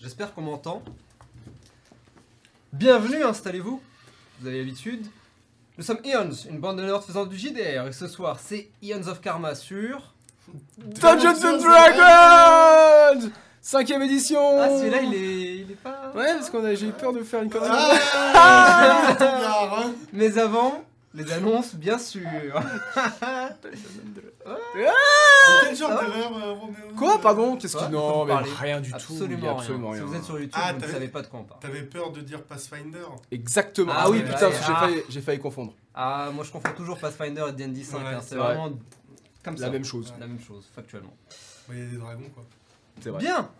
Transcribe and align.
J'espère 0.00 0.32
qu'on 0.32 0.40
m'entend. 0.40 0.82
Bienvenue, 2.72 3.22
installez-vous. 3.22 3.82
Vous 4.40 4.46
avez 4.46 4.56
l'habitude. 4.58 5.06
Nous 5.76 5.84
sommes 5.84 5.98
Eons, 6.06 6.32
une 6.48 6.58
bande 6.58 6.78
de 6.78 6.84
nerds 6.84 7.04
faisant 7.04 7.26
du 7.26 7.36
JDR. 7.36 7.86
Et 7.86 7.92
ce 7.92 8.08
soir, 8.08 8.38
c'est 8.42 8.70
Eons 8.82 9.06
of 9.08 9.20
Karma 9.20 9.54
sur. 9.54 10.14
Dungeons 10.78 11.44
and 11.44 11.58
Dragons 11.58 13.30
Cinquième 13.60 14.00
édition 14.00 14.40
Ah, 14.58 14.70
celui-là, 14.70 15.02
il 15.02 15.12
est, 15.14 15.56
il 15.58 15.70
est 15.70 15.82
pas. 15.82 16.12
Ouais, 16.14 16.32
parce 16.32 16.48
qu'on 16.48 16.64
a, 16.64 16.74
j'ai 16.74 16.86
eu 16.86 16.92
peur 16.92 17.12
de 17.12 17.22
faire 17.22 17.42
une 17.42 17.50
connerie. 17.50 17.68
Ah, 17.70 19.14
hein. 19.20 19.92
Mais 20.14 20.38
avant, 20.38 20.82
les 21.14 21.32
annonces, 21.32 21.74
bien 21.74 21.98
sûr. 21.98 22.22
Quel 25.62 25.76
genre 25.76 25.90
Ah. 25.92 26.04
d'erreur, 26.04 26.36
euh, 26.36 26.52
Roméo 26.54 26.94
Quoi, 26.96 27.20
pardon 27.20 27.56
Qu'est-ce 27.56 27.76
qui... 27.76 27.88
Non, 27.90 28.24
mais 28.24 28.34
rien 28.34 28.80
du 28.80 28.90
tout. 28.90 28.96
Absolument, 28.96 29.38
il 29.38 29.44
y 29.44 29.46
a 29.46 29.50
rien. 29.50 29.58
absolument 29.58 29.94
Si 29.94 30.00
vous 30.00 30.14
êtes 30.14 30.24
sur 30.24 30.34
YouTube, 30.38 30.52
Ah, 30.54 30.70
vous 30.70 30.76
ne 30.76 30.80
t'avais- 30.80 30.92
savez 30.92 31.08
pas 31.08 31.22
de 31.22 31.26
quoi 31.26 31.40
on 31.40 31.44
parle. 31.44 31.60
T'avais 31.60 31.82
peur 31.82 32.12
de 32.12 32.20
dire 32.20 32.42
Pathfinder 32.44 33.04
Exactement. 33.30 33.92
Ah 33.96 34.08
oui, 34.10 34.22
putain, 34.22 34.48
ouais, 34.48 34.52
j'ai 34.52 34.72
ah. 34.72 34.80
failli, 34.80 35.02
j'ai 35.08 35.20
failli 35.20 35.38
confondre. 35.40 35.74
Ah, 35.94 36.30
moi 36.32 36.44
je 36.44 36.50
confonds 36.52 36.72
toujours 36.76 36.98
Pathfinder 36.98 37.44
et 37.48 37.52
D&D 37.52 37.82
5. 37.82 37.98
Ouais, 37.98 38.04
hein, 38.06 38.18
c'est 38.22 38.28
c'est 38.30 38.34
vrai. 38.36 38.54
vraiment 38.54 38.78
comme 39.44 39.56
ça. 39.56 39.66
La 39.66 39.70
même 39.72 39.84
chose. 39.84 40.14
La 40.20 40.26
même 40.26 40.40
chose, 40.40 40.68
factuellement. 40.74 41.14
Ouais, 41.68 41.76
Il 41.76 41.84
y 41.84 41.86
a 41.86 41.90
des 41.90 41.96
dragons, 41.98 42.30
quoi. 42.34 42.44
C'est 43.00 43.10
vrai. 43.10 43.18
Bien 43.20 43.50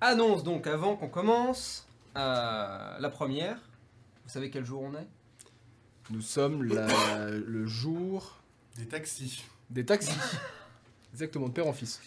Annonce 0.00 0.42
donc 0.42 0.66
avant 0.66 0.96
qu'on 0.96 1.08
commence. 1.08 1.86
euh, 2.16 2.98
la 2.98 3.08
première. 3.08 3.56
Vous 4.24 4.30
savez 4.30 4.50
quel 4.50 4.64
jour 4.64 4.82
on 4.82 4.92
est? 4.94 5.06
Nous 6.10 6.20
sommes 6.20 6.64
la- 6.64 7.30
le 7.30 7.66
jour 7.66 8.38
Des 8.76 8.86
taxis. 8.86 9.44
des 9.70 9.84
taxis. 9.84 10.12
Exactement, 11.12 11.48
de 11.48 11.52
père 11.52 11.66
en 11.66 11.72
fils. 11.72 12.00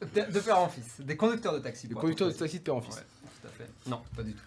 de, 0.00 0.32
de 0.32 0.40
père 0.40 0.58
en 0.58 0.68
fils. 0.68 1.00
Des 1.00 1.16
conducteurs 1.16 1.54
de 1.54 1.58
taxi. 1.60 1.86
Le 1.88 1.92
pour 1.92 2.02
conducteur 2.02 2.28
de 2.28 2.32
taxi 2.32 2.58
de 2.58 2.64
père 2.64 2.76
en 2.76 2.80
fils. 2.82 2.96
Ouais, 2.96 3.02
tout 3.40 3.46
à 3.48 3.50
fait. 3.50 3.70
Non, 3.86 4.02
pas 4.14 4.22
du 4.22 4.32
tout. 4.34 4.42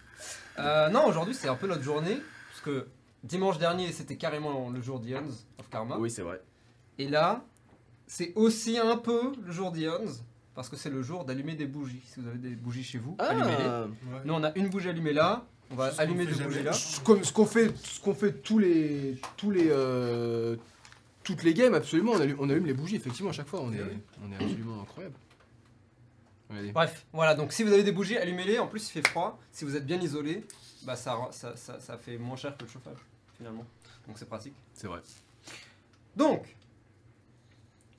Euh, 0.58 0.88
non, 0.90 1.06
aujourd'hui 1.06 1.34
c'est 1.34 1.48
un 1.48 1.54
peu 1.56 1.66
notre 1.66 1.82
journée. 1.82 2.18
Parce 2.50 2.60
que 2.62 2.86
dimanche 3.24 3.58
dernier 3.58 3.90
c'était 3.92 4.16
carrément 4.16 4.70
le 4.70 4.82
jour 4.82 5.00
d'Ions 5.00 5.28
of 5.58 5.68
Karma. 5.70 5.96
Oui, 5.98 6.10
c'est 6.10 6.22
vrai. 6.22 6.40
Et 6.98 7.08
là, 7.08 7.44
c'est 8.06 8.32
aussi 8.36 8.78
un 8.78 8.96
peu 8.96 9.32
le 9.44 9.52
jour 9.52 9.72
d'Ions. 9.72 10.04
Parce 10.54 10.68
que 10.68 10.76
c'est 10.76 10.90
le 10.90 11.02
jour 11.02 11.24
d'allumer 11.24 11.54
des 11.54 11.66
bougies. 11.66 12.02
Si 12.12 12.20
vous 12.20 12.28
avez 12.28 12.36
des 12.38 12.50
bougies 12.56 12.84
chez 12.84 12.98
vous, 12.98 13.16
allumez-les. 13.18 13.64
Ah, 13.64 13.86
Ouais. 14.12 14.20
Nous 14.24 14.34
on 14.34 14.42
a 14.44 14.52
une 14.58 14.68
bougie 14.68 14.88
allumée 14.88 15.12
là. 15.12 15.46
On 15.70 15.76
va 15.76 15.92
allumer 15.98 16.26
deux 16.26 16.44
bougies 16.44 16.62
là. 16.62 16.72
comme 17.04 17.22
ce 17.22 17.32
qu'on 17.32 17.46
fait, 17.46 17.72
ce 17.84 18.00
qu'on 18.00 18.14
fait 18.14 18.32
tous 18.42 18.58
les, 18.58 19.20
tous 19.36 19.50
les, 19.50 19.68
euh, 19.70 20.56
toutes 21.22 21.44
les 21.44 21.54
games, 21.54 21.74
absolument. 21.74 22.12
On 22.12 22.20
allume, 22.20 22.36
on 22.40 22.50
allume 22.50 22.66
les 22.66 22.74
bougies, 22.74 22.96
effectivement, 22.96 23.30
à 23.30 23.32
chaque 23.32 23.46
fois. 23.46 23.60
On 23.62 23.72
est, 23.72 23.80
on 24.24 24.32
est 24.32 24.34
absolument 24.34 24.82
incroyable. 24.82 25.14
Regardez. 26.48 26.72
Bref, 26.72 27.06
voilà, 27.12 27.34
donc 27.34 27.52
si 27.52 27.62
vous 27.62 27.72
avez 27.72 27.84
des 27.84 27.92
bougies, 27.92 28.16
allumez-les. 28.16 28.58
En 28.58 28.66
plus, 28.66 28.88
il 28.88 28.90
fait 28.90 29.06
froid. 29.06 29.38
Si 29.52 29.64
vous 29.64 29.76
êtes 29.76 29.86
bien 29.86 30.00
isolé, 30.00 30.44
bah 30.82 30.96
ça, 30.96 31.16
ça, 31.30 31.56
ça, 31.56 31.78
ça 31.78 31.96
fait 31.98 32.18
moins 32.18 32.36
cher 32.36 32.56
que 32.56 32.64
le 32.64 32.68
chauffage, 32.68 32.98
finalement. 33.36 33.64
Donc 34.08 34.18
c'est 34.18 34.28
pratique. 34.28 34.54
C'est 34.74 34.88
vrai. 34.88 35.00
Donc, 36.16 36.56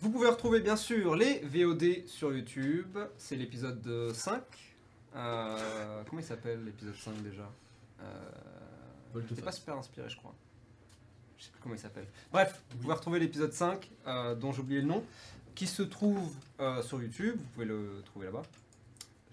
vous 0.01 0.09
pouvez 0.09 0.27
retrouver 0.27 0.59
bien 0.59 0.75
sûr 0.75 1.15
les 1.15 1.39
VOD 1.39 2.07
sur 2.07 2.33
YouTube. 2.33 2.97
C'est 3.17 3.35
l'épisode 3.35 3.85
euh, 3.87 4.13
5. 4.13 4.41
Euh, 5.15 6.03
comment 6.09 6.21
il 6.21 6.25
s'appelle 6.25 6.63
l'épisode 6.63 6.95
5 6.95 7.21
déjà 7.21 7.49
euh. 8.01 8.05
C'est 9.35 9.43
pas 9.43 9.51
super 9.51 9.77
inspiré, 9.77 10.09
je 10.09 10.15
crois. 10.17 10.33
Je 11.37 11.45
sais 11.45 11.51
plus 11.51 11.59
comment 11.61 11.75
il 11.75 11.79
s'appelle. 11.81 12.07
Bref, 12.31 12.61
vous 12.71 12.77
pouvez 12.77 12.93
retrouver 12.93 13.19
l'épisode 13.19 13.51
5, 13.51 13.89
euh, 14.07 14.35
dont 14.35 14.53
j'ai 14.53 14.61
oublié 14.61 14.79
le 14.81 14.87
nom, 14.87 15.03
qui 15.53 15.67
se 15.67 15.81
trouve 15.83 16.33
euh, 16.59 16.81
sur 16.81 17.01
YouTube. 17.01 17.35
Vous 17.37 17.43
pouvez 17.53 17.65
le 17.65 18.01
trouver 18.05 18.27
là-bas. 18.27 18.43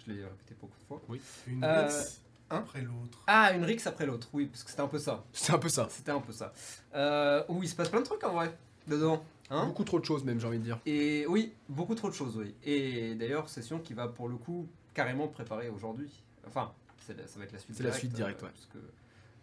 Je 0.04 0.12
l'ai 0.12 0.24
répété 0.24 0.56
beaucoup 0.60 0.78
de 0.80 0.84
fois. 0.84 1.00
Une 1.46 1.62
Euh, 1.62 1.84
mix 1.84 2.20
hein 2.50 2.56
après 2.56 2.80
l'autre. 2.80 3.22
Ah, 3.26 3.52
une 3.52 3.62
Rix 3.64 3.82
après 3.86 4.06
l'autre, 4.06 4.28
oui, 4.32 4.46
parce 4.46 4.64
que 4.64 4.70
c'était 4.70 4.82
un 4.82 4.88
peu 4.88 4.98
ça. 4.98 5.22
C'est 5.32 5.52
un 5.52 5.58
peu 5.58 5.68
ça. 5.68 5.86
C'était 5.90 6.10
un 6.10 6.20
peu 6.20 6.32
ça. 6.32 6.52
Euh, 6.94 7.44
où 7.48 7.62
il 7.62 7.68
se 7.68 7.76
passe 7.76 7.88
plein 7.90 8.00
de 8.00 8.06
trucs 8.06 8.24
en 8.24 8.32
vrai, 8.32 8.56
dedans. 8.88 9.22
Hein 9.50 9.66
Beaucoup 9.66 9.84
trop 9.84 10.00
de 10.00 10.04
choses, 10.04 10.24
même, 10.24 10.40
j'ai 10.40 10.46
envie 10.46 10.58
de 10.58 10.64
dire. 10.64 10.78
Et 10.86 11.24
oui, 11.28 11.52
beaucoup 11.68 11.94
trop 11.94 12.08
de 12.08 12.14
choses, 12.14 12.36
oui. 12.36 12.54
Et 12.64 13.14
d'ailleurs, 13.14 13.48
session 13.48 13.78
qui 13.78 13.94
va 13.94 14.08
pour 14.08 14.28
le 14.28 14.36
coup 14.36 14.66
carrément 14.94 15.28
préparer 15.28 15.68
aujourd'hui. 15.68 16.10
Enfin, 16.46 16.72
la- 17.08 17.26
ça 17.26 17.38
va 17.38 17.44
être 17.44 17.52
la 17.52 17.58
suite 17.58 17.76
C'est 17.76 17.82
la 17.82 17.92
suite 17.92 18.12
directe, 18.12 18.42
ouais. 18.42 18.50
Parce 18.50 18.66
que 18.66 18.78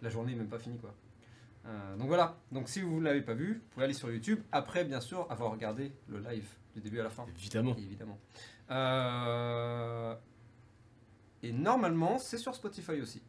la 0.01 0.09
journée 0.09 0.31
n'est 0.33 0.39
même 0.39 0.49
pas 0.49 0.59
finie, 0.59 0.77
quoi. 0.77 0.93
Euh, 1.65 1.95
donc 1.97 2.07
voilà. 2.07 2.37
Donc 2.51 2.69
si 2.69 2.81
vous 2.81 2.99
ne 2.99 3.05
l'avez 3.05 3.21
pas 3.21 3.33
vu, 3.33 3.55
vous 3.55 3.69
pouvez 3.71 3.85
aller 3.85 3.93
sur 3.93 4.11
YouTube. 4.11 4.39
Après, 4.51 4.83
bien 4.85 5.01
sûr, 5.01 5.25
avoir 5.31 5.51
regardé 5.51 5.91
le 6.07 6.19
live 6.19 6.47
du 6.75 6.81
début 6.81 6.99
à 6.99 7.03
la 7.03 7.09
fin. 7.09 7.25
Évidemment. 7.37 7.75
Évidemment. 7.77 8.19
Euh, 8.71 10.15
Et 11.43 11.51
normalement, 11.51 12.17
c'est 12.19 12.37
sur 12.37 12.53
Spotify 12.55 13.01
aussi. 13.01 13.21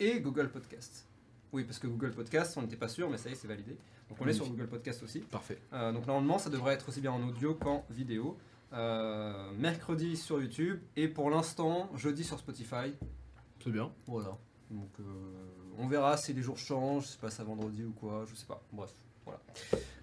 Et 0.00 0.20
Google 0.20 0.50
Podcast. 0.50 1.06
Oui, 1.52 1.64
parce 1.64 1.78
que 1.78 1.86
Google 1.86 2.12
Podcast, 2.12 2.56
on 2.56 2.62
n'était 2.62 2.76
pas 2.76 2.88
sûr, 2.88 3.08
mais 3.10 3.18
ça 3.18 3.28
y 3.28 3.32
est, 3.32 3.36
c'est 3.36 3.48
validé. 3.48 3.76
Donc 4.08 4.18
on 4.20 4.26
est 4.26 4.32
sur 4.32 4.46
Google 4.48 4.68
Podcast 4.68 5.02
aussi. 5.02 5.20
Parfait. 5.20 5.58
Euh, 5.72 5.92
donc 5.92 6.06
normalement, 6.06 6.38
ça 6.38 6.50
devrait 6.50 6.74
être 6.74 6.88
aussi 6.88 7.00
bien 7.00 7.12
en 7.12 7.22
audio 7.26 7.54
qu'en 7.54 7.84
vidéo. 7.90 8.36
Euh, 8.72 9.52
mercredi 9.58 10.16
sur 10.16 10.40
YouTube 10.40 10.80
et 10.96 11.08
pour 11.08 11.28
l'instant, 11.30 11.90
jeudi 11.94 12.24
sur 12.24 12.38
Spotify. 12.38 12.94
C'est 13.62 13.70
bien. 13.70 13.92
Voilà. 14.06 14.38
Donc 14.70 14.88
euh, 15.00 15.04
on 15.78 15.86
verra 15.86 16.16
si 16.16 16.32
les 16.32 16.42
jours 16.42 16.56
changent, 16.56 17.04
si 17.04 17.12
c'est 17.12 17.20
pas 17.20 17.30
ça 17.30 17.44
vendredi 17.44 17.84
ou 17.84 17.92
quoi, 17.92 18.24
je 18.26 18.34
sais 18.34 18.46
pas. 18.46 18.62
Bref, 18.72 18.94
voilà. 19.24 19.40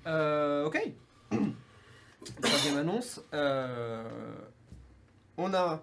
Euh, 0.07 0.65
ok. 0.67 0.93
Troisième 2.41 2.77
annonce. 2.77 3.21
Euh, 3.33 4.35
on 5.37 5.53
a, 5.53 5.81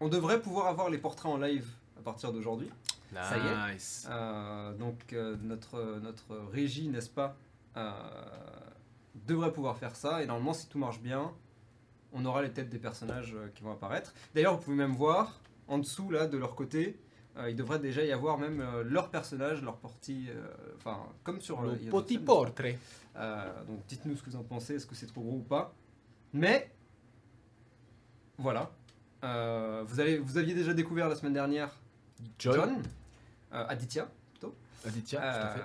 on 0.00 0.08
devrait 0.08 0.42
pouvoir 0.42 0.66
avoir 0.66 0.90
les 0.90 0.98
portraits 0.98 1.32
en 1.32 1.38
live 1.38 1.68
à 1.98 2.02
partir 2.02 2.32
d'aujourd'hui. 2.32 2.68
Ça 3.14 3.38
y 3.38 3.40
est. 3.40 3.74
Nice. 3.74 4.06
Euh, 4.10 4.74
donc 4.74 5.12
euh, 5.12 5.36
notre, 5.42 5.98
notre 6.00 6.36
régie, 6.52 6.88
n'est-ce 6.88 7.08
pas, 7.10 7.36
euh, 7.76 7.90
devrait 9.26 9.52
pouvoir 9.52 9.78
faire 9.78 9.96
ça. 9.96 10.22
Et 10.22 10.26
normalement, 10.26 10.52
si 10.52 10.68
tout 10.68 10.78
marche 10.78 11.00
bien, 11.00 11.32
on 12.12 12.24
aura 12.24 12.42
les 12.42 12.50
têtes 12.50 12.68
des 12.68 12.78
personnages 12.78 13.34
euh, 13.34 13.48
qui 13.54 13.62
vont 13.62 13.72
apparaître. 13.72 14.14
D'ailleurs, 14.34 14.56
vous 14.56 14.62
pouvez 14.62 14.76
même 14.76 14.94
voir, 14.94 15.40
en 15.66 15.78
dessous, 15.78 16.10
là, 16.10 16.26
de 16.26 16.36
leur 16.36 16.54
côté, 16.54 16.98
euh, 17.36 17.50
il 17.50 17.56
devrait 17.56 17.78
déjà 17.78 18.04
y 18.04 18.12
avoir 18.12 18.38
même 18.38 18.60
euh, 18.60 18.82
leur 18.82 19.10
personnage, 19.10 19.62
leur 19.62 19.76
porti, 19.76 20.28
enfin, 20.76 20.98
comme 21.22 21.40
sur... 21.40 21.62
Le 21.62 21.76
petit 21.76 22.18
portrait. 22.18 22.78
Donc 23.14 23.84
dites-nous 23.88 24.16
ce 24.16 24.22
que 24.22 24.30
vous 24.30 24.36
en 24.36 24.44
pensez, 24.44 24.76
est-ce 24.76 24.86
que 24.86 24.94
c'est 24.94 25.06
trop 25.06 25.22
gros 25.22 25.36
ou 25.36 25.42
pas. 25.42 25.74
Mais, 26.32 26.70
voilà. 28.36 28.70
Vous, 29.22 29.98
avez, 29.98 30.18
vous 30.18 30.38
aviez 30.38 30.54
déjà 30.54 30.72
découvert 30.72 31.08
la 31.08 31.16
semaine 31.16 31.32
dernière 31.32 31.74
John. 32.38 32.54
John, 32.54 32.82
Aditya, 33.50 34.08
Aditya, 34.86 35.20
tout 35.20 35.26
à 35.26 35.48
fait. 35.50 35.62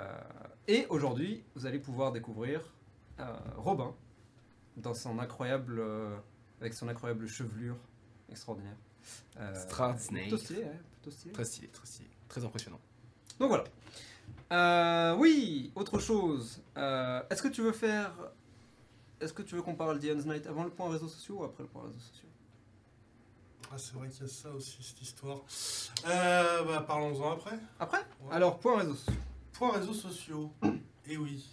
et 0.68 0.88
aujourd'hui, 0.88 1.44
vous 1.56 1.68
allez 1.68 1.78
pouvoir 1.78 2.12
découvrir 2.12 2.62
Robin 3.58 3.94
dans 4.78 4.96
son 4.96 5.20
incroyable, 5.20 5.84
avec 6.64 6.74
son 6.74 6.88
incroyable 6.88 7.28
chevelure 7.28 7.76
extraordinaire. 8.30 8.78
Euh, 9.38 9.54
Stratsnake. 9.54 10.24
Plutôt 10.24 10.38
stylé, 10.38 10.64
ouais, 10.64 10.80
plutôt 10.94 11.12
stylé. 11.12 11.34
Très 11.34 11.46
stylé, 11.46 11.68
très 11.68 11.86
stylé. 11.86 12.10
Très 12.30 12.46
impressionnant. 12.46 12.80
Donc 13.38 13.50
voilà. 13.50 13.64
Euh, 14.52 15.16
oui, 15.18 15.72
autre 15.76 16.00
chose. 16.00 16.62
Euh, 16.78 17.22
Est-ce 17.30 17.44
que 17.44 17.50
tu 17.50 17.62
veux 17.62 17.74
faire, 17.74 18.14
est-ce 19.20 19.34
que 19.34 19.42
tu 19.42 19.56
veux 19.56 19.62
qu'on 19.62 19.76
parle 19.76 20.00
d'Ian's 20.00 20.26
Night 20.26 20.48
avant 20.48 20.64
le 20.64 20.70
point 20.70 20.90
réseaux 20.90 21.10
sociaux 21.10 21.40
ou 21.40 21.44
après 21.44 21.64
le 21.64 21.70
point 21.70 21.84
réseaux 21.84 22.00
sociaux? 22.00 22.30
Ah, 23.70 23.78
c'est 23.78 23.96
vrai 23.96 24.08
qu'il 24.08 24.22
y 24.22 24.26
a 24.26 24.30
ça 24.30 24.52
aussi, 24.52 24.82
cette 24.82 25.02
histoire. 25.02 25.40
Euh, 26.06 26.64
bah, 26.64 26.86
parlons-en 26.88 27.32
après. 27.34 27.58
Après? 27.80 28.06
Ouais. 28.22 28.32
Alors 28.34 28.58
point 28.60 28.78
réseaux 28.78 28.96
sociaux. 28.96 29.20
Point 29.52 29.72
réseaux 29.72 29.94
sociaux. 29.94 30.54
Et 31.08 31.18
oui, 31.18 31.46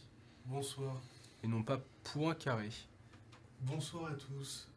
bonsoir. 0.44 1.00
Et 1.42 1.48
non 1.48 1.62
pas 1.64 1.80
point 2.04 2.34
carré. 2.34 2.70
Bonsoir 3.62 4.06
à 4.12 4.14
tous. 4.14 4.69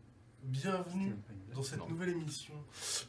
Bienvenue 0.44 1.16
dans 1.56 1.64
cette 1.64 1.80
Non. 1.80 1.88
nouvelle 1.88 2.10
émission. 2.10 2.54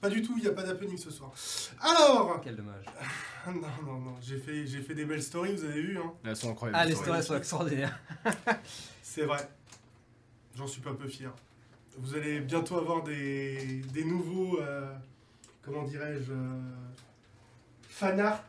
Pas 0.00 0.08
du 0.08 0.22
tout, 0.22 0.34
il 0.36 0.42
n'y 0.42 0.48
a 0.48 0.52
pas 0.52 0.62
d'happening 0.62 0.96
ce 0.96 1.10
soir. 1.10 1.32
Alors 1.80 2.40
Quel 2.42 2.56
dommage. 2.56 2.84
Non, 3.46 3.60
non, 3.84 4.00
non, 4.00 4.14
j'ai 4.22 4.38
fait, 4.38 4.66
j'ai 4.66 4.80
fait 4.80 4.94
des 4.94 5.04
belles 5.04 5.22
stories, 5.22 5.54
vous 5.56 5.64
avez 5.64 5.82
vu, 5.82 5.98
hein 5.98 6.12
Elles 6.24 6.36
sont 6.36 6.50
incroyables. 6.52 6.78
Ah, 6.80 6.86
les 6.86 6.94
stories 6.94 7.22
sont 7.22 7.36
extraordinaires. 7.36 7.98
C'est 9.02 9.24
vrai. 9.26 9.48
J'en 10.56 10.66
suis 10.66 10.80
pas 10.80 10.94
peu 10.94 11.06
fier. 11.08 11.30
Vous 11.98 12.14
allez 12.14 12.40
bientôt 12.40 12.78
avoir 12.78 13.02
des, 13.02 13.82
des 13.92 14.04
nouveaux, 14.04 14.58
euh, 14.60 14.94
comment 15.62 15.82
dirais-je, 15.82 16.32
euh, 16.32 16.60
fan 17.88 18.18
art 18.20 18.42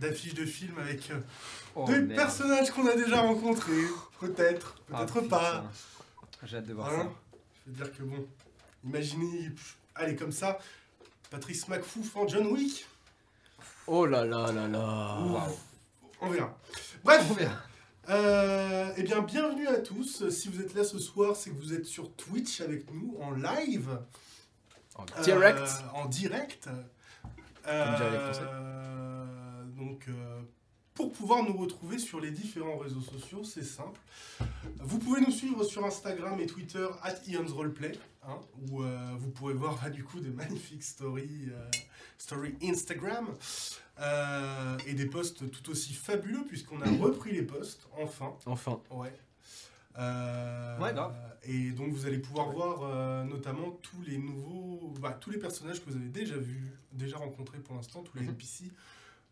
d'affiches 0.00 0.34
de 0.34 0.44
films 0.46 0.78
avec 0.78 1.10
euh, 1.10 1.20
Oh, 1.76 1.84
des 1.86 2.00
merde. 2.00 2.14
personnages 2.16 2.70
qu'on 2.70 2.86
a 2.88 2.96
déjà 2.96 3.20
rencontrés. 3.20 3.84
Peut-être, 4.20 4.76
Ah, 4.92 5.04
peut-être 5.04 5.28
pas. 5.28 5.64
J'ai 6.42 6.56
hâte 6.56 6.66
de 6.66 6.74
voir 6.74 6.88
Hein 6.92 7.12
Je 7.23 7.23
veux 7.66 7.72
dire 7.72 7.92
que 7.96 8.02
bon, 8.02 8.26
imaginez, 8.84 9.50
allez 9.94 10.16
comme 10.16 10.32
ça, 10.32 10.58
Patrice 11.30 11.68
McFouf 11.68 12.16
en 12.16 12.26
John 12.28 12.46
Wick, 12.48 12.86
Oh 13.86 14.06
là 14.06 14.24
là 14.24 14.50
là 14.50 14.66
là. 14.66 15.18
On 16.20 16.30
verra. 16.30 16.58
Bref, 17.04 17.26
On 17.30 17.34
verra. 17.34 17.56
Euh, 18.08 18.92
eh 18.96 19.02
bien, 19.02 19.20
bienvenue 19.20 19.66
à 19.68 19.78
tous. 19.78 20.28
Si 20.30 20.48
vous 20.48 20.60
êtes 20.62 20.74
là 20.74 20.84
ce 20.84 20.98
soir, 20.98 21.36
c'est 21.36 21.50
que 21.50 21.56
vous 21.56 21.74
êtes 21.74 21.84
sur 21.86 22.10
Twitch 22.16 22.60
avec 22.62 22.90
nous 22.92 23.16
en 23.20 23.32
live. 23.32 23.98
En 24.94 25.04
Euh, 25.18 25.22
direct. 25.22 25.68
en 25.92 26.06
direct. 26.06 26.64
Comme 26.64 27.94
diraient 27.96 28.10
les 28.10 28.18
Français. 28.18 28.40
Euh, 28.44 29.64
donc, 29.76 30.06
euh, 30.08 30.40
pour 30.94 31.12
pouvoir 31.12 31.42
nous 31.42 31.56
retrouver 31.56 31.98
sur 31.98 32.20
les 32.20 32.30
différents 32.30 32.78
réseaux 32.78 33.00
sociaux, 33.00 33.42
c'est 33.44 33.64
simple. 33.64 34.00
Vous 34.78 34.98
pouvez 34.98 35.20
nous 35.20 35.32
suivre 35.32 35.64
sur 35.64 35.84
Instagram 35.84 36.38
et 36.40 36.46
Twitter, 36.46 36.86
at 37.02 37.14
Roleplay, 37.52 37.98
hein, 38.22 38.38
où 38.70 38.82
euh, 38.82 39.14
vous 39.18 39.30
pourrez 39.30 39.54
voir 39.54 39.78
bah, 39.82 39.90
du 39.90 40.04
coup 40.04 40.20
de 40.20 40.30
magnifiques 40.30 40.84
stories, 40.84 41.48
euh, 41.50 41.70
stories 42.16 42.54
Instagram, 42.62 43.26
euh, 44.00 44.78
et 44.86 44.94
des 44.94 45.06
posts 45.06 45.50
tout 45.50 45.70
aussi 45.70 45.92
fabuleux, 45.94 46.44
puisqu'on 46.46 46.80
a 46.80 46.90
repris 47.02 47.32
les 47.32 47.42
posts, 47.42 47.88
enfin. 48.00 48.32
Enfin. 48.46 48.80
Ouais. 48.90 49.12
Euh, 49.98 50.78
Ouais, 50.80 50.92
grave. 50.92 51.14
Et 51.44 51.70
donc 51.70 51.92
vous 51.92 52.06
allez 52.06 52.18
pouvoir 52.18 52.50
voir 52.50 52.82
euh, 52.82 53.24
notamment 53.24 53.70
tous 53.82 54.00
les 54.06 54.18
nouveaux, 54.18 54.92
bah, 55.00 55.16
tous 55.20 55.30
les 55.30 55.38
personnages 55.38 55.84
que 55.84 55.90
vous 55.90 55.96
avez 55.96 56.08
déjà 56.08 56.36
vus, 56.36 56.72
déjà 56.92 57.16
rencontrés 57.18 57.58
pour 57.58 57.74
l'instant, 57.76 58.02
tous 58.02 58.16
les 58.16 58.22
Mhm. 58.24 58.30
NPC, 58.30 58.64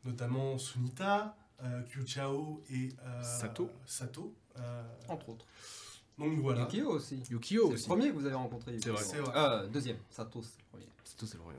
notamment 0.04 0.58
Sunita, 0.58 1.36
euh, 1.62 1.82
Kyuchao 1.84 2.62
et 2.70 2.88
euh, 3.04 3.22
Sato. 3.22 3.70
Sato. 3.86 4.34
Euh, 4.58 4.82
Entre 5.08 5.28
autres. 5.30 5.46
donc 6.18 6.38
voilà. 6.40 6.62
Yukio 6.62 6.90
aussi. 6.90 7.22
Yukio 7.30 7.62
C'est 7.64 7.68
le 7.68 7.74
aussi. 7.74 7.86
premier 7.88 8.08
que 8.08 8.14
vous 8.14 8.26
avez 8.26 8.34
rencontré. 8.34 8.78
C'est 8.82 8.90
vrai. 8.90 9.02
C'est 9.02 9.18
vrai. 9.18 9.32
Euh, 9.36 9.66
deuxième. 9.68 9.96
Sato, 10.10 10.42
c'est 10.42 10.58
le 10.58 10.64
premier. 10.70 10.88
C'est 11.04 11.16
tout, 11.16 11.26
c'est 11.26 11.38
le 11.38 11.44
vrai. 11.44 11.54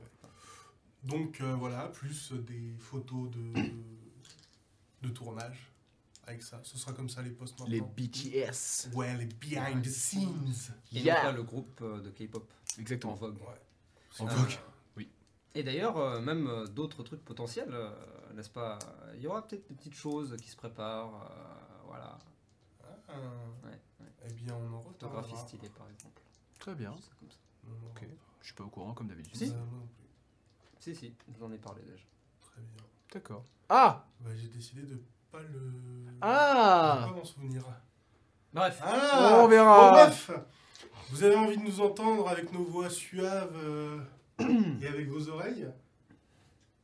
Donc 1.02 1.40
euh, 1.40 1.54
voilà, 1.54 1.88
plus 1.88 2.32
des 2.32 2.74
photos 2.78 3.30
de, 3.30 3.52
de 5.02 5.08
tournage 5.10 5.70
avec 6.26 6.42
ça. 6.42 6.60
Ce 6.62 6.78
sera 6.78 6.92
comme 6.94 7.08
ça 7.10 7.20
les 7.20 7.30
posts 7.30 7.58
maintenant. 7.60 7.74
Les 7.74 7.80
BTS. 7.82 8.88
Ouais, 8.94 9.14
les 9.18 9.26
behind 9.26 9.82
the 9.82 9.88
scenes. 9.90 10.72
Et 10.92 11.00
Yeah. 11.00 11.16
donc 11.16 11.24
là, 11.24 11.32
le 11.32 11.42
groupe 11.42 11.82
de 11.82 12.10
K-pop 12.10 12.50
en 12.76 12.80
Exactement. 12.80 13.14
vogue. 13.14 13.36
Ouais. 13.38 13.60
En 14.20 14.26
Euh, 14.28 14.30
vogue. 14.34 14.56
Et 15.54 15.62
d'ailleurs, 15.62 15.96
euh, 15.98 16.20
même 16.20 16.48
euh, 16.48 16.66
d'autres 16.66 17.02
trucs 17.04 17.24
potentiels, 17.24 17.72
euh, 17.72 17.90
n'est-ce 18.34 18.50
pas? 18.50 18.78
Il 19.14 19.20
y 19.22 19.26
aura 19.26 19.46
peut-être 19.46 19.66
des 19.68 19.74
petites 19.74 19.94
choses 19.94 20.36
qui 20.42 20.48
se 20.50 20.56
préparent. 20.56 21.14
euh, 21.30 21.82
voilà. 21.86 22.18
Ah. 23.08 23.12
Ouais, 23.64 23.78
Eh 24.28 24.32
bien, 24.32 24.54
on 24.56 24.74
en 24.74 24.80
Photographie 24.80 25.28
reparlera. 25.30 25.46
stylée, 25.48 25.68
par 25.68 25.88
exemple. 25.90 26.22
Très 26.58 26.74
bien. 26.74 26.94
C'est 27.00 27.14
comme 27.18 27.30
ça. 27.30 27.38
On 27.66 27.70
en 27.70 27.90
Ok. 27.90 28.00
reparlera. 28.00 28.16
Je 28.40 28.46
suis 28.46 28.54
pas 28.54 28.64
au 28.64 28.68
courant 28.68 28.92
comme 28.94 29.08
d'habitude. 29.08 29.36
Si. 29.36 29.46
Moi 29.50 29.56
non 29.58 29.86
plus. 29.86 30.04
Si, 30.80 30.94
si, 30.94 31.14
j'en 31.38 31.50
ai 31.52 31.58
parlé 31.58 31.82
déjà. 31.82 32.04
Très 32.42 32.60
bien. 32.60 32.82
D'accord. 33.12 33.44
Ah 33.68 34.04
Bah, 34.20 34.30
j'ai 34.34 34.48
décidé 34.48 34.82
de 34.82 35.00
pas 35.30 35.40
le. 35.40 35.48
de 35.48 36.10
Ah 36.20 37.06
pas 37.08 37.14
m'en 37.14 37.24
souvenir. 37.24 37.62
Bref, 38.52 38.80
Ah 38.82 39.40
On 39.42 39.48
verra. 39.48 39.76
Bon, 39.86 39.92
bref 39.92 40.30
Vous 41.10 41.22
avez 41.24 41.36
envie 41.36 41.56
de 41.56 41.62
nous 41.62 41.80
entendre 41.80 42.28
avec 42.28 42.52
nos 42.52 42.64
voix 42.64 42.90
suaves 42.90 43.56
euh, 43.56 44.00
et 44.38 44.86
avec 44.86 45.08
vos 45.08 45.28
oreilles 45.28 45.68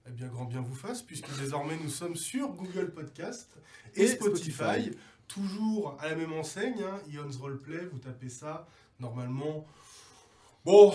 Eh 0.07 0.11
bien, 0.11 0.29
grand 0.29 0.45
bien 0.45 0.61
vous 0.61 0.75
fasse, 0.75 1.03
puisque 1.03 1.31
désormais 1.39 1.77
nous 1.83 1.89
sommes 1.89 2.17
sur 2.17 2.49
Google 2.53 2.93
Podcast 2.93 3.59
et, 3.95 4.03
Et 4.03 4.07
Spotify, 4.09 4.53
Spotify. 4.53 4.91
Toujours 5.29 5.97
à 6.01 6.09
la 6.09 6.17
même 6.17 6.33
enseigne, 6.33 6.83
hein, 6.83 7.01
Ion's 7.09 7.37
Roleplay, 7.37 7.87
vous 7.87 7.99
tapez 7.99 8.29
ça, 8.29 8.67
normalement. 8.99 9.67
Bon, 10.65 10.93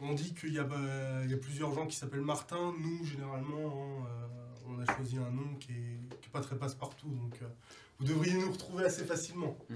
on 0.00 0.14
dit 0.14 0.34
qu'il 0.34 0.52
y, 0.52 0.58
a, 0.58 0.64
bah, 0.64 0.76
il 1.24 1.30
y 1.30 1.34
a 1.34 1.38
plusieurs 1.38 1.72
gens 1.74 1.86
qui 1.86 1.96
s'appellent 1.96 2.20
Martin. 2.20 2.74
Nous, 2.78 3.04
généralement, 3.04 4.02
hein, 4.02 4.06
euh, 4.08 4.32
on 4.68 4.78
a 4.78 4.94
choisi 4.94 5.16
un 5.16 5.30
nom 5.30 5.54
qui 5.58 5.72
est, 5.72 6.18
qui 6.20 6.28
est 6.28 6.32
pas 6.32 6.40
très 6.40 6.56
passe-partout, 6.56 7.08
donc 7.08 7.40
euh, 7.42 7.46
vous 7.98 8.06
devriez 8.06 8.34
nous 8.34 8.50
retrouver 8.50 8.84
assez 8.84 9.04
facilement. 9.04 9.56
Mm. 9.68 9.74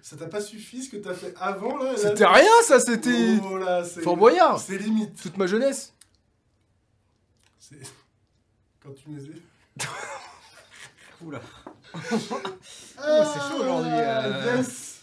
Ça 0.00 0.16
t'a 0.16 0.26
pas 0.26 0.40
suffi 0.40 0.82
ce 0.82 0.90
que 0.90 0.96
t'as 0.96 1.14
fait 1.14 1.34
avant 1.38 1.76
là 1.78 1.92
là 1.92 1.98
C'était 1.98 2.26
rien 2.26 2.50
ça, 2.64 2.80
c'était. 2.80 3.38
Oh 3.44 3.56
là, 3.58 3.84
Fort 3.84 4.16
Boyard 4.16 4.58
C'est 4.60 4.78
limite. 4.78 5.20
Toute 5.20 5.36
ma 5.36 5.46
jeunesse 5.46 5.92
C'est- 7.58 7.76
Quand 8.82 8.92
tu 8.94 9.10
me 9.10 9.18
disais. 9.20 9.40
oula. 11.20 11.40
Ah, 12.98 13.32
c'est 13.32 13.40
chaud 13.48 13.62
aujourd'hui, 13.62 13.92
euh. 13.92 14.56
yes. 14.56 15.00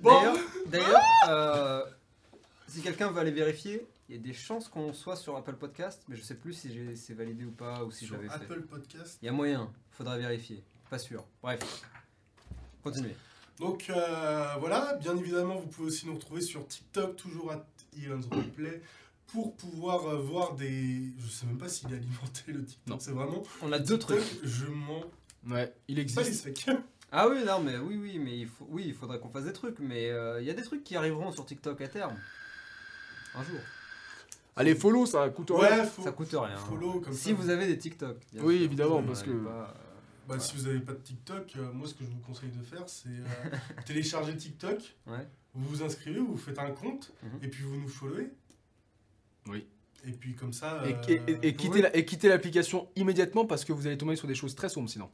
Bon. 0.00 0.34
D'ailleurs, 0.66 1.00
euh, 1.28 1.84
si 2.66 2.82
quelqu'un 2.82 3.10
veut 3.10 3.20
aller 3.20 3.30
vérifier, 3.30 3.86
il 4.08 4.16
y 4.16 4.18
a 4.18 4.20
des 4.22 4.32
chances 4.32 4.68
qu'on 4.68 4.92
soit 4.92 5.14
sur 5.16 5.36
Apple 5.36 5.54
Podcast, 5.54 6.02
mais 6.08 6.16
je 6.16 6.22
sais 6.22 6.34
plus 6.34 6.52
si 6.54 6.72
c'est 6.96 7.14
validé 7.14 7.44
ou 7.44 7.52
pas, 7.52 7.84
ou 7.84 7.90
si 7.92 8.04
je 8.04 8.10
Sur 8.12 8.16
l'avais 8.16 8.28
fait. 8.28 8.34
Apple 8.44 8.62
Podcast. 8.62 9.18
Il 9.22 9.26
y 9.26 9.28
a 9.28 9.32
moyen, 9.32 9.70
faudra 9.92 10.18
vérifier. 10.18 10.64
Pas 10.88 10.98
sûr. 10.98 11.24
Bref. 11.42 11.60
Continuez. 12.82 13.14
Donc 13.60 13.90
euh, 13.90 14.54
voilà, 14.58 14.94
bien 14.94 15.16
évidemment, 15.16 15.56
vous 15.56 15.66
pouvez 15.68 15.88
aussi 15.88 16.06
nous 16.06 16.14
retrouver 16.14 16.40
sur 16.40 16.66
TikTok, 16.66 17.14
toujours 17.16 17.52
à 17.52 17.64
Elon's 18.02 18.26
Roleplay, 18.30 18.80
pour 19.26 19.54
pouvoir 19.54 20.06
euh, 20.08 20.16
voir 20.16 20.54
des. 20.54 21.12
Je 21.18 21.28
sais 21.28 21.46
même 21.46 21.58
pas 21.58 21.68
s'il 21.68 21.92
est 21.92 21.96
alimenté 21.96 22.52
le 22.52 22.64
TikTok. 22.64 22.88
Non. 22.88 22.98
C'est 22.98 23.12
vraiment. 23.12 23.42
On 23.62 23.70
a 23.70 23.78
deux 23.78 23.98
TikTok, 23.98 24.18
trucs. 24.18 24.40
Je 24.44 24.64
m'en 24.66 25.04
Ouais, 25.48 25.72
il 25.88 25.94
pas 26.14 26.22
les 26.22 26.28
existe. 26.28 26.48
Ah 27.12 27.28
oui, 27.28 27.38
non, 27.44 27.60
mais 27.60 27.76
oui, 27.76 27.98
oui, 28.00 28.20
mais 28.20 28.38
il 28.38 28.46
faut, 28.46 28.66
oui, 28.70 28.84
il 28.86 28.94
faudrait 28.94 29.18
qu'on 29.18 29.30
fasse 29.30 29.42
des 29.44 29.52
trucs, 29.52 29.80
mais 29.80 30.10
euh, 30.10 30.40
il 30.40 30.46
y 30.46 30.50
a 30.50 30.54
des 30.54 30.62
trucs 30.62 30.84
qui 30.84 30.94
arriveront 30.94 31.32
sur 31.32 31.44
TikTok 31.44 31.80
à 31.80 31.88
terme. 31.88 32.14
Un 33.34 33.42
jour. 33.42 33.58
Allez, 34.54 34.76
follow, 34.76 35.06
ça 35.06 35.28
coûte 35.30 35.50
rien. 35.52 35.78
Ouais, 35.80 35.86
faut. 35.86 36.02
Ça 36.02 36.12
coûte 36.12 36.28
rien. 36.32 36.56
follow, 36.56 37.00
comme 37.00 37.12
si 37.12 37.30
ça. 37.30 37.34
vous 37.34 37.48
avez 37.50 37.66
des 37.66 37.78
TikTok. 37.78 38.16
bien 38.32 38.42
Oui, 38.44 38.58
sûr. 38.58 38.64
évidemment, 38.64 39.02
parce 39.02 39.24
que- 39.24 39.30
pas, 39.30 39.74
Bah. 40.36 40.40
Si 40.40 40.56
vous 40.56 40.62
n'avez 40.64 40.80
pas 40.80 40.92
de 40.92 40.98
TikTok, 41.00 41.52
euh, 41.56 41.72
moi 41.72 41.86
ce 41.88 41.94
que 41.94 42.04
je 42.04 42.10
vous 42.10 42.20
conseille 42.20 42.50
de 42.50 42.62
faire, 42.62 42.88
c'est 42.88 43.08
euh, 43.08 43.24
télécharger 43.86 44.36
TikTok, 44.36 44.96
Ouais. 45.06 45.26
vous 45.54 45.64
vous 45.68 45.82
inscrivez, 45.82 46.20
vous 46.20 46.36
faites 46.36 46.58
un 46.58 46.70
compte, 46.70 47.12
Mhm. 47.22 47.38
et 47.42 47.48
puis 47.48 47.62
vous 47.64 47.76
nous 47.76 47.88
followez. 47.88 48.30
Oui. 49.46 49.66
Et 50.06 50.12
puis 50.12 50.34
comme 50.34 50.52
ça. 50.52 50.82
Et, 50.86 50.94
euh, 50.94 50.98
et- 51.08 51.30
et- 51.32 51.48
et 51.48 51.54
quittez 51.56 51.82
la- 51.82 51.94
et 51.96 52.04
quittez 52.04 52.28
l'application 52.28 52.88
immédiatement 52.96 53.44
parce 53.44 53.64
que 53.64 53.72
vous 53.72 53.86
allez 53.86 53.98
tomber 53.98 54.16
sur 54.16 54.28
des 54.28 54.34
choses 54.34 54.54
très 54.54 54.68
sombres 54.68 54.88
sinon. 54.88 55.10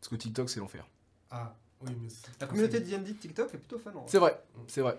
Parce 0.00 0.08
que 0.08 0.16
TikTok, 0.16 0.48
c'est 0.48 0.60
l'enfer. 0.60 0.86
Ah, 1.30 1.54
oui, 1.82 1.90
mais 2.00 2.08
La 2.40 2.46
communauté 2.46 2.80
de 2.80 2.84
D&D 2.86 3.12
de 3.12 3.18
TikTok 3.18 3.52
est 3.54 3.58
plutôt 3.58 3.78
fan. 3.78 3.92
C'est 4.06 4.18
vrai, 4.18 4.40
c'est 4.68 4.80
vrai. 4.80 4.98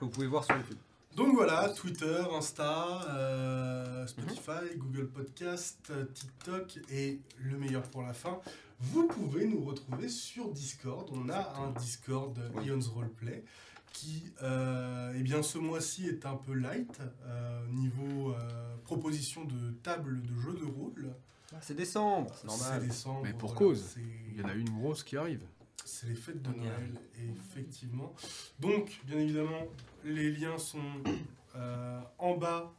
Vous 0.00 0.08
pouvez 0.10 0.26
voir 0.26 0.44
sur 0.44 0.56
YouTube. 0.56 0.78
Donc 1.16 1.34
voilà, 1.34 1.68
Twitter, 1.70 2.22
Insta, 2.32 3.02
euh, 3.10 4.06
Spotify, 4.06 4.76
Google 4.76 5.08
Podcast, 5.08 5.78
euh, 5.90 6.04
TikTok 6.04 6.78
et 6.90 7.20
le 7.38 7.58
meilleur 7.58 7.82
pour 7.82 8.02
la 8.02 8.12
fin. 8.12 8.40
Vous 8.78 9.06
pouvez 9.08 9.46
nous 9.46 9.62
retrouver 9.64 10.08
sur 10.08 10.50
Discord. 10.50 11.10
On 11.12 11.28
a 11.28 11.54
un 11.58 11.72
Discord 11.72 12.38
Oui. 12.56 12.66
Ion's 12.66 12.88
Roleplay 12.88 13.44
qui, 13.92 14.32
euh, 14.42 15.12
eh 15.16 15.22
bien, 15.22 15.42
ce 15.42 15.58
mois-ci 15.58 16.06
est 16.06 16.24
un 16.26 16.36
peu 16.36 16.54
light 16.54 17.00
euh, 17.26 17.66
niveau 17.68 18.32
euh, 18.32 18.76
proposition 18.84 19.44
de 19.44 19.72
table 19.82 20.22
de 20.22 20.40
jeu 20.40 20.54
de 20.54 20.64
rôle. 20.64 21.12
C'est 21.60 21.74
décembre, 21.74 22.32
c'est 22.40 22.46
normal. 22.46 22.80
C'est 22.80 22.86
décembre. 22.86 23.20
Mais 23.24 23.32
pour 23.32 23.52
voilà, 23.52 23.58
cause. 23.58 23.96
Il 24.30 24.40
y 24.40 24.44
en 24.44 24.48
a 24.48 24.54
une 24.54 24.70
grosse 24.70 25.02
qui 25.02 25.16
arrive. 25.16 25.42
C'est 25.90 26.06
les 26.06 26.14
fêtes 26.14 26.40
de 26.42 26.50
Noël, 26.52 26.94
effectivement. 27.18 28.14
Donc, 28.58 29.00
bien 29.04 29.18
évidemment, 29.18 29.66
les 30.04 30.30
liens 30.30 30.56
sont 30.58 30.80
euh, 31.56 32.00
en 32.18 32.36
bas 32.36 32.72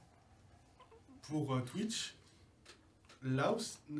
pour 1.24 1.54
euh, 1.56 1.62
Twitch. 1.62 2.16
Là, 3.24 3.56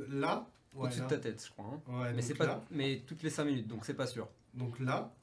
là, 0.10 0.48
ouais, 0.74 0.86
Au-dessus 0.88 1.02
de 1.02 1.08
ta 1.08 1.18
tête, 1.18 1.46
je 1.46 1.52
crois. 1.52 1.66
hein. 1.66 1.82
Ouais, 2.02 2.14
Mais 2.14 2.22
c'est 2.24 2.34
pas, 2.34 2.48
là, 2.48 2.64
mais 2.72 3.04
toutes 3.06 3.22
les 3.22 3.30
5 3.30 3.44
minutes, 3.46 3.68
donc 3.68 3.86
c'est 3.86 3.94
pas 3.94 4.08
sûr. 4.08 4.28
donc 4.54 4.80
là, 4.80 5.14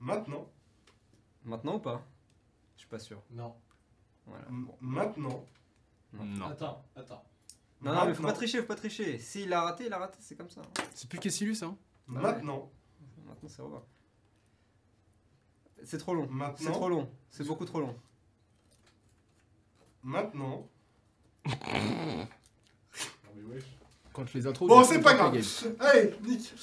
maintenant, 0.00 0.48
Maintenant 1.44 1.76
ou 1.76 1.78
pas? 1.78 2.04
Je 2.74 2.80
suis 2.80 2.88
pas 2.88 2.98
sûr. 2.98 3.22
Non. 3.30 3.54
Voilà. 4.26 4.46
m- 4.48 4.64
bon. 4.66 4.74
maintenant, 4.80 5.44
Non. 6.12 6.46
Attends, 6.48 6.84
attends. 6.96 7.24
Non, 7.80 7.92
non, 7.94 8.06
mais 8.06 8.14
faut 8.14 8.22
maintenant, 8.22 8.28
pas 8.28 8.32
tricher, 8.32 8.60
faut 8.62 8.66
pas 8.66 8.74
tricher. 8.74 9.18
S'il 9.20 9.52
a 9.52 9.62
raté, 9.62 9.86
il 9.86 9.92
a 9.92 9.98
raté, 9.98 10.18
c'est 10.20 10.34
comme 10.34 10.50
ça. 10.50 10.62
C'est 10.92 11.08
plus 11.08 11.20
Kessilus, 11.20 11.62
hein 11.62 11.76
maintenant, 12.08 12.68
Maintenant, 13.26 13.48
c'est 13.48 13.62
revoir. 13.62 13.82
C'est 15.84 15.98
trop 15.98 16.14
long. 16.14 16.26
C'est 16.28 16.34
maintenant, 16.34 16.72
trop 16.72 16.88
long. 16.88 17.10
C'est 17.30 17.46
beaucoup 17.46 17.64
trop 17.64 17.80
long. 17.80 17.96
maintenant. 20.02 20.68
Non 21.46 22.26
mais 23.36 23.42
wesh. 23.54 23.64
Quand 24.12 24.32
les 24.34 24.46
intros. 24.46 24.68
Bon, 24.68 24.82
c'est 24.84 25.00
pas 25.00 25.14
grave. 25.14 25.36
Allez, 25.80 26.14
Nick. 26.24 26.54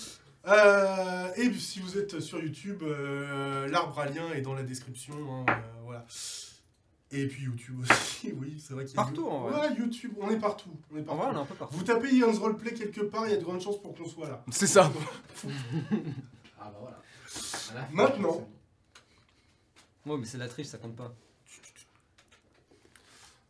Euh, 0.46 1.32
et 1.36 1.53
si 1.53 1.79
vous 1.79 1.98
êtes 1.98 2.20
sur 2.20 2.41
YouTube, 2.43 2.84
euh, 2.84 3.67
l'arbre 3.67 3.98
à 4.00 4.08
lien 4.08 4.29
est 4.34 4.41
dans 4.41 4.53
la 4.53 4.63
description. 4.63 5.13
hein, 5.13 5.46
euh, 5.48 5.82
voilà. 5.86 6.05
Et 7.12 7.27
puis 7.27 7.43
YouTube 7.43 7.79
aussi, 7.82 8.34
oui, 8.41 8.60
c'est 8.60 8.74
vrai 8.74 8.86
qu'il 8.86 8.96
y 8.96 9.00
a 9.00 9.03
Partout, 9.03 9.27
en 9.27 9.41
vrai. 9.48 9.70
Ouais, 9.70 9.75
YouTube, 9.75 10.13
on 10.20 10.29
est 10.32 10.39
partout. 10.39 10.72
On 10.91 10.98
est 10.98 11.01
En 11.01 11.03
partout. 11.05 11.22
vrai, 11.22 11.27
on 11.32 11.38
est 11.38 11.41
un 11.41 11.46
peu 11.46 11.55
partout. 11.55 11.75
Vous 11.77 11.84
tapez 11.84 12.13
Ion's 12.15 12.39
Roleplay 12.39 12.74
quelque 12.74 13.01
part, 13.01 13.25
il 13.27 13.32
y 13.32 13.36
a 13.36 13.38
de 13.38 13.43
grandes 13.43 13.62
chances 13.62 13.79
pour 13.79 13.93
qu'on 13.96 14.05
soit 14.08 14.27
là. 14.27 14.43
C'est 14.51 14.67
ça. 14.67 14.91
Ah 16.65 16.70
bah 16.72 16.77
voilà. 16.79 16.98
À 17.72 17.74
la 17.75 17.86
fin, 17.86 17.93
Maintenant. 17.93 18.48
Ouais, 20.05 20.17
mais 20.17 20.25
c'est 20.25 20.38
la 20.38 20.48
triche, 20.48 20.67
ça 20.67 20.77
compte 20.77 20.96
pas. 20.96 21.13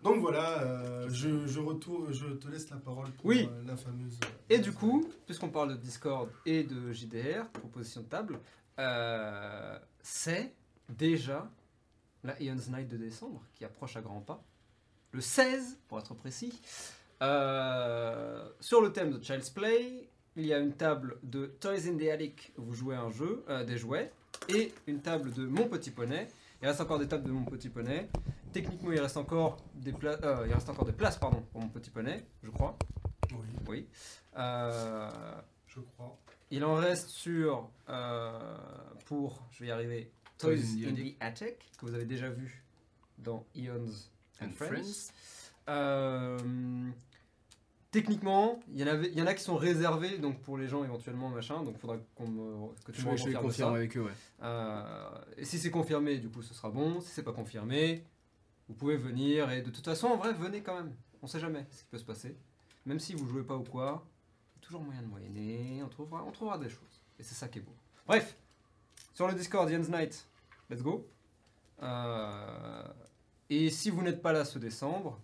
Donc 0.01 0.19
voilà, 0.19 0.61
euh, 0.63 1.07
je, 1.09 1.47
je, 1.47 1.59
retourne, 1.61 2.11
je 2.11 2.25
te 2.27 2.47
laisse 2.49 2.69
la 2.69 2.75
parole 2.77 3.09
pour 3.11 3.25
Oui. 3.25 3.47
euh, 3.49 3.63
la 3.65 3.77
fameuse. 3.77 4.19
euh, 4.25 4.27
Et 4.49 4.59
du 4.59 4.73
coup, 4.73 5.09
puisqu'on 5.25 5.49
parle 5.49 5.69
de 5.69 5.75
Discord 5.77 6.29
et 6.45 6.63
de 6.63 6.91
JDR, 6.91 7.47
proposition 7.53 8.01
de 8.01 8.07
table, 8.07 8.39
euh, 8.79 9.79
c'est 10.01 10.53
déjà 10.89 11.49
la 12.23 12.35
Eon's 12.41 12.67
Night 12.69 12.89
de 12.89 12.97
décembre, 12.97 13.41
qui 13.53 13.63
approche 13.63 13.95
à 13.95 14.01
grands 14.01 14.19
pas. 14.21 14.43
Le 15.11 15.21
16, 15.21 15.77
pour 15.87 15.99
être 15.99 16.13
précis. 16.15 16.59
Euh, 17.21 18.49
sur 18.59 18.81
le 18.81 18.91
thème 18.91 19.11
de 19.17 19.23
Child's 19.23 19.49
Play, 19.51 20.09
il 20.35 20.45
y 20.45 20.53
a 20.53 20.59
une 20.59 20.73
table 20.73 21.17
de 21.23 21.45
Toys 21.59 21.87
in 21.87 21.97
the 21.97 22.09
Attic, 22.09 22.53
où 22.57 22.63
vous 22.63 22.73
jouez 22.73 22.95
un 22.95 23.09
jeu, 23.11 23.43
euh, 23.49 23.63
des 23.63 23.77
jouets, 23.77 24.11
et 24.49 24.73
une 24.87 25.01
table 25.01 25.31
de 25.33 25.45
Mon 25.45 25.67
Petit 25.67 25.91
Poney. 25.91 26.27
Il 26.61 26.67
reste 26.67 26.81
encore 26.81 26.99
des 26.99 27.07
tables 27.07 27.25
de 27.25 27.31
Mon 27.31 27.43
Petit 27.45 27.69
Poney. 27.69 28.09
Techniquement, 28.51 28.91
il 28.91 28.99
reste 28.99 29.17
encore 29.17 29.57
des, 29.75 29.91
pla- 29.93 30.17
euh, 30.23 30.45
il 30.47 30.53
reste 30.53 30.69
encore 30.69 30.85
des 30.85 30.91
places 30.93 31.17
pardon, 31.17 31.41
pour 31.51 31.61
Mon 31.61 31.69
Petit 31.69 31.89
Poney, 31.89 32.23
je 32.43 32.49
crois. 32.49 32.77
Oui, 33.31 33.47
Oui. 33.67 33.87
Euh, 34.37 35.09
je 35.67 35.79
crois. 35.79 36.17
il 36.51 36.63
en 36.65 36.75
reste 36.75 37.09
sur, 37.09 37.69
euh, 37.89 38.57
pour, 39.05 39.45
je 39.51 39.59
vais 39.63 39.67
y 39.67 39.71
arriver, 39.71 40.11
Toys 40.37 40.53
in 40.85 40.93
the 40.93 41.15
Attic, 41.19 41.55
que 41.77 41.85
vous 41.85 41.93
avez 41.95 42.05
déjà 42.05 42.29
vu 42.29 42.63
dans 43.19 43.45
Eons 43.55 43.85
and, 44.41 44.45
And 44.45 44.49
Friends. 44.55 45.11
Friends. 45.65 46.93
Techniquement, 47.93 48.59
il 48.71 48.79
y, 48.79 48.83
en 48.83 48.87
avait, 48.87 49.09
il 49.09 49.19
y 49.19 49.21
en 49.21 49.27
a 49.27 49.35
qui 49.35 49.43
sont 49.43 49.55
réservés 49.55 50.17
donc 50.17 50.41
pour 50.41 50.57
les 50.57 50.67
gens 50.67 50.83
éventuellement, 50.83 51.29
machin, 51.29 51.61
donc 51.61 51.75
il 51.75 51.79
faudra 51.79 51.97
qu'on 52.15 52.27
me, 52.27 52.73
que 52.83 52.91
tu 52.91 52.99
Je 53.01 53.07
me 53.07 53.15
je 53.15 53.23
confirmer 53.37 53.51
ça. 53.51 53.69
avec 53.69 53.95
eux, 53.95 54.01
ouais. 54.01 54.11
Euh, 54.41 55.11
et 55.37 55.45
si 55.45 55.59
c'est 55.59 55.69
confirmé, 55.69 56.17
du 56.17 56.27
coup, 56.27 56.41
ce 56.41 56.55
sera 56.55 56.71
bon. 56.71 57.01
Si 57.01 57.09
c'est 57.09 57.21
pas 57.21 57.33
confirmé, 57.33 58.03
vous 58.67 58.73
pouvez 58.73 58.97
venir. 58.97 59.51
Et 59.51 59.61
de 59.61 59.69
toute 59.69 59.85
façon, 59.85 60.07
en 60.07 60.17
vrai, 60.17 60.33
venez 60.33 60.63
quand 60.63 60.73
même. 60.73 60.91
On 61.21 61.27
sait 61.27 61.39
jamais 61.39 61.67
ce 61.69 61.83
qui 61.83 61.89
peut 61.91 61.99
se 61.99 62.03
passer. 62.03 62.35
Même 62.87 62.97
si 62.97 63.13
vous 63.13 63.27
jouez 63.27 63.43
pas 63.43 63.55
ou 63.55 63.63
quoi, 63.63 64.03
il 64.55 64.59
y 64.59 64.63
a 64.63 64.65
toujours 64.65 64.81
moyen 64.81 65.03
de 65.03 65.07
moyenner. 65.07 65.83
On 65.85 65.87
trouvera, 65.87 66.23
on 66.23 66.31
trouvera 66.31 66.57
des 66.57 66.69
choses. 66.69 67.03
Et 67.19 67.23
c'est 67.23 67.35
ça 67.35 67.47
qui 67.47 67.59
est 67.59 67.61
beau. 67.61 67.75
Bref, 68.07 68.35
sur 69.13 69.27
le 69.27 69.35
Discord, 69.35 69.69
Jens 69.69 69.89
Night, 69.89 70.27
let's 70.67 70.81
go. 70.81 71.07
Euh, 71.83 72.87
et 73.51 73.69
si 73.69 73.91
vous 73.91 74.01
n'êtes 74.01 74.23
pas 74.23 74.33
là 74.33 74.45
ce 74.45 74.57
décembre, 74.57 75.21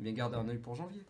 eh 0.00 0.04
bien 0.04 0.12
gardez 0.14 0.36
un 0.36 0.48
œil 0.48 0.56
pour 0.58 0.74
janvier. 0.74 1.04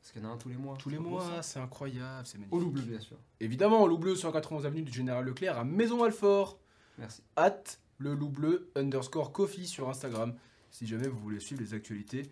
Parce 0.00 0.12
qu'il 0.12 0.22
y 0.22 0.24
en 0.24 0.28
a 0.30 0.32
un 0.32 0.36
tous 0.36 0.48
les 0.48 0.56
mois. 0.56 0.76
Tous 0.78 0.88
les 0.88 0.98
mois, 0.98 1.42
c'est 1.42 1.58
incroyable, 1.58 2.26
c'est 2.26 2.38
magnifique. 2.38 2.54
Au 2.54 2.60
loup 2.60 2.70
bleu, 2.70 2.82
bien 2.82 3.00
sûr. 3.00 3.16
Évidemment, 3.40 3.86
Loup 3.86 3.98
Bleu, 3.98 4.14
191 4.14 4.64
avenue 4.64 4.82
du 4.82 4.92
Général 4.92 5.24
Leclerc 5.24 5.58
à 5.58 5.64
Maison 5.64 6.02
Alfort. 6.04 6.58
Merci. 6.98 7.22
at 7.36 7.62
le 7.98 8.14
loup 8.14 8.28
bleu 8.28 8.70
underscore 8.76 9.32
coffee 9.32 9.66
sur 9.66 9.88
Instagram 9.88 10.34
si 10.70 10.86
jamais 10.86 11.06
vous 11.08 11.18
voulez 11.18 11.38
suivre 11.40 11.60
les 11.62 11.74
actualités 11.74 12.30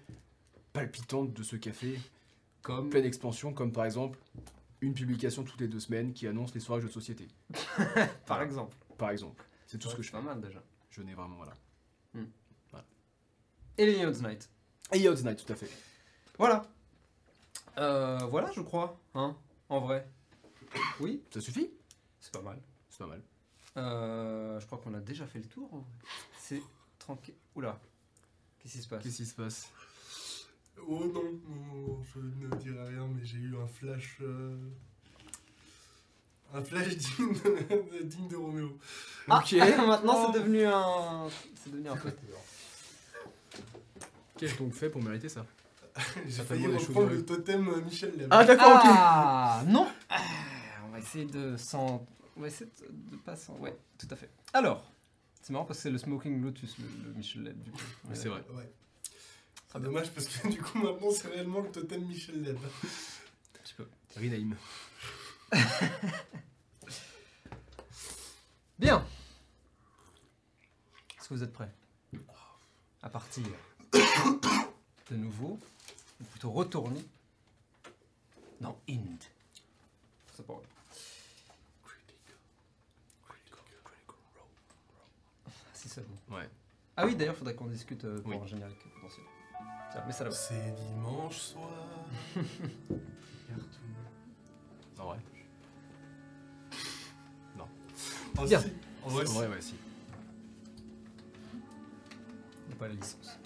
palpitantes 0.73 1.33
de 1.33 1.43
ce 1.43 1.55
café 1.57 1.99
Comme 2.63 2.91
pleine 2.91 3.05
expansion 3.05 3.53
comme 3.53 3.71
par 3.73 3.85
exemple 3.85 4.19
une 4.81 4.93
publication 4.95 5.43
toutes 5.45 5.61
les 5.61 5.69
deux 5.69 5.79
semaines 5.81 6.13
qui 6.13 6.27
annonce 6.27 6.53
les 6.55 6.61
soirées 6.61 6.81
jeux 6.83 6.89
de 6.89 6.93
société 6.93 7.29
par 8.27 8.43
exemple. 8.43 8.77
par 8.99 9.11
exemple 9.11 9.45
c'est 9.67 9.79
tout 9.79 9.89
ce 9.89 9.95
que 9.97 10.03
je 10.03 10.11
fais 10.11 10.17
pas 10.17 10.23
mal 10.23 10.41
déjà. 10.41 10.63
je 10.91 11.03
n'ai 11.03 11.15
vraiment 11.15 11.37
voilà 11.37 11.55
Et 13.79 13.87
les 13.87 13.99
Neons 14.03 14.21
Night. 14.23 14.49
et 14.93 14.99
Yachts 14.99 15.23
Night 15.25 15.45
tout 15.45 15.53
à 15.53 15.57
fait 15.57 15.71
Voilà. 16.39 16.65
Euh, 17.79 18.19
voilà, 18.31 18.51
je 18.53 18.61
crois. 18.61 18.99
Hein, 19.15 19.37
en 19.69 19.81
vrai. 19.81 20.09
Oui, 21.01 21.23
ça 21.31 21.41
suffit? 21.41 21.71
C'est 22.21 22.33
pas 22.33 22.43
mal. 22.43 22.59
c'est 22.91 22.99
pas 22.99 23.07
mal 23.07 23.23
Euh, 23.77 24.59
je 24.61 24.67
crois 24.67 24.79
qu'on 24.79 24.95
a 24.95 25.01
déjà 25.01 25.27
fait 25.27 25.39
le 25.39 25.47
tour. 25.47 25.73
en 25.73 25.79
vrai. 25.79 25.87
C'est 26.39 26.63
tranquille. 26.99 27.35
Oula. 27.55 27.79
Qu'est-ce 28.59 28.73
qui 28.75 28.83
se 28.83 28.89
passe? 28.89 29.03
Qu'est-ce 29.03 29.17
qui 29.19 29.27
se 29.27 29.35
passe? 29.35 29.71
Oh 30.89 31.05
non, 31.07 31.23
non, 31.23 31.77
non, 31.89 32.03
je 32.03 32.19
ne 32.21 32.55
dirai 32.57 32.89
rien, 32.89 33.07
mais 33.07 33.25
j'ai 33.25 33.39
eu 33.39 33.57
un 33.57 33.67
flash. 33.67 34.19
euh, 34.23 34.57
Un 36.55 36.63
flash 36.63 36.89
digne 36.97 37.33
de, 37.33 38.03
digne 38.05 38.29
de 38.29 38.37
Roméo. 38.37 38.79
Ah, 39.29 39.39
ok 39.45 39.53
Maintenant, 39.87 40.27
c'est 40.33 40.39
devenu 40.39 40.65
un. 40.67 41.29
C'est 41.63 41.71
devenu 41.71 41.89
un 41.89 41.97
fait. 41.97 42.17
qu'ai-je 44.37 44.57
donc 44.59 44.73
fait 44.75 44.91
pour 44.91 45.03
mériter 45.03 45.29
ça? 45.29 45.47
J'ai 46.29 46.43
failli 46.43 46.67
reprendre 46.67 47.11
le 47.11 47.25
totem 47.25 47.69
euh, 47.69 47.81
Michel 47.83 48.17
Leb. 48.17 48.29
ah 48.31 48.45
d'accord 48.45 48.77
ok 48.77 48.83
Ah 48.85 49.63
non 49.67 49.89
Ah, 50.11 50.19
On 50.87 50.91
va 50.91 50.99
essayer 50.99 51.25
de 51.25 51.57
s'en. 51.57 52.07
On 52.37 52.41
va 52.43 52.49
essayer 52.49 52.71
de, 52.83 52.87
de 53.13 53.17
pas 53.23 53.35
s'en. 53.37 53.55
Ouais, 53.57 53.75
tout 53.99 54.09
à 54.11 54.17
fait. 54.17 54.29
Alors, 54.53 54.85
c'est 55.43 55.53
marrant 55.53 55.65
parce 55.65 55.79
que 55.79 55.85
c'est 55.85 55.91
le 55.91 55.99
Smoking 55.99 56.43
Lotus, 56.43 56.77
le, 56.79 56.85
le 57.09 57.13
Michel 57.15 57.45
Leb, 57.45 57.63
du 57.63 57.71
coup. 57.71 57.79
Mais 58.09 58.15
c'est 58.15 58.29
vrai 58.29 58.43
Ouais. 58.55 58.71
C'est 59.73 59.81
dommage 59.83 60.11
parce 60.11 60.27
que 60.27 60.49
du 60.53 60.61
coup 60.63 60.79
maintenant 60.79 61.11
c'est 61.11 61.29
réellement 61.29 61.61
le 61.61 61.71
totem 61.71 62.03
Michel 62.07 62.43
Leb. 62.43 62.57
Un 62.57 63.59
petit 63.63 63.75
peu. 63.75 63.87
Rinaïm 64.17 64.57
Bien. 68.79 69.05
Est-ce 71.19 71.29
que 71.29 71.35
vous 71.35 71.43
êtes 71.43 71.53
prêts? 71.53 71.71
À 73.03 73.09
partir 73.09 73.45
de 73.93 75.17
nouveau, 75.17 75.59
ou 76.21 76.25
plutôt 76.25 76.51
retourner 76.51 77.05
dans 78.61 78.77
Inde. 78.89 79.23
C'est 80.35 80.47
pas 80.47 80.55
vrai. 80.55 80.63
Si 85.75 85.89
seulement. 85.89 86.17
ouais 86.31 86.49
Ah 86.97 87.05
oui, 87.07 87.15
d'ailleurs, 87.15 87.37
faudrait 87.37 87.55
qu'on 87.55 87.67
discute 87.67 88.05
euh, 88.05 88.21
pour 88.21 88.33
Oui. 88.33 88.39
un 88.43 88.47
générique 88.47 88.79
potentiel. 88.95 89.27
Tiens, 89.93 90.03
mais 90.07 90.13
ça 90.13 90.25
là-bas. 90.25 90.37
C'est 90.37 90.75
dimanche 90.75 91.39
soir. 91.39 91.71
en 94.99 95.05
vrai 95.05 95.19
Oh, 98.39 98.45
Bien. 98.45 98.61
si. 98.61 98.71
En 99.03 99.09
vrai, 99.09 99.25
si. 99.27 99.33
vrai 99.35 99.49
ouais 99.49 99.61
si 99.63 99.75
pas 102.79 102.89
la 102.89 102.95
licence. 102.95 103.39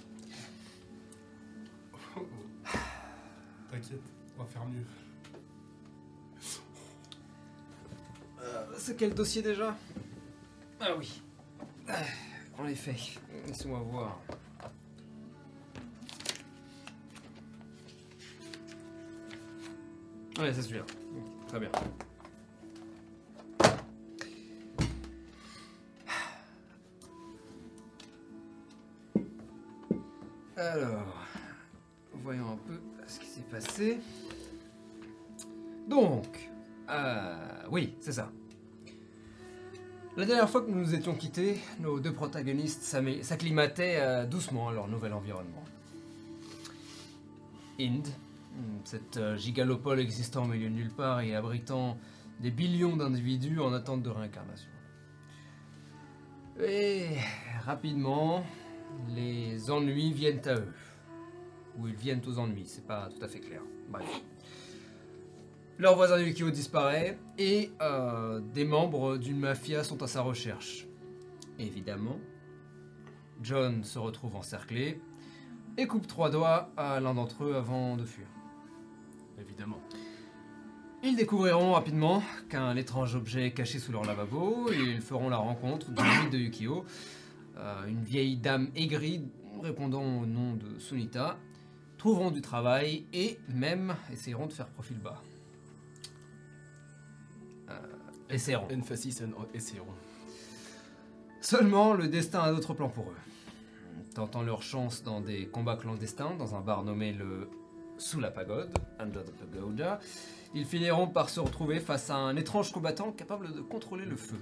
T'inquiète, 3.70 4.00
on 4.36 4.42
va 4.42 4.48
faire 4.48 4.64
mieux. 4.66 4.84
Euh, 8.40 8.66
c'est 8.76 8.96
quel 8.96 9.14
dossier 9.14 9.42
déjà? 9.42 9.76
Ah 10.80 10.96
oui. 10.98 11.22
En 12.58 12.66
effet. 12.66 12.96
Laissez-moi 13.46 13.78
voir. 13.80 14.18
Ouais, 20.38 20.52
c'est 20.52 20.62
celui-là. 20.62 20.84
Très 21.48 21.60
bien. 21.60 21.70
Alors, 30.56 31.26
voyons 32.22 32.52
un 32.52 32.56
peu 32.56 32.80
ce 33.10 33.20
qui 33.20 33.26
s'est 33.26 33.40
passé. 33.50 33.98
Donc, 35.88 36.50
euh, 36.88 37.36
oui, 37.70 37.94
c'est 38.00 38.12
ça. 38.12 38.30
La 40.16 40.24
dernière 40.24 40.48
fois 40.48 40.62
que 40.62 40.70
nous 40.70 40.78
nous 40.78 40.94
étions 40.94 41.14
quittés, 41.14 41.58
nos 41.80 41.98
deux 42.00 42.12
protagonistes 42.12 42.82
s'acclimataient 42.82 43.98
euh, 44.00 44.26
doucement 44.26 44.68
à 44.68 44.72
leur 44.72 44.88
nouvel 44.88 45.12
environnement. 45.12 45.64
Inde, 47.80 48.08
cette 48.84 49.16
euh, 49.16 49.36
gigalopole 49.36 50.00
existant 50.00 50.44
au 50.44 50.48
milieu 50.48 50.68
de 50.68 50.74
nulle 50.74 50.90
part 50.92 51.20
et 51.20 51.34
abritant 51.34 51.96
des 52.40 52.50
billions 52.50 52.96
d'individus 52.96 53.60
en 53.60 53.72
attente 53.72 54.02
de 54.02 54.10
réincarnation. 54.10 54.70
Et 56.62 57.06
rapidement, 57.64 58.44
les 59.08 59.70
ennuis 59.70 60.12
viennent 60.12 60.46
à 60.46 60.54
eux. 60.54 60.72
Ou 61.78 61.88
ils 61.88 61.94
viennent 61.94 62.22
aux 62.26 62.38
ennuis, 62.38 62.66
c'est 62.66 62.86
pas 62.86 63.08
tout 63.08 63.24
à 63.24 63.28
fait 63.28 63.40
clair. 63.40 63.62
Bref. 63.88 64.22
Leur 65.78 65.96
voisin 65.96 66.18
Yukio 66.18 66.50
disparaît 66.50 67.18
et 67.38 67.70
euh, 67.80 68.40
des 68.52 68.66
membres 68.66 69.16
d'une 69.16 69.38
mafia 69.38 69.82
sont 69.82 70.02
à 70.02 70.06
sa 70.06 70.20
recherche. 70.20 70.86
Évidemment, 71.58 72.18
John 73.42 73.82
se 73.82 73.98
retrouve 73.98 74.36
encerclé 74.36 75.00
et 75.78 75.86
coupe 75.86 76.06
trois 76.06 76.30
doigts 76.30 76.70
à 76.76 77.00
l'un 77.00 77.14
d'entre 77.14 77.44
eux 77.44 77.54
avant 77.56 77.96
de 77.96 78.04
fuir. 78.04 78.26
évidemment 79.40 79.80
Ils 81.02 81.16
découvriront 81.16 81.72
rapidement 81.72 82.22
qu'un 82.50 82.76
étrange 82.76 83.14
objet 83.14 83.46
est 83.46 83.52
caché 83.52 83.78
sous 83.78 83.92
leur 83.92 84.04
lavabo 84.04 84.70
et 84.70 84.76
ils 84.76 85.00
feront 85.00 85.30
la 85.30 85.38
rencontre 85.38 85.90
du 85.90 86.02
mythe 86.02 86.30
de 86.30 86.38
Yukio, 86.38 86.84
euh, 87.56 87.86
une 87.86 88.02
vieille 88.02 88.36
dame 88.36 88.68
aigrie 88.76 89.22
répondant 89.62 90.02
au 90.02 90.26
nom 90.26 90.54
de 90.54 90.78
Sunita, 90.78 91.38
trouveront 92.00 92.30
du 92.30 92.40
travail 92.40 93.04
et 93.12 93.38
même 93.48 93.94
essayeront 94.10 94.46
de 94.46 94.54
faire 94.54 94.68
profil 94.68 94.98
bas. 94.98 95.20
Euh, 97.68 97.78
essaieront. 98.30 98.68
emphasis 98.74 99.22
Seulement, 101.42 101.92
le 101.92 102.08
destin 102.08 102.40
a 102.40 102.52
d'autres 102.52 102.72
plans 102.72 102.88
pour 102.88 103.10
eux. 103.10 103.16
Tentant 104.14 104.42
leur 104.42 104.62
chance 104.62 105.02
dans 105.02 105.20
des 105.20 105.46
combats 105.48 105.76
clandestins, 105.76 106.34
dans 106.38 106.54
un 106.54 106.62
bar 106.62 106.84
nommé 106.84 107.12
le 107.12 107.50
Sous 107.98 108.18
la 108.18 108.30
Pagode, 108.30 108.72
Under 108.98 109.22
the 109.22 109.32
Pagoda, 109.32 110.00
ils 110.54 110.64
finiront 110.64 111.06
par 111.06 111.28
se 111.28 111.38
retrouver 111.38 111.80
face 111.80 112.08
à 112.08 112.16
un 112.16 112.34
étrange 112.36 112.72
combattant 112.72 113.12
capable 113.12 113.52
de 113.52 113.60
contrôler 113.60 114.06
le 114.06 114.16
feu. 114.16 114.40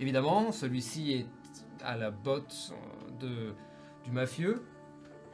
Évidemment, 0.00 0.50
celui-ci 0.50 1.12
est 1.12 1.26
à 1.84 1.94
la 1.98 2.10
botte 2.10 2.72
de, 3.20 3.52
du 4.02 4.12
mafieux, 4.12 4.62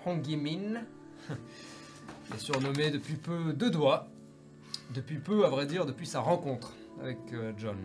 Hong 0.05 0.27
Min, 0.27 0.83
qui 2.27 2.35
est 2.35 2.39
surnommé 2.39 2.91
depuis 2.91 3.15
peu 3.15 3.53
Deux 3.53 3.71
Doigts, 3.71 4.09
depuis 4.95 5.19
peu, 5.19 5.45
à 5.45 5.49
vrai 5.49 5.67
dire, 5.67 5.87
depuis 5.87 6.07
sa 6.07 6.21
rencontre 6.21 6.73
avec 7.01 7.19
euh, 7.33 7.53
John. 7.57 7.77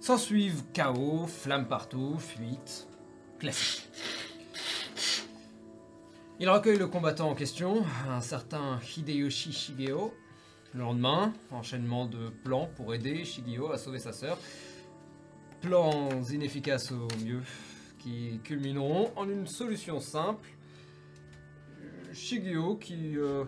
S'ensuivent 0.00 0.62
chaos, 0.72 1.26
flammes 1.26 1.66
partout, 1.66 2.18
fuite, 2.18 2.88
classique. 3.38 3.88
Il 6.40 6.48
recueille 6.48 6.78
le 6.78 6.86
combattant 6.86 7.30
en 7.30 7.34
question, 7.34 7.84
un 8.08 8.20
certain 8.20 8.78
Hideyoshi 8.96 9.52
Shigeo. 9.52 10.14
Le 10.72 10.80
lendemain, 10.80 11.32
enchaînement 11.50 12.06
de 12.06 12.28
plans 12.44 12.68
pour 12.76 12.94
aider 12.94 13.24
Shigeo 13.24 13.72
à 13.72 13.78
sauver 13.78 13.98
sa 13.98 14.12
sœur. 14.12 14.38
Plans 15.62 16.22
inefficaces 16.30 16.92
au 16.92 17.08
mieux, 17.24 17.42
qui 17.98 18.38
culmineront 18.44 19.10
en 19.16 19.28
une 19.28 19.48
solution 19.48 19.98
simple. 19.98 20.48
Shigeo 22.18 22.76
qui 22.76 23.16
euh, 23.16 23.44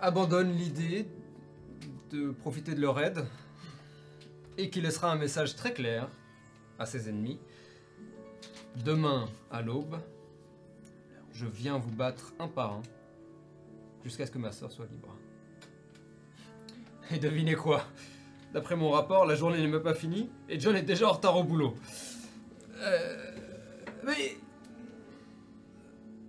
abandonne 0.00 0.52
l'idée 0.52 1.06
de 2.10 2.30
profiter 2.30 2.74
de 2.74 2.80
leur 2.80 2.98
aide 2.98 3.24
et 4.58 4.70
qui 4.70 4.80
laissera 4.80 5.12
un 5.12 5.16
message 5.16 5.54
très 5.54 5.72
clair 5.72 6.08
à 6.78 6.86
ses 6.86 7.08
ennemis. 7.08 7.38
Demain 8.84 9.26
à 9.50 9.62
l'aube, 9.62 9.98
je 11.32 11.46
viens 11.46 11.78
vous 11.78 11.90
battre 11.90 12.32
un 12.38 12.48
par 12.48 12.72
un 12.74 12.82
jusqu'à 14.04 14.26
ce 14.26 14.30
que 14.30 14.38
ma 14.38 14.52
sœur 14.52 14.72
soit 14.72 14.86
libre. 14.86 15.14
Et 17.10 17.18
devinez 17.18 17.54
quoi? 17.54 17.84
D'après 18.52 18.76
mon 18.76 18.90
rapport, 18.90 19.26
la 19.26 19.34
journée 19.34 19.58
n'est 19.58 19.66
même 19.66 19.82
pas 19.82 19.94
finie 19.94 20.30
et 20.48 20.58
John 20.58 20.74
est 20.74 20.82
déjà 20.82 21.08
en 21.08 21.12
retard 21.12 21.36
au 21.36 21.44
boulot. 21.44 21.74
Euh, 22.78 23.32
mais 24.04 24.36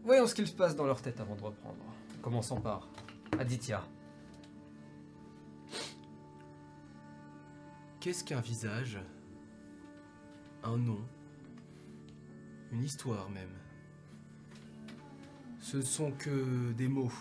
voyons 0.08 0.26
ce 0.26 0.34
qu'il 0.34 0.48
se 0.48 0.54
passe 0.54 0.74
dans 0.74 0.86
leur 0.86 1.02
tête 1.02 1.20
avant 1.20 1.36
de 1.36 1.44
reprendre. 1.44 1.84
Commençons 2.22 2.62
par 2.62 2.88
Aditya. 3.38 3.86
Qu'est-ce 8.00 8.24
qu'un 8.24 8.40
visage? 8.40 9.00
Un 10.64 10.78
nom? 10.78 11.02
Une 12.72 12.84
histoire 12.84 13.30
même 13.30 13.52
Ce 15.60 15.76
ne 15.76 15.82
sont 15.82 16.12
que 16.14 16.72
des 16.72 16.88
mots 16.88 17.12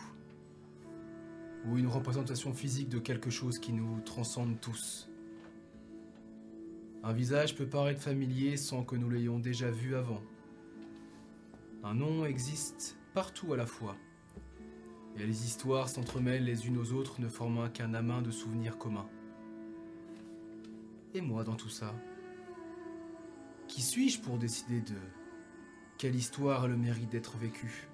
ou 1.66 1.78
une 1.78 1.88
représentation 1.88 2.54
physique 2.54 2.88
de 2.88 3.00
quelque 3.00 3.30
chose 3.30 3.58
qui 3.58 3.72
nous 3.72 4.00
transcende 4.02 4.60
tous. 4.60 5.08
Un 7.02 7.12
visage 7.12 7.56
peut 7.56 7.66
paraître 7.66 8.00
familier 8.00 8.56
sans 8.56 8.84
que 8.84 8.94
nous 8.94 9.10
l'ayons 9.10 9.40
déjà 9.40 9.72
vu 9.72 9.96
avant. 9.96 10.22
Un 11.82 11.94
nom 11.94 12.24
existe 12.24 12.96
partout 13.14 13.52
à 13.52 13.56
la 13.56 13.66
fois. 13.66 13.96
Et 15.16 15.26
les 15.26 15.44
histoires 15.44 15.88
s'entremêlent 15.88 16.44
les 16.44 16.66
unes 16.66 16.78
aux 16.78 16.92
autres, 16.92 17.20
ne 17.20 17.28
formant 17.28 17.68
qu'un 17.68 17.94
amas 17.94 18.20
de 18.20 18.30
souvenirs 18.30 18.78
communs. 18.78 19.08
Et 21.14 21.20
moi 21.20 21.44
dans 21.44 21.54
tout 21.54 21.70
ça 21.70 21.94
Qui 23.68 23.82
suis-je 23.82 24.20
pour 24.20 24.38
décider 24.38 24.80
de 24.80 24.96
quelle 25.98 26.14
histoire 26.14 26.64
a 26.64 26.68
le 26.68 26.76
mérite 26.76 27.10
d'être 27.10 27.38
vécue? 27.38 27.88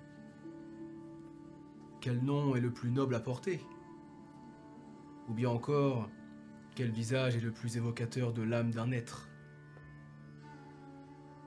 Quel 2.00 2.20
nom 2.24 2.56
est 2.56 2.60
le 2.60 2.72
plus 2.72 2.90
noble 2.90 3.14
à 3.14 3.20
porter? 3.20 3.60
Ou 5.28 5.34
bien 5.34 5.50
encore, 5.50 6.10
quel 6.74 6.90
visage 6.90 7.36
est 7.36 7.40
le 7.40 7.52
plus 7.52 7.76
évocateur 7.76 8.32
de 8.32 8.42
l'âme 8.42 8.72
d'un 8.72 8.90
être? 8.90 9.28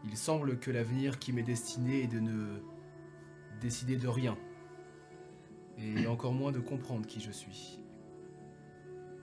Il 0.05 0.15
semble 0.17 0.59
que 0.59 0.71
l'avenir 0.71 1.19
qui 1.19 1.33
m'est 1.33 1.43
destiné 1.43 2.03
est 2.03 2.07
de 2.07 2.19
ne 2.19 2.59
décider 3.59 3.97
de 3.97 4.07
rien, 4.07 4.37
et 5.79 6.07
encore 6.07 6.33
moins 6.33 6.51
de 6.51 6.59
comprendre 6.59 7.05
qui 7.07 7.19
je 7.19 7.31
suis. 7.31 7.79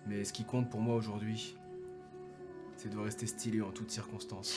Mais 0.06 0.24
ce 0.24 0.32
qui 0.32 0.44
compte 0.44 0.68
pour 0.70 0.80
moi 0.80 0.96
aujourd'hui, 0.96 1.56
c'est 2.76 2.88
de 2.90 2.98
rester 2.98 3.26
stylé 3.26 3.62
en 3.62 3.70
toutes 3.70 3.90
circonstances. 3.92 4.56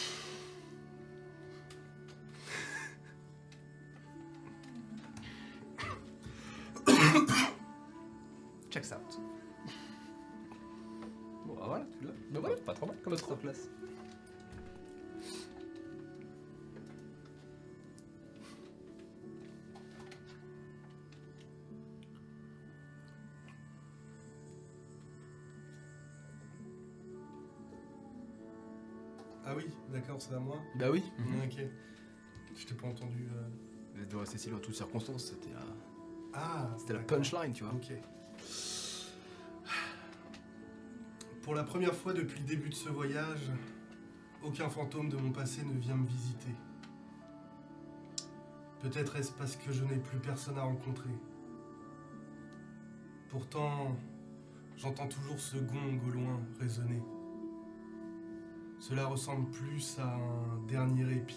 Checks 8.72 8.92
out. 8.92 9.20
Bon, 11.46 11.56
ah, 11.62 11.66
voilà, 11.68 11.86
tu 12.00 12.06
l'as. 12.06 12.14
Bah 12.32 12.40
voilà, 12.40 12.56
pas 12.58 12.74
trop 12.74 12.88
mal 12.88 12.98
comme 13.04 13.16
Trop 13.16 13.36
classe. 13.36 13.70
D'accord, 30.16 30.22
c'est 30.22 30.36
à 30.36 30.40
moi. 30.40 30.58
Bah 30.76 30.88
oui. 30.92 31.04
Mhm. 31.20 31.42
Ok. 31.46 31.66
Je 32.58 32.66
t'ai 32.66 32.76
pas 32.76 32.88
entendu. 32.88 33.28
euh. 33.34 34.06
De 34.06 34.16
rester 34.18 34.38
stylé 34.38 34.56
en 34.56 34.60
toutes 34.60 34.76
circonstances, 34.76 35.26
c'était 35.26 35.54
la, 35.54 35.62
Ah 36.34 36.70
c'était 36.78 36.94
la 36.94 37.00
punchline, 37.00 37.54
tu 37.54 37.64
vois. 37.64 37.74
Ok. 37.74 37.92
Pour 41.42 41.54
la 41.56 41.64
première 41.64 41.94
fois 41.94 42.12
depuis 42.14 42.40
le 42.40 42.46
début 42.46 42.70
de 42.70 42.74
ce 42.76 42.90
voyage, 42.90 43.52
aucun 44.44 44.68
fantôme 44.70 45.10
de 45.10 45.16
mon 45.16 45.32
passé 45.32 45.64
ne 45.64 45.80
vient 45.80 45.96
me 45.96 46.08
visiter. 46.08 46.52
Peut-être 48.82 49.16
est-ce 49.16 49.32
parce 49.32 49.56
que 49.56 49.72
je 49.72 49.84
n'ai 49.86 49.98
plus 49.98 50.18
personne 50.20 50.58
à 50.58 50.64
rencontrer. 50.64 51.10
Pourtant, 53.30 53.96
j'entends 54.78 55.08
toujours 55.08 55.40
ce 55.40 55.58
gong 55.58 56.00
au 56.08 56.12
loin 56.12 56.40
résonner. 56.60 57.02
Cela 58.88 59.08
ressemble 59.08 59.50
plus 59.50 59.98
à 59.98 60.14
un 60.14 60.60
dernier 60.68 61.06
répit 61.06 61.34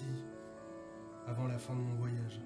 avant 1.27 1.47
la 1.47 1.57
fin 1.57 1.73
de 1.73 1.81
mon 1.81 1.95
voyage. 1.95 2.43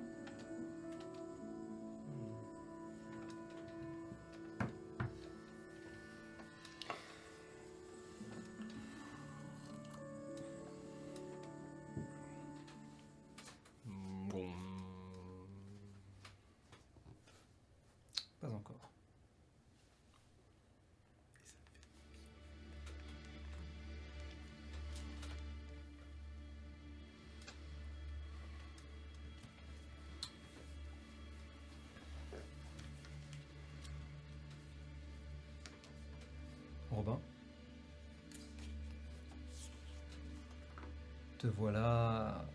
Te 41.43 41.49
voilà 41.49 42.47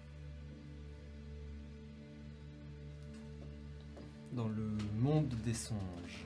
dans 4.31 4.47
le 4.47 4.77
monde 4.97 5.27
des 5.43 5.53
songes. 5.53 6.25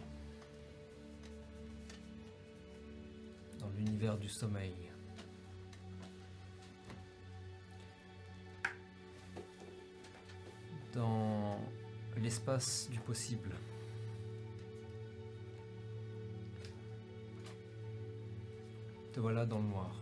Dans 3.58 3.70
l'univers 3.76 4.16
du 4.16 4.30
sommeil. 4.30 4.76
Dans 10.94 11.58
l'espace 12.18 12.88
du 12.92 13.00
possible. 13.00 13.56
Te 19.14 19.20
voilà 19.20 19.48
dans 19.48 19.58
le 19.58 19.68
noir. 19.68 19.96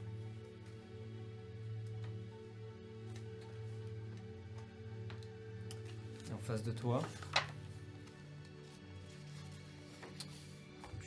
Face 6.49 6.63
de 6.63 6.71
toi, 6.71 6.99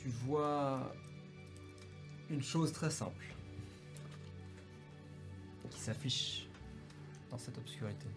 tu 0.01 0.07
vois 0.07 0.95
une 2.29 2.41
chose 2.41 2.71
très 2.71 2.89
simple 2.89 3.25
qui 5.69 5.81
s'affiche 5.81 6.47
dans 7.29 7.37
cette 7.37 7.57
obscurité. 7.57 8.07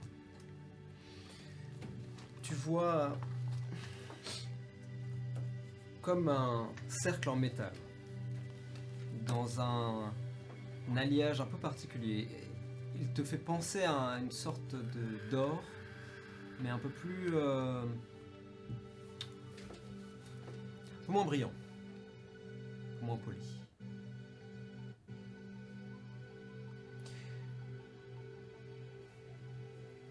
Tu 2.43 2.55
vois 2.55 3.19
comme 6.03 6.29
un 6.29 6.69
cercle 6.87 7.29
en 7.29 7.35
métal 7.35 7.73
dans 9.27 9.61
un, 9.61 10.13
un 10.93 10.97
alliage 10.97 11.41
un 11.41 11.47
peu 11.47 11.59
particulier. 11.59 12.29
il 12.95 13.09
te 13.15 13.25
fait 13.25 13.37
penser 13.53 13.83
à 13.83 14.17
une 14.21 14.31
sorte 14.31 14.77
d'or, 15.29 15.61
mais 16.61 16.71
un 16.71 16.79
peu 16.79 16.89
plus, 16.89 17.35
euh, 17.35 17.83
moins 21.09 21.25
brillant, 21.25 21.53
moins 23.03 23.17
poli. 23.17 23.39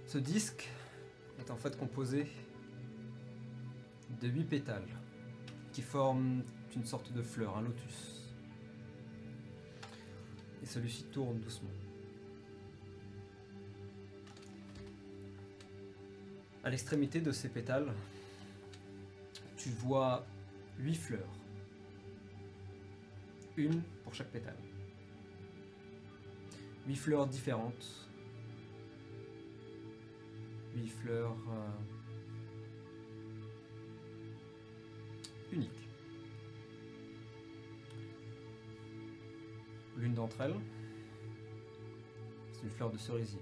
Ce 0.07 0.17
disque 0.17 0.69
est 1.39 1.51
en 1.51 1.57
fait 1.57 1.77
composé 1.77 2.27
de 4.21 4.27
huit 4.27 4.45
pétales 4.45 4.87
qui 5.73 5.81
forment 5.81 6.43
une 6.75 6.85
sorte 6.85 7.11
de 7.11 7.21
fleur, 7.21 7.57
un 7.57 7.61
lotus. 7.61 8.33
Et 10.63 10.65
celui-ci 10.65 11.03
tourne 11.05 11.39
doucement. 11.39 11.69
À 16.65 16.69
l'extrémité 16.71 17.21
de 17.21 17.31
ces 17.31 17.47
pétales, 17.47 17.93
tu 19.55 19.69
vois 19.69 20.25
huit 20.79 20.95
fleurs. 20.95 21.29
Une 23.55 23.83
pour 24.03 24.15
chaque 24.15 24.31
pétale. 24.31 24.57
Huit 26.87 26.95
fleurs 26.95 27.27
différentes. 27.27 28.09
Huit 30.75 30.89
fleurs 30.89 31.37
euh, 31.49 31.69
uniques. 35.53 35.87
L'une 39.97 40.15
d'entre 40.15 40.41
elles, 40.41 40.55
c'est 42.53 42.63
une 42.63 42.71
fleur 42.71 42.89
de 42.89 42.97
cerisier. 42.97 43.39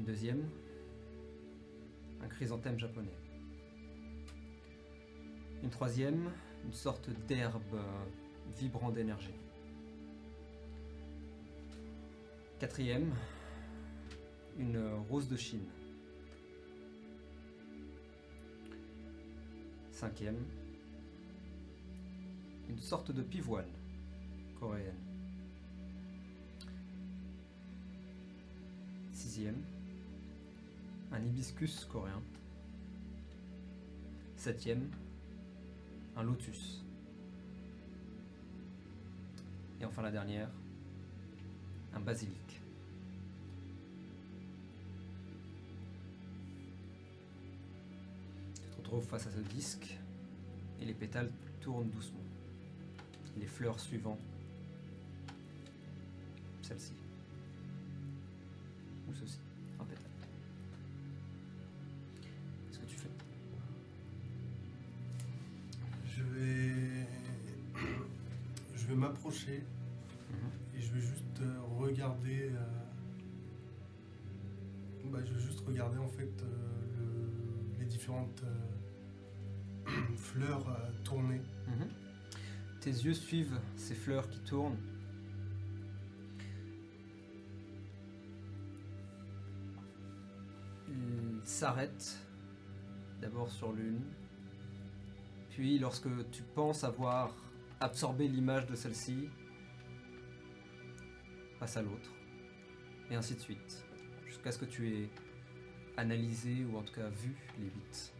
Une 0.00 0.06
deuxième, 0.06 0.48
un 2.22 2.28
chrysanthème 2.28 2.78
japonais. 2.78 3.18
Une 5.62 5.68
troisième, 5.68 6.30
une 6.64 6.72
sorte 6.72 7.10
d'herbe 7.26 7.74
euh, 7.74 8.04
vibrant 8.56 8.90
d'énergie. 8.90 9.34
Quatrième, 12.58 13.12
une 14.58 14.80
rose 15.10 15.28
de 15.28 15.36
Chine. 15.36 15.68
Cinquième, 19.92 20.46
une 22.70 22.78
sorte 22.78 23.12
de 23.12 23.20
pivoine 23.20 23.68
coréenne. 24.58 24.96
Sixième, 29.12 29.62
un 31.12 31.22
hibiscus 31.22 31.86
coréen. 31.86 32.22
Septième, 34.36 34.88
un 36.16 36.22
lotus. 36.22 36.82
Et 39.80 39.84
enfin 39.84 40.02
la 40.02 40.10
dernière, 40.10 40.48
un 41.94 42.00
basilic. 42.00 42.60
Tu 48.62 48.70
te 48.70 48.76
retrouves 48.76 49.06
face 49.06 49.26
à 49.26 49.30
ce 49.30 49.40
disque 49.54 49.98
et 50.80 50.84
les 50.84 50.94
pétales 50.94 51.30
tournent 51.60 51.90
doucement. 51.90 52.18
Les 53.38 53.46
fleurs 53.46 53.78
suivant 53.78 54.18
celle-ci. 56.62 56.92
Ou 59.08 59.14
ceci, 59.14 59.38
je 75.32 75.38
juste 75.38 75.60
regarder 75.66 75.98
en 75.98 76.08
fait 76.08 76.32
euh, 76.42 76.46
le- 76.98 77.78
les 77.80 77.86
différentes 77.86 78.42
euh, 78.44 79.90
fleurs 80.16 80.68
euh, 80.68 80.90
tournées. 81.04 81.40
Mhm. 81.68 81.88
Tes 82.80 82.90
yeux 82.90 83.14
suivent 83.14 83.58
ces 83.76 83.94
fleurs 83.94 84.28
qui 84.30 84.38
tournent. 84.40 84.78
Ils 90.88 91.40
s'arrêtent 91.46 92.18
d'abord 93.20 93.50
sur 93.50 93.72
l'une, 93.72 94.02
puis 95.50 95.78
lorsque 95.78 96.08
tu 96.30 96.42
penses 96.54 96.84
avoir 96.84 97.34
absorbé 97.80 98.28
l'image 98.28 98.66
de 98.66 98.74
celle-ci, 98.74 99.28
passe 101.58 101.76
à 101.76 101.82
l'autre, 101.82 102.10
et 103.10 103.14
ainsi 103.14 103.34
de 103.34 103.40
suite, 103.40 103.84
jusqu'à 104.30 104.52
ce 104.52 104.58
que 104.58 104.64
tu 104.64 104.88
aies 104.88 105.10
analysé 105.98 106.64
ou 106.64 106.78
en 106.78 106.82
tout 106.82 106.94
cas 106.94 107.08
vu 107.08 107.34
les 107.58 107.66
huit. 107.66 108.12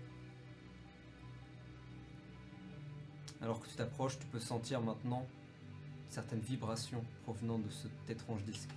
Alors 3.41 3.61
que 3.61 3.69
tu 3.69 3.75
t'approches, 3.77 4.19
tu 4.19 4.27
peux 4.27 4.41
sentir 4.41 4.83
maintenant 4.83 5.27
certaines 6.11 6.41
vibrations 6.41 7.03
provenant 7.23 7.59
de 7.59 7.71
cet 7.71 8.11
étrange 8.11 8.45
disque. 8.45 8.69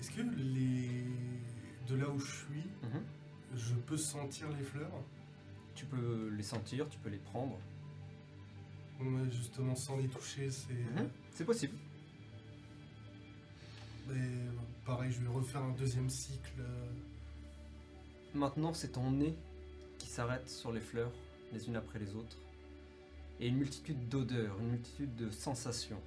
Est-ce 0.00 0.10
que 0.12 0.22
les. 0.22 1.04
de 1.88 1.96
là 1.96 2.08
où 2.08 2.18
je 2.20 2.30
suis, 2.30 2.64
Mhm. 2.84 3.02
je 3.56 3.74
peux 3.74 3.96
sentir 3.98 4.48
les 4.56 4.62
fleurs? 4.62 4.92
Tu 5.74 5.84
peux 5.84 6.28
les 6.36 6.42
sentir, 6.42 6.88
tu 6.88 6.98
peux 7.00 7.10
les 7.10 7.18
prendre. 7.18 7.58
Ouais, 9.00 9.30
Justement, 9.30 9.74
sans 9.74 9.96
les 9.98 10.08
toucher, 10.08 10.50
c'est. 10.50 10.72
Mhm. 10.72 11.10
C'est 11.34 11.44
possible. 11.44 11.74
Pareil, 14.84 15.12
je 15.12 15.20
vais 15.20 15.28
refaire 15.28 15.62
un 15.62 15.72
deuxième 15.72 16.10
cycle. 16.10 16.60
euh, 16.60 16.90
Maintenant, 18.34 18.72
c'est 18.74 18.88
ton 18.92 19.10
nez 19.10 19.36
qui 19.98 20.08
s'arrête 20.08 20.48
sur 20.48 20.72
les 20.72 20.80
fleurs, 20.80 21.12
les 21.52 21.68
unes 21.68 21.76
après 21.76 21.98
les 21.98 22.14
autres. 22.14 22.36
Et 23.38 23.48
une 23.48 23.56
multitude 23.56 24.08
d'odeurs, 24.08 24.58
une 24.60 24.70
multitude 24.70 25.14
de 25.16 25.30
sensations 25.30 26.00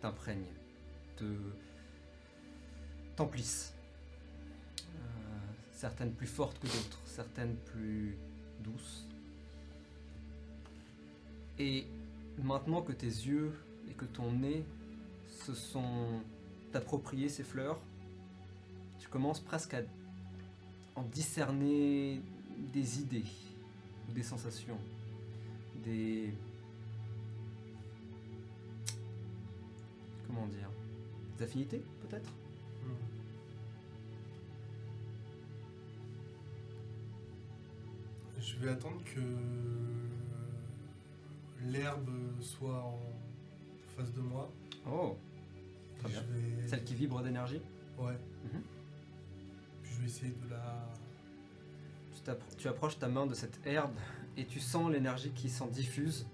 t'imprègnent, 0.00 0.52
te 1.16 1.24
t'emplissent. 3.16 3.74
Euh, 4.80 4.98
certaines 5.72 6.12
plus 6.12 6.26
fortes 6.26 6.58
que 6.58 6.66
d'autres, 6.66 7.00
certaines 7.06 7.56
plus 7.56 8.16
douces. 8.60 9.06
Et 11.58 11.86
maintenant 12.42 12.82
que 12.82 12.92
tes 12.92 13.06
yeux 13.06 13.52
et 13.88 13.94
que 13.94 14.04
ton 14.04 14.32
nez 14.32 14.64
se 15.28 15.54
sont 15.54 16.20
appropriés 16.74 17.28
ces 17.28 17.42
fleurs, 17.42 17.80
tu 18.98 19.08
commences 19.08 19.40
presque 19.40 19.74
à 19.74 19.82
en 20.94 21.02
discerner 21.02 22.20
des 22.72 23.00
idées 23.00 23.24
des 24.14 24.22
sensations, 24.22 24.78
des 25.84 26.32
comment 30.26 30.46
dire, 30.46 30.70
des 31.36 31.44
affinités 31.44 31.82
peut-être? 32.02 32.30
Je 38.38 38.56
vais 38.58 38.70
attendre 38.70 39.02
que 39.04 39.20
l'herbe 41.64 42.08
soit 42.40 42.80
en 42.80 42.98
face 43.96 44.12
de 44.12 44.20
moi. 44.20 44.50
Oh, 44.88 45.16
Très 46.00 46.08
bien. 46.10 46.22
Je 46.22 46.60
vais- 46.62 46.68
celle 46.68 46.84
qui 46.84 46.94
vibre 46.94 47.22
d'énergie. 47.22 47.60
Ouais. 47.98 48.12
Mhm. 48.44 48.62
Puis 49.82 49.92
je 49.94 50.00
vais 50.00 50.06
essayer 50.06 50.32
de 50.32 50.50
la. 50.50 50.88
Tu, 52.58 52.66
approches 52.66 52.98
ta 52.98 53.06
main 53.06 53.24
de 53.26 53.34
cette 53.34 53.60
herbe 53.64 53.94
et 54.36 54.44
tu 54.44 54.58
sens 54.58 54.90
l'énergie 54.90 55.30
qui 55.30 55.48
s'en 55.48 55.68
diffuse, 55.68 56.26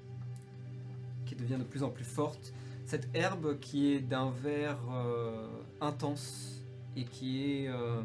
qui 1.27 1.35
devient 1.35 1.59
de 1.59 1.65
plus 1.65 1.83
en 1.83 1.91
plus 1.91 2.05
forte. 2.05 2.55
Cette 2.87 3.09
herbe 3.15 3.59
qui 3.61 3.93
est 3.93 4.01
d'un 4.01 4.31
vert 4.31 4.79
euh, 4.91 5.47
intense 5.83 6.63
et 6.97 7.05
qui 7.05 7.45
est 7.45 7.69
euh, 7.69 8.03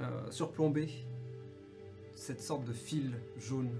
euh, 0.00 0.30
surplombée, 0.30 0.90
cette 2.14 2.42
sorte 2.42 2.64
de 2.66 2.72
fil 2.74 3.12
jaune 3.38 3.70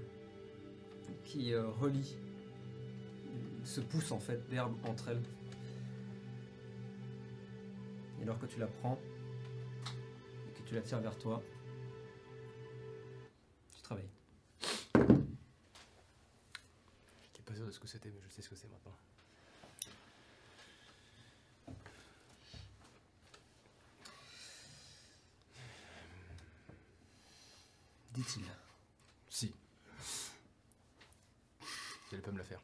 qui 1.25 1.53
relie, 1.55 2.17
se 3.63 3.81
pousse 3.81 4.11
en 4.11 4.19
fait 4.19 4.49
d'herbe 4.49 4.73
entre 4.87 5.09
elles. 5.09 5.21
Et 8.21 8.23
alors 8.23 8.37
que 8.37 8.45
tu 8.45 8.59
la 8.59 8.67
prends 8.67 8.99
et 10.47 10.51
que 10.53 10.61
tu 10.67 10.75
la 10.75 10.81
tires 10.81 10.99
vers 10.99 11.17
toi, 11.17 11.41
tu 13.75 13.81
travailles. 13.81 14.09
Qui 17.33 17.39
est 17.39 17.43
passé 17.43 17.61
ce 17.71 17.79
que 17.79 17.87
c'était, 17.87 18.09
mais 18.09 18.21
je 18.21 18.29
sais 18.29 18.43
ce 18.43 18.49
que 18.49 18.55
c'est 18.55 18.69
maintenant. 18.69 18.95
Dit-il. 28.13 28.45
Si. 29.29 29.51
Elle 32.11 32.21
peut 32.21 32.31
me 32.31 32.37
la 32.37 32.43
faire. 32.43 32.61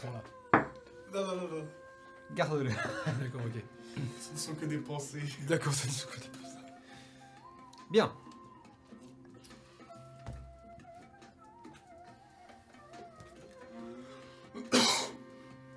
Prends-la. 0.00 0.22
Non, 1.12 1.26
non, 1.26 1.36
non, 1.36 1.48
non. 1.48 1.68
Garde-le. 2.34 2.70
D'accord, 2.70 3.42
ok. 3.46 3.62
Ce 4.20 4.32
ne 4.32 4.38
sont 4.38 4.54
que 4.54 4.66
des 4.66 4.78
pensées. 4.78 5.22
D'accord, 5.48 5.72
ça 5.72 5.88
nous 5.88 6.12
coûte 6.12 6.30
pour 6.30 6.48
ça. 6.48 6.58
Bien. 7.90 8.12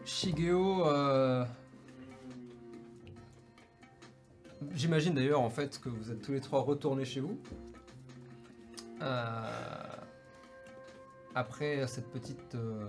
Shigeo, 0.06 0.88
euh, 0.88 1.46
j'imagine 4.74 5.14
d'ailleurs 5.16 5.42
en 5.42 5.50
fait 5.50 5.82
que 5.82 5.90
vous 5.90 6.12
êtes 6.12 6.22
tous 6.22 6.32
les 6.32 6.40
trois 6.40 6.62
retournés 6.62 7.04
chez 7.04 7.20
vous. 7.20 7.38
Euh, 9.02 10.03
Après 11.36 11.86
cette 11.88 12.10
petite, 12.12 12.56
euh, 12.56 12.86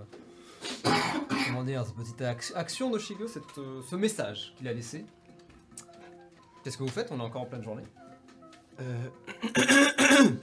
comment 1.47 1.63
dire, 1.63 1.85
cette 1.85 1.95
petite 1.95 2.21
ac- 2.21 2.53
action 2.55 2.89
de 2.91 2.99
Shigeo, 2.99 3.27
cette, 3.27 3.57
euh, 3.57 3.81
ce 3.89 3.95
message 3.95 4.53
qu'il 4.57 4.67
a 4.67 4.73
laissé. 4.73 5.05
Qu'est-ce 6.63 6.77
que 6.77 6.83
vous 6.83 6.89
faites? 6.89 7.11
On 7.11 7.19
est 7.19 7.23
encore 7.23 7.41
en 7.43 7.45
pleine 7.45 7.63
journée. 7.63 7.83
Euh... 8.81 9.09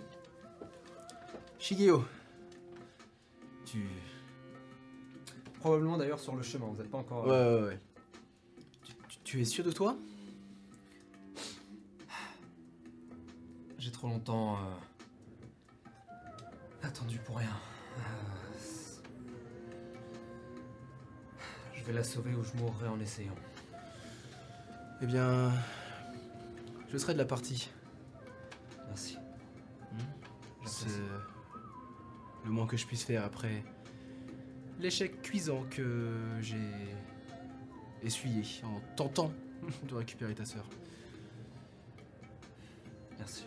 Shigeo. 1.59 2.05
Tu... 3.65 3.87
Probablement 5.61 5.97
d'ailleurs 5.97 6.19
sur 6.21 6.35
le 6.35 6.43
chemin. 6.43 6.67
Vous 6.67 6.77
n'êtes 6.77 6.91
pas 6.91 6.99
encore. 6.99 7.25
Ouais, 7.27 7.31
ouais, 7.31 7.63
ouais. 7.69 7.79
Tu, 8.85 8.95
tu- 9.09 9.19
tu 9.23 9.41
es 9.41 9.45
sûr 9.45 9.65
de 9.65 9.71
toi? 9.73 9.97
J'ai 13.79 13.91
trop 13.93 14.07
longtemps 14.09 14.57
euh, 14.59 16.15
attendu 16.83 17.19
pour 17.19 17.37
rien. 17.39 17.51
C'est- 18.59 19.01
je 21.75 21.85
vais 21.85 21.93
la 21.93 22.05
sauver 22.05 22.35
ou 22.35 22.43
je 22.45 22.53
mourrai 22.61 22.89
en 22.89 23.01
essayant. 23.01 23.35
Eh 25.01 25.07
bien... 25.07 25.53
Je 26.91 26.99
serai 26.99 27.15
de 27.15 27.19
la 27.19 27.25
partie. 27.25 27.71
Merci. 28.89 29.17
C'est 30.65 30.85
J'apprécie. 30.89 31.01
le 32.45 32.51
moins 32.51 32.67
que 32.67 32.77
je 32.77 32.87
puisse 32.87 33.03
faire 33.05 33.25
après 33.25 33.65
l'échec 34.79 35.23
cuisant 35.23 35.65
que 35.71 36.13
j'ai 36.41 36.57
essuyé 38.03 38.43
en 38.65 38.81
tentant 38.97 39.33
de 39.89 39.95
récupérer 39.95 40.35
ta 40.35 40.45
sœur. 40.45 40.65
Merci. 43.19 43.45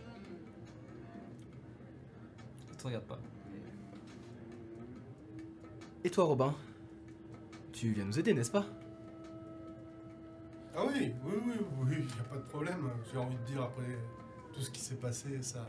Ne 2.72 2.76
te 2.76 2.84
regarde 2.88 3.06
pas. 3.06 3.20
Et 6.06 6.12
toi, 6.12 6.26
Robin? 6.26 6.54
Tu 7.74 7.92
viens 7.94 8.06
nous 8.06 8.20
aider, 8.20 8.36
n'est-ce 8.36 8.52
pas? 8.52 8.64
Ah 10.78 10.84
oui, 10.86 11.12
oui, 11.26 11.34
oui, 11.48 11.54
oui, 11.80 11.96
il 11.98 12.06
n'y 12.06 12.20
a 12.20 12.24
pas 12.30 12.36
de 12.36 12.44
problème. 12.44 12.92
J'ai 13.12 13.18
envie 13.18 13.36
de 13.36 13.44
dire, 13.52 13.64
après 13.64 13.98
tout 14.54 14.62
ce 14.62 14.70
qui 14.70 14.82
s'est 14.82 14.98
passé, 14.98 15.42
ça, 15.42 15.68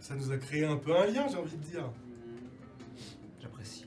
ça 0.00 0.14
nous 0.16 0.30
a 0.32 0.36
créé 0.36 0.66
un 0.66 0.76
peu 0.76 0.94
un 0.94 1.06
lien, 1.06 1.28
j'ai 1.28 1.38
envie 1.38 1.56
de 1.56 1.64
dire. 1.64 1.90
J'apprécie. 3.40 3.86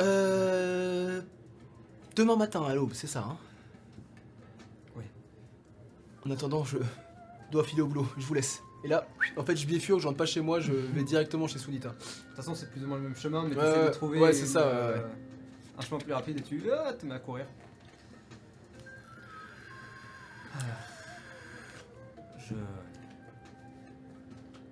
Euh... 0.00 1.22
Demain 2.16 2.34
matin 2.34 2.64
à 2.64 2.74
l'aube, 2.74 2.94
c'est 2.94 3.06
ça, 3.06 3.20
hein? 3.20 3.38
Oui. 4.96 5.04
En 6.26 6.32
attendant, 6.32 6.64
je 6.64 6.78
dois 7.52 7.62
filer 7.62 7.82
au 7.82 7.86
boulot, 7.86 8.08
je 8.18 8.26
vous 8.26 8.34
laisse. 8.34 8.60
Et 8.86 8.88
là, 8.88 9.04
en 9.36 9.42
fait, 9.44 9.56
je 9.56 9.66
bifurque, 9.66 9.98
je 10.00 10.06
rentre 10.06 10.16
pas 10.18 10.26
chez 10.26 10.40
moi, 10.40 10.60
je 10.60 10.70
vais 10.70 11.02
directement 11.02 11.48
chez 11.48 11.58
Sunita. 11.58 11.88
De 11.88 11.94
toute 11.94 12.36
façon, 12.36 12.54
c'est 12.54 12.70
plus 12.70 12.84
ou 12.84 12.86
moins 12.86 12.98
le 12.98 13.02
même 13.02 13.16
chemin, 13.16 13.42
mais 13.42 13.50
tu 13.50 13.58
Ouais, 13.60 13.68
essaies 13.68 13.84
de 13.86 13.90
trouver 13.90 14.20
ouais, 14.20 14.32
c'est 14.32 14.42
une, 14.42 14.46
ça, 14.46 14.60
ouais, 14.60 14.72
euh, 14.74 14.94
ouais. 14.98 15.04
un 15.76 15.80
chemin 15.82 15.98
plus 15.98 16.12
rapide 16.12 16.38
et 16.38 16.42
tu 16.42 16.62
ah, 16.70 16.92
te 16.92 17.04
mets 17.04 17.14
à 17.16 17.18
courir. 17.18 17.46
Alors, 20.54 20.68
je. 22.38 22.54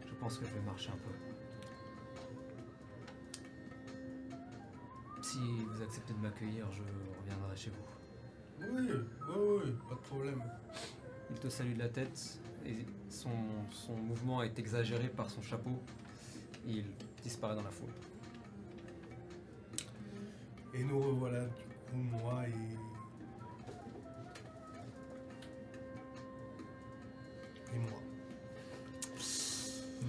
Je 0.06 0.14
pense 0.20 0.38
que 0.38 0.44
je 0.46 0.50
vais 0.54 0.60
marcher 0.64 0.90
un 0.90 0.92
peu. 0.92 1.10
Si 5.22 5.38
vous 5.40 5.82
acceptez 5.82 6.12
de 6.12 6.18
m'accueillir, 6.20 6.66
je 6.70 6.82
reviendrai 7.20 7.56
chez 7.56 7.70
vous. 7.70 8.64
Oui, 8.76 8.88
oui, 8.88 9.60
oui, 9.64 9.72
pas 9.88 9.96
de 9.96 10.00
problème. 10.08 10.40
Il 11.32 11.36
te 11.40 11.48
salue 11.48 11.74
de 11.74 11.80
la 11.80 11.88
tête 11.88 12.38
son, 13.08 13.30
son 13.70 13.94
mouvement 13.94 14.42
est 14.42 14.58
exagéré 14.58 15.08
par 15.08 15.30
son 15.30 15.42
chapeau. 15.42 15.82
Il 16.66 16.84
disparaît 17.22 17.54
dans 17.54 17.62
la 17.62 17.70
foule. 17.70 17.90
Et 20.74 20.82
nous 20.82 20.98
revoilà, 20.98 21.44
du 21.44 21.52
coup, 21.52 21.96
moi 21.96 22.44
et. 22.48 22.52
Et 27.74 27.78
moi. 27.78 28.00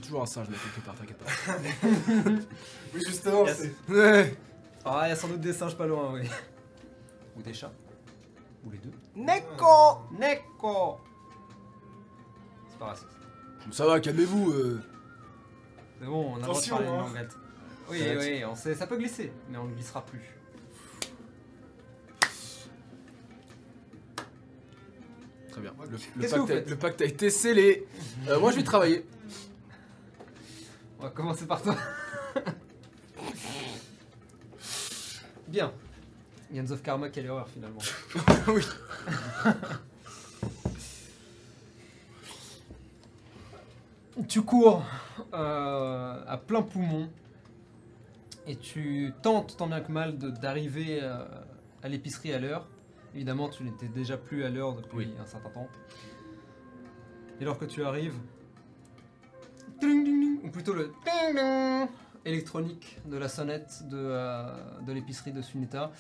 Toujours 0.02 0.22
un 0.24 0.26
singe, 0.26 0.48
mais 0.50 0.58
quelque 0.58 0.86
part, 0.86 0.96
t'inquiète 0.96 1.18
pas. 1.18 1.32
Oui, 2.94 3.02
justement, 3.06 3.46
c'est. 3.48 3.74
Ouais. 3.92 4.38
Ah, 4.84 5.02
il 5.06 5.10
y 5.10 5.12
a 5.12 5.16
sans 5.16 5.28
doute 5.28 5.42
des 5.42 5.54
singes 5.54 5.76
pas 5.76 5.86
loin, 5.88 6.14
oui. 6.14 6.30
Ou 7.38 7.42
des 7.42 7.54
chats. 7.54 7.74
Ou 8.66 8.72
les 8.72 8.78
deux. 8.78 8.92
Neko 9.16 10.08
Neko 10.18 11.00
C'est 12.76 12.80
pas 12.80 12.86
raciste. 12.88 13.08
Ça 13.72 13.86
va, 13.86 14.00
calmez-vous. 14.02 14.52
euh. 14.52 14.82
C'est 16.00 16.06
bon, 16.08 16.34
on 16.34 16.36
a 16.36 16.40
le 16.40 16.42
droit 16.42 16.48
de 16.48 16.52
Attention, 16.52 16.76
parler 16.76 16.90
une 16.90 16.96
hein. 16.96 16.98
languette. 17.08 17.38
Oui, 17.90 18.00
Ça 18.00 18.14
va 18.16 18.20
oui, 18.20 18.46
on 18.46 18.56
sait, 18.56 18.76
ça 18.76 18.86
peut 18.88 18.98
glisser, 18.98 19.32
mais 19.50 19.58
on 19.58 19.64
ne 19.66 19.74
glissera 19.74 20.06
plus. 20.06 20.22
Très 25.52 25.62
bien. 25.62 25.74
Le, 25.84 25.92
le 25.92 25.98
Qu'est-ce 26.22 26.34
que 26.36 26.40
vous 26.40 26.48
pacte, 26.48 26.52
a, 26.52 26.56
faites 26.56 26.70
le 26.70 26.76
pacte 26.76 27.02
a 27.02 27.06
été 27.06 27.30
scellé. 27.30 27.88
Euh, 28.28 28.40
moi, 28.40 28.52
je 28.52 28.58
vais 28.58 28.64
travailler. 28.64 29.06
On 31.00 31.04
va 31.04 31.10
commencer 31.12 31.46
par 31.46 31.62
toi. 31.62 31.76
Bien. 35.48 35.72
Yands 36.52 36.72
of 36.72 36.82
Karma, 36.82 37.10
quelle 37.10 37.28
erreur 37.28 37.48
finalement. 37.48 37.80
oui. 38.48 38.64
Tu 44.36 44.42
cours 44.42 44.84
euh, 45.34 46.22
à 46.28 46.36
plein 46.36 46.62
poumon 46.62 47.10
et 48.46 48.58
tu 48.58 49.14
tentes 49.22 49.56
tant 49.56 49.66
bien 49.68 49.80
que 49.80 49.90
mal 49.94 50.18
d'arriver 50.18 51.00
euh, 51.02 51.24
à 51.82 51.88
l'épicerie 51.88 52.34
à 52.34 52.40
l'heure. 52.40 52.68
Évidemment, 53.14 53.48
tu 53.48 53.64
n'étais 53.64 53.88
déjà 53.88 54.18
plus 54.18 54.44
à 54.44 54.50
l'heure 54.50 54.74
depuis 54.76 54.98
Oui. 54.98 55.14
un 55.22 55.26
certain 55.26 55.52
temps. 55.52 55.70
Et 57.40 57.44
alors 57.44 57.58
que 57.58 57.64
tu 57.64 57.82
arrives, 57.86 58.16
ou 59.82 60.50
plutôt 60.52 60.74
le 60.74 60.92
ding, 61.06 61.34
ding 61.38 61.88
électronique 62.26 63.00
de 63.06 63.16
la 63.16 63.30
sonnette 63.30 63.88
de, 63.88 63.96
euh, 63.98 64.82
de 64.86 64.92
l'épicerie 64.92 65.32
de 65.32 65.42
Sunita, 65.42 65.94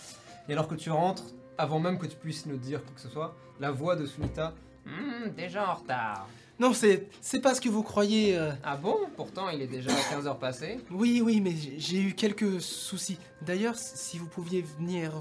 et 0.50 0.52
alors 0.52 0.68
que 0.68 0.76
tu 0.76 0.90
rentres, 0.92 1.24
avant 1.58 1.80
même 1.80 1.98
que 1.98 2.06
tu 2.06 2.18
puisses 2.18 2.48
nous 2.48 2.58
dire 2.58 2.84
quoi 2.84 2.96
que 2.96 3.00
ce 3.00 3.08
soit, 3.08 3.34
la 3.62 3.72
voix 3.72 3.96
de 3.96 4.06
Sunita, 4.06 4.54
Hmm, 4.86 5.30
déjà 5.36 5.72
en 5.72 5.74
retard. 5.76 6.28
Non, 6.58 6.74
c'est 6.74 7.08
c'est 7.22 7.42
pas 7.42 7.54
ce 7.54 7.60
que 7.62 7.68
vous 7.70 7.84
croyez. 7.84 8.38
euh. 8.38 8.52
Ah 8.64 8.78
bon? 8.78 8.98
Pourtant, 9.18 9.50
il 9.50 9.62
est 9.62 9.68
déjà 9.68 9.92
15h 9.92 10.40
passé. 10.40 10.80
Oui, 10.90 11.22
oui, 11.24 11.42
mais 11.42 11.52
j'ai 11.52 11.80
j'ai 11.80 12.02
eu 12.02 12.14
quelques 12.14 12.62
soucis. 12.62 13.18
D'ailleurs, 13.42 13.78
si 13.78 14.18
vous 14.18 14.28
pouviez 14.28 14.62
venir 14.62 15.12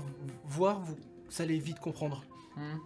voir, 0.44 0.80
vous 0.80 0.96
allez 1.42 1.58
vite 1.58 1.80
comprendre. 1.80 2.24
Hmm. 2.56 2.78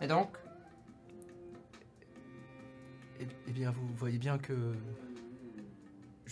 Et 0.00 0.06
donc? 0.06 0.30
Eh, 3.20 3.26
eh 3.48 3.52
bien, 3.52 3.70
vous 3.70 3.86
voyez 3.96 4.18
bien 4.18 4.38
que 4.38 4.52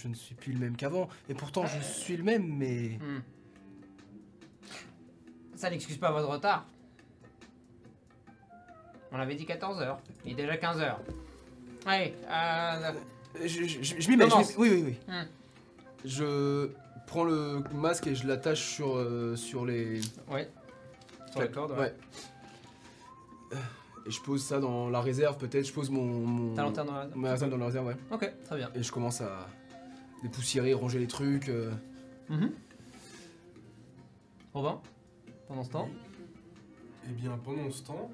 je 0.04 0.08
ne 0.10 0.14
suis 0.14 0.34
plus 0.34 0.52
le 0.52 0.58
même 0.58 0.76
qu'avant. 0.76 1.08
Et 1.30 1.34
pourtant, 1.34 1.64
je 1.66 1.80
suis 1.82 2.16
le 2.16 2.22
même, 2.24 2.46
mais 2.46 2.98
Hmm. 3.00 3.20
Ça 5.56 5.70
n'excuse 5.70 5.96
pas 5.96 6.10
votre 6.12 6.28
retard. 6.28 6.66
On 9.12 9.18
avait 9.18 9.34
dit 9.34 9.44
14h. 9.46 9.96
Il 10.26 10.32
est 10.32 10.34
déjà 10.34 10.56
15h. 10.56 10.96
Allez, 11.86 12.14
euh, 12.28 12.92
je, 13.40 13.46
je- 13.64 13.82
je- 13.82 14.00
je 14.00 14.10
m'y 14.10 14.16
mets. 14.16 14.24
oui, 14.26 14.44
oui, 14.58 14.82
oui. 14.86 14.96
Hmm. 15.08 15.26
Je 16.04 16.68
prends 17.06 17.24
le 17.24 17.62
masque 17.72 18.08
et 18.08 18.14
je 18.14 18.26
l'attache 18.26 18.60
sur, 18.74 18.96
euh, 18.96 19.36
sur 19.36 19.64
les. 19.64 20.00
Ouais. 20.30 20.50
Sur 21.30 21.40
la 21.40 21.48
corde, 21.48 21.70
ouais. 21.72 21.78
Ouais. 21.78 23.58
Et 24.06 24.10
je 24.10 24.20
pose 24.20 24.44
ça 24.44 24.58
dans 24.60 24.90
la 24.90 25.00
réserve, 25.00 25.38
peut-être. 25.38 25.66
Je 25.66 25.72
pose 25.72 25.88
mon. 25.88 26.04
mon 26.04 26.54
Ta 26.54 26.62
lanterne 26.62 26.88
dans 26.88 26.94
la 26.94 27.06
Ma 27.14 27.30
lanterne 27.32 27.50
dans 27.52 27.56
la 27.56 27.66
réserve, 27.66 27.86
ouais. 27.86 27.96
Ok, 28.10 28.30
très 28.44 28.56
bien. 28.56 28.70
Et 28.74 28.82
je 28.82 28.92
commence 28.92 29.20
à 29.22 29.46
dépoussiérer, 30.24 30.74
ranger 30.74 30.98
les 30.98 31.06
trucs. 31.06 31.48
euh. 31.48 31.70
Mhm. 32.28 32.50
Robin, 34.54 34.80
pendant 35.48 35.62
ce 35.62 35.70
temps 35.70 35.88
Eh 37.08 37.12
bien, 37.12 37.38
pendant 37.44 37.70
ce 37.70 37.82
temps. 37.84 38.10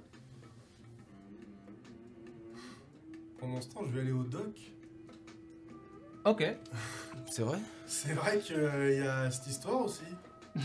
Pendant 3.38 3.60
ce 3.60 3.68
temps, 3.68 3.84
je 3.86 3.90
vais 3.92 4.00
aller 4.00 4.12
au 4.12 4.24
doc. 4.24 4.58
Ok. 6.24 6.44
C'est 7.30 7.42
vrai? 7.42 7.58
C'est 7.86 8.12
vrai 8.12 8.38
qu'il 8.40 8.56
y 8.56 9.06
a 9.06 9.30
cette 9.30 9.46
histoire 9.46 9.82
aussi. 9.84 10.02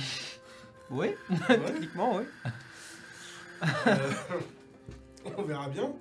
Oui, 0.92 1.08
Ouais. 1.30 1.38
techniquement, 1.66 2.18
oui. 2.18 2.24
Euh, 3.88 3.96
on 5.36 5.42
verra 5.42 5.68
bien. 5.70 5.92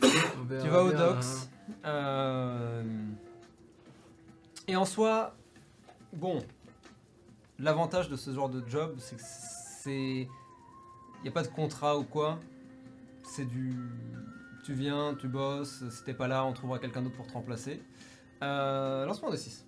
On 0.00 0.44
verra 0.44 0.62
Tu 0.62 0.68
vas 0.70 0.84
au 0.84 0.88
bien, 0.90 0.98
docks. 0.98 1.24
hein. 1.24 1.86
euh, 1.88 2.82
Et 4.68 4.76
en 4.76 4.84
soi, 4.84 5.34
bon, 6.12 6.44
l'avantage 7.58 8.08
de 8.08 8.16
ce 8.16 8.32
genre 8.32 8.48
de 8.48 8.62
job, 8.68 8.96
c'est 8.98 9.16
que 9.16 9.22
c'est. 9.22 10.28
Il 10.28 11.22
n'y 11.22 11.28
a 11.28 11.32
pas 11.32 11.42
de 11.42 11.48
contrat 11.48 11.98
ou 11.98 12.04
quoi. 12.04 12.38
C'est 13.24 13.44
du. 13.44 13.74
Tu 14.64 14.74
viens, 14.74 15.14
tu 15.14 15.26
bosses, 15.26 15.88
si 15.90 16.04
t'es 16.04 16.14
pas 16.14 16.28
là, 16.28 16.44
on 16.44 16.52
trouvera 16.52 16.78
quelqu'un 16.78 17.02
d'autre 17.02 17.16
pour 17.16 17.26
te 17.26 17.32
remplacer. 17.32 17.82
Euh, 18.42 19.04
Lance-moi 19.06 19.30
un 19.30 19.32
de 19.32 19.38
6. 19.38 19.66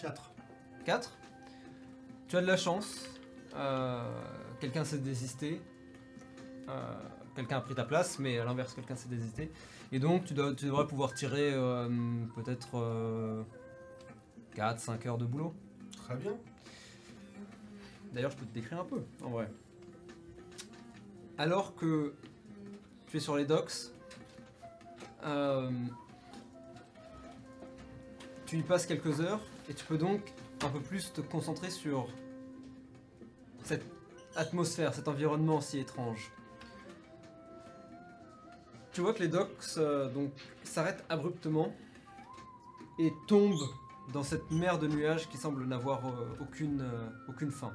4. 0.00 0.30
4. 0.84 1.10
Tu 2.28 2.36
as 2.36 2.40
de 2.40 2.46
la 2.46 2.56
chance. 2.56 3.04
Euh, 3.56 4.22
quelqu'un 4.60 4.84
s'est 4.84 4.98
désisté. 4.98 5.60
Euh, 6.68 6.94
quelqu'un 7.34 7.58
a 7.58 7.60
pris 7.60 7.74
ta 7.74 7.84
place, 7.84 8.18
mais 8.18 8.38
à 8.38 8.44
l'inverse, 8.44 8.74
quelqu'un 8.74 8.96
s'est 8.96 9.08
désisté. 9.08 9.50
Et 9.94 10.00
donc, 10.00 10.24
tu, 10.24 10.34
dois, 10.34 10.52
tu 10.56 10.64
devrais 10.64 10.88
pouvoir 10.88 11.14
tirer 11.14 11.52
euh, 11.52 11.88
peut-être 12.34 13.44
4-5 14.56 15.06
heures 15.06 15.18
de 15.18 15.24
boulot. 15.24 15.54
Très 15.96 16.16
bien. 16.16 16.32
D'ailleurs, 18.12 18.32
je 18.32 18.36
peux 18.36 18.44
te 18.44 18.54
décrire 18.54 18.80
un 18.80 18.84
peu, 18.84 19.04
en 19.22 19.30
vrai. 19.30 19.48
Alors 21.38 21.76
que 21.76 22.12
tu 23.06 23.18
es 23.18 23.20
sur 23.20 23.36
les 23.36 23.44
docks, 23.44 23.92
euh, 25.22 25.70
tu 28.46 28.58
y 28.58 28.62
passes 28.62 28.86
quelques 28.86 29.20
heures 29.20 29.42
et 29.70 29.74
tu 29.74 29.84
peux 29.84 29.96
donc 29.96 30.32
un 30.64 30.70
peu 30.70 30.80
plus 30.80 31.12
te 31.12 31.20
concentrer 31.20 31.70
sur 31.70 32.08
cette 33.62 33.84
atmosphère, 34.34 34.92
cet 34.92 35.06
environnement 35.06 35.60
si 35.60 35.78
étrange. 35.78 36.32
Tu 38.94 39.00
vois 39.00 39.12
que 39.12 39.18
les 39.24 39.28
docks 39.28 39.48
euh, 39.76 40.08
s'arrêtent 40.62 41.04
abruptement 41.08 41.74
et 43.00 43.12
tombent 43.26 43.68
dans 44.12 44.22
cette 44.22 44.48
mer 44.52 44.78
de 44.78 44.86
nuages 44.86 45.28
qui 45.28 45.36
semble 45.36 45.64
n'avoir 45.64 46.06
euh, 46.06 46.28
aucune, 46.40 46.80
euh, 46.80 47.08
aucune 47.26 47.50
fin. 47.50 47.72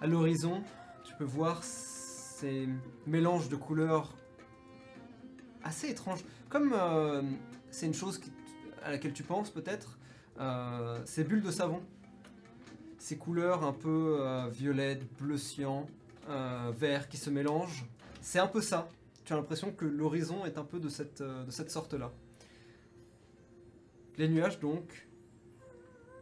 À 0.00 0.08
l'horizon, 0.08 0.64
tu 1.04 1.14
peux 1.14 1.24
voir 1.24 1.62
ces 1.62 2.68
mélanges 3.06 3.48
de 3.48 3.54
couleurs 3.54 4.12
assez 5.62 5.88
étranges. 5.88 6.24
Comme 6.48 6.74
c'est 7.70 7.86
une 7.86 7.94
chose 7.94 8.20
à 8.82 8.90
laquelle 8.90 9.12
tu 9.12 9.22
penses 9.22 9.50
peut-être, 9.50 9.98
ces 11.06 11.24
bulles 11.24 11.42
de 11.42 11.50
savon. 11.50 11.82
Ces 12.98 13.16
couleurs 13.16 13.64
un 13.64 13.72
peu 13.72 14.20
violettes, 14.50 15.02
bleu 15.18 15.38
cyan, 15.38 15.86
vert 16.28 17.08
qui 17.08 17.16
se 17.16 17.30
mélangent. 17.30 17.86
C'est 18.26 18.40
un 18.40 18.48
peu 18.48 18.60
ça. 18.60 18.88
Tu 19.24 19.32
as 19.32 19.36
l'impression 19.36 19.70
que 19.70 19.84
l'horizon 19.84 20.44
est 20.46 20.58
un 20.58 20.64
peu 20.64 20.80
de 20.80 20.88
cette, 20.88 21.20
euh, 21.20 21.48
sorte-là. 21.48 22.10
Les 24.16 24.26
nuages 24.26 24.58
donc, 24.58 25.06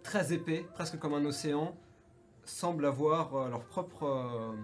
très 0.03 0.35
épais, 0.35 0.67
presque 0.75 0.99
comme 0.99 1.14
un 1.14 1.25
océan, 1.25 1.75
semblent 2.45 2.85
avoir 2.85 3.35
euh, 3.35 3.49
leur 3.49 3.64
propre, 3.64 4.55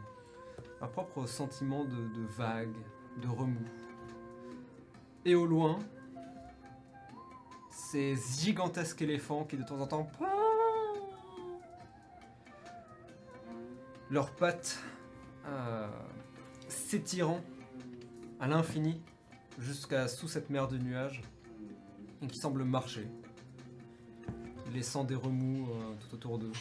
leur 0.83 0.91
propre 0.91 1.25
sentiment 1.25 1.87
de, 1.87 2.09
de 2.15 2.27
vague, 2.37 2.75
de 3.23 3.29
remous. 3.29 3.57
Et 5.25 5.35
au 5.35 5.47
loin, 5.47 5.79
ces 7.71 8.17
gigantesques 8.39 9.01
éléphants 9.01 9.45
qui 9.45 9.57
de 9.57 9.65
temps 9.65 9.81
en 9.81 9.87
temps... 9.87 10.11
Leurs 14.11 14.31
pattes 14.33 14.79
euh, 15.47 15.89
s'étirant 16.71 17.41
à 18.41 18.47
l'infini 18.49 19.01
jusqu'à 19.59 20.09
sous 20.09 20.29
cette 20.29 20.49
mer 20.51 20.69
de 20.69 20.79
nuages 20.79 21.21
et 22.23 22.27
qui 22.27 22.39
semblent 22.39 22.65
marcher, 22.65 23.07
laissant 24.73 25.05
des 25.05 25.15
remous 25.15 25.69
euh, 25.71 25.95
tout 26.01 26.15
autour 26.15 26.39
d'eux. 26.39 26.53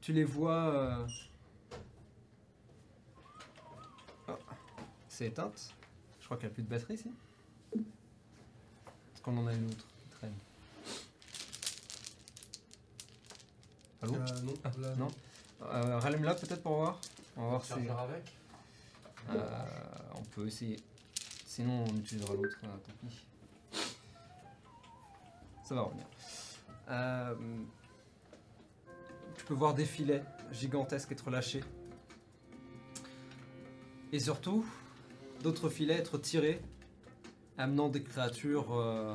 Tu 0.00 0.12
les 0.12 0.24
vois. 0.24 0.74
euh, 0.74 1.06
oh, 4.28 4.32
c'est 5.08 5.26
éteinte. 5.26 5.74
Je 6.20 6.24
crois 6.24 6.36
qu'il 6.38 6.46
n'y 6.46 6.52
a 6.52 6.54
plus 6.54 6.62
de 6.62 6.68
batterie 6.68 6.94
ici. 6.94 7.10
Est-ce 7.74 9.22
qu'on 9.22 9.36
en 9.36 9.46
a 9.46 9.52
une 9.52 9.66
autre 9.66 9.86
qui 9.98 10.08
traîne? 10.08 10.34
Allô 14.00 14.14
Euh, 14.14 14.40
non, 14.42 14.54
Ah, 14.64 14.70
là, 14.78 14.94
non. 14.96 15.08
Euh, 15.62 15.98
Rallume-la 15.98 16.34
peut-être 16.34 16.62
pour 16.62 16.76
voir. 16.76 17.00
On 17.36 17.42
va 17.42 17.48
voir 17.48 17.64
si. 17.64 17.72
Avec 17.72 18.32
Euh, 19.30 19.64
on 20.16 20.22
peut 20.22 20.46
essayer. 20.46 20.76
Sinon, 21.44 21.84
on 21.88 21.96
utilisera 21.96 22.34
l'autre. 22.34 22.56
ah, 22.64 22.68
tant 22.86 22.92
pis. 23.00 23.24
Ça 25.64 25.74
va 25.74 25.82
revenir. 25.82 26.06
Euh, 26.88 27.34
tu 29.36 29.44
peux 29.44 29.54
voir 29.54 29.74
des 29.74 29.84
filets 29.84 30.24
gigantesques 30.52 31.12
être 31.12 31.30
lâchés. 31.30 31.62
Et 34.12 34.20
surtout, 34.20 34.64
d'autres 35.42 35.68
filets 35.68 35.96
être 35.98 36.16
tirés, 36.16 36.62
amenant 37.58 37.90
des 37.90 38.02
créatures 38.02 38.74
euh, 38.74 39.14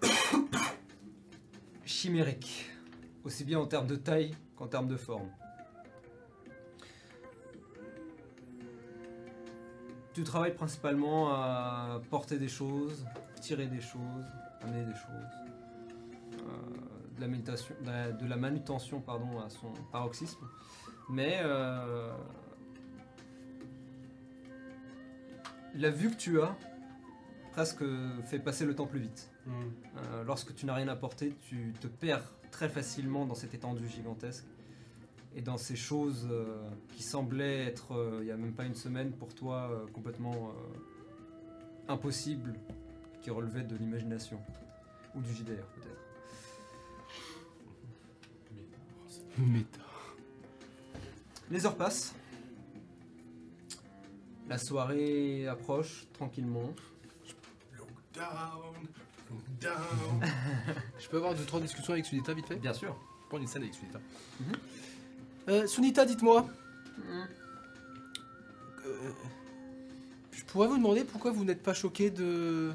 chimériques, 1.84 2.70
aussi 3.24 3.44
bien 3.44 3.58
en 3.58 3.66
termes 3.66 3.88
de 3.88 3.96
taille 3.96 4.36
qu'en 4.54 4.68
termes 4.68 4.86
de 4.86 4.96
forme. 4.96 5.28
Tu 10.12 10.24
travailles 10.24 10.54
principalement 10.54 11.32
à 11.32 12.00
porter 12.10 12.38
des 12.38 12.48
choses, 12.48 13.04
tirer 13.40 13.66
des 13.66 13.80
choses, 13.80 14.24
amener 14.62 14.84
des 14.84 14.94
choses. 14.94 15.40
Euh, 16.34 17.16
de, 17.16 17.20
la 17.20 17.28
manutention, 17.28 17.74
de, 17.80 17.90
la, 17.90 18.12
de 18.12 18.26
la 18.26 18.36
manutention 18.36 19.00
pardon, 19.00 19.40
à 19.40 19.48
son 19.48 19.72
paroxysme. 19.92 20.46
Mais 21.08 21.40
euh, 21.42 22.12
la 25.74 25.90
vue 25.90 26.10
que 26.10 26.16
tu 26.16 26.40
as 26.40 26.56
presque 27.52 27.84
fait 28.24 28.38
passer 28.38 28.64
le 28.64 28.74
temps 28.74 28.86
plus 28.86 29.00
vite. 29.00 29.30
Hmm. 29.46 29.52
Euh, 29.52 30.24
lorsque 30.24 30.54
tu 30.54 30.66
n'as 30.66 30.74
rien 30.74 30.88
apporté, 30.88 31.34
tu 31.48 31.72
te 31.80 31.86
perds 31.86 32.22
très 32.50 32.68
facilement 32.68 33.26
dans 33.26 33.34
cette 33.34 33.54
étendue 33.54 33.88
gigantesque 33.88 34.44
et 35.34 35.42
dans 35.42 35.56
ces 35.56 35.76
choses 35.76 36.26
euh, 36.30 36.68
qui 36.96 37.02
semblaient 37.02 37.64
être, 37.66 37.94
euh, 37.94 38.18
il 38.20 38.26
n'y 38.26 38.30
a 38.32 38.36
même 38.36 38.52
pas 38.52 38.64
une 38.64 38.74
semaine, 38.74 39.12
pour 39.12 39.34
toi 39.34 39.70
euh, 39.70 39.86
complètement 39.92 40.52
impossibles, 41.88 42.54
qui 43.22 43.30
relevaient 43.30 43.62
de 43.62 43.76
l'imagination. 43.76 44.40
Ou 45.14 45.20
du 45.20 45.32
JDR 45.32 45.66
peut-être. 45.74 46.00
Méta. 49.38 49.80
Les 51.50 51.66
heures 51.66 51.76
passent. 51.76 52.14
La 54.48 54.58
soirée 54.58 55.46
approche 55.46 56.06
tranquillement. 56.12 56.74
Lockdown, 57.76 58.88
lockdown. 59.30 60.20
Je 60.98 61.08
peux 61.08 61.16
avoir 61.18 61.34
deux 61.34 61.44
trois 61.44 61.60
discussions 61.60 61.92
avec 61.92 62.04
Sunita 62.04 62.34
vite 62.34 62.46
fait? 62.46 62.56
Bien 62.56 62.74
sûr. 62.74 62.96
Prendre 63.28 63.42
une 63.42 63.48
scène 63.48 63.62
avec 63.62 63.74
Sunita. 63.74 64.00
Mhm. 64.40 64.52
Euh, 65.48 65.66
Sunita, 65.66 66.04
dites-moi. 66.04 66.46
euh, 68.86 69.10
je 70.32 70.44
pourrais 70.44 70.68
vous 70.68 70.76
demander 70.76 71.04
pourquoi 71.04 71.30
vous 71.32 71.44
n'êtes 71.44 71.62
pas 71.62 71.74
choqué 71.74 72.10
de 72.10 72.72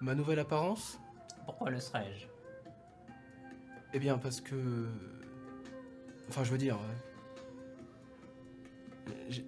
ma 0.00 0.14
nouvelle 0.14 0.38
apparence? 0.38 0.98
Pourquoi 1.44 1.70
le 1.70 1.80
serais-je? 1.80 2.26
Eh 3.92 3.98
bien, 3.98 4.18
parce 4.18 4.40
que. 4.40 4.86
Enfin, 6.28 6.44
je 6.44 6.50
veux 6.52 6.58
dire. 6.58 6.76
euh, 6.76 6.94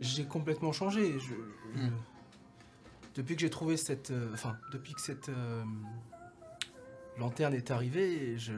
j'ai- 0.01 0.25
complètement 0.25 0.73
changé. 0.73 1.13
Je, 1.19 1.19
je- 1.21 1.81
Hmm. 1.81 1.91
depuis 3.15 3.35
que 3.35 3.41
j'ai 3.41 3.51
trouvé 3.51 3.77
cette, 3.77 4.13
enfin, 4.33 4.57
depuis 4.73 4.93
que 4.95 5.01
cette 5.01 5.29
euh, 5.29 5.63
lanterne 7.19 7.55
est 7.55 7.71
arrivée, 7.71 8.37
je 8.39 8.53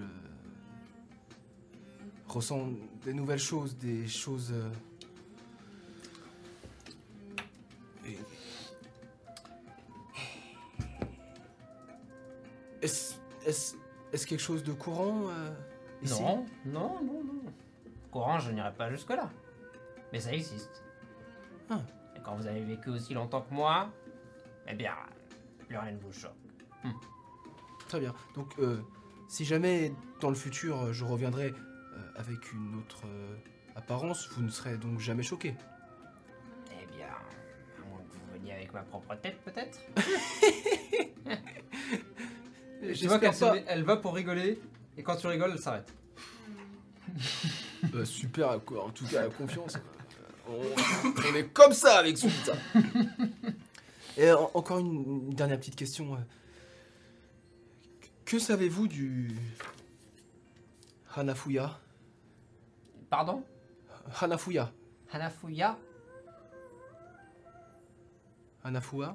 ressens 2.29 2.68
des 3.05 3.12
nouvelles 3.14 3.39
choses, 3.39 3.77
des 3.77 4.07
choses. 4.09 4.53
euh, 4.53 4.70
et- 8.07 8.18
Est-ce 12.83 13.14
est-ce- 13.47 13.77
est-ce 14.12 14.27
quelque 14.27 14.41
chose 14.41 14.62
de 14.62 14.72
courant 14.72 15.29
euh, 15.29 15.51
ici? 16.03 16.22
Non, 16.22 16.47
non, 16.66 17.01
non, 17.03 17.25
non. 17.25 17.53
Courant, 18.11 18.39
je 18.39 18.51
n'irai 18.53 18.72
pas 18.72 18.91
jusque-là. 18.91 19.31
Mais 20.12 20.20
ça 20.20 20.33
existe. 20.33 20.83
Ah. 21.68 21.81
Et 22.16 22.20
quand 22.20 22.37
vous 22.37 22.47
avez 22.47 22.62
vécu 22.62 22.91
aussi 22.91 23.12
longtemps 23.14 23.43
que 23.43 23.53
moi, 23.53 23.91
eh 24.68 24.75
bien, 24.75 24.95
plus 25.66 25.77
rien 25.77 25.93
ne 25.93 25.99
vous 25.99 26.12
choque. 26.12 26.33
Très 27.89 28.01
bien. 28.01 28.14
Donc, 28.35 28.53
euh, 28.59 28.81
si 29.29 29.45
jamais 29.45 29.93
dans 30.20 30.29
le 30.31 30.35
futur 30.35 30.93
je 30.93 31.05
reviendrai 31.05 31.53
avec 32.17 32.53
une 32.53 32.77
autre 32.79 33.03
euh, 33.07 33.35
apparence, 33.77 34.29
vous 34.33 34.43
ne 34.43 34.51
serez 34.51 34.77
donc 34.77 34.99
jamais 35.01 35.23
choqué. 35.23 35.55
Eh 36.71 36.87
bien, 36.97 37.07
à 37.09 37.89
moins 37.89 37.99
que 38.01 38.15
vous 38.17 38.33
veniez 38.39 38.53
avec 38.53 38.73
ma 38.73 38.83
propre 38.83 39.15
tête, 39.17 39.39
peut-être 39.45 39.79
Tu 42.95 43.07
vois 43.07 43.19
qu'elle 43.19 43.35
se 43.35 43.45
met- 43.47 43.65
elle 43.67 43.83
va 43.83 43.97
pour 43.97 44.15
rigoler, 44.15 44.61
et 44.97 45.03
quand 45.03 45.17
tu 45.17 45.27
rigoles, 45.27 45.53
elle 45.53 45.59
s'arrête. 45.59 45.93
Euh, 47.95 48.05
super, 48.05 48.51
en 48.51 48.91
tout 48.91 49.07
cas, 49.07 49.29
confiance. 49.31 49.79
On, 50.49 50.61
on 51.31 51.35
est 51.35 51.49
comme 51.53 51.73
ça 51.73 51.99
avec 51.99 52.19
Suite. 52.19 52.51
Et 54.17 54.31
en- 54.31 54.51
encore 54.55 54.79
une, 54.79 55.27
une 55.29 55.35
dernière 55.35 55.59
petite 55.59 55.75
question. 55.77 56.15
euh. 56.15 56.19
Que 58.25 58.39
savez-vous 58.39 58.87
du 58.89 59.31
Hanafuya? 61.17 61.79
Pardon? 63.15 63.45
Hanafuya 64.21 64.73
Hanafuya? 65.12 65.77
Hanafuya? 68.65 69.15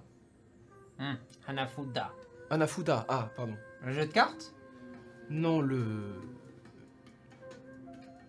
Hmm, 0.97 1.15
Hanafuda. 1.45 2.09
Hanafuda, 2.49 3.05
ah, 3.09 3.29
pardon. 3.35 3.57
Le 3.83 3.91
jeu 3.91 4.05
de 4.05 4.11
cartes? 4.13 4.53
Non, 5.29 5.59
le. 5.59 6.13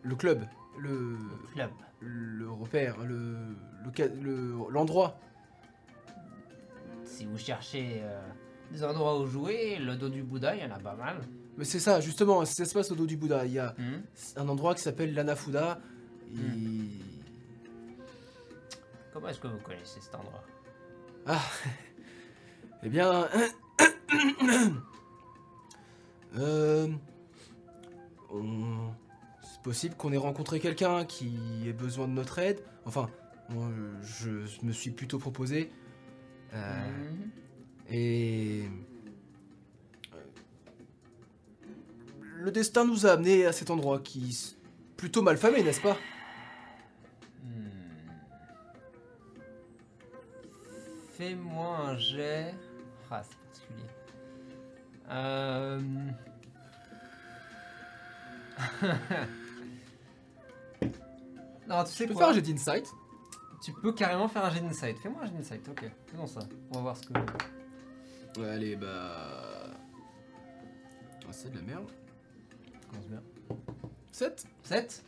Le 0.03 0.16
club. 0.16 0.43
Le. 0.77 1.16
Club. 1.53 1.71
Le 2.01 2.51
repère. 2.51 2.99
Le. 3.05 3.55
le 3.85 3.91
ca- 3.97 4.09
le- 4.09 4.57
L'endroit. 4.71 5.21
Si 7.05 7.27
vous 7.27 7.39
cherchez 7.39 8.01
euh, 8.03 8.21
des 8.73 8.83
endroits 8.83 9.21
où 9.21 9.27
jouer, 9.27 9.77
le 9.79 9.95
dos 9.95 10.09
du 10.09 10.25
Bouddha, 10.25 10.57
il 10.57 10.62
y 10.62 10.66
en 10.66 10.75
a 10.75 10.81
pas 10.81 10.97
mal. 10.97 11.21
Mais 11.61 11.67
c'est 11.67 11.79
ça, 11.79 12.01
justement, 12.01 12.43
ça 12.47 12.65
se 12.65 12.73
passe 12.73 12.91
au 12.91 12.95
dos 12.95 13.05
du 13.05 13.19
Bouddha. 13.19 13.45
Il 13.45 13.53
y 13.53 13.59
a 13.59 13.75
Hmm. 13.77 14.01
un 14.37 14.49
endroit 14.49 14.75
qui 14.75 14.81
s'appelle 14.81 15.13
l'Anafuda. 15.13 15.79
Et... 16.35 16.39
Comment 19.13 19.29
est-ce 19.29 19.41
que 19.41 19.47
vous 19.49 19.59
connaissez 19.59 20.01
cet 20.01 20.15
endroit? 20.15 20.43
Eh 22.83 22.89
bien. 22.89 23.29
euh, 26.39 26.89
on- 28.33 28.91
C'est 29.43 29.61
possible 29.63 29.95
qu'on 29.97 30.13
ait 30.13 30.17
rencontré 30.17 30.61
quelqu'un 30.61 31.05
qui 31.05 31.37
ait 31.67 31.75
besoin 31.75 32.09
de 32.09 32.13
notre 32.15 32.39
aide. 32.39 32.63
Enfin, 32.87 33.11
moi, 33.51 33.69
je 34.03 34.31
me 34.63 34.73
suis 34.73 34.91
plutôt 34.93 35.19
proposé. 35.19 35.71
Euh, 36.55 36.89
Hmm. 36.89 37.31
Et. 37.91 38.65
Le 42.41 42.51
destin 42.51 42.86
nous 42.86 43.07
a 43.07 43.11
amenés 43.11 43.45
à 43.45 43.53
cet 43.53 43.68
endroit 43.68 43.99
qui 44.01 44.30
est 44.30 44.57
plutôt 44.97 45.20
mal 45.20 45.36
famé, 45.36 45.62
n'est-ce 45.62 45.82
pas? 45.82 45.99
Hmm. 47.45 47.68
Fais-moi 51.18 51.78
un 51.80 51.99
jet. 51.99 52.55
Ah, 53.11 53.22
c'est 53.22 53.36
particulier. 53.36 53.84
Euh... 55.11 55.80
Non, 61.68 61.84
tu 61.84 61.93
sais 61.93 62.07
peux 62.09 62.14
quoi 62.14 62.22
faire 62.22 62.32
un 62.32 62.34
jet 62.34 62.43
d'insight? 62.43 62.91
Tu 63.62 63.72
peux 63.72 63.93
carrément 63.93 64.26
faire 64.26 64.45
un 64.45 64.51
jet 64.51 64.61
d'insight. 64.61 64.99
Fais-moi 64.99 65.22
un 65.22 65.26
jet 65.26 65.34
d'insight, 65.34 65.68
ok. 65.68 65.84
Faisons 66.07 66.26
ça. 66.26 66.41
On 66.70 66.76
va 66.76 66.80
voir 66.80 66.97
ce 66.97 67.07
que. 67.07 67.12
Ouais, 68.41 68.49
allez, 68.49 68.74
bah. 68.74 69.70
Ah, 71.28 71.32
c'est 71.32 71.51
de 71.51 71.57
la 71.57 71.62
merde. 71.62 71.86
Commence 72.91 73.07
bien. 73.07 73.22
7 74.12 74.45
7 74.64 75.05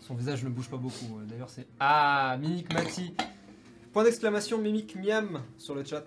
Son 0.00 0.14
visage 0.14 0.44
ne 0.44 0.50
bouge 0.50 0.68
pas 0.68 0.76
beaucoup. 0.76 1.18
euh, 1.18 1.24
D'ailleurs, 1.24 1.50
c'est. 1.50 1.66
Ah, 1.80 2.36
Mimic 2.40 2.72
Mati. 2.72 3.14
Point 3.92 4.04
d'exclamation 4.04 4.58
Mimic 4.58 4.94
Miam 4.96 5.42
sur 5.58 5.74
le 5.74 5.84
chat. 5.84 6.04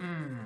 hmm. 0.00 0.38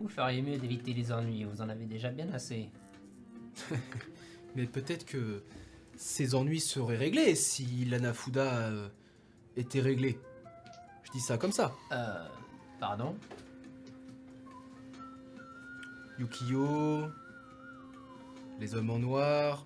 Vous 0.00 0.08
feriez 0.08 0.42
mieux 0.42 0.56
d'éviter 0.58 0.94
les 0.94 1.12
ennuis, 1.12 1.44
vous 1.44 1.60
en 1.60 1.68
avez 1.68 1.84
déjà 1.84 2.10
bien 2.10 2.32
assez. 2.32 2.70
Mais 4.56 4.66
peut-être 4.66 5.04
que 5.06 5.42
ces 6.00 6.34
ennuis 6.34 6.60
seraient 6.60 6.96
réglés 6.96 7.34
si 7.34 7.84
l'Anafuda 7.84 8.40
euh, 8.40 8.88
était 9.54 9.82
réglé. 9.82 10.18
Je 11.04 11.12
dis 11.12 11.20
ça 11.20 11.36
comme 11.36 11.52
ça. 11.52 11.74
Euh... 11.92 12.26
Pardon? 12.80 13.14
Yukio, 16.18 17.10
les 18.58 18.74
hommes 18.74 18.88
en 18.88 18.98
noir. 18.98 19.62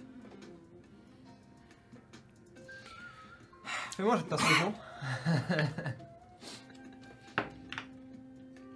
Fais-moi 3.96 4.16
jet 4.16 4.28
de 4.28 4.34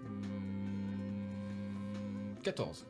hmm, 0.07 2.41
14. 2.45 2.87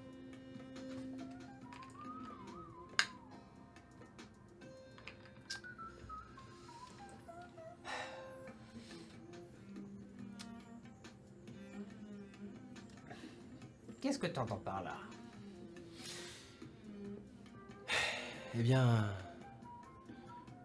Qu'est-ce 14.19 14.31
que 14.31 14.35
tu 14.35 14.41
entends 14.41 14.57
par 14.57 14.83
là? 14.83 14.97
Eh 18.57 18.62
bien, 18.62 19.09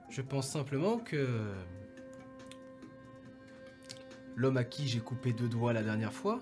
je 0.10 0.24
pense 0.24 0.48
simplement 0.50 0.98
que 0.98 1.54
l'homme 4.36 4.58
à 4.58 4.64
qui 4.64 4.88
j'ai 4.88 5.02
coupé 5.02 5.34
deux 5.34 5.48
doigts 5.48 5.72
la 5.72 5.84
dernière 5.84 6.14
fois, 6.14 6.42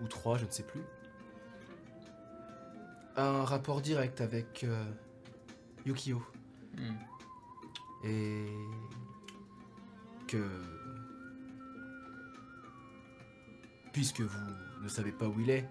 ou 0.00 0.06
trois, 0.06 0.38
je 0.38 0.44
ne 0.44 0.50
sais 0.50 0.62
plus, 0.62 0.82
a 3.16 3.26
un 3.26 3.44
rapport 3.44 3.80
direct 3.80 4.20
avec 4.20 4.62
euh, 4.62 4.84
Yukio. 5.86 6.22
Hmm. 6.76 6.94
Et 8.04 8.46
que... 10.28 10.81
Puisque 13.92 14.20
vous 14.20 14.38
ne 14.82 14.88
savez 14.88 15.12
pas 15.12 15.26
où 15.26 15.38
il 15.40 15.50
est, 15.50 15.68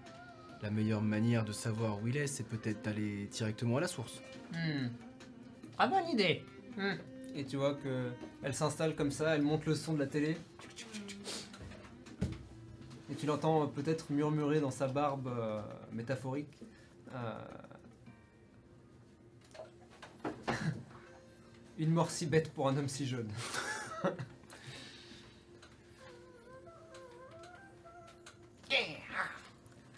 la 0.62 0.70
meilleure 0.70 1.02
manière 1.02 1.44
de 1.44 1.52
savoir 1.52 2.02
où 2.02 2.08
il 2.08 2.18
est, 2.18 2.28
c'est 2.28 2.44
peut-être 2.44 2.84
d'aller 2.84 3.26
directement 3.28 3.78
à 3.78 3.82
la 3.82 3.88
source. 3.88 4.22
Hmm. 4.52 4.88
Ah 5.78 5.88
bonne 5.88 6.08
idée 6.10 6.44
Hmm. 6.78 6.94
Et 7.36 7.44
tu 7.46 7.58
vois 7.58 7.74
que 7.76 8.12
elle 8.44 8.54
s'installe 8.54 8.96
comme 8.96 9.12
ça, 9.12 9.36
elle 9.36 9.42
monte 9.42 9.66
le 9.66 9.76
son 9.76 9.94
de 9.94 10.00
la 10.00 10.06
télé. 10.08 10.38
Et 13.12 13.16
tu 13.16 13.26
l'entends 13.26 13.68
peut-être 13.68 14.10
murmurer 14.12 14.62
dans 14.62 14.72
sa 14.72 14.88
barbe 14.88 15.28
euh, 15.28 15.62
métaphorique. 15.92 16.64
euh, 17.14 17.42
Une 21.78 21.92
mort 21.92 22.10
si 22.10 22.26
bête 22.26 22.54
pour 22.54 22.70
un 22.70 22.78
homme 22.78 22.88
si 22.88 23.06
jeune. 23.06 23.28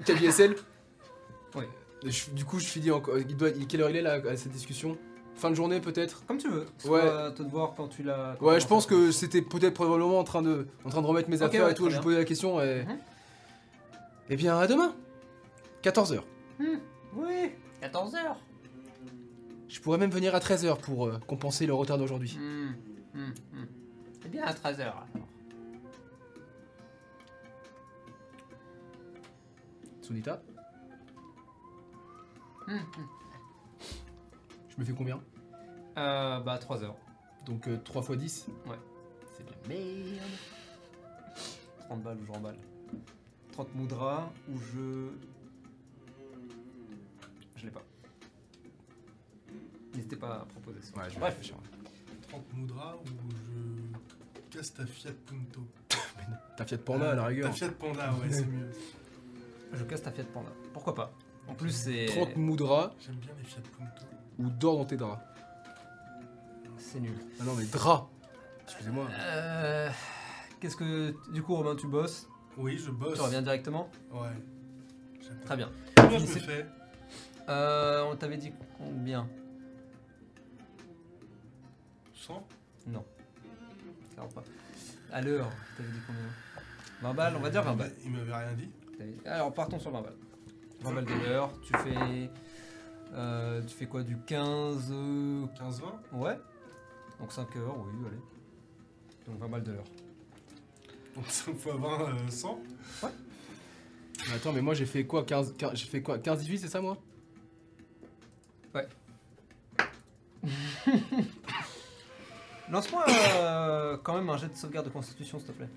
T'as 0.06 0.14
dit 0.14 0.26
SL 0.32 0.56
Oui. 1.56 1.64
Je- 2.06 2.30
Du 2.32 2.46
coup, 2.46 2.60
je 2.60 2.66
finis 2.66 2.92
encore. 2.92 3.18
Il 3.18 3.36
doit, 3.38 3.50
il- 3.50 3.68
quelle 3.68 3.82
heure 3.82 3.90
il 3.90 3.96
est 3.96 4.02
là 4.02 4.14
à 4.30 4.38
cette 4.38 4.52
discussion? 4.52 4.98
Fin 5.36 5.50
de 5.50 5.56
journée 5.56 5.80
peut-être? 5.82 6.26
Comme 6.28 6.38
tu 6.38 6.48
veux. 6.50 6.66
Ouais. 6.86 7.02
voir 7.50 7.74
quand 7.76 7.88
tu 7.88 8.04
l'as. 8.04 8.36
quand 8.40 8.46
Ouais, 8.46 8.54
tu 8.56 8.60
je 8.60 8.66
l'as 8.66 8.70
pense 8.70 8.86
fait. 8.86 8.94
que 8.96 9.12
c'était 9.12 9.42
peut-être 9.42 9.74
probablement 9.74 10.20
en 10.20 10.24
train 10.24 10.42
de, 10.42 10.68
en 10.86 10.90
train 10.90 11.02
de 11.02 11.08
remettre 11.08 11.30
mes 11.30 11.38
Ok, 11.38 11.44
affaires 11.44 11.66
ouais, 11.66 11.72
et 11.72 11.76
tout. 11.76 11.84
très 11.84 11.92
Je 11.92 11.96
bien. 11.98 12.04
posais 12.04 12.18
la 12.18 12.26
question 12.26 12.62
et. 12.62 12.84
Mhm. 12.84 12.98
Eh 14.30 14.36
bien, 14.36 14.58
à 14.60 14.68
demain 14.68 14.94
14h. 15.82 16.22
Oui, 16.60 17.52
14 17.82 18.16
heures. 18.16 18.38
Je 19.68 19.80
pourrais 19.82 19.98
même 19.98 20.12
venir 20.12 20.36
à 20.36 20.40
13h 20.40 20.78
pour 20.78 21.08
euh, 21.08 21.18
compenser 21.28 21.66
le 21.66 21.74
retard 21.74 21.98
d'aujourd'hui. 21.98 22.38
Hmm, 22.40 23.18
hmm, 23.18 23.20
hmm. 23.54 23.66
Eh 24.26 24.30
bien, 24.30 24.44
à 24.46 24.54
13 24.54 24.80
Sunita, 30.04 30.42
Hmm, 32.68 32.76
hmm. 32.78 33.08
je 34.70 34.76
me 34.80 34.86
fais 34.86 34.94
combien? 34.94 35.20
Euh, 35.98 36.40
bah 36.40 36.58
3 36.58 36.84
heures. 36.84 36.96
Donc 37.46 37.68
3 37.84 38.02
x 38.04 38.18
10 38.18 38.48
Ouais. 38.68 38.78
C'est 39.34 39.44
de 39.46 39.52
la 39.52 39.68
merde. 39.68 40.32
30 41.90 42.04
balles 42.04 42.18
ou 42.22 42.26
je 42.26 42.32
remballe. 42.32 42.58
30 43.52 43.76
moudras 43.76 44.32
ou 44.50 44.58
je. 44.58 45.10
Je 47.58 47.66
l'ai 47.66 47.72
pas. 47.72 47.84
N'hésitez 49.94 50.16
pas 50.16 50.36
à 50.42 50.46
proposer 50.46 50.82
ça. 50.82 50.96
Ouais, 50.98 51.10
je 51.10 51.16
vais 51.16 51.20
Bref. 51.20 51.34
réfléchir. 51.34 51.58
30 52.30 52.54
moudras 52.54 52.96
ou 52.96 53.06
je 53.46 54.58
casse 54.58 54.74
ta 54.74 54.86
Fiat 54.86 55.12
Punto 55.26 55.62
Ta 56.58 56.66
Fiat 56.66 56.78
Panda 56.78 57.12
à 57.12 57.16
la 57.16 57.26
rigueur. 57.26 57.50
Ta 57.50 57.56
Fiat 57.56 57.70
Panda, 57.72 58.14
ouais, 58.14 58.32
c'est 58.32 58.46
mieux. 58.48 58.70
Je 59.74 59.84
casse 59.84 60.02
ta 60.04 60.12
Fiat 60.12 60.24
Panda. 60.26 60.50
Pourquoi 60.74 60.94
pas 60.96 61.12
En 61.48 61.54
plus, 61.56 61.72
c'est. 61.72 62.06
30 62.08 62.36
moudras 62.38 62.94
J'aime 63.00 63.16
bien 63.16 63.32
les 63.38 63.44
Fiat 63.44 63.62
Punto. 63.78 64.06
ou 64.40 64.50
dors 64.50 64.78
dans 64.78 64.86
tes 64.86 64.98
draps. 64.98 65.22
C'est 66.78 67.00
nul. 67.00 67.16
Ah 67.40 67.44
non, 67.44 67.54
mais 67.56 67.66
draps 67.66 68.08
Excusez-moi. 68.64 69.08
Euh. 69.12 69.90
Qu'est-ce 70.60 70.76
que. 70.78 71.16
Du 71.32 71.42
coup, 71.44 71.56
Romain, 71.56 71.76
tu 71.76 71.88
bosses 71.88 72.28
Oui, 72.58 72.78
je 72.78 72.92
bosse. 72.92 73.16
Tu 73.16 73.22
reviens 73.22 73.42
directement 73.42 73.90
Ouais. 74.12 74.30
Très 75.46 75.58
bien. 75.58 75.70
Combien 75.98 76.20
je 76.20 76.24
me 76.24 76.28
C'est- 76.30 76.40
fais 76.40 76.66
Euh. 77.50 78.04
On 78.12 78.16
t'avait 78.16 78.38
dit 78.38 78.54
combien 78.78 79.28
100 82.14 82.46
Non. 82.88 83.04
Va 84.16 84.24
pas. 84.24 84.44
À 85.12 85.22
l'heure, 85.22 85.50
t'avais 85.78 85.90
dit 85.90 86.00
combien? 86.08 86.22
20 87.02 87.14
balles, 87.14 87.34
on 87.36 87.40
va 87.42 87.50
dire 87.50 87.64
20 87.64 87.76
balles. 87.76 87.92
Il 88.06 88.12
m'avait 88.12 88.34
rien 88.34 88.54
dit. 88.54 88.70
Alors 89.26 89.54
partons 89.54 89.80
sur 89.80 89.92
20 89.92 90.02
balles. 90.02 90.16
20 90.82 90.94
balles 90.94 91.06
de 91.06 91.14
l'heure, 91.30 91.52
tu 91.62 91.74
fais. 91.78 92.30
euh, 93.14 93.62
tu 93.64 93.74
fais 93.76 93.86
quoi 93.86 94.04
Du 94.04 94.18
15. 94.18 94.90
euh, 94.92 95.46
15-20 95.60 95.84
Ouais. 96.14 96.38
Donc 97.20 97.32
5 97.32 97.56
heures, 97.58 97.78
oui, 97.78 98.06
allez. 98.08 98.18
Donc 99.28 99.40
20 99.40 99.48
balles 99.50 99.64
de 99.64 99.72
l'heure. 99.74 99.84
Donc 101.16 101.26
5 101.28 101.56
fois 101.56 101.76
20, 101.78 102.02
euh, 102.02 102.28
100 102.30 102.60
Mais 104.28 104.34
attends, 104.36 104.52
mais 104.54 104.62
moi 104.62 104.74
j'ai 104.74 104.86
fait 104.86 105.06
quoi 105.06 105.24
15, 105.24 105.56
15 105.58 105.72
J'ai 105.76 105.86
fait 105.88 106.02
quoi 106.02 106.18
15-18, 106.18 106.58
c'est 106.58 106.68
ça 106.68 106.82
moi? 106.82 106.98
Lance-moi 112.70 113.06
euh, 113.10 113.98
quand 114.04 114.16
même 114.16 114.30
un 114.30 114.38
jet 114.38 114.50
de 114.50 114.56
sauvegarde 114.56 114.88
de 114.88 114.92
constitution, 114.92 115.38
s'il 115.40 115.48
te 115.50 115.52
plaît. 115.54 115.70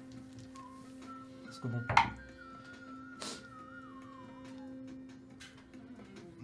Parce 1.44 1.58
que 1.60 1.68
bon. 1.68 1.80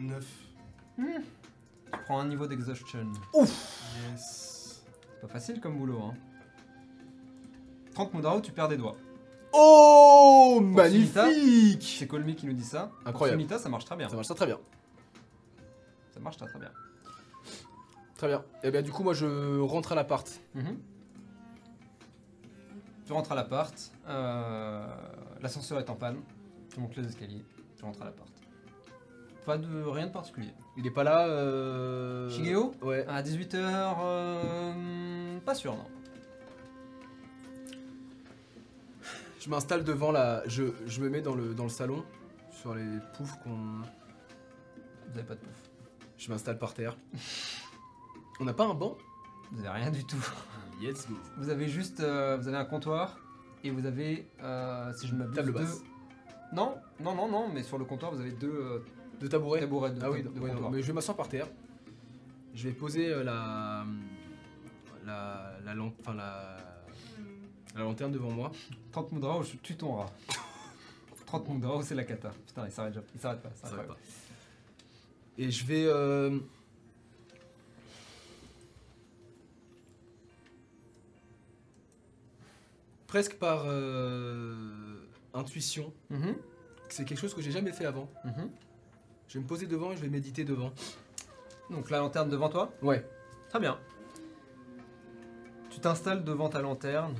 9. 0.02 0.26
Tu 0.96 1.98
prends 2.04 2.20
un 2.20 2.26
niveau 2.26 2.46
d'exhaustion. 2.46 3.12
Yes. 3.34 4.82
C'est 5.14 5.20
pas 5.20 5.28
facile 5.28 5.60
comme 5.60 5.78
boulot, 5.78 6.00
hein. 6.02 6.14
30 7.94 8.14
Mudrao, 8.14 8.40
tu 8.40 8.52
perds 8.52 8.68
des 8.68 8.76
doigts? 8.76 8.96
Oh 9.52 10.60
Magnifique 10.62 11.96
C'est 11.98 12.06
Colmy 12.06 12.34
qui 12.34 12.46
nous 12.46 12.54
dit 12.54 12.64
ça. 12.64 12.90
Incroyable. 13.04 13.40
Sunita, 13.40 13.58
ça 13.58 13.68
marche 13.68 13.84
très 13.84 13.96
bien. 13.96 14.08
Ça 14.08 14.16
marche 14.16 14.28
très 14.28 14.46
bien. 14.46 14.58
Ça 16.10 16.20
marche 16.20 16.36
très 16.38 16.46
très 16.46 16.58
bien. 16.58 16.70
Très 18.16 18.28
bien. 18.28 18.44
Et 18.62 18.70
bien 18.70 18.82
du 18.82 18.90
coup 18.90 19.02
moi 19.02 19.12
je 19.14 19.58
rentre 19.60 19.92
à 19.92 19.94
l'appart. 19.94 20.40
Mhm. 20.54 20.78
Tu 23.04 23.12
rentres 23.12 23.32
à 23.32 23.34
l'appart, 23.34 23.74
euh, 24.08 24.86
l'ascenseur 25.40 25.80
est 25.80 25.90
en 25.90 25.96
panne, 25.96 26.20
tu 26.72 26.78
montes 26.80 26.96
les 26.96 27.04
escaliers, 27.04 27.44
tu 27.76 27.84
rentres 27.84 28.00
à 28.00 28.04
l'appart. 28.06 28.30
Pas 29.44 29.58
de 29.58 29.82
rien 29.84 30.06
de 30.06 30.12
particulier. 30.12 30.50
Il 30.76 30.86
est 30.86 30.90
pas 30.90 31.04
là 31.04 31.26
euh... 31.26 32.30
Shigeo 32.30 32.72
Ouais. 32.82 33.04
À 33.08 33.22
18h, 33.22 35.40
pas 35.44 35.54
sûr 35.54 35.74
non. 35.74 35.86
Je 39.40 39.50
m'installe 39.50 39.82
devant 39.84 40.12
la... 40.12 40.42
Je, 40.46 40.64
je 40.86 41.00
me 41.00 41.08
mets 41.08 41.20
dans 41.20 41.34
le, 41.34 41.54
dans 41.54 41.64
le 41.64 41.68
salon, 41.70 42.04
sur 42.52 42.74
les 42.74 42.98
poufs 43.16 43.36
qu'on... 43.42 43.50
Vous 43.50 45.18
avez 45.18 45.24
pas 45.24 45.34
de 45.34 45.40
pouf. 45.40 45.56
Je 46.16 46.30
m'installe 46.30 46.58
par 46.58 46.74
terre. 46.74 46.96
On 48.38 48.44
n'a 48.44 48.54
pas 48.54 48.64
un 48.66 48.74
banc? 48.74 48.96
Vous 49.50 49.60
avez 49.66 49.80
rien 49.80 49.90
du 49.90 50.04
tout. 50.04 50.24
Let's 50.80 51.08
go. 51.08 51.14
Vous 51.38 51.48
avez 51.50 51.68
juste, 51.68 52.00
euh, 52.00 52.36
vous 52.40 52.48
avez 52.48 52.56
un 52.56 52.64
comptoir 52.64 53.18
et 53.64 53.70
vous 53.70 53.84
avez, 53.86 54.28
euh, 54.42 54.92
si 54.94 55.06
je 55.08 55.14
ne 55.14 55.18
m'abuse, 55.18 55.36
Table 55.36 55.52
deux- 55.52 55.58
basse. 55.58 55.82
Non, 56.52 56.76
non, 57.00 57.14
non, 57.14 57.28
non, 57.28 57.48
mais 57.52 57.62
sur 57.62 57.78
le 57.78 57.84
comptoir 57.84 58.12
vous 58.12 58.20
avez 58.20 58.32
deux 58.32 58.52
euh, 58.52 58.84
De 59.22 59.28
tabouret 59.28 59.60
tabourets 59.60 59.92
de, 59.92 60.00
Ah 60.02 60.10
oui, 60.10 60.22
de 60.24 60.28
ouais, 60.40 60.52
non, 60.52 60.68
mais 60.68 60.82
je 60.82 60.86
vais 60.88 60.92
m'asseoir 60.92 61.16
par 61.16 61.28
terre. 61.28 61.46
Je 62.54 62.68
vais 62.68 62.74
poser 62.74 63.08
euh, 63.12 63.22
la... 63.22 63.86
La... 65.06 65.52
La, 65.64 65.74
lampe- 65.74 65.94
enfin, 66.00 66.14
la... 66.14 66.56
la 67.76 67.82
lanterne 67.82 68.10
devant 68.12 68.30
moi. 68.32 68.50
30 68.90 69.12
Mudrao, 69.12 69.42
je 69.44 69.56
tue 69.58 69.76
ton 69.76 69.94
rat. 69.94 70.10
30 71.26 71.48
Mudrao, 71.50 71.82
c'est 71.82 71.94
la 71.94 72.02
cata. 72.04 72.30
Putain, 72.48 72.66
il 72.66 72.72
s'arrête, 72.72 72.94
il 73.14 73.20
s'arrête 73.20 73.40
pas. 73.40 73.50
Ça 73.54 73.68
va 73.68 73.82
incroyable. 73.82 73.94
pas. 73.94 74.00
Et 75.42 75.50
je 75.52 75.64
vais... 75.64 75.84
euh, 75.86 76.38
Presque 83.06 83.34
par 83.34 83.64
euh, 83.66 84.96
intuition. 85.34 85.92
Mhm, 86.10 86.34
C'est 86.88 87.04
quelque 87.04 87.20
chose 87.20 87.34
que 87.34 87.42
j'ai 87.42 87.50
jamais 87.50 87.72
fait 87.72 87.84
avant. 87.84 88.08
mhm. 88.24 88.50
Je 89.32 89.38
vais 89.38 89.44
me 89.44 89.48
poser 89.48 89.66
devant 89.66 89.92
et 89.92 89.96
je 89.96 90.02
vais 90.02 90.10
méditer 90.10 90.44
devant. 90.44 90.74
Donc 91.70 91.88
la 91.88 92.00
lanterne 92.00 92.28
devant 92.28 92.50
toi? 92.50 92.70
Ouais. 92.82 93.02
Très 93.48 93.60
bien. 93.60 93.78
Tu 95.70 95.80
t'installes 95.80 96.22
devant 96.22 96.50
ta 96.50 96.60
lanterne, 96.60 97.14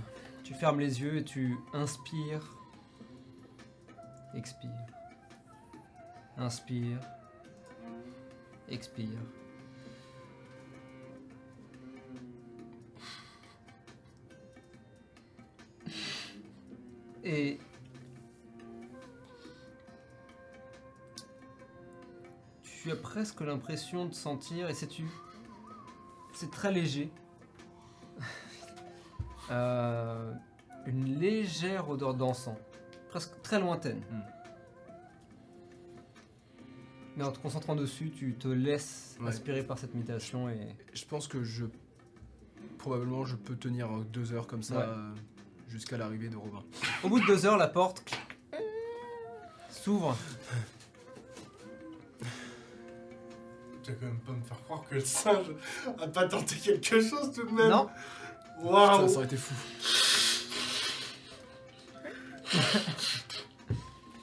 tu 0.44 0.52
fermes 0.52 0.78
les 0.78 1.00
yeux 1.00 1.16
et 1.16 1.24
tu 1.24 1.56
inspires. 1.72 2.54
Expire. 4.34 4.70
Inspire. 6.36 7.00
Expire. 8.68 9.08
Et 17.24 17.58
tu 22.82 22.90
as 22.90 22.96
presque 22.96 23.40
l'impression 23.42 24.06
de 24.06 24.14
sentir, 24.14 24.68
et 24.68 24.74
c'est 24.74 24.88
tu, 24.88 25.04
c'est 26.34 26.50
très 26.50 26.72
léger, 26.72 27.10
Euh, 29.50 30.32
une 30.86 31.18
légère 31.18 31.90
odeur 31.90 32.14
d'encens, 32.14 32.56
presque 33.10 33.32
très 33.42 33.60
lointaine. 33.60 34.00
Hmm. 34.10 34.20
Mais 37.16 37.24
en 37.24 37.32
te 37.32 37.38
concentrant 37.40 37.74
dessus, 37.76 38.10
tu 38.16 38.34
te 38.34 38.48
laisses 38.48 39.16
Ouais. 39.20 39.28
inspirer 39.28 39.62
par 39.64 39.78
cette 39.78 39.94
méditation 39.94 40.48
et 40.48 40.68
Je 40.94 41.04
pense 41.04 41.28
que 41.28 41.42
je... 41.44 41.66
Probablement 42.78 43.24
je 43.26 43.36
peux 43.36 43.56
tenir 43.56 43.88
deux 44.12 44.32
heures 44.32 44.46
comme 44.46 44.62
ça 44.62 44.76
Ouais. 44.76 44.84
euh, 44.86 45.12
jusqu'à 45.68 45.98
l'arrivée 45.98 46.28
de 46.30 46.36
Robin. 46.36 46.62
au 47.04 47.08
bout 47.08 47.20
de 47.20 47.26
deux 47.26 47.44
heures, 47.44 47.58
la 47.58 47.68
porte 47.68 48.02
s'ouvre. 49.70 50.16
Tu 53.82 53.90
vas 53.90 53.96
quand 53.98 54.06
même 54.06 54.20
pas 54.20 54.32
me 54.32 54.42
faire 54.42 54.62
croire 54.64 54.84
que 54.88 54.94
le 54.94 55.00
singe 55.00 55.46
a 56.00 56.06
pas 56.06 56.28
tenté 56.28 56.56
quelque 56.56 57.00
chose 57.00 57.32
tout 57.34 57.44
de 57.44 57.52
même. 57.52 57.68
Non, 57.68 57.88
Waouh. 58.60 59.08
ça 59.08 59.16
aurait 59.16 59.26
été 59.26 59.36
fou. 59.36 59.54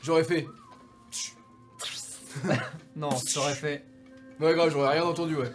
J'aurais 0.02 0.24
fait... 0.24 0.48
non, 2.96 3.10
tu 3.10 3.38
aurais 3.38 3.56
fait. 3.56 3.86
Ouais 4.40 4.54
grave, 4.54 4.70
j'aurais 4.72 4.94
rien 4.94 5.04
entendu, 5.04 5.36
ouais. 5.36 5.52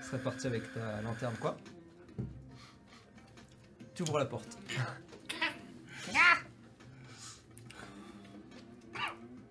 Tu 0.00 0.06
serais 0.06 0.22
parti 0.22 0.46
avec 0.46 0.62
ta 0.72 1.02
lanterne, 1.02 1.34
quoi. 1.38 1.56
Tu 3.94 4.02
ouvres 4.02 4.18
la 4.18 4.24
porte. 4.24 4.56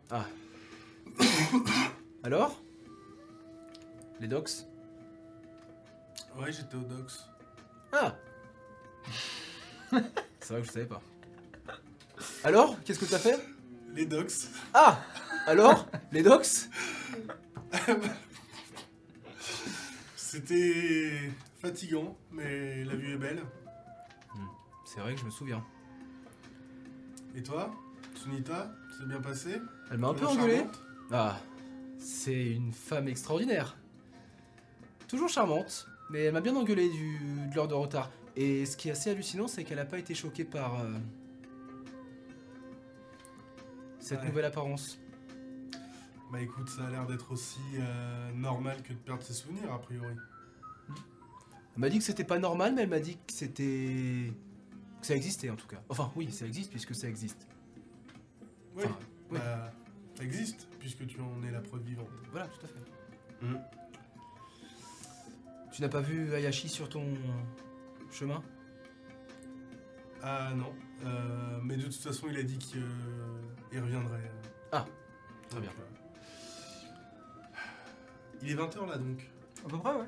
Alors? 2.24 2.62
Les 4.20 4.28
docs? 4.28 4.50
Ouais, 6.38 6.52
j'étais 6.52 6.76
au 6.76 6.82
Docs. 6.82 7.12
Ah 7.92 8.16
C'est 10.40 10.54
vrai 10.54 10.62
que 10.62 10.68
je 10.68 10.72
savais 10.72 10.86
pas. 10.86 11.02
Alors 12.44 12.78
Qu'est-ce 12.84 13.00
que 13.00 13.06
t'as 13.06 13.18
fait? 13.20 13.40
Les 13.94 14.06
Docs. 14.06 14.32
Ah 14.74 15.00
Alors 15.48 15.88
Les 16.12 16.22
docs? 16.22 16.70
C'était 20.16 21.32
fatigant, 21.62 22.16
mais 22.32 22.84
la 22.84 22.96
vue 22.96 23.14
est 23.14 23.18
belle. 23.18 23.42
C'est 24.86 25.00
vrai 25.00 25.14
que 25.14 25.20
je 25.22 25.26
me 25.26 25.32
souviens. 25.32 25.64
Et 27.36 27.44
toi, 27.44 27.72
Sunita, 28.16 28.72
c'est 28.98 29.08
bien 29.08 29.22
passé? 29.22 29.62
Elle 29.92 29.98
m'a 30.00 30.10
un 30.10 30.14
peu 30.14 30.26
engueulé. 30.26 30.66
Ah, 31.12 31.38
c'est 32.00 32.52
une 32.54 32.74
femme 32.74 33.08
extraordinaire. 33.08 33.78
Toujours 35.08 35.30
charmante, 35.30 35.88
mais 36.10 36.24
elle 36.26 36.34
m'a 36.34 36.42
bien 36.42 36.56
engueulé 36.56 36.90
du, 36.90 37.18
de 37.50 37.56
l'heure 37.56 37.68
de 37.68 37.74
retard. 37.76 38.10
Et 38.36 38.66
ce 38.66 38.78
qui 38.78 38.90
est 38.90 38.92
assez 38.92 39.10
hallucinant, 39.10 39.48
c'est 39.48 39.64
qu'elle 39.64 39.78
n'a 39.78 39.86
pas 39.86 40.00
été 40.00 40.14
choquée 40.16 40.46
par 40.46 40.80
euh, 40.80 40.94
cette 44.00 44.20
Ouais. 44.22 44.28
nouvelle 44.28 44.46
apparence. 44.46 45.00
Bah 46.32 46.40
écoute, 46.42 46.70
ça 46.70 46.86
a 46.86 46.90
l'air 46.92 47.06
d'être 47.08 47.32
aussi 47.32 47.60
euh, 47.76 48.32
normal 48.34 48.82
que 48.84 48.94
de 48.94 48.98
perdre 49.00 49.24
ses 49.24 49.34
souvenirs, 49.34 49.74
a 49.74 49.80
priori. 49.82 50.14
Elle 51.76 51.82
m'a 51.82 51.90
dit 51.90 51.98
que 51.98 52.04
c'était 52.04 52.24
pas 52.24 52.38
normal, 52.40 52.74
mais 52.76 52.84
elle 52.84 52.90
m'a 52.90 53.00
dit 53.00 53.16
que 53.16 53.34
c'était. 53.34 54.32
que 55.02 55.08
ça 55.08 55.16
existait 55.16 55.50
en 55.50 55.56
tout 55.56 55.68
cas. 55.68 55.82
Enfin, 55.90 56.12
oui, 56.16 56.32
ça 56.32 56.46
existe 56.46 56.70
puisque 56.70 56.94
ça 56.94 57.08
existe. 57.10 57.48
Oui, 58.76 58.84
Enfin, 58.86 58.98
oui. 59.32 59.38
bah, 59.40 59.72
ça 60.16 60.24
existe, 60.24 60.68
puisque 60.80 61.06
tu 61.08 61.20
en 61.22 61.44
es 61.44 61.52
la 61.52 61.62
preuve 61.62 61.82
vivante. 61.84 62.10
Voilà, 62.32 62.48
tout 62.48 62.66
à 62.66 62.68
fait. 62.68 63.46
Mhm. 63.46 63.60
Tu 65.72 65.82
n'as 65.82 65.90
pas 65.90 66.02
vu 66.02 66.34
Ayashi 66.34 66.68
sur 66.68 66.90
ton 66.90 67.06
chemin? 68.12 68.42
Ah 70.22 70.52
non, 70.54 70.74
euh, 71.06 71.60
mais 71.64 71.78
de 71.78 71.84
toute 71.84 71.96
façon, 71.96 72.28
il 72.30 72.38
a 72.38 72.44
dit 72.44 72.58
qu'il 72.58 72.84
reviendrait. 73.74 74.32
Ah, 74.72 74.86
très 75.50 75.62
bien. 75.62 75.70
Euh, 75.70 77.54
Il 78.42 78.52
est 78.52 78.56
20h 78.56 78.86
là 78.88 78.98
donc. 78.98 79.30
À 79.66 79.70
peu 79.70 79.78
près, 79.78 79.94
ouais. 79.94 80.06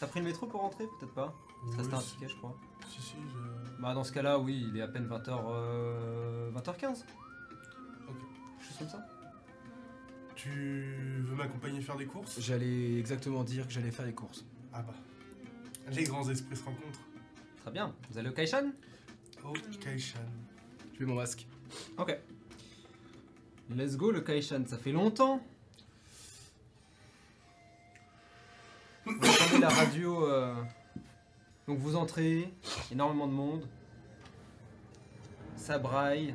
T'as 0.00 0.06
pris 0.06 0.20
le 0.20 0.26
métro 0.26 0.46
pour 0.46 0.60
rentrer 0.62 0.84
Peut-être 0.98 1.14
pas? 1.14 1.34
Ça 1.72 1.78
restait 1.78 1.94
un 1.94 1.98
Oui, 1.98 2.04
ticket, 2.04 2.28
je 2.28 2.36
crois. 2.36 2.56
Si, 2.90 3.00
si, 3.00 3.16
je... 3.16 3.80
Bah, 3.82 3.94
dans 3.94 4.04
ce 4.04 4.12
cas-là, 4.12 4.38
oui, 4.38 4.66
il 4.68 4.76
est 4.76 4.82
à 4.82 4.88
peine 4.88 5.06
20h. 5.06 6.52
20h15 6.54 7.04
Ok. 8.08 8.16
Juste 8.60 8.78
comme 8.78 8.88
ça. 8.88 9.06
Tu 10.42 11.20
veux 11.20 11.36
m'accompagner 11.36 11.80
faire 11.80 11.96
des 11.96 12.06
courses? 12.06 12.40
J'allais 12.40 12.98
exactement 12.98 13.44
dire 13.44 13.64
que 13.64 13.72
j'allais 13.72 13.92
faire 13.92 14.06
les 14.06 14.12
courses. 14.12 14.44
Ah 14.72 14.82
bah. 14.82 14.94
Les 15.92 16.02
grands 16.02 16.28
esprits 16.28 16.56
se 16.56 16.64
rencontrent. 16.64 17.00
Très 17.60 17.70
bien. 17.70 17.94
Vous 18.10 18.18
allez 18.18 18.28
au 18.28 18.32
Kaishan? 18.32 18.72
Oh, 19.44 19.52
Kaishan. 19.80 20.18
Je 20.94 21.00
mets 21.00 21.06
mon 21.06 21.14
masque. 21.14 21.46
Ok. 21.96 22.18
Let's 23.70 23.96
go, 23.96 24.10
le 24.10 24.20
Kaishan. 24.20 24.64
Ça 24.66 24.78
fait 24.78 24.90
longtemps. 24.90 25.40
Vous 29.04 29.12
entendez 29.14 29.60
la 29.60 29.68
radio. 29.68 30.26
euh, 30.26 30.54
Donc 31.68 31.78
vous 31.78 31.94
entrez, 31.94 32.52
énormément 32.90 33.28
de 33.28 33.32
monde. 33.32 33.68
Ça 35.56 35.78
braille, 35.78 36.34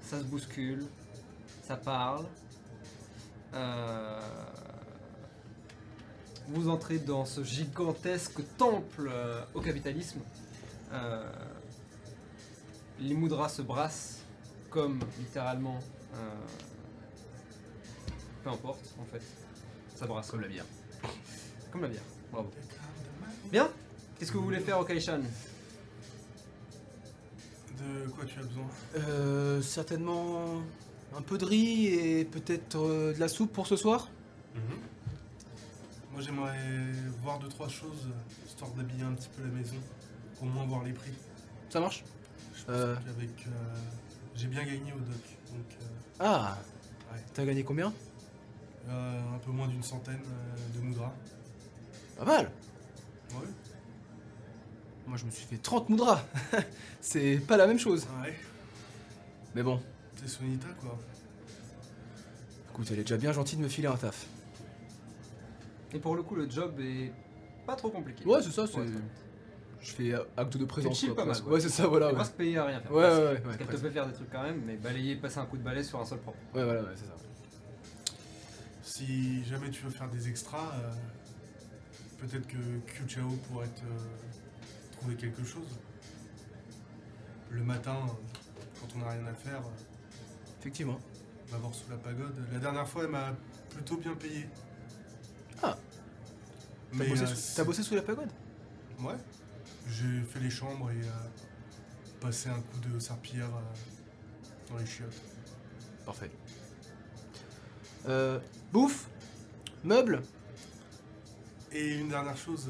ça 0.00 0.20
se 0.20 0.24
bouscule, 0.24 0.84
ça 1.62 1.76
parle. 1.76 2.24
Euh, 3.54 4.20
Vous 6.48 6.68
entrez 6.68 6.98
dans 6.98 7.24
ce 7.24 7.42
gigantesque 7.44 8.40
temple 8.56 9.08
euh, 9.12 9.42
au 9.54 9.60
capitalisme. 9.60 10.20
Euh, 10.92 11.30
Les 13.00 13.14
moudras 13.14 13.48
se 13.48 13.62
brassent 13.62 14.20
comme 14.70 15.00
littéralement. 15.18 15.78
euh, 16.14 16.18
Peu 18.44 18.50
importe 18.50 18.94
en 19.00 19.04
fait. 19.04 19.22
Ça 19.94 20.06
brasse. 20.06 20.30
Comme 20.30 20.40
la 20.42 20.48
bière. 20.48 20.64
Comme 21.72 21.82
la 21.82 21.88
bière. 21.88 22.02
Bravo. 22.32 22.50
Bien 23.50 23.68
Qu'est-ce 24.18 24.32
que 24.32 24.36
vous 24.38 24.44
voulez 24.44 24.60
faire 24.60 24.78
au 24.80 24.84
Kaishan 24.84 25.20
De 27.78 28.08
quoi 28.10 28.24
tu 28.24 28.38
as 28.38 28.42
besoin? 28.42 28.66
Euh, 28.96 29.62
certainement 29.62 30.62
un 31.16 31.22
peu 31.22 31.38
de 31.38 31.44
riz 31.44 31.86
et 31.86 32.24
peut-être 32.24 32.76
euh, 32.78 33.12
de 33.14 33.20
la 33.20 33.28
soupe 33.28 33.52
pour 33.52 33.66
ce 33.66 33.76
soir? 33.76 34.08
Moi 36.12 36.20
j'aimerais 36.20 36.56
voir 37.22 37.38
deux 37.38 37.48
trois 37.48 37.68
choses, 37.68 38.08
histoire 38.46 38.70
d'habiller 38.72 39.04
un 39.04 39.12
petit 39.14 39.28
peu 39.36 39.42
la 39.42 39.50
maison. 39.50 39.76
Au 40.42 40.46
moins 40.46 40.64
voir 40.66 40.84
les 40.84 40.92
prix. 40.92 41.12
Ça 41.70 41.80
marche? 41.80 42.04
Je 42.54 42.64
pense 42.64 42.74
Euh. 42.74 42.96
qu'avec. 42.96 43.30
euh, 43.46 43.50
J'ai 44.34 44.46
bien 44.48 44.64
gagné 44.64 44.92
au 44.92 44.98
doc. 44.98 45.22
Donc 45.52 45.76
euh, 45.80 45.84
Ah 46.20 46.58
Ouais. 47.12 47.20
T'as 47.34 47.44
gagné 47.44 47.64
combien? 47.64 47.92
Euh, 48.88 49.34
un 49.34 49.38
peu 49.38 49.50
moins 49.50 49.68
d'une 49.68 49.82
centaine 49.82 50.20
de 50.74 50.80
moudras. 50.80 51.12
Pas 52.18 52.24
mal 52.24 52.50
Ouais. 53.32 53.46
Moi 55.06 55.16
je 55.16 55.24
me 55.24 55.30
suis 55.30 55.46
fait 55.46 55.56
30 55.58 55.88
moudras 55.88 56.22
C'est 57.00 57.38
pas 57.46 57.56
la 57.56 57.66
même 57.66 57.78
chose. 57.78 58.06
Ouais. 58.22 58.34
Mais 59.54 59.62
bon, 59.62 59.80
C'est 60.18 60.28
Sonita 60.28 60.68
quoi. 60.80 60.98
écoute, 62.70 62.88
elle 62.90 62.98
est 62.98 63.02
déjà 63.02 63.16
bien 63.16 63.32
gentille 63.32 63.58
de 63.58 63.62
me 63.62 63.68
filer 63.68 63.88
un 63.88 63.96
taf. 63.96 64.26
Et 65.92 65.98
pour 65.98 66.16
le 66.16 66.22
coup, 66.22 66.34
le 66.34 66.50
job 66.50 66.78
est 66.80 67.12
pas 67.66 67.76
trop 67.76 67.88
compliqué. 67.90 68.24
Ouais, 68.24 68.42
c'est 68.42 68.50
ça, 68.50 68.66
c'est-. 68.66 68.80
Je 69.80 69.92
fais 69.92 70.12
euh, 70.12 70.24
acte 70.36 70.56
de 70.56 70.64
présence. 70.64 70.98
chill 70.98 71.14
quoi, 71.14 71.24
pas 71.24 71.32
mal, 71.32 71.42
ouais. 71.42 71.52
Ouais, 71.52 71.60
c'est 71.60 71.68
ça, 71.68 71.86
voilà. 71.86 72.08
Ouais, 72.08 72.16
pas 72.16 72.24
se 72.24 72.32
payer 72.32 72.58
à 72.58 72.64
rien 72.64 72.80
faire. 72.80 72.92
ouais, 72.92 73.02
ouais. 73.02 73.08
presque. 73.08 73.20
ouais, 73.20 73.32
ouais, 73.32 73.40
Parce 73.44 73.56
qu'elle 73.56 73.66
te 73.68 73.76
fait 73.76 73.90
faire 73.90 74.06
des 74.06 74.12
trucs 74.12 74.30
quand 74.30 74.42
même, 74.42 74.60
mais 74.66 74.76
balayer, 74.76 75.16
passer 75.16 75.38
un 75.38 75.46
coup 75.46 75.56
de 75.56 75.62
balai 75.62 75.84
sur 75.84 76.00
un 76.00 76.04
sol 76.04 76.18
propre. 76.18 76.38
Ouais, 76.54 76.64
voilà, 76.64 76.82
ouais, 76.82 76.88
c'est 76.96 77.06
ça. 77.06 77.14
Si 78.82 79.44
jamais 79.44 79.70
tu 79.70 79.84
veux 79.84 79.90
faire 79.90 80.08
des 80.08 80.28
extras, 80.28 80.72
euh, 80.82 80.90
peut-être 82.18 82.46
que 82.48 82.56
Kyuchao 82.92 83.28
pourrait 83.48 83.68
te 83.68 83.82
euh, 83.82 84.96
trouver 84.98 85.14
quelque 85.14 85.44
chose. 85.44 85.78
Le 87.50 87.62
matin, 87.62 87.96
quand 88.80 88.88
on 88.96 88.98
n'a 88.98 89.10
rien 89.10 89.26
à 89.26 89.34
faire, 89.34 89.60
euh, 89.60 89.87
Effectivement. 90.60 90.98
on 91.48 91.52
va 91.52 91.58
voir 91.58 91.74
sous 91.74 91.88
la 91.90 91.96
pagode. 91.96 92.34
La 92.52 92.58
dernière 92.58 92.86
fois, 92.88 93.04
elle 93.04 93.10
m'a 93.10 93.34
plutôt 93.70 93.96
bien 93.96 94.14
payé. 94.14 94.46
Ah. 95.62 95.76
T'as 96.90 96.96
Mais 96.98 97.08
bossé, 97.08 97.22
euh, 97.22 97.34
sous- 97.34 97.64
bossé 97.64 97.82
sous 97.82 97.94
la 97.94 98.02
pagode? 98.02 98.30
Ouais. 99.00 99.14
J'ai 99.88 100.20
fait 100.22 100.40
les 100.40 100.50
chambres 100.50 100.90
et 100.90 101.00
euh, 101.00 101.10
passé 102.20 102.48
un 102.50 102.60
coup 102.60 102.78
de 102.92 102.98
serpillière 102.98 103.48
euh, 103.54 104.70
dans 104.72 104.78
les 104.78 104.86
chiottes. 104.86 105.20
Parfait. 106.04 106.30
Euh, 108.08 108.38
bouffe 108.72 109.06
Meubles? 109.84 110.22
Et 111.72 111.98
une 111.98 112.08
dernière 112.08 112.36
chose, 112.36 112.68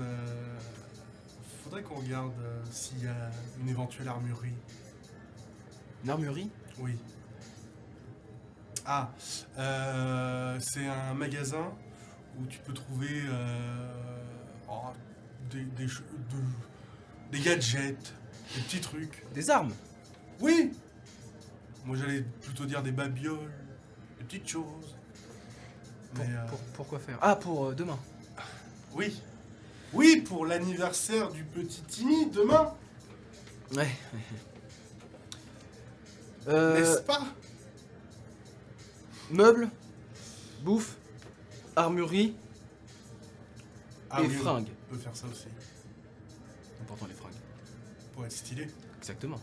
faudrait 1.62 1.82
qu'on 1.82 1.96
regarde 2.00 2.32
s'il 2.70 3.04
y 3.04 3.06
a 3.06 3.30
une 3.60 3.68
éventuelle 3.68 4.08
armurerie. 4.08 4.52
Une 6.04 6.10
armurerie? 6.10 6.50
Oui. 6.80 6.98
Ah, 8.90 9.10
euh, 9.58 10.58
c'est 10.60 10.86
un 10.86 11.12
magasin 11.12 11.70
où 12.40 12.46
tu 12.46 12.58
peux 12.60 12.72
trouver 12.72 13.20
euh, 13.28 13.86
oh, 14.66 14.72
des, 15.50 15.62
des, 15.64 15.86
ch- 15.86 16.00
de- 16.30 17.30
des 17.36 17.40
gadgets, 17.44 18.14
des 18.54 18.62
petits 18.62 18.80
trucs. 18.80 19.24
Des 19.34 19.50
armes 19.50 19.74
Oui 20.40 20.72
Moi 21.84 21.96
j'allais 21.98 22.22
plutôt 22.22 22.64
dire 22.64 22.82
des 22.82 22.92
babioles, 22.92 23.52
des 24.20 24.24
petites 24.24 24.48
choses. 24.48 24.96
pour, 26.14 26.24
Mais, 26.24 26.34
euh, 26.34 26.46
pour- 26.46 26.58
Pourquoi 26.74 26.98
faire? 26.98 27.18
Ah, 27.20 27.36
pour 27.36 27.66
euh, 27.66 27.74
demain. 27.74 27.98
Oui. 28.94 29.20
Oui, 29.92 30.22
pour 30.26 30.46
l'anniversaire 30.46 31.28
du 31.30 31.44
petit 31.44 31.82
Timmy 31.82 32.30
demain, 32.30 32.72
Ouais. 33.76 33.88
Euh, 36.46 36.80
n'est-ce 36.80 37.02
pas? 37.02 37.20
Meubles, 39.30 39.68
bouffe, 40.62 40.96
armurerie 41.76 42.34
Ah 44.10 44.22
et 44.22 44.26
oui, 44.26 44.34
fringues. 44.34 44.68
On 44.90 44.94
peut 44.94 45.00
faire 45.00 45.14
ça 45.16 45.26
aussi, 45.30 45.46
Important 46.82 47.06
les 47.06 47.14
fringues. 47.14 47.32
pour 48.14 48.24
être 48.24 48.32
stylé. 48.32 48.68
Exactement. 48.98 49.40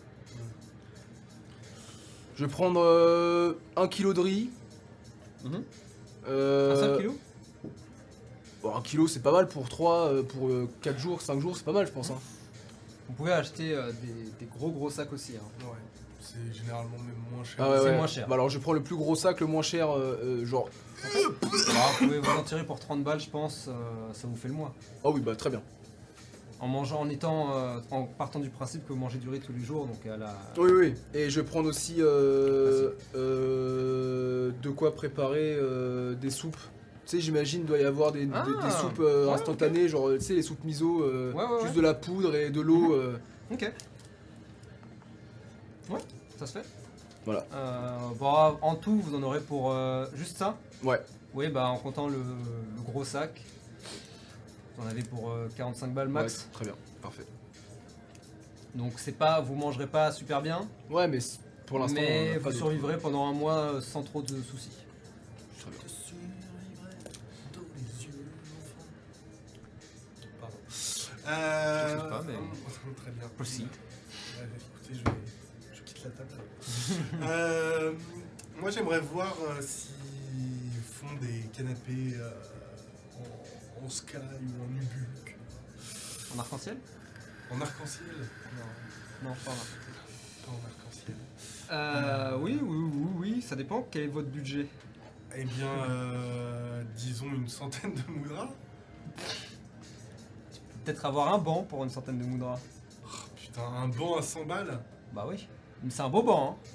Je 2.36 2.44
vais 2.46 2.52
prendre 2.52 2.82
euh, 2.82 3.54
un 3.78 3.88
kilo 3.88 4.14
de 4.14 4.20
riz. 4.20 4.50
Mhm. 5.44 5.64
Euh, 6.28 6.74
Un 6.74 6.80
seul 6.80 6.98
kilo 6.98 7.18
bon, 8.64 8.76
un 8.76 8.82
kilo 8.82 9.08
c'est 9.08 9.22
pas 9.22 9.32
mal 9.32 9.48
pour 9.48 9.70
3, 9.70 10.24
pour 10.28 10.50
4 10.82 10.98
jours, 11.00 11.22
5 11.22 11.40
jours, 11.40 11.56
c'est 11.56 11.64
pas 11.64 11.72
mal 11.72 11.86
je 11.86 11.92
pense. 11.92 12.10
hein. 12.10 12.18
Vous 13.08 13.14
pouvez 13.14 13.32
acheter 13.32 13.76
euh, 13.76 13.92
des, 13.92 14.32
des 14.40 14.46
gros 14.48 14.72
gros 14.72 14.90
sacs 14.90 15.14
aussi. 15.14 15.34
hein. 15.38 15.64
Ouais, 15.64 15.78
c'est 16.26 16.54
généralement 16.54 16.98
même 16.98 17.16
moins 17.34 17.44
cher. 17.44 17.56
Ah 17.60 17.70
ouais, 17.72 17.78
C'est 17.80 17.86
ouais. 17.86 17.96
moins 17.98 18.08
cher. 18.08 18.28
Bah 18.28 18.36
alors 18.36 18.50
je 18.50 18.60
prends 18.60 18.74
le 18.74 18.82
plus 18.84 18.96
gros 18.96 19.16
sac, 19.16 19.40
le 19.40 19.48
moins 19.48 19.62
cher, 19.62 19.90
euh, 19.92 20.18
euh, 20.24 20.46
genre. 20.46 20.70
Bah, 21.04 21.10
vous 22.00 22.06
pouvez 22.08 22.20
vous 22.20 22.32
en 22.32 22.44
tirer 22.44 22.66
pour 22.66 22.80
30 22.80 23.04
balles, 23.04 23.20
je 23.20 23.30
pense, 23.30 23.68
euh, 23.68 23.74
ça 24.14 24.28
vous 24.28 24.36
fait 24.36 24.48
le 24.48 24.54
mois. 24.56 24.74
Ah 25.04 25.10
oui, 25.12 25.22
bah 25.22 25.36
très 25.36 25.50
bien. 25.50 25.62
En 26.60 26.66
En 26.66 26.68
mangeant, 26.70 27.02
en 27.02 27.10
étant, 27.10 27.56
euh, 27.58 27.80
en 27.92 28.04
partant 28.04 28.40
du 28.40 28.50
principe 28.50 28.88
que 28.88 28.94
vous 28.94 29.00
mangez 29.00 29.18
du 29.20 29.30
riz 29.30 29.40
tous 29.42 29.52
les 29.54 29.64
jours, 29.64 29.86
donc 29.86 30.06
à 30.08 30.18
la. 30.18 30.36
Oui, 30.58 30.72
oui. 30.74 30.94
Et 31.14 31.30
je 31.30 31.42
vais 31.42 31.46
prendre 31.46 31.68
aussi 31.70 31.96
euh, 32.00 32.92
euh, 33.16 34.52
de 34.62 34.70
quoi 34.70 34.96
préparer 34.96 35.56
euh, 35.60 36.16
des 36.16 36.30
soupes. 36.30 36.58
Tu 37.06 37.18
sais, 37.18 37.22
j'imagine 37.22 37.62
il 37.62 37.66
doit 37.68 37.78
y 37.78 37.84
avoir 37.84 38.12
des, 38.14 38.26
des- 38.26 38.32
Ah, 38.34 38.46
des 38.66 38.72
soupes 38.72 39.00
euh, 39.02 39.28
ouais, 39.28 39.34
instantanées, 39.34 39.88
genre 39.90 40.10
tu 40.14 40.22
sais 40.22 40.34
les 40.34 40.42
soupes 40.42 40.64
miso, 40.64 41.04
euh, 41.04 41.34
Ouais, 41.34 41.44
ouais, 41.44 41.50
juste 41.62 41.72
ouais. 41.72 41.76
de 41.78 41.82
la 41.82 41.94
poudre 41.94 42.34
et 42.36 42.50
de 42.50 42.62
l'eau. 42.62 42.94
euh. 42.96 43.18
Ok. 43.52 43.72
Ouais, 45.92 46.00
ça 46.38 46.48
se 46.48 46.60
fait. 46.60 46.66
Voilà. 47.26 47.46
Euh, 47.54 47.98
bon, 48.20 48.58
en 48.62 48.76
tout, 48.76 49.00
vous 49.02 49.16
en 49.16 49.24
aurez 49.24 49.42
pour 49.42 49.72
euh, 49.72 50.06
juste 50.16 50.38
ça 50.38 50.58
Ouais. 50.84 51.02
Oui, 51.34 51.50
bah 51.50 51.68
en 51.68 51.78
comptant 51.78 52.08
le, 52.08 52.18
le 52.18 52.82
gros 52.84 53.04
sac, 53.04 53.42
vous 54.78 54.86
en 54.86 54.88
avez 54.88 55.02
pour 55.04 55.32
euh, 55.32 55.50
45 55.58 55.94
balles 55.94 56.08
max. 56.08 56.44
Ouais, 56.46 56.54
très 56.54 56.66
bien, 56.66 56.76
parfait. 57.02 57.26
Donc 58.76 58.94
c'est 58.98 59.14
pas, 59.14 59.42
vous 59.42 59.56
mangerez 59.56 59.88
pas 59.88 60.12
super 60.12 60.42
bien, 60.42 60.68
Ouais, 60.90 61.08
mais 61.08 61.20
c- 61.20 61.40
pour 61.66 61.80
l'instant, 61.80 62.00
on 62.00 62.04
mais 62.04 62.32
a 62.32 62.34
pas 62.36 62.40
vous 62.40 62.50
de- 62.52 62.56
survivrez 62.56 62.98
pendant 62.98 63.26
un 63.28 63.34
mois 63.34 63.54
euh, 63.76 63.82
sans 63.82 64.04
trop 64.04 64.22
de 64.22 64.42
soucis. 64.42 64.70
Très 65.60 65.72
bien. 65.72 65.80
Pardon. 70.40 70.58
Euh, 71.28 71.88
Je 71.88 71.94
sais 72.04 72.10
pas, 72.10 72.22
mais- 72.26 72.34
Très 73.02 73.12
bien. 73.12 73.28
Proceed. 73.36 73.66
Ouais, 73.68 74.48
écoutez, 74.58 74.94
je, 74.94 75.04
vais- 75.10 75.25
Euh, 77.26 77.94
moi, 78.60 78.70
j'aimerais 78.72 79.00
voir 79.00 79.36
euh, 79.50 79.62
s'ils 79.62 80.82
font 80.82 81.14
des 81.22 81.42
canapés 81.56 82.16
euh, 82.18 82.30
en, 83.82 83.86
en 83.86 83.90
sky 83.90 84.18
ou 84.18 84.64
en 84.64 84.68
nubuck. 84.68 85.36
En 86.36 86.40
arc-en-ciel? 86.40 86.78
En 87.52 87.62
arc-en-ciel? 87.62 88.06
Non, 89.24 89.30
Non, 89.30 89.36
pas 89.44 89.52
en 89.52 89.54
arc. 89.54 89.68
pas 90.46 90.52
en 90.52 90.56
arc-en-ciel. 90.56 91.16
Euh, 91.72 92.38
oui, 92.40 92.60
oui, 92.62 92.78
oui, 92.94 93.08
oui, 93.18 93.42
ça 93.42 93.56
dépend. 93.56 93.88
Quel 93.90 94.04
est 94.04 94.08
votre 94.08 94.30
budget? 94.30 94.68
Eh 95.38 95.44
bien, 95.44 95.68
euh, 95.90 96.84
disons 96.96 97.28
une 97.34 97.50
centaine 97.50 97.94
de 97.94 98.12
moudras. 98.12 98.50
Peut-être 100.84 101.06
avoir 101.06 101.34
un 101.34 101.38
banc 101.40 101.64
pour 101.64 101.84
une 101.84 101.90
centaine 101.90 102.20
de 102.20 102.26
moudras. 102.26 102.60
Putain, 103.36 103.64
un 103.64 103.88
banc 103.88 104.18
à 104.18 104.22
100 104.22 104.46
balles? 104.46 104.80
Bah 105.14 105.26
oui. 105.28 105.48
Mais 105.84 105.90
c'est 105.90 106.02
un 106.02 106.10
beau 106.10 106.24
banc, 106.24 106.52
hein. 106.52 106.75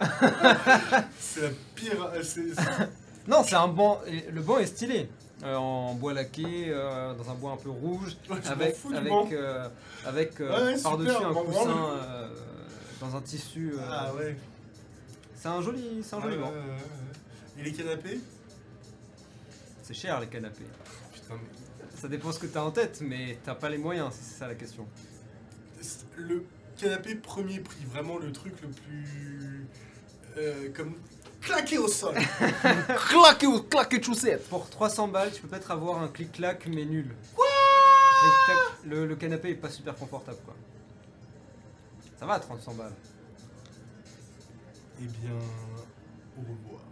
C'est 1.18 1.42
la 1.42 1.48
pire. 1.74 2.04
euh, 2.14 2.22
c'est- 2.22 2.54
c'est- 2.54 2.88
Non, 3.28 3.42
c'est 3.44 3.56
un 3.56 3.68
banc. 3.68 4.00
Le 4.32 4.40
banc 4.40 4.58
est 4.58 4.66
stylé. 4.66 5.08
Euh, 5.44 5.54
en 5.56 5.94
bois 5.94 6.14
laqué, 6.14 6.66
euh, 6.68 7.12
dans 7.14 7.30
un 7.30 7.34
bois 7.34 7.52
un 7.52 7.56
peu 7.56 7.68
rouge, 7.70 8.16
Ouais, 8.30 8.36
avec, 8.46 8.74
fous 8.74 8.92
avec, 8.94 9.12
euh, 9.32 9.68
avec 10.06 10.38
Ouais, 10.40 10.46
ouais, 10.48 10.80
par-dessus 10.82 11.22
un 11.24 11.34
coussin 11.34 12.30
dans 13.00 13.16
un 13.16 13.20
tissu. 13.20 13.74
Ah 13.90 14.14
ouais. 14.14 14.36
C'est 15.34 15.48
un 15.48 15.60
joli, 15.60 16.02
c'est 16.02 16.16
un 16.16 16.22
joli 16.22 16.36
banc. 16.38 16.52
Et 17.58 17.62
les 17.62 17.72
canapés? 17.72 18.20
C'est 19.82 19.94
cher 19.94 20.20
les 20.20 20.26
canapés. 20.26 20.64
Putain, 21.12 21.34
mais. 21.34 21.98
Ça 22.00 22.08
dépend 22.08 22.32
ce 22.32 22.38
que 22.38 22.46
t'as 22.46 22.62
en 22.62 22.70
tête, 22.70 23.00
mais 23.02 23.38
t'as 23.44 23.54
pas 23.54 23.68
les 23.68 23.78
moyens, 23.78 24.12
si 24.14 24.20
c'est 24.22 24.38
ça 24.38 24.46
la 24.48 24.54
question. 24.54 24.86
Le 26.16 26.44
canapé 26.76 27.14
premier 27.14 27.60
prix, 27.60 27.84
vraiment 27.90 28.18
le 28.18 28.32
truc 28.32 28.54
le 28.62 28.68
plus. 28.68 29.66
Euh, 30.38 30.70
comme. 30.74 30.94
claqué 31.40 31.78
au 31.78 31.88
sol 31.88 32.14
Claquez 33.08 33.46
ou 33.46 33.62
claquez 33.62 34.02
chaussette 34.02 34.48
Pour 34.48 34.68
300 34.68 35.08
balles, 35.08 35.30
tu 35.32 35.40
peux 35.42 35.48
peut-être 35.48 35.70
avoir 35.70 36.02
un 36.02 36.08
clic-clac, 36.08 36.66
mais 36.66 36.84
nul. 36.84 37.14
Clic-clac, 37.34 38.58
le, 38.86 39.06
le 39.06 39.16
canapé 39.16 39.50
est 39.50 39.54
pas 39.54 39.70
super 39.70 39.94
confortable, 39.94 40.38
quoi. 40.44 40.54
Ça 42.18 42.26
va 42.26 42.34
à 42.34 42.40
300 42.40 42.74
balles. 42.74 42.94
Eh 45.00 45.04
bien. 45.04 45.30
Au 46.38 46.40
revoir. 46.40 46.82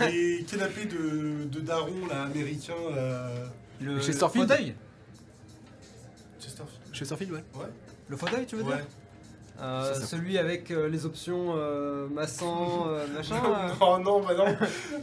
les 0.10 0.44
canapés 0.44 0.84
de, 0.84 1.44
de 1.44 1.60
Daron, 1.60 2.06
là, 2.08 2.22
américains. 2.24 2.74
Euh, 2.92 3.46
Le, 3.80 4.00
Chesterfield 4.00 4.48
fauteuil 4.48 4.74
Chesterfield 6.40 6.94
Chesterfield, 6.94 7.32
ouais. 7.32 7.44
Ouais. 7.54 7.66
Le 8.08 8.16
fauteuil, 8.16 8.46
tu 8.46 8.54
veux 8.56 8.62
Ouais. 8.62 8.76
dire 8.76 8.86
Euh, 9.60 9.92
Celui 9.94 10.38
avec 10.38 10.70
euh, 10.70 10.88
les 10.88 11.04
options 11.04 11.54
euh, 11.56 12.06
massant, 12.08 12.86
euh, 12.88 13.06
machin 13.14 13.40
non, 13.80 13.98
non, 13.98 14.20
non, 14.20 14.20
bah 14.26 14.34
non. 14.36 14.56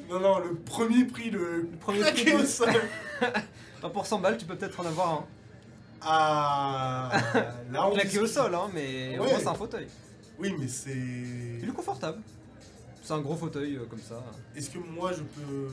non, 0.10 0.20
non, 0.22 0.40
le 0.40 0.56
premier 0.56 1.04
prix, 1.06 1.30
le, 1.30 1.62
Le 1.62 1.78
premier 1.80 2.00
prix 2.12 2.34
au 2.34 2.44
sol. 2.46 2.70
Pour 3.94 4.06
100 4.06 4.20
balles, 4.20 4.38
tu 4.38 4.46
peux 4.46 4.56
peut-être 4.56 4.80
en 4.80 4.86
avoir 4.86 5.12
un. 5.14 5.26
Ah. 6.02 7.12
Là, 7.72 7.88
on 7.88 7.94
Claqué 7.94 8.20
au 8.20 8.28
sol, 8.28 8.54
hein, 8.56 8.70
mais 8.74 9.18
au 9.18 9.24
Ouais. 9.24 9.30
moins 9.30 9.40
c'est 9.40 9.48
un 9.48 9.54
fauteuil. 9.56 9.88
Oui, 10.40 10.56
mais 10.60 10.68
c'est. 10.68 10.92
Il 10.96 11.66
est 11.68 11.74
confortable. 11.74 12.20
C'est 13.04 13.14
un 13.14 13.20
gros 13.22 13.36
fauteuil 13.36 13.76
euh, 13.76 13.86
comme 13.90 14.00
ça. 14.02 14.24
Est-ce 14.56 14.70
que 14.70 14.78
moi 14.80 15.12
je 15.14 15.22
peux. 15.22 15.68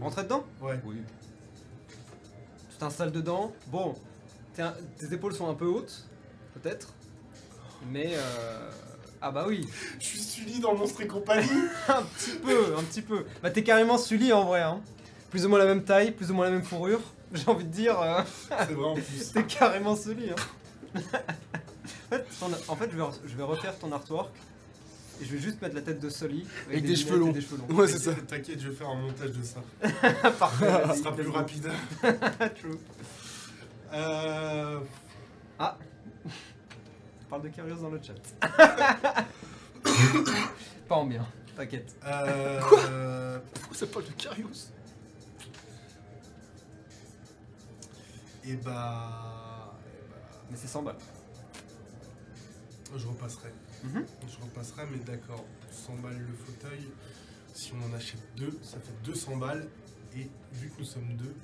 Rentrer 0.00 0.22
dedans? 0.24 0.44
Ouais. 0.62 0.78
Oui. 0.84 0.96
Tu 2.70 2.76
t'installes 2.78 3.12
dedans. 3.12 3.52
Bon, 3.66 3.94
t'es 4.54 4.62
un- 4.62 4.74
tes 4.98 5.12
épaules 5.12 5.34
sont 5.34 5.48
un 5.50 5.54
peu 5.54 5.66
hautes, 5.66 6.06
peut-être. 6.54 6.94
Mais 7.90 8.12
euh... 8.14 8.70
ah 9.20 9.30
bah 9.30 9.44
oui, 9.48 9.66
Je 9.98 10.04
suis 10.04 10.18
Sully 10.20 10.60
dans 10.60 10.74
Monstre 10.74 11.00
et 11.02 11.06
compagnie. 11.06 11.48
un 11.88 12.02
petit 12.02 12.36
peu, 12.38 12.76
un 12.76 12.82
petit 12.82 13.02
peu. 13.02 13.24
Bah 13.42 13.50
t'es 13.50 13.62
carrément 13.62 13.98
Sully 13.98 14.32
en 14.32 14.44
vrai. 14.44 14.62
Hein. 14.62 14.80
Plus 15.30 15.44
ou 15.46 15.48
moins 15.48 15.58
la 15.58 15.66
même 15.66 15.84
taille, 15.84 16.12
plus 16.12 16.30
ou 16.30 16.34
moins 16.34 16.46
la 16.46 16.50
même 16.52 16.64
fourrure. 16.64 17.00
J'ai 17.32 17.48
envie 17.48 17.64
de 17.64 17.70
dire, 17.70 18.00
euh, 18.00 18.22
c'est 18.48 18.72
vrai 18.72 18.86
en 18.86 18.94
plus. 18.94 19.32
t'es 19.32 19.44
carrément 19.44 19.94
Sully. 19.96 20.30
Hein. 20.30 20.34
en 21.00 22.10
fait, 22.10 22.26
ton- 22.40 22.72
en 22.72 22.76
fait, 22.76 22.90
je 22.90 22.96
vais, 22.96 23.04
je 23.26 23.36
vais 23.36 23.42
refaire 23.42 23.78
ton 23.78 23.92
artwork. 23.92 24.30
Et 25.20 25.24
je 25.24 25.32
vais 25.32 25.40
juste 25.40 25.60
mettre 25.60 25.74
la 25.74 25.80
tête 25.82 25.98
de 25.98 26.08
Sully 26.10 26.46
Avec 26.68 26.84
des 26.84 26.94
cheveux 26.94 27.16
et 27.16 27.18
longs. 27.18 27.32
Des 27.32 27.40
cheveux 27.40 27.58
longs. 27.58 27.74
Ouais, 27.74 27.88
c'est 27.88 27.98
ça. 27.98 28.12
T'inquiète, 28.14 28.60
je 28.60 28.68
vais 28.68 28.74
faire 28.74 28.88
un 28.88 28.94
montage 29.00 29.32
de 29.32 29.42
ça. 29.42 29.60
Parfait. 30.38 30.66
Ça 30.86 30.94
sera 30.94 31.12
plus 31.12 31.28
rapide. 31.28 31.68
True. 32.00 32.78
Euh. 33.92 34.78
Parle 37.28 37.42
de 37.42 37.48
Curious 37.48 37.76
dans 37.76 37.90
le 37.90 38.00
chat. 38.02 38.14
Pas 40.88 40.94
en 40.96 41.04
bien, 41.06 41.26
t'inquiète. 41.56 41.94
Euh. 42.04 43.38
Pourquoi 43.54 43.76
ça 43.76 43.86
parle 43.86 44.06
de 44.06 44.12
Carius 44.12 44.70
Et 48.44 48.54
bah. 48.54 49.74
eh 50.48 50.52
Mais 50.52 50.56
c'est 50.56 50.68
100 50.68 50.82
balles. 50.82 50.96
bah, 52.90 52.96
je 52.96 53.06
repasserai. 53.06 53.52
Mhm. 53.84 54.06
Je 54.26 54.36
repasserai, 54.44 54.86
mais 54.90 54.98
d'accord. 54.98 55.44
100 55.70 55.94
balles 55.96 56.18
le 56.18 56.34
fauteuil. 56.34 56.88
Si 57.54 57.72
on 57.74 57.82
en 57.90 57.94
achète 57.94 58.20
deux, 58.36 58.58
ça 58.62 58.78
fait 58.80 58.94
200 59.04 59.36
balles. 59.36 59.68
Et 60.16 60.30
vu 60.54 60.70
que 60.70 60.78
nous 60.78 60.86
sommes 60.86 61.14
deux, 61.16 61.34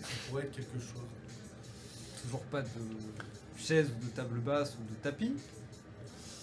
ça 0.00 0.08
pourrait 0.28 0.42
être 0.44 0.50
quelque 0.56 0.80
chose. 0.80 1.06
Toujours 2.20 2.42
pas 2.46 2.62
de 2.62 2.68
chaise 3.60 3.88
ou 3.90 4.04
de 4.04 4.10
table 4.10 4.38
basse 4.40 4.74
ou 4.80 4.82
de 4.90 4.96
tapis. 5.02 5.32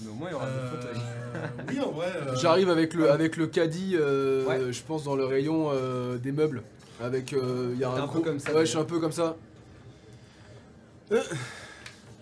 Mais 0.02 0.10
au 0.10 0.14
moins 0.14 0.30
il 0.30 0.34
y 0.34 0.36
aura 0.36 0.46
Euh, 0.46 0.70
des 0.72 0.78
fauteuils. 0.78 1.02
oui, 1.70 1.80
en 1.82 1.92
vrai. 1.92 2.12
euh, 2.16 2.36
J'arrive 2.36 2.70
avec 2.70 2.94
le, 2.94 3.10
avec 3.12 3.36
le 3.38 3.48
caddie, 3.48 3.96
euh, 3.96 4.46
Ouais. 4.46 4.72
je 4.72 4.84
pense, 4.84 5.04
dans 5.04 5.16
le 5.16 5.26
rayon 5.26 5.70
euh, 5.72 6.18
des 6.18 6.32
meubles. 6.32 6.62
Avec. 7.02 7.34
euh, 7.34 7.72
Il 7.74 7.80
y 7.80 7.84
a 7.84 7.90
T'es 7.90 8.00
un, 8.00 8.04
un 8.04 8.08
peu 8.08 8.14
gros- 8.14 8.22
comme 8.22 8.40
ça, 8.40 8.54
Ouais, 8.54 8.62
je 8.62 8.70
suis 8.70 8.78
un 8.78 8.84
peu 8.86 9.00
comme 9.00 9.12
ça. 9.12 9.36
Euh. 11.12 11.22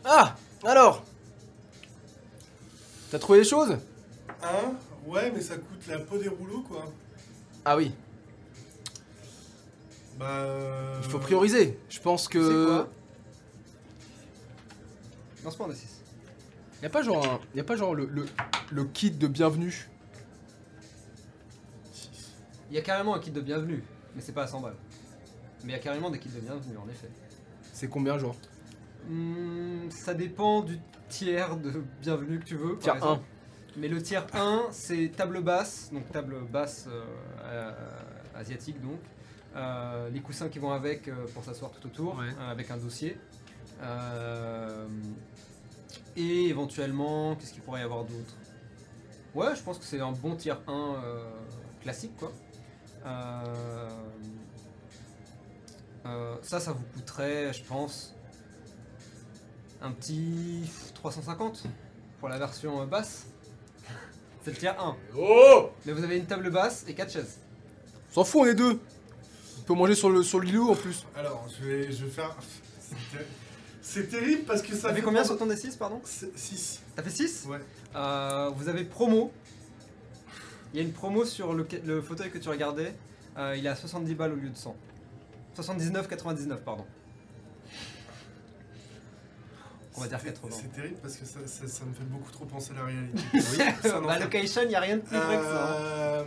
Ah 0.06 0.36
Alors 0.64 1.04
T'as 3.12 3.20
trouvé 3.20 3.40
les 3.40 3.46
choses? 3.46 3.72
Hein? 4.44 4.74
Ouais, 5.08 5.32
mais 5.34 5.42
ça 5.42 5.56
coûte 5.56 5.88
la 5.88 6.00
peau 6.00 6.18
des 6.18 6.28
rouleaux, 6.30 6.62
quoi. 6.68 6.86
Ah 7.64 7.76
oui, 7.78 7.92
Bah. 10.20 10.26
euh, 10.30 11.00
il 11.04 11.10
faut 11.10 11.20
prioriser. 11.20 11.78
Je 11.90 12.00
pense 12.00 12.28
Tu 12.30 12.38
sais 12.38 12.44
que. 12.44 12.86
Quoi 15.46 15.52
Lance 15.52 15.58
pas 15.58 15.66
un 15.66 15.70
D6. 15.70 16.84
Y 16.84 16.86
a 16.86 16.90
pas 16.90 17.02
genre, 17.04 17.26
un- 17.26 17.40
y 17.56 17.60
a 17.60 17.64
pas 17.64 17.76
genre 17.76 17.96
le, 17.96 18.06
le, 18.06 18.26
le 18.72 18.86
kit 18.86 19.12
de 19.12 19.28
bienvenue? 19.28 19.88
Il 22.70 22.76
y 22.76 22.80
a 22.80 22.82
carrément 22.82 23.16
un 23.16 23.20
kit 23.20 23.32
de 23.32 23.42
bienvenue, 23.42 23.84
mais 24.16 24.22
c'est 24.22 24.34
pas 24.34 24.44
à 24.44 24.48
100 24.48 24.60
balles. 24.62 24.76
Mais 25.64 25.72
il 25.72 25.76
y 25.76 25.80
a 25.80 25.80
carrément 25.80 26.10
des 26.10 26.20
kits 26.20 26.30
de 26.30 26.40
bienvenue 26.40 26.78
en 26.78 26.88
effet. 26.90 27.10
C'est 27.74 27.88
combien 27.88 28.18
genre? 28.18 28.36
Hmm, 29.08 29.90
ça 29.92 30.14
dépend 30.14 30.62
du 30.62 30.80
tiers 31.10 31.56
de 31.58 31.84
bienvenue 32.02 32.40
que 32.40 32.46
tu 32.46 32.56
veux. 32.56 32.74
par 32.74 32.80
Tiers 32.80 32.96
exemple. 32.96 33.24
Mais 33.78 33.88
le 33.88 34.02
tiers 34.02 34.26
1, 34.34 34.68
c'est 34.72 35.12
table 35.16 35.42
basse, 35.42 35.90
donc 35.92 36.10
table 36.12 36.38
basse 36.52 36.86
euh, 36.90 37.04
euh, 37.44 37.72
asiatique 38.36 38.82
donc. 38.82 39.00
Euh, 39.56 40.10
les 40.10 40.20
coussins 40.22 40.50
qui 40.50 40.60
vont 40.60 40.72
avec 40.72 41.08
euh, 41.08 41.14
pour 41.34 41.44
s'asseoir 41.44 41.72
tout 41.72 41.86
autour, 41.88 42.18
Ouais. 42.18 42.26
euh, 42.40 42.52
avec 42.52 42.72
un 42.72 42.78
dossier. 42.78 43.18
Euh, 43.82 44.88
et 46.16 46.46
éventuellement, 46.48 47.36
qu'est-ce 47.36 47.54
qu'il 47.54 47.62
pourrait 47.62 47.82
y 47.82 47.84
avoir 47.84 48.04
d'autre? 48.04 48.36
Ouais, 49.34 49.54
je 49.56 49.62
pense 49.62 49.78
que 49.78 49.84
c'est 49.84 50.00
un 50.00 50.14
bon 50.14 50.36
tiers 50.36 50.62
1 50.68 50.72
euh, 51.04 51.30
classique 51.82 52.16
quoi. 52.18 52.32
Euh, 53.06 53.90
euh, 56.06 56.36
ça, 56.42 56.60
ça 56.60 56.72
vous 56.72 56.84
coûterait, 56.94 57.52
je 57.52 57.64
pense, 57.64 58.16
Un 59.82 59.92
petit 59.92 60.70
350 60.94 61.64
pour 62.20 62.30
la 62.30 62.38
version 62.38 62.86
basse. 62.88 63.28
C'est 64.44 64.52
le 64.52 64.58
tier 64.58 64.70
1. 64.70 64.96
Oh 65.18 65.70
Mais 65.86 65.92
vous 65.92 66.04
avez 66.04 66.18
une 66.18 66.26
table 66.26 66.50
basse 66.50 66.86
et 66.88 66.94
4 66.94 67.12
chaises. 67.12 67.40
S'en 68.12 68.24
fout, 68.24 68.42
on 68.44 68.46
est 68.46 68.56
deux. 68.56 68.80
On 69.60 69.62
peut 69.64 69.74
manger 69.74 69.96
sur 69.96 70.10
le, 70.10 70.24
sur 70.24 70.40
le 70.40 70.48
îlot 70.48 70.72
en 70.72 70.76
plus. 70.76 71.06
Alors, 71.16 71.46
je 71.50 71.66
vais, 71.66 71.92
je 71.92 72.06
vais 72.06 72.12
faire. 72.12 72.36
C'est 73.88 74.04
ter- 74.04 74.10
C'est 74.12 74.20
terrible 74.20 74.44
parce 74.46 74.62
que 74.62 74.74
ça 74.76 74.90
Ça 74.90 74.96
fait 74.96 75.02
combien 75.02 75.24
sur 75.24 75.38
ton 75.38 75.48
D6, 75.48 75.78
pardon 75.78 76.02
6. 76.04 76.82
T'as 76.96 77.04
fait 77.04 77.10
6 77.10 77.46
Ouais. 77.48 77.60
Euh, 77.96 78.50
vous 78.56 78.68
avez 78.68 78.84
promo. 78.84 79.32
Il 80.74 80.78
y 80.78 80.80
a 80.80 80.84
une 80.84 80.92
promo 80.94 81.24
sur 81.26 81.54
le, 81.54 81.66
le 81.86 82.02
fauteuil 82.02 82.30
que 82.32 82.38
tu 82.38 82.50
regardais. 82.50 82.94
Euh, 83.38 83.56
il 83.58 83.66
est 83.66 83.70
à 83.70 83.76
70 83.76 84.16
balles 84.16 84.34
au 84.34 84.36
lieu 84.36 84.50
de 84.50 84.58
100. 84.58 84.76
79,99 85.58 86.58
pardon. 86.58 86.86
On 89.98 90.02
va 90.02 90.08
dire 90.08 90.20
C'est- 90.22 90.28
80. 90.34 90.56
C'est 90.62 90.74
terrible 90.74 90.96
parce 91.02 91.16
que 91.16 91.26
ça, 91.26 91.40
ça, 91.46 91.68
ça 91.68 91.86
me 91.86 91.94
fait 91.94 92.04
beaucoup 92.04 92.30
trop 92.32 92.44
penser 92.46 92.72
à 92.72 92.80
la 92.80 92.86
réalité. 92.86 93.22
Oui. 93.34 93.42
Ça 93.82 94.02
bah, 94.02 94.20
location, 94.20 94.62
il 94.64 94.68
n'y 94.70 94.76
a 94.76 94.82
rien 94.82 94.98
de 94.98 95.02
plus 95.02 95.16
vrai 95.18 95.38
que 95.38 95.44
ça. 95.44 95.70
hein. 95.70 95.76
Euh, 95.80 96.24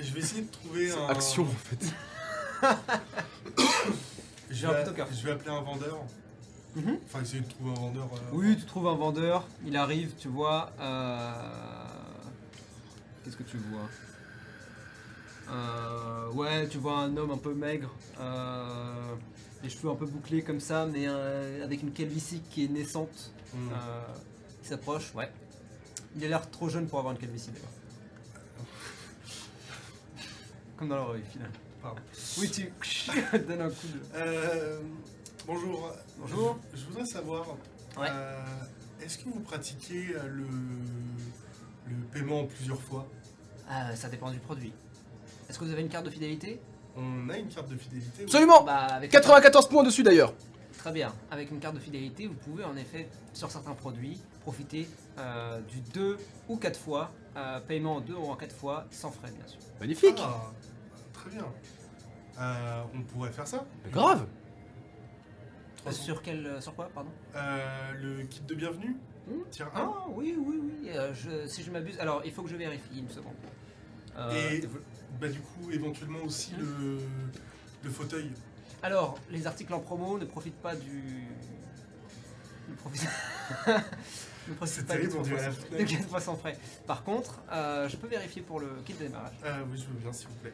je 0.00 0.12
vais 0.14 0.20
essayer 0.20 0.42
de 0.42 0.50
trouver 0.50 0.90
un. 0.92 1.06
Action 1.08 1.42
en 1.42 1.46
fait. 1.46 1.84
Je 4.50 4.54
J'ai 4.60 4.66
un 4.66 4.72
vais, 4.72 4.84
je 5.12 5.24
vais 5.26 5.32
appeler 5.32 5.50
un 5.50 5.60
vendeur. 5.60 5.98
Mhm. 6.76 6.98
Enfin, 7.06 7.22
essayer 7.22 7.40
de 7.42 7.48
trouver 7.48 7.70
un 7.70 7.74
vendeur. 7.74 8.08
euh, 8.14 8.18
Oui, 8.32 8.56
tu 8.56 8.64
trouves 8.64 8.88
un 8.88 8.94
vendeur, 8.96 9.46
il 9.64 9.76
arrive, 9.76 10.12
tu 10.18 10.28
vois. 10.28 10.72
euh, 10.80 11.32
Qu'est-ce 13.24 13.36
que 13.36 13.42
tu 13.44 13.56
vois? 13.58 13.88
Euh, 15.50 16.30
Ouais, 16.32 16.66
tu 16.68 16.78
vois 16.78 16.98
un 16.98 17.16
homme 17.16 17.30
un 17.30 17.38
peu 17.38 17.54
maigre, 17.54 17.94
euh, 18.18 19.14
les 19.62 19.68
cheveux 19.70 19.90
un 19.90 19.94
peu 19.94 20.06
bouclés 20.06 20.42
comme 20.42 20.58
ça, 20.60 20.84
mais 20.86 21.04
euh, 21.06 21.62
avec 21.64 21.82
une 21.82 21.92
calvitie 21.92 22.40
qui 22.50 22.64
est 22.64 22.68
naissante. 22.68 23.30
Euh, 23.54 23.58
il 24.62 24.66
s'approche, 24.68 25.14
ouais. 25.14 25.30
Il 26.16 26.24
a 26.24 26.28
l'air 26.28 26.50
trop 26.50 26.68
jeune 26.68 26.88
pour 26.88 26.98
avoir 26.98 27.12
une 27.14 27.20
calvitie 27.20 27.50
d'ailleurs. 27.52 27.68
Comme 30.76 30.88
dans 30.88 30.96
la 30.96 31.02
vraie 31.04 31.18
vie, 31.18 31.24
finalement. 31.30 31.54
Pardon. 31.82 32.00
Oui, 32.38 32.50
tu 32.50 32.62
donnes 33.46 33.60
un 33.60 33.68
coup 33.70 33.86
de. 33.86 34.00
Euh, 35.48 35.52
bonjour. 35.52 35.92
Bonjour. 36.18 36.58
Je, 36.72 36.78
je 36.80 36.86
voudrais 36.86 37.04
savoir. 37.06 37.46
Ouais. 37.98 38.08
euh, 38.10 38.40
Est-ce 39.02 39.18
que 39.18 39.24
vous 39.24 39.40
pratiquez 39.40 40.14
euh, 40.14 40.22
le, 40.28 40.46
le 41.88 41.96
paiement 42.12 42.40
en 42.40 42.44
plusieurs 42.46 42.80
fois? 42.80 43.06
Ah, 43.68 43.94
ça 43.96 44.08
dépend 44.08 44.30
du 44.30 44.38
produit. 44.38 44.72
Est-ce 45.48 45.58
que 45.58 45.64
vous 45.64 45.72
avez 45.72 45.82
une 45.82 45.88
carte 45.88 46.04
de 46.06 46.10
fidélité? 46.10 46.60
On 46.96 47.28
a 47.28 47.36
une 47.36 47.48
carte 47.48 47.68
de 47.68 47.76
fidélité 47.76 48.10
oui. 48.18 48.24
Absolument 48.24 48.62
Bah, 48.62 48.76
avec 48.86 49.10
94 49.10 49.68
points 49.68 49.82
dessus 49.82 50.02
d'ailleurs. 50.02 50.32
Très 50.78 50.92
bien. 50.92 51.12
Avec 51.30 51.50
une 51.50 51.60
carte 51.60 51.74
de 51.74 51.80
fidélité, 51.80 52.26
vous 52.26 52.34
pouvez 52.34 52.64
en 52.64 52.76
effet, 52.76 53.08
sur 53.32 53.50
certains 53.50 53.74
produits, 53.74 54.20
profiter 54.42 54.88
euh, 55.18 55.60
du 55.62 55.80
2 55.92 56.18
ou 56.48 56.56
4 56.56 56.78
fois, 56.78 57.10
euh, 57.36 57.60
paiement 57.60 57.96
en 57.96 58.00
2 58.00 58.14
ou 58.14 58.26
en 58.26 58.36
4 58.36 58.54
fois, 58.54 58.84
sans 58.90 59.10
frais 59.10 59.30
bien 59.30 59.46
sûr. 59.46 59.58
Magnifique. 59.80 60.18
Ah, 60.20 60.52
très 61.12 61.30
bien. 61.30 61.46
Euh, 62.40 62.82
on 62.94 63.02
pourrait 63.02 63.30
faire 63.32 63.46
ça 63.46 63.64
Mais 63.84 63.90
grave. 63.90 64.26
Euh, 65.86 65.90
300. 65.90 66.02
sur 66.02 66.22
quel, 66.22 66.46
euh, 66.46 66.60
sur 66.60 66.74
quoi, 66.74 66.88
pardon? 66.94 67.10
Euh, 67.36 67.92
le 68.00 68.22
kit 68.24 68.40
de 68.42 68.54
bienvenue 68.54 68.96
Hmm? 69.26 69.40
Tiens, 69.50 69.70
Ah 69.74 69.88
oui, 70.10 70.34
oui, 70.38 70.60
oui. 70.62 70.90
euh, 70.90 71.14
je- 71.14 71.46
si 71.46 71.62
je 71.62 71.70
m'abuse, 71.70 71.98
alors 71.98 72.20
il 72.26 72.30
faut 72.32 72.42
que 72.42 72.50
je 72.50 72.56
vérifie 72.56 72.98
une 72.98 73.08
seconde. 73.08 73.32
Euh, 74.18 74.50
Et 74.50 74.68
bah, 75.18 75.28
du 75.28 75.40
coup, 75.40 75.70
éventuellement 75.70 76.18
aussi 76.24 76.52
le, 76.58 76.98
le 77.82 77.90
fauteuil. 77.90 78.30
Alors, 78.82 79.18
les 79.30 79.46
articles 79.46 79.72
en 79.72 79.80
promo 79.80 80.18
ne 80.18 80.26
profitent 80.26 80.60
pas 80.60 80.76
du. 80.76 81.24
Ne 82.68 82.74
profitent, 82.74 83.08
ne 83.66 84.54
profitent 84.54 84.74
C'est 84.74 84.86
pas 84.86 84.94
du 84.96 85.08
terrible, 85.08 85.16
on 85.18 85.22
dirait 85.22 85.36
la 85.42 85.52
3 85.54 85.70
de 85.70 85.76
Fnac. 85.86 85.88
4 85.88 86.08
fois 86.10 86.20
sans 86.20 86.36
frais. 86.36 86.58
Par 86.86 87.02
contre, 87.02 87.40
euh, 87.50 87.88
je 87.88 87.96
peux 87.96 88.08
vérifier 88.08 88.42
pour 88.42 88.60
le 88.60 88.68
kit 88.84 88.92
de 88.92 88.98
démarrage. 88.98 89.36
Oui, 89.42 89.78
je 89.78 89.86
veux 89.86 89.98
bien, 90.02 90.12
s'il 90.12 90.28
vous 90.28 90.34
plaît. 90.34 90.52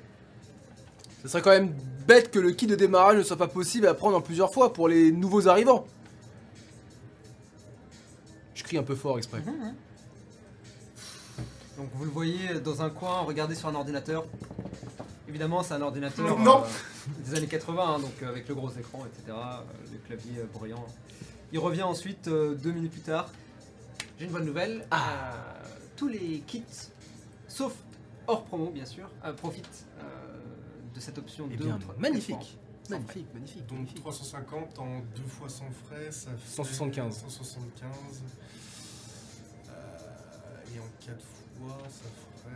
Ce 1.22 1.28
serait 1.28 1.42
quand 1.42 1.50
même 1.50 1.74
bête 2.06 2.30
que 2.30 2.38
le 2.38 2.52
kit 2.52 2.66
de 2.66 2.74
démarrage 2.74 3.16
ne 3.16 3.22
soit 3.22 3.36
pas 3.36 3.48
possible 3.48 3.86
à 3.86 3.94
prendre 3.94 4.16
en 4.16 4.20
plusieurs 4.20 4.52
fois 4.52 4.72
pour 4.72 4.88
les 4.88 5.12
nouveaux 5.12 5.48
arrivants. 5.48 5.86
Je 8.54 8.62
crie 8.64 8.78
un 8.78 8.82
peu 8.82 8.94
fort 8.94 9.18
exprès. 9.18 9.40
Mhm. 9.40 9.74
Donc 11.76 11.88
vous 11.94 12.04
le 12.04 12.10
voyez 12.10 12.60
dans 12.60 12.82
un 12.82 12.90
coin, 12.90 13.20
regardez 13.20 13.54
sur 13.54 13.68
un 13.68 13.74
ordinateur. 13.74 14.26
Évidemment, 15.28 15.62
c'est 15.62 15.74
un 15.74 15.80
ordinateur 15.82 16.38
Non. 16.38 16.62
euh, 16.64 16.66
des 17.24 17.36
années 17.36 17.46
80, 17.46 17.82
hein, 17.82 17.98
donc 18.00 18.12
euh, 18.22 18.28
avec 18.28 18.48
le 18.48 18.54
gros 18.54 18.70
écran, 18.70 19.06
etc. 19.06 19.36
euh, 19.38 19.60
le 19.92 19.98
clavier 19.98 20.42
bruyant. 20.52 20.84
Il 21.52 21.58
revient 21.58 21.84
ensuite 21.84 22.28
euh, 22.28 22.54
deux 22.54 22.72
minutes 22.72 22.92
plus 22.92 23.00
tard. 23.00 23.30
J'ai 24.18 24.26
une 24.26 24.32
bonne 24.32 24.44
nouvelle. 24.44 24.84
Ah. 24.90 25.32
euh, 25.32 25.36
tous 25.96 26.08
les 26.08 26.42
kits, 26.46 26.64
sauf 27.46 27.74
hors 28.26 28.42
promo 28.44 28.70
bien 28.70 28.84
sûr, 28.86 29.08
profitent 29.36 29.86
de 30.94 31.00
cette 31.00 31.18
option 31.18 31.48
Eh 31.52 31.56
de 31.56 31.64
bien, 31.64 31.78
magnifique. 31.98 32.36
Sans 32.88 32.90
Magnifique, 32.90 33.26
magnifique. 33.34 33.66
Donc 33.66 33.78
magnifique. 33.78 34.00
350 34.00 34.78
en 34.80 35.00
deux 35.16 35.22
fois 35.28 35.48
sans 35.48 35.70
frais, 35.86 36.10
ça 36.10 36.30
fait 36.32 36.56
175. 36.56 37.18
175. 37.18 37.90
Euh, 39.68 40.74
et 40.74 40.78
en 40.80 41.06
4 41.06 41.18
fois, 41.58 41.78
ça 41.88 42.08
ferait 42.42 42.50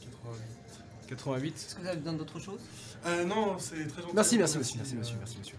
88. 0.00 1.08
88. 1.08 1.54
Est-ce 1.54 1.74
que 1.74 1.80
vous 1.82 1.86
avez 1.86 1.96
besoin 1.98 2.12
d'autre 2.14 2.40
chose? 2.40 2.60
Euh, 3.04 3.24
non, 3.24 3.58
c'est 3.58 3.86
très 3.86 4.02
gentil. 4.02 4.14
Merci, 4.14 4.38
merci, 4.38 4.56
merci, 4.56 4.76
merci, 4.78 4.94
monsieur, 4.96 5.16
merci, 5.18 5.38
monsieur. 5.38 5.56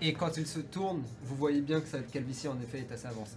Et 0.00 0.12
quand 0.12 0.36
il 0.36 0.46
se 0.46 0.60
tourne, 0.60 1.02
vous 1.22 1.34
voyez 1.36 1.60
bien 1.60 1.80
que 1.80 1.88
sa 1.88 2.00
calvitie 2.00 2.48
en 2.48 2.60
effet 2.60 2.80
est 2.80 2.92
assez 2.92 3.06
avancée. 3.06 3.36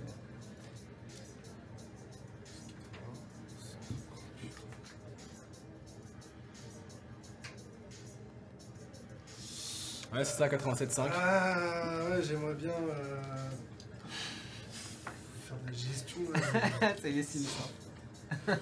Ouais, 10.13 10.25
c'est 10.25 10.37
ça, 10.37 10.47
87,5. 10.49 11.09
Ah, 11.13 11.55
ouais, 12.09 12.21
j'aimerais 12.23 12.53
bien 12.55 12.69
euh, 12.71 13.21
faire 15.47 15.57
de 15.63 15.67
la 15.67 15.73
gestion. 15.73 16.17
là. 16.33 16.93
c'est 17.01 17.11
les 17.11 17.23
signes, 17.23 17.45
ça. 17.45 18.57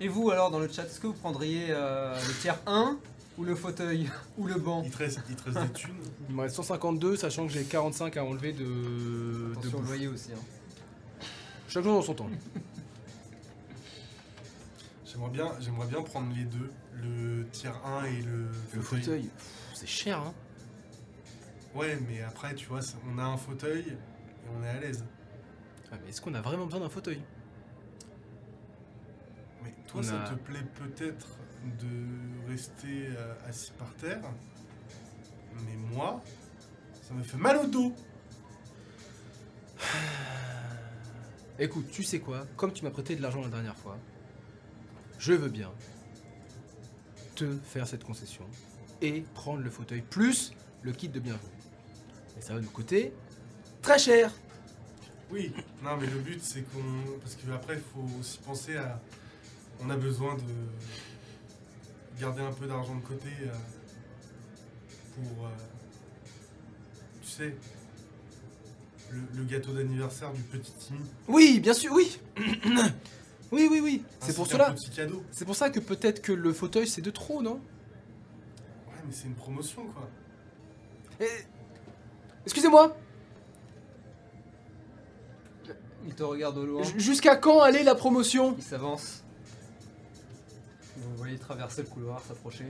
Et 0.00 0.08
vous 0.08 0.30
alors 0.30 0.50
dans 0.50 0.58
le 0.58 0.68
chat, 0.68 0.84
est-ce 0.84 1.00
que 1.00 1.06
vous 1.06 1.12
prendriez 1.14 1.66
euh, 1.70 2.14
le 2.14 2.32
tiers 2.40 2.58
1 2.66 2.96
ou 3.38 3.44
le 3.44 3.54
fauteuil 3.54 4.10
ou 4.38 4.46
le 4.46 4.54
banc 4.56 4.82
il, 4.84 4.90
te 4.90 4.98
reste, 4.98 5.20
il 5.28 5.36
te 5.36 5.44
reste 5.44 5.58
des 5.66 5.72
thunes. 5.72 5.94
Il 6.28 6.34
me 6.34 6.42
reste 6.42 6.56
152, 6.56 7.16
sachant 7.16 7.46
que 7.46 7.52
j'ai 7.52 7.64
45 7.64 8.16
à 8.16 8.24
enlever 8.24 8.52
de. 8.52 8.64
de 8.64 9.52
Attention 9.52 9.78
au 9.78 9.80
bouffe. 9.80 9.88
loyer 9.90 10.08
aussi. 10.08 10.30
hein. 10.32 10.38
Chaque 11.68 11.84
chose 11.84 11.94
dans 11.94 12.02
son 12.02 12.14
temps. 12.14 12.28
J'aimerais 15.14 15.30
bien, 15.30 15.52
j'aimerais 15.60 15.86
bien 15.86 16.02
prendre 16.02 16.34
les 16.34 16.42
deux, 16.44 16.70
le 16.94 17.46
tier 17.52 17.70
1 17.84 18.04
et 18.06 18.20
le, 18.22 18.48
Le 18.74 18.80
fauteuil, 18.82 19.22
pff, 19.22 19.70
c'est 19.74 19.86
cher, 19.86 20.18
hein. 20.18 20.34
Ouais, 21.74 21.98
mais 22.08 22.20
après, 22.22 22.52
tu 22.56 22.66
vois, 22.66 22.82
c'est- 22.82 22.96
on 23.08 23.16
a 23.18 23.22
un 23.22 23.36
fauteuil 23.36 23.84
et 23.90 23.96
on 24.58 24.62
est 24.64 24.68
à 24.68 24.80
l'aise. 24.80 25.04
Ah, 25.92 25.96
mais 26.02 26.08
est-ce 26.08 26.20
qu'on 26.20 26.34
a 26.34 26.40
vraiment 26.40 26.64
besoin 26.66 26.80
d'un 26.80 26.88
fauteuil? 26.88 27.22
Mais 29.62 29.72
toi, 29.86 30.00
On 30.00 30.02
ça 30.02 30.24
a- 30.24 30.28
te 30.30 30.34
plaît 30.34 30.64
peut-être 30.74 31.28
de 31.80 32.48
rester 32.50 33.06
euh, 33.16 33.34
assis 33.48 33.70
par 33.78 33.94
terre, 33.94 34.20
mais 35.64 35.76
moi, 35.94 36.20
ça 37.02 37.14
me 37.14 37.22
fait 37.22 37.36
mal 37.38 37.56
au 37.58 37.66
dos. 37.68 37.94
Écoute, 41.60 41.88
tu 41.92 42.02
sais 42.02 42.18
quoi? 42.18 42.46
Comme 42.56 42.72
tu 42.72 42.82
m'as 42.84 42.90
prêté 42.90 43.14
de 43.14 43.22
l'argent 43.22 43.42
la 43.42 43.48
dernière 43.48 43.76
fois, 43.76 43.96
je 45.18 45.32
veux 45.32 45.48
bien 45.48 45.70
te 47.34 47.56
faire 47.64 47.86
cette 47.86 48.04
concession 48.04 48.44
et 49.02 49.22
prendre 49.34 49.60
le 49.62 49.70
fauteuil 49.70 50.02
plus 50.02 50.52
le 50.82 50.92
kit 50.92 51.08
de 51.08 51.18
bienvenue. 51.20 51.50
Mais 52.36 52.42
ça 52.42 52.54
va 52.54 52.60
nous 52.60 52.70
coûter 52.70 53.12
très 53.82 53.98
cher. 53.98 54.30
Oui, 55.30 55.52
non, 55.82 55.96
mais 55.96 56.06
le 56.06 56.18
but, 56.18 56.42
c'est 56.42 56.62
qu'on. 56.62 57.18
Parce 57.20 57.34
qu'après, 57.36 57.74
il 57.74 57.80
faut 57.80 58.06
aussi 58.20 58.38
penser 58.38 58.76
à. 58.76 59.00
On 59.80 59.90
a 59.90 59.96
besoin 59.96 60.36
de 60.36 62.20
garder 62.20 62.42
un 62.42 62.52
peu 62.52 62.66
d'argent 62.66 62.94
de 62.94 63.00
côté 63.02 63.28
euh, 63.42 63.48
pour. 65.14 65.46
euh, 65.46 65.50
tu 67.22 67.28
sais. 67.28 67.56
Le, 69.10 69.20
le 69.38 69.44
gâteau 69.44 69.72
d'anniversaire 69.72 70.32
du 70.32 70.42
petit 70.42 70.72
Timmy. 70.72 71.00
Oui, 71.28 71.58
bien 71.60 71.74
sûr, 71.74 71.92
oui. 71.92 72.18
oui, 73.54 73.68
oui, 73.70 73.80
oui. 73.82 74.04
Ainsi 74.20 74.30
C'est 74.30 74.36
pour 74.36 74.46
cela. 74.46 74.74
C'est 75.32 75.44
pour 75.44 75.56
ça 75.56 75.70
que 75.70 75.80
peut-être 75.80 76.20
que 76.22 76.32
le 76.32 76.52
fauteuil 76.52 76.86
c'est 76.86 77.02
de 77.02 77.10
trop, 77.10 77.40
non? 77.42 77.54
Ouais, 77.54 78.92
mais 79.06 79.12
c'est 79.12 79.26
une 79.28 79.34
promotion, 79.34 79.82
quoi. 79.86 80.08
Eh, 81.20 81.26
Excusez-moi, 82.44 82.94
Il 86.06 86.14
te 86.14 86.22
regarde 86.22 86.58
au 86.58 86.66
loin, 86.66 86.82
jusqu'à 86.98 87.36
quand 87.36 87.60
allait 87.60 87.82
la 87.82 87.94
promotion? 87.94 88.54
Il 88.58 88.62
s'avance. 88.62 89.24
Vous 90.98 91.16
voyez 91.16 91.38
traverser 91.38 91.82
le 91.82 91.88
couloir, 91.88 92.22
s'approcher. 92.28 92.66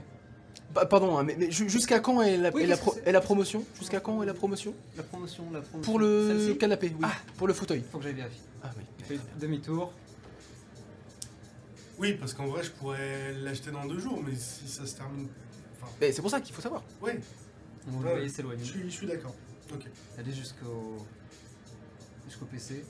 Bah, 0.73 0.85
pardon, 0.85 1.17
hein, 1.17 1.23
mais, 1.23 1.35
mais 1.37 1.51
ju- 1.51 1.69
jusqu'à 1.69 1.99
quand 1.99 2.21
est 2.21 2.37
la, 2.37 2.49
Oui, 2.53 2.63
est 2.63 2.65
la, 2.67 2.75
qu'est-ce 2.75 2.81
pro- 2.81 2.91
que 2.91 2.97
c'est 3.03 3.09
est 3.09 3.11
la 3.11 3.21
promotion? 3.21 3.63
Jusqu'à 3.77 3.99
quand 3.99 4.23
est 4.23 4.25
la 4.25 4.33
promotion? 4.33 4.73
La 4.97 5.03
promotion, 5.03 5.43
la 5.51 5.59
promotion. 5.61 5.81
Pour 5.91 5.99
le 5.99 6.53
canapé, 6.53 6.93
oui. 6.97 7.05
Pour 7.37 7.47
le 7.47 7.53
fauteuil. 7.53 7.83
Faut 7.91 7.97
que 7.97 8.05
j'aille 8.05 8.13
vérifier. 8.13 8.41
Ah 8.63 8.69
oui. 9.09 9.19
Demi-tour. 9.39 9.91
Oui, 11.97 12.13
parce 12.13 12.33
qu'en 12.33 12.47
vrai, 12.47 12.63
je 12.63 12.71
pourrais 12.71 13.33
l'acheter 13.33 13.71
dans 13.71 13.85
deux 13.85 13.99
jours, 13.99 14.21
mais 14.23 14.35
si 14.35 14.67
ça 14.67 14.85
se 14.85 14.95
termine. 14.95 15.27
Enfin, 15.81 15.91
Mais 16.01 16.11
c'est 16.11 16.21
pour 16.21 16.29
ça 16.31 16.41
qu'il 16.41 16.53
faut 16.53 16.61
savoir. 16.61 16.83
ouais, 17.01 17.19
Vous 17.87 17.99
le 17.99 18.05
Ouais, 18.05 18.11
voyez 18.13 18.27
je 18.29 18.33
s'éloigner. 18.33 18.63
suis, 18.63 18.83
je 18.83 18.95
suis 18.95 19.07
d'accord. 19.07 19.35
Ok. 19.73 19.85
Allez 20.17 20.33
jusqu'au 20.33 20.97
jusqu'au 22.27 22.45
PC. 22.45 22.83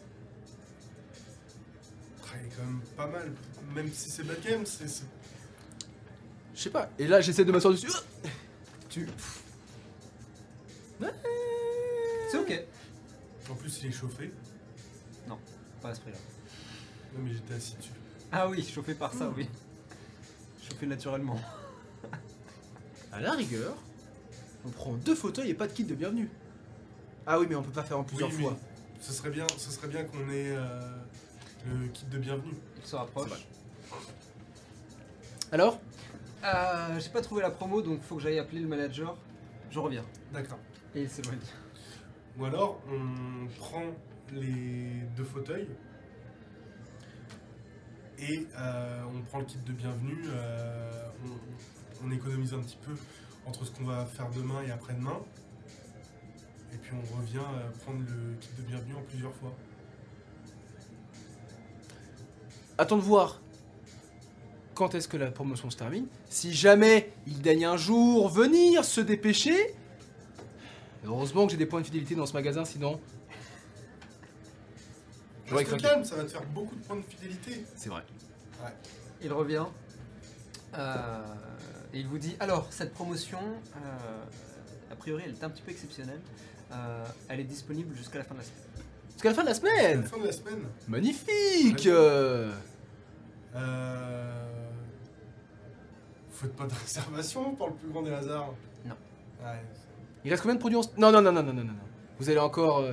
Ah, 2.24 2.38
Il 2.42 2.48
est 2.48 2.56
quand 2.56 2.64
même 2.66 2.82
pas 2.98 3.08
mal. 3.08 3.32
Même 3.74 3.92
si 3.94 4.10
c'est 4.10 4.24
backend, 4.24 4.66
c'est. 4.66 4.88
c'est- 4.88 5.04
Je 6.56 6.60
sais 6.62 6.70
pas. 6.70 6.90
Et 6.98 7.08
là, 7.08 7.22
j'essaie 7.22 7.46
de 7.46 7.52
m'asseoir 7.52 7.74
dessus. 7.74 7.88
Tu. 8.90 9.08
C'est 12.32 12.38
ok. 12.40 12.64
En 13.50 13.56
plus, 13.56 13.80
il 13.84 13.90
est 13.90 13.92
chauffé. 13.92 14.32
Pas 15.82 15.90
à 15.90 15.96
ce 15.96 16.00
prix-là. 16.02 16.18
Non, 17.16 17.24
mais 17.24 17.32
j'étais 17.34 17.54
assis 17.54 17.76
dessus. 17.78 17.92
Ah 18.32 18.48
oui, 18.50 18.64
chauffé 18.64 18.94
par 18.94 19.14
ça, 19.14 19.32
oui. 19.36 19.48
Chauffé 20.68 20.86
naturellement. 20.86 21.40
À 23.12 23.20
la 23.22 23.32
rigueur, 23.32 23.76
on 24.66 24.70
prend 24.70 24.94
deux 24.94 25.16
fauteuils 25.16 25.52
et 25.52 25.54
pas 25.54 25.68
de 25.68 25.74
kit 25.74 25.84
de 25.86 25.96
bienvenue. 25.96 26.30
Ah 27.26 27.40
oui, 27.40 27.46
mais 27.50 27.56
on 27.56 27.64
peut 27.64 27.72
pas 27.72 27.84
faire 27.84 28.00
en 28.00 28.04
plusieurs 28.04 28.30
Oui, 28.30 28.44
fois. 28.44 28.58
Ce 29.00 29.14
serait 29.14 29.30
bien, 29.30 29.48
ce 29.58 29.72
serait 29.72 29.88
bien 29.88 30.04
qu'on 30.04 30.30
ait 30.30 30.56
euh, 30.56 30.80
le 31.66 31.88
kit 31.90 32.06
de 32.06 32.18
bienvenue. 32.18 32.54
Il 32.78 32.86
se 32.86 32.96
rapproche. 32.96 33.48
Alors? 35.52 35.80
Euh, 36.44 37.00
J'ai 37.00 37.10
pas 37.10 37.22
trouvé 37.22 37.42
la 37.42 37.50
promo, 37.52 37.82
donc 37.82 38.02
faut 38.02 38.16
que 38.18 38.22
j'aille 38.22 38.40
appeler 38.40 38.60
le 38.62 38.68
manager. 38.68 39.16
Je 39.72 39.80
reviens. 39.80 40.04
D'accord. 40.34 40.60
Et 40.94 41.04
il 41.04 41.10
s'éloigne. 41.10 41.40
Ou 42.38 42.46
alors, 42.46 42.82
on 42.92 43.48
prend 43.58 43.84
les 44.34 44.88
deux 45.16 45.24
fauteuils 45.24 45.68
et 48.20 48.48
euh, 48.58 49.04
on 49.14 49.22
prend 49.22 49.40
le 49.40 49.46
kit 49.46 49.58
de 49.66 49.72
bienvenue. 49.74 50.24
euh, 50.28 51.10
on, 51.26 52.08
on 52.08 52.12
économise 52.12 52.54
un 52.54 52.60
petit 52.60 52.78
peu 52.86 52.94
entre 53.46 53.66
ce 53.66 53.72
qu'on 53.72 53.86
va 53.86 54.06
faire 54.06 54.30
demain 54.32 54.62
et 54.68 54.72
après-demain. 54.72 55.20
Et 56.74 56.78
puis 56.78 56.92
on 56.94 57.18
revient 57.18 57.38
euh, 57.38 57.70
prendre 57.84 58.00
le 58.00 58.36
kit 58.40 58.50
de 58.58 58.64
bienvenue 58.64 58.96
en 58.96 59.02
plusieurs 59.02 59.34
fois. 59.36 59.54
Attends 62.78 62.98
de 62.98 63.02
voir 63.02 63.42
quand 64.74 64.94
est-ce 64.94 65.08
que 65.08 65.16
la 65.18 65.32
promotion 65.32 65.70
se 65.70 65.78
termine. 65.78 66.08
Si 66.30 66.54
jamais 66.54 67.14
il 67.28 67.42
daigne 67.42 67.66
un 67.66 67.78
jour 67.78 68.28
venir 68.28 68.84
se 68.84 69.00
dépêcher. 69.00 69.74
Heureusement 71.06 71.46
que 71.46 71.52
j'ai 71.52 71.58
des 71.58 71.66
points 71.66 71.80
de 71.80 71.86
fidélité 71.86 72.16
dans 72.16 72.26
ce 72.26 72.34
magasin, 72.34 72.66
sinon. 72.66 73.00
J'aurais 75.48 75.64
Reste 75.64 75.82
calme, 75.82 76.04
ça 76.04 76.16
va 76.16 76.24
te 76.24 76.30
faire 76.30 76.44
beaucoup 76.46 76.76
de 76.76 76.82
points 76.84 76.96
de 76.98 77.04
fidélité. 77.04 77.66
C'est 77.76 77.90
vrai. 77.90 78.02
Il 79.22 79.32
revient. 79.32 79.66
euh, 80.78 81.24
et 81.94 82.00
il 82.00 82.08
vous 82.08 82.18
dit 82.18 82.36
alors, 82.40 82.68
cette 82.72 82.94
promotion, 82.94 83.40
euh, 83.40 84.24
a 84.92 84.96
priori, 84.96 85.24
elle 85.26 85.32
est 85.34 85.44
un 85.44 85.50
petit 85.50 85.62
peu 85.62 85.72
exceptionnelle. 85.72 86.20
Euh, 86.72 87.06
elle 87.30 87.40
est 87.40 87.46
disponible 87.46 87.96
jusqu'à 87.96 88.18
la 88.20 88.24
fin 88.24 88.34
de 88.34 88.40
la 88.40 88.46
semaine. 88.46 88.64
Jusqu'à 89.14 89.30
la 89.30 89.36
fin 89.36 89.42
de 89.44 89.48
la 89.48 89.52
À 89.52 89.54
la 89.54 89.60
semaine 89.60 90.04
fin 90.04 90.18
de 90.18 90.26
la 90.26 90.32
semaine. 90.32 90.64
Magnifique. 90.88 91.88
Vous 96.30 96.38
faites 96.38 96.56
pas 96.56 96.66
de 96.68 96.74
réservation 96.74 97.56
pour 97.56 97.68
le 97.68 97.74
plus 97.76 97.90
grand 97.90 98.02
des 98.02 98.12
hasards 98.12 98.54
Non. 98.86 98.96
Ouais. 99.44 99.62
Il 100.26 100.32
reste 100.32 100.42
combien 100.42 100.56
de 100.56 100.60
produits 100.60 100.78
en... 100.78 100.82
Non, 100.98 101.12
non, 101.12 101.22
non, 101.22 101.32
non, 101.32 101.44
non, 101.44 101.54
non, 101.54 101.64
non. 101.64 101.72
non. 101.74 101.80
Vous 102.20 102.30
allez 102.30 102.40
encore 102.40 102.84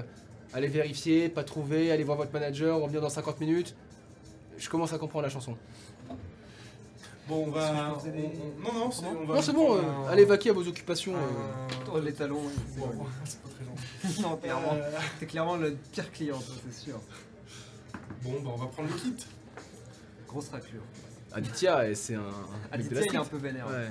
euh, 0.52 0.56
aller 0.56 0.68
vérifier, 0.68 1.28
pas 1.28 1.44
trouver, 1.44 1.90
aller 1.92 2.04
voir 2.04 2.16
votre 2.16 2.32
manager, 2.32 2.78
revenir 2.80 3.00
dans 3.00 3.08
50 3.08 3.40
minutes. 3.40 3.74
Je 4.58 4.68
commence 4.68 4.92
à 4.92 4.98
comprendre 4.98 5.24
la 5.24 5.30
chanson. 5.30 5.56
Bon, 7.28 7.44
on 7.46 7.50
va. 7.50 7.72
on- 7.72 8.62
Non, 8.62 8.72
non, 8.74 8.90
c'est 8.90 9.02
Comment 9.04 9.20
on 9.20 9.26
va. 9.26 9.34
Non, 9.36 9.42
c'est 9.42 9.52
bon, 9.52 9.76
euh, 9.76 9.80
un- 9.80 10.08
allez 10.08 10.24
vaquer 10.24 10.50
à 10.50 10.52
vos 10.52 10.66
occupations. 10.66 11.14
euh. 11.14 11.18
un- 11.80 11.84
Tourne 11.84 12.04
les 12.04 12.12
talons. 12.12 12.42
c'est 12.74 12.80
Bon, 12.80 12.86
bon. 12.88 13.04
pas 13.04 13.48
très 13.48 13.64
gentil. 14.10 14.22
non, 14.22 14.36
clairement. 14.36 14.74
Euh, 14.74 14.90
T'es 15.20 15.26
clairement 15.26 15.56
le 15.56 15.76
pire 15.92 16.10
client, 16.12 16.38
toi, 16.38 16.54
c'est 16.70 16.84
sûr. 16.84 17.00
Bon, 18.22 18.40
bah, 18.42 18.50
on 18.54 18.56
va 18.56 18.66
prendre 18.66 18.88
le 18.88 18.94
kit. 18.96 19.14
Grosse 20.28 20.48
raclure. 20.48 20.82
Aditya, 21.32 21.94
c'est 21.94 22.14
un. 22.14 22.22
Aditya, 22.72 23.02
il 23.06 23.14
est 23.14 23.16
un 23.18 23.24
peu 23.24 23.36
vénère. 23.38 23.66
Ouais. 23.68 23.88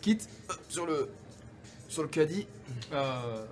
Quitte 0.00 0.28
euh, 0.50 0.54
sur 0.68 0.86
le. 0.86 1.10
Sur 1.88 2.02
le 2.02 2.08
caddie. 2.08 2.46
Euh, 2.92 3.44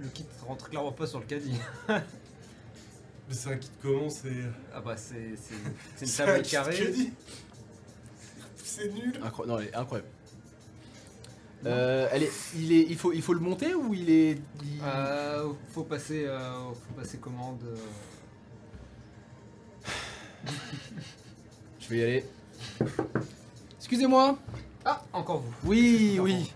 le 0.00 0.08
kit 0.08 0.24
rentre 0.46 0.68
clairement 0.68 0.92
pas 0.92 1.06
sur 1.06 1.18
le 1.20 1.26
caddie. 1.26 1.58
Mais 1.88 3.34
c'est 3.34 3.50
un 3.52 3.56
kit 3.56 3.70
comment 3.82 4.08
C'est. 4.10 4.30
Ah 4.72 4.80
bah 4.80 4.96
c'est 4.96 5.34
c'est- 5.36 5.54
c'est 5.96 6.04
une 6.04 6.10
c'est 6.10 6.22
un 6.22 6.26
table 6.26 6.42
kit 6.42 6.50
carrée. 6.50 6.94
C'est 8.62 8.92
nul. 8.92 9.18
Incroyable. 9.22 9.52
Non, 9.52 9.58
elle 9.60 9.68
est 9.68 9.74
incroyable. 9.76 10.08
Euh, 11.64 12.08
elle 12.12 12.22
est, 12.24 12.30
il 12.54 12.72
est, 12.72 12.82
il 12.88 12.96
faut, 12.96 13.12
il 13.12 13.22
faut 13.22 13.32
le 13.32 13.40
monter 13.40 13.74
ou 13.74 13.94
il 13.94 14.10
est. 14.10 14.32
il- 14.62 14.80
Euh, 14.84 15.48
faut 15.72 15.82
passer, 15.84 16.24
euh, 16.26 16.68
faut 16.72 16.94
passer 16.94 17.16
commande. 17.18 17.58
euh. 17.64 17.76
Je 21.80 21.88
vais 21.88 21.98
y 21.98 22.02
aller. 22.02 22.24
Excusez-moi. 23.78 24.38
Ah, 24.84 25.02
encore 25.12 25.40
vous. 25.40 25.52
Oui, 25.64 26.18
oui. 26.20 26.52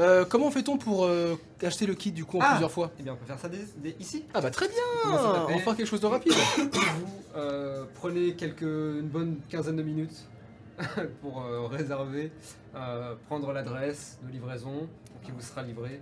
Euh, 0.00 0.24
comment 0.24 0.50
fait-on 0.50 0.78
pour 0.78 1.04
euh, 1.04 1.36
acheter 1.62 1.86
le 1.86 1.94
kit 1.94 2.10
du 2.10 2.24
coup 2.24 2.38
en 2.38 2.42
Ah 2.42 2.50
plusieurs 2.52 2.70
fois? 2.72 2.90
Eh 2.98 3.02
bien, 3.02 3.12
on 3.12 3.16
peut 3.16 3.26
faire 3.26 3.38
ça 3.38 3.48
dès- 3.48 3.58
dès 3.76 3.94
ici. 4.00 4.24
Ah 4.34 4.40
bah 4.40 4.50
très 4.50 4.66
bien. 4.66 4.76
Comment 5.02 5.16
ça 5.18 5.34
s'appelle 5.34 5.56
Enfin 5.56 5.74
quelque 5.74 5.86
chose 5.86 6.00
de 6.00 6.06
rapide. 6.06 6.32
Vous 6.72 7.22
euh, 7.36 7.84
prenez 7.94 8.34
quelques, 8.34 8.62
une 8.62 9.08
bonne 9.08 9.36
quinzaine 9.48 9.76
de 9.76 9.82
minutes 9.82 10.26
pour 11.22 11.42
euh, 11.42 11.66
réserver, 11.66 12.32
euh, 12.74 13.14
prendre 13.28 13.52
l'adresse 13.52 14.18
de 14.26 14.32
livraison 14.32 14.88
qui 15.22 15.30
vous 15.32 15.40
sera 15.42 15.62
livré 15.62 16.00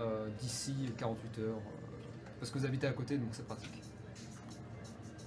euh, 0.00 0.26
d'ici 0.40 0.74
48 0.98 1.38
heures. 1.44 1.46
euh, 1.56 1.60
parce 2.40 2.50
que 2.50 2.58
vous 2.58 2.66
habitez 2.66 2.86
à 2.88 2.92
côté, 2.92 3.16
donc 3.16 3.28
c'est 3.32 3.46
pratique. 3.46 3.80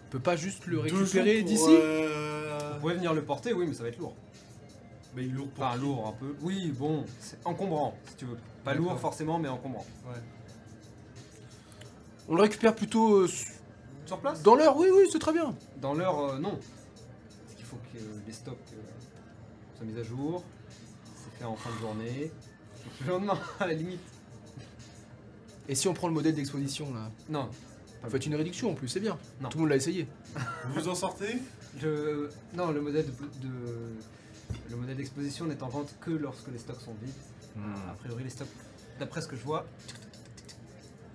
On 0.08 0.12
peut 0.12 0.20
pas 0.20 0.36
juste 0.36 0.66
le 0.66 0.78
Deux 0.78 0.82
récupérer 0.98 1.40
pour, 1.40 1.48
d'ici? 1.50 1.70
euh, 1.70 2.72
Vous 2.74 2.80
pouvez 2.82 2.96
venir 2.96 3.14
le 3.14 3.24
porter, 3.24 3.54
oui, 3.54 3.66
mais 3.68 3.74
ça 3.74 3.84
va 3.84 3.90
être 3.90 4.00
lourd. 4.00 4.16
Mais 5.16 5.24
il 5.26 5.30
est 5.30 5.34
lourd 5.34 5.48
pour 5.50 5.64
Enfin, 5.66 5.76
qui 5.76 5.82
lourd 5.82 6.08
un 6.08 6.12
peu. 6.12 6.36
Oui, 6.42 6.72
bon, 6.78 7.06
c'est 7.20 7.38
encombrant, 7.46 7.96
si 8.10 8.16
tu 8.16 8.26
veux. 8.26 8.38
Pas 8.64 8.74
D'accord. 8.74 8.90
lourd 8.92 9.00
forcément, 9.00 9.40
mais 9.40 9.48
encombrant. 9.50 9.86
Ouais. 10.08 10.20
On 12.28 12.36
le 12.36 12.42
récupère 12.44 12.76
plutôt 12.76 13.22
euh, 13.22 13.30
Sur 14.06 14.20
place? 14.20 14.44
dans 14.44 14.56
l'heure. 14.56 14.78
Oui, 14.78 14.88
oui, 14.94 15.08
c'est 15.12 15.20
très 15.20 15.34
bien. 15.34 15.56
Dans 15.82 15.94
l'heure, 15.94 16.20
euh, 16.20 16.38
non. 16.40 16.52
Parce 17.46 17.56
qu'il 17.56 17.66
faut 17.66 17.78
que 17.92 17.98
les 18.28 18.34
stocks 18.34 18.58
euh, 18.74 19.78
soient 19.78 19.86
mis 19.86 20.00
à 20.00 20.04
jour. 20.04 20.44
C'est 21.16 21.40
fait 21.40 21.46
en 21.46 21.56
fin 21.56 21.72
de 21.76 21.80
journée. 21.80 22.32
Le 23.02 23.08
lendemain, 23.12 23.38
à 23.60 23.66
la 23.68 23.74
limite. 23.74 24.00
Et 25.68 25.76
si 25.76 25.88
on 25.88 25.94
prend 25.94 26.08
le 26.08 26.14
modèle 26.14 26.36
d'exposition 26.36 26.94
là? 26.94 27.12
Non, 27.30 27.50
Vous 28.04 28.10
faites 28.10 28.26
une 28.26 28.36
réduction 28.36 28.72
en 28.72 28.74
plus, 28.76 28.88
c'est 28.88 29.00
bien. 29.00 29.18
Non. 29.42 29.50
Tout 29.50 29.58
le 29.58 29.62
monde 29.64 29.70
l'a 29.72 29.76
essayé. 29.76 30.08
Vous 30.76 30.88
en 30.88 30.96
sortez? 30.96 31.38
Le, 31.82 32.30
non, 32.56 32.72
le 32.72 32.82
modèle 32.82 33.06
de, 33.06 33.48
de- 33.48 33.94
le 34.70 34.76
modèle 34.76 34.98
d'exposition 34.98 35.46
n'est 35.46 35.62
en 35.64 35.70
vente 35.70 35.96
que 36.02 36.12
lorsque 36.12 36.48
les 36.50 36.58
stocks 36.60 36.82
sont 36.82 36.94
vides. 37.02 37.14
A 37.90 37.94
priori, 37.94 38.24
les 38.24 38.30
stocks, 38.30 38.48
d'après 39.00 39.22
ce 39.22 39.28
que 39.28 39.36
je 39.36 39.44
vois, 39.44 39.66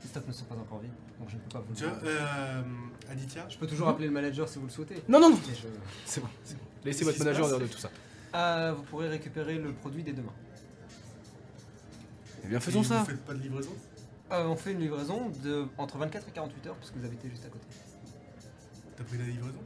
les 0.03 0.09
stocks 0.09 0.27
ne 0.29 0.33
sont 0.33 0.45
pas 0.45 0.55
encore 0.57 0.79
vides, 0.81 0.91
donc 1.19 1.29
je 1.31 1.37
ne 1.37 1.41
peux 1.41 1.49
pas 1.49 1.61
vous 1.61 1.71
le 1.71 1.75
Tu 1.77 1.83
dire. 1.85 1.95
vois, 1.95 2.09
euh, 2.09 2.63
Aditya 3.11 3.47
Je 3.49 3.57
peux 3.59 3.67
toujours 3.67 3.89
appeler 3.89 4.07
le 4.09 4.13
manager 4.13 4.49
si 4.49 4.59
vous 4.59 4.67
le 4.67 4.71
souhaitez. 4.71 5.03
Non, 5.09 5.21
non, 5.21 5.31
non. 5.31 5.39
mais 5.49 5.55
je- 5.55 5.63
C'est 6.05 6.21
bon, 6.21 6.29
c'est 6.45 6.55
bon. 6.55 6.61
Laissez 6.85 6.99
Qu'est-ce 6.99 7.05
votre 7.05 7.15
qui 7.17 7.19
se 7.21 7.25
manager 7.25 7.45
en 7.47 7.49
passe 7.49 7.59
dehors 7.59 7.69
de 7.69 7.73
tout 7.75 7.79
ça. 7.81 7.91
Ah, 8.33 8.73
vous 8.77 8.83
pourrez 8.83 9.09
récupérer 9.09 9.57
le 9.59 9.73
produit 9.73 10.03
dès 10.03 10.13
demain. 10.13 10.33
Eh 12.45 12.49
bien, 12.49 12.59
Et 12.59 12.61
faisons 12.61 12.83
vous 12.83 12.89
ça. 12.89 13.05
faites 13.05 13.25
pas 13.25 13.33
de 13.35 13.41
livraison 13.41 13.71
Euh, 14.33 14.47
on 14.47 14.57
fait 14.57 14.73
une 14.73 14.81
livraison 14.81 15.31
de 15.43 15.67
entre 15.79 15.97
24 15.99 16.29
et 16.29 16.33
48 16.33 16.67
heures, 16.67 16.75
puisque 16.77 16.97
vous 16.97 17.05
habitez 17.05 17.29
juste 17.31 17.45
à 17.47 17.49
côté. 17.49 17.65
T'as 18.97 19.05
pris 19.05 19.19
la 19.19 19.25
livraison? 19.25 19.59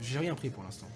J'ai 0.00 0.18
rien 0.18 0.34
pris 0.34 0.48
pour 0.50 0.62
l'instant. 0.62 0.86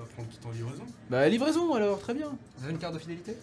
Bah 0.00 0.06
prends 0.14 0.22
le 0.22 0.28
kit 0.28 0.38
en 0.46 0.50
livraison. 0.50 0.86
Bah, 1.10 1.28
livraison 1.28 1.74
alors, 1.74 2.00
très 2.00 2.14
bien. 2.14 2.30
Vous 2.56 2.64
avez 2.64 2.72
une 2.72 2.78
carte 2.78 2.94
de 2.94 2.98
fidélité? 2.98 3.36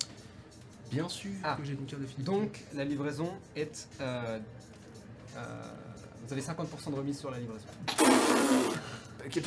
Bien 0.89 1.07
sûr 1.09 1.31
Ah. 1.43 1.55
que 1.57 1.63
j'ai 1.63 1.73
une 1.73 1.85
carte 1.85 2.01
de 2.01 2.07
fidélité. 2.07 2.31
Donc, 2.31 2.63
la 2.73 2.83
livraison 2.85 3.31
est. 3.55 3.87
euh, 4.01 4.39
euh, 5.35 5.61
vous 6.25 6.33
avez 6.33 6.41
50% 6.41 6.91
de 6.91 6.95
remise 6.95 7.19
sur 7.19 7.29
la 7.31 7.39
livraison. 7.39 7.65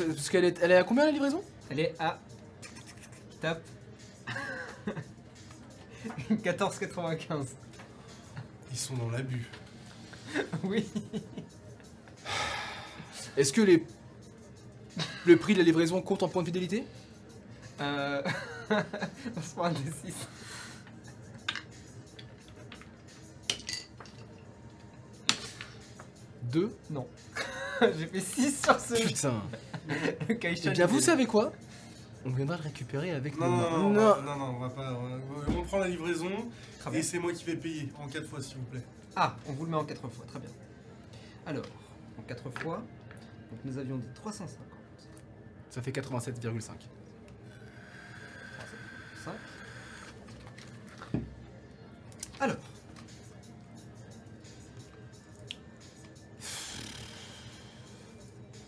Parce 0.06 0.28
qu'elle 0.30 0.44
est, 0.44 0.58
elle 0.62 0.70
est 0.72 0.76
à 0.76 0.84
combien 0.84 1.04
la 1.04 1.10
livraison? 1.10 1.42
Elle 1.70 1.80
est 1.80 1.94
à. 1.98 2.18
Tape. 3.40 3.62
14,95. 6.30 7.46
Ils 8.70 8.78
sont 8.78 8.94
dans 8.94 9.10
l'abus. 9.10 9.48
Oui. 10.62 10.86
Est-ce 13.36 13.52
que 13.52 13.62
les. 13.62 13.84
Le 15.26 15.36
prix 15.36 15.54
de 15.54 15.58
la 15.58 15.64
livraison 15.64 16.00
compte 16.02 16.22
en 16.22 16.28
point 16.28 16.42
de 16.42 16.46
fidélité? 16.48 16.84
Euh... 17.80 18.22
on 19.36 19.42
se 19.42 19.54
prend 19.54 19.64
un 19.64 19.72
des 19.72 19.90
6. 20.08 20.14
Deux. 26.42 26.74
Non. 26.90 27.06
J'ai 27.80 28.06
fait 28.06 28.20
6 28.20 28.62
sur 28.64 28.78
ce 28.80 28.94
Putain. 28.94 29.42
le 30.28 30.34
Kaishan, 30.34 30.70
Eh 30.70 30.70
bien, 30.70 30.86
il 30.86 30.90
vous 30.90 30.98
est- 30.98 31.02
savez 31.02 31.26
quoi? 31.26 31.52
On 32.24 32.30
viendra 32.30 32.56
le 32.56 32.62
récupérer 32.62 33.12
avec 33.12 33.38
Non, 33.38 33.48
nos 33.48 33.56
non, 33.56 33.60
mains. 33.60 33.78
non, 33.78 33.78
non, 33.78 33.86
on 33.86 33.92
va- 33.94 34.20
non, 34.22 34.36
non, 34.38 34.54
on 34.56 34.58
va 34.60 34.68
pas. 34.70 34.92
On, 34.92 35.58
on 35.58 35.62
prend 35.62 35.78
la 35.78 35.88
livraison 35.88 36.28
Très 36.80 36.90
bien. 36.90 37.00
et 37.00 37.02
c'est 37.02 37.18
moi 37.18 37.32
qui 37.32 37.44
vais 37.44 37.56
payer 37.56 37.90
en 37.98 38.06
4 38.08 38.26
fois, 38.26 38.42
s'il 38.42 38.56
vous 38.58 38.64
plaît. 38.64 38.82
Ah, 39.16 39.36
on 39.48 39.52
vous 39.52 39.64
le 39.64 39.70
met 39.70 39.76
en 39.78 39.84
4 39.84 40.00
fois, 40.10 40.24
très 40.26 40.38
bien. 40.38 40.50
Alors, 41.46 41.64
en 42.18 42.22
4 42.22 42.50
fois, 42.60 42.82
donc 43.50 43.60
nous 43.64 43.78
avions 43.78 43.96
dit 43.96 44.06
350. 44.14 44.58
Ça 45.70 45.80
fait 45.80 45.92
87,5. 45.92 46.72
5. 49.24 49.32
Alors, 52.40 52.56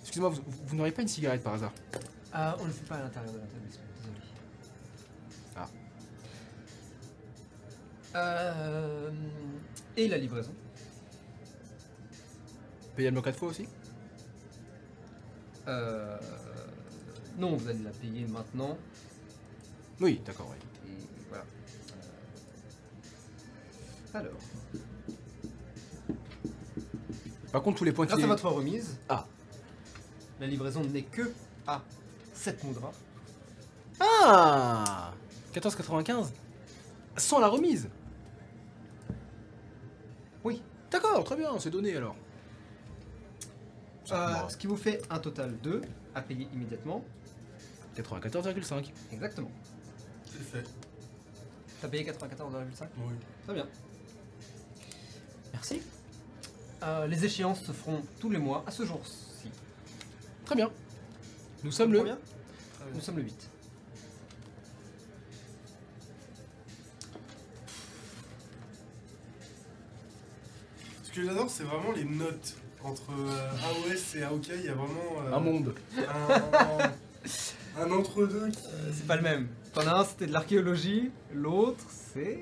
Excusez-moi, 0.02 0.28
vous, 0.30 0.42
vous 0.66 0.76
n'auriez 0.76 0.92
pas 0.92 1.02
une 1.02 1.08
cigarette 1.08 1.42
par 1.42 1.54
hasard? 1.54 1.72
Euh, 2.34 2.52
on 2.58 2.62
ne 2.62 2.66
le 2.68 2.72
fait 2.72 2.86
pas 2.86 2.96
à 2.96 3.00
l'intérieur 3.02 3.32
de 3.32 3.38
l'établissement, 3.38 3.84
désolé. 3.96 4.20
Ah. 5.56 5.68
Euh, 8.14 9.10
et 9.96 10.08
la 10.08 10.18
livraison 10.18 10.52
Payable 12.94 13.18
en 13.18 13.22
4 13.22 13.38
fois 13.38 13.48
aussi? 13.48 13.66
Euh, 15.68 16.18
Non, 17.38 17.56
vous 17.56 17.68
allez 17.68 17.82
la 17.82 17.90
payer 17.90 18.26
maintenant. 18.26 18.76
Oui, 20.02 20.20
d'accord, 20.26 20.48
oui. 20.50 20.90
Et 20.90 21.26
voilà. 21.28 21.44
Alors, 24.14 24.32
Par 27.52 27.62
contre, 27.62 27.78
tous 27.78 27.84
les 27.84 27.92
points 27.92 28.06
grâce 28.06 28.22
à 28.22 28.26
votre 28.26 28.48
remise, 28.48 28.98
Ah. 29.08 29.26
la 30.40 30.46
livraison 30.46 30.82
n'est 30.84 31.02
que 31.02 31.32
à 31.66 31.82
7 32.32 32.64
moudras. 32.64 32.92
Ah 34.00 35.12
14,95 35.52 36.32
Sans 37.18 37.38
la 37.38 37.48
remise 37.48 37.88
Oui. 40.44 40.62
D'accord, 40.90 41.22
très 41.24 41.36
bien, 41.36 41.50
c'est 41.58 41.70
donné 41.70 41.94
alors. 41.94 42.16
Euh, 44.10 44.48
ce 44.48 44.56
qui 44.56 44.66
vous 44.66 44.76
fait 44.76 45.00
un 45.10 45.18
total 45.18 45.58
de 45.60 45.82
à 46.14 46.22
payer 46.22 46.48
immédiatement. 46.54 47.04
94,5. 47.96 48.90
Exactement. 49.12 49.50
C'est 50.32 50.44
fait. 50.44 50.64
T'as 51.80 51.88
payé 51.88 52.04
94,5 52.04 52.86
Oui. 52.98 53.14
Très 53.44 53.54
bien. 53.54 53.66
Merci. 55.52 55.82
Euh, 56.82 57.06
les 57.06 57.24
échéances 57.24 57.62
se 57.62 57.72
feront 57.72 58.02
tous 58.18 58.30
les 58.30 58.38
mois 58.38 58.64
à 58.66 58.70
ce 58.70 58.84
jour-ci. 58.84 59.48
Très 60.44 60.56
bien. 60.56 60.70
Nous 61.62 61.70
sommes 61.72 61.92
le... 61.92 61.98
Combien 61.98 62.16
Très 62.74 62.84
bien. 62.86 62.94
Nous 62.94 63.00
sommes 63.00 63.16
le 63.18 63.22
8. 63.22 63.48
Ce 71.04 71.12
que 71.12 71.24
j'adore, 71.24 71.50
c'est 71.50 71.64
vraiment 71.64 71.92
les 71.92 72.04
notes. 72.04 72.56
Entre 72.84 73.12
euh, 73.12 73.50
AOS 73.92 74.16
et 74.18 74.24
AOK, 74.24 74.48
il 74.58 74.64
y 74.64 74.68
a 74.68 74.74
vraiment 74.74 75.22
euh, 75.24 75.32
Un 75.36 75.38
monde. 75.40 75.72
un, 75.96 77.80
un 77.80 77.90
entre-deux 77.92 78.48
qui. 78.50 78.58
c'est 78.92 79.06
pas 79.06 79.14
le 79.14 79.22
même. 79.22 79.46
T'en 79.74 79.86
as 79.86 80.00
un, 80.00 80.04
c'était 80.04 80.26
de 80.26 80.32
l'archéologie. 80.32 81.10
L'autre, 81.34 81.84
c'est. 82.12 82.38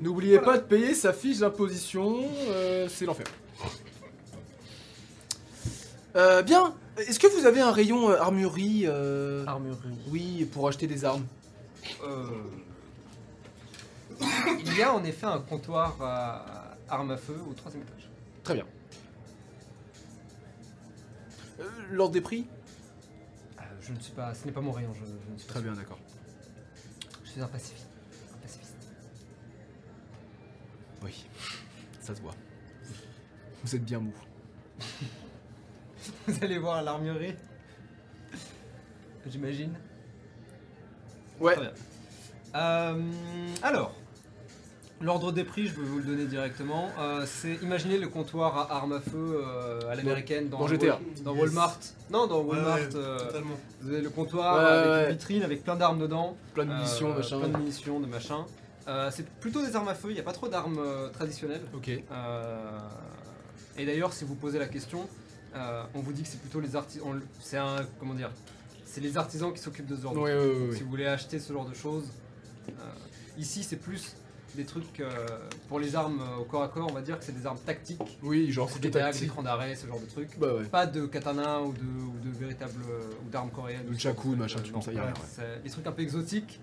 N'oubliez 0.00 0.38
Voilà. 0.38 0.52
pas 0.52 0.58
de 0.58 0.64
payer 0.64 0.94
sa 0.94 1.12
fiche 1.12 1.38
d'imposition, 1.38 2.18
euh, 2.48 2.88
c'est 2.88 3.04
l'enfer. 3.06 3.26
Euh, 6.16 6.42
bien, 6.42 6.74
est-ce 6.96 7.18
que 7.20 7.26
vous 7.26 7.46
avez 7.46 7.60
un 7.60 7.70
rayon 7.70 8.10
euh, 8.10 8.18
armurerie 8.18 8.84
euh, 8.86 9.44
Armurerie. 9.46 9.98
Oui, 10.08 10.48
pour 10.50 10.66
acheter 10.68 10.86
des 10.86 11.04
armes? 11.04 11.24
Euh, 12.04 12.24
Il 14.64 14.76
y 14.76 14.82
a 14.82 14.92
en 14.94 15.04
effet 15.04 15.26
un 15.26 15.38
comptoir 15.40 15.96
à 16.00 16.76
armes 16.88 17.10
à 17.10 17.16
feu 17.16 17.36
au 17.48 17.52
troisième 17.52 17.82
étage. 17.82 18.08
Très 18.42 18.54
bien. 18.54 18.64
Euh, 21.60 21.64
L'ordre 21.90 22.14
des 22.14 22.20
prix? 22.22 22.46
Je 23.86 23.92
ne 23.92 24.00
suis 24.00 24.12
pas. 24.12 24.34
Ce 24.34 24.44
n'est 24.44 24.52
pas 24.52 24.60
mon 24.60 24.72
rayon, 24.72 24.92
je, 24.94 25.04
je 25.04 25.32
ne 25.32 25.38
suis 25.38 25.46
Très 25.48 25.62
bien, 25.62 25.72
d'accord. 25.72 25.98
Je 27.24 27.30
suis 27.30 27.40
un 27.40 27.48
pacifiste. 27.48 27.88
Un 28.34 28.38
pacifiste. 28.38 28.76
Oui, 31.02 31.26
ça 32.00 32.14
se 32.14 32.20
voit. 32.20 32.34
Vous 33.62 33.76
êtes 33.76 33.84
bien 33.84 34.00
mou. 34.00 34.12
Vous 36.26 36.44
allez 36.44 36.58
voir 36.58 36.82
l'armurerie. 36.82 37.34
J'imagine. 39.26 39.74
Ouais. 41.40 41.54
Très 41.54 41.62
bien. 41.62 41.72
Euh, 42.54 43.48
alors, 43.62 43.94
l'ordre 45.00 45.30
des 45.32 45.44
prix, 45.44 45.66
je 45.68 45.74
vais 45.74 45.86
vous 45.86 45.98
le 45.98 46.04
donner 46.04 46.24
directement. 46.26 46.90
Euh, 46.98 47.24
c'est 47.26 47.54
imaginez 47.62 47.98
le 47.98 48.08
comptoir 48.08 48.56
à 48.56 48.76
armes 48.76 48.92
à 48.92 49.00
feu 49.00 49.40
euh, 49.44 49.90
à 49.90 49.94
l'américaine 49.94 50.48
dans, 50.48 50.60
dans 50.60 50.68
GTA. 50.68 50.98
Dans 51.24 51.34
Yes. 51.34 51.42
Walmart. 51.42 51.78
Non, 52.10 52.26
dans 52.26 52.40
Walmart. 52.40 52.76
ouais, 52.76 52.88
euh, 52.96 53.18
totalement. 53.18 53.56
vous 53.82 53.92
avez 53.92 54.00
le 54.02 54.10
comptoir 54.10 54.56
Ouais, 54.56 54.64
avec 54.64 54.90
ouais. 54.90 55.04
une 55.06 55.12
vitrine 55.12 55.42
avec 55.42 55.62
plein 55.64 55.76
d'armes 55.76 55.98
dedans. 55.98 56.36
Plein 56.54 56.64
de 56.64 56.72
munitions, 56.72 57.10
Euh, 57.12 57.16
machin. 57.16 57.38
Plein 57.40 57.48
de 57.48 57.56
munitions, 57.58 58.00
de 58.00 58.06
machin. 58.06 58.46
Euh, 58.88 59.10
c'est 59.12 59.28
plutôt 59.40 59.60
des 59.64 59.74
armes 59.74 59.88
à 59.88 59.94
feu, 59.94 60.08
il 60.10 60.14
n'y 60.14 60.20
a 60.20 60.22
pas 60.22 60.32
trop 60.32 60.48
d'armes 60.48 60.78
euh, 60.78 61.08
traditionnelles. 61.10 61.62
Ok. 61.74 61.88
Euh, 61.90 62.78
et 63.76 63.84
d'ailleurs, 63.84 64.12
si 64.12 64.24
vous 64.24 64.34
posez 64.36 64.58
la 64.58 64.68
question, 64.68 65.08
euh, 65.56 65.82
on 65.94 66.00
vous 66.00 66.12
dit 66.12 66.22
que 66.22 66.28
c'est 66.28 66.40
plutôt 66.40 66.60
les 66.60 66.76
artisans. 66.76 67.20
C'est 67.40 67.56
un. 67.58 67.76
Comment 67.98 68.14
dire 68.14 68.30
C'est 68.84 69.00
les 69.00 69.18
artisans 69.18 69.52
qui 69.52 69.58
s'occupent 69.60 69.86
de 69.88 69.96
ce 69.96 70.02
genre 70.02 70.14
de 70.14 70.18
ouais. 70.20 70.76
Si 70.76 70.82
vous 70.82 70.88
voulez 70.90 71.06
acheter 71.06 71.38
ce 71.40 71.52
genre 71.52 71.68
de 71.68 71.74
choses. 71.74 72.04
euh, 72.68 72.72
ici, 73.38 73.62
c'est 73.64 73.76
plus 73.76 74.14
des 74.54 74.64
trucs 74.64 75.00
euh, 75.00 75.10
pour 75.68 75.78
les 75.80 75.96
armes 75.96 76.20
euh, 76.20 76.40
au 76.40 76.44
corps 76.44 76.62
à 76.62 76.68
corps, 76.68 76.88
on 76.90 76.94
va 76.94 77.02
dire 77.02 77.18
que 77.18 77.24
c'est 77.24 77.38
des 77.38 77.46
armes 77.46 77.58
tactiques. 77.58 78.18
Oui, 78.22 78.50
genre 78.50 78.70
C'est 78.70 78.80
des 78.80 78.90
dagues, 78.90 79.18
des 79.18 79.26
crans 79.26 79.42
d'arrêt, 79.42 79.74
ce 79.76 79.86
genre 79.86 80.00
de 80.00 80.06
trucs. 80.06 80.38
Bah 80.38 80.54
ouais. 80.54 80.64
Pas 80.64 80.86
de 80.86 81.04
katana 81.06 81.60
ou 81.62 81.72
de, 81.72 81.80
ou 81.80 82.14
de 82.24 82.30
véritables. 82.38 82.72
euh, 82.88 83.12
ou 83.26 83.30
d'armes 83.30 83.50
coréennes. 83.50 83.84
De 83.86 83.94
trucs, 83.94 84.36
machin, 84.36 84.60
ouais. 84.60 85.12
c'est 85.26 85.62
des 85.62 85.70
trucs 85.70 85.86
un 85.86 85.92
peu 85.92 86.02
exotiques. 86.02 86.60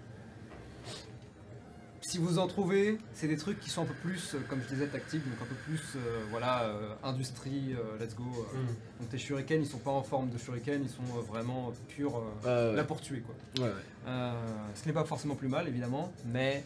Si 2.02 2.18
vous 2.20 2.38
en 2.38 2.48
trouvez, 2.48 2.98
c'est 3.14 3.28
des 3.28 3.38
trucs 3.38 3.60
qui 3.60 3.70
sont 3.70 3.84
un 3.84 3.86
peu 3.86 3.94
plus, 3.94 4.36
comme 4.50 4.62
je 4.62 4.68
disais, 4.68 4.88
tactiques, 4.88 5.24
donc 5.24 5.42
un 5.42 5.46
peu 5.46 5.56
plus, 5.56 5.80
euh, 5.96 6.22
voilà, 6.30 6.64
euh, 6.64 6.94
industrie, 7.02 7.74
euh, 7.74 7.98
let's 7.98 8.14
go. 8.14 8.24
euh. 8.24 8.62
Mm. 8.62 8.68
Donc 9.00 9.10
tes 9.10 9.18
shurikens, 9.18 9.66
ils 9.66 9.72
sont 9.72 9.80
pas 9.80 9.90
en 9.92 10.04
forme 10.04 10.30
de 10.30 10.38
shuriken, 10.38 10.82
ils 10.84 10.90
sont 10.90 11.18
euh, 11.18 11.22
vraiment 11.22 11.72
purs, 11.88 12.22
euh, 12.46 12.72
Ouais, 12.72 12.76
là 12.76 12.84
pour 12.84 13.00
tuer, 13.02 13.22
quoi. 13.22 13.34
Ouais, 13.58 13.72
ouais. 13.72 13.80
Euh, 14.08 14.34
ce 14.76 14.86
n'est 14.86 14.94
pas 14.94 15.06
forcément 15.06 15.36
plus 15.36 15.48
mal, 15.48 15.68
évidemment, 15.68 16.12
mais... 16.26 16.64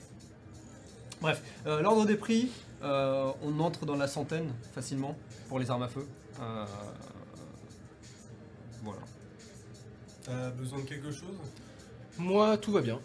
Bref, 1.22 1.42
euh, 1.66 1.82
l'ordre 1.82 2.06
des 2.06 2.16
prix, 2.16 2.52
euh, 2.84 3.32
on 3.42 3.60
entre 3.60 3.86
dans 3.86 3.96
la 3.96 4.08
centaine, 4.08 4.52
facilement, 4.74 5.18
pour 5.50 5.60
les 5.60 5.72
armes 5.72 5.84
à 5.84 5.88
feu. 5.88 6.06
Euh, 6.40 6.66
voilà. 8.84 9.02
T'as 10.24 10.50
besoin 10.52 10.80
de 10.80 10.84
quelque 10.86 11.12
chose? 11.12 11.38
Moi, 12.18 12.58
tout 12.58 12.72
va 12.72 12.82
bien. 12.82 13.00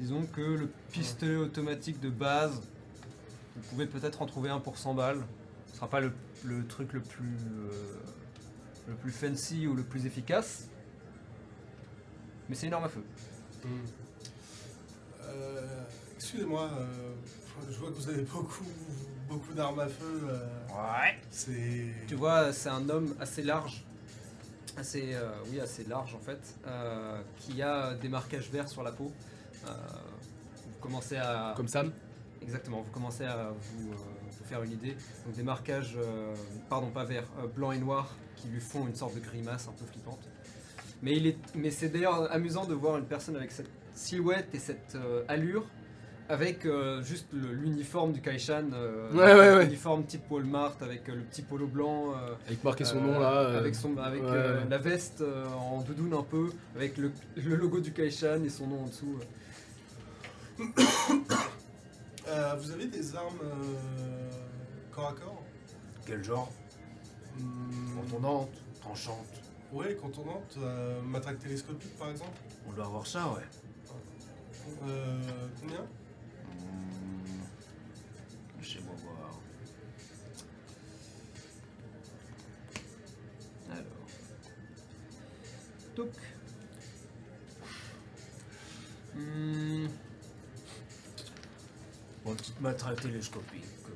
Disons 0.00 0.26
que 0.26 0.40
le 0.40 0.68
pistolet 0.90 1.36
automatique 1.36 2.00
de 2.00 2.10
base, 2.10 2.60
vous 3.54 3.62
pouvez 3.70 3.86
peut-être 3.86 4.22
en 4.22 4.26
trouver 4.26 4.50
un 4.50 4.58
pour 4.58 4.78
100 4.78 4.94
balles. 4.94 5.24
Ce 5.68 5.76
sera 5.76 5.88
pas 5.88 6.00
le, 6.00 6.12
le 6.44 6.66
truc 6.66 6.92
le 6.92 7.00
plus, 7.00 7.36
euh, 7.36 8.00
le 8.88 8.94
plus 8.94 9.12
fancy 9.12 9.66
ou 9.66 9.74
le 9.74 9.84
plus 9.84 10.06
efficace. 10.06 10.68
Mais 12.48 12.56
c'est 12.56 12.66
une 12.66 12.72
arme 12.72 12.84
à 12.84 12.88
feu. 12.88 13.04
Mm. 13.64 13.68
Excusez-moi, 16.34 16.70
euh, 16.80 16.86
je 17.70 17.78
vois 17.78 17.90
que 17.90 17.94
vous 17.96 18.08
avez 18.08 18.22
beaucoup, 18.22 18.64
beaucoup 19.28 19.52
d'armes 19.52 19.80
à 19.80 19.86
feu. 19.86 20.22
euh, 20.30 20.38
Ouais. 20.70 21.18
c'est. 21.30 21.92
Tu 22.08 22.14
vois, 22.14 22.54
c'est 22.54 22.70
un 22.70 22.88
homme 22.88 23.14
assez 23.20 23.42
large. 23.42 23.84
Assez, 24.78 25.10
euh, 25.12 25.28
oui, 25.50 25.60
assez 25.60 25.84
large 25.84 26.14
en 26.14 26.18
fait. 26.20 26.40
euh, 26.66 27.20
qui 27.36 27.60
a 27.60 27.92
des 27.96 28.08
marquages 28.08 28.48
verts 28.50 28.70
sur 28.70 28.82
la 28.82 28.92
peau. 28.92 29.12
Euh, 29.66 29.70
vous 30.64 30.78
commencez 30.80 31.18
à. 31.18 31.52
Comme 31.54 31.68
Sam. 31.68 31.92
Exactement, 32.40 32.80
vous 32.80 32.90
commencez 32.92 33.24
à 33.24 33.50
vous, 33.50 33.92
euh, 33.92 33.96
vous 34.30 34.44
faire 34.46 34.62
une 34.62 34.72
idée. 34.72 34.96
Donc 35.26 35.34
des 35.36 35.42
marquages, 35.42 35.98
euh, 35.98 36.34
pardon 36.70 36.88
pas 36.88 37.04
verts, 37.04 37.28
euh, 37.40 37.46
blanc 37.46 37.72
et 37.72 37.78
noir, 37.78 38.08
qui 38.36 38.48
lui 38.48 38.60
font 38.60 38.86
une 38.86 38.94
sorte 38.96 39.14
de 39.16 39.20
grimace 39.20 39.68
un 39.68 39.72
peu 39.72 39.84
flippante. 39.84 40.26
Mais, 41.02 41.12
il 41.14 41.26
est, 41.26 41.36
mais 41.54 41.70
c'est 41.70 41.90
d'ailleurs 41.90 42.32
amusant 42.32 42.64
de 42.64 42.72
voir 42.72 42.96
une 42.96 43.04
personne 43.04 43.36
avec 43.36 43.52
cette 43.52 43.68
silhouette 43.94 44.48
et 44.54 44.58
cette 44.58 44.94
euh, 44.94 45.24
allure 45.28 45.66
avec 46.28 46.64
euh, 46.66 47.02
juste 47.02 47.26
l'uniforme 47.32 48.12
du 48.12 48.20
Kaishan, 48.20 48.70
euh, 48.72 49.10
Ouais, 49.12 49.34
ouais, 49.34 49.56
ouais. 49.56 49.64
l'uniforme 49.64 50.04
type 50.04 50.30
Walmart 50.30 50.76
avec 50.80 51.08
euh, 51.08 51.14
le 51.16 51.22
petit 51.22 51.42
polo 51.42 51.66
blanc. 51.66 52.12
euh, 52.16 52.34
Avec 52.46 52.64
marqué 52.64 52.84
son 52.84 52.98
euh, 52.98 53.00
nom 53.12 53.18
là. 53.20 53.32
euh, 53.32 53.58
avec 53.58 53.74
son, 53.74 53.96
avec 53.98 54.22
ouais. 54.22 54.28
euh, 54.30 54.64
la 54.68 54.78
veste 54.78 55.20
euh, 55.20 55.46
en 55.48 55.80
doudoune 55.82 56.14
un 56.14 56.22
peu, 56.22 56.50
avec 56.76 56.96
le, 56.96 57.12
le 57.36 57.54
logo 57.56 57.80
du 57.80 57.92
Kaishan 57.92 58.42
et 58.44 58.48
son 58.50 58.66
nom 58.68 58.84
en 58.84 58.86
dessous. 58.86 59.18
Euh, 62.28 62.54
vous 62.58 62.70
avez 62.70 62.86
des 62.86 63.14
armes 63.16 63.38
euh, 63.42 64.30
corps 64.92 65.08
à 65.08 65.12
corps? 65.20 65.42
Quel 66.06 66.22
genre? 66.22 66.50
Hmm, 67.38 67.96
Contondante, 68.00 68.50
tranchante. 68.80 69.26
Ouais, 69.72 69.94
contondante, 69.94 70.54
euh, 70.58 71.00
matraque 71.02 71.38
télescopique 71.38 71.96
par 71.98 72.10
exemple. 72.10 72.38
On 72.68 72.72
doit 72.72 72.84
avoir 72.84 73.06
ça, 73.06 73.26
ouais. 73.28 73.42
Euh, 74.86 75.18
combien? 75.60 75.84
Toc. 85.94 86.08
Hmm, 89.14 89.86
Bon, 92.24 92.34
petite 92.36 92.60
matraque 92.60 93.00
télescopique. 93.00 93.64
euh, 93.88 93.94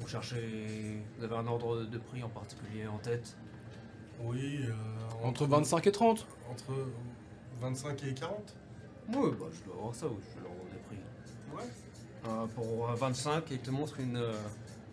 Vous 0.00 0.08
cherchez. 0.08 1.02
Vous 1.18 1.24
avez 1.24 1.36
un 1.36 1.46
ordre 1.46 1.84
de 1.84 1.98
prix 1.98 2.22
en 2.22 2.28
particulier 2.28 2.86
en 2.86 2.98
tête? 2.98 3.36
Oui, 4.20 4.60
euh, 4.66 4.72
Entre 5.24 5.46
25 5.46 5.86
et 5.86 5.92
30. 5.92 6.26
Entre 6.50 6.72
25 7.60 8.04
et 8.04 8.14
40 8.14 8.54
ouais, 9.08 9.30
Bah, 9.38 9.46
je 9.52 9.64
dois 9.64 9.74
avoir 9.76 9.94
ça, 9.94 10.06
oui, 10.06 10.16
je 10.36 10.42
l'ordre 10.42 10.64
de 10.72 10.78
prix. 10.86 10.98
Ouais. 11.56 11.70
euh, 12.26 12.46
pour 12.46 12.88
euh, 12.90 12.94
25, 12.94 13.50
et 13.50 13.54
il 13.56 13.60
te 13.60 13.70
montre 13.70 14.00
une, 14.00 14.16
euh, 14.16 14.32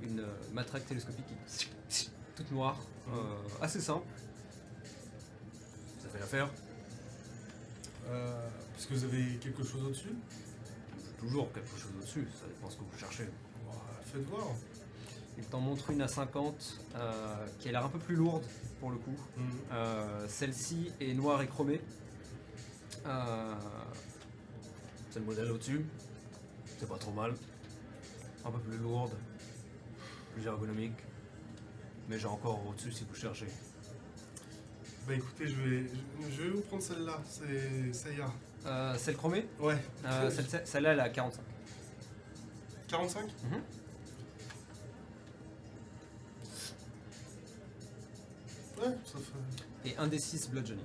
une 0.02 0.20
euh, 0.20 0.28
matraque 0.54 0.86
télescopique 0.86 1.26
qui- 1.88 2.10
toute 2.36 2.52
noire, 2.52 2.78
assez 3.62 3.82
simple. 3.82 4.06
Ça 6.02 6.10
fait 6.10 6.20
l'affaire 6.20 6.50
Euh, 8.08 8.50
Parce 8.74 8.86
que 8.86 8.94
vous 8.94 9.04
avez 9.06 9.38
quelque 9.42 9.64
chose 9.64 9.84
au-dessus 9.84 10.14
toujours 11.20 11.52
quelque 11.54 11.76
chose 11.78 11.92
au-dessus, 11.98 12.28
ça 12.40 12.46
dépend 12.46 12.70
ce 12.70 12.76
que 12.76 12.82
vous 12.82 12.98
cherchez. 13.00 13.28
Bon, 13.66 13.72
Faites 14.06 14.26
voir. 14.28 14.48
Il 15.38 15.44
t'en 15.46 15.60
montre 15.60 15.90
une 15.90 16.02
à 16.02 16.08
50 16.08 16.80
euh, 16.96 17.48
qui 17.60 17.70
a 17.70 17.72
l'air 17.72 17.86
un 17.86 17.90
peu 17.90 17.98
plus 18.00 18.16
lourde 18.16 18.44
pour 18.80 18.92
le 18.92 18.98
coup. 18.98 19.16
Euh, 19.72 20.28
Celle-ci 20.28 20.92
est 21.02 21.14
noire 21.14 21.42
et 21.42 21.48
chromée. 21.48 21.82
Euh, 23.08 23.56
C'est 25.10 25.20
le 25.20 25.26
modèle 25.26 25.52
au-dessus. 25.52 25.84
C'est 26.78 26.88
pas 26.88 26.98
trop 26.98 27.12
mal. 27.12 27.34
Un 28.46 28.52
peu 28.52 28.60
plus 28.60 28.78
lourde. 28.78 29.14
Plus 30.36 30.46
ergonomique. 30.46 30.98
Mais 32.08 32.20
j'ai 32.20 32.28
encore 32.28 32.62
au-dessus 32.68 32.92
si 32.92 33.04
vous 33.10 33.16
cherchez. 33.16 33.48
Bah 35.08 35.14
écoutez, 35.14 35.48
je 35.48 35.56
vais, 35.56 35.84
je, 36.32 36.42
vais 36.44 36.50
vous 36.50 36.62
prendre 36.62 36.82
celle-là, 36.82 37.20
c'est 37.28 37.94
ça 37.94 38.10
ira. 38.12 38.34
euh, 38.66 38.96
celle 38.98 39.16
chromée, 39.16 39.48
Ouais. 39.60 39.78
euh, 40.06 40.30
celle- 40.32 40.66
celle-là 40.66 40.94
elle 40.94 41.00
à 41.00 41.10
45. 41.10 41.42
45 42.88 43.22
Mhm. 43.44 43.62
Ouais, 48.78 48.96
ça 49.06 49.18
fait. 49.20 49.90
Et 49.90 49.98
un 49.98 50.08
des 50.08 50.20
6 50.20 50.50
bludgeoning. 50.50 50.84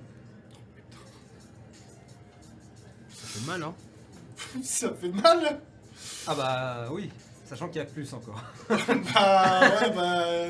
Ça 3.09 3.27
fait 3.27 3.45
mal, 3.47 3.63
hein. 3.63 3.73
ça 4.63 4.93
fait 4.93 5.09
mal 5.09 5.61
Ah 6.27 6.35
bah 6.35 6.87
oui, 6.91 7.11
sachant 7.51 7.67
qu'il 7.67 7.77
y 7.77 7.81
a 7.81 7.85
plus 7.85 8.13
encore. 8.13 8.41
Bah 8.69 8.77
ouais, 9.81 9.91
bah. 9.93 10.45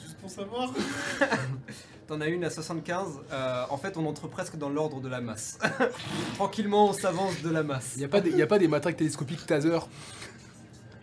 Juste 0.00 0.18
pour 0.18 0.28
savoir. 0.30 0.72
T'en 2.08 2.20
as 2.22 2.26
une 2.26 2.42
à 2.44 2.50
75. 2.50 3.20
euh, 3.30 3.64
en 3.70 3.76
fait, 3.76 3.96
on 3.96 4.06
entre 4.06 4.26
presque 4.28 4.56
dans 4.56 4.68
l'ordre 4.70 5.00
de 5.00 5.08
la 5.08 5.20
masse. 5.20 5.58
Tranquillement, 6.34 6.88
on 6.88 6.92
s'avance 6.92 7.40
de 7.42 7.50
la 7.50 7.62
masse. 7.62 7.92
Il 7.96 7.98
n'y 8.00 8.04
a, 8.06 8.08
pas 8.08 8.20
des- 8.20 8.30
y 8.30 8.42
a 8.42 8.46
pas 8.48 8.58
des 8.58 8.66
matraques 8.68 8.96
télescopiques 8.96 9.46
taser 9.46 9.78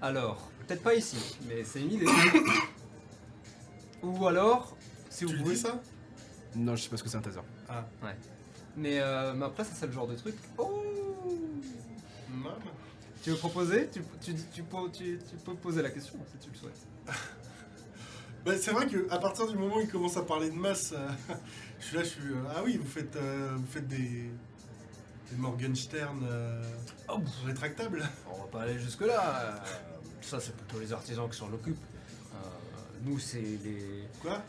Alors, 0.01 0.49
peut-être 0.67 0.83
pas 0.83 0.95
ici, 0.95 1.37
mais 1.47 1.63
c'est 1.63 1.79
une 1.81 1.93
idée. 1.93 2.07
Ou 4.03 4.27
alors, 4.27 4.75
si 5.09 5.25
Tu 5.25 5.31
vous 5.35 5.43
voulez. 5.43 5.55
dis 5.55 5.61
ça? 5.61 5.79
Non, 6.55 6.75
je 6.75 6.83
sais 6.83 6.89
pas 6.89 6.97
ce 6.97 7.03
que 7.03 7.09
c'est 7.09 7.17
un 7.17 7.21
taser. 7.21 7.39
Ah, 7.69 7.85
Mais, 8.75 8.99
euh, 8.99 9.33
mais 9.33 9.45
après, 9.45 9.63
ça 9.63 9.71
c'est 9.75 9.85
le 9.87 9.93
genre 9.93 10.07
de 10.07 10.15
truc. 10.15 10.35
Oh 10.57 10.81
Tu 13.23 13.31
veux 13.31 13.37
proposer 13.37 13.89
tu, 13.91 14.01
tu, 14.21 14.33
dis- 14.33 14.45
tu, 14.53 14.61
peux- 14.63 14.91
tu- 14.91 15.17
tu 15.27 15.35
peux 15.43 15.55
poser 15.55 15.81
la 15.81 15.89
question 15.89 16.19
si 16.31 16.37
tu 16.45 16.51
le 16.51 16.57
souhaites. 16.57 16.87
Bah, 18.45 18.51
c'est 18.61 18.69
vrai 18.71 18.85
que 18.85 19.09
à 19.11 19.17
partir 19.17 19.47
du 19.47 19.57
moment 19.57 19.77
où 19.77 19.81
il 19.81 19.87
commence 19.89 20.17
à 20.17 20.21
parler 20.21 20.51
de 20.51 20.55
masse, 20.55 20.93
euh, 20.95 21.09
je 21.79 21.85
suis 21.85 21.95
là, 21.97 22.03
je 22.03 22.09
suis. 22.09 22.21
euh, 22.21 22.43
ah 22.55 22.61
oui, 22.63 22.77
vous 22.77 22.87
faites, 22.87 23.15
euh, 23.15 23.55
vous 23.57 23.65
faites 23.65 23.87
des. 23.87 24.29
des 25.31 25.37
Morgenstern 25.37 26.23
euh, 26.29 26.61
Oh, 27.09 27.17
rétractables 27.45 28.07
on 28.31 28.41
va 28.41 28.47
pas 28.51 28.61
aller 28.61 28.77
jusque-là. 28.77 29.55
euh, 29.55 29.57
ça, 30.21 30.39
c'est 30.39 30.55
plutôt 30.55 30.79
les 30.79 30.93
artisans 30.93 31.27
qui 31.27 31.35
s'en 31.37 31.51
occupent. 31.51 31.83
Euh, 32.35 32.37
nous, 33.03 33.17
c'est 33.17 33.41
les. 33.41 34.03
Quoi? 34.21 34.43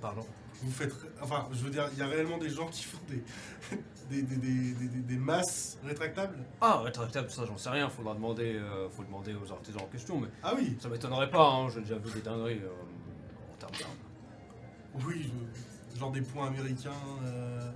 Pardon. 0.00 0.26
Vous 0.62 0.70
faites. 0.70 0.94
Enfin, 1.20 1.48
je 1.52 1.58
veux 1.64 1.70
dire, 1.70 1.88
il 1.92 1.98
y 1.98 2.02
a 2.02 2.06
réellement 2.06 2.38
des 2.38 2.50
gens 2.50 2.68
qui 2.68 2.84
font 2.84 2.98
des. 3.08 3.22
des, 4.10 4.22
des, 4.22 4.36
des, 4.36 4.72
des- 5.00 5.16
masses 5.16 5.78
rétractables? 5.84 6.36
Ah, 6.60 6.80
rétractable, 6.80 7.30
ça, 7.30 7.44
j'en 7.46 7.56
sais 7.56 7.70
rien. 7.70 7.88
Faudra 7.88 8.14
demander, 8.14 8.56
euh, 8.56 8.88
faut 8.90 9.02
demander 9.04 9.34
aux 9.34 9.50
artisans 9.50 9.82
en 9.82 9.86
question. 9.86 10.20
Mais 10.20 10.28
Ah 10.42 10.52
oui 10.56 10.76
ça 10.80 10.88
m'étonnerait 10.88 11.30
pas. 11.30 11.48
Hein, 11.48 11.68
J'ai 11.70 11.80
déjà 11.80 11.96
vu 11.96 12.10
des 12.12 12.20
dingueries 12.20 12.60
euh, 12.62 13.54
en 13.54 13.58
termes 13.58 13.72
d'armes. 13.80 15.06
Oui, 15.06 15.32
je- 15.94 15.98
genre 15.98 16.12
des 16.12 16.20
points 16.22 16.48
américains, 16.48 16.90
euh, 17.24 17.70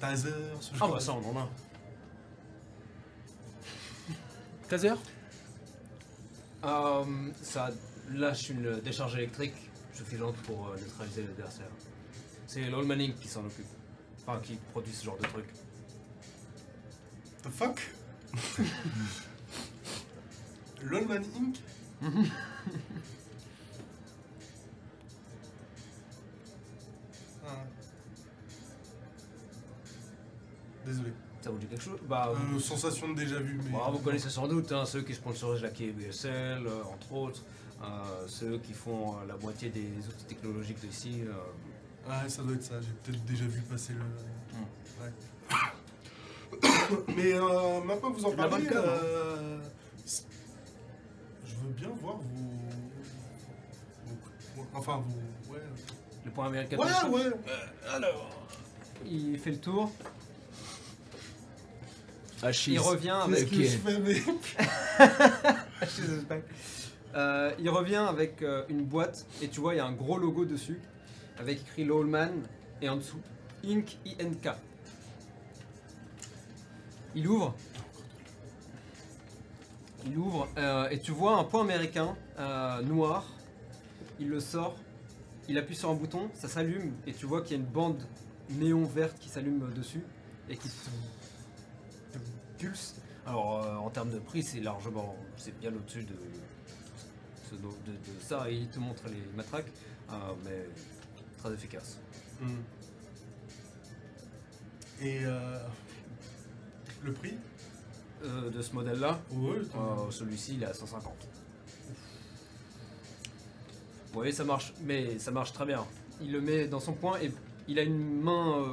taser, 0.00 0.30
ce 0.60 0.70
Ah, 0.74 0.78
genre 0.78 0.90
bah 0.90 0.96
de- 0.98 1.02
ça, 1.02 1.12
on 1.12 1.36
en 1.36 1.40
a. 1.40 1.48
Taser? 4.68 4.92
Euh, 6.64 7.04
Ça 7.42 7.70
lâche 8.12 8.50
une 8.50 8.80
décharge 8.80 9.14
électrique 9.16 9.54
suffisante 9.92 10.36
pour 10.38 10.68
euh, 10.68 10.76
neutraliser 10.76 11.22
l'adversaire. 11.22 11.68
C'est 12.52 12.68
l'Allman 12.68 12.98
Inc. 13.00 13.14
qui 13.20 13.28
s'en 13.28 13.44
occupe. 13.44 13.64
Enfin, 14.26 14.40
qui 14.42 14.56
produit 14.72 14.92
ce 14.92 15.04
genre 15.04 15.16
de 15.18 15.22
truc. 15.22 15.44
The 17.44 17.48
fuck? 17.48 17.80
Lolman 20.82 21.22
Inc? 21.36 21.56
Ah. 27.46 27.64
Désolé. 30.86 31.12
Ça 31.42 31.50
vous 31.50 31.58
dit 31.58 31.66
quelque 31.66 31.82
chose? 31.82 31.98
Bah, 32.08 32.32
vous, 32.34 32.56
Euh, 32.56 32.60
sensation 32.60 33.08
de 33.08 33.14
déjà 33.14 33.38
vu, 33.38 33.58
mais. 33.64 33.70
bah, 33.72 33.88
vous 33.90 33.98
connaissez 33.98 34.28
sans 34.28 34.46
doute 34.46 34.70
hein, 34.72 34.84
ceux 34.84 35.02
qui 35.02 35.14
sponsorisent 35.14 35.62
la 35.62 35.70
quai 35.70 35.90
BSL, 35.92 36.66
euh, 36.66 36.82
entre 36.84 37.12
autres. 37.12 37.42
euh, 37.82 38.26
ceux 38.28 38.58
qui 38.58 38.74
font 38.74 39.14
euh, 39.16 39.26
la 39.26 39.36
moitié 39.38 39.70
des 39.70 39.88
outils 40.06 40.26
technologiques 40.28 40.80
d'ici. 40.80 41.22
Euh, 42.08 42.10
Ah, 42.10 42.28
ça 42.28 42.42
doit 42.42 42.54
être 42.54 42.62
ça, 42.64 42.74
j'ai 42.80 42.92
peut-être 43.12 43.24
déjà 43.24 43.44
vu 43.44 43.60
passer 43.62 43.92
le. 43.94 44.00
Ouais. 45.02 45.12
mais 47.16 47.32
euh, 47.34 47.80
maintenant 47.82 48.10
que 48.12 48.16
vous 48.18 48.24
en 48.26 48.32
parlez, 48.32 48.66
euh, 48.72 49.58
je 51.46 51.54
veux 51.54 51.72
bien 51.76 51.90
voir 52.00 52.16
vos. 52.16 52.22
vos- 54.56 54.66
Enfin, 54.74 55.02
vos. 55.06 55.52
Ouais, 55.54 55.60
les 56.24 56.30
points 56.30 56.46
américains. 56.46 56.76
ouais, 56.78 57.08
ouais. 57.10 57.30
Alors. 57.94 58.30
il 59.06 59.38
fait 59.38 59.52
le 59.52 59.58
tour. 59.60 59.90
Achille. 62.42 62.74
Il 62.74 62.80
revient 62.80 63.10
avec. 63.24 63.48
que 63.50 63.62
je 63.62 63.78
fais, 63.78 63.98
mais. 63.98 64.20
Euh, 67.12 67.50
il 67.58 67.68
revient 67.68 67.96
avec 68.08 68.40
euh, 68.42 68.62
une 68.68 68.84
boîte 68.84 69.26
et 69.42 69.48
tu 69.48 69.58
vois 69.60 69.74
il 69.74 69.78
y 69.78 69.80
a 69.80 69.84
un 69.84 69.90
gros 69.92 70.16
logo 70.16 70.44
dessus 70.44 70.78
avec 71.40 71.62
écrit 71.62 71.84
Lawman 71.84 72.42
et 72.82 72.88
en 72.88 72.96
dessous 72.96 73.20
Inc 73.64 73.96
INK. 74.06 74.54
Il 77.14 77.26
ouvre. 77.26 77.54
Il 80.06 80.16
ouvre 80.16 80.48
euh, 80.58 80.88
et 80.90 81.00
tu 81.00 81.12
vois 81.12 81.38
un 81.38 81.44
point 81.44 81.62
américain 81.62 82.16
euh, 82.38 82.82
noir. 82.82 83.24
Il 84.18 84.28
le 84.28 84.40
sort. 84.40 84.76
Il 85.48 85.58
appuie 85.58 85.74
sur 85.74 85.90
un 85.90 85.94
bouton, 85.94 86.30
ça 86.34 86.46
s'allume 86.46 86.92
et 87.06 87.12
tu 87.12 87.26
vois 87.26 87.42
qu'il 87.42 87.56
y 87.56 87.60
a 87.60 87.62
une 87.62 87.68
bande 87.68 88.00
néon 88.50 88.84
verte 88.84 89.18
qui 89.18 89.28
s'allume 89.28 89.72
dessus 89.74 90.04
et 90.48 90.56
qui 90.56 90.68
pulse. 92.58 92.96
Alors, 93.26 93.64
euh, 93.64 93.76
en 93.76 93.90
termes 93.90 94.10
de 94.10 94.18
prix, 94.18 94.42
c'est 94.42 94.60
largement. 94.60 95.16
C'est 95.36 95.58
bien 95.58 95.72
au-dessus 95.74 96.04
de, 96.04 96.14
ça. 98.20 98.48
Et 98.50 98.56
il 98.56 98.68
te 98.68 98.78
montre 98.78 99.02
les 99.08 99.22
matraques. 99.36 99.72
mais 100.44 100.66
très 101.40 101.52
efficace. 101.52 101.98
Hmm. 102.40 102.48
Et 105.02 105.24
euh, 105.24 105.58
le 107.02 107.12
prix? 107.12 107.34
Euh, 108.22 108.50
de 108.50 108.60
ce 108.60 108.74
modèle-là, 108.74 109.18
euh, 109.32 110.10
celui-ci 110.10 110.56
il 110.56 110.62
est 110.62 110.66
à 110.66 110.74
150. 110.74 111.10
Vous 114.08 114.12
voyez, 114.12 114.32
ça 114.32 114.44
marche, 114.44 114.74
mais 114.82 115.18
ça 115.18 115.30
marche 115.30 115.54
très 115.54 115.64
bien. 115.64 115.86
Il 116.20 116.32
le 116.32 116.42
met 116.42 116.66
dans 116.66 116.80
son 116.80 116.92
poing 116.92 117.18
et 117.22 117.32
il 117.66 117.78
a 117.78 117.82
une 117.82 118.20
main 118.20 118.66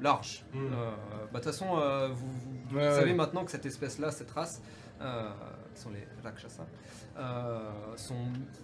large. 0.00 0.44
Mm. 0.52 0.58
Euh, 0.58 0.90
bah, 1.32 1.40
De 1.40 1.44
toute 1.44 1.44
façon, 1.46 1.66
vous, 2.14 2.30
vous 2.70 2.76
Ouais, 2.76 2.90
savez 2.90 3.10
ouais. 3.10 3.16
maintenant 3.16 3.44
que 3.44 3.50
cette 3.50 3.66
espèce-là, 3.66 4.12
cette 4.12 4.30
race, 4.30 4.62
sont 5.74 5.90
les 5.90 6.06
Rakshasa, 6.22 6.64
sont 7.96 8.14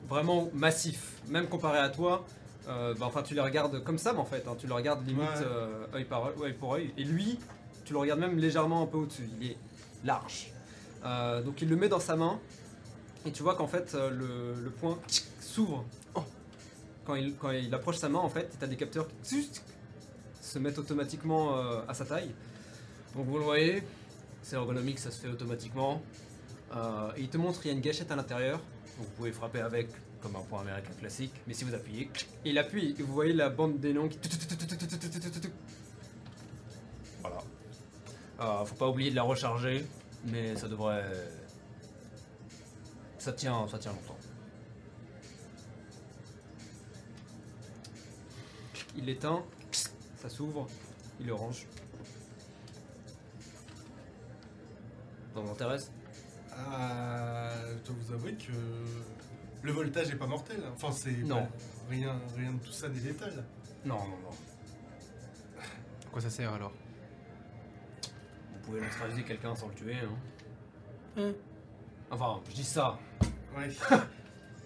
vraiment 0.06 0.48
massifs. 0.54 1.20
Même 1.28 1.48
comparé 1.48 1.78
à 1.78 1.88
toi, 1.88 2.24
euh, 2.68 2.94
bah, 2.98 3.06
enfin 3.06 3.22
tu 3.22 3.34
les 3.34 3.40
regardes 3.40 3.82
comme 3.84 3.98
ça, 3.98 4.12
mais 4.12 4.18
en 4.20 4.24
fait, 4.24 4.46
hein, 4.46 4.54
tu 4.58 4.66
le 4.66 4.74
regardes 4.74 5.06
limite 5.06 5.22
Ouais. 5.22 5.44
euh, 5.46 5.86
œil, 5.94 6.04
par 6.04 6.26
œil, 6.42 6.52
pour 6.52 6.74
œil. 6.74 6.92
Et 6.98 7.04
lui, 7.04 7.38
tu 7.84 7.92
le 7.92 7.98
regardes 7.98 8.20
même 8.20 8.38
légèrement 8.38 8.82
un 8.82 8.86
peu 8.86 8.98
au-dessus. 8.98 9.28
Il 9.40 9.50
est 9.50 9.56
large. 10.04 10.52
Euh, 11.04 11.42
donc 11.42 11.62
il 11.62 11.68
le 11.68 11.76
met 11.76 11.88
dans 11.88 12.00
sa 12.00 12.16
main 12.16 12.38
et 13.24 13.30
tu 13.32 13.42
vois 13.42 13.54
qu'en 13.54 13.68
fait 13.68 13.94
le, 13.94 14.54
le 14.54 14.70
poing 14.70 14.98
s'ouvre. 15.40 15.84
Quand, 17.06 17.14
il, 17.14 17.34
quand 17.36 17.50
il 17.52 17.72
approche 17.74 17.96
sa 17.96 18.10
main, 18.10 18.18
en 18.18 18.28
fait, 18.28 18.50
tu 18.58 18.62
as 18.62 18.68
des 18.68 18.76
capteurs 18.76 19.06
qui 19.22 19.48
se 20.42 20.58
mettent 20.58 20.78
automatiquement 20.78 21.56
à 21.88 21.94
sa 21.94 22.04
taille. 22.04 22.30
Donc 23.16 23.24
vous 23.26 23.38
le 23.38 23.44
voyez, 23.44 23.82
c'est 24.42 24.56
ergonomique, 24.56 24.98
ça 24.98 25.10
se 25.10 25.18
fait 25.18 25.28
automatiquement. 25.28 26.02
Et 27.16 27.20
il 27.22 27.28
te 27.30 27.38
montre, 27.38 27.60
il 27.64 27.68
y 27.68 27.70
a 27.70 27.74
une 27.74 27.80
gâchette 27.80 28.10
à 28.12 28.16
l'intérieur. 28.16 28.60
Vous 28.98 29.06
pouvez 29.16 29.32
frapper 29.32 29.60
avec 29.60 29.88
comme 30.20 30.36
un 30.36 30.40
point 30.40 30.60
américain 30.60 30.92
classique, 30.98 31.32
mais 31.46 31.54
si 31.54 31.64
vous 31.64 31.74
appuyez, 31.74 32.10
il 32.44 32.58
appuie 32.58 32.94
et 32.98 33.02
vous 33.02 33.12
voyez 33.12 33.32
la 33.32 33.50
bande 33.50 33.78
des 33.78 33.92
noms 33.92 34.08
qui. 34.08 34.18
voilà. 37.20 37.38
Euh, 38.40 38.64
faut 38.64 38.74
pas 38.74 38.88
oublier 38.88 39.10
de 39.10 39.16
la 39.16 39.22
recharger, 39.22 39.84
mais 40.24 40.56
ça 40.56 40.68
devrait. 40.68 41.04
Ça 43.18 43.32
tient, 43.32 43.66
ça 43.68 43.78
tient 43.78 43.92
longtemps. 43.92 44.16
Il 48.96 49.04
l'éteint, 49.04 49.44
ça 50.16 50.28
s'ouvre, 50.28 50.66
il 51.20 51.26
le 51.26 51.34
range. 51.34 51.66
Ça 55.34 55.40
vous 55.40 55.50
intéresse 55.50 55.92
Ah, 56.52 57.52
je 57.70 57.86
dois 57.86 57.96
vous 58.00 58.12
avouer 58.14 58.34
que 58.34 58.52
le 59.62 59.72
voltage 59.72 60.10
est 60.10 60.16
pas 60.16 60.26
mortel. 60.26 60.58
hein. 60.64 60.70
Enfin, 60.74 60.92
c'est 60.92 61.10
Non. 61.18 61.42
pas- 61.42 61.48
rien, 61.90 62.20
rien 62.36 62.52
de 62.52 62.58
tout 62.58 62.72
ça 62.72 62.88
n'est 62.88 63.00
létal. 63.00 63.44
Non, 63.84 63.96
non, 63.96 64.18
non. 64.22 64.30
À 65.60 66.10
quoi 66.10 66.20
ça 66.20 66.30
sert 66.30 66.52
alors? 66.52 66.72
Vous 68.52 68.58
pouvez 68.64 68.80
neutraliser 68.80 69.22
quelqu'un 69.24 69.54
sans 69.54 69.68
le 69.68 69.74
tuer. 69.74 69.94
Hein. 69.96 70.10
Hein? 71.18 71.32
Enfin, 72.10 72.40
je 72.50 72.54
dis 72.54 72.64
ça. 72.64 72.98
Ouais. 73.56 73.68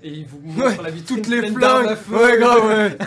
Et 0.05 0.11
il 0.11 0.27
vous 0.27 0.41
montre 0.41 0.83
la 0.83 0.91
vitrine 0.91 1.19
Toutes 1.19 1.29
les 1.29 1.39
pleine 1.39 1.55
d'armes 1.55 1.87
à 1.87 1.95
flingues 1.95 2.19
feu. 2.19 2.25
Ouais, 2.33 2.39
grave, 2.39 2.65
ouais 2.67 2.99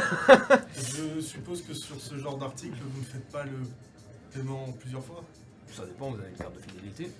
je 0.77 1.19
suppose 1.19 1.61
que 1.61 1.73
sur 1.73 1.99
ce 1.99 2.17
genre 2.17 2.37
d'article, 2.37 2.77
vous 2.81 2.99
ne 3.01 3.05
faites 3.05 3.29
pas 3.29 3.43
le 3.43 3.59
paiement 4.33 4.71
plusieurs 4.79 5.03
fois? 5.03 5.21
Ça 5.73 5.85
dépend, 5.85 6.11
vous 6.11 6.19
avez 6.21 6.29
une 6.29 6.37
carte 6.37 6.55
de 6.55 6.61
fidélité. 6.61 7.11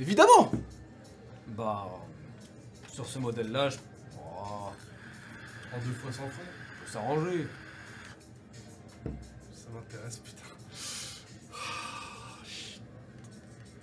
Évidemment 0.00 0.50
Bah, 1.56 1.86
sur 2.92 3.06
ce 3.06 3.18
modèle-là, 3.18 3.68
je 3.70 3.78
oh, 4.18 4.70
En 5.74 5.78
deux 5.84 5.92
fois 5.94 6.12
sans 6.12 6.28
frais. 6.28 6.42
faut 6.84 6.92
s'arranger. 6.92 7.46
Ça 9.54 9.66
m'intéresse, 9.74 10.16
putain. 10.18 10.36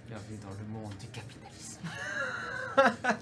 Bienvenue 0.08 0.38
dans 0.42 0.50
le 0.52 0.66
monde 0.72 0.94
du 1.00 1.08
capitalisme. 1.08 1.82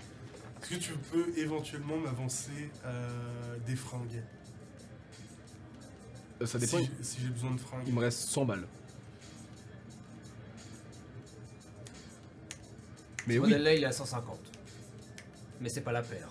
Est-ce 0.61 0.69
que 0.69 0.75
tu 0.75 0.93
peux 1.11 1.37
éventuellement 1.37 1.97
m'avancer 1.97 2.71
euh, 2.85 3.57
des 3.67 3.75
fringues? 3.75 4.23
Euh, 6.41 6.45
Ça 6.45 6.57
dépend, 6.57 6.77
Si, 6.79 6.85
j'ai- 6.97 7.03
si 7.03 7.21
j'ai 7.21 7.29
besoin 7.29 7.51
de 7.51 7.59
fringues. 7.59 7.83
il 7.87 7.93
me 7.93 7.99
reste 7.99 8.29
100 8.29 8.45
balles. 8.45 8.67
Mais 13.27 13.35
ce 13.35 13.39
oui, 13.39 13.45
modèle-là, 13.49 13.73
il 13.75 13.83
est 13.83 13.87
à 13.87 13.91
150. 13.91 14.37
Mais 15.61 15.69
c'est 15.69 15.81
pas 15.81 15.91
la 15.91 16.01
paire. 16.01 16.29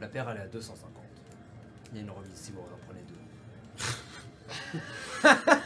La 0.00 0.08
paire, 0.08 0.28
elle 0.30 0.38
est 0.38 0.42
à 0.42 0.46
250. 0.46 0.88
Il 1.92 1.96
y 1.96 2.00
a 2.00 2.02
une 2.02 2.10
remise 2.10 2.30
si 2.34 2.52
vous 2.52 2.60
en 2.60 2.78
prenez 2.86 3.02
deux. 3.02 3.14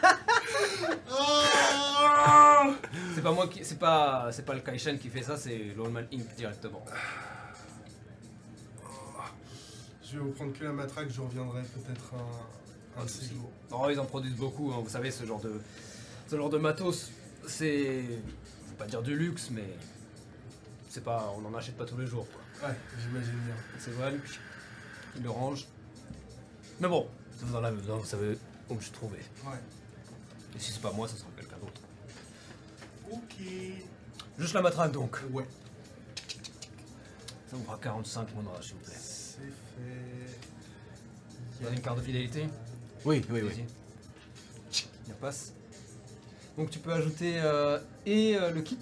C'est 3.14 3.22
pas 3.22 3.32
moi 3.32 3.48
qui. 3.48 3.64
C'est 3.64 3.78
pas, 3.78 4.28
c'est 4.32 4.44
pas 4.44 4.54
le 4.54 4.60
Kaishan 4.60 4.96
qui 4.96 5.08
fait 5.08 5.22
ça, 5.22 5.36
c'est 5.36 5.74
l'Allman 5.76 6.04
Inc. 6.12 6.34
directement. 6.36 6.84
Je 10.02 10.18
vais 10.18 10.24
vous 10.24 10.32
prendre 10.32 10.52
que 10.52 10.64
la 10.64 10.72
matraque, 10.72 11.10
je 11.10 11.20
reviendrai 11.20 11.62
peut-être 11.62 12.14
un, 12.14 13.00
un 13.00 13.04
de 13.04 13.08
ces 13.08 13.26
jours. 13.26 13.50
Non, 13.70 13.88
ils 13.90 13.98
en 13.98 14.04
produisent 14.04 14.36
beaucoup, 14.36 14.70
hein. 14.72 14.80
vous 14.82 14.90
savez, 14.90 15.10
ce 15.10 15.24
genre 15.24 15.40
de. 15.40 15.60
Ce 16.28 16.36
genre 16.36 16.50
de 16.50 16.58
matos, 16.58 17.10
c'est. 17.46 18.02
Je 18.02 18.70
veux 18.70 18.76
pas 18.78 18.86
dire 18.86 19.02
du 19.02 19.16
luxe, 19.16 19.50
mais. 19.50 19.64
C'est 20.94 21.02
pas. 21.02 21.34
On 21.36 21.44
en 21.44 21.52
achète 21.54 21.76
pas 21.76 21.84
tous 21.84 21.96
les 21.96 22.06
jours, 22.06 22.24
quoi. 22.30 22.68
Ouais, 22.68 22.76
j'imagine 23.02 23.32
bien. 23.32 23.54
C'est 23.80 23.90
vrai, 23.90 24.14
il 25.16 25.22
le 25.24 25.30
range. 25.30 25.66
Mais 26.78 26.86
bon, 26.86 27.08
en 27.52 27.64
avez 27.64 27.76
besoin, 27.76 27.96
vous 27.96 28.04
savez 28.04 28.38
où 28.70 28.74
me 28.74 28.80
je 28.80 28.92
trouvais. 28.92 29.18
Ouais. 29.44 29.58
Et 30.54 30.60
si 30.60 30.70
c'est 30.70 30.80
pas 30.80 30.92
moi, 30.92 31.08
ce 31.08 31.16
sera 31.16 31.30
quelqu'un 31.36 31.56
d'autre. 31.56 31.80
Ok. 33.10 33.44
Juste 34.38 34.54
la 34.54 34.62
matraque 34.62 34.92
donc. 34.92 35.18
Ouais. 35.32 35.48
Ça 37.50 37.56
vous 37.56 37.64
fera 37.64 37.76
45 37.82 38.32
monoras, 38.36 38.62
s'il 38.62 38.74
vous 38.74 38.84
plaît. 38.84 38.94
C'est 38.94 39.38
fait. 39.40 40.38
Vous 41.58 41.66
avez 41.66 41.74
une 41.74 41.82
carte 41.82 41.98
de 41.98 42.02
fidélité 42.04 42.46
oui, 43.04 43.20
oui, 43.30 43.40
oui. 43.42 43.64
Il 45.08 45.14
passe. 45.14 45.54
Donc 46.56 46.70
tu 46.70 46.78
peux 46.78 46.92
ajouter 46.92 47.40
euh, 47.40 47.80
et 48.06 48.36
euh, 48.36 48.52
le 48.52 48.62
kit. 48.62 48.78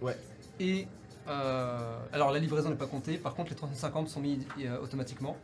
Ouais. 0.00 0.16
Et 0.58 0.88
euh, 1.30 1.98
alors 2.12 2.30
la 2.32 2.38
livraison 2.38 2.68
n'est 2.70 2.76
pas 2.76 2.86
comptée. 2.86 3.16
Par 3.16 3.34
contre 3.34 3.50
les 3.50 3.56
350 3.56 4.08
sont 4.08 4.20
mis 4.20 4.40
euh, 4.64 4.78
automatiquement, 4.82 5.36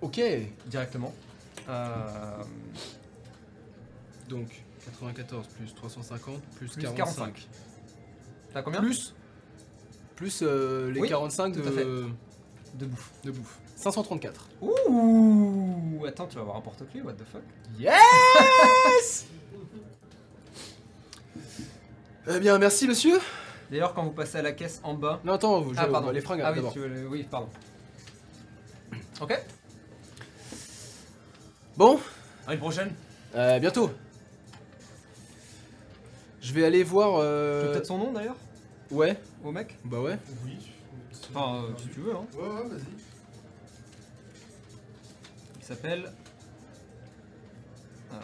Ok, 0.00 0.20
directement. 0.66 1.12
Euh, 1.68 2.42
donc 4.28 4.48
94 4.86 5.46
plus 5.48 5.74
350 5.74 6.40
plus, 6.56 6.68
Plus 6.72 6.82
45. 6.82 6.96
45. 7.34 7.48
T'as 8.52 8.62
combien? 8.62 8.80
Plus 8.80 9.14
Plus 10.16 10.40
euh, 10.42 10.90
les 10.90 11.00
Oui, 11.00 11.08
45 11.08 11.52
tout 11.52 11.60
à 11.60 11.62
de, 11.62 11.70
fait. 11.70 11.84
de 11.84 12.86
bouffe. 12.86 13.10
de 13.24 13.30
bouffe. 13.30 13.58
534. 13.76 14.48
Ouh 14.62 16.04
Attends, 16.06 16.26
tu 16.26 16.34
vas 16.36 16.40
avoir 16.42 16.56
un 16.56 16.60
porte-clés, 16.60 17.00
what 17.02 17.12
the 17.14 17.24
fuck? 17.30 17.42
Yes 17.78 19.26
Eh 22.28 22.38
bien, 22.40 22.58
merci 22.58 22.86
monsieur. 22.86 23.18
D'ailleurs, 23.72 23.94
quand 23.94 24.04
vous 24.04 24.10
passez 24.10 24.36
à 24.36 24.42
la 24.42 24.52
caisse 24.52 24.80
en 24.84 24.92
bas. 24.92 25.18
Non, 25.24 25.32
attends, 25.32 25.64
je, 25.72 25.78
Ah, 25.78 25.86
pardon. 25.86 26.10
les 26.10 26.20
fringues 26.20 26.42
Ah 26.44 26.50
oui, 26.50 26.56
d'abord. 26.56 26.74
tu 26.74 26.80
veux 26.80 26.88
le- 26.88 27.08
oui, 27.08 27.22
pardon. 27.22 27.48
Ok 29.18 29.42
Bon, 31.78 31.98
À 32.46 32.52
une 32.52 32.60
prochaine 32.60 32.92
euh, 33.34 33.58
bientôt. 33.58 33.90
Je 36.42 36.52
vais 36.52 36.66
aller 36.66 36.82
voir. 36.84 37.12
Tu 37.12 37.16
veux 37.16 37.22
Euh... 37.24 37.72
peut-être 37.72 37.86
son 37.86 37.96
nom 37.96 38.12
d'ailleurs? 38.12 38.36
Ouais, 38.90 39.16
Au 39.42 39.50
mec? 39.52 39.78
Bah 39.86 40.00
ouais. 40.00 40.18
Oui. 40.44 40.58
Enfin, 41.34 41.64
euh, 41.64 41.70
si 41.78 41.88
tu 41.88 42.00
veux, 42.00 42.14
hein. 42.14 42.26
Ouais, 42.34 42.42
ouais, 42.46 42.68
vas-y. 42.68 42.82
Il 45.60 45.64
s'appelle. 45.64 46.12
Alors, 48.10 48.22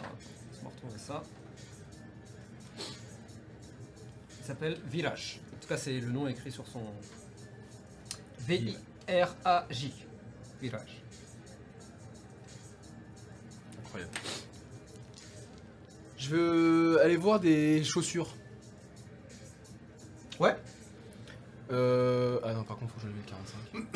laisse-moi 0.51 0.71
retrouver 0.75 0.99
ça. 0.99 1.23
S'appelle 4.49 4.77
Virage. 4.85 5.39
En 5.55 5.61
tout 5.61 5.67
cas, 5.67 5.77
c'est 5.77 5.99
le 5.99 6.09
nom 6.11 6.27
écrit 6.27 6.51
sur 6.51 6.65
son. 6.67 6.81
V-I-R-A-J. 8.47 9.93
Virage. 10.61 11.01
Incroyable. 13.85 14.11
Je 16.17 16.29
veux 16.35 17.01
aller 17.01 17.15
voir 17.15 17.39
des 17.39 17.83
chaussures. 17.83 18.27
Ouais. 20.39 20.55
Euh... 21.71 22.39
Ah 22.43 22.53
non, 22.53 22.63
par 22.63 22.77
contre, 22.77 22.93
faut 22.93 22.99
que 23.01 23.07
je 23.07 23.07
lève 23.07 23.17
le 23.17 23.93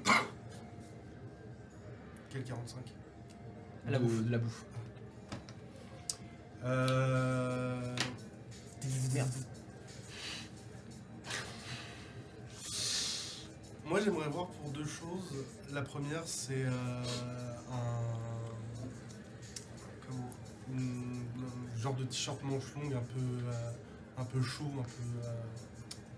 45. 0.00 0.22
Quel 2.30 2.44
45 2.44 2.78
La 3.88 3.98
De- 3.98 4.04
bouffe. 4.04 4.24
de 4.24 4.30
la 4.32 4.38
bouffe. 4.38 4.64
Euh. 6.64 7.96
Merde. 9.14 9.28
Moi, 13.86 14.00
j'aimerais 14.00 14.28
voir 14.28 14.48
pour 14.48 14.70
deux 14.70 14.84
choses. 14.84 15.44
La 15.72 15.82
première, 15.82 16.22
c'est 16.26 16.64
euh, 16.64 17.02
un. 17.72 18.02
Comment 20.06 20.30
une- 20.74 21.22
genre 21.80 21.94
de 21.94 22.04
t-shirt 22.04 22.42
manche 22.42 22.74
longue 22.74 22.94
un 22.94 22.98
peu, 23.14 23.20
euh, 23.48 23.70
un 24.18 24.24
peu 24.24 24.42
chaud, 24.42 24.64
un 24.78 24.82
peu. 24.82 25.26
euh, 25.28 25.32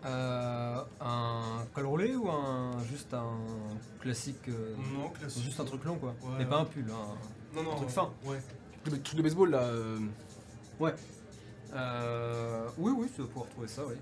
Euh, 0.04 0.80
un 1.00 1.66
col 1.74 1.86
roulé 1.86 2.14
ou 2.14 2.30
un 2.30 2.70
juste 2.84 3.12
un 3.14 3.36
classique 4.00 4.48
euh, 4.48 4.76
non, 4.94 5.08
classique. 5.10 5.42
Juste 5.42 5.58
un 5.58 5.64
truc 5.64 5.82
long 5.84 5.96
quoi. 5.98 6.10
Ouais, 6.22 6.28
Mais 6.38 6.44
ouais. 6.44 6.46
pas 6.50 6.58
un 6.60 6.64
pull. 6.66 6.84
un- 6.88 7.56
Non, 7.56 7.64
non. 7.64 7.72
un 7.72 7.76
truc 7.78 7.88
fin. 7.88 8.08
Ouais. 8.24 8.40
Le 8.86 9.02
truc 9.02 9.16
de 9.16 9.22
baseball 9.22 9.50
là. 9.50 9.58
euh, 9.62 9.98
Euh, 11.74 12.68
oui, 12.78 12.92
oui, 12.96 13.08
tu 13.12 13.22
vas 13.22 13.26
pouvoir 13.26 13.48
trouver 13.50 13.66
ça, 13.66 13.82
oui. 13.86 13.96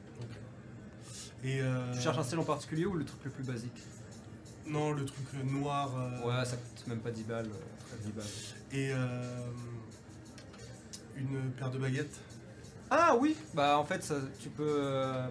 Et. 1.46 1.60
euh, 1.60 1.92
Tu 1.94 2.00
cherches 2.00 2.18
un 2.18 2.22
style 2.22 2.38
en 2.38 2.44
particulier 2.44 2.84
ou 2.86 2.94
le 2.94 3.04
truc 3.04 3.20
le 3.24 3.30
plus 3.30 3.44
basique 3.44 3.82
Non, 4.66 4.92
le 4.92 5.04
truc 5.04 5.24
euh, 5.34 5.42
noir. 5.44 5.92
euh, 5.96 6.26
Ouais, 6.28 6.44
ça 6.44 6.56
coûte 6.56 6.86
même 6.88 6.98
pas 7.00 7.10
10 7.10 7.22
balles. 7.22 7.46
euh, 7.46 7.96
10 8.04 8.12
balles. 8.12 8.24
Et. 8.72 8.90
euh, 8.92 9.46
une 11.16 11.50
paire 11.52 11.70
de 11.70 11.78
baguettes. 11.78 12.20
Ah 12.90 13.16
oui 13.18 13.34
Bah 13.54 13.78
en 13.78 13.84
fait, 13.84 14.02
ça, 14.02 14.16
tu 14.38 14.48
peux... 14.50 14.64
euh, 14.66 15.28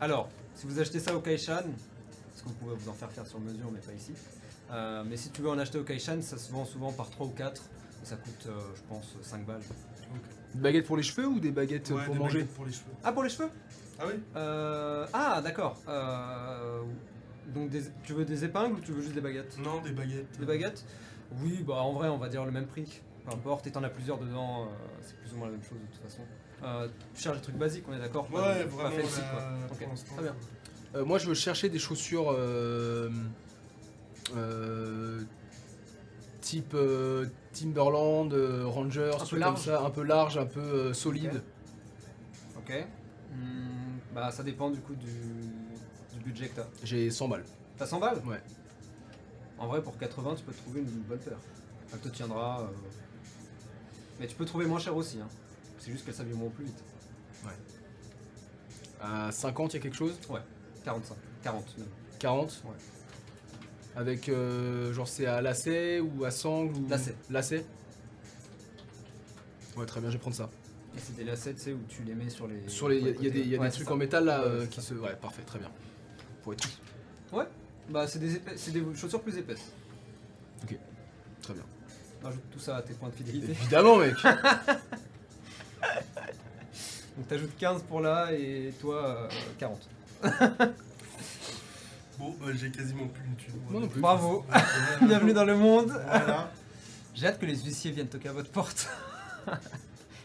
Alors, 0.00 0.28
si 0.54 0.66
vous 0.66 0.78
achetez 0.80 0.98
ça 0.98 1.14
au 1.14 1.20
Kaishan, 1.20 1.54
parce 1.56 2.42
que 2.42 2.48
vous 2.48 2.54
pouvez 2.54 2.74
vous 2.74 2.88
en 2.88 2.94
faire 2.94 3.10
faire 3.12 3.26
sur 3.26 3.38
mesure, 3.38 3.70
mais 3.72 3.80
pas 3.80 3.92
ici. 3.92 4.12
euh, 4.72 5.04
mais 5.06 5.16
si 5.16 5.30
tu 5.30 5.42
veux 5.42 5.50
en 5.50 5.58
acheter 5.58 5.78
au 5.78 5.84
Kaishan, 5.84 6.22
ça 6.22 6.38
se 6.38 6.50
vend 6.50 6.64
souvent 6.64 6.92
par 6.92 7.10
3 7.10 7.26
ou 7.26 7.30
4. 7.30 7.62
Et 8.02 8.06
ça 8.06 8.16
coûte, 8.16 8.46
euh, 8.46 8.58
je 8.74 8.80
pense, 8.88 9.14
5 9.22 9.44
balles. 9.44 9.60
Des 10.54 10.60
baguettes 10.60 10.86
pour 10.86 10.96
les 10.96 11.02
cheveux 11.02 11.26
ou 11.28 11.38
des 11.38 11.50
baguettes 11.52 11.90
Ouais, 11.90 12.04
pour 12.06 12.14
des 12.14 12.18
manger 12.20 12.38
baguettes 12.38 12.54
pour 12.54 12.64
les 12.64 12.72
cheveux. 12.72 12.84
Ah, 13.04 13.12
pour 13.12 13.22
les 13.22 13.28
cheveux? 13.30 13.50
Ah 14.00 14.04
oui 14.06 14.14
Euh, 14.36 15.06
Ah, 15.12 15.40
d'accord. 15.42 15.76
Euh, 15.88 16.82
Donc 17.48 17.68
des- 17.70 17.82
tu 18.04 18.12
veux 18.12 18.24
des 18.24 18.44
épingles 18.44 18.74
ou 18.74 18.80
tu 18.80 18.92
veux 18.92 19.02
juste 19.02 19.14
des 19.14 19.20
baguettes 19.20 19.58
Non, 19.58 19.80
des 19.80 19.90
baguettes. 19.90 20.38
Des 20.38 20.46
baguettes 20.46 20.84
Oui, 21.42 21.62
bah 21.66 21.74
en 21.82 21.92
vrai, 21.92 22.08
on 22.08 22.16
va 22.18 22.28
dire 22.28 22.44
le 22.44 22.50
même 22.52 22.66
prix. 22.66 23.00
Peu 23.26 23.32
importe, 23.32 23.66
et 23.66 23.72
t'en 23.72 23.82
as 23.82 23.88
plusieurs 23.90 24.18
dedans, 24.18 24.62
euh, 24.64 24.66
c'est 25.02 25.16
plus 25.16 25.32
ou 25.34 25.36
moins 25.36 25.46
la 25.46 25.52
même 25.52 25.62
chose 25.62 25.78
de 25.78 25.86
toute 25.92 26.02
façon. 26.02 26.22
Euh, 26.62 26.88
tu 27.14 27.22
cherches 27.22 27.36
des 27.38 27.42
trucs 27.42 27.56
basiques, 27.56 27.84
on 27.88 27.92
est 27.94 27.98
d'accord 27.98 28.26
Ouais, 28.32 28.64
pas 28.64 28.88
vraiment. 28.88 29.02
fancy, 29.02 29.20
quoi. 29.20 29.86
Très 30.14 30.22
bien. 30.22 30.36
Euh, 30.96 31.04
Moi 31.04 31.18
je 31.18 31.26
veux 31.28 31.34
chercher 31.34 31.68
des 31.68 31.78
chaussures 31.78 32.32
euh, 32.36 33.10
euh, 34.36 35.20
type 36.40 36.72
euh, 36.74 37.26
Timberland, 37.52 38.32
euh, 38.32 38.64
Rangers, 38.66 39.10
Un 39.14 39.16
trucs 39.18 39.30
peu 39.30 39.36
comme 39.36 39.40
large. 39.40 39.60
ça, 39.64 39.82
un 39.82 39.90
peu 39.90 40.02
large, 40.02 40.38
un 40.38 40.46
peu 40.46 40.60
euh, 40.60 40.92
solide. 40.94 41.42
Ok. 42.56 42.72
Hmm, 43.32 43.79
bah 44.14 44.30
ça 44.32 44.42
dépend 44.42 44.70
du 44.70 44.80
coup 44.80 44.94
du, 44.94 45.06
du 46.12 46.20
budget 46.24 46.48
que 46.48 46.56
t'as. 46.56 46.66
J'ai 46.82 47.10
100 47.10 47.28
balles. 47.28 47.44
T'as 47.78 47.86
100 47.86 48.00
balles? 48.00 48.22
Ouais. 48.26 48.40
En 49.58 49.66
vrai, 49.66 49.82
pour 49.82 49.96
80, 49.98 50.36
tu 50.36 50.42
peux 50.44 50.52
te 50.52 50.58
trouver 50.58 50.80
une 50.80 50.86
bonne 50.86 51.18
paire. 51.18 51.38
Elle 51.92 51.98
te 52.00 52.08
tiendra. 52.08 52.60
euh, 52.62 52.66
Mais 54.18 54.26
tu 54.26 54.34
peux 54.34 54.44
trouver 54.44 54.66
moins 54.66 54.78
cher 54.78 54.96
aussi. 54.96 55.20
Hein. 55.20 55.28
C'est 55.78 55.90
juste 55.92 56.04
qu'elles 56.04 56.14
s'habilleront 56.14 56.50
plus 56.50 56.64
vite. 56.66 56.82
À 59.02 59.32
50, 59.32 59.72
il 59.72 59.76
y 59.76 59.80
a 59.80 59.82
quelque 59.82 59.96
chose? 59.96 60.18
45. 60.84 61.16
40 61.42 61.78
même. 61.78 61.88
40 62.18 62.62
Ouais. 62.66 62.70
Avec 63.96 64.28
euh, 64.28 64.92
genre 64.92 65.08
c'est 65.08 65.24
à 65.26 65.40
lacet 65.40 66.00
ou 66.00 66.24
à 66.24 66.30
sangle 66.30 66.76
ou 66.76 66.86
Lacet. 66.88 67.14
Lacet? 67.30 67.64
Ouais, 69.76 69.86
très 69.86 70.00
bien, 70.00 70.10
je 70.10 70.16
vais 70.16 70.20
prendre 70.20 70.36
ça. 70.36 70.50
Et 70.96 70.98
c'est 71.00 71.14
des 71.16 71.24
lacets, 71.24 71.54
tu 71.54 71.60
sais, 71.60 71.72
où 71.72 71.80
tu 71.88 72.02
les 72.02 72.14
mets 72.14 72.28
sur 72.30 72.46
les. 72.46 72.68
Sur 72.68 72.88
les, 72.88 72.98
il 72.98 73.04
y 73.04 73.08
a, 73.08 73.12
il 73.12 73.24
y 73.24 73.28
a 73.28 73.30
des, 73.30 73.40
il 73.40 73.48
y 73.48 73.56
a 73.56 73.58
Ouais, 73.60 73.66
des 73.66 73.70
c'est 73.70 73.76
trucs 73.78 73.88
ça. 73.88 73.94
en 73.94 73.96
métal 73.96 74.24
là 74.24 74.40
Ouais, 74.42 74.48
euh, 74.48 74.66
qui 74.66 74.80
ça. 74.80 74.88
se. 74.88 74.94
Ouais, 74.94 75.14
parfait, 75.20 75.42
très 75.42 75.58
bien. 75.58 75.70
Pour 76.42 76.52
être 76.54 76.68
Bah, 77.88 78.06
c'est 78.06 78.18
des, 78.20 78.36
épais- 78.36 78.56
c'est 78.56 78.70
des 78.72 78.82
chaussures 78.94 79.20
plus 79.20 79.36
épaisses. 79.36 79.72
très 81.42 81.54
bien. 81.54 81.64
Rajoute 82.22 82.42
tout 82.52 82.58
ça 82.60 82.76
à 82.76 82.82
tes 82.82 82.92
points 82.94 83.08
de 83.08 83.14
fidélité. 83.14 83.50
Évidemment, 83.60 83.96
mec. 83.98 84.14
Donc 87.16 87.26
t'ajoutes 87.28 87.56
15 87.58 87.82
pour 87.84 88.00
là 88.00 88.32
et 88.32 88.72
toi 88.80 89.28
euh, 89.28 89.28
40. 89.58 89.88
Bon, 92.18 92.36
bah, 92.38 92.48
j'ai 92.54 92.70
quasiment 92.70 93.06
plus 93.08 93.24
une 93.24 93.34
thune. 93.36 93.54
Moi 93.70 93.80
non 93.80 93.88
plus. 93.88 94.00
Bravo. 94.02 94.44
Bienvenue 95.00 95.32
dans 95.32 95.46
le 95.46 95.56
monde. 95.56 95.88
Voilà. 96.06 96.52
J'ai 97.14 97.26
hâte 97.28 97.38
que 97.38 97.46
les 97.46 97.56
huissiers 97.56 97.92
viennent 97.92 98.08
toquer 98.08 98.28
à 98.28 98.32
votre 98.34 98.50
porte. 98.50 98.88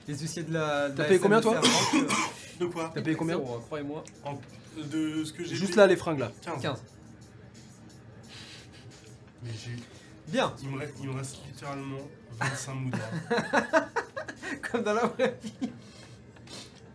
Les 0.07 0.17
huissiers 0.17 0.43
de 0.43 0.53
la. 0.53 0.89
T'as 0.95 1.05
payé 1.05 1.19
combien, 1.19 1.41
toi 1.41 1.55
donc, 1.55 1.65
De 2.59 2.65
quoi 2.67 2.91
T'as 2.93 3.01
payé 3.01 3.15
euh, 3.15 3.19
combien 3.19 3.37
hein, 3.37 3.61
Croyez-moi. 3.65 4.03
En- 4.23 4.39
De 4.77 5.23
ce 5.23 5.33
que 5.33 5.43
j'ai 5.43 5.55
Juste 5.55 5.75
là, 5.75 5.87
les 5.87 5.95
fringues 5.95 6.19
là. 6.19 6.31
15. 6.41 6.61
15. 6.61 6.83
Mais 9.43 9.51
j'ai. 9.63 9.75
Bien, 10.27 10.53
Il 10.63 10.69
me, 10.69 10.79
reste, 10.79 10.93
il 11.01 11.07
me 11.09 11.13
reste 11.17 11.37
littéralement 11.45 11.99
25 12.39 12.73
moudras. 12.73 12.99
comme 14.71 14.83
dans 14.83 14.93
la 14.93 15.05
vraie 15.05 15.37
vie. 15.43 15.69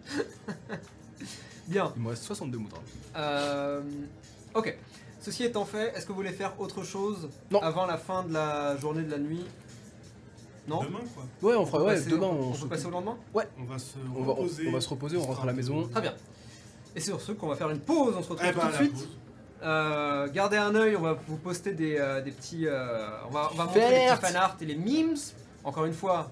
Bien. 1.68 1.92
Il 1.96 2.02
me 2.02 2.08
reste 2.08 2.24
62 2.24 2.58
moudras. 2.58 2.80
Euh, 3.16 3.82
ok. 4.54 4.76
Ceci 5.20 5.44
étant 5.44 5.64
fait, 5.64 5.92
est-ce 5.94 6.06
que 6.06 6.08
vous 6.08 6.16
voulez 6.16 6.32
faire 6.32 6.58
autre 6.60 6.82
chose 6.82 7.28
Non. 7.50 7.60
avant 7.62 7.86
la 7.86 7.98
fin 7.98 8.24
de 8.24 8.32
la 8.32 8.76
journée 8.78 9.02
de 9.02 9.10
la 9.10 9.18
nuit? 9.18 9.44
Non 10.70 10.82
Demain, 10.84 10.98
quoi. 11.14 11.24
Ouais, 11.50 11.56
on 11.56 11.66
fera. 11.66 11.78
peut 11.78 11.84
Ouais, 11.86 11.94
passer- 11.94 12.10
demain 12.10 12.26
on, 12.26 12.50
on, 12.50 12.52
peut 12.52 12.68
passer 12.68 12.86
au 12.86 12.90
lendemain? 12.90 13.16
On 13.34 13.64
va 13.64 13.78
se 13.78 13.94
on 14.16 14.22
va, 14.22 14.32
reposer. 14.32 14.68
on 14.68 14.72
va 14.72 14.80
se 14.80 14.88
reposer, 14.88 15.16
on 15.16 15.22
rentre 15.22 15.42
à 15.42 15.46
la 15.46 15.52
maison. 15.52 15.88
Très 15.88 16.00
bien. 16.00 16.14
Et 16.94 17.00
c'est 17.00 17.06
sur 17.10 17.20
ce 17.20 17.32
qu'on 17.32 17.48
va 17.48 17.56
faire 17.56 17.70
une 17.70 17.80
pause, 17.80 18.14
on 18.16 18.22
se 18.22 18.28
retrouve 18.30 18.46
Eh 18.48 18.52
tout 18.52 18.58
ben, 18.60 18.66
de 18.68 18.72
la 18.72 18.78
suite. 18.78 19.08
Euh, 19.62 20.28
gardez 20.28 20.56
un 20.56 20.74
œil, 20.74 20.96
on 20.96 21.02
va 21.02 21.12
vous 21.28 21.36
poster 21.36 21.72
des, 21.74 21.96
euh, 21.98 22.20
des 22.22 22.30
petits. 22.30 22.66
euh, 22.66 23.08
on 23.28 23.30
va, 23.30 23.50
on 23.52 23.56
va 23.56 23.64
montrer 23.66 23.80
les 23.80 24.10
petits 24.14 24.20
fanarts 24.22 24.56
et 24.60 24.64
les 24.64 24.76
memes. 24.76 25.16
Encore 25.64 25.84
une 25.84 25.92
fois, 25.92 26.30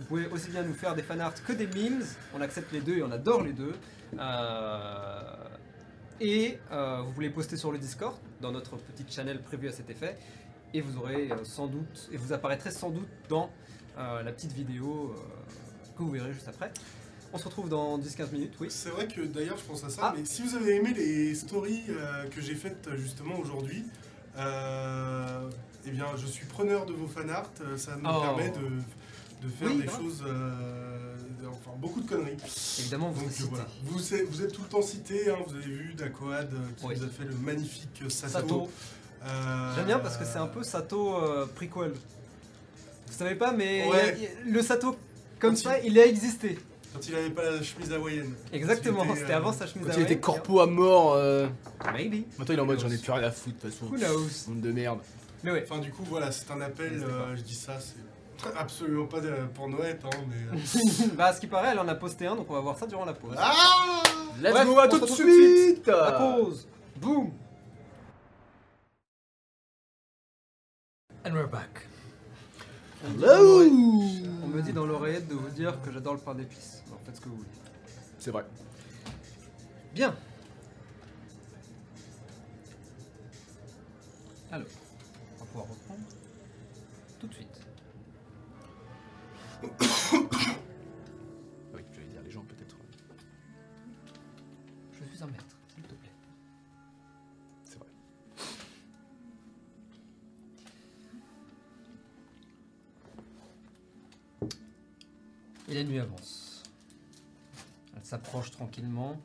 vous 0.00 0.04
pouvez 0.06 0.26
aussi 0.26 0.50
bien 0.50 0.62
nous 0.62 0.74
faire 0.74 0.94
des 0.94 1.02
fanarts 1.02 1.34
que 1.46 1.52
des 1.52 1.66
memes. 1.66 2.04
On 2.36 2.40
accepte 2.40 2.70
les 2.72 2.80
deux 2.80 2.98
et 2.98 3.02
on 3.02 3.10
adore 3.10 3.42
les 3.42 3.52
deux. 3.52 3.74
Euh, 4.18 5.20
et 6.20 6.58
euh, 6.72 7.00
vous 7.04 7.12
voulez 7.12 7.30
poster 7.30 7.56
sur 7.56 7.70
le 7.72 7.78
Discord, 7.78 8.14
dans 8.40 8.50
notre 8.52 8.76
petite 8.76 9.12
channel 9.12 9.40
prévue 9.40 9.68
à 9.68 9.72
cet 9.72 9.88
effet. 9.90 10.18
Et 10.74 10.80
vous 10.80 10.98
aurez 10.98 11.30
euh, 11.30 11.44
sans 11.44 11.66
doute, 11.66 12.08
et 12.12 12.16
vous 12.16 12.32
apparaîtrez 12.32 12.70
sans 12.70 12.90
doute 12.90 13.08
dans 13.28 13.50
euh, 13.96 14.22
la 14.22 14.32
petite 14.32 14.52
vidéo 14.52 15.14
euh, 15.16 15.20
que 15.96 16.02
vous 16.02 16.10
verrez 16.10 16.32
juste 16.32 16.48
après. 16.48 16.70
On 17.32 17.38
se 17.38 17.44
retrouve 17.44 17.68
dans 17.68 17.98
10-15 17.98 18.32
minutes, 18.32 18.54
oui. 18.60 18.68
C'est 18.70 18.90
vrai 18.90 19.06
que 19.08 19.20
d'ailleurs, 19.22 19.56
je 19.58 19.64
pense 19.64 19.84
à 19.84 19.90
ça, 19.90 20.00
Ah. 20.04 20.14
mais 20.16 20.24
si 20.24 20.42
vous 20.42 20.54
avez 20.56 20.76
aimé 20.76 20.92
les 20.94 21.34
stories 21.34 21.84
euh, 21.90 22.26
que 22.28 22.40
j'ai 22.40 22.54
faites 22.54 22.88
justement 22.96 23.38
aujourd'hui, 23.38 23.84
euh, 24.36 25.50
eh 25.86 25.90
bien, 25.90 26.06
je 26.16 26.26
suis 26.26 26.46
preneur 26.46 26.86
de 26.86 26.92
vos 26.92 27.06
fanarts. 27.06 27.50
Ça 27.76 27.96
nous 27.96 28.08
Oh. 28.08 28.20
permet 28.20 28.50
de, 28.50 29.46
de 29.46 29.48
faire 29.52 29.68
Oui, 29.68 29.78
des 29.78 29.84
grave. 29.86 30.00
choses, 30.00 30.22
euh, 30.26 31.14
enfin 31.50 31.70
beaucoup 31.78 32.00
de 32.00 32.08
conneries. 32.08 32.36
Évidemment, 32.78 33.10
vous 33.10 33.24
Donc 33.24 33.32
euh, 33.40 33.44
voilà, 33.50 33.66
vous 33.84 34.14
êtes, 34.14 34.28
vous 34.28 34.42
êtes 34.42 34.52
tout 34.52 34.62
le 34.62 34.68
temps 34.68 34.82
cité. 34.82 35.30
hein, 35.30 35.36
vous 35.46 35.54
avez 35.54 35.64
vu 35.64 35.94
Dakoad 35.94 36.52
euh, 36.52 36.58
qui 36.76 36.86
Oui. 36.86 36.94
nous 36.96 37.04
a 37.04 37.08
fait 37.08 37.24
le 37.24 37.34
magnifique 37.34 38.02
Sato. 38.08 38.32
Sato. 38.32 38.70
Euh, 39.24 39.74
J'aime 39.74 39.86
bien 39.86 39.98
parce 39.98 40.16
que 40.16 40.24
c'est 40.24 40.38
un 40.38 40.46
peu 40.46 40.62
Sato 40.62 41.16
euh, 41.16 41.46
prequel. 41.54 41.92
Vous 43.06 43.12
savez 43.18 43.34
pas, 43.34 43.52
mais 43.52 43.80
il 43.80 43.84
a- 43.84 43.88
Ouais. 43.90 44.30
il 44.46 44.52
le 44.52 44.62
Sato 44.62 44.96
comme 45.38 45.52
Quand 45.54 45.56
ça, 45.56 45.78
il 45.80 45.98
a 45.98 46.06
existé. 46.06 46.58
Quand 46.92 47.06
il 47.06 47.14
avait 47.14 47.30
pas 47.30 47.42
la 47.50 47.62
chemise 47.62 47.92
hawaïenne. 47.92 48.32
Exactement, 48.52 49.04
c'était 49.14 49.32
euh, 49.32 49.36
avant 49.36 49.52
sa 49.52 49.66
chemise 49.66 49.86
Quand 49.88 49.94
à 49.94 49.96
il 49.96 50.02
était 50.02 50.18
corpo 50.18 50.60
à 50.60 50.66
mort. 50.66 51.14
euh, 51.14 51.46
Maybe. 51.92 52.24
Maintenant 52.38 52.54
il 52.54 52.58
est 52.58 52.62
en 52.62 52.66
mode 52.66 52.80
j'en 52.80 52.90
ai 52.90 52.96
plus 52.98 53.12
rien 53.12 53.22
à 53.24 53.30
foutre 53.30 53.56
de 53.56 53.70
toute 53.70 53.72
façon. 53.72 53.86
Who 53.92 53.98
knows? 53.98 54.28
Monde 54.48 54.60
de 54.62 54.72
merde. 54.72 54.98
Mais 55.44 55.52
ouais. 55.52 55.64
Enfin, 55.68 55.80
du 55.80 55.90
coup, 55.92 56.02
voilà, 56.08 56.32
c'est 56.32 56.50
un 56.50 56.60
appel. 56.60 56.92
N'hésitez 56.92 57.10
euh, 57.12 57.24
pas. 57.30 57.36
je 57.36 57.42
dis 57.42 57.54
ça, 57.54 57.74
c'est 57.78 58.56
absolument 58.58 59.06
pas 59.06 59.20
de- 59.20 59.32
pour 59.54 59.68
Noël, 59.68 59.98
hein, 60.04 60.08
mais. 60.28 60.58
bah, 61.16 61.26
à 61.26 61.32
ce 61.34 61.40
qui 61.40 61.46
paraît, 61.46 61.68
elle 61.72 61.78
en 61.78 61.88
a 61.88 61.94
posté 61.94 62.26
un, 62.26 62.34
donc 62.36 62.46
on 62.50 62.54
va 62.54 62.60
voir 62.60 62.76
ça 62.78 62.86
durant 62.86 63.04
la 63.04 63.12
pause. 63.12 63.34
Ah 63.36 63.52
Let's 64.40 64.52
Bref, 64.52 64.66
go 64.66 64.78
à 64.78 64.88
tout 64.88 64.98
de 65.00 65.06
suite. 65.06 65.74
suite 65.76 65.86
La 65.86 66.12
pause 66.12 66.66
Boom 66.96 67.30
And 71.24 71.34
we're 71.34 71.46
back. 71.46 71.86
On 73.04 73.10
me 73.10 73.12
dit 73.16 73.22
dans 73.22 73.32
Hello 73.34 73.58
l'oreille- 73.60 74.30
On 74.42 74.48
me 74.48 74.62
dit 74.62 74.72
dans 74.72 74.86
l'oreillette 74.86 75.28
de 75.28 75.34
vous 75.34 75.48
dire 75.50 75.80
que 75.82 75.92
j'adore 75.92 76.14
le 76.14 76.20
pain 76.20 76.34
d'épices. 76.34 76.82
Alors 76.86 77.00
faites 77.04 77.16
ce 77.16 77.20
que 77.20 77.28
vous 77.28 77.36
voulez. 77.36 77.48
C'est 78.18 78.30
vrai. 78.30 78.44
Bien. 79.94 80.14
Alors, 84.50 84.66
on 85.36 85.40
va 85.40 85.46
pouvoir 85.46 85.66
reprendre 85.68 86.00
tout 87.20 87.26
de 87.26 87.34
suite. 87.34 87.60
Et 105.68 105.74
la 105.74 105.84
nuit 105.84 105.98
avance. 105.98 106.62
Elle 107.94 108.04
s'approche 108.04 108.50
tranquillement. 108.50 109.20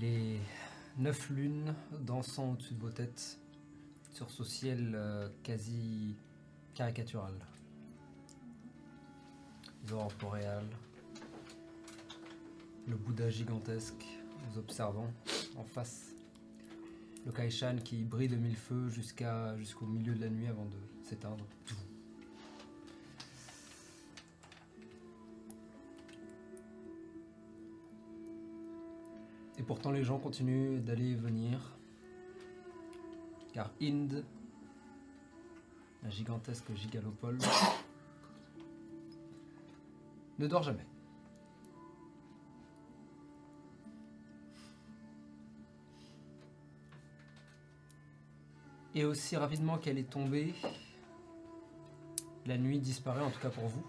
Les 0.00 0.38
neuf 0.98 1.30
lunes 1.30 1.74
dansant 2.00 2.52
au-dessus 2.52 2.74
de 2.74 2.80
vos 2.80 2.90
têtes 2.90 3.36
sur 4.12 4.30
ce 4.30 4.44
ciel 4.44 4.92
euh, 4.94 5.28
quasi 5.42 6.14
caricatural. 6.74 7.34
Les 9.84 9.92
aurores 9.92 10.12
boréales, 10.20 10.70
Le 12.86 12.96
Bouddha 12.96 13.28
gigantesque, 13.28 14.06
nous 14.48 14.58
observant 14.58 15.10
en 15.56 15.64
face. 15.64 16.14
Le 17.24 17.32
Kaishan 17.32 17.78
qui 17.84 18.04
brille 18.04 18.28
de 18.28 18.36
mille 18.36 18.56
feux 18.56 18.88
jusqu'à 18.90 19.56
jusqu'au 19.56 19.86
milieu 19.86 20.14
de 20.14 20.20
la 20.20 20.28
nuit 20.28 20.46
avant 20.46 20.66
de 20.66 20.78
s'éteindre. 21.02 21.44
Et 29.58 29.62
pourtant 29.62 29.90
les 29.90 30.02
gens 30.02 30.18
continuent 30.18 30.80
d'aller 30.80 31.12
et 31.12 31.14
venir. 31.14 31.76
Car 33.52 33.70
Inde, 33.80 34.24
la 36.02 36.10
gigantesque 36.10 36.74
gigalopole, 36.74 37.38
ne 40.38 40.46
dort 40.46 40.62
jamais. 40.62 40.86
Et 48.94 49.04
aussi 49.04 49.36
rapidement 49.36 49.76
qu'elle 49.76 49.98
est 49.98 50.08
tombée, 50.08 50.54
la 52.46 52.56
nuit 52.56 52.78
disparaît, 52.78 53.22
en 53.22 53.30
tout 53.30 53.40
cas 53.40 53.50
pour 53.50 53.66
vous. 53.66 53.84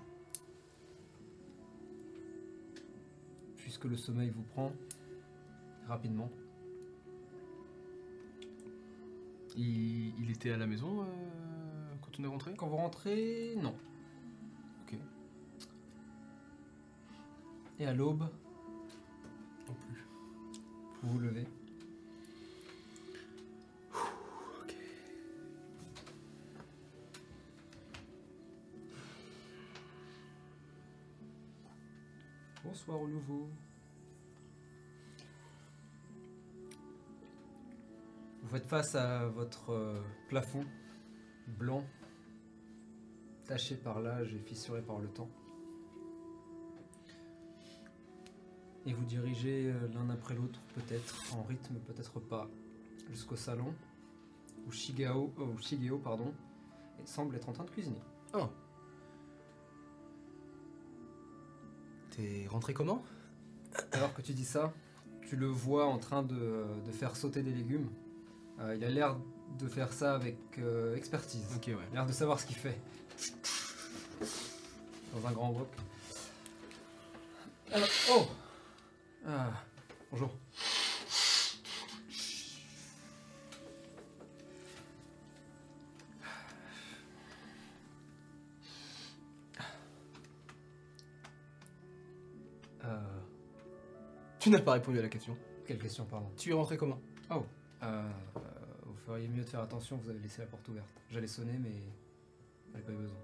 Puisque 3.56 3.86
le 3.86 3.96
sommeil 3.96 4.30
vous 4.30 4.42
prend 4.42 4.74
rapidement. 5.88 6.30
Il, 9.56 10.14
il 10.22 10.32
était 10.32 10.52
à 10.52 10.58
la 10.58 10.68
maison 10.68 11.02
euh, 11.02 11.06
quand 12.02 12.20
on 12.20 12.24
est 12.24 12.28
rentré? 12.28 12.54
Quand 12.56 12.68
vous 12.68 12.78
rentrez, 12.78 13.56
non. 13.62 13.76
Ok. 14.84 14.98
Et 17.80 17.86
à 17.86 17.94
l'aube, 17.94 18.22
Non 19.68 19.74
plus. 19.74 20.06
vous 21.02 21.10
vous 21.10 21.20
levez. 21.20 21.48
Bonsoir 32.64 33.00
au 33.02 33.08
nouveau. 33.08 33.50
Vous 38.48 38.54
faites 38.54 38.66
face 38.66 38.96
à 38.96 39.26
votre 39.26 39.72
euh, 39.74 40.02
plafond 40.30 40.64
blanc, 41.60 41.84
taché 43.44 43.76
par 43.76 44.00
l'âge 44.00 44.34
et 44.34 44.40
fissuré 44.40 44.82
par 44.82 45.00
le 45.00 45.10
temps. 45.10 45.28
Et 48.86 48.94
vous 48.94 49.04
dirigez 49.04 49.70
euh, 49.70 49.90
l'un 49.94 50.10
après 50.10 50.34
l'autre, 50.34 50.62
peut-être 50.76 51.36
en 51.36 51.44
rythme, 51.44 51.76
peut-être 51.88 52.22
pas, 52.22 52.50
jusqu'au 53.10 53.36
salon 53.36 53.76
où 54.66 54.72
Shigao, 54.72 55.34
euh, 55.40 55.44
où 55.44 55.58
Shigeo 55.58 55.98
pardon, 55.98 56.34
semble 57.04 57.36
être 57.36 57.50
en 57.50 57.52
train 57.52 57.66
de 57.66 57.72
cuisiner. 57.72 58.02
Oh. 58.34 58.48
T'es 62.12 62.48
rentré 62.48 62.74
comment? 62.74 63.04
Alors 63.92 64.14
que 64.14 64.22
tu 64.22 64.32
dis 64.32 64.46
ça, 64.46 64.74
tu 65.24 65.36
le 65.36 65.48
vois 65.48 65.86
en 65.86 65.98
train 65.98 66.24
de, 66.24 66.64
de 66.86 66.92
faire 66.94 67.18
sauter 67.18 67.44
des 67.44 67.52
légumes. 67.52 67.90
Euh, 68.60 68.76
il 68.76 68.84
a 68.84 68.90
l'air 68.90 69.16
de 69.60 69.68
faire 69.68 69.92
ça 69.94 70.16
avec 70.16 70.38
euh, 70.60 70.96
expertise. 70.96 71.46
Ok, 71.56 71.68
ouais. 71.68 71.74
Il 71.92 71.98
a 71.98 72.02
l'air 72.02 72.06
de 72.06 72.12
savoir 72.12 72.40
ce 72.40 72.46
qu'il 72.46 72.56
fait. 72.56 72.78
Dans 75.14 75.28
un 75.28 75.32
grand 75.32 75.52
wok. 75.52 75.68
Alors, 77.72 77.88
oh 78.12 78.26
Ah, 79.28 79.52
bonjour. 80.12 80.32
Euh, 92.86 92.98
Tu 94.40 94.50
n'as 94.50 94.60
pas 94.62 94.74
répondu 94.74 95.00
à 95.00 95.02
la 95.02 95.10
question. 95.10 95.38
quelle 95.66 95.80
question, 95.80 96.06
pardon? 96.06 96.28
Tu 96.38 96.52
es 96.52 96.54
rentré 96.54 96.78
comment? 96.78 97.00
Oh, 97.32 97.44
euh, 97.84 97.86
euh, 98.38 98.40
vous 98.86 98.96
feriez 99.06 99.28
mieux 99.28 99.44
de 99.44 99.48
faire 99.50 99.62
attention, 99.62 99.98
vous 99.98 100.10
avez 100.10 100.20
laissé 100.20 100.42
la 100.42 100.48
porte 100.48 100.68
ouverte. 100.70 100.88
J'allais 101.12 101.28
sonner, 101.28 101.58
mais 101.62 101.72
j'avais 102.72 102.84
pas 102.84 102.92
eu 102.92 102.96
besoin. 102.98 103.18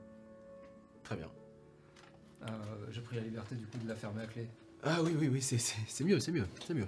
Très 1.03 1.15
bien. 1.17 1.29
Euh, 2.43 2.47
J'ai 2.91 3.01
pris 3.01 3.15
la 3.15 3.21
liberté 3.23 3.55
du 3.55 3.65
coup 3.67 3.77
de 3.77 3.87
la 3.87 3.95
fermer 3.95 4.23
à 4.23 4.27
clé. 4.27 4.47
Ah 4.83 5.01
oui, 5.01 5.15
oui, 5.17 5.27
oui, 5.29 5.41
c'est- 5.41 6.03
mieux, 6.03 6.19
c'est 6.19 6.31
mieux, 6.31 6.45
c'est 6.65 6.73
mieux. 6.73 6.87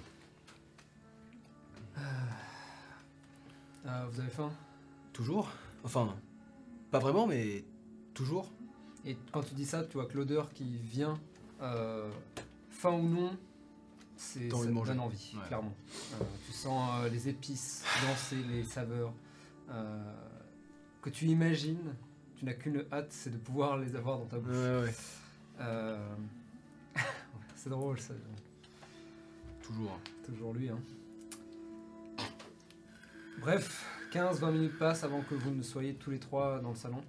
Euh, 3.86 4.06
vous 4.10 4.20
avez 4.20 4.30
faim? 4.30 4.50
Toujours 5.12 5.50
Enfin, 5.84 6.14
pas 6.90 6.98
vraiment, 6.98 7.26
mais 7.28 7.64
toujours. 8.12 8.50
Et 9.04 9.16
quand 9.32 9.42
tu 9.42 9.54
dis 9.54 9.64
ça, 9.64 9.84
tu 9.84 9.92
vois 9.94 10.06
que 10.06 10.16
l'odeur 10.16 10.52
qui 10.52 10.78
vient, 10.78 11.18
euh, 11.62 12.10
faim 12.70 12.92
ou 12.94 13.08
non, 13.08 13.36
c'est 14.16 14.50
ça 14.50 14.56
envie 14.56 14.66
de 14.66 14.70
te 14.70 14.74
manger. 14.74 14.90
donne 14.92 15.00
envie, 15.00 15.32
Ouais. 15.36 15.46
clairement. 15.46 15.74
Euh, 16.20 16.24
tu 16.46 16.52
sens 16.52 16.90
euh, 17.04 17.08
les 17.08 17.28
épices 17.28 17.84
danser, 18.06 18.36
les 18.48 18.64
saveurs 18.64 19.12
euh, 19.70 20.12
que 21.02 21.10
tu 21.10 21.26
imagines. 21.26 21.94
Tu 22.36 22.44
n'as 22.44 22.54
qu'une 22.54 22.84
hâte, 22.92 23.10
c'est 23.12 23.30
de 23.30 23.38
pouvoir 23.38 23.78
les 23.78 23.94
avoir 23.96 24.18
dans 24.18 24.26
ta 24.26 24.38
bouche. 24.38 24.54
Ouais, 24.54 24.82
ouais. 24.84 24.94
C'est 27.56 27.70
drôle 27.70 27.98
ça. 27.98 28.14
Toujours. 29.62 29.98
Toujours 30.24 30.52
lui, 30.54 30.68
hein. 30.68 30.78
Bref, 33.40 33.84
15-20 34.12 34.52
minutes 34.52 34.78
passent 34.78 35.02
avant 35.04 35.22
que 35.22 35.34
vous 35.34 35.50
ne 35.50 35.62
soyez 35.62 35.94
tous 35.94 36.10
les 36.10 36.18
trois 36.20 36.60
dans 36.60 36.70
le 36.70 36.76
salon. 36.76 37.02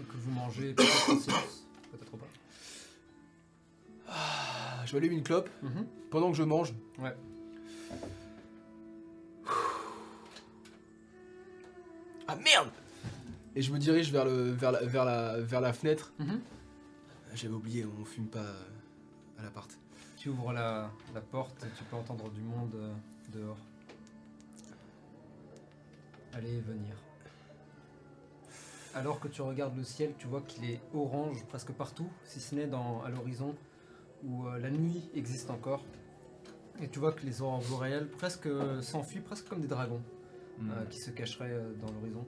Et 0.00 0.02
que 0.04 0.16
vous 0.16 0.30
mangez 0.30 0.72
peut-être 0.72 1.10
en 1.10 1.18
silence, 1.18 1.66
peut-être 1.92 2.16
pas. 2.16 2.26
Je 4.88 4.94
m'allume 4.96 5.12
une 5.12 5.22
clope 5.22 5.50
Mhm. 5.62 5.86
pendant 6.10 6.30
que 6.30 6.36
je 6.38 6.42
mange. 6.42 6.72
Ouais. 6.98 7.14
Ah 12.26 12.36
merde 12.36 12.70
Et 13.54 13.60
je 13.62 13.70
me 13.72 13.78
dirige 13.78 14.10
vers, 14.10 14.24
le, 14.24 14.50
vers, 14.52 14.72
la, 14.72 14.82
vers, 14.84 15.04
la, 15.04 15.40
vers 15.40 15.60
la 15.60 15.72
fenêtre. 15.74 16.12
Mhm. 16.18 16.40
J'avais 17.34 17.52
oublié, 17.54 17.84
on 18.00 18.04
fume 18.06 18.28
pas 18.28 18.38
euh, 18.40 18.64
à 19.38 19.42
l'appart. 19.42 19.70
Tu 20.16 20.30
ouvres 20.30 20.52
la, 20.54 20.90
la 21.14 21.20
porte 21.20 21.62
et 21.64 21.68
tu 21.76 21.84
peux 21.84 21.96
entendre 21.96 22.30
du 22.30 22.40
monde 22.40 22.72
euh, 22.74 22.92
dehors. 23.34 23.58
Aller 26.32 26.54
et 26.56 26.60
venir. 26.60 26.94
Alors 28.94 29.20
que 29.20 29.28
tu 29.28 29.42
regardes 29.42 29.76
le 29.76 29.84
ciel, 29.84 30.14
tu 30.18 30.26
vois 30.28 30.40
qu'il 30.40 30.64
est 30.64 30.80
orange 30.94 31.44
presque 31.44 31.72
partout, 31.72 32.08
si 32.24 32.40
ce 32.40 32.54
n'est 32.54 32.66
dans, 32.66 33.02
à 33.02 33.10
l'horizon 33.10 33.54
où 34.24 34.46
euh, 34.46 34.58
la 34.58 34.70
nuit 34.70 35.10
existe 35.14 35.50
encore. 35.50 35.84
Et 36.80 36.88
tu 36.88 36.98
vois 36.98 37.12
que 37.12 37.24
les 37.26 37.42
aurores 37.42 37.62
boréales 37.68 38.08
presque 38.08 38.46
euh, 38.46 38.80
s'enfuient, 38.82 39.20
presque 39.20 39.48
comme 39.48 39.60
des 39.60 39.66
dragons. 39.68 40.02
Hmm. 40.58 40.70
euh, 40.72 40.84
qui 40.86 40.98
se 40.98 41.10
cacherait 41.10 41.52
euh, 41.52 41.72
dans 41.80 41.92
l'horizon, 41.92 42.26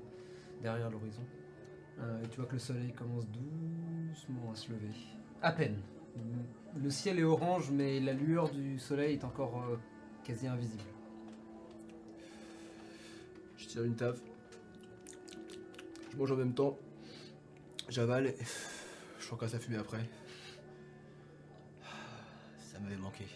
derrière 0.62 0.88
l'horizon. 0.88 1.22
Euh, 1.98 2.22
et 2.22 2.28
tu 2.28 2.36
vois 2.36 2.46
que 2.46 2.52
le 2.52 2.60
soleil 2.60 2.92
commence 2.92 3.26
doucement 3.26 4.52
à 4.52 4.54
se 4.54 4.70
lever. 4.70 4.92
À 5.42 5.50
peine. 5.50 5.80
Le 6.80 6.90
ciel 6.90 7.18
est 7.18 7.24
orange, 7.24 7.70
mais 7.72 7.98
la 7.98 8.12
lueur 8.12 8.50
du 8.50 8.78
soleil 8.78 9.14
est 9.14 9.24
encore 9.24 9.64
euh, 9.68 9.76
quasi 10.22 10.46
invisible. 10.46 10.84
Je 13.56 13.66
tire 13.66 13.82
une 13.82 13.96
taf. 13.96 14.20
Je 16.12 16.16
mange 16.16 16.30
en 16.30 16.36
même 16.36 16.54
temps. 16.54 16.78
J'avale. 17.88 18.28
et 18.28 18.36
Je 19.18 19.26
sens 19.26 19.54
à 19.54 19.58
fumer 19.58 19.78
après. 19.78 20.08
Ça 22.80 22.84
m'avait 22.88 22.96
manqué. 23.00 23.26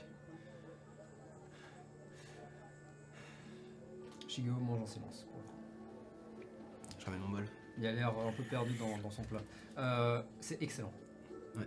Shigeo 4.26 4.52
mange 4.54 4.80
en 4.80 4.86
silence. 4.86 5.26
Je 6.98 7.04
ramène 7.04 7.20
mon 7.20 7.28
bol. 7.28 7.44
Il 7.78 7.86
a 7.86 7.92
l'air 7.92 8.08
un 8.08 8.32
peu 8.32 8.42
perdu 8.44 8.72
dans, 8.74 8.96
dans 8.98 9.10
son 9.10 9.22
plat. 9.22 9.40
Euh, 9.78 10.22
c'est 10.40 10.62
excellent. 10.62 10.92
Ouais. 11.56 11.66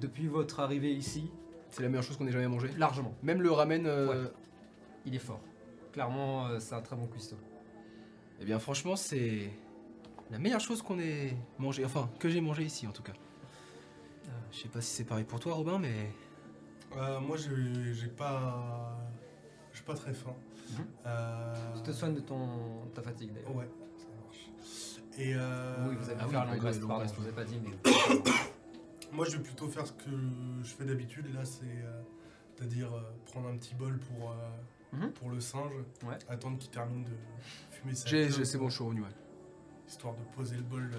Depuis 0.00 0.26
votre 0.26 0.58
arrivée 0.60 0.92
ici, 0.92 1.30
C'est 1.70 1.82
la 1.82 1.88
meilleure 1.88 2.02
chose 2.02 2.16
qu'on 2.16 2.26
ait 2.26 2.32
jamais 2.32 2.48
mangé. 2.48 2.68
largement, 2.76 3.14
Même 3.22 3.40
le 3.40 3.52
ramen. 3.52 3.86
euh, 3.86 4.28
il 5.06 5.14
est 5.14 5.18
fort. 5.20 5.40
Clairement, 5.92 6.46
euh, 6.46 6.58
c'est 6.58 6.74
un 6.74 6.82
très 6.82 6.96
bon 6.96 7.06
cuistot. 7.06 7.36
Eh 8.40 8.44
bien, 8.44 8.58
franchement, 8.58 8.96
c'est 8.96 9.50
la 10.30 10.38
meilleure 10.38 10.60
chose 10.60 10.82
qu'on 10.82 10.98
ait 10.98 11.36
mangé. 11.58 11.84
Enfin, 11.84 12.10
que 12.18 12.28
j'ai 12.28 12.40
mangé 12.40 12.64
ici 12.64 12.86
en 12.86 12.92
tout 12.92 13.02
cas. 13.02 13.12
Je 14.52 14.58
sais 14.58 14.68
pas 14.68 14.80
si 14.80 14.90
c'est 14.90 15.04
pareil 15.04 15.24
pour 15.24 15.38
toi, 15.38 15.54
Robin, 15.54 15.78
mais. 15.78 16.10
Euh, 16.96 17.20
moi, 17.20 17.36
j'ai 17.36 18.08
pas. 18.08 18.98
J'ai 19.72 19.82
pas 19.82 19.94
très 19.94 20.12
faim. 20.14 20.34
Euh, 21.06 21.54
Tu 21.76 21.82
te 21.82 21.92
soignes 21.92 22.14
de 22.14 22.20
ton, 22.20 22.86
ta 22.94 23.02
fatigue 23.02 23.32
d'ailleurs. 23.32 23.54
Ouais, 23.56 23.68
ça 23.98 24.06
marche. 24.24 24.50
Et 25.18 25.32
euh, 25.34 25.88
Oui, 25.88 25.96
vous 25.98 26.08
avez 26.10 26.18
Ah 26.20 26.26
oui, 26.26 26.32
pardon, 26.32 26.52
je 27.06 27.20
vous 27.20 27.28
ai 27.28 27.32
pas 27.32 27.44
dit, 27.44 27.60
mais. 27.62 27.90
Moi, 29.12 29.26
je 29.26 29.36
vais 29.36 29.42
plutôt 29.42 29.68
faire 29.68 29.86
ce 29.86 29.92
que 29.92 30.10
je 30.62 30.68
fais 30.74 30.84
d'habitude. 30.84 31.32
Là, 31.34 31.44
c'est. 31.44 31.84
C'est-à-dire 32.56 32.92
euh, 32.92 33.00
prendre 33.24 33.48
un 33.48 33.56
petit 33.56 33.74
bol 33.74 33.98
pour, 33.98 34.30
euh, 34.32 34.34
Mhm. 34.92 35.12
pour 35.12 35.30
le 35.30 35.40
singe. 35.40 35.72
Ouais. 36.04 36.18
Attendre 36.28 36.58
qu'il 36.58 36.70
termine 36.70 37.04
de 37.04 37.10
fumer 37.70 37.94
sa 37.94 38.06
J'ai, 38.08 38.28
c'est 38.44 38.58
bon, 38.58 38.68
je 38.68 38.74
suis 38.74 38.84
revenu, 38.84 39.02
ouais. 39.02 39.08
Histoire 39.88 40.14
de 40.14 40.22
poser 40.36 40.56
le 40.56 40.62
bol 40.62 40.90
euh, 40.92 40.98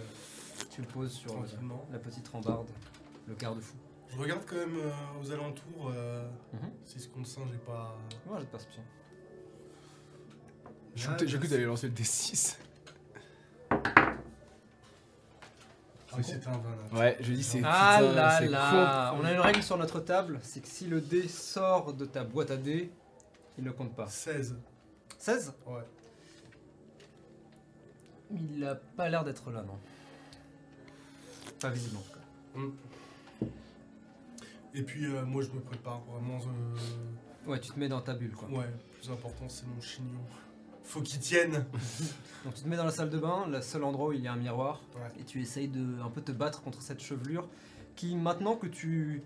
Tu 0.71 0.81
le 0.81 0.87
poses 0.87 1.11
sur 1.11 1.33
euh, 1.33 1.45
la 1.91 1.99
petite 1.99 2.27
rambarde, 2.29 2.67
le 3.27 3.35
garde-fou. 3.35 3.75
Je 4.13 4.17
regarde 4.19 4.41
quand 4.45 4.55
même 4.57 4.75
euh, 4.77 4.91
aux 5.21 5.31
alentours 5.31 5.91
euh, 5.95 6.27
Mhm. 6.53 6.71
si 6.85 6.99
ce 6.99 7.07
compte 7.07 7.25
singe 7.27 7.49
n'est 7.51 7.57
pas. 7.57 7.97
Moi, 8.25 8.37
j'ai 8.39 8.45
de 8.45 8.49
perception. 8.51 8.83
J'ai 10.95 11.07
Ah, 11.07 11.13
cru 11.15 11.25
que- 11.25 11.31
j'ai 11.31 11.37
cru 11.37 11.47
que 11.47 11.51
t'allais 11.53 11.65
lancer 11.65 11.87
le 11.87 11.93
D6. 11.93 12.57
Ah 16.13 16.15
oui, 16.17 16.23
c'était 16.25 16.47
un 16.47 16.57
20 16.57 16.75
là. 16.93 16.99
Ouais, 16.99 17.17
je 17.21 17.31
dis 17.31 17.43
c'est. 17.43 17.61
Ah 17.63 17.99
putain, 18.01 18.11
là 18.13 18.37
c'est 18.39 18.47
là. 18.49 19.15
On 19.17 19.23
a 19.23 19.31
une 19.31 19.39
règle 19.39 19.63
sur 19.63 19.77
notre 19.77 20.01
table, 20.01 20.39
c'est 20.43 20.59
que 20.59 20.67
si 20.67 20.85
le 20.87 20.99
dé 20.99 21.27
sort 21.29 21.93
de 21.93 22.03
ta 22.05 22.25
boîte 22.25 22.51
à 22.51 22.57
dés, 22.57 22.91
il 23.57 23.63
ne 23.63 23.71
compte 23.71 23.95
pas. 23.95 24.07
16. 24.07 24.57
16 25.17 25.53
Ouais. 25.65 25.83
Il 28.29 28.63
a 28.65 28.75
pas 28.75 29.07
l'air 29.09 29.23
d'être 29.23 29.49
là, 29.51 29.61
non. 29.61 29.77
Pas 31.61 31.69
visible 31.69 31.95
en 31.97 32.01
tout 32.01 32.11
cas. 32.13 32.59
Et 34.73 34.83
puis 34.83 35.05
euh, 35.05 35.25
moi, 35.25 35.41
je 35.43 35.49
me 35.51 35.59
prépare 35.59 35.99
vraiment. 36.01 36.37
euh, 36.37 37.49
Ouais, 37.49 37.59
tu 37.59 37.71
te 37.71 37.79
mets 37.79 37.89
dans 37.89 38.01
ta 38.01 38.13
bulle 38.13 38.33
quoi. 38.35 38.47
Ouais, 38.49 38.65
le 38.67 38.93
plus 38.99 39.09
important, 39.11 39.49
c'est 39.49 39.65
mon 39.67 39.81
chignon. 39.81 40.19
Faut 40.83 41.01
qu'il 41.01 41.19
tienne. 41.19 41.65
Donc 42.45 42.53
tu 42.53 42.63
te 42.63 42.67
mets 42.67 42.75
dans 42.77 42.85
la 42.85 42.91
salle 42.91 43.09
de 43.09 43.17
bain, 43.17 43.47
le 43.47 43.61
seul 43.61 43.83
endroit 43.83 44.09
où 44.09 44.13
il 44.13 44.21
y 44.21 44.27
a 44.27 44.33
un 44.33 44.37
miroir, 44.37 44.81
Ouais. 44.95 45.19
et 45.19 45.23
tu 45.23 45.41
essayes 45.41 45.67
de 45.67 46.01
un 46.01 46.09
peu 46.09 46.21
te 46.21 46.31
battre 46.31 46.61
contre 46.61 46.81
cette 46.81 47.01
chevelure 47.01 47.47
qui, 47.95 48.15
maintenant 48.15 48.55
que 48.55 48.67
tu. 48.67 49.23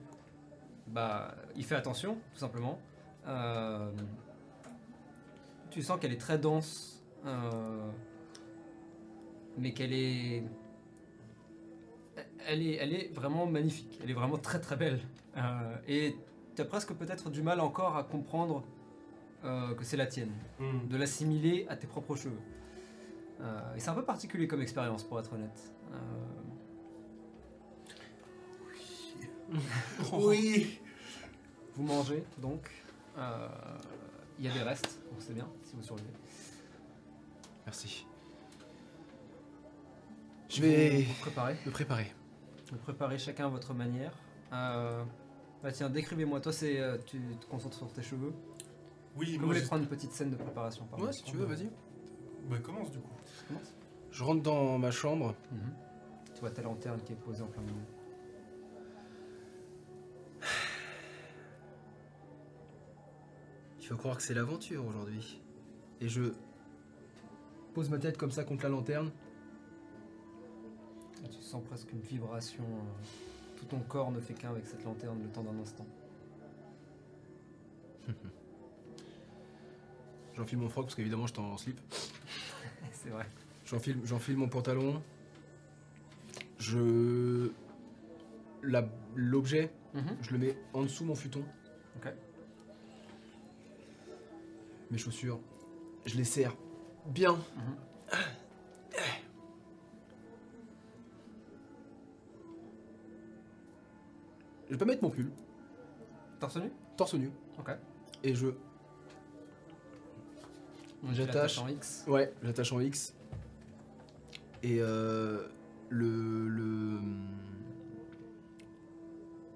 Bah, 0.88 1.36
il 1.56 1.64
fait 1.66 1.76
attention, 1.76 2.16
tout 2.34 2.40
simplement. 2.40 2.80
Euh, 3.28 3.90
tu 5.72 5.82
sens 5.82 6.00
qu'elle 6.00 6.14
est 6.14 6.18
très 6.22 6.38
dense, 6.38 7.04
mais 9.58 9.74
qu'elle 9.74 9.94
est. 9.94 10.44
Elle 12.48 12.62
est, 12.66 12.76
elle 12.76 12.94
est 12.94 13.08
vraiment 13.14 13.46
magnifique, 13.46 14.00
elle 14.04 14.10
est 14.12 14.14
vraiment 14.14 14.38
très 14.38 14.60
très 14.60 14.76
belle. 14.76 15.00
Euh, 15.38 15.76
et 15.88 16.16
tu 16.56 16.62
as 16.62 16.66
presque 16.66 16.94
peut-être 16.94 17.30
du 17.30 17.42
mal 17.42 17.60
encore 17.60 17.98
à 17.98 18.04
comprendre 18.04 18.64
euh, 19.44 19.74
que 19.76 19.84
c'est 19.84 19.98
la 19.98 20.06
tienne 20.08 20.32
Hmm. 20.60 20.88
de 20.88 20.98
l'assimiler 20.98 21.66
à 21.70 21.76
tes 21.76 21.88
propres 21.88 22.16
cheveux. 22.16 22.40
Euh, 23.42 23.76
et 23.76 23.80
c'est 23.80 23.90
un 23.90 23.94
peu 23.96 24.04
particulier 24.06 24.48
comme 24.48 24.62
expérience, 24.62 25.04
pour 25.04 25.20
être 25.20 25.34
honnête. 25.34 25.72
Oui. 30.14 30.80
vous 31.76 31.84
mangez, 31.84 32.24
donc. 32.40 32.70
Il 34.38 34.44
y 34.46 34.50
a 34.50 34.54
des 34.54 34.62
restes, 34.64 35.00
donc 35.10 35.20
c'est 35.22 35.34
bien 35.34 35.48
si 35.64 35.76
vous 35.76 35.84
survivez. 35.84 36.10
Merci. 37.66 38.06
Je 40.50 40.62
vais 40.62 40.90
Vous, 41.04 41.14
vous 41.14 41.20
préparez. 41.22 41.56
me 41.66 41.72
préparer. 41.72 42.12
Vous 42.72 42.78
préparez 42.78 43.18
chacun 43.18 43.46
à 43.46 43.50
votre 43.50 43.74
manière. 43.74 44.12
Euh, 44.54 45.04
bah 45.64 45.72
tiens, 45.72 45.90
décrivez-moi. 45.90 46.42
Toi, 46.42 46.52
c'est 46.52 46.80
euh, 46.80 46.98
tu 47.06 47.20
te 47.40 47.46
concentres 47.46 47.78
sur 47.78 47.92
tes 47.92 48.02
cheveux. 48.02 48.34
Oui, 49.16 49.34
vous 49.34 49.40
moi, 49.40 49.48
voulez 49.48 49.60
j'ai- 49.60 49.66
prendre 49.68 49.84
une 49.84 49.90
petite 49.90 50.12
scène 50.12 50.30
de 50.32 50.36
préparation 50.36 50.86
par 50.86 51.00
Ouais, 51.00 51.14
si 51.14 51.24
tu 51.24 51.38
veux, 51.38 51.46
vas-y. 51.46 51.70
Bah, 52.50 52.58
commence 52.60 52.92
du 52.92 53.00
coup. 53.00 53.10
Commence. 53.48 53.74
Je 54.12 54.24
rentre 54.24 54.42
dans 54.44 54.78
ma 54.78 54.92
chambre. 54.92 55.36
Mhm. 55.52 55.74
Tu 56.34 56.40
vois 56.42 56.52
ta 56.52 56.62
lanterne 56.62 57.00
qui 57.02 57.14
est 57.14 57.18
posée 57.18 57.42
en 57.44 57.48
plein 57.48 57.62
milieu. 57.62 57.76
Il 63.80 63.86
faut 63.86 63.96
croire 63.96 64.18
que 64.18 64.24
c'est 64.24 64.34
l'aventure 64.34 64.86
aujourd'hui. 64.86 65.40
Et 66.02 66.08
je 66.10 66.34
pose 67.74 67.90
ma 67.90 67.98
tête 67.98 68.18
comme 68.18 68.32
ça 68.32 68.44
contre 68.44 68.64
la 68.64 68.70
lanterne. 68.70 69.12
Et 71.26 71.30
tu 71.30 71.42
sens 71.42 71.64
presque 71.64 71.92
une 71.92 72.02
vibration. 72.02 72.64
euh, 72.64 73.56
tout 73.58 73.66
ton 73.66 73.80
corps 73.80 74.12
ne 74.12 74.20
fait 74.20 74.34
qu'un 74.34 74.50
avec 74.52 74.66
cette 74.68 74.84
lanterne 74.84 75.22
le 75.24 75.30
temps 75.30 75.44
d'un 75.44 75.58
instant. 75.60 75.86
J'enfile 80.36 80.58
mon 80.60 80.70
froc 80.70 80.86
parce 80.86 80.96
qu'évidemment 80.96 81.26
j'étais 81.28 81.40
en 81.40 81.58
slip. 81.58 81.80
c'est 82.92 83.10
vrai. 83.10 83.26
J'enfile, 83.66 84.00
j'enfile 84.04 84.38
mon 84.38 84.50
pantalon. 84.50 85.02
Je. 86.60 87.52
la- 88.64 88.88
L'objet, 89.16 89.72
Mhm. 89.94 90.18
je 90.22 90.32
le 90.32 90.38
mets 90.40 90.58
en 90.74 90.84
dessous 90.84 91.06
mon 91.06 91.16
futon. 91.16 91.44
Ok. 91.98 92.12
Mes 94.92 94.98
chaussures, 94.98 95.40
je 96.06 96.18
les 96.18 96.26
serre 96.26 96.54
bien. 97.06 97.32
Mhm. 97.36 97.76
Je 104.68 104.74
vais 104.74 104.78
pas 104.80 104.86
mettre 104.86 105.04
mon 105.04 105.10
pull, 105.10 105.32
Torse 106.40 106.58
nu? 106.58 106.72
Torse 106.98 107.14
nu. 107.16 107.32
Ok. 107.60 107.70
Et 108.24 108.34
je. 108.36 108.48
J'attache. 111.12 111.60
en 111.60 111.68
X. 111.68 112.04
Ouais, 112.08 112.34
j'attache 112.44 112.74
en 112.74 112.80
X. 112.80 113.14
Et 114.64 114.78
euh, 114.82 115.48
le, 115.90 116.48
le. 116.48 117.00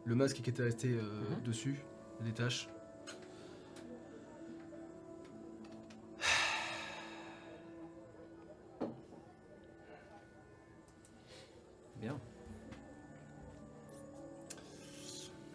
Le 0.06 0.16
masque 0.16 0.38
qui 0.42 0.50
était 0.50 0.64
resté 0.64 0.90
euh, 0.90 1.02
Mhm. 1.38 1.44
dessus, 1.44 1.80
détache. 2.22 2.70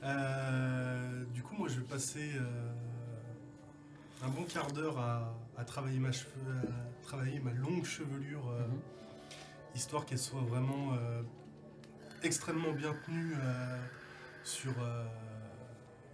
Euh, 0.05 1.25
du 1.33 1.43
coup, 1.43 1.55
moi, 1.57 1.69
je 1.69 1.77
vais 1.81 1.87
passer 1.87 2.33
euh, 2.37 2.73
un 4.25 4.29
bon 4.29 4.43
quart 4.45 4.71
d'heure 4.73 4.99
à, 4.99 5.35
à 5.57 5.65
travailler 5.65 5.99
ma 5.99 6.13
cheveux, 6.13 6.31
à 6.63 7.03
travailler 7.03 7.41
ma 7.41 7.53
longue 7.53 7.85
chevelure, 7.85 8.49
euh, 8.51 8.67
Mhm. 8.67 8.81
histoire 9.75 10.05
qu'elle 10.07 10.19
soit 10.19 10.41
vraiment 10.43 10.93
euh, 10.95 11.23
extrêmement 12.23 12.73
bien 12.73 12.95
tenue 13.07 13.35
euh, 13.35 13.85
sur 14.45 14.73
euh, 14.83 15.05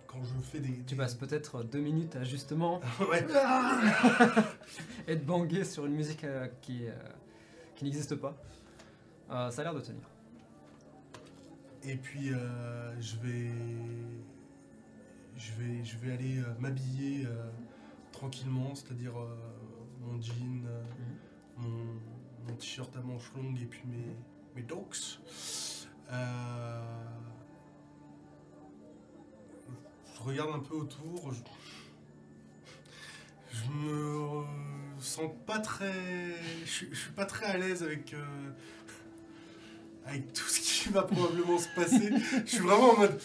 quand 0.06 0.22
je 0.24 0.34
fais 0.42 0.60
des. 0.60 0.82
Tu 0.86 0.94
passes 0.96 1.14
peut-être 1.14 1.62
deux 1.64 1.80
minutes 1.80 2.16
à 2.16 2.24
justement 2.24 2.80
ouais. 3.10 3.26
être 5.08 5.26
bangé 5.26 5.64
sur 5.64 5.86
une 5.86 5.94
musique 5.94 6.24
euh, 6.24 6.46
qui, 6.62 6.86
euh, 6.86 6.92
qui 7.76 7.84
n'existe 7.84 8.14
pas. 8.16 8.34
Euh, 9.30 9.50
ça 9.50 9.60
a 9.62 9.64
l'air 9.64 9.74
de 9.74 9.80
tenir. 9.80 10.02
Et 11.84 11.96
puis 11.96 12.32
euh, 12.32 13.00
je 13.00 13.16
vais, 13.16 13.50
je 15.36 15.52
vais, 15.52 15.84
je 15.84 15.96
vais 15.98 16.12
aller 16.12 16.38
euh, 16.38 16.44
m'habiller 16.58 17.24
euh, 17.26 17.48
tranquillement, 18.12 18.74
c'est-à-dire 18.74 19.14
mon 20.00 20.20
jean, 20.20 20.64
euh, 20.66 20.82
mon, 21.56 21.84
mon 22.46 22.54
t-shirt 22.56 22.94
à 22.96 23.00
manches 23.00 23.32
longues 23.34 23.60
et 23.60 23.66
puis 23.66 23.82
mes, 23.86 24.16
mes 24.56 24.62
docks. 24.62 25.18
Je 30.14 30.22
regarde 30.22 30.54
un 30.54 30.58
peu 30.58 30.74
autour. 30.74 31.32
Je, 31.32 31.40
je 33.52 33.70
me 33.70 34.44
sens 35.00 35.30
pas 35.46 35.58
très, 35.58 35.92
je, 36.64 36.70
suis- 36.70 36.88
je 36.92 36.98
suis 36.98 37.12
pas 37.12 37.24
très 37.24 37.46
à 37.46 37.56
l'aise 37.56 37.82
avec. 37.82 38.12
euh, 38.14 38.50
avec 40.06 40.32
tout 40.32 40.48
ce 40.48 40.60
qui 40.60 40.88
va 40.90 41.02
probablement 41.02 41.58
se 41.58 41.68
passer. 41.74 42.10
Je 42.44 42.50
suis 42.50 42.58
vraiment 42.58 42.92
en 42.92 42.98
mode. 42.98 43.20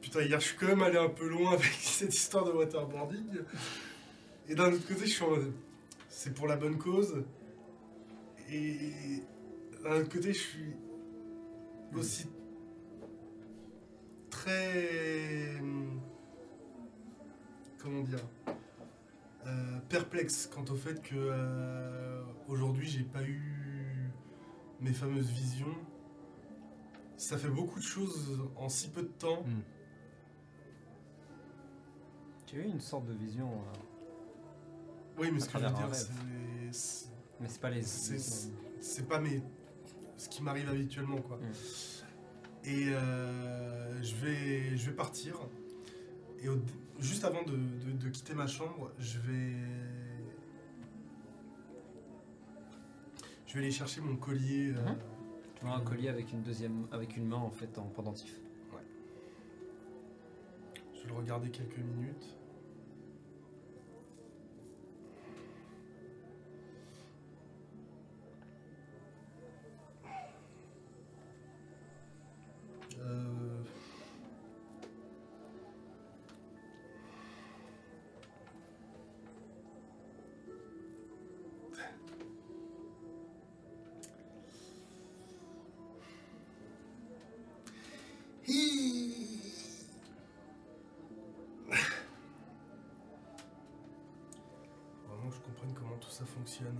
Putain, 0.00 0.22
hier, 0.22 0.40
je 0.40 0.46
suis 0.46 0.56
quand 0.56 0.66
même 0.66 0.82
allé 0.82 0.98
un 0.98 1.08
peu 1.08 1.28
loin 1.28 1.52
avec 1.52 1.72
cette 1.80 2.14
histoire 2.14 2.44
de 2.44 2.52
waterboarding. 2.52 3.38
Et 4.48 4.54
d'un 4.54 4.72
autre 4.72 4.86
côté, 4.86 5.06
je 5.06 5.12
suis 5.12 5.24
en 5.24 5.30
mode. 5.30 5.52
C'est 6.08 6.34
pour 6.34 6.46
la 6.46 6.56
bonne 6.56 6.78
cause. 6.78 7.24
Et 8.50 9.22
d'un 9.82 10.00
autre 10.00 10.08
côté, 10.08 10.32
je 10.32 10.38
suis 10.38 10.72
aussi 11.94 12.26
très. 14.30 15.60
Comment 17.78 18.02
dire 18.02 18.18
euh, 19.46 19.78
Perplexe 19.88 20.48
quant 20.52 20.64
au 20.72 20.76
fait 20.76 21.00
que 21.02 21.14
euh, 21.14 22.22
aujourd'hui, 22.48 22.88
j'ai 22.88 23.04
pas 23.04 23.22
eu 23.22 23.65
mes 24.80 24.92
fameuses 24.92 25.30
visions. 25.30 25.74
Ça 27.16 27.38
fait 27.38 27.48
beaucoup 27.48 27.78
de 27.78 27.84
choses 27.84 28.40
en 28.56 28.68
si 28.68 28.88
peu 28.88 29.02
de 29.02 29.08
temps. 29.08 29.42
Hmm. 29.42 29.62
Tu 32.46 32.60
as 32.60 32.64
eu 32.64 32.68
une 32.68 32.80
sorte 32.80 33.06
de 33.06 33.14
vision, 33.14 33.50
euh, 33.50 33.78
Oui, 35.18 35.30
mais 35.32 35.38
À 35.38 35.40
ce 35.40 35.46
que 35.48 35.58
je 35.58 35.64
veux 35.64 35.70
travers 35.70 35.86
un 35.86 35.90
dire, 35.90 35.94
c'est- 35.96 36.72
c'est. 36.72 37.08
mais 37.40 37.48
c'est 37.48 37.60
pas 37.60 37.70
les. 37.70 37.82
C'est- 37.82 38.50
c'est 38.80 39.08
pas 39.08 39.18
mes, 39.18 39.42
ce 40.18 40.28
qui 40.28 40.42
m'arrive 40.42 40.68
habituellement, 40.68 41.16
quoi. 41.22 41.38
Mm. 41.38 42.68
Et 42.68 42.88
euh, 42.90 44.02
je, 44.02 44.14
vais, 44.16 44.76
je 44.76 44.90
vais 44.90 44.96
partir. 44.96 45.36
Et 46.40 46.48
au- 46.50 46.60
juste 47.00 47.24
avant 47.24 47.42
de, 47.44 47.52
de- 47.56 47.92
de 47.92 48.08
quitter 48.10 48.34
ma 48.34 48.46
chambre, 48.46 48.92
je 48.98 49.18
vais. 49.20 49.54
Vais 53.56 53.62
aller 53.62 53.70
chercher 53.72 54.00
mon 54.02 54.16
collier. 54.16 54.72
euh, 54.76 54.90
Mhm. 54.90 54.98
Tu 55.54 55.64
vois 55.64 55.74
un 55.76 55.80
collier 55.80 56.08
avec 56.08 56.30
une 56.32 56.42
deuxième, 56.42 56.86
avec 56.92 57.16
une 57.16 57.26
main 57.26 57.36
en 57.38 57.50
fait 57.50 57.78
en 57.78 57.84
pendentif. 57.86 58.40
Je 60.94 61.02
vais 61.02 61.08
le 61.08 61.14
regarder 61.14 61.50
quelques 61.50 61.78
minutes. 61.78 62.36
Euh, 72.98 73.55
fonctionne. 96.56 96.78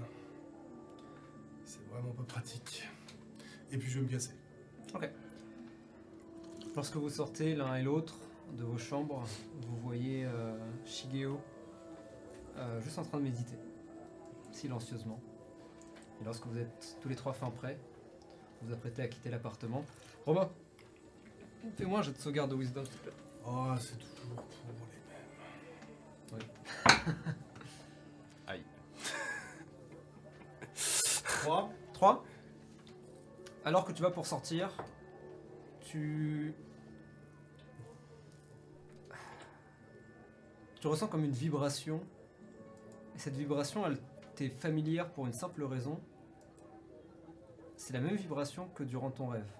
C'est 1.64 1.84
vraiment 1.88 2.12
pas 2.12 2.22
pratique. 2.22 2.88
Et 3.70 3.78
puis 3.78 3.90
je 3.90 3.98
vais 3.98 4.06
me 4.06 4.10
casser. 4.10 4.32
Lorsque 6.74 6.96
vous 6.96 7.10
sortez 7.10 7.54
l'un 7.54 7.76
et 7.76 7.82
l'autre 7.82 8.14
de 8.56 8.64
vos 8.64 8.78
chambres, 8.78 9.24
vous 9.62 9.76
voyez 9.78 10.24
euh, 10.24 10.56
Shigeo 10.84 11.40
euh, 12.56 12.80
juste 12.80 12.98
en 12.98 13.02
train 13.02 13.18
de 13.18 13.24
méditer, 13.24 13.58
silencieusement. 14.52 15.20
Et 16.20 16.24
lorsque 16.24 16.46
vous 16.46 16.58
êtes 16.58 16.96
tous 17.00 17.08
les 17.08 17.16
trois 17.16 17.32
fin 17.32 17.50
prêts, 17.50 17.78
vous 18.60 18.68
vous 18.68 18.74
apprêtez 18.74 19.02
à 19.02 19.08
quitter 19.08 19.30
l'appartement. 19.30 19.84
Romain, 20.24 20.48
fais-moi 21.76 21.98
un 21.98 22.02
jet 22.02 22.12
de 22.12 22.18
sauvegarde 22.18 22.50
de 22.50 22.56
Wisdom, 22.56 22.84
s'il 22.84 22.94
te 22.94 23.02
plaît. 23.02 23.12
Oh, 23.46 23.74
c'est 23.78 23.98
toujours 23.98 24.42
pour 24.42 24.72
les 26.30 26.38
mêmes. 26.38 26.46
Aïe. 26.86 27.34
3 31.46 31.70
3. 31.92 32.24
Alors 33.64 33.84
que 33.84 33.92
tu 33.92 34.02
vas 34.02 34.10
pour 34.10 34.26
sortir, 34.26 34.70
tu. 35.80 36.54
Tu 40.80 40.86
ressens 40.88 41.06
comme 41.06 41.24
une 41.24 41.32
vibration. 41.32 42.00
Et 43.14 43.18
cette 43.18 43.34
vibration, 43.34 43.86
elle 43.86 43.98
t'est 44.34 44.50
familière 44.50 45.08
pour 45.10 45.26
une 45.26 45.32
simple 45.32 45.64
raison. 45.64 46.00
C'est 47.76 47.92
la 47.92 48.00
même 48.00 48.16
vibration 48.16 48.68
que 48.74 48.82
durant 48.82 49.10
ton 49.10 49.28
rêve. 49.28 49.50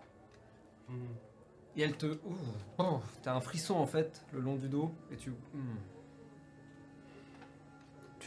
Et 1.76 1.82
elle 1.82 1.96
te. 1.96 2.06
Ouh, 2.06 2.36
oh, 2.78 3.00
T'as 3.22 3.34
un 3.34 3.40
frisson 3.40 3.74
en 3.74 3.86
fait 3.86 4.24
le 4.32 4.40
long 4.40 4.56
du 4.56 4.68
dos 4.68 4.92
et 5.10 5.16
tu. 5.16 5.30
hmm. 5.30 5.76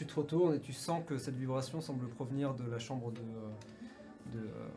Tu 0.00 0.06
te 0.06 0.14
retournes 0.18 0.54
et 0.54 0.60
tu 0.60 0.72
sens 0.72 1.02
que 1.06 1.18
cette 1.18 1.36
vibration 1.36 1.82
semble 1.82 2.08
provenir 2.08 2.54
de 2.54 2.64
la 2.64 2.78
chambre 2.78 3.12
de. 3.12 3.20
euh, 3.20 3.50
de. 4.32 4.38
euh, 4.38 4.68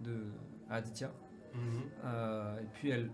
de 0.00 0.24
Aditya. 0.68 1.10
Euh, 2.04 2.60
et 2.60 2.66
puis 2.74 2.90
elle. 2.90 3.10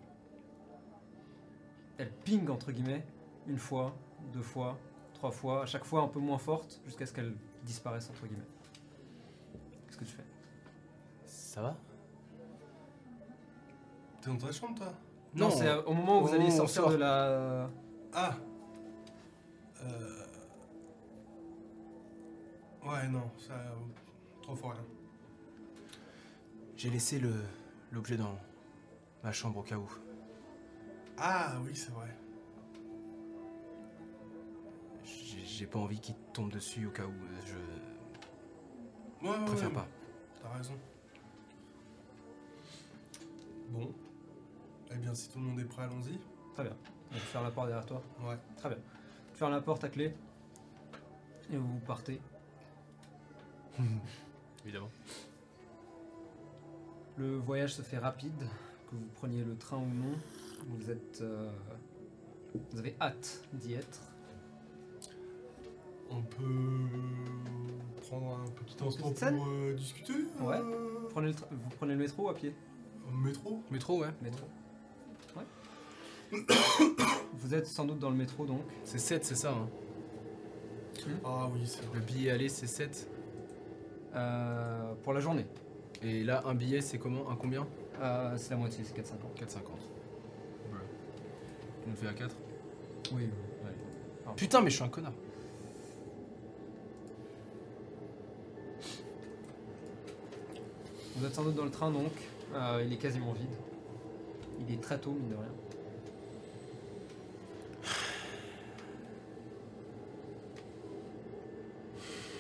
Elle 1.97 2.11
ping 2.25 2.49
entre 2.51 2.73
guillemets, 2.73 3.07
une 3.47 3.59
fois, 3.59 3.95
deux 4.33 4.43
fois, 4.43 4.77
trois 5.13 5.31
fois, 5.31 5.63
à 5.63 5.67
chaque 5.67 5.85
fois 5.85 6.01
un 6.01 6.09
peu 6.09 6.19
moins 6.19 6.39
forte, 6.39 6.81
jusqu'à 6.87 7.07
ce 7.07 7.13
qu'elle 7.13 7.37
disparaisse 7.63 8.11
entre 8.11 8.27
guillemets. 8.27 8.43
Qu'est-ce 9.87 9.99
que 9.99 10.05
tu 10.05 10.17
fais? 10.17 10.25
Ça 11.25 11.63
va? 11.63 11.77
T'es 14.21 14.29
dans 14.29 14.39
ta 14.39 14.51
chambre, 14.51 14.75
toi? 14.75 14.93
Non, 15.37 15.51
c'est 15.51 15.69
euh, 15.69 15.85
au 15.85 15.95
moment 15.95 16.21
où 16.21 16.27
vous 16.27 16.35
allez 16.35 16.51
sortir 16.51 16.83
sort. 16.83 16.91
de 16.91 16.97
la. 16.97 17.71
Ah 18.13 18.35
euh... 19.85 20.24
Ouais, 22.85 23.09
non, 23.09 23.31
ça. 23.39 23.55
Trop 24.43 24.55
fort 24.55 24.73
rien. 24.73 24.85
J'ai 26.77 26.91
laissé 26.91 27.19
le 27.19 27.33
l'objet 27.93 28.17
dans 28.17 28.39
ma 29.23 29.33
chambre 29.33 29.59
au 29.59 29.63
cas 29.63 29.77
où. 29.77 29.89
Ah 31.17 31.57
oui, 31.65 31.75
c'est 31.75 31.93
vrai. 31.93 32.09
J'ai 35.05 35.67
pas 35.67 35.79
envie 35.79 36.01
qu'il 36.01 36.17
tombe 36.33 36.51
dessus 36.51 36.87
au 36.87 36.91
cas 36.91 37.05
où. 37.05 37.11
euh, 37.13 37.41
Je 37.47 39.27
Ouais, 39.27 39.31
ouais, 39.39 39.45
préfère 39.47 39.69
ouais, 39.69 39.75
pas. 39.75 39.87
T'as 40.43 40.49
raison. 40.51 40.75
Bon. 43.71 43.95
Eh 44.93 44.97
bien, 44.97 45.15
si 45.15 45.29
tout 45.31 45.39
le 45.39 45.45
monde 45.47 45.61
est 45.61 45.65
prêt, 45.65 45.85
allons-y. 45.85 46.19
Très 46.55 46.65
bien. 46.65 46.73
Donc, 46.73 47.13
tu 47.13 47.19
fermes 47.21 47.45
la 47.45 47.51
porte 47.51 47.69
derrière 47.69 47.87
toi. 47.87 48.03
Ouais. 48.21 48.37
Très 48.57 48.69
bien. 48.69 48.79
Tu 49.33 49.39
fermes 49.39 49.53
la 49.53 49.61
porte 49.63 49.85
à 49.85 49.89
clé. 49.89 50.15
Et 51.51 51.57
vous 51.57 51.79
partez. 51.87 52.21
Évidemment. 54.65 54.91
Le 57.17 57.37
voyage 57.37 57.75
se 57.75 57.83
fait 57.83 57.99
rapide, 57.99 58.39
que 58.91 58.97
vous 58.97 59.07
preniez 59.15 59.45
le 59.45 59.57
train 59.57 59.77
ou 59.79 59.87
non. 59.87 60.15
Vous 60.69 60.91
êtes. 60.91 61.21
euh, 61.21 61.51
vous 62.73 62.79
avez 62.79 62.97
hâte 63.01 63.43
d'y 63.53 63.75
être. 63.75 64.01
On 66.11 66.23
peut 66.23 66.89
prendre 68.03 68.39
un 68.39 68.51
petit 68.51 68.77
instant 68.85 69.03
Petite 69.11 69.19
scène 69.19 69.37
pour 69.37 69.47
euh, 69.49 69.75
discuter 69.75 70.13
Ouais. 70.41 70.57
euh, 70.57 70.99
Vous 71.03 71.09
prenez 71.09 71.29
le, 71.29 71.33
tra- 71.35 71.49
vous 71.51 71.71
prenez 71.77 71.95
le 71.95 71.99
métro 72.01 72.25
ou 72.25 72.29
à 72.29 72.35
pied? 72.35 72.55
Métro 73.13 73.63
Métro, 73.71 74.01
ouais. 74.01 74.09
Métro. 74.23 74.47
Ouais. 75.37 76.39
vous 77.35 77.55
êtes 77.55 77.67
sans 77.67 77.85
doute 77.85 77.99
dans 77.99 78.11
le 78.11 78.17
métro 78.17 78.45
donc. 78.47 78.63
C'est 78.85 78.99
7, 78.99 79.25
c'est 79.25 79.35
ça. 79.35 79.53
hein. 79.53 79.69
Ah 81.25 81.49
oui, 81.53 81.63
c'est 81.67 81.83
vrai. 81.85 81.99
Le 81.99 82.01
billet 82.05 82.31
aller, 82.31 82.49
c'est 82.49 82.67
7. 82.67 83.09
Euh, 84.15 84.95
pour 85.03 85.13
la 85.13 85.21
journée. 85.21 85.47
Et 86.03 86.23
là, 86.23 86.43
un 86.47 86.55
billet, 86.55 86.81
c'est 86.81 86.99
comment 86.99 87.31
Un 87.31 87.37
combien? 87.37 87.67
Euh, 88.01 88.35
c'est 88.37 88.51
la 88.51 88.57
moitié, 88.57 88.85
c'est 88.85 88.97
4,50. 88.97 89.13
4,50. 89.37 89.59
Tu 91.83 91.91
nous 91.91 91.97
fais 91.97 92.09
à 92.09 92.13
4 92.13 92.35
Oui, 93.13 93.29
Putain, 94.37 94.63
mais 94.63 94.71
je 94.71 94.77
suis 94.77 94.85
un 94.85 94.89
connard. 94.89 95.13
Vous 101.17 101.25
êtes 101.25 101.35
sans 101.35 101.45
doute 101.45 101.55
dans 101.55 101.65
le 101.65 101.71
train 101.71 101.91
donc. 101.91 102.13
Euh, 102.55 102.83
il 102.85 102.93
est 102.93 102.97
quasiment 102.97 103.33
vide. 103.33 103.47
Il 104.61 104.75
est 104.75 104.81
très 104.81 104.99
tôt, 104.99 105.13
mine 105.13 105.29
de 105.29 105.35
rien. 105.35 105.45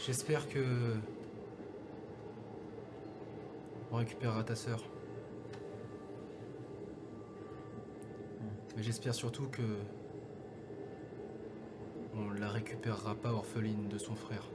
J'espère 0.04 0.48
que. 0.48 0.60
On 3.94 3.98
récupérera 3.98 4.42
ta 4.42 4.56
sœur. 4.56 4.82
Mais 8.76 8.82
j'espère 8.82 9.14
surtout 9.14 9.46
que. 9.46 9.62
On 12.12 12.30
la 12.32 12.48
récupérera 12.48 13.14
pas 13.14 13.30
orpheline 13.30 13.86
de 13.86 13.96
son 13.96 14.16
frère. 14.16 14.48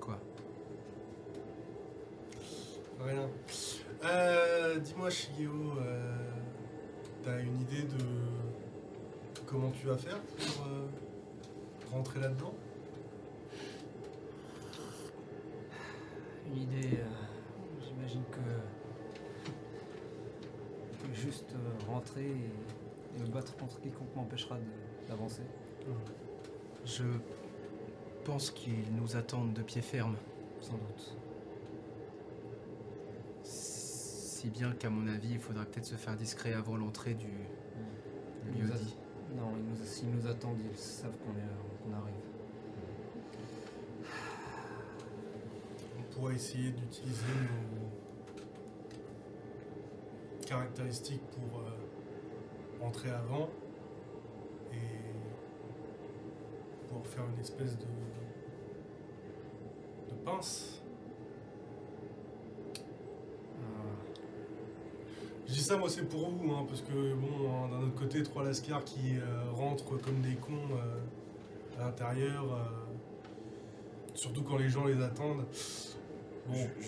Quoi 0.00 0.18
Rien. 3.00 3.28
Euh, 4.02 4.78
Dis-moi, 4.78 5.10
Shigeo, 5.10 5.50
euh, 5.78 6.16
t'as 7.22 7.38
une 7.38 7.60
idée 7.60 7.82
de 7.82 8.02
comment 9.44 9.70
tu 9.72 9.88
vas 9.88 9.98
faire 9.98 10.20
pour 10.20 10.66
euh, 10.66 10.86
rentrer 12.14 12.20
là-dedans 12.20 12.54
Une 16.46 16.62
idée, 16.62 16.98
euh, 16.98 17.04
j'imagine 17.82 18.22
que. 18.30 18.40
Juste 21.12 21.54
euh, 21.54 21.90
rentrer 21.92 22.24
et, 22.26 22.50
et 23.16 23.20
me 23.20 23.26
battre 23.26 23.56
contre 23.56 23.80
quiconque 23.80 24.14
m'empêchera 24.16 24.58
d'avancer. 25.08 25.42
Je 26.84 27.04
pense 28.24 28.50
qu'ils 28.50 28.92
nous 28.94 29.16
attendent 29.16 29.52
de 29.54 29.62
pied 29.62 29.80
ferme. 29.80 30.16
Sans 30.60 30.72
doute. 30.74 31.16
Si 33.42 34.50
bien 34.50 34.72
qu'à 34.72 34.90
mon 34.90 35.06
avis, 35.06 35.32
il 35.32 35.38
faudra 35.38 35.64
peut-être 35.64 35.86
se 35.86 35.94
faire 35.94 36.16
discret 36.16 36.52
avant 36.52 36.76
l'entrée 36.76 37.14
du 37.14 37.26
Ils 38.54 38.62
lieu 38.62 38.68
dit. 38.74 38.96
non, 39.36 39.52
ils 39.56 39.64
nous, 39.64 40.16
nous 40.16 40.26
attendent, 40.26 40.58
ils 40.70 40.76
savent 40.76 41.16
qu'on 41.18 41.32
est- 41.32 41.73
arrive. 41.92 42.24
pourra 46.14 46.32
essayer 46.32 46.70
d'utiliser 46.70 47.22
nos 50.40 50.46
caractéristiques 50.46 51.22
pour 51.32 51.60
euh, 51.60 52.86
entrer 52.86 53.10
avant 53.10 53.48
et 54.72 54.76
pour 56.88 57.06
faire 57.06 57.24
une 57.34 57.40
espèce 57.40 57.76
de, 57.78 57.84
pince. 60.24 60.80
Je 65.46 65.52
dis 65.52 65.60
ça, 65.60 65.76
moi, 65.76 65.90
c'est 65.90 66.08
pour 66.08 66.30
vous, 66.30 66.50
hein, 66.52 66.64
parce 66.66 66.80
que, 66.80 67.12
bon, 67.14 67.50
hein, 67.50 67.68
d'un 67.68 67.86
autre 67.86 67.94
côté, 67.94 68.22
trois 68.22 68.42
lascars 68.42 68.82
qui 68.84 69.18
euh, 69.18 69.50
rentrent 69.52 69.98
comme 69.98 70.22
des 70.22 70.36
cons 70.36 70.52
euh, 70.72 71.00
à 71.78 71.84
l'intérieur, 71.84 72.52
euh, 72.52 72.64
surtout 74.14 74.42
quand 74.42 74.56
les 74.58 74.68
gens 74.68 74.84
les 74.86 75.02
attendent. 75.02 75.44
Bon, 76.46 76.54
Je, 76.54 76.84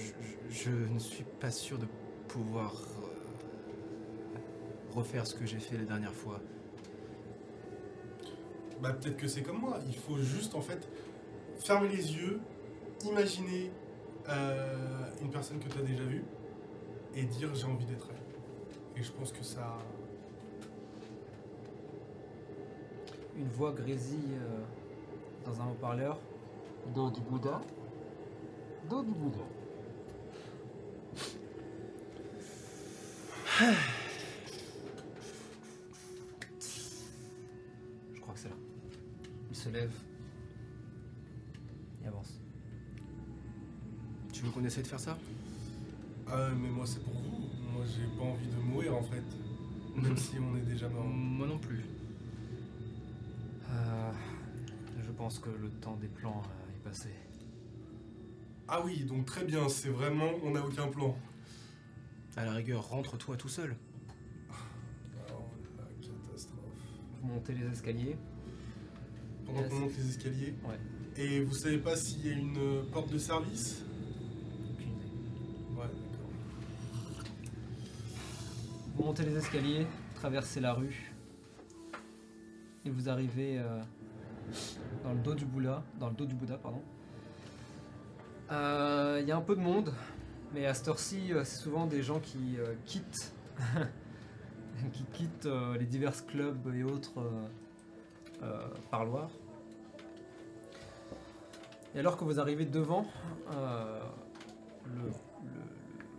je- 0.51 0.65
je 0.65 0.71
ne 0.93 0.99
suis 0.99 1.25
pas 1.25 1.51
sûr 1.51 1.79
de 1.79 1.87
pouvoir 2.29 2.73
euh, 2.75 4.37
refaire 4.95 5.27
ce 5.27 5.35
que 5.35 5.47
j'ai 5.47 5.59
fait 5.59 5.77
la 5.79 5.85
dernière 5.85 6.13
fois. 6.15 6.41
bah, 8.83 8.93
peut-être 8.93 9.17
que 9.17 9.27
c'est 9.27 9.43
comme 9.43 9.59
moi. 9.61 9.79
Il 9.89 9.97
faut 9.97 10.19
juste, 10.19 10.55
en 10.55 10.61
fait, 10.61 10.87
fermer 11.59 11.89
les 11.89 12.13
yeux, 12.15 12.41
imaginer 13.07 13.73
euh, 14.29 15.09
une 15.23 15.31
personne 15.31 15.59
que 15.59 15.69
tu 15.69 15.79
as 15.79 15.83
déjà 15.83 16.03
vue 16.05 16.25
et 17.15 17.23
dire 17.25 17.55
j'ai 17.55 17.65
envie 17.65 17.87
d'être 17.87 18.09
elle. 18.11 19.01
Et 19.01 19.03
je 19.03 19.11
pense 19.13 19.33
que 19.33 19.43
ça. 19.43 19.79
Une 23.39 23.49
voix 23.49 23.73
grésille 23.73 24.39
euh, 24.41 24.65
dans 25.45 25.61
un 25.61 25.67
haut-parleur. 25.67 26.19
Dos 26.95 27.11
du 27.11 27.21
Bouddha. 27.21 27.61
Dos 28.89 29.03
du 29.03 29.11
Bouddha. 29.11 29.45
Je 38.15 38.21
crois 38.21 38.35
que 38.35 38.41
c'est 38.41 38.49
là. 38.49 38.55
Il 39.51 39.57
se 39.57 39.69
lève 39.69 39.93
et 42.03 42.07
avance. 42.07 42.41
Tu 44.33 44.43
veux 44.43 44.51
qu'on 44.51 44.65
essaie 44.65 44.83
de 44.83 44.87
faire 44.87 45.01
ça? 45.01 45.19
Ah, 46.29 46.49
mais 46.57 46.69
moi, 46.69 46.87
c'est 46.87 47.03
pour 47.03 47.15
vous. 47.15 47.49
Moi, 47.73 47.85
j'ai 47.87 48.07
pas 48.19 48.25
envie 48.25 48.49
de 48.49 48.57
mourir, 48.57 48.97
en 48.97 49.03
fait. 49.03 49.23
Même 49.97 50.17
si 50.17 50.37
on 50.39 50.57
est 50.57 50.63
déjà 50.63 50.89
mort. 50.89 51.05
Moi 51.05 51.47
non 51.47 51.59
plus. 51.59 51.85
Euh, 53.77 54.13
je 55.05 55.11
pense 55.13 55.39
que 55.39 55.51
le 55.51 55.69
temps 55.69 55.97
des 55.97 56.09
plans 56.09 56.43
euh, 56.43 56.75
est 56.75 56.83
passé. 56.83 57.11
Ah 58.69 58.81
oui, 58.85 59.05
donc 59.05 59.27
très 59.27 59.45
bien, 59.45 59.69
c'est 59.69 59.91
vraiment, 59.91 60.31
on 60.43 60.53
n'a 60.53 60.65
aucun 60.65 60.89
plan. 60.89 61.17
À 62.37 62.45
la 62.45 62.53
rigueur, 62.53 62.89
rentre-toi 62.89 63.37
tout 63.37 63.49
seul. 63.49 63.77
Alors, 65.27 65.49
la 65.77 65.85
catastrophe. 65.85 66.61
Vous 67.21 67.29
montez 67.29 67.55
les 67.55 67.67
escaliers. 67.67 68.17
Pendant 69.45 69.63
qu'on 69.69 69.81
monte 69.81 69.97
les 69.97 70.09
escaliers. 70.09 70.55
Ouais. 70.65 70.79
Et 71.17 71.41
vous 71.41 71.55
savez 71.55 71.79
pas 71.79 71.97
s'il 71.97 72.27
y 72.27 72.31
a 72.31 72.33
une 72.33 72.59
euh, 72.59 72.83
porte 72.93 73.11
de 73.13 73.19
service? 73.19 73.83
Aucune 74.71 74.93
idée. 74.93 75.11
Ouais, 75.77 75.87
d'accord. 75.87 76.31
Vous 78.97 79.05
montez 79.05 79.25
les 79.25 79.37
escaliers, 79.37 79.87
traversez 80.15 80.61
la 80.61 80.75
rue. 80.75 81.13
Vous 82.91 83.09
arrivez 83.09 83.59
euh, 83.59 83.81
dans 85.05 85.13
le 85.13 85.19
dos 85.21 85.35
du 85.35 85.45
Bouddha. 85.45 85.83
Dans 85.99 86.09
le 86.09 86.15
dos 86.15 86.25
du 86.27 86.35
Bouddha, 86.35 86.57
pardon. 86.57 86.83
Euh, 88.53 89.19
Il 89.23 89.29
y 89.29 89.33
a 89.33 89.37
un 89.37 89.41
peu 89.41 89.57
de 89.57 89.61
monde, 89.61 89.93
mais 90.55 90.67
à 90.67 90.75
cette 90.75 90.89
heure-ci, 90.89 91.33
euh, 91.33 91.43
c'est 91.45 91.57
souvent 91.57 91.87
des 91.87 92.03
gens 92.03 92.21
qui 92.21 92.57
quittent, 92.85 93.33
qui 94.93 95.05
quittent 95.13 95.49
les 95.79 95.87
divers 95.87 96.27
clubs 96.27 96.75
et 96.75 96.83
autres 96.85 97.23
parloirs. 98.91 99.31
Et 101.95 101.99
alors 102.01 102.17
que 102.17 102.25
vous 102.25 102.39
arrivez 102.39 102.67
devant 102.67 103.07
le, 103.51 105.03
le- 105.03 105.11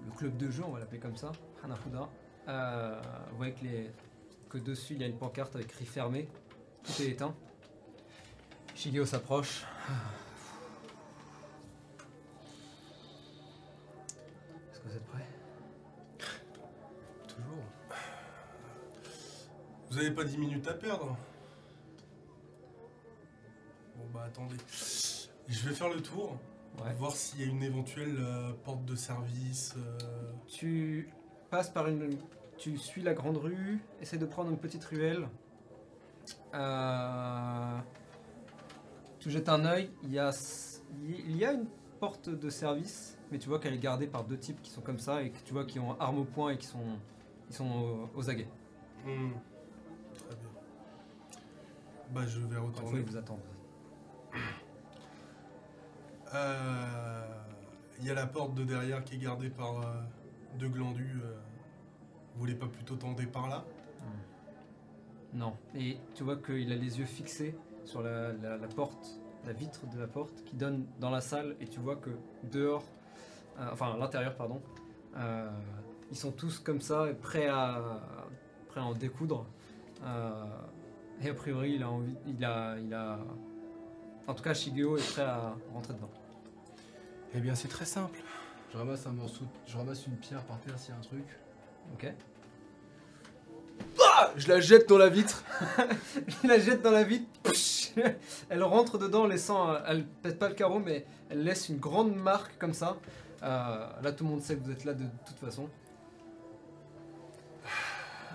le 0.07 0.11
club 0.17 0.35
de 0.37 0.49
jeu, 0.49 0.63
on 0.65 0.71
va 0.71 0.79
l'appeler 0.79 0.99
comme 0.99 1.15
ça, 1.15 1.31
Hanafuda, 1.63 2.09
vous 3.31 3.37
voyez 3.37 3.53
que, 3.53 3.63
les- 3.63 3.91
que 4.49 4.57
dessus 4.57 4.93
il 4.95 5.01
y 5.01 5.03
a 5.03 5.07
une 5.07 5.17
pancarte 5.17 5.55
avec 5.55 5.67
écrit 5.67 5.85
fermé, 5.85 6.27
tout 6.87 7.01
est 7.03 7.07
éteint. 7.09 7.35
Shigeo 8.75 9.05
s'approche. 9.05 9.63
Est-ce 14.71 14.79
que 14.79 14.87
vous 14.87 14.95
êtes 14.95 15.05
prêts? 15.05 15.27
Toujours. 17.27 17.63
Vous 19.89 19.97
avez 19.97 20.11
pas 20.11 20.23
10 20.23 20.37
minutes 20.37 20.67
à 20.67 20.73
perdre 20.73 21.17
Bon 23.95 24.05
bah 24.13 24.25
attendez. 24.27 24.55
Je 25.47 25.67
vais 25.67 25.73
faire 25.73 25.89
le 25.89 26.01
tour, 26.01 26.37
Ouais. 26.83 26.93
voir 26.93 27.13
s'il 27.15 27.41
y 27.41 27.43
a 27.43 27.47
une 27.47 27.63
éventuelle 27.63 28.15
euh, 28.19 28.51
porte 28.63 28.85
de 28.85 28.95
service. 28.95 29.73
euh, 29.77 30.31
Tu 30.47 31.09
passes 31.49 31.69
par 31.71 31.87
une. 31.87 32.17
Tu 32.59 32.77
suis 32.77 33.01
la 33.01 33.13
grande 33.15 33.37
rue, 33.37 33.79
essaie 34.01 34.17
de 34.17 34.25
prendre 34.25 34.51
une 34.51 34.57
petite 34.59 34.83
ruelle. 34.85 35.27
Euh, 36.53 37.77
tu 39.19 39.29
jettes 39.31 39.49
un 39.49 39.65
œil, 39.65 39.91
il 40.03 40.11
y 40.13 40.19
a, 40.19 40.31
il 41.07 41.35
y 41.37 41.45
a 41.45 41.51
une 41.53 41.67
porte 41.99 42.29
de 42.29 42.49
service, 42.49 43.17
mais 43.31 43.39
tu 43.39 43.49
vois 43.49 43.59
qu'elle 43.59 43.73
est 43.73 43.79
gardée 43.79 44.07
par 44.07 44.23
deux 44.23 44.37
types 44.37 44.61
qui 44.61 44.71
sont 44.71 44.81
comme 44.81 44.99
ça 44.99 45.21
et 45.23 45.31
que 45.31 45.39
tu 45.43 45.53
vois 45.53 45.65
qui 45.65 45.79
ont 45.79 45.99
arme 45.99 46.19
au 46.19 46.25
poing 46.25 46.51
et 46.51 46.57
qui 46.57 46.67
sont, 46.67 46.99
ils 47.49 47.55
sont 47.55 47.69
aux, 47.69 48.09
aux 48.19 48.29
aguets. 48.29 48.47
hmm, 49.05 49.31
Très 50.27 50.35
bien. 50.35 50.49
Bah 52.11 52.21
je 52.27 52.39
vais 52.39 52.55
fois, 52.55 52.65
retourner. 52.65 52.99
ils 52.99 53.05
vous 53.05 53.17
attendent. 53.17 53.41
Euh, 56.33 57.25
Il 57.99 58.05
y 58.05 58.09
a 58.11 58.13
la 58.13 58.27
porte 58.27 58.53
de 58.53 58.63
derrière 58.63 59.03
qui 59.03 59.15
est 59.15 59.19
gardée 59.19 59.49
par 59.49 59.79
euh, 59.81 60.01
deux 60.59 60.69
glandus. 60.69 61.19
euh, 61.23 61.35
Vous 62.33 62.39
voulez 62.41 62.55
pas 62.55 62.67
plutôt 62.67 62.95
tenter 62.95 63.25
par 63.25 63.47
là? 63.49 63.63
Non. 65.33 65.53
Et 65.75 65.97
tu 66.15 66.23
vois 66.23 66.37
qu'il 66.37 66.71
a 66.71 66.75
les 66.75 66.99
yeux 66.99 67.05
fixés 67.05 67.55
sur 67.85 68.01
la, 68.01 68.33
la- 68.33 68.57
la 68.57 68.67
porte, 68.67 69.19
la 69.45 69.53
vitre 69.53 69.85
de 69.87 69.99
la 69.99 70.07
porte 70.07 70.43
qui 70.45 70.55
donne 70.55 70.85
dans 70.99 71.09
la 71.09 71.21
salle 71.21 71.55
et 71.61 71.67
tu 71.67 71.79
vois 71.79 71.95
que 71.95 72.09
dehors, 72.51 72.83
euh, 73.59 73.69
enfin 73.71 73.93
à 73.93 73.97
l'intérieur 73.97 74.35
pardon, 74.35 74.61
euh, 75.17 75.49
ils 76.11 76.17
sont 76.17 76.31
tous 76.31 76.59
comme 76.59 76.81
ça 76.81 77.09
et 77.09 77.13
prêts 77.13 77.47
à, 77.47 77.99
prêts 78.69 78.79
à 78.81 78.83
en 78.85 78.93
découdre. 78.93 79.45
Euh, 80.03 80.45
et 81.21 81.29
a 81.29 81.33
priori 81.33 81.73
il 81.73 81.83
a 81.83 81.89
envie, 81.89 82.15
il 82.27 82.43
a, 82.45 82.77
il 82.79 82.93
a, 82.93 83.19
en 84.27 84.33
tout 84.33 84.43
cas 84.43 84.53
Shigeo 84.53 84.97
est 84.97 85.11
prêt 85.13 85.23
à 85.23 85.55
rentrer 85.73 85.93
dedans. 85.93 86.09
Eh 87.33 87.39
bien, 87.41 87.55
c'est 87.55 87.67
très 87.67 87.85
simple. 87.85 88.19
Je 88.71 88.77
ramasse 88.77 89.05
un 89.05 89.11
morceau, 89.11 89.43
je 89.65 89.77
ramasse 89.77 90.07
une 90.07 90.15
pierre 90.15 90.43
par 90.43 90.59
terre 90.61 90.77
s'il 90.79 90.93
y 90.93 90.95
a 90.95 90.99
un 90.99 91.01
truc. 91.03 91.25
Ok. 91.93 92.11
Ah 94.03 94.31
Je 94.35 94.47
la 94.47 94.59
jette 94.59 94.87
dans 94.89 94.97
la 94.97 95.09
vitre. 95.09 95.43
Il 96.43 96.49
la 96.49 96.59
jette 96.59 96.81
dans 96.81 96.91
la 96.91 97.03
vitre. 97.03 97.25
Elle 98.49 98.63
rentre 98.63 98.97
dedans, 98.97 99.25
laissant. 99.25 99.69
euh, 99.71 99.79
Elle 99.87 100.05
pète 100.05 100.37
pas 100.39 100.49
le 100.49 100.55
carreau, 100.55 100.79
mais 100.79 101.05
elle 101.29 101.43
laisse 101.43 101.69
une 101.69 101.77
grande 101.77 102.15
marque 102.15 102.57
comme 102.59 102.73
ça. 102.73 102.97
Euh, 103.43 103.87
là, 104.01 104.11
tout 104.11 104.23
le 104.23 104.29
monde 104.29 104.41
sait 104.41 104.55
que 104.55 104.63
vous 104.63 104.71
êtes 104.71 104.85
là 104.85 104.93
de 104.93 105.05
toute 105.25 105.39
façon. 105.39 105.67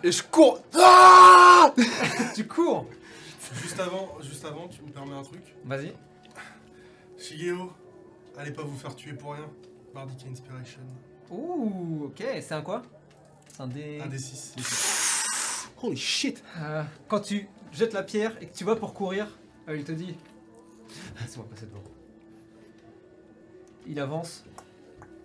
Et 0.02 0.10
je 0.10 0.22
cours. 0.24 0.60
Ah 0.74 1.72
tu 2.34 2.46
cours 2.46 2.86
Juste 3.62 3.78
avant, 3.78 4.16
juste 4.20 4.44
avant, 4.44 4.66
tu 4.68 4.82
me 4.82 4.90
permets 4.90 5.14
un 5.16 5.22
truc 5.22 5.42
Vas-y. 5.64 5.92
Shigeo, 7.18 7.72
allez 8.36 8.50
pas 8.50 8.62
vous 8.62 8.76
faire 8.76 8.96
tuer 8.96 9.12
pour 9.12 9.34
rien. 9.34 9.48
Bardic 9.94 10.26
Inspiration. 10.30 10.80
Ouh, 11.30 12.06
ok. 12.06 12.24
C'est 12.40 12.52
un 12.52 12.62
quoi? 12.62 12.82
C'est 13.48 13.62
un 13.62 13.66
dé. 13.68 14.00
Un 14.02 14.08
des 14.08 14.18
6. 14.18 14.54
Holy 15.82 15.96
shit. 15.96 16.42
Euh, 16.60 16.82
quand 17.08 17.20
tu 17.20 17.48
jettes 17.72 17.92
la 17.92 18.02
pierre 18.02 18.40
et 18.40 18.46
que 18.46 18.54
tu 18.54 18.64
vas 18.64 18.76
pour 18.76 18.94
courir, 18.94 19.26
euh, 19.68 19.76
il 19.76 19.84
te 19.84 19.92
dit 19.92 20.14
Laisse-moi 21.20 21.46
passer 21.48 21.66
devant. 21.66 21.82
Il 23.86 23.98
avance, 23.98 24.44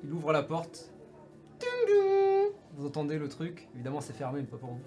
il 0.03 0.11
ouvre 0.11 0.31
la 0.33 0.43
porte. 0.43 0.91
Vous 2.75 2.85
entendez 2.85 3.17
le 3.17 3.27
truc 3.27 3.67
Évidemment, 3.75 4.01
c'est 4.01 4.13
fermé, 4.13 4.41
mais 4.41 4.47
pas 4.47 4.57
pour 4.57 4.69
vous. 4.71 4.81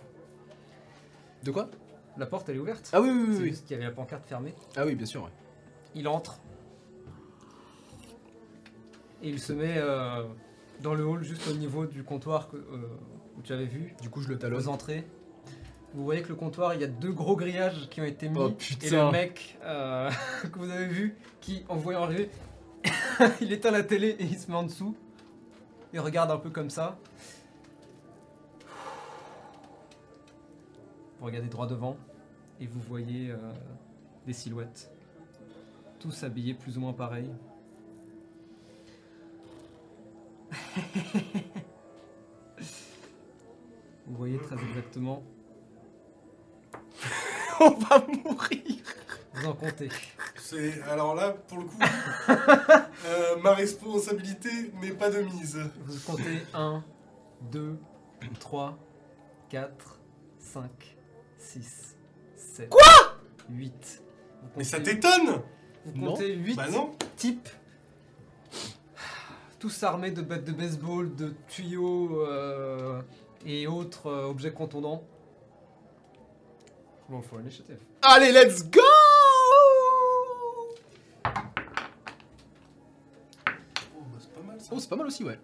De 1.42 1.50
quoi? 1.50 1.68
La 2.16 2.26
porte, 2.26 2.48
elle 2.48 2.56
est 2.56 2.60
ouverte. 2.60 2.90
Ah 2.92 3.00
oui, 3.00 3.08
oui, 3.10 3.24
oui. 3.28 3.34
C'est 3.34 3.42
oui. 3.42 3.48
juste 3.50 3.62
qu'il 3.66 3.72
y 3.72 3.74
avait 3.80 3.88
la 3.88 3.90
pancarte 3.94 4.26
fermée. 4.26 4.54
Ah 4.76 4.84
oui, 4.86 4.94
bien 4.94 5.06
sûr. 5.06 5.24
ouais. 5.24 5.30
Il 5.94 6.06
entre. 6.06 6.40
Et 9.22 9.28
il 9.28 9.40
se 9.40 9.52
met 9.52 9.74
euh, 9.76 10.24
dans 10.82 10.94
le 10.94 11.04
hall, 11.04 11.22
juste 11.24 11.46
au 11.48 11.54
niveau 11.54 11.86
du 11.86 12.04
comptoir 12.04 12.48
que, 12.48 12.56
euh, 12.56 12.88
où 13.36 13.42
tu 13.42 13.52
avais 13.52 13.66
vu, 13.66 13.94
Du 14.00 14.08
coup, 14.08 14.22
je 14.22 14.28
le 14.28 14.34
aux 14.36 14.38
talonne. 14.38 14.68
entrées. 14.68 15.04
Vous 15.92 16.04
voyez 16.04 16.22
que 16.22 16.28
le 16.28 16.36
comptoir, 16.36 16.74
il 16.74 16.80
y 16.80 16.84
a 16.84 16.86
deux 16.86 17.10
gros 17.10 17.34
grillages 17.34 17.88
qui 17.90 18.00
ont 18.00 18.04
été 18.04 18.28
mis. 18.28 18.38
Oh, 18.38 18.52
et 18.82 18.90
le 18.90 19.10
mec 19.10 19.58
euh, 19.64 20.08
que 20.52 20.58
vous 20.58 20.70
avez 20.70 20.86
vu, 20.86 21.16
qui, 21.40 21.64
en 21.68 21.74
voyant 21.74 22.04
arriver, 22.04 22.30
il 23.40 23.52
éteint 23.52 23.72
la 23.72 23.82
télé 23.82 24.10
et 24.18 24.24
il 24.24 24.38
se 24.38 24.48
met 24.50 24.56
en 24.56 24.62
dessous. 24.62 24.94
Il 25.92 25.98
regarde 25.98 26.30
un 26.30 26.36
peu 26.36 26.50
comme 26.50 26.70
ça. 26.70 26.96
Vous 31.18 31.26
regardez 31.26 31.48
droit 31.48 31.66
devant 31.66 31.96
et 32.60 32.66
vous 32.66 32.80
voyez 32.80 33.32
euh, 33.32 33.36
des 34.26 34.32
silhouettes. 34.32 34.92
Tous 35.98 36.22
habillés 36.22 36.54
plus 36.54 36.78
ou 36.78 36.80
moins 36.80 36.92
pareil. 36.92 37.28
vous 44.06 44.16
voyez 44.16 44.38
très 44.38 44.56
exactement. 44.56 45.24
On 47.62 47.70
va 47.70 48.04
mourir 48.24 48.76
Vous 49.34 49.46
en 49.46 49.52
comptez. 49.54 49.88
C'est 50.38 50.82
alors 50.82 51.14
là 51.14 51.30
pour 51.32 51.58
le 51.58 51.64
coup, 51.64 51.78
euh, 53.06 53.36
ma 53.42 53.52
responsabilité 53.54 54.48
n'est 54.80 54.92
pas 54.92 55.10
de 55.10 55.20
mise. 55.20 55.58
Vous 55.84 55.98
comptez 56.10 56.40
1, 56.54 56.82
2, 57.52 57.78
3, 58.40 58.78
4, 59.50 59.98
5, 60.38 60.70
6, 61.38 61.96
7. 62.36 62.68
Quoi? 62.70 62.80
8. 63.50 64.02
Mais 64.56 64.64
ça 64.64 64.80
t'étonne 64.80 65.42
Vous 65.84 66.00
Non. 66.00 66.12
comptez 66.12 66.34
8 66.34 66.54
Bah 66.56 66.68
non. 66.70 66.92
types. 67.16 67.48
Tous 69.58 69.82
armés 69.82 70.10
de 70.10 70.22
battes 70.22 70.44
de 70.44 70.52
baseball, 70.52 71.14
de 71.14 71.34
tuyaux 71.46 72.22
euh, 72.26 73.02
et 73.44 73.66
autres 73.66 74.06
euh, 74.06 74.24
objets 74.24 74.52
contondants. 74.52 75.04
Bon, 77.10 77.20
faut 77.22 77.38
l'initiative. 77.38 77.78
Allez, 78.02 78.30
let's 78.30 78.62
go 78.70 78.80
Oh, 81.24 81.30
bah, 84.12 84.18
c'est 84.20 84.32
pas 84.32 84.42
mal 84.46 84.60
ça. 84.60 84.68
Oh, 84.72 84.78
c'est 84.78 84.88
pas 84.88 84.94
mal 84.96 85.06
aussi, 85.08 85.24
ouais. 85.24 85.38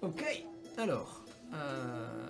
Ok, 0.00 0.44
alors. 0.78 1.24
euh, 1.54 2.28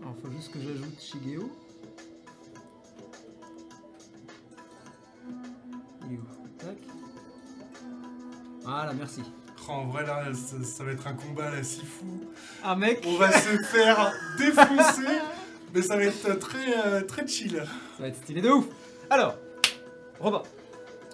Alors, 0.00 0.16
faut 0.22 0.30
juste 0.32 0.52
que 0.52 0.60
j'ajoute 0.60 1.00
Shigeo. 1.00 1.50
Voilà, 8.74 8.92
merci. 8.94 9.22
Oh, 9.68 9.72
en 9.72 9.84
vrai 9.86 10.04
là, 10.06 10.24
ça, 10.34 10.56
ça 10.64 10.82
va 10.82 10.92
être 10.92 11.06
un 11.06 11.12
combat 11.12 11.50
là 11.50 11.62
si 11.62 11.84
fou. 11.84 12.24
Un 12.64 12.74
mec, 12.74 13.04
On 13.06 13.16
va 13.16 13.30
se 13.30 13.48
faire 13.64 14.12
défoncer, 14.38 15.20
mais 15.74 15.82
ça 15.82 15.96
va 15.96 16.04
être 16.04 16.38
très 16.38 16.86
euh, 16.86 17.02
très 17.02 17.26
chill. 17.26 17.56
ça 17.96 18.02
va 18.02 18.08
être 18.08 18.16
stylé 18.16 18.40
de 18.40 18.48
ouf. 18.48 18.64
Alors, 19.10 19.36
Robin. 20.18 20.42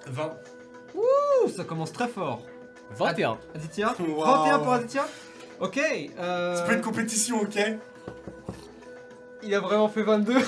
20. 0.07 0.33
Ouh, 0.95 1.49
ça 1.55 1.65
commence 1.65 1.93
très 1.93 2.07
fort. 2.09 2.43
21. 2.97 3.39
Aditya 3.55 3.95
Wow. 3.99 4.25
21 4.25 4.59
pour 4.61 4.73
Aditya 4.73 5.09
Ok. 5.61 5.79
Euh, 6.19 6.57
C'est 6.57 6.65
pas 6.65 6.75
une 6.75 6.83
compétition, 6.83 7.41
ok 7.43 7.59
il 9.41 9.55
a 9.55 9.61
vraiment 9.61 9.89
fait 9.89 10.03
22. 10.03 10.35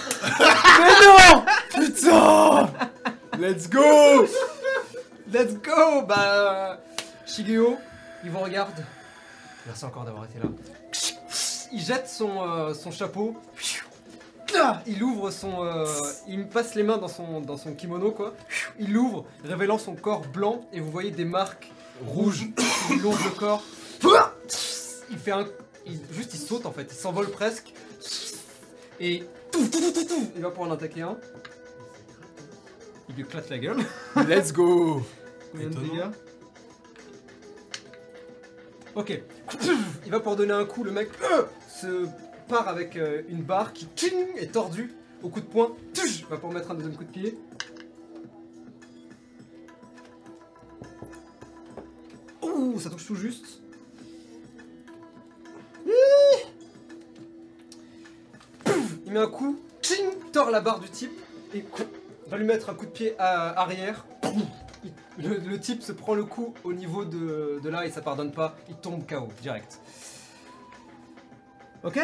Putain 1.74 2.68
Let's 3.38 3.70
go 3.70 4.26
Let's 5.32 5.54
go 5.62 6.02
Bah... 6.08 6.80
Shigeo, 7.30 7.78
il 8.24 8.30
vous 8.30 8.38
regarde. 8.40 8.84
Merci 9.66 9.84
encore 9.84 10.04
d'avoir 10.04 10.24
été 10.24 10.38
là. 10.38 10.46
Il 11.72 11.80
jette 11.80 12.08
son, 12.08 12.42
euh, 12.42 12.74
son 12.74 12.90
chapeau. 12.90 13.36
Il 14.86 15.02
ouvre 15.02 15.30
son... 15.30 15.64
euh, 15.64 15.86
il 16.26 16.40
me 16.40 16.44
passe 16.46 16.74
les 16.74 16.82
mains 16.82 16.98
dans 16.98 17.06
son, 17.08 17.40
dans 17.40 17.56
son 17.56 17.72
kimono, 17.74 18.10
quoi. 18.10 18.34
Il 18.80 18.92
l'ouvre, 18.92 19.24
révélant 19.44 19.78
son 19.78 19.94
corps 19.94 20.22
blanc, 20.26 20.66
et 20.72 20.80
vous 20.80 20.90
voyez 20.90 21.12
des 21.12 21.24
marques 21.24 21.70
rouges. 22.04 22.46
Il 22.90 23.00
longe 23.02 23.24
le 23.24 23.30
corps. 23.30 23.62
Il 25.10 25.18
fait 25.18 25.30
un... 25.30 25.46
il- 25.86 26.00
juste, 26.10 26.34
il 26.34 26.40
saute, 26.40 26.66
en 26.66 26.72
fait. 26.72 26.88
Il 26.90 26.96
s'envole 26.96 27.30
presque. 27.30 27.72
Et... 28.98 29.22
Il 30.34 30.42
va 30.42 30.50
pour 30.50 30.64
en 30.64 30.70
attaquer 30.72 31.02
un. 31.02 31.16
Il 33.08 33.14
lui 33.14 33.22
éclate 33.22 33.48
la 33.50 33.58
gueule. 33.58 33.78
Let's 34.28 34.52
go 34.52 35.02
Combien 35.52 35.68
de 35.68 35.72
Étonnant. 35.72 35.92
dégâts? 35.92 36.04
Ok. 39.00 39.18
Il 40.04 40.12
va 40.12 40.20
pour 40.20 40.36
donner 40.36 40.52
un 40.52 40.66
coup, 40.66 40.84
le 40.84 40.90
mec 40.90 41.08
euh, 41.22 41.44
se 41.66 42.06
part 42.48 42.68
avec 42.68 42.96
euh, 42.96 43.22
une 43.30 43.40
barre 43.42 43.72
qui 43.72 43.88
est 44.38 44.52
tordue 44.52 44.92
au 45.22 45.30
coup 45.30 45.40
de 45.40 45.46
poing. 45.46 45.74
Il 45.96 46.26
va 46.26 46.36
pour 46.36 46.52
mettre 46.52 46.70
un 46.70 46.74
deuxième 46.74 46.94
coup 46.94 47.04
de 47.04 47.10
pied. 47.10 47.38
Ouh, 52.42 52.78
ça 52.78 52.90
touche 52.90 53.06
tout 53.06 53.14
juste. 53.14 53.62
Il 59.06 59.12
met 59.12 59.18
un 59.20 59.26
coup, 59.28 59.58
tord 60.32 60.50
la 60.50 60.60
barre 60.60 60.78
du 60.80 60.90
type 60.90 61.18
et 61.54 61.64
va 62.28 62.36
lui 62.36 62.44
mettre 62.44 62.68
un 62.68 62.74
coup 62.74 62.84
de 62.86 62.90
pied 62.90 63.14
à- 63.18 63.58
arrière. 63.60 64.04
Le, 65.22 65.36
le 65.38 65.60
type 65.60 65.82
se 65.82 65.92
prend 65.92 66.14
le 66.14 66.24
coup 66.24 66.54
au 66.64 66.72
niveau 66.72 67.04
de, 67.04 67.60
de 67.62 67.68
là 67.68 67.84
et 67.84 67.90
ça 67.90 68.00
pardonne 68.00 68.32
pas, 68.32 68.56
il 68.68 68.74
tombe 68.76 69.06
KO 69.06 69.28
direct. 69.42 69.78
Ok, 71.82 71.98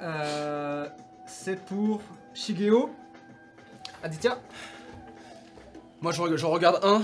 euh, 0.00 0.88
c'est 1.26 1.62
pour 1.64 2.00
Shigeo. 2.34 2.90
Aditya, 4.02 4.38
Moi, 6.02 6.12
je, 6.12 6.20
reg- 6.22 6.36
je 6.36 6.46
regarde 6.46 6.80
un. 6.84 7.02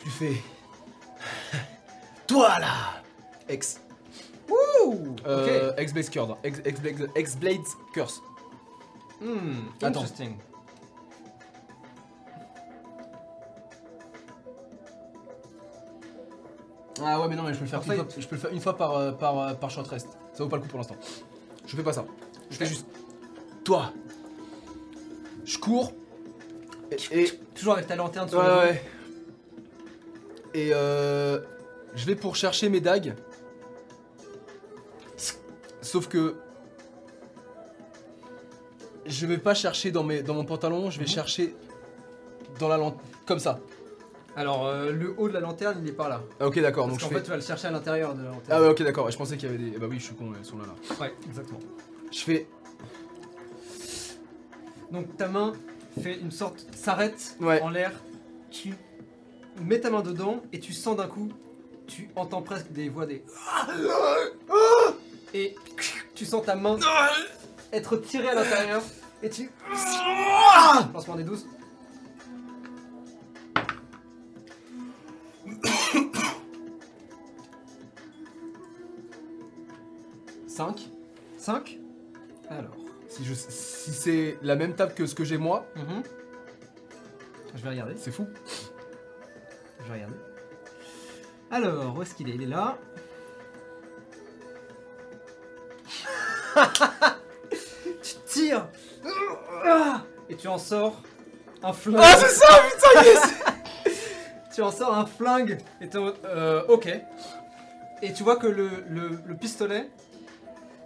Je 0.00 0.04
lui 0.04 0.10
fais. 0.10 0.42
Toi 2.26 2.58
là 2.60 3.02
Ex. 3.48 3.80
Ouh, 4.48 5.16
Euh, 5.26 5.70
ok. 5.72 5.78
Ex-Blade's 5.78 6.10
Curse. 6.10 6.38
Ex- 6.44 7.76
Curse. 7.92 8.22
Hmm, 9.20 9.68
Attends. 9.82 9.86
interesting. 10.02 10.36
Ah 17.02 17.20
ouais, 17.20 17.28
mais 17.28 17.34
non, 17.36 17.42
mais 17.42 17.52
je 17.54 17.58
peux 17.58 17.64
le 17.64 17.70
faire, 17.70 17.80
une 17.80 17.84
fois, 17.96 18.06
je 18.16 18.26
peux 18.26 18.36
le 18.36 18.40
faire 18.40 18.52
une 18.52 18.60
fois 18.60 18.76
par, 18.76 18.96
euh, 18.96 19.12
par, 19.12 19.38
euh, 19.38 19.54
par 19.54 19.70
short 19.70 19.88
rest. 19.88 20.08
Ça 20.32 20.42
vaut 20.44 20.48
pas 20.48 20.56
le 20.56 20.62
coup 20.62 20.68
pour 20.68 20.78
l'instant. 20.78 20.96
Je 21.66 21.74
fais 21.76 21.82
pas 21.82 21.92
ça. 21.92 22.04
Je 22.50 22.56
fais 22.56 22.66
juste. 22.66 22.86
Toi 23.64 23.92
Je 25.44 25.58
cours. 25.58 25.92
Et. 26.92 27.20
et- 27.22 27.30
Toujours 27.54 27.74
avec 27.74 27.86
ta 27.86 27.96
lanterne 27.96 28.28
sur 28.28 28.38
ouais, 28.38 28.44
le 28.46 28.54
ouais. 28.56 28.82
Et 30.54 30.70
euh. 30.72 31.40
Je 31.94 32.04
vais 32.06 32.14
pour 32.16 32.34
chercher 32.36 32.68
mes 32.68 32.80
dagues. 32.80 33.14
Sauf 35.80 36.08
que. 36.08 36.36
Je 39.06 39.26
vais 39.26 39.38
pas 39.38 39.54
chercher 39.54 39.90
dans, 39.90 40.02
mes, 40.02 40.22
dans 40.22 40.34
mon 40.34 40.44
pantalon, 40.44 40.90
je 40.90 40.98
vais 40.98 41.04
Mhm. 41.04 41.10
chercher 41.10 41.54
dans 42.58 42.68
la 42.68 42.76
lanterne. 42.78 43.02
Comme 43.26 43.38
ça. 43.38 43.58
Alors, 44.36 44.66
euh, 44.66 44.90
le 44.90 45.14
haut 45.16 45.28
de 45.28 45.32
la 45.34 45.40
lanterne, 45.40 45.78
il 45.82 45.88
est 45.88 45.92
par 45.92 46.08
là. 46.08 46.20
Ah, 46.40 46.46
ok, 46.48 46.60
d'accord. 46.60 46.86
Parce 46.86 46.98
Donc 46.98 47.00
je 47.00 47.04
qu'en 47.04 47.10
fais. 47.10 47.16
fait, 47.16 47.22
tu 47.24 47.30
vas 47.30 47.36
le 47.36 47.42
chercher 47.42 47.68
à 47.68 47.70
l'intérieur 47.70 48.14
de 48.14 48.22
la 48.22 48.28
lanterne. 48.30 48.46
Ah 48.50 48.60
ouais, 48.62 48.68
ok, 48.68 48.82
d'accord. 48.82 49.10
Je 49.10 49.16
pensais 49.16 49.36
qu'il 49.36 49.50
y 49.50 49.54
avait 49.54 49.62
des. 49.62 49.78
Bah 49.78 49.86
oui, 49.88 49.98
je 49.98 50.04
suis 50.06 50.14
con, 50.14 50.32
elles 50.36 50.44
sont 50.44 50.58
là, 50.58 50.64
là. 50.66 50.96
Ouais, 51.00 51.14
exactement. 51.28 51.60
Je 52.12 52.18
fais. 52.20 52.46
Donc 54.90 55.16
ta 55.16 55.28
main 55.28 55.52
fait 56.00 56.18
une 56.18 56.30
sorte, 56.30 56.66
s'arrête 56.74 57.36
Ouais. 57.40 57.60
en 57.62 57.68
l'air, 57.70 57.92
tu 58.50 58.74
mets 59.60 59.80
ta 59.80 59.90
main 59.90 60.02
dedans 60.02 60.42
et 60.52 60.60
tu 60.60 60.72
sens 60.72 60.96
d'un 60.96 61.06
coup, 61.06 61.30
tu 61.86 62.08
entends 62.16 62.42
presque 62.42 62.70
des 62.72 62.88
voix 62.88 63.06
des 63.06 63.24
et 65.32 65.56
tu 66.14 66.24
sens 66.24 66.44
ta 66.44 66.54
main 66.54 66.78
être 67.72 67.96
tirée 67.96 68.28
à 68.28 68.34
l'intérieur 68.34 68.82
et 69.22 69.30
tu 69.30 69.50
lancement 70.92 71.16
des 71.16 71.24
12 71.24 71.46
5 80.54 80.88
5 81.38 81.78
Alors 82.48 82.76
Si, 83.08 83.24
je... 83.24 83.34
si 83.34 83.92
c'est 83.92 84.38
la 84.42 84.54
même 84.56 84.74
table 84.74 84.94
que 84.94 85.06
ce 85.06 85.14
que 85.14 85.24
j'ai 85.24 85.38
moi, 85.38 85.66
Mhm. 85.76 86.02
Je 87.56 87.62
vais 87.62 87.70
regarder. 87.70 87.94
c'est 87.96 88.10
fou. 88.12 88.26
Je 89.80 89.84
vais 89.88 89.94
regarder. 89.94 90.16
Alors, 91.50 91.96
où 91.96 92.02
est-ce 92.02 92.14
qu'il 92.14 92.28
est? 92.28 92.34
Il 92.34 92.42
est 92.42 92.46
là. 92.46 92.76
tu 98.02 98.14
tires 98.26 98.68
et 100.28 100.36
tu 100.36 100.48
en 100.48 100.58
sors 100.58 101.00
un 101.62 101.72
flingue. 101.72 102.00
Ah, 102.02 102.16
c'est 102.16 102.28
ça, 102.28 102.46
putain, 102.70 103.02
yes 103.02 103.34
tu 104.54 104.62
en 104.62 104.70
sors 104.72 104.96
un 104.96 105.06
flingue 105.06 105.58
et 105.80 105.88
t'es 105.88 105.98
en 105.98 106.02
mode, 106.04 106.16
euh, 106.24 106.64
ok. 106.68 106.88
Et 108.02 108.12
tu 108.12 108.22
vois 108.22 108.36
que 108.36 108.46
le, 108.46 108.68
le- 108.88 109.18
le 109.26 109.34
pistolet 109.36 109.90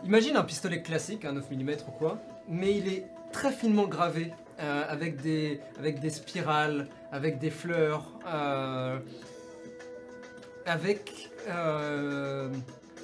Imagine 0.05 0.37
un 0.37 0.45
pistolet 0.45 0.83
classique, 0.83 1.25
un 1.25 1.33
9 1.33 1.51
mm 1.51 1.71
ou 1.89 1.91
quoi, 1.91 2.19
mais 2.49 2.77
il 2.77 2.89
est 2.89 3.07
très 3.33 3.53
finement 3.53 3.87
gravé, 3.87 4.33
euh, 4.61 4.85
avec, 4.89 5.21
des, 5.21 5.61
avec 5.79 6.01
des 6.01 6.11
spirales, 6.11 6.89
avec 7.13 7.39
des 7.39 7.51
fleurs, 7.51 8.05
euh, 8.27 8.99
avec... 10.67 11.31
euh, 11.49 12.51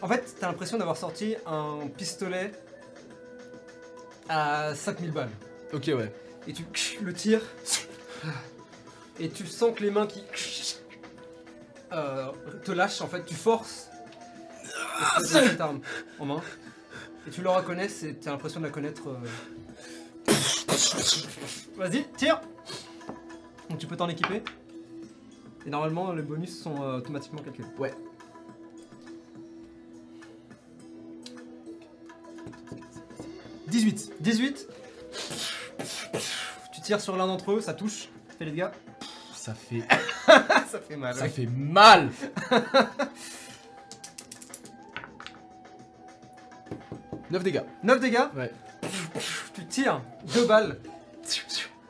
en 0.03 0.09
fait, 0.09 0.37
t'as 0.39 0.49
l'impression 0.49 0.79
d'avoir 0.79 0.97
sorti 0.97 1.37
un 1.47 1.89
pistolet 1.97 2.53
à 4.29 4.75
5000 4.75 5.11
balles. 5.11 5.31
Ok, 5.73 5.85
ouais. 5.89 6.12
Et 6.47 6.53
tu 6.53 6.65
le 7.03 7.12
tires, 7.12 7.43
et 9.21 9.29
tu 9.29 9.47
sens 9.47 9.75
que 9.75 9.83
les 9.83 9.91
mains 9.91 10.07
qui 10.07 10.23
te 11.91 12.73
lâchent, 12.73 13.01
en 13.01 13.09
fait, 13.09 13.25
tu 13.25 13.35
forces 13.35 13.91
as 15.16 15.21
cette 15.25 15.61
arme 15.61 15.81
en 16.19 16.27
main. 16.27 16.43
Et 17.27 17.31
tu 17.31 17.43
le 17.43 17.49
reconnais, 17.51 17.89
c'est- 17.89 18.15
t'as 18.21 18.31
l'impression 18.31 18.61
de 18.61 18.67
la 18.67 18.71
connaître. 18.71 19.03
euh. 19.09 19.17
Vas-y, 21.77 22.05
tire 22.17 22.41
Donc 23.71 23.79
tu 23.79 23.87
peux 23.87 23.97
t'en 23.97 24.09
équiper. 24.09 24.43
Et 25.67 25.71
normalement, 25.71 26.13
les 26.13 26.23
bonus 26.23 26.61
sont 26.63 26.83
euh, 26.83 26.99
automatiquement 26.99 27.41
calculés. 27.43 27.67
Ouais. 27.79 27.95
«18 33.69 34.13
18. 34.21 34.69
Tu 36.75 36.81
tires 36.83 37.01
sur 37.01 37.17
l'un 37.17 37.27
d'entre 37.27 37.53
eux, 37.53 37.61
ça 37.61 37.75
touche. 37.75 38.09
Fais 38.39 38.45
les 38.45 38.51
dégâts. 38.53 38.69
Ça 39.35 39.55
fait... 39.55 39.83
ça 40.27 40.79
fait 40.81 40.97
mal. 40.97 41.15
ça 41.15 41.23
ouais. 41.23 41.29
fait 41.29 41.47
mal 41.47 42.11
9 47.35 47.43
dégâts. 47.43 47.62
9 47.82 48.01
dégâts. 48.01 48.20
Ouais. 48.36 48.52
Tu 49.55 49.66
tires 49.66 50.01
deux 50.35 50.47
balles. 50.47 50.78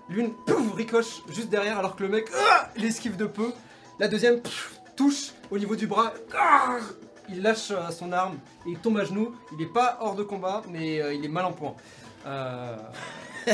L'une 0.08 0.32
pouf, 0.46 0.72
ricoche 0.74 1.22
juste 1.28 1.50
derrière 1.50 1.78
alors 1.78 1.96
que 1.96 2.02
le 2.02 2.08
mec 2.08 2.28
ah, 2.34 2.70
il 2.76 2.84
esquive 2.86 3.16
de 3.16 3.26
peu. 3.26 3.52
La 3.98 4.08
deuxième 4.08 4.40
pff, 4.40 4.80
touche 4.96 5.32
au 5.50 5.58
niveau 5.58 5.76
du 5.76 5.86
bras. 5.86 6.14
Ah, 6.34 6.78
il 7.28 7.42
lâche 7.42 7.72
euh, 7.72 7.90
son 7.90 8.10
arme 8.12 8.38
et 8.66 8.70
il 8.70 8.78
tombe 8.78 8.96
à 8.96 9.04
genoux. 9.04 9.34
Il 9.52 9.58
n'est 9.58 9.70
pas 9.70 9.98
hors 10.00 10.14
de 10.14 10.22
combat 10.22 10.62
mais 10.70 11.02
euh, 11.02 11.12
il 11.12 11.22
est 11.22 11.28
mal 11.28 11.44
en 11.44 11.52
point. 11.52 11.74
Euh, 12.26 12.78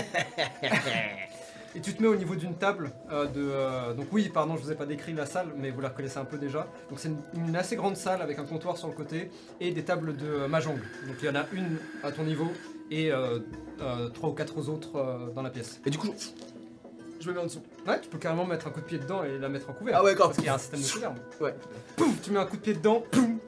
et 1.74 1.80
tu 1.80 1.94
te 1.94 2.02
mets 2.02 2.08
au 2.08 2.16
niveau 2.16 2.34
d'une 2.34 2.54
table 2.56 2.90
euh, 3.12 3.26
de... 3.26 3.40
euh, 3.40 3.94
donc 3.94 4.06
oui, 4.12 4.28
pardon, 4.28 4.56
je 4.56 4.62
vous 4.62 4.72
ai 4.72 4.74
pas 4.74 4.86
décrit 4.86 5.12
la 5.12 5.26
salle, 5.26 5.48
mais 5.56 5.70
vous 5.70 5.80
la 5.80 5.90
connaissez 5.90 6.18
un 6.18 6.24
peu 6.24 6.36
déjà. 6.38 6.66
Donc 6.88 6.98
c'est 6.98 7.08
une, 7.08 7.46
une 7.48 7.56
assez 7.56 7.76
grande 7.76 7.96
salle 7.96 8.22
avec 8.22 8.38
un 8.38 8.44
comptoir 8.44 8.76
sur 8.76 8.88
le 8.88 8.94
côté 8.94 9.30
et 9.60 9.70
des 9.70 9.84
tables 9.84 10.16
de 10.16 10.26
euh, 10.26 10.48
mahjong. 10.48 10.76
Donc 11.06 11.16
il 11.22 11.26
y 11.26 11.28
en 11.28 11.34
a 11.36 11.44
une 11.52 11.78
à 12.02 12.10
ton 12.12 12.24
niveau 12.24 12.48
et 12.90 13.12
euh, 13.12 13.38
euh, 13.80 14.08
trois 14.08 14.30
ou 14.30 14.32
quatre 14.32 14.56
autres 14.68 14.96
euh, 14.96 15.30
dans 15.34 15.42
la 15.42 15.50
pièce. 15.50 15.80
Et 15.86 15.90
du 15.90 15.98
coup, 15.98 16.12
je, 16.18 17.24
je 17.24 17.28
me 17.28 17.34
mets 17.34 17.40
en 17.40 17.44
dessous. 17.44 17.62
Ouais, 17.86 18.00
tu 18.00 18.08
peux 18.08 18.18
carrément 18.18 18.44
mettre 18.46 18.66
un 18.66 18.70
coup 18.70 18.80
de 18.80 18.86
pied 18.86 18.98
dedans 18.98 19.22
et 19.22 19.38
la 19.38 19.48
mettre 19.48 19.70
en 19.70 19.72
couvert. 19.72 19.94
Ah 19.96 20.02
ouais, 20.02 20.14
grave. 20.14 20.28
Parce 20.28 20.38
qu'il 20.38 20.46
y 20.46 20.48
a 20.48 20.54
un 20.54 20.58
système 20.58 20.80
de 20.80 20.86
couvert. 20.88 21.14
Ouais. 21.40 21.54
Pouf, 21.96 22.20
tu 22.22 22.30
mets 22.32 22.40
un 22.40 22.46
coup 22.46 22.56
de 22.56 22.62
pied 22.62 22.74
dedans, 22.74 23.04
poum, 23.12 23.38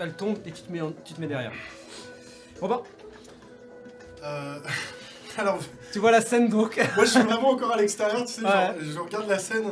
elle 0.00 0.12
tombe 0.14 0.38
et 0.44 0.50
tu 0.50 0.62
te 0.62 0.72
mets, 0.72 0.80
en- 0.80 0.92
tu 1.04 1.14
te 1.14 1.20
mets 1.20 1.26
derrière. 1.28 1.52
Robin, 2.60 2.82
Euh, 4.24 4.58
alors, 5.38 5.58
tu 5.92 5.98
vois 5.98 6.10
la 6.10 6.20
scène 6.20 6.48
donc 6.48 6.76
moi 6.96 7.04
je 7.04 7.10
suis 7.10 7.20
vraiment 7.20 7.50
encore 7.50 7.72
à 7.72 7.76
l'extérieur, 7.76 8.24
tu 8.24 8.32
sais, 8.32 8.42
Ouais. 8.42 8.48
genre, 8.50 8.74
je 8.80 8.98
regarde 8.98 9.28
la 9.28 9.38
scène. 9.38 9.70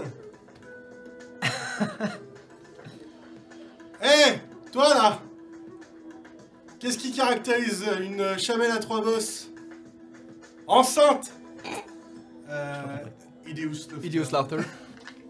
Hé 4.02 4.38
Toi 4.72 4.88
là 4.94 5.18
Qu'est-ce 6.80 6.98
qui 6.98 7.12
caractérise 7.12 7.84
une 8.00 8.38
chamelle 8.38 8.70
à 8.72 8.78
trois 8.78 9.00
bosses? 9.02 9.48
Enceinte 10.66 11.32
euh, 12.50 12.82
Laughter. 13.46 13.88
Laughter. 14.32 14.58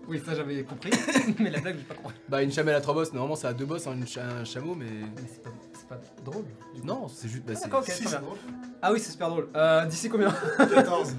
Oui, 0.08 0.20
ça 0.24 0.34
j'avais 0.34 0.62
compris, 0.64 0.90
mais 1.38 1.50
la 1.50 1.60
blague 1.60 1.76
j'ai 1.78 1.84
pas 1.84 1.94
compris. 1.94 2.14
Bah, 2.28 2.42
une 2.42 2.52
chamelle 2.52 2.74
à 2.74 2.80
trois 2.80 2.94
bosses, 2.94 3.12
normalement 3.12 3.36
c'est 3.36 3.46
à 3.46 3.52
deux 3.54 3.64
bosses, 3.64 3.86
hein, 3.86 3.94
une 3.94 4.06
cha- 4.06 4.22
un 4.40 4.44
chameau, 4.44 4.74
mais. 4.74 4.84
Mais 4.86 5.22
c'est 5.26 5.42
pas, 5.42 5.50
c'est 5.72 5.88
pas 5.88 5.98
drôle. 6.24 6.44
du 6.74 6.80
coup. 6.80 6.86
Non, 6.86 7.08
c'est 7.08 7.28
juste. 7.28 7.44
Bah, 7.44 7.54
c'est- 7.54 7.64
D'accord, 7.64 7.80
ok, 7.80 7.86
Si, 7.90 8.02
très 8.04 8.10
c'est 8.14 8.18
bien. 8.20 8.28
Ah 8.82 8.92
oui, 8.92 9.00
c'est 9.00 9.12
super 9.12 9.28
drôle. 9.30 9.48
Euh, 9.56 9.86
D'ici 9.86 10.08
combien? 10.10 10.30
14. 10.58 11.14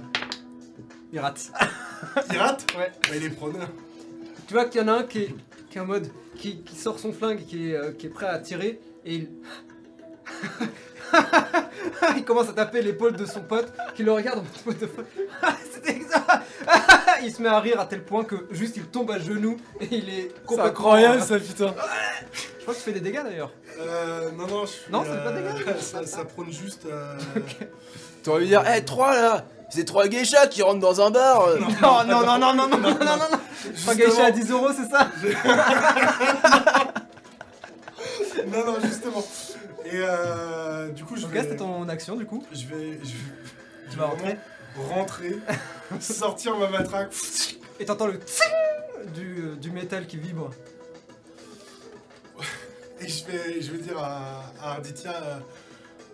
Il 1.14 1.20
rate. 1.20 1.52
Il 2.32 2.38
rate? 2.38 2.66
Ouais. 2.78 2.92
Bah, 3.10 3.16
il 3.16 3.24
est 3.24 3.30
preneur. 3.30 3.68
Tu 4.48 4.54
vois 4.54 4.66
qu'il 4.66 4.82
y 4.82 4.84
en 4.84 4.88
a 4.90 4.94
un 5.00 5.04
qui 5.04 5.20
est, 5.24 5.36
qui 5.70 5.78
est 5.78 5.82
en 5.82 5.86
mode. 5.86 6.08
Qui, 6.36 6.62
qui 6.64 6.76
sort 6.76 7.00
son 7.00 7.14
flingue, 7.14 7.40
qui 7.46 7.72
est, 7.72 7.76
euh, 7.76 7.92
qui 7.94 8.08
est 8.08 8.10
prêt 8.10 8.28
à 8.28 8.38
tirer, 8.40 8.80
et 9.06 9.16
il. 9.16 9.30
il 12.18 12.26
commence 12.26 12.50
à 12.50 12.54
taper 12.54 12.82
l'épaule 12.82 13.16
de 13.16 13.26
son 13.26 13.42
pote, 13.42 13.72
qui 13.96 14.04
le 14.04 14.12
regarde 14.12 14.40
en 14.40 14.42
mode 14.44 14.82
what 14.82 14.86
the 14.86 14.90
fuck? 14.90 15.06
C'était 15.72 15.94
Il 17.24 17.34
se 17.34 17.42
met 17.42 17.50
à 17.50 17.60
rire 17.60 17.80
à 17.80 17.86
tel 17.86 18.04
point 18.04 18.24
que 18.24 18.48
juste 18.52 18.78
il 18.78 18.84
tombe 18.86 19.10
à 19.12 19.20
genoux 19.20 19.58
et 19.82 19.88
il 19.92 20.10
est 20.10 20.32
C'est 20.34 20.46
complètement. 20.46 20.66
incroyable 20.72 21.22
ça, 21.22 21.40
putain. 21.40 21.74
Je 22.34 22.62
crois 22.62 22.74
que 22.74 22.80
tu 22.80 22.86
fais 22.86 22.92
des 22.94 23.00
dégâts 23.00 23.24
d'ailleurs. 23.24 23.52
Euh, 23.80 24.32
non, 24.32 24.48
non, 24.48 24.66
je 24.66 24.72
suis, 24.72 24.92
Non, 24.92 25.04
c'est 25.04 25.24
pas 25.24 25.30
euh, 25.32 25.54
dégueu. 25.54 25.76
ça, 25.80 26.06
ça 26.06 26.26
prône 26.26 26.52
juste. 26.52 26.86
euh, 26.86 27.18
T'aurais 28.24 28.42
dû 28.42 28.48
dire, 28.48 28.64
hé, 28.68 28.84
trois 28.84 29.14
là 29.16 29.46
C'est 29.70 29.86
trois 29.86 30.08
geishas 30.08 30.48
qui 30.48 30.62
rentrent 30.64 30.80
dans 30.80 31.00
un 31.02 31.12
bar 31.12 31.42
euh. 31.44 31.60
Non, 31.60 31.68
non, 32.06 32.26
non, 32.26 32.38
non, 32.40 32.54
non, 32.54 32.68
non, 32.68 32.68
non, 32.68 32.78
non, 32.80 33.00
non, 33.00 33.18
non. 33.32 33.94
Gâché 33.96 34.22
à 34.22 34.32
10 34.32 34.52
euros, 34.52 34.70
c'est 34.76 34.90
ça 34.90 35.10
Non, 38.48 38.66
non, 38.66 38.76
justement. 38.84 39.24
Et 39.86 39.92
euh, 39.96 40.90
du 40.90 41.04
coup, 41.04 41.16
je 41.16 41.26
Ok, 41.26 41.32
vais. 41.32 41.42
c'était 41.44 41.58
ton 41.58 41.88
action 41.90 42.16
du 42.16 42.26
coup. 42.26 42.44
Je 42.52 42.66
vais. 42.68 43.00
Je, 43.04 43.10
je 43.10 43.92
Tu 43.92 43.98
vas 43.98 44.06
rentrer 44.06 44.38
rentrer, 44.78 45.38
sortir 46.00 46.58
ma 46.58 46.70
matraque. 46.70 47.14
Et 47.80 47.86
t'entends 47.86 48.08
le 48.08 48.16
tsing 48.18 48.48
du, 49.14 49.42
euh, 49.44 49.56
du 49.56 49.72
métal 49.72 50.08
qui 50.08 50.18
vibre. 50.18 50.50
Et 53.02 53.08
je 53.08 53.26
vais, 53.26 53.62
je 53.62 53.72
vais 53.72 53.78
dire 53.80 53.98
à, 53.98 54.54
à 54.62 54.72
Ardithia. 54.74 55.12
euh, 55.14 55.40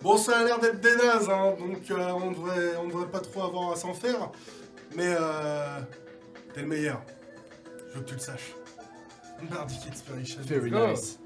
bon, 0.02 0.16
ça 0.16 0.38
a 0.38 0.44
l'air 0.44 0.58
d'être 0.58 0.80
des 0.80 0.96
nazes, 0.96 1.30
hein, 1.30 1.54
donc 1.58 1.88
euh, 1.90 2.10
on, 2.10 2.32
devrait, 2.32 2.76
on 2.82 2.88
devrait 2.88 3.06
pas 3.06 3.20
trop 3.20 3.44
avoir 3.44 3.72
à 3.72 3.76
s'en 3.76 3.94
faire. 3.94 4.30
Mais 4.96 5.14
euh, 5.18 5.78
t'es 6.52 6.62
le 6.62 6.66
meilleur. 6.66 7.02
Je 7.90 7.98
veux 7.98 8.00
que 8.04 8.08
tu 8.08 8.14
le 8.14 8.20
saches. 8.20 8.54
Bardic 9.50 9.80
Inspiration. 9.90 10.40
Very 10.44 10.70
go. 10.70 10.86
nice. 10.88 11.18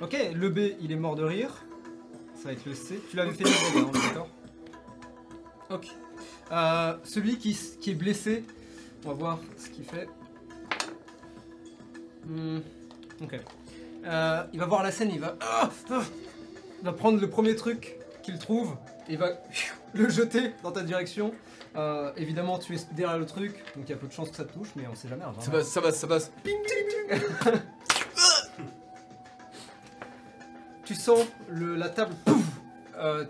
Ok, 0.00 0.16
le 0.34 0.48
B 0.48 0.58
il 0.80 0.92
est 0.92 0.96
mort 0.96 1.16
de 1.16 1.24
rire. 1.24 1.64
Ça 2.36 2.44
va 2.48 2.52
être 2.52 2.64
le 2.64 2.74
C. 2.74 3.00
Tu 3.10 3.16
l'avais 3.16 3.32
fait 3.32 3.44
le 3.44 3.50
est 3.50 4.08
d'accord 4.08 4.28
Ok. 5.70 5.88
Euh, 6.50 6.94
celui 7.04 7.38
qui, 7.38 7.50
est 7.86 7.94
blessé, 7.94 8.44
on 9.04 9.08
va 9.08 9.14
voir 9.14 9.38
ce 9.56 9.68
qu'il 9.68 9.84
fait. 9.84 10.08
Hmm, 12.26 12.58
ok. 13.22 13.38
Euh, 14.04 14.44
il 14.52 14.60
va 14.60 14.66
voir 14.66 14.82
la 14.82 14.90
scène, 14.90 15.10
il 15.12 15.20
va. 15.20 15.36
Ah, 15.40 15.70
ah. 15.90 16.02
il 16.80 16.84
va 16.84 16.92
prendre 16.92 17.20
le 17.20 17.28
premier 17.28 17.54
truc 17.56 17.96
qu'il 18.22 18.38
trouve 18.38 18.76
et 19.08 19.12
il 19.12 19.18
va 19.18 19.32
le 19.92 20.08
jeter 20.08 20.52
dans 20.62 20.72
ta 20.72 20.82
direction. 20.82 21.34
Euh, 21.76 22.12
évidemment, 22.16 22.58
tu 22.58 22.74
es 22.74 22.78
derrière 22.92 23.18
le 23.18 23.26
truc, 23.26 23.52
donc 23.76 23.84
il 23.86 23.90
y 23.90 23.92
a 23.92 23.96
peu 23.96 24.06
de 24.06 24.12
chances 24.12 24.30
que 24.30 24.36
ça 24.36 24.44
te 24.44 24.52
touche, 24.52 24.68
mais 24.74 24.86
on 24.90 24.94
sait 24.94 25.08
jamais. 25.08 25.24
hein, 25.24 25.34
Ça 25.38 25.50
passe, 25.50 25.68
ça 25.68 25.82
passe, 25.82 25.96
ça 25.96 26.06
passe. 26.06 26.32
tu 30.84 30.94
sens 30.94 31.26
le, 31.48 31.76
la 31.76 31.90
table, 31.90 32.14
pouf 32.24 32.42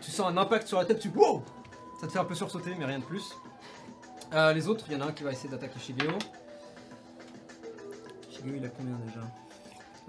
tu 0.00 0.10
sens 0.10 0.30
un 0.30 0.36
impact 0.38 0.66
sur 0.66 0.78
la 0.78 0.86
tête, 0.86 0.98
tu 0.98 1.08
wow 1.08 1.42
Ça 2.00 2.06
te 2.06 2.12
fait 2.12 2.18
un 2.18 2.24
peu 2.24 2.34
sursauter, 2.34 2.74
mais 2.78 2.84
rien 2.84 3.00
de 3.00 3.04
plus. 3.04 3.34
Euh, 4.32 4.52
les 4.52 4.68
autres, 4.68 4.84
il 4.88 4.94
y 4.94 4.96
en 4.96 5.00
a 5.00 5.06
un 5.08 5.12
qui 5.12 5.24
va 5.24 5.32
essayer 5.32 5.48
d'attaquer 5.48 5.80
Shigeo. 5.80 6.12
Shigeo, 8.30 8.54
il 8.54 8.64
a 8.64 8.68
combien 8.68 8.96
déjà? 9.06 9.20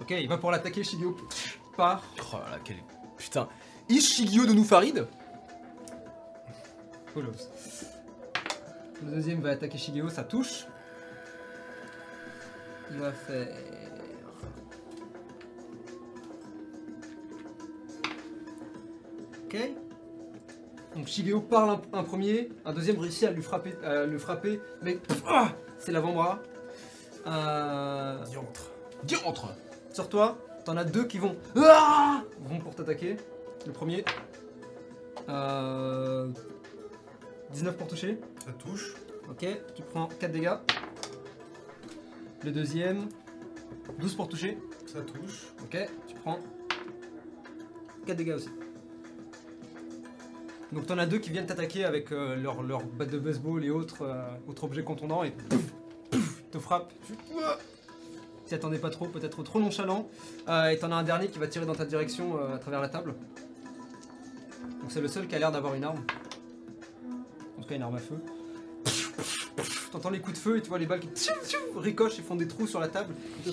Ok, 0.00 0.10
il 0.10 0.28
va 0.28 0.38
pour 0.38 0.50
l'attaquer, 0.50 0.84
Shigeo 0.84 1.16
part. 1.76 2.02
Oh 2.32 2.36
là 2.44 2.50
là, 2.50 2.58
quel. 2.62 2.76
Putain. 3.16 3.48
Ishigyo 3.88 4.46
de 4.46 4.52
Nufarid 4.52 5.06
Follows. 7.12 7.32
Le 9.02 9.10
deuxième 9.12 9.40
va 9.40 9.50
attaquer 9.50 9.78
Shigeo, 9.78 10.08
ça 10.08 10.22
touche. 10.22 10.66
Il 12.92 12.98
va 12.98 13.12
faire. 13.12 13.48
Ok. 19.44 19.56
Donc 20.94 21.06
Shigeo 21.06 21.40
parle 21.40 21.70
un, 21.70 21.98
un 21.98 22.02
premier, 22.02 22.50
un 22.64 22.72
deuxième 22.72 22.98
réussit 22.98 23.24
à 23.24 23.30
lui 23.30 23.42
frapper, 23.42 23.74
à 23.84 24.06
le 24.06 24.18
frapper, 24.18 24.60
mais 24.82 24.98
ah, 25.26 25.52
c'est 25.78 25.92
l'avant-bras. 25.92 26.40
Euh, 27.26 28.24
Diantre. 28.24 28.70
Diantre 29.04 29.54
sur 29.92 30.08
toi, 30.08 30.38
t'en 30.64 30.76
as 30.76 30.84
deux 30.84 31.04
qui 31.04 31.18
vont, 31.18 31.36
ah, 31.56 32.22
vont 32.40 32.58
pour 32.58 32.74
t'attaquer. 32.74 33.16
Le 33.66 33.72
premier, 33.72 34.04
euh, 35.28 36.28
19 37.52 37.76
pour 37.76 37.88
toucher. 37.88 38.18
Ça 38.44 38.52
touche. 38.52 38.94
Ok, 39.30 39.46
tu 39.74 39.82
prends 39.82 40.06
4 40.06 40.32
dégâts. 40.32 40.56
Le 42.42 42.50
deuxième, 42.50 43.08
12 43.98 44.14
pour 44.14 44.28
toucher. 44.28 44.58
Ça 44.86 45.00
touche. 45.02 45.52
Ok, 45.62 45.76
tu 46.08 46.14
prends 46.16 46.38
4 48.06 48.16
dégâts 48.16 48.32
aussi. 48.32 48.48
Donc 50.72 50.86
t'en 50.86 50.98
as 50.98 51.06
deux 51.06 51.18
qui 51.18 51.30
viennent 51.30 51.46
t'attaquer 51.46 51.84
avec 51.84 52.12
euh, 52.12 52.36
leur, 52.36 52.62
leur 52.62 52.84
batte 52.84 53.10
de 53.10 53.18
baseball 53.18 53.64
et 53.64 53.70
autres, 53.70 54.02
euh, 54.02 54.22
autres 54.48 54.64
objets 54.64 54.84
contondants 54.84 55.24
et 55.24 55.32
pouf, 55.32 55.62
pouf, 56.10 56.42
te 56.50 56.58
frappe. 56.58 56.92
Tu 57.06 57.14
t'y 58.46 58.54
attendais 58.54 58.78
pas 58.78 58.90
trop, 58.90 59.06
peut-être 59.06 59.42
trop 59.42 59.58
nonchalant. 59.58 60.08
Euh, 60.48 60.68
et 60.68 60.78
t'en 60.78 60.92
as 60.92 60.96
un 60.96 61.02
dernier 61.02 61.28
qui 61.28 61.38
va 61.38 61.48
tirer 61.48 61.66
dans 61.66 61.74
ta 61.74 61.84
direction 61.84 62.38
euh, 62.38 62.54
à 62.54 62.58
travers 62.58 62.80
la 62.80 62.88
table. 62.88 63.14
Donc 64.80 64.90
c'est 64.90 65.00
le 65.00 65.08
seul 65.08 65.26
qui 65.26 65.34
a 65.34 65.40
l'air 65.40 65.50
d'avoir 65.50 65.74
une 65.74 65.84
arme. 65.84 66.04
En 67.58 67.62
tout 67.62 67.68
cas 67.68 67.74
une 67.74 67.82
arme 67.82 67.96
à 67.96 67.98
feu. 67.98 68.18
T'entends 69.90 70.10
les 70.10 70.20
coups 70.20 70.36
de 70.36 70.42
feu 70.42 70.56
et 70.56 70.62
tu 70.62 70.68
vois 70.68 70.78
les 70.78 70.86
balles 70.86 71.00
qui 71.00 71.08
tchou, 71.08 71.34
tchou, 71.44 71.80
ricochent 71.80 72.20
et 72.20 72.22
font 72.22 72.36
des 72.36 72.46
trous 72.46 72.68
sur 72.68 72.78
la 72.78 72.86
table. 72.86 73.12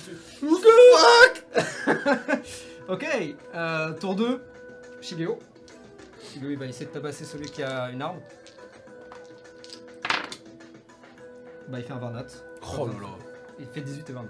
ok, 2.90 3.06
tour 4.00 4.16
2, 4.16 4.42
Shigeo. 5.02 5.40
Shigeo 6.38 6.52
il 6.52 6.58
va 6.58 6.66
essayer 6.68 6.86
de 6.86 6.92
tabasser 6.92 7.26
celui 7.26 7.50
qui 7.50 7.64
a 7.64 7.90
une 7.90 8.02
arme. 8.02 8.20
Bah 11.70 11.80
il 11.80 11.84
fait 11.84 11.94
un 11.94 11.98
20 11.98 12.12
notes. 12.12 12.44
Oh 12.78 12.86
là 12.88 12.94
là. 13.02 13.08
Il 13.60 13.66
fait 13.68 13.82
18 13.82 14.10
et 14.10 14.14
20. 14.14 14.26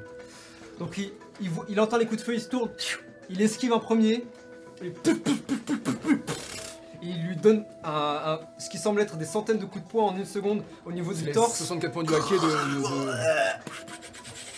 Donc 0.79 0.97
il, 0.97 1.11
il, 1.69 1.79
entend 1.79 1.97
les 1.97 2.05
coups 2.05 2.19
de 2.21 2.25
feu, 2.25 2.33
il 2.35 2.41
se 2.41 2.49
tourne, 2.49 2.69
il 3.29 3.41
esquive 3.41 3.73
en 3.73 3.79
premier, 3.79 4.25
et 4.81 4.93
il 7.01 7.23
lui 7.27 7.35
donne 7.35 7.65
un- 7.83 7.89
un- 7.91 8.39
ce 8.59 8.69
qui 8.69 8.77
semble 8.77 9.01
être 9.01 9.17
des 9.17 9.25
centaines 9.25 9.57
de 9.57 9.65
coups 9.65 9.83
de 9.83 9.89
poing 9.89 10.03
en 10.05 10.15
une 10.15 10.25
seconde 10.25 10.61
au 10.85 10.91
niveau 10.91 11.13
du 11.13 11.31
torse. 11.31 11.57
64 11.57 11.91
points 11.93 12.03
du 12.03 12.13
hacké 12.13 12.35
de. 12.35 12.39
de- 12.39 14.06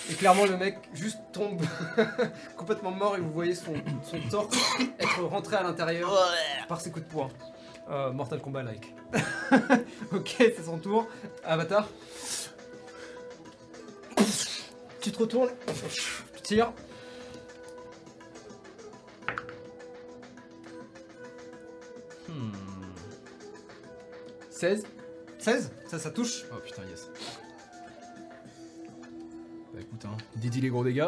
Et 0.09 0.13
clairement, 0.13 0.45
le 0.45 0.57
mec 0.57 0.77
juste 0.93 1.19
tombe 1.31 1.61
complètement 2.57 2.91
mort 2.91 3.15
et 3.15 3.19
vous 3.19 3.31
voyez 3.31 3.53
son, 3.53 3.73
son 4.03 4.19
torse 4.29 4.57
être 4.99 5.23
rentré 5.23 5.55
à 5.55 5.63
l'intérieur 5.63 6.11
par 6.67 6.81
ses 6.81 6.91
coups 6.91 7.05
de 7.05 7.11
poing. 7.11 7.29
Euh, 7.89 8.11
Mortal 8.11 8.41
Kombat 8.41 8.63
like. 8.63 8.93
ok, 10.11 10.35
c'est 10.37 10.63
son 10.63 10.77
tour. 10.77 11.07
Avatar. 11.43 11.87
Tu 15.01 15.11
te 15.11 15.19
retournes, 15.19 15.49
tu 16.35 16.41
tires. 16.41 16.73
Hmm. 22.27 22.51
16 24.51 24.83
16, 25.39 25.71
ça, 25.87 25.99
ça 25.99 26.11
touche? 26.11 26.43
Oh 26.51 26.59
putain, 26.63 26.83
yes. 26.89 27.09
Bah 29.73 29.79
écoute, 29.81 30.03
hein. 30.05 30.17
Didi 30.35 30.61
les 30.61 30.69
gros 30.69 30.83
dégâts. 30.83 31.07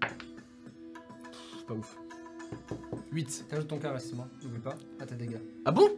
Pff, 0.00 1.64
Pas 1.66 1.74
ouf. 1.74 1.96
8. 3.12 3.46
T'ajoutes 3.48 3.68
ton 3.68 3.78
caressement, 3.78 4.26
n'oublie 4.42 4.58
pas, 4.60 4.74
à 5.00 5.06
tes 5.06 5.14
dégâts. 5.14 5.40
Ah 5.64 5.70
bon? 5.72 5.88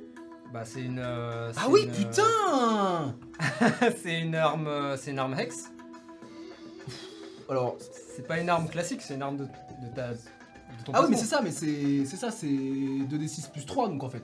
Bah, 0.52 0.64
c'est 0.64 0.82
une. 0.82 0.98
euh, 0.98 1.52
Ah 1.56 1.62
c'est 1.64 1.70
oui, 1.70 1.82
une, 1.84 1.90
euh, 1.90 1.94
putain 1.94 3.90
C'est 4.02 4.20
une 4.20 4.34
arme. 4.34 4.66
euh, 4.66 4.96
C'est 4.96 5.12
une 5.12 5.18
arme 5.18 5.38
hex. 5.38 5.70
Alors. 7.48 7.76
C'est 8.16 8.26
pas 8.26 8.38
une 8.40 8.48
arme 8.50 8.68
classique, 8.68 9.00
c'est 9.02 9.14
une 9.14 9.22
arme 9.22 9.36
de, 9.38 9.44
de 9.44 9.94
ta. 9.94 10.10
De 10.12 10.16
ton 10.84 10.92
Ah 10.92 11.02
oui, 11.02 11.06
mais 11.10 11.16
c'est 11.16 11.24
ça, 11.26 11.40
mais 11.42 11.52
c'est 11.52 12.04
c'est 12.04 12.16
ça, 12.16 12.30
c'est 12.30 12.46
2d6 12.48 13.50
plus 13.50 13.64
3 13.64 13.88
donc 13.88 14.02
en 14.02 14.10
fait. 14.10 14.22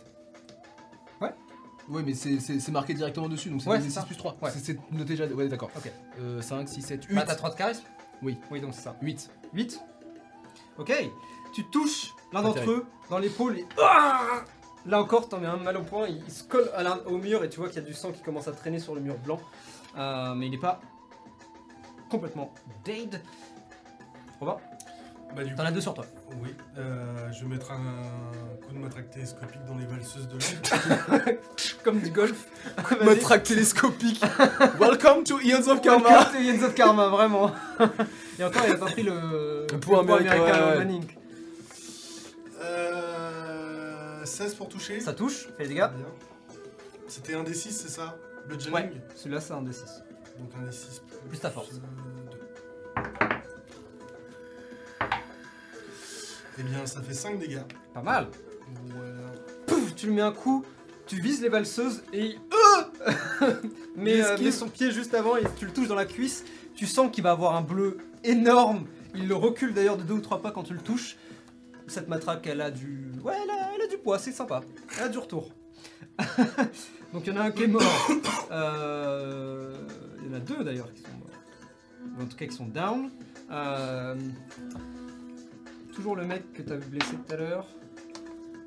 Ouais, 1.89 2.03
mais 2.05 2.15
c'est- 2.15 2.69
marqué 2.71 2.95
directement 2.95 3.29
dessus 3.29 3.49
donc 3.51 3.63
c'est 3.63 3.69
Ouais, 3.71 3.79
2d6 3.79 3.85
c'est 3.85 4.01
ça. 4.01 4.03
plus 4.07 4.17
3. 4.17 4.37
Ouais. 4.43 4.51
C'est- 4.51 4.79
noté 4.91 5.17
déjà. 5.17 5.27
Ouais, 5.27 5.49
d'accord. 5.49 5.71
Ok. 5.77 5.91
Euh, 6.21 6.43
5, 6.43 6.69
6, 6.69 6.83
7, 6.83 7.05
8. 7.05 7.15
Bah, 7.15 7.23
t'as 7.27 7.35
3 7.37 7.51
de 7.51 7.55
charisme? 7.57 7.85
Oui. 8.23 8.37
Oui, 8.51 8.61
donc 8.61 8.75
c'est 8.75 8.81
ça. 8.83 8.97
8. 9.03 9.31
8. 9.55 9.81
Ok. 10.79 10.93
Tu 11.55 11.65
touches 11.71 12.13
l'un 12.33 12.43
d'entre 12.43 12.69
eux 12.71 12.85
dans 13.09 13.19
l'épaule 13.19 13.59
et. 13.59 13.67
Ah 13.81 14.21
Là 14.85 15.01
encore, 15.01 15.29
t'en 15.29 15.39
mets 15.41 15.47
un 15.49 15.57
mal 15.57 15.77
au 15.77 15.83
point. 15.83 16.07
Il, 16.09 16.23
il 16.27 16.33
se 16.33 16.45
colle 16.45 16.71
à 16.75 16.97
au 17.09 17.19
mur 17.19 17.43
et 17.43 17.49
tu 17.49 17.59
vois 17.59 17.69
qu'il 17.69 17.77
y 17.83 17.85
a 17.85 17.89
du 17.89 17.93
sang 17.95 18.13
qui 18.13 18.23
commence 18.23 18.47
à 18.47 18.53
traîner 18.53 18.79
sur 18.79 18.95
le 18.95 19.01
mur 19.01 19.17
blanc. 19.19 19.41
Euh, 19.97 20.35
mais 20.35 20.47
il 20.47 20.51
n'est 20.51 20.59
pas 20.59 20.81
complètement 22.11 22.53
dead. 22.85 23.21
Robin, 24.39 24.59
Bah, 25.35 25.43
du 25.45 25.55
t'en 25.55 25.65
as 25.65 25.73
deux 25.73 25.81
sur 25.81 25.95
toi. 25.95 26.05
Oui, 26.43 26.55
euh, 26.77 27.33
je 27.33 27.43
vais 27.43 27.49
mettre 27.49 27.73
un 27.73 28.63
coup 28.67 28.75
de 28.75 28.79
matraque 28.79 29.11
télescopique 29.11 29.65
dans 29.67 29.77
les 29.77 29.87
valseuses 29.87 30.29
de 30.29 30.33
l'ombre. 30.33 31.41
Comme 31.85 32.01
du 32.01 32.11
golf. 32.11 32.47
matraque 33.05 33.45
télescopique. 33.45 34.21
Welcome 34.79 35.25
to 35.25 35.41
Eons 35.41 35.69
of 35.69 35.81
Karma. 35.81 36.09
Welcome 36.09 36.33
to 36.33 36.39
Eons 36.41 36.65
of 36.65 36.75
Karma, 36.75 37.09
vraiment. 37.09 37.53
Et 38.39 38.45
encore, 38.45 38.63
il 38.67 38.73
a 38.73 38.77
pas 38.77 38.87
pris 38.87 39.03
le, 39.05 39.67
le 39.71 39.81
point 39.81 40.01
américain, 40.01 40.79
ouais, 40.79 41.01
16 44.25 44.53
euh, 44.53 44.57
pour 44.57 44.69
toucher. 44.69 45.01
Ça 45.01 45.13
touche, 45.13 45.49
fais 45.57 45.63
les 45.65 45.69
dégâts. 45.71 45.89
C'était 47.09 47.35
un 47.35 47.45
des 47.45 47.55
6, 47.55 47.71
c'est 47.71 47.89
ça 47.89 48.17
Le 48.49 48.59
jamming 48.59 48.91
celui-là 49.15 49.41
c'est 49.41 49.53
un 49.53 49.63
des 49.63 49.73
6. 49.73 50.03
Donc 50.39 50.51
un 50.61 50.67
des 50.67 50.73
6 50.73 51.03
plus, 51.29 51.39
ta 51.39 51.51
force. 51.51 51.81
Eh 56.59 56.63
bien, 56.63 56.87
ça 56.87 57.03
fait 57.03 57.15
5 57.15 57.39
dégâts. 57.39 57.63
Pas 57.93 58.03
mal. 58.03 58.29
Voilà. 58.87 59.33
Pouf, 59.67 59.95
tu 59.95 60.07
lui 60.07 60.15
mets 60.15 60.23
un 60.23 60.33
coup, 60.33 60.65
tu 61.07 61.21
vises 61.21 61.43
les 61.43 61.49
valseuses 61.49 62.03
et 62.13 62.25
il. 62.25 62.41
Euh 63.41 63.55
mais, 63.97 64.19
Il 64.19 64.23
euh, 64.23 64.39
met 64.39 64.51
son 64.51 64.69
pied 64.69 64.91
juste 64.91 65.15
avant 65.15 65.37
et 65.37 65.45
tu 65.59 65.67
le 65.67 65.73
touches 65.73 65.89
dans 65.89 65.95
la 65.95 66.07
cuisse. 66.07 66.45
Tu 66.75 66.87
sens 66.87 67.11
qu'il 67.11 67.23
va 67.25 67.31
avoir 67.31 67.55
un 67.57 67.63
bleu 67.63 67.99
énorme. 68.25 68.87
Il 69.15 69.29
le 69.29 69.35
recule 69.35 69.73
d'ailleurs 69.73 69.97
de 69.97 70.03
deux 70.03 70.15
ou 70.15 70.21
trois 70.21 70.43
pas 70.43 70.51
quand 70.51 70.65
tu 70.65 70.75
le 70.75 70.81
touches. 70.81 71.17
Cette 71.87 72.09
matraque, 72.09 72.47
elle 72.47 72.61
a 72.61 72.71
du. 72.71 73.13
Ouais, 73.23 73.35
elle 73.43 73.51
a, 73.51 73.71
elle 73.75 73.83
a 73.83 73.87
du 73.87 73.99
poids, 73.99 74.19
c'est 74.19 74.33
sympa. 74.33 74.63
Elle 74.99 75.05
a 75.05 75.09
du 75.09 75.19
retour. 75.19 75.51
Donc 77.13 77.27
il 77.27 77.33
y 77.33 77.37
en 77.37 77.41
a 77.41 77.45
un 77.45 77.51
qui 77.51 77.65
est 77.65 77.69
mort. 77.69 77.83
Euh, 78.53 79.75
Il 80.21 80.31
y 80.31 80.31
en 80.31 80.37
a 80.37 80.39
deux 80.39 80.63
d'ailleurs 80.63 80.93
qui 80.93 81.03
sont 81.03 81.09
morts. 81.19 82.17
Ou 82.17 82.23
En 82.23 82.27
tout 82.27 82.37
cas, 82.37 82.47
qui 82.47 82.55
sont 82.55 82.67
down. 82.67 83.11
Euh, 83.51 84.15
Toujours 85.97 86.15
le 86.15 86.25
mec 86.27 86.53
que 86.53 86.63
t'avais 86.63 86.85
blessé 86.85 87.17
tout 87.17 87.33
à 87.33 87.37
l'heure. 87.37 87.67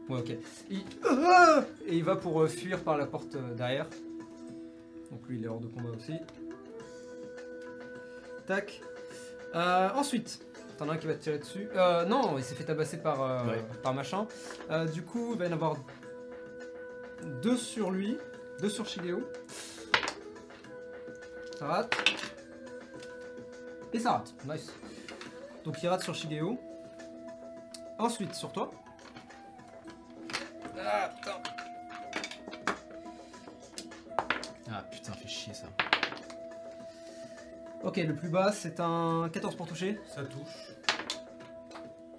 Ouais, 0.10 0.20
ok. 0.20 0.32
Il... 0.72 0.84
Ah 1.08 1.64
Et 1.86 1.96
il 1.98 2.04
va 2.04 2.16
pour 2.16 2.42
euh, 2.42 2.48
fuir 2.48 2.80
par 2.84 2.98
la 2.98 3.06
porte 3.06 3.36
euh, 3.36 3.54
derrière. 3.54 3.86
Donc 5.12 5.22
lui, 5.30 5.38
il 5.38 5.46
est 5.46 5.48
hors 5.48 5.60
de 5.60 5.68
combat 5.68 5.90
aussi. 5.96 6.14
Tac. 8.48 8.82
Euh, 9.54 9.90
ensuite, 9.94 10.40
t'en 10.78 10.90
as 10.90 10.94
un 10.94 10.98
qui 10.98 11.06
va 11.06 11.14
te 11.14 11.22
tirer 11.22 11.38
dessus. 11.38 11.70
Euh, 11.76 12.04
non, 12.06 12.36
il 12.40 12.44
s'est 12.44 12.56
fait 12.56 12.64
tabasser 12.64 12.98
par, 12.98 13.46
Ouais. 13.48 13.64
par 13.84 13.94
machin. 13.94 14.26
Du 14.94 15.04
coup, 15.04 15.34
il 15.34 15.40
va 15.40 15.46
y 15.46 15.50
en 15.50 15.54
avoir 15.54 15.76
deux 17.44 17.58
sur 17.58 17.92
lui, 17.92 18.18
deux 18.62 18.70
sur 18.70 18.88
Shigeo. 18.88 19.22
Ça 21.60 21.68
rate. 21.68 21.96
Et 23.94 24.00
ça 24.00 24.14
rate. 24.14 24.34
Nice. 24.50 24.72
Donc 25.64 25.76
il 25.84 25.88
rate 25.88 26.02
sur 26.02 26.16
Shigeo. 26.16 26.58
Ensuite, 28.00 28.34
sur 28.34 28.52
toi. 28.54 28.72
Ah, 30.82 31.12
putain. 31.16 31.32
Ah 34.72 34.86
putain, 34.90 35.12
fait 35.12 35.28
chier 35.28 35.54
ça. 35.54 35.68
Ok, 37.84 37.98
le 37.98 38.16
plus 38.16 38.30
bas, 38.30 38.54
c'est 38.54 38.80
un 38.80 39.30
14 39.32 39.56
pour 39.56 39.68
toucher. 39.68 40.00
Ça 40.08 40.24
touche. 40.24 40.74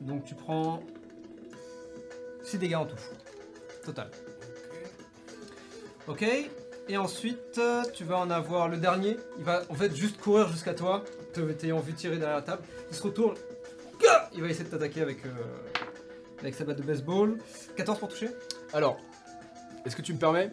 Donc 0.02 0.24
tu 0.24 0.34
prends 0.34 0.82
6 2.44 2.58
dégâts 2.58 2.74
en 2.74 2.86
tout. 2.86 2.96
Total. 3.82 4.10
Ok. 6.08 6.24
Et 6.88 6.96
ensuite, 6.98 7.60
tu 7.94 8.04
vas 8.04 8.18
en 8.18 8.30
avoir 8.30 8.68
le 8.68 8.76
dernier. 8.76 9.16
Il 9.38 9.44
va 9.44 9.62
en 9.70 9.74
fait 9.74 9.94
juste 9.96 10.20
courir 10.20 10.48
jusqu'à 10.48 10.74
toi, 10.74 11.04
t'ayant 11.58 11.78
vu 11.80 11.94
tirer 11.94 12.18
derrière 12.18 12.36
la 12.36 12.42
table. 12.42 12.62
Il 12.90 12.96
se 12.96 13.02
retourne. 13.02 13.36
Il 14.32 14.42
va 14.42 14.48
essayer 14.48 14.64
de 14.64 14.70
t'attaquer 14.70 15.02
avec, 15.02 15.26
euh, 15.26 15.30
avec 16.40 16.54
sa 16.54 16.64
batte 16.64 16.78
de 16.78 16.82
baseball. 16.82 17.38
14 17.76 17.98
pour 17.98 18.08
toucher 18.08 18.30
Alors, 18.72 18.98
est-ce 19.84 19.96
que 19.96 20.02
tu 20.02 20.12
me 20.14 20.18
permets? 20.18 20.50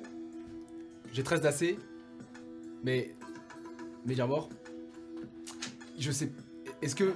J'ai 1.13 1.23
13 1.23 1.41
d'AC, 1.41 1.77
mais. 2.83 3.15
Média 4.05 4.25
mort. 4.25 4.49
Je 5.99 6.11
sais. 6.11 6.31
Est-ce 6.81 6.95
que. 6.95 7.13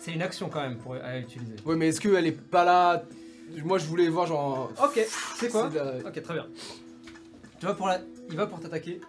C'est 0.00 0.12
une 0.12 0.22
action 0.22 0.48
quand 0.48 0.60
même 0.60 0.78
pour 0.78 0.94
à 0.94 1.18
utiliser. 1.18 1.56
Ouais, 1.66 1.76
mais 1.76 1.88
est-ce 1.88 2.00
qu'elle 2.00 2.26
est 2.26 2.32
pas 2.32 2.64
là? 2.64 3.02
Moi 3.64 3.78
je 3.78 3.86
voulais 3.86 4.08
voir 4.08 4.26
genre. 4.26 4.70
Ok, 4.82 5.00
c'est 5.36 5.50
quoi? 5.50 5.68
la- 5.74 6.06
Ok, 6.08 6.22
très 6.22 6.34
bien. 6.34 6.46
Tu 7.58 7.66
vas 7.66 7.74
pour 7.74 7.88
la... 7.88 7.98
Il 8.30 8.36
va 8.36 8.46
pour 8.46 8.60
t'attaquer. 8.60 9.00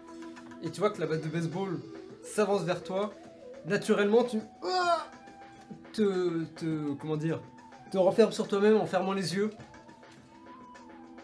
Et 0.63 0.71
tu 0.71 0.79
vois 0.79 0.89
que 0.89 0.99
la 0.99 1.05
batte 1.05 1.21
de 1.23 1.27
baseball 1.29 1.77
s'avance 2.23 2.63
vers 2.63 2.81
toi. 2.83 3.13
Naturellement, 3.67 4.23
tu... 4.23 4.39
Ah 4.63 5.05
te, 5.93 6.43
te... 6.55 6.93
Comment 6.95 7.17
dire? 7.17 7.39
Te 7.91 7.97
renfermes 7.97 8.31
sur 8.31 8.47
toi-même 8.47 8.77
en 8.77 8.85
fermant 8.85 9.13
les 9.13 9.35
yeux. 9.35 9.51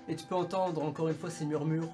Et 0.07 0.15
tu 0.15 0.25
peux 0.25 0.35
entendre 0.35 0.83
encore 0.83 1.07
une 1.07 1.15
fois 1.15 1.29
ces 1.29 1.45
murmures. 1.45 1.89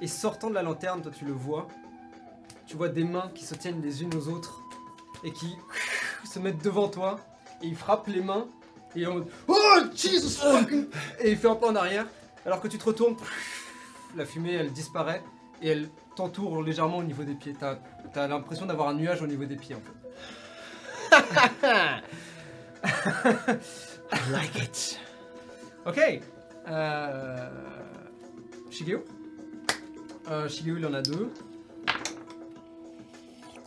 Et 0.00 0.06
sortant 0.06 0.48
de 0.48 0.54
la 0.54 0.62
lanterne, 0.62 1.02
toi 1.02 1.12
tu 1.14 1.24
le 1.24 1.32
vois. 1.32 1.68
Tu 2.66 2.76
vois 2.76 2.88
des 2.88 3.04
mains 3.04 3.30
qui 3.34 3.44
se 3.44 3.54
tiennent 3.54 3.82
les 3.82 4.02
unes 4.02 4.14
aux 4.14 4.28
autres. 4.28 4.62
Et 5.24 5.32
qui 5.32 5.56
se 6.24 6.38
mettent 6.38 6.62
devant 6.62 6.88
toi. 6.88 7.18
Et 7.62 7.66
ils 7.66 7.76
frappent 7.76 8.08
les 8.08 8.22
mains. 8.22 8.46
Et 8.96 9.06
en 9.06 9.14
mode 9.14 9.28
Oh 9.48 9.54
Jesus 9.94 10.40
Et 11.20 11.30
il 11.30 11.36
fait 11.36 11.48
un 11.48 11.54
pas 11.54 11.68
en 11.68 11.76
arrière. 11.76 12.06
Alors 12.44 12.60
que 12.60 12.68
tu 12.68 12.78
te 12.78 12.84
retournes, 12.84 13.16
la 14.16 14.24
fumée 14.24 14.54
elle 14.54 14.72
disparaît 14.72 15.22
et 15.62 15.68
elle 15.68 15.88
t'entoure 16.16 16.62
légèrement 16.62 16.98
au 16.98 17.02
niveau 17.02 17.22
des 17.22 17.34
pieds. 17.34 17.54
T'as 17.58 17.78
as, 18.14 18.28
l'impression 18.28 18.66
d'avoir 18.66 18.88
un 18.88 18.94
nuage 18.94 19.22
au 19.22 19.26
niveau 19.26 19.44
des 19.44 19.56
pieds 19.56 19.74
en 19.74 19.80
fait. 19.80 20.10
I 24.12 24.32
like 24.32 24.56
it. 24.62 24.98
Ok. 25.86 26.20
Euh... 26.68 27.48
Shigeo 28.70 29.04
euh, 30.30 30.48
Shigeo 30.48 30.76
il 30.76 30.86
en 30.86 30.94
a 30.94 31.02
deux. 31.02 31.28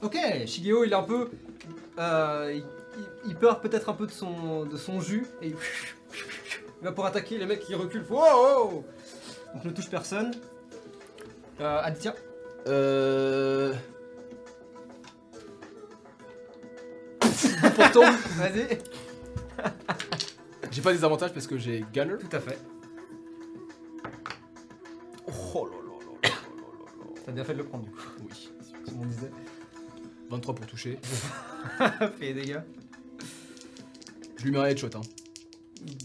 Ok, 0.01 0.17
Shigeo 0.45 0.83
il 0.85 0.91
est 0.91 0.95
un 0.95 1.03
peu... 1.03 1.29
euh, 1.99 2.53
il, 2.53 2.63
il- 3.29 3.35
perd 3.35 3.61
peut-être 3.61 3.89
un 3.89 3.93
peu 3.93 4.05
de 4.07 4.11
son, 4.11 4.65
de 4.65 4.77
son 4.77 5.01
jus 5.01 5.25
et 5.41 5.47
il, 5.47 5.55
il 6.81 6.85
va 6.85 6.91
pour 6.91 7.05
attaquer 7.05 7.37
les 7.37 7.45
mecs 7.45 7.59
qui 7.61 7.75
reculent. 7.75 8.05
Wow, 8.09 8.21
wow 8.21 8.85
Donc 9.53 9.65
ne 9.65 9.71
touche 9.71 9.89
personne. 9.89 10.33
Euh, 11.59 11.81
Aditya? 11.83 12.15
Euh. 12.67 13.73
Pourtant, 17.75 18.11
Vas-y. 18.37 18.79
j'ai 20.71 20.81
pas 20.81 20.93
des 20.93 21.03
avantages 21.03 21.33
parce 21.33 21.47
que 21.47 21.57
j'ai 21.57 21.85
Gunner. 21.93 22.15
Tout 22.19 22.35
à 22.35 22.39
fait. 22.39 22.59
Oh 25.53 25.65
là 25.65 25.77
là 25.77 25.93
là 25.99 26.29
là 26.29 26.29
là 26.29 27.05
là 27.05 27.21
T'as 27.25 27.31
bien 27.31 27.43
fait 27.43 27.53
de 27.53 27.59
le 27.59 27.65
prendre 27.65 27.85
du 27.85 27.91
coup. 27.91 28.01
Oui. 28.29 28.49
comme 28.85 29.01
on 29.01 29.05
disait. 29.05 29.31
23 30.29 30.55
pour 30.55 30.65
toucher. 30.65 30.97
Fais 31.77 32.09
les 32.21 32.33
dégâts. 32.33 32.61
Je 34.37 34.43
lui 34.45 34.51
mets 34.51 34.57
un 34.59 34.65
headshot, 34.65 34.89
hein. 34.95 35.01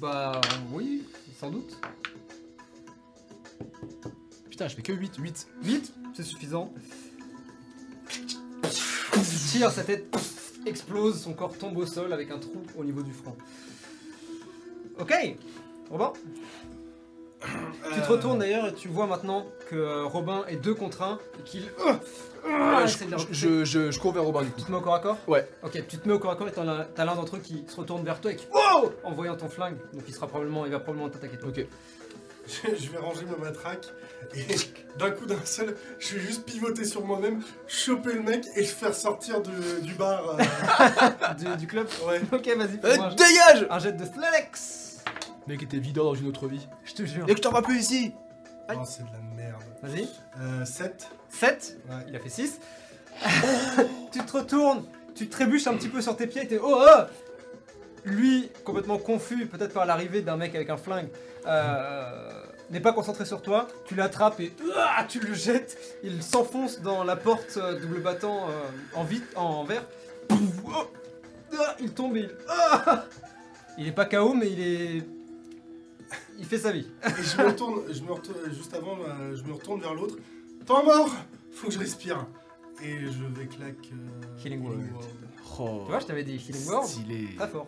Bah 0.01 0.41
oui, 0.73 1.05
sans 1.41 1.51
doute. 1.51 1.77
Putain, 4.51 4.69
je 4.69 4.75
fais 4.77 4.83
que 4.83 4.93
8. 4.93 5.17
8. 5.19 5.49
8, 5.65 5.95
c'est 6.15 6.23
suffisant. 6.25 6.73
Tire, 9.51 9.71
sa 9.71 9.83
tête 9.83 10.15
explose, 10.67 11.21
son 11.21 11.33
corps 11.33 11.57
tombe 11.57 11.77
au 11.79 11.87
sol 11.87 12.13
avec 12.13 12.31
un 12.31 12.39
trou 12.39 12.63
au 12.77 12.85
niveau 12.85 13.03
du 13.03 13.13
front. 13.13 13.37
Ok, 15.01 15.15
Robin, 15.91 16.13
tu 17.41 18.01
te 18.01 18.07
retournes 18.09 18.41
d'ailleurs 18.41 18.67
et 18.69 18.75
tu 18.75 18.89
vois 18.89 19.07
maintenant 19.07 19.47
que 19.71 19.77
euh, 19.77 20.05
Robin 20.07 20.45
est 20.49 20.57
2 20.57 20.75
contre 20.75 21.03
1 21.03 21.19
et 21.39 21.43
qu'il. 21.45 21.63
euh, 21.87 21.93
la 22.81 22.87
je, 22.87 22.97
je, 23.31 23.65
je, 23.65 23.91
je 23.91 23.99
cours 24.01 24.13
vers 24.13 24.25
Robin 24.25 24.43
du 24.43 24.51
coup. 24.51 24.59
Tu 24.61 24.65
te 24.67 24.71
mets 24.73 24.79
au 24.79 24.81
corps 24.81 24.95
à 24.95 25.01
corps? 25.01 25.19
Ouais. 25.29 25.49
Ok, 25.63 25.83
tu 25.89 25.99
te 25.99 26.09
mets 26.09 26.15
au 26.15 26.19
corps 26.19 26.33
à 26.33 26.37
corps 26.37 26.49
et 26.49 26.53
t'as 26.53 27.05
l'un 27.05 27.15
d'entre 27.15 27.37
eux 27.37 27.41
qui 27.41 27.65
se 27.69 27.77
retourne 27.77 28.05
vers 28.05 28.21
toi 28.21 28.33
et 28.33 28.37
qui. 28.37 28.47
Wow 28.53 28.91
En 29.05 29.13
voyant 29.13 29.37
ton 29.37 29.49
flingue. 29.49 29.77
Donc 29.93 30.03
il, 30.09 30.15
sera 30.15 30.27
probablement, 30.27 30.67
il 30.67 30.73
va 30.73 30.81
probablement 30.81 31.11
t'attaquer 31.11 31.37
toi. 31.39 31.51
Ok. 31.51 31.67
Je, 32.49 32.75
je 32.77 32.91
vais 32.91 32.99
ranger 32.99 33.27
ma 33.27 33.37
matraque 33.37 33.87
et 34.35 34.47
d'un 34.99 35.11
coup 35.11 35.27
d'un 35.27 35.45
seul, 35.45 35.77
je 35.99 36.15
vais 36.15 36.21
juste 36.21 36.45
pivoter 36.45 36.85
sur 36.85 37.05
moi-même, 37.05 37.43
choper 37.67 38.15
le 38.15 38.23
mec 38.23 38.45
et 38.57 38.61
le 38.61 38.67
faire 38.67 38.95
sortir 38.95 39.43
de- 39.43 39.81
du 39.81 39.93
bar. 39.95 40.37
euh, 40.39 41.35
Du, 41.39 41.57
du 41.59 41.67
club 41.67 41.87
ouais. 42.07 42.21
Ok, 42.33 42.47
vas-y, 42.57 42.79
Euh, 42.85 42.91
fais-moi 42.93 43.07
un, 43.09 43.15
dégage 43.15 43.67
un 43.71 43.79
jet 43.79 43.93
de 43.93 44.05
Slalex 44.05 44.99
Le 45.47 45.53
mec 45.53 45.63
était 45.63 45.79
videur 45.79 46.05
dans 46.05 46.15
une 46.15 46.27
autre 46.29 46.47
vie. 46.49 46.67
Je 46.85 46.95
te 46.95 47.05
jure. 47.05 47.25
Et 47.29 47.33
que 47.33 47.37
je 47.37 47.43
t'en 47.43 47.53
vas 47.53 47.63
plus 47.63 47.79
ici 47.81 48.13
Aïe. 48.69 48.79
Oh, 48.81 48.85
c'est 48.87 49.03
de 49.03 49.09
la 49.13 49.43
merde. 49.45 49.63
Vas-y. 49.83 50.09
Euh, 50.41 50.65
7. 50.65 51.07
7 51.29 51.79
Ouais. 51.89 51.97
Il 52.09 52.17
a 52.17 52.19
fait 52.19 52.29
6. 52.31 52.59
tu 54.13 54.19
te 54.21 54.33
retournes, 54.33 54.85
tu 55.15 55.29
trébuches 55.29 55.67
un 55.67 55.75
petit 55.75 55.89
peu 55.89 56.01
sur 56.01 56.17
tes 56.17 56.27
pieds, 56.27 56.47
t'es 56.47 56.59
oh, 56.63 56.79
oh 56.87 57.03
Lui, 58.05 58.51
complètement 58.65 58.99
confus, 58.99 59.47
peut-être 59.47 59.73
par 59.75 59.87
l'arrivée 59.87 60.23
d'un 60.23 60.37
mec 60.37 60.55
avec 60.55 60.71
un 60.71 60.77
flingue, 60.77 61.09
euh, 61.49 62.43
n'est 62.71 62.81
pas 62.81 62.93
concentré 62.93 63.25
sur 63.25 63.43
toi. 63.43 63.69
Tu 63.87 63.95
l'attrapes 63.95 64.41
et 64.41 64.53
ah, 64.77 65.05
tu 65.09 65.21
le 65.21 65.35
jettes. 65.35 65.79
Il 66.03 66.23
s'enfonce 66.23 66.81
dans 66.81 67.05
la 67.05 67.17
porte 67.17 67.57
euh, 67.57 67.79
double 67.81 68.01
battant 68.01 68.49
euh, 68.49 68.53
en, 68.95 69.05
vite, 69.05 69.27
en 69.37 69.65
verre. 69.65 69.87
Pouf, 70.29 70.39
oh, 70.67 70.87
ah, 71.59 71.77
il 71.81 71.93
tombe 71.93 72.17
et 72.17 72.21
il. 72.21 72.31
ah 72.49 73.05
il 73.79 73.87
est 73.87 73.93
pas 73.93 74.05
KO, 74.05 74.35
mais 74.35 74.51
il 74.51 74.61
est. 74.61 75.03
Il 76.39 76.45
fait 76.45 76.59
sa 76.59 76.73
vie. 76.73 76.87
Et 77.05 77.23
je 77.23 77.43
me 77.43 77.47
retourne, 77.49 77.83
je 77.93 78.03
me 78.03 78.13
retourne 78.13 78.39
juste 78.53 78.75
avant, 78.75 78.97
je 79.35 79.43
me 79.43 79.53
retourne 79.53 79.81
vers 79.81 79.95
l'autre. 79.95 80.17
Temps 80.67 80.85
mort 80.85 81.09
Faut 81.53 81.69
que 81.69 81.73
je 81.73 81.79
respire. 81.79 82.27
Et 82.83 83.07
je 83.07 83.25
vais 83.25 83.47
claque. 83.47 83.75
euh, 83.93 84.39
Healing 84.45 84.63
Word. 84.63 84.77
Oh. 85.59 85.81
Tu 85.85 85.91
vois, 85.91 85.99
je 85.99 86.07
t'avais 86.07 86.25
dit 86.25 86.37
Healing. 86.37 86.85
Stylé. 86.85 87.29
Très 87.37 87.49
fort. 87.49 87.67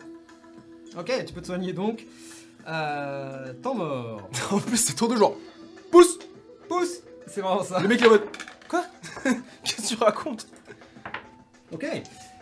Ok, 0.99 1.25
tu 1.27 1.33
peux 1.33 1.41
te 1.41 1.47
soigner 1.47 1.73
donc. 1.73 2.07
Euh, 2.69 3.53
temps 3.63 3.75
mort. 3.75 4.29
en 4.51 4.59
plus, 4.59 4.77
c'est 4.77 4.95
tour 4.95 5.09
de 5.09 5.17
jour. 5.17 5.37
Pousse 5.91 6.19
Pousse 6.69 7.01
C'est 7.27 7.41
vraiment 7.41 7.63
ça. 7.65 7.81
Le 7.81 7.89
mec 7.89 8.01
est 8.03 8.07
en 8.07 8.11
mode. 8.11 8.23
Quoi? 8.69 8.85
Qu'est-ce 9.65 9.83
que 9.83 9.97
tu 9.97 10.03
racontes? 10.03 10.47
Ok. 11.73 11.87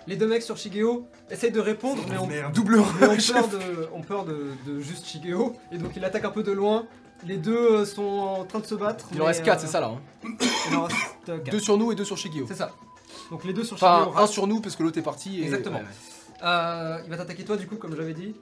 Les 0.07 0.17
deux 0.17 0.27
mecs 0.27 0.43
sur 0.43 0.57
Shigeo 0.57 1.07
essayent 1.31 1.53
de 1.53 1.61
répondre, 1.61 2.03
mais 2.09 2.17
on, 2.17 2.27
Merde. 2.27 2.55
Double 2.55 2.83
mais 3.01 3.07
rush. 3.07 3.31
peur, 3.31 3.49
de, 3.49 3.59
ont 3.95 4.01
peur 4.01 4.25
de, 4.25 4.53
de 4.67 4.81
juste 4.81 5.07
Shigeo. 5.07 5.55
Et 5.71 5.77
donc 5.79 5.93
il 5.97 6.05
attaque 6.05 6.25
un 6.25 6.31
peu 6.31 6.43
de 6.43 6.53
loin. 6.53 6.87
Les 7.27 7.37
deux 7.37 7.81
euh, 7.81 7.85
sont 7.85 8.03
en 8.03 8.45
train 8.45 8.61
de 8.61 8.67
se 8.67 8.75
battre. 8.75 9.07
Il 9.13 9.17
en 9.21 9.25
mais, 9.25 9.29
reste 9.29 9.43
4, 9.45 9.59
euh, 9.59 9.61
c'est 9.61 9.73
ça 9.73 9.81
là. 9.81 9.89
Hein. 9.89 10.29
Il 10.71 10.77
en 10.77 10.85
reste 10.85 10.97
4. 11.27 11.51
2 11.51 11.59
sur 11.59 11.77
nous 11.77 11.93
et 11.93 11.95
2 11.95 12.05
sur 12.05 12.17
Shigeo. 12.17 12.47
C'est 12.49 12.55
ça. 12.55 12.73
Donc 13.31 13.45
les 13.45 13.53
deux 13.53 13.65
sur 13.65 13.75
Enfin, 13.77 14.05
Shigeo. 14.07 14.19
un 14.19 14.27
sur 14.27 14.47
nous 14.47 14.61
parce 14.61 14.77
que 14.77 14.83
l'autre 14.83 14.99
est 14.99 15.03
parti. 15.03 15.41
Et... 15.41 15.45
Exactement. 15.45 15.79
Ouais, 15.79 15.83
ouais. 15.85 15.89
Euh, 16.45 17.01
il 17.05 17.11
va 17.11 17.17
t'attaquer 17.17 17.45
toi 17.45 17.57
du 17.57 17.67
coup, 17.67 17.77
comme 17.77 17.97
j'avais 17.97 18.15
dit. 18.15 18.35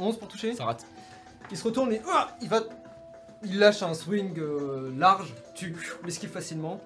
11 0.00 0.18
pour 0.18 0.28
toucher. 0.28 0.54
Ça 0.54 0.64
rate. 0.64 0.86
Il 1.50 1.56
se 1.56 1.64
retourne 1.64 1.92
et 1.92 2.00
ah, 2.08 2.36
il 2.40 2.48
va. 2.48 2.62
Il 3.42 3.58
lâche 3.58 3.82
un 3.82 3.94
swing 3.94 4.38
euh, 4.38 4.92
large, 4.98 5.34
tu 5.54 5.74
l'esquives 6.04 6.30
facilement. 6.30 6.80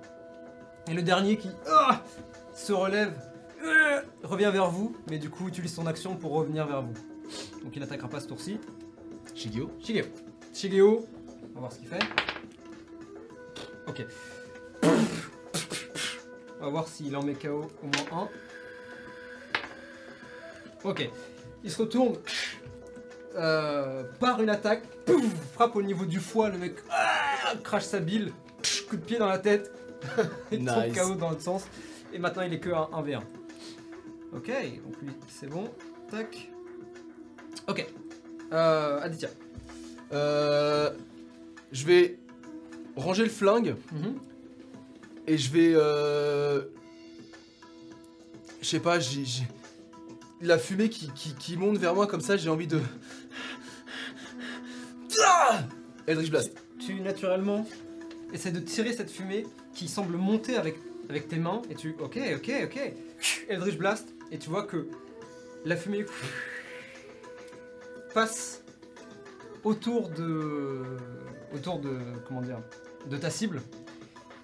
Et 0.89 0.95
le 0.95 1.03
dernier 1.03 1.37
qui 1.37 1.51
ah, 1.69 2.03
se 2.55 2.73
relève, 2.73 3.13
euh, 3.65 4.03
revient 4.23 4.51
vers 4.53 4.71
vous, 4.71 4.97
mais 5.11 5.19
du 5.19 5.31
coup 5.31 5.49
utilise 5.49 5.75
son 5.75 5.87
action 5.87 6.15
pour 6.15 6.33
revenir 6.33 6.67
vers 6.67 6.83
vous. 6.83 6.95
Donc 7.65 7.75
il 7.75 7.81
n'attaquera 7.81 8.09
pas 8.09 8.21
ce 8.21 8.29
tour-ci. 8.29 8.61
Shigeo. 9.35 9.71
Shigeo. 9.81 10.05
Shigeo, 10.53 11.07
on 11.51 11.55
va 11.55 11.61
voir 11.61 11.73
ce 11.73 11.79
qu'il 11.79 11.89
fait. 11.89 12.05
Ok. 13.89 14.07
On 16.61 16.65
va 16.65 16.71
voir 16.71 16.89
s'il 16.89 17.15
en 17.17 17.23
met 17.23 17.35
KO 17.35 17.71
au 17.83 18.13
moins 18.13 18.23
un. 18.23 18.29
Ok. 20.89 21.11
Il 21.63 21.71
se 21.71 21.83
retourne 21.83 22.17
euh, 23.37 24.05
par 24.21 24.41
une 24.43 24.49
attaque, 24.51 24.83
pouf, 25.05 25.25
frappe 25.53 25.77
au 25.77 25.83
niveau 25.83 26.05
du 26.05 26.21
foie, 26.21 26.51
le 26.51 26.59
mec 26.59 26.75
ah, 26.91 27.55
crache 27.63 27.85
sa 27.85 28.01
bile, 28.01 28.33
pff, 28.63 28.87
coup 28.87 28.97
de 28.97 29.03
pied 29.03 29.19
dans 29.19 29.27
la 29.29 29.39
tête, 29.39 29.73
il 30.53 30.65
tombe 30.65 30.85
Nice. 30.87 30.99
KO 30.99 31.15
dans 31.15 31.31
l'autre 31.31 31.43
sens. 31.43 31.65
Et 32.13 32.19
maintenant 32.19 32.43
il 32.43 32.53
est 32.53 32.61
que 32.61 32.71
un 32.71 32.89
1v1. 32.93 33.21
Ok, 34.35 34.49
donc 34.85 35.01
lui 35.03 35.11
c'est 35.29 35.49
bon. 35.49 35.71
Tac. 36.11 36.51
Ok. 37.69 37.87
Euh, 38.53 39.01
Aditya. 39.01 39.29
Euh, 40.13 40.91
je 41.73 41.85
vais 41.87 42.19
ranger 42.97 43.25
le 43.25 43.31
flingue 43.31 43.75
Mhm. 43.93 44.15
et 45.27 45.39
je 45.39 45.51
vais. 45.51 45.73
Euh, 45.75 46.63
je 48.61 48.67
sais 48.69 48.81
pas, 48.81 48.99
j'ai. 49.01 49.25
j'ai- 49.25 49.47
La 50.41 50.59
fumée 50.59 50.89
qui, 50.91 51.11
qui, 51.15 51.35
qui 51.35 51.57
monte 51.57 51.79
vers 51.79 51.95
moi 51.95 52.07
comme 52.07 52.21
ça, 52.21 52.37
j'ai 52.37 52.51
envie 52.51 52.67
de. 52.67 52.81
Eldritch 56.07 56.31
Blast. 56.31 56.53
tu 56.79 57.01
naturellement 57.01 57.67
essaies 58.33 58.51
de 58.51 58.61
tirer 58.61 58.93
cette 58.93 59.11
fumée 59.11 59.47
qui 59.75 59.89
semble 59.89 60.17
monter 60.17 60.57
avec, 60.57 60.77
avec 61.09 61.29
tes 61.29 61.37
mains 61.37 61.63
et 61.71 61.75
tu 61.75 61.95
ok 62.01 62.19
ok 62.37 62.51
ok. 62.65 62.93
Eldritch 63.49 63.79
Blast 63.79 64.09
et 64.31 64.39
tu 64.39 64.51
vois 64.51 64.65
que 64.65 64.89
la 65.65 65.77
fumée 65.77 66.05
passe 68.13 68.63
autour 69.63 70.11
de 70.11 70.83
autour 71.55 71.79
de 71.79 71.97
comment 72.27 72.43
dire 72.43 72.61
de 73.09 73.17
ta 73.17 73.31
cible 73.31 73.63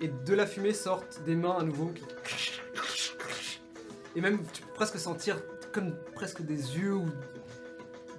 et 0.01 0.09
de 0.09 0.34
la 0.34 0.47
fumée 0.47 0.72
sortent 0.72 1.22
des 1.24 1.34
mains 1.34 1.56
à 1.59 1.62
nouveau 1.62 1.86
qui 1.88 2.02
et 4.16 4.20
même 4.20 4.40
tu 4.52 4.62
peux 4.62 4.72
presque 4.74 4.98
sentir 4.98 5.36
comme 5.72 5.94
presque 6.14 6.42
des 6.42 6.76
yeux 6.78 6.94
ou 6.94 7.06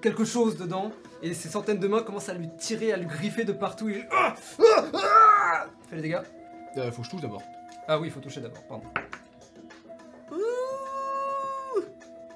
quelque 0.02 0.26
chose 0.26 0.58
dedans 0.58 0.92
et 1.22 1.34
ces 1.34 1.50
centaines 1.50 1.80
de 1.80 1.88
mains 1.88 2.02
commencent 2.04 2.30
à 2.30 2.34
lui 2.34 2.50
tirer, 2.58 2.92
à 2.92 2.98
lui 2.98 3.06
griffer 3.06 3.44
de 3.44 3.54
partout. 3.54 3.90
Et... 3.90 4.06
Ah 4.12 4.36
Ah 4.60 4.86
Ah 4.94 5.66
Fais 5.90 5.96
les 5.98 6.02
dégâts. 6.04 6.22
Euh, 6.78 6.92
faut 6.92 7.02
que 7.02 7.06
je 7.08 7.12
touche 7.12 7.22
d'abord. 7.22 7.44
Ah 7.88 8.00
oui, 8.00 8.08
il 8.08 8.12
faut 8.12 8.20
toucher 8.20 8.42
d'abord, 8.42 8.64
pardon. 8.68 8.86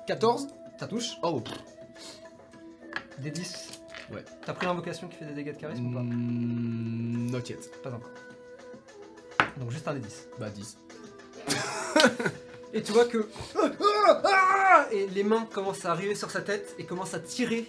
14 0.08 0.48
Ça 0.80 0.88
touche. 0.88 1.18
Oh 1.24 1.40
pff. 1.40 1.56
Des 3.20 3.32
10. 3.32 3.82
Ouais. 4.12 4.24
T'as 4.46 4.54
pris 4.54 4.66
l'invocation 4.66 5.08
qui 5.08 5.16
fait 5.18 5.26
des 5.26 5.34
dégâts 5.34 5.54
de 5.56 5.60
charisme 5.60 5.88
ou 5.88 5.94
pas 5.94 6.02
Mm, 6.02 7.32
Not 7.32 7.40
yet. 7.50 7.72
Pas 7.82 7.90
encore. 7.90 8.10
Donc 9.58 9.72
juste 9.72 9.88
un 9.88 9.94
des 9.94 10.02
10. 10.02 10.28
Bah 10.40 10.50
10. 10.50 10.78
Et 12.74 12.84
tu 12.84 12.92
vois 12.92 13.06
que. 13.06 13.30
Ah, 13.58 13.72
ah, 14.26 14.86
Et 14.92 15.08
les 15.08 15.24
mains 15.24 15.48
commencent 15.52 15.86
à 15.86 15.92
arriver 15.92 16.14
sur 16.14 16.30
sa 16.30 16.42
tête 16.42 16.76
et 16.78 16.86
commencent 16.86 17.14
à 17.14 17.20
tirer. 17.20 17.66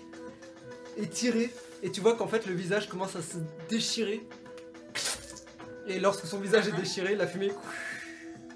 Et 0.97 1.07
tirer. 1.09 1.53
Et 1.83 1.91
tu 1.91 2.01
vois 2.01 2.15
qu'en 2.17 2.27
fait 2.27 2.47
le 2.47 2.55
visage 2.55 2.89
commence 2.89 3.17
à 3.17 3.23
se 3.23 3.37
déchirer. 3.69 4.27
Et 5.87 6.01
lorsque 6.01 6.27
son 6.27 6.39
visage 6.41 6.67
est 6.69 6.73
déchiré, 6.77 7.15
la 7.15 7.27
fumée 7.27 7.53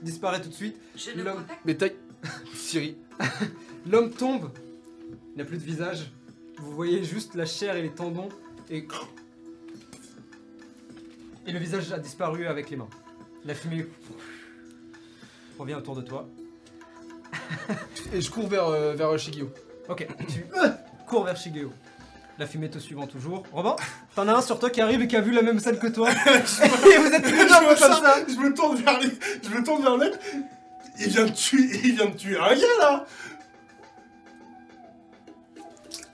disparaît 0.03 0.41
tout 0.41 0.49
de 0.49 0.55
suite. 0.55 0.77
Je 0.97 1.11
ne 1.13 1.23
L'homme- 1.23 1.45
pas 1.45 1.55
Mais 1.65 1.75
taille. 1.77 1.95
Siri. 2.55 2.97
L'homme 3.87 4.11
tombe. 4.11 4.51
Il 5.35 5.39
n'a 5.39 5.45
plus 5.45 5.59
de 5.59 5.63
visage. 5.65 6.11
Vous 6.59 6.73
voyez 6.73 7.05
juste 7.05 7.35
la 7.35 7.47
chair 7.47 7.77
et 7.77 7.83
les 7.83 7.91
tendons. 7.91 8.29
Et. 8.71 8.87
Et 11.47 11.53
le 11.53 11.59
visage 11.59 11.93
a 11.93 11.99
disparu 11.99 12.47
avec 12.47 12.71
les 12.71 12.77
mains. 12.77 12.89
La 13.45 13.55
fumée 13.55 13.87
revient 15.59 15.75
autour 15.75 15.97
de 15.97 16.03
toi. 16.03 16.29
Et 18.13 18.21
je 18.21 18.31
cours 18.31 18.49
vers, 18.49 18.67
euh, 18.67 18.95
vers 18.95 19.17
Shigio. 19.19 19.51
Ok, 19.89 20.07
tu 20.29 20.45
cours 21.07 21.25
vers 21.25 21.37
Shigeo. 21.37 21.71
La 22.41 22.47
fumée 22.47 22.71
te 22.71 22.79
suivant 22.79 23.07
toujours. 23.07 23.43
Robin, 23.53 23.77
t'en 24.15 24.27
as 24.27 24.33
un 24.33 24.41
sur 24.41 24.59
toi 24.59 24.71
qui 24.71 24.81
arrive 24.81 25.03
et 25.03 25.07
qui 25.07 25.15
a 25.15 25.21
vu 25.21 25.31
la 25.31 25.43
même 25.43 25.61
scène 25.61 25.79
que 25.79 25.89
toi. 25.89 26.09
et 26.27 26.97
vous 26.97 27.13
êtes 27.13 27.23
tous 27.23 27.35
les 27.35 27.45
deux 27.45 27.53
un 27.53 27.59
peu 27.61 27.77
Je 27.77 27.81
vois 27.81 27.89
comme 27.89 28.03
ça. 28.03 28.15
Je 28.27 28.35
me 28.35 28.55
tourne 28.55 28.77
vers 28.77 28.99
les... 28.99 29.11
Je 29.43 29.51
me 29.51 29.63
tourne 29.63 29.83
vers 29.83 29.99
l'autre. 29.99 30.17
Il 30.99 31.09
vient 31.09 31.27
de 31.27 31.33
tuer... 31.33 31.69
Il 31.85 31.97
vient 31.97 32.07
de 32.07 32.17
tuer 32.17 32.39
un 32.39 32.55
gars, 32.55 32.79
là 32.81 33.05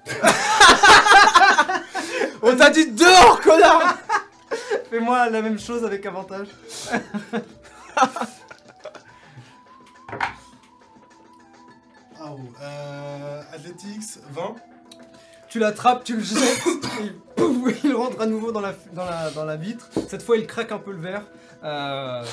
On 2.42 2.56
t'a 2.56 2.70
dit 2.70 2.90
dehors, 2.90 3.40
connard 3.40 3.96
Fais-moi 4.90 5.30
la 5.30 5.42
même 5.42 5.60
chose 5.60 5.84
avec 5.84 6.04
avantage. 6.06 6.48
Oh, 12.20 12.36
euh... 12.60 13.42
Athletics, 13.54 14.18
20. 14.32 14.56
Tu 15.48 15.58
l'attrapes, 15.58 16.04
tu 16.04 16.16
le 16.16 16.22
jettes, 16.22 16.66
et 17.38 17.74
il 17.84 17.94
rentre 17.94 18.20
à 18.20 18.26
nouveau 18.26 18.52
dans 18.52 18.60
la, 18.60 19.56
vitre. 19.56 19.88
Cette 20.08 20.22
fois, 20.22 20.36
il 20.36 20.46
craque 20.46 20.72
un 20.72 20.78
peu 20.78 20.92
le 20.92 21.00
verre. 21.00 21.22
Euh, 21.64 22.24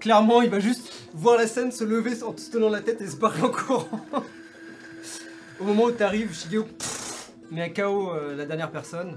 Clairement, 0.00 0.42
il 0.42 0.50
va 0.50 0.60
juste 0.60 0.92
voir 1.12 1.36
la 1.36 1.46
scène 1.46 1.72
se 1.72 1.82
lever 1.82 2.22
en 2.22 2.36
se 2.36 2.50
tenant 2.50 2.68
la 2.68 2.80
tête 2.80 3.00
et 3.00 3.08
se 3.08 3.16
barrer 3.16 3.42
en 3.42 3.50
courant. 3.50 3.88
Au 5.60 5.64
moment 5.64 5.84
où 5.84 5.92
tu 5.92 6.02
arrives, 6.02 6.32
Shigeo 6.32 6.62
pff, 6.64 7.32
met 7.50 7.62
à 7.62 7.70
KO 7.70 8.12
euh, 8.12 8.36
la 8.36 8.46
dernière 8.46 8.70
personne. 8.70 9.16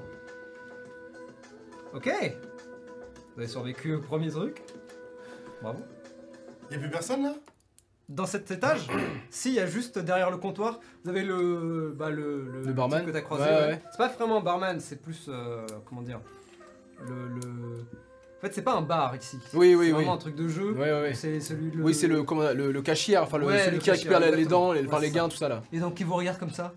Ok. 1.93 2.09
Vous 3.35 3.41
avez 3.41 3.47
survécu 3.47 3.93
au 3.95 3.99
premier 3.99 4.29
truc. 4.29 4.61
Bravo. 5.61 5.79
Y'a 6.71 6.79
plus 6.79 6.89
personne, 6.89 7.23
là? 7.23 7.33
Dans 8.13 8.25
cet 8.25 8.51
étage, 8.51 8.87
si, 9.29 9.49
il 9.49 9.55
y 9.55 9.59
a 9.59 9.65
juste 9.65 9.97
derrière 9.97 10.31
le 10.31 10.37
comptoir, 10.37 10.79
vous 11.03 11.09
avez 11.09 11.23
le, 11.23 11.93
bah, 11.97 12.09
le, 12.09 12.61
Le 12.65 12.73
barman 12.73 13.05
que 13.05 13.11
t'as 13.11 13.21
croisé. 13.21 13.43
Ouais, 13.45 13.49
ouais. 13.49 13.67
ouais. 13.67 13.81
C'est 13.91 13.97
pas 13.97 14.07
vraiment 14.09 14.37
un 14.37 14.41
barman, 14.43 14.79
c'est 14.79 15.01
plus. 15.01 15.27
euh, 15.29 15.65
comment 15.85 16.01
dire 16.01 16.19
le, 17.07 17.27
le- 17.29 17.85
En 18.37 18.41
fait, 18.41 18.53
c'est 18.53 18.63
pas 18.63 18.73
un 18.75 18.81
bar 18.81 19.15
ici. 19.15 19.37
Oui, 19.53 19.73
oui, 19.75 19.75
c'est 19.75 19.77
oui. 19.77 19.91
vraiment 19.91 20.13
un 20.15 20.17
truc 20.17 20.35
de 20.35 20.47
jeu. 20.49 20.71
Ouais, 20.73 20.91
ouais. 20.91 21.13
C'est 21.13 21.39
celui 21.39 21.71
le... 21.71 21.83
Oui, 21.83 21.93
c'est 21.93 22.07
le, 22.07 22.23
comment, 22.23 22.51
le, 22.51 22.71
le 22.71 22.81
cashier, 22.81 23.17
enfin 23.17 23.37
le, 23.37 23.45
Ouais, 23.45 23.59
celui 23.59 23.77
le 23.77 23.81
qui 23.81 23.91
récupère 23.91 24.19
cashier, 24.19 24.35
les, 24.35 24.45
dents, 24.45 24.73
les, 24.73 24.85
enfin, 24.85 24.99
les 24.99 25.07
c'est 25.07 25.13
gains, 25.13 25.29
tout 25.29 25.37
ça 25.37 25.47
là. 25.49 25.61
Et 25.71 25.79
donc, 25.79 25.99
il 25.99 26.05
vous 26.05 26.15
regarde 26.15 26.37
comme 26.37 26.51
ça. 26.51 26.73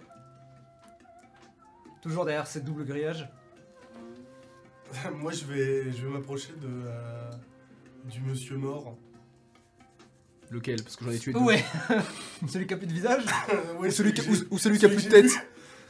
Toujours 2.01 2.25
derrière 2.25 2.47
cette 2.47 2.65
double 2.65 2.85
grillage. 2.85 3.29
Moi, 5.17 5.33
je 5.33 5.45
vais, 5.47 5.91
je 5.93 6.07
vais 6.07 6.13
m'approcher 6.13 6.53
de... 6.53 6.69
euh, 6.87 7.31
Du 8.05 8.21
monsieur 8.21 8.57
mort. 8.57 8.97
Lequel? 10.51 10.83
Parce 10.83 10.97
que 10.97 11.05
j'en 11.05 11.11
ai 11.11 11.19
tué 11.19 11.33
deux. 11.33 11.39
Ouais 11.41 11.65
Celui 12.49 12.67
qui 12.67 12.75
a 12.75 12.77
plus 12.77 12.87
de 12.87 12.93
visage? 12.93 13.25
Ouais, 13.79 13.89
Ou 13.89 13.91
celui, 13.91 14.13
qui, 14.15 14.23
j'ai- 14.23 14.31
ou, 14.31 14.55
ou 14.55 14.59
celui 14.59 14.79
qui 14.79 14.87
a 14.87 14.89
plus 14.89 15.05
de 15.05 15.11
tête. 15.11 15.31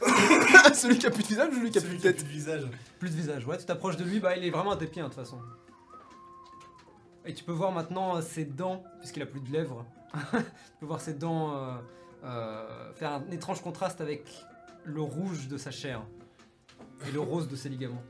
celui 0.75 0.97
qui 0.97 1.05
a 1.07 1.11
plus 1.11 1.23
de 1.23 1.27
visage 1.27 1.49
ou 1.51 1.55
celui 1.55 1.71
qui 1.71 1.77
a 1.77 1.81
plus 1.81 1.87
Celui 1.89 1.97
de 1.97 2.01
qui 2.01 2.07
a 2.07 2.11
tête 2.13 2.17
plus 2.23 2.27
de 2.27 2.31
visage. 2.33 2.63
Plus 2.99 3.09
de 3.09 3.15
visage, 3.15 3.45
ouais, 3.47 3.57
tu 3.57 3.65
t'approches 3.65 3.97
de 3.97 4.03
lui, 4.03 4.19
bah 4.19 4.35
il 4.35 4.43
est 4.45 4.49
vraiment 4.49 4.71
à 4.71 4.77
tes 4.77 4.87
pieds 4.87 5.01
hein, 5.01 5.05
de 5.09 5.13
toute 5.13 5.21
façon. 5.23 5.39
Et 7.25 7.33
tu 7.33 7.43
peux 7.43 7.51
voir 7.51 7.71
maintenant 7.71 8.17
euh, 8.17 8.21
ses 8.21 8.45
dents, 8.45 8.83
puisqu'il 8.99 9.23
a 9.23 9.25
plus 9.25 9.39
de 9.39 9.51
lèvres. 9.51 9.85
tu 10.31 10.39
peux 10.79 10.85
voir 10.85 11.01
ses 11.01 11.13
dents 11.13 11.55
euh, 11.55 11.75
euh, 12.23 12.93
faire 12.93 13.11
un 13.13 13.31
étrange 13.31 13.61
contraste 13.61 13.99
avec 14.01 14.29
le 14.83 15.01
rouge 15.01 15.47
de 15.47 15.57
sa 15.57 15.71
chair 15.71 16.03
et 17.07 17.11
le 17.11 17.19
rose 17.19 17.47
de 17.47 17.55
ses 17.55 17.69
ligaments. 17.69 18.03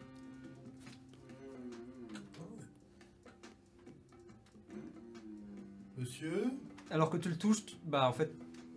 Monsieur 5.98 6.46
Alors 6.92 7.10
que 7.10 7.18
tu 7.18 7.30
le 7.30 7.38
touches, 7.38 7.66
tu- 7.66 7.76
bah 7.86 8.08
en 8.10 8.14
fait, 8.14 8.32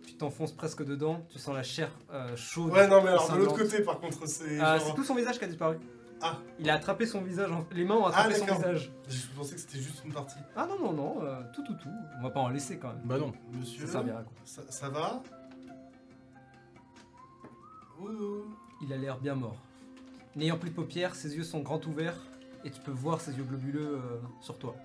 tu 0.05 0.13
t'enfonces 0.15 0.51
presque 0.53 0.83
dedans, 0.85 1.25
tu 1.29 1.37
sens 1.39 1.53
la 1.55 1.63
chair 1.63 1.91
euh, 2.13 2.35
chaude. 2.35 2.71
Ouais, 2.71 2.87
non, 2.87 3.01
mais 3.01 3.09
alors 3.09 3.23
de 3.23 3.27
sanglante. 3.27 3.49
l'autre 3.57 3.63
côté, 3.63 3.83
par 3.83 3.99
contre, 3.99 4.25
c'est. 4.27 4.59
Ah, 4.59 4.77
genre- 4.77 4.87
c'est 4.87 4.93
tout 4.95 5.03
son 5.03 5.15
visage 5.15 5.37
qui 5.37 5.45
a 5.45 5.47
disparu. 5.47 5.77
Ah. 6.21 6.37
Il 6.59 6.69
a 6.69 6.73
attrapé 6.75 7.05
son 7.05 7.21
visage, 7.21 7.49
en- 7.51 7.65
les 7.71 7.85
mains 7.85 7.95
ont 7.95 8.05
Ah, 8.05 8.09
attrapé 8.09 8.35
son 8.35 8.45
d'accord. 8.45 8.57
visage. 8.59 8.91
Je 9.07 9.27
pensais 9.37 9.55
que 9.55 9.61
c'était 9.61 9.79
juste 9.79 10.01
une 10.05 10.11
partie. 10.13 10.35
Ah 10.55 10.67
non, 10.67 10.77
non, 10.79 10.93
non, 10.93 11.23
euh, 11.23 11.41
tout, 11.53 11.63
tout, 11.63 11.75
tout. 11.75 11.89
On 12.19 12.23
va 12.23 12.29
pas 12.29 12.41
en 12.41 12.49
laisser 12.49 12.77
quand 12.77 12.89
même. 12.89 13.01
Bah 13.05 13.17
non. 13.17 13.31
Monsieur. 13.53 13.85
Ça 13.85 13.93
servira 13.93 14.23
quoi. 14.23 14.33
Ça, 14.45 14.61
ça 14.69 14.89
va 14.89 15.21
Ouh. 18.01 18.45
Il 18.81 18.93
a 18.93 18.97
l'air 18.97 19.17
bien 19.19 19.35
mort. 19.35 19.57
N'ayant 20.35 20.57
plus 20.57 20.69
de 20.69 20.75
paupières, 20.75 21.15
ses 21.15 21.35
yeux 21.35 21.43
sont 21.43 21.59
grands 21.59 21.81
ouverts 21.85 22.15
et 22.63 22.71
tu 22.71 22.79
peux 22.81 22.91
voir 22.91 23.19
ses 23.19 23.33
yeux 23.37 23.43
globuleux 23.43 23.95
euh, 23.95 24.19
sur 24.41 24.57
toi. 24.57 24.75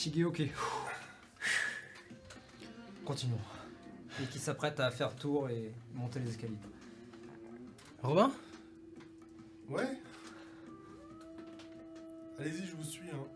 Shigeo 0.00 0.30
qui 0.30 0.50
Continuons. 3.04 3.36
Et 4.22 4.24
qui 4.24 4.38
s'apprête 4.38 4.80
à 4.80 4.90
faire 4.90 5.14
tour 5.14 5.50
et 5.50 5.70
monter 5.94 6.20
les 6.20 6.30
escaliers. 6.30 6.56
Robin? 8.02 8.32
Ouais 9.68 10.00
Allez-y, 12.38 12.66
je 12.66 12.74
vous 12.76 12.84
suis. 12.84 13.10
Hein. 13.10 13.26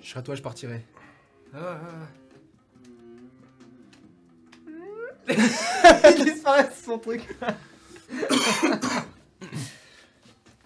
Je 0.00 0.08
serai 0.08 0.20
à 0.20 0.22
toi, 0.22 0.34
je 0.34 0.42
partirai. 0.42 0.82
Ah, 1.52 1.78
Il 5.28 6.24
disparaît 6.24 6.70
son 6.82 6.98
truc. 6.98 7.28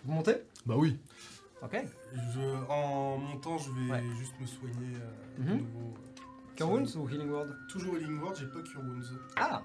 Vous 0.05 0.13
montez? 0.13 0.37
Bah 0.67 0.75
oui. 0.77 0.99
Ok. 1.63 1.77
Je, 2.35 2.71
en 2.71 3.19
montant, 3.19 3.59
je 3.59 3.71
vais 3.73 3.91
Ouais. 3.93 4.03
juste 4.19 4.33
me 4.41 4.47
soigner 4.47 4.97
euh, 4.97 5.39
de 5.39 5.43
Mhm. 5.43 5.59
nouveau. 5.59 5.95
Cure 6.57 6.71
Wounds 6.71 6.97
ou 6.97 7.09
Healing 7.09 7.31
Word 7.31 7.47
Toujours 7.71 7.97
Healing 7.97 8.21
Word, 8.21 8.35
j'ai 8.39 8.47
pas 8.47 8.61
Cure 8.63 8.81
Wounds. 8.81 9.07
Ah 9.37 9.63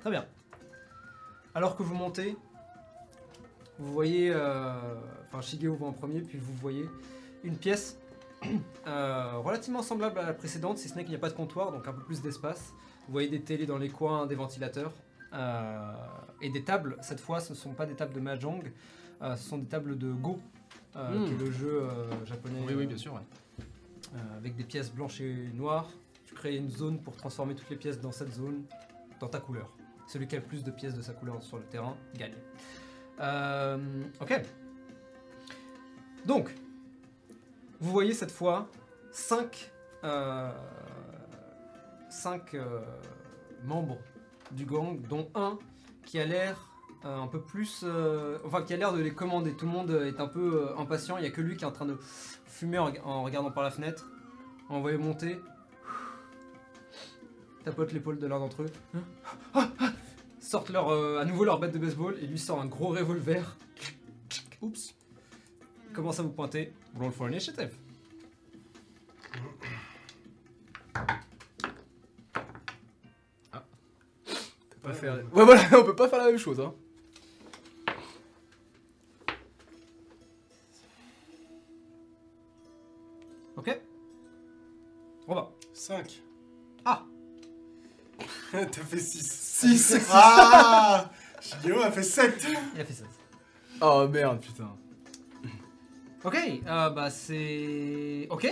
Très 0.00 0.10
bien. 0.10 0.24
Alors 1.54 1.76
que 1.76 1.82
vous 1.82 1.94
montez, 1.94 2.36
vous 3.78 3.92
voyez, 3.92 4.30
euh, 4.32 4.94
enfin 5.26 5.40
Shigeo 5.40 5.74
va 5.74 5.86
en 5.86 5.92
premier, 5.92 6.20
puis 6.20 6.38
vous 6.38 6.52
voyez 6.54 6.88
une 7.42 7.56
pièce 7.56 7.98
euh, 8.86 9.38
relativement 9.38 9.82
semblable 9.82 10.18
à 10.18 10.24
la 10.26 10.34
précédente, 10.34 10.78
si 10.78 10.88
ce 10.88 10.94
n'est 10.94 11.02
qu'il 11.02 11.10
n'y 11.10 11.16
a 11.16 11.20
pas 11.20 11.30
de 11.30 11.34
comptoir, 11.34 11.72
donc 11.72 11.88
un 11.88 11.92
peu 11.92 12.02
plus 12.02 12.20
d'espace. 12.22 12.72
Vous 13.06 13.12
voyez 13.12 13.28
des 13.28 13.40
télés 13.40 13.66
dans 13.66 13.78
les 13.78 13.88
coins, 13.88 14.26
des 14.26 14.34
ventilateurs, 14.34 14.92
et 16.40 16.50
des 16.50 16.64
tables. 16.64 16.96
Cette 17.00 17.20
fois, 17.20 17.40
ce 17.40 17.52
ne 17.52 17.56
sont 17.56 17.72
pas 17.74 17.86
des 17.86 17.94
tables 17.94 18.12
de 18.14 18.20
Mahjong, 18.20 18.72
euh, 19.22 19.36
ce 19.36 19.48
sont 19.48 19.58
des 19.58 19.66
tables 19.66 19.96
de 19.98 20.12
Go, 20.12 20.38
euh, 20.96 21.26
qui 21.26 21.32
est 21.34 21.38
le 21.38 21.50
jeu 21.50 21.82
euh, 21.82 22.24
japonais. 22.26 22.60
Oui, 22.66 22.74
oui, 22.74 22.84
euh, 22.84 22.86
bien 22.86 22.96
sûr. 22.96 23.14
ouais. 23.14 23.20
euh, 24.14 24.36
avec 24.38 24.56
des 24.56 24.64
pièces 24.64 24.90
blanches 24.92 25.20
et 25.20 25.50
noires. 25.54 25.88
Tu 26.24 26.34
crées 26.34 26.56
une 26.56 26.70
zone 26.70 26.98
pour 27.00 27.16
transformer 27.16 27.54
toutes 27.54 27.70
les 27.70 27.76
pièces 27.76 28.00
dans 28.00 28.12
cette 28.12 28.32
zone, 28.32 28.64
dans 29.20 29.28
ta 29.28 29.40
couleur. 29.40 29.70
Celui 30.08 30.26
qui 30.26 30.36
a 30.36 30.38
le 30.38 30.44
plus 30.44 30.62
de 30.64 30.70
pièces 30.70 30.94
de 30.94 31.02
sa 31.02 31.12
couleur 31.12 31.42
sur 31.42 31.56
le 31.58 31.64
terrain 31.64 31.96
gagne. 32.14 32.34
Euh, 33.20 33.78
ok. 34.20 34.42
Donc, 36.24 36.54
vous 37.80 37.90
voyez 37.92 38.12
cette 38.14 38.30
fois 38.30 38.68
5 39.12 39.70
membres 43.64 43.98
du 44.52 44.64
gang, 44.64 45.00
dont 45.08 45.28
un 45.34 45.58
qui 46.04 46.18
a 46.18 46.24
l'air 46.24 46.70
euh, 47.04 47.18
un 47.18 47.26
peu 47.26 47.40
plus. 47.40 47.82
euh, 47.84 48.38
enfin, 48.44 48.62
qui 48.62 48.72
a 48.74 48.76
l'air 48.76 48.92
de 48.92 49.00
les 49.00 49.12
commander. 49.12 49.52
Tout 49.54 49.66
le 49.66 49.72
monde 49.72 49.90
est 49.90 50.20
un 50.20 50.28
peu 50.28 50.68
euh, 50.68 50.78
impatient. 50.78 51.16
Il 51.18 51.22
n'y 51.22 51.26
a 51.26 51.30
que 51.30 51.40
lui 51.40 51.56
qui 51.56 51.64
est 51.64 51.66
en 51.66 51.72
train 51.72 51.86
de 51.86 51.96
fumer 52.46 52.78
en, 52.78 52.92
en 53.04 53.22
regardant 53.22 53.50
par 53.50 53.62
la 53.62 53.70
fenêtre. 53.70 54.08
On 54.70 54.80
va 54.80 54.90
les 54.92 54.98
monter. 54.98 55.40
Tapote 57.64 57.92
l'épaule 57.92 58.18
de 58.18 58.26
l'un 58.26 58.38
d'entre 58.38 58.62
eux. 58.62 58.70
Sortent 60.40 60.70
leur, 60.70 60.90
euh, 60.90 61.18
à 61.18 61.24
nouveau 61.24 61.44
leur 61.44 61.58
bête 61.58 61.72
de 61.72 61.78
baseball 61.78 62.16
et 62.20 62.26
lui 62.26 62.38
sort 62.38 62.60
un 62.60 62.66
gros 62.66 62.88
revolver. 62.88 63.56
Oups. 64.62 64.94
Commence 65.92 66.20
à 66.20 66.22
vous 66.22 66.30
pointer. 66.30 66.72
Roll 66.98 67.10
for 67.10 67.28
initiative. 67.28 67.76
Ouais, 75.14 75.44
voilà, 75.44 75.62
on 75.78 75.84
peut 75.84 75.96
pas 75.96 76.08
faire 76.08 76.18
la 76.18 76.26
même 76.26 76.38
chose. 76.38 76.60
Hein. 76.60 76.74
Ok. 83.56 83.80
Romain. 85.26 85.48
5. 85.72 86.22
Ah 86.84 87.04
T'as 88.52 88.66
fait 88.66 88.98
6. 88.98 89.22
6 89.22 90.06
Ah 90.10 91.10
Gio 91.62 91.80
a 91.80 91.90
fait 91.90 92.02
7 92.02 92.46
Il 92.74 92.80
a 92.80 92.84
fait 92.84 92.92
7. 92.92 93.06
Oh 93.80 94.08
merde, 94.08 94.40
putain. 94.40 94.70
Ok, 96.24 96.34
euh, 96.66 96.90
bah 96.90 97.10
c'est. 97.10 98.26
Ok 98.30 98.48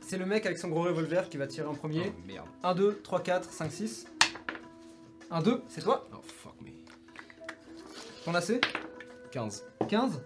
C'est 0.00 0.18
le 0.18 0.26
mec 0.26 0.46
avec 0.46 0.58
son 0.58 0.68
gros 0.68 0.82
revolver 0.82 1.28
qui 1.28 1.36
va 1.36 1.46
tirer 1.46 1.66
en 1.66 1.74
premier. 1.74 2.12
Oh, 2.14 2.22
merde. 2.26 2.46
1, 2.62 2.74
2, 2.74 3.00
3, 3.02 3.20
4, 3.22 3.50
5, 3.50 3.72
6. 3.72 4.06
1, 5.30 5.42
2, 5.42 5.62
c'est 5.68 5.82
toi 5.82 6.06
Oh 6.12 6.20
fuck 6.22 6.54
me. 6.62 6.70
Ton 8.24 8.34
AC 8.34 8.60
15. 9.30 9.64
15 9.88 10.20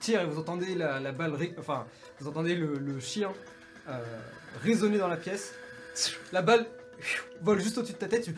Tire 0.00 0.22
et 0.22 0.26
vous 0.26 0.38
entendez 0.38 0.74
la, 0.74 1.00
la 1.00 1.12
balle, 1.12 1.34
ré- 1.34 1.54
enfin, 1.58 1.86
vous 2.20 2.28
entendez 2.28 2.54
le, 2.54 2.74
le 2.78 3.00
chien 3.00 3.32
euh, 3.88 4.02
résonner 4.62 4.98
dans 4.98 5.08
la 5.08 5.16
pièce. 5.16 5.52
La 6.32 6.42
balle 6.42 6.66
vole 7.42 7.60
juste 7.60 7.78
au-dessus 7.78 7.92
de 7.94 7.98
ta 7.98 8.08
tête. 8.08 8.24
Tu... 8.24 8.34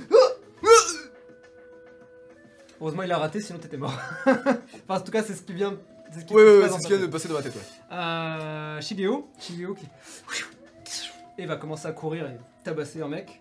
Heureusement, 2.80 3.02
il 3.02 3.12
a 3.12 3.18
raté, 3.18 3.40
sinon 3.40 3.58
t'étais 3.58 3.76
mort. 3.76 3.94
enfin, 4.26 4.48
en 4.88 5.00
tout 5.00 5.12
cas, 5.12 5.22
c'est 5.22 5.34
ce 5.34 5.42
qui 5.42 5.52
vient. 5.52 5.76
C'est 6.12 6.20
ce 6.20 6.24
qui 6.24 6.34
Ouais, 6.34 6.40
se 6.42 6.46
ouais, 6.46 6.62
ouais, 6.62 6.68
dans 6.68 6.76
c'est 6.76 6.82
ce 6.82 6.82
ta 6.82 6.88
qui 6.88 6.96
vient 6.98 7.06
de 7.06 7.12
passer 7.12 7.28
dans 7.28 7.34
ma 7.34 7.42
tête, 7.42 7.54
ouais. 7.54 7.62
Euh, 7.96 8.80
Shigeo, 8.80 9.30
Shigeo 9.38 9.74
qui 9.74 9.86
et 11.38 11.46
va 11.46 11.56
commencer 11.56 11.86
à 11.86 11.92
courir 11.92 12.26
et 12.26 12.36
tabasser 12.64 13.00
un 13.00 13.08
mec. 13.08 13.40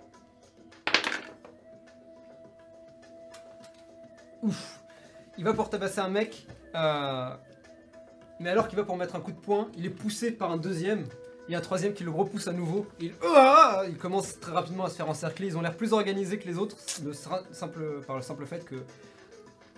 Ouf. 4.43 4.79
Il 5.37 5.43
va 5.43 5.53
pour 5.53 5.69
tabasser 5.69 5.99
un 5.99 6.09
mec, 6.09 6.45
euh, 6.75 7.29
mais 8.39 8.49
alors 8.49 8.67
qu'il 8.67 8.77
va 8.77 8.83
pour 8.83 8.97
mettre 8.97 9.15
un 9.15 9.21
coup 9.21 9.31
de 9.31 9.39
poing, 9.39 9.69
il 9.77 9.85
est 9.85 9.89
poussé 9.91 10.31
par 10.31 10.51
un 10.51 10.57
deuxième. 10.57 11.05
Il 11.47 11.53
y 11.53 11.55
a 11.55 11.57
un 11.57 11.61
troisième 11.61 11.93
qui 11.93 12.03
le 12.03 12.11
repousse 12.11 12.47
à 12.47 12.53
nouveau. 12.53 12.85
Il, 12.99 13.13
Ah 13.23 13.83
il 13.87 13.97
commence 13.97 14.39
très 14.39 14.51
rapidement 14.51 14.85
à 14.85 14.89
se 14.89 14.95
faire 14.95 15.09
encercler. 15.09 15.47
Ils 15.47 15.57
ont 15.57 15.61
l'air 15.61 15.75
plus 15.75 15.93
organisés 15.93 16.37
que 16.37 16.47
les 16.47 16.57
autres, 16.57 16.75
le 17.03 17.13
simple, 17.13 18.01
par 18.05 18.17
le 18.17 18.21
simple 18.21 18.45
fait 18.45 18.63
que 18.65 18.75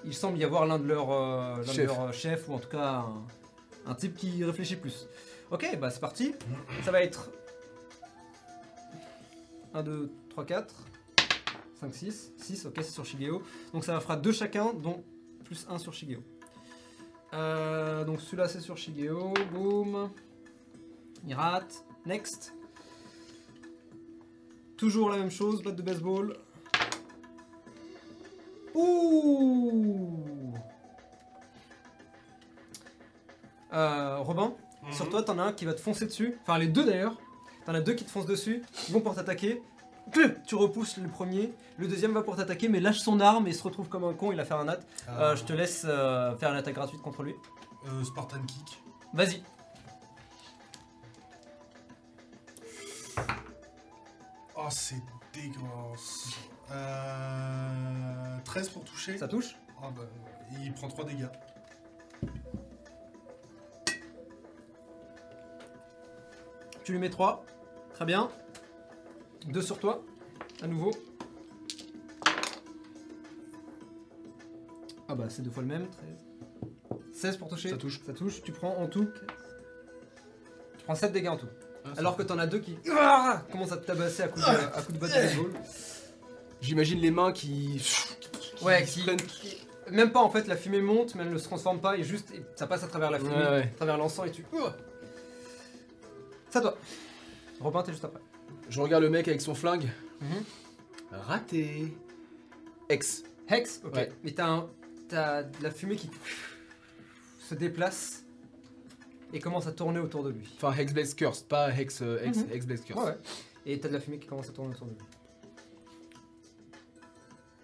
il 0.04 0.14
semble 0.14 0.38
y 0.40 0.44
avoir 0.44 0.66
l'un 0.66 0.80
de 0.80 0.88
leurs 0.88 1.12
euh, 1.12 1.64
Chef. 1.64 1.88
leurs, 1.88 2.12
chefs 2.14 2.50
ou 2.50 2.56
en 2.56 2.60
tout 2.60 2.70
cas 2.70 3.06
un, 3.06 3.92
un 3.92 3.96
type 3.96 4.18
qui 4.18 4.44
réfléchit 4.44 4.76
plus. 4.76 5.08
Ok, 5.52 5.78
bah 5.80 5.90
c'est 5.92 6.00
parti. 6.00 6.34
Ça 6.84 6.92
va 6.92 7.04
être 7.04 7.30
1, 9.74 9.84
2, 9.84 10.12
3, 10.30 10.46
4, 10.46 10.76
5, 11.82 11.94
6. 11.94 12.32
6, 12.38 12.66
ok, 12.68 12.76
c'est 12.78 12.92
sur 12.92 13.06
Shigeo. 13.06 13.42
Donc 13.74 13.84
ça 13.84 14.00
fera 14.00 14.16
2 14.16 14.32
chacun, 14.32 14.74
dont 14.74 15.04
plus 15.44 15.66
1 15.70 15.80
sur 15.80 15.94
Shigeo. 15.94 16.20
Euh, 17.34 18.04
donc 18.06 18.22
celui-là 18.22 18.48
c'est 18.48 18.60
sur 18.60 18.78
Shigeo. 18.78 19.34
Boum. 19.52 20.12
Il 21.28 21.34
rate. 21.34 21.84
Next. 22.06 22.54
Toujours 24.78 25.10
la 25.10 25.18
même 25.18 25.32
chose, 25.32 25.62
batte 25.64 25.76
de 25.76 25.82
baseball. 25.84 26.38
Ouh 28.74 30.24
Euh, 33.74 34.18
Robin, 34.18 34.54
sur 34.92 35.10
toi, 35.10 35.24
t'en 35.24 35.40
as 35.40 35.44
un 35.44 35.54
qui 35.54 35.66
va 35.66 35.74
te 35.74 35.80
foncer 35.80 36.06
dessus. 36.06 36.38
Enfin, 36.42 36.58
les 36.58 36.68
deux 36.68 36.84
d'ailleurs. 36.84 37.16
T'en 37.66 37.74
as 37.74 37.82
deux 37.82 37.94
qui 37.94 38.04
te 38.04 38.12
foncent 38.12 38.26
dessus. 38.26 38.64
Ils 38.88 38.94
vont 38.94 39.02
pour 39.02 39.16
t'attaquer. 39.16 39.62
Tu 40.46 40.56
repousses 40.56 40.98
le 40.98 41.08
premier. 41.08 41.54
Le 41.78 41.88
deuxième 41.88 42.14
va 42.14 42.22
pour 42.22 42.36
t'attaquer, 42.36 42.68
mais 42.68 42.80
lâche 42.80 43.00
son 43.00 43.20
arme 43.20 43.48
et 43.48 43.54
se 43.54 43.64
retrouve 43.64 43.88
comme 43.88 44.04
un 44.04 44.14
con. 44.14 44.32
Il 44.32 44.40
a 44.40 44.46
fait 44.46 44.54
un 44.54 44.66
nat. 44.66 44.80
Euh, 45.10 45.36
je 45.36 45.44
te 45.44 45.54
laisse 45.54 45.84
euh, 45.88 46.36
faire 46.36 46.52
une 46.52 46.58
attaque 46.58 46.76
gratuite 46.76 47.02
contre 47.02 47.24
lui. 47.24 47.34
Euh, 47.88 48.04
Spartan 48.04 48.42
Kick. 48.46 48.84
Vas-y. 49.14 49.42
Oh, 54.56 54.68
c'est 54.70 55.02
dégueulasse. 55.34 56.30
Euh, 56.72 58.38
13 58.44 58.70
pour 58.70 58.84
toucher. 58.84 59.18
Ça 59.18 59.28
touche 59.28 59.56
Ah 59.82 59.90
bah, 59.96 60.04
il 60.62 60.74
prend 60.74 60.88
3 60.88 61.06
dégâts. 61.06 61.28
Tu 66.84 66.92
lui 66.92 67.00
mets 67.00 67.10
3. 67.10 67.46
Très 67.94 68.06
bien. 68.06 68.30
2 69.48 69.62
sur 69.62 69.80
toi. 69.80 70.04
À 70.62 70.68
nouveau. 70.68 70.92
Ah 75.08 75.16
bah 75.16 75.26
c'est 75.30 75.42
deux 75.42 75.52
fois 75.52 75.64
le 75.64 75.70
même. 75.70 75.88
13. 75.90 77.00
16 77.14 77.38
pour 77.38 77.50
toucher. 77.50 77.70
Ça 77.70 77.78
touche. 77.78 78.00
Ça 78.06 78.14
touche. 78.14 78.42
Tu 78.44 78.52
prends 78.52 78.76
en 78.78 78.88
tout. 78.88 79.08
Tu 80.78 80.84
prends 80.86 80.96
7 80.96 81.12
dégâts 81.12 81.28
en 81.30 81.38
tout. 81.38 81.48
Ah, 81.86 81.90
Alors 81.98 82.16
que 82.16 82.24
t'en 82.24 82.38
as 82.40 82.48
deux 82.48 82.60
qui 82.60 82.78
Ah 82.92 83.44
commencent 83.52 83.72
à 83.72 83.78
te 83.78 83.86
tabasser 83.86 84.24
à 84.24 84.28
coups 84.28 84.46
de, 84.46 84.52
à 84.52 84.82
coups 84.82 84.94
de 84.94 84.98
batte 85.00 85.10
de 85.10 85.16
baseball. 85.16 85.52
J'imagine 86.62 87.00
les 87.00 87.12
mains 87.12 87.32
qui. 87.32 87.82
Ouais, 88.62 88.84
qui- 88.86 89.04
Même 89.90 90.12
pas 90.12 90.20
en 90.22 90.30
fait, 90.30 90.48
la 90.48 90.56
fumée 90.56 90.82
monte, 90.82 91.16
mais 91.16 91.24
elle 91.24 91.32
ne 91.34 91.38
se 91.40 91.44
transforme 91.46 91.82
pas 91.82 91.98
et 91.98 92.04
juste 92.04 92.32
et 92.36 92.46
ça 92.56 92.68
passe 92.68 92.84
à 92.84 92.88
travers 92.88 93.10
la 93.10 93.18
fumée, 93.18 93.32
Ouais, 93.36 93.42
ouais. 93.50 93.64
à 93.64 93.76
travers 93.78 93.98
l'encens 93.98 94.28
et 94.28 94.32
tu. 94.32 94.46
Ça 96.52 96.62
toi. 96.62 96.78
Robin, 97.60 97.82
t'es 97.82 97.92
juste 97.92 98.06
après. 98.06 98.20
Je 98.72 98.80
regarde 98.80 99.04
le 99.04 99.10
mec 99.10 99.28
avec 99.28 99.42
son 99.42 99.54
flingue. 99.54 99.90
Mhm. 100.22 100.44
Raté. 101.12 101.94
Ex. 102.88 103.24
Hex, 103.50 103.82
ok. 103.84 103.96
Ouais. 103.96 104.12
Mais 104.24 104.32
t'as 104.32 104.48
un- 104.48 104.70
t'as 105.10 105.44
de 105.44 105.62
la 105.62 105.72
fumée 105.72 105.98
qui 105.98 106.10
se 107.40 107.54
déplace 107.54 108.24
et 109.34 109.40
commence 109.42 109.68
à 109.68 109.74
tourner 109.74 110.00
autour 110.00 110.24
de 110.24 110.30
lui. 110.30 110.50
Enfin, 110.56 110.74
Hexblaze 110.74 111.14
Cursed, 111.16 111.48
pas 111.48 111.70
Hex, 111.70 112.02
euh, 112.02 112.20
Hex, 112.24 112.38
Mhm. 112.38 112.48
Hexblaze 112.54 112.84
ouais. 112.96 113.18
Et 113.66 113.78
t'as 113.78 113.90
de 113.90 113.94
la 113.94 114.00
fumée 114.00 114.20
qui 114.20 114.28
commence 114.28 114.48
à 114.48 114.54
tourner 114.54 114.74
autour 114.74 114.88
de 114.88 114.92
lui. 114.94 115.00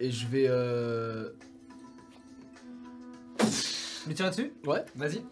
Et 0.00 0.10
je 0.10 0.26
vais. 0.26 0.46
Euh... 0.46 1.30
Lui 4.06 4.14
tirer 4.14 4.28
dessus? 4.30 4.52
Ouais. 4.66 4.84
Vas-y. 4.94 5.22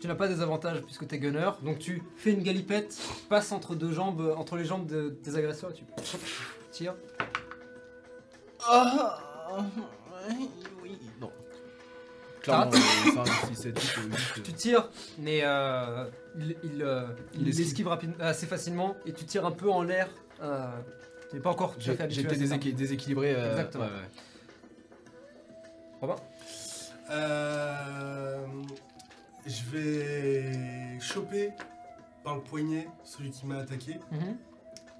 Tu 0.00 0.08
n'as 0.08 0.14
pas 0.14 0.28
des 0.28 0.40
avantages 0.42 0.82
puisque 0.82 1.06
t'es 1.06 1.18
gunner, 1.18 1.50
donc 1.62 1.78
tu 1.78 2.02
fais 2.16 2.32
une 2.32 2.42
galipette, 2.42 2.96
passe 3.28 3.50
entre 3.52 3.74
deux 3.74 3.92
jambes, 3.92 4.20
euh, 4.20 4.34
entre 4.34 4.56
les 4.56 4.64
jambes 4.64 4.86
de 4.86 5.08
tes 5.08 5.34
agresseurs 5.36 5.70
et 5.70 5.74
tu 5.74 5.84
tires. 6.70 6.94
Ah 8.68 9.18
oui. 10.82 10.98
Non. 11.20 11.30
Clairement, 12.42 12.70
euh, 12.74 13.24
5, 13.24 13.26
6, 13.48 13.54
7, 13.56 13.78
8, 13.80 13.96
8. 14.36 14.42
Tu 14.44 14.52
tires, 14.52 14.88
mais 15.18 15.40
euh, 15.42 16.04
il, 16.38 16.56
il, 16.62 16.82
euh, 16.82 17.06
il 17.34 17.42
Il 17.42 17.48
esquive. 17.48 17.66
esquive 17.66 17.88
rapide- 17.88 18.14
assez 18.20 18.46
facilement 18.46 18.96
et 19.06 19.12
tu 19.12 19.24
tires 19.24 19.46
un 19.46 19.50
peu 19.50 19.70
en 19.70 19.82
l'air. 19.82 20.08
Euh, 20.42 20.68
tu 21.30 21.36
n'es 21.36 21.42
pas 21.42 21.50
encore 21.50 21.72
tout 21.72 21.78
à 21.80 21.82
J'ai 21.82 21.94
fait 21.96 22.02
habitué 22.04 22.22
J'étais 22.22 22.34
à 22.34 22.38
cette 22.46 22.60
déséqui- 22.62 22.74
déséquilibré. 22.74 23.34
euh, 23.34 23.50
Exactement. 23.52 23.84
ouais, 23.84 23.90
ouais. 23.90 24.08
Robin? 26.02 26.16
Euh, 27.10 28.46
je 29.46 29.76
vais 29.76 31.00
choper 31.00 31.52
par 32.24 32.34
le 32.36 32.40
poignet 32.42 32.88
celui 33.04 33.30
qui 33.30 33.46
m'a 33.46 33.58
attaqué. 33.58 33.98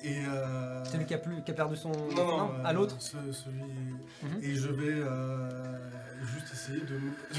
Et. 0.02 0.18
Euh, 0.28 0.84
Celui 0.84 1.06
qui 1.06 1.14
a, 1.14 1.18
plus, 1.18 1.42
qui 1.42 1.50
a 1.50 1.54
perdu 1.54 1.74
son. 1.76 1.90
Non, 1.90 2.14
non, 2.26 2.38
arme 2.40 2.60
euh, 2.60 2.64
À 2.68 2.72
l'autre 2.72 2.96
ce- 3.00 3.16
celui. 3.32 3.62
Mhm. 4.22 4.42
Et 4.42 4.54
je 4.54 4.68
vais 4.68 4.92
euh, 4.92 5.48
juste 6.34 6.52
essayer 6.52 6.80
de 6.80 6.98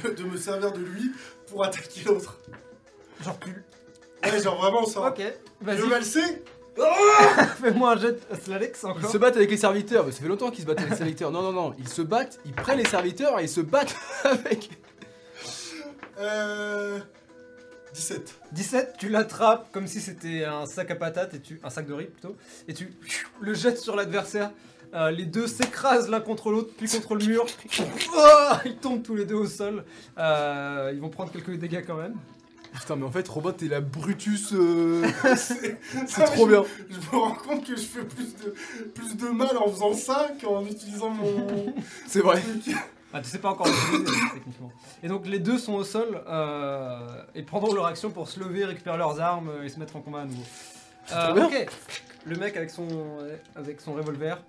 me, 0.09 0.15
de 0.15 0.23
me 0.23 0.37
servir 0.37 0.71
de 0.71 0.79
lui 0.79 1.11
pour 1.47 1.63
attaquer 1.63 2.03
l'autre. 2.05 2.39
Genre 3.23 3.37
plus. 3.37 3.63
Ouais, 4.23 4.39
genre 4.41 4.57
vraiment 4.59 4.85
ça. 4.85 5.01
Ok, 5.07 5.21
Je 5.61 5.65
vas-y, 5.65 5.87
valser 5.89 6.43
fais-moi 7.61 7.93
un 7.93 7.97
jet 7.97 8.11
de 8.31 8.35
Slalex 8.35 8.83
Ils 8.83 8.85
encore. 8.87 9.09
se 9.11 9.17
battent 9.17 9.35
avec 9.37 9.49
les 9.49 9.57
serviteurs, 9.57 10.05
mais 10.05 10.11
ça 10.11 10.21
fait 10.21 10.27
longtemps 10.27 10.51
qu'ils 10.51 10.61
se 10.61 10.67
battent 10.67 10.77
avec 10.79 10.91
les 10.91 10.97
serviteurs. 10.97 11.31
Non, 11.31 11.41
non, 11.41 11.51
non, 11.51 11.73
ils 11.79 11.87
se 11.87 12.03
battent, 12.03 12.39
ils 12.45 12.53
prennent 12.53 12.77
les 12.77 12.85
serviteurs 12.85 13.39
et 13.39 13.43
ils 13.43 13.49
se 13.49 13.61
battent 13.61 13.95
avec. 14.23 14.69
Euh. 16.19 16.99
17. 17.93 18.39
17, 18.51 18.95
tu 18.99 19.09
l'attrapes 19.09 19.71
comme 19.71 19.87
si 19.87 20.01
c'était 20.01 20.43
un 20.43 20.65
sac 20.65 20.91
à 20.91 20.95
patates, 20.95 21.33
et 21.33 21.39
tu, 21.39 21.59
un 21.63 21.69
sac 21.69 21.87
de 21.87 21.93
riz 21.93 22.05
plutôt, 22.05 22.35
et 22.67 22.73
tu 22.73 22.93
le 23.41 23.53
jettes 23.53 23.79
sur 23.79 23.95
l'adversaire. 23.95 24.51
Euh, 24.93 25.11
les 25.11 25.25
deux 25.25 25.47
s'écrasent 25.47 26.09
l'un 26.09 26.21
contre 26.21 26.51
l'autre, 26.51 26.71
puis 26.77 26.87
contre 26.87 27.15
le 27.15 27.25
mur. 27.25 27.45
Oh 28.15 28.53
ils 28.65 28.77
tombent 28.77 29.03
tous 29.03 29.15
les 29.15 29.25
deux 29.25 29.35
au 29.35 29.47
sol. 29.47 29.83
Euh, 30.17 30.91
ils 30.93 31.01
vont 31.01 31.09
prendre 31.09 31.31
quelques 31.31 31.55
dégâts 31.57 31.83
quand 31.85 31.97
même. 31.97 32.15
Putain, 32.73 32.95
mais 32.95 33.05
en 33.05 33.11
fait, 33.11 33.27
Robin, 33.27 33.51
t'es 33.51 33.67
la 33.67 33.81
Brutus. 33.81 34.53
euh, 34.53 35.05
C'est 35.35 35.77
C'est 36.07 36.23
trop 36.25 36.47
bien. 36.47 36.63
Je 36.89 36.95
me 36.95 37.21
rends 37.21 37.33
compte 37.33 37.65
que 37.65 37.75
je 37.75 37.81
fais 37.81 38.03
plus 38.03 38.35
de, 38.35 38.53
plus 38.93 39.17
de 39.17 39.27
mal 39.29 39.57
en 39.57 39.69
faisant 39.69 39.93
ça 39.93 40.29
qu'en 40.41 40.65
utilisant 40.65 41.09
mon. 41.09 41.73
C'est 42.07 42.21
vrai. 42.21 42.41
Ah, 43.13 43.21
tu 43.21 43.29
sais 43.29 43.39
pas 43.39 43.49
encore 43.49 43.67
l'utiliser, 43.91 44.19
techniquement. 44.33 44.71
Et 45.01 45.07
donc 45.07 45.25
les 45.27 45.39
deux 45.39 45.57
sont 45.57 45.73
au 45.73 45.83
sol 45.83 46.21
euh, 46.27 47.23
et 47.35 47.43
prendront 47.43 47.73
leur 47.73 47.85
action 47.85 48.11
pour 48.11 48.27
se 48.27 48.39
lever, 48.39 48.65
récupérer 48.65 48.97
leurs 48.97 49.19
armes 49.21 49.51
et 49.63 49.69
se 49.69 49.79
mettre 49.79 49.95
en 49.95 50.01
combat 50.01 50.21
à 50.21 50.25
nouveau. 50.25 50.43
Euh, 51.13 51.45
ok, 51.45 51.67
le 52.25 52.35
mec 52.35 52.57
avec 52.57 52.69
son, 52.69 52.87
avec 53.55 53.79
son 53.79 53.93
revolver, 53.93 54.43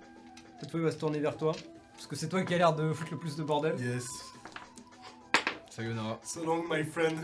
cette 0.59 0.71
fois 0.71 0.79
il 0.79 0.83
va 0.83 0.91
se 0.91 0.97
tourner 0.97 1.19
vers 1.19 1.37
toi. 1.37 1.53
Parce 1.93 2.07
que 2.07 2.15
c'est 2.15 2.29
toi 2.29 2.43
qui 2.43 2.53
a 2.53 2.57
l'air 2.57 2.73
de 2.73 2.93
foutre 2.93 3.11
le 3.11 3.17
plus 3.17 3.35
de 3.35 3.43
bordel. 3.43 3.75
Yes. 3.77 4.05
Sayonara. 5.69 6.19
So 6.23 6.45
long, 6.45 6.63
my 6.69 6.83
friend. 6.85 7.17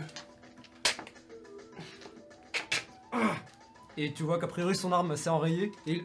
Et 3.96 4.12
tu 4.12 4.22
vois 4.22 4.38
qu'a 4.38 4.46
priori 4.46 4.74
son 4.74 4.92
arme 4.92 5.16
s'est 5.16 5.30
enrayée. 5.30 5.72
Et 5.86 5.92
il 5.94 6.04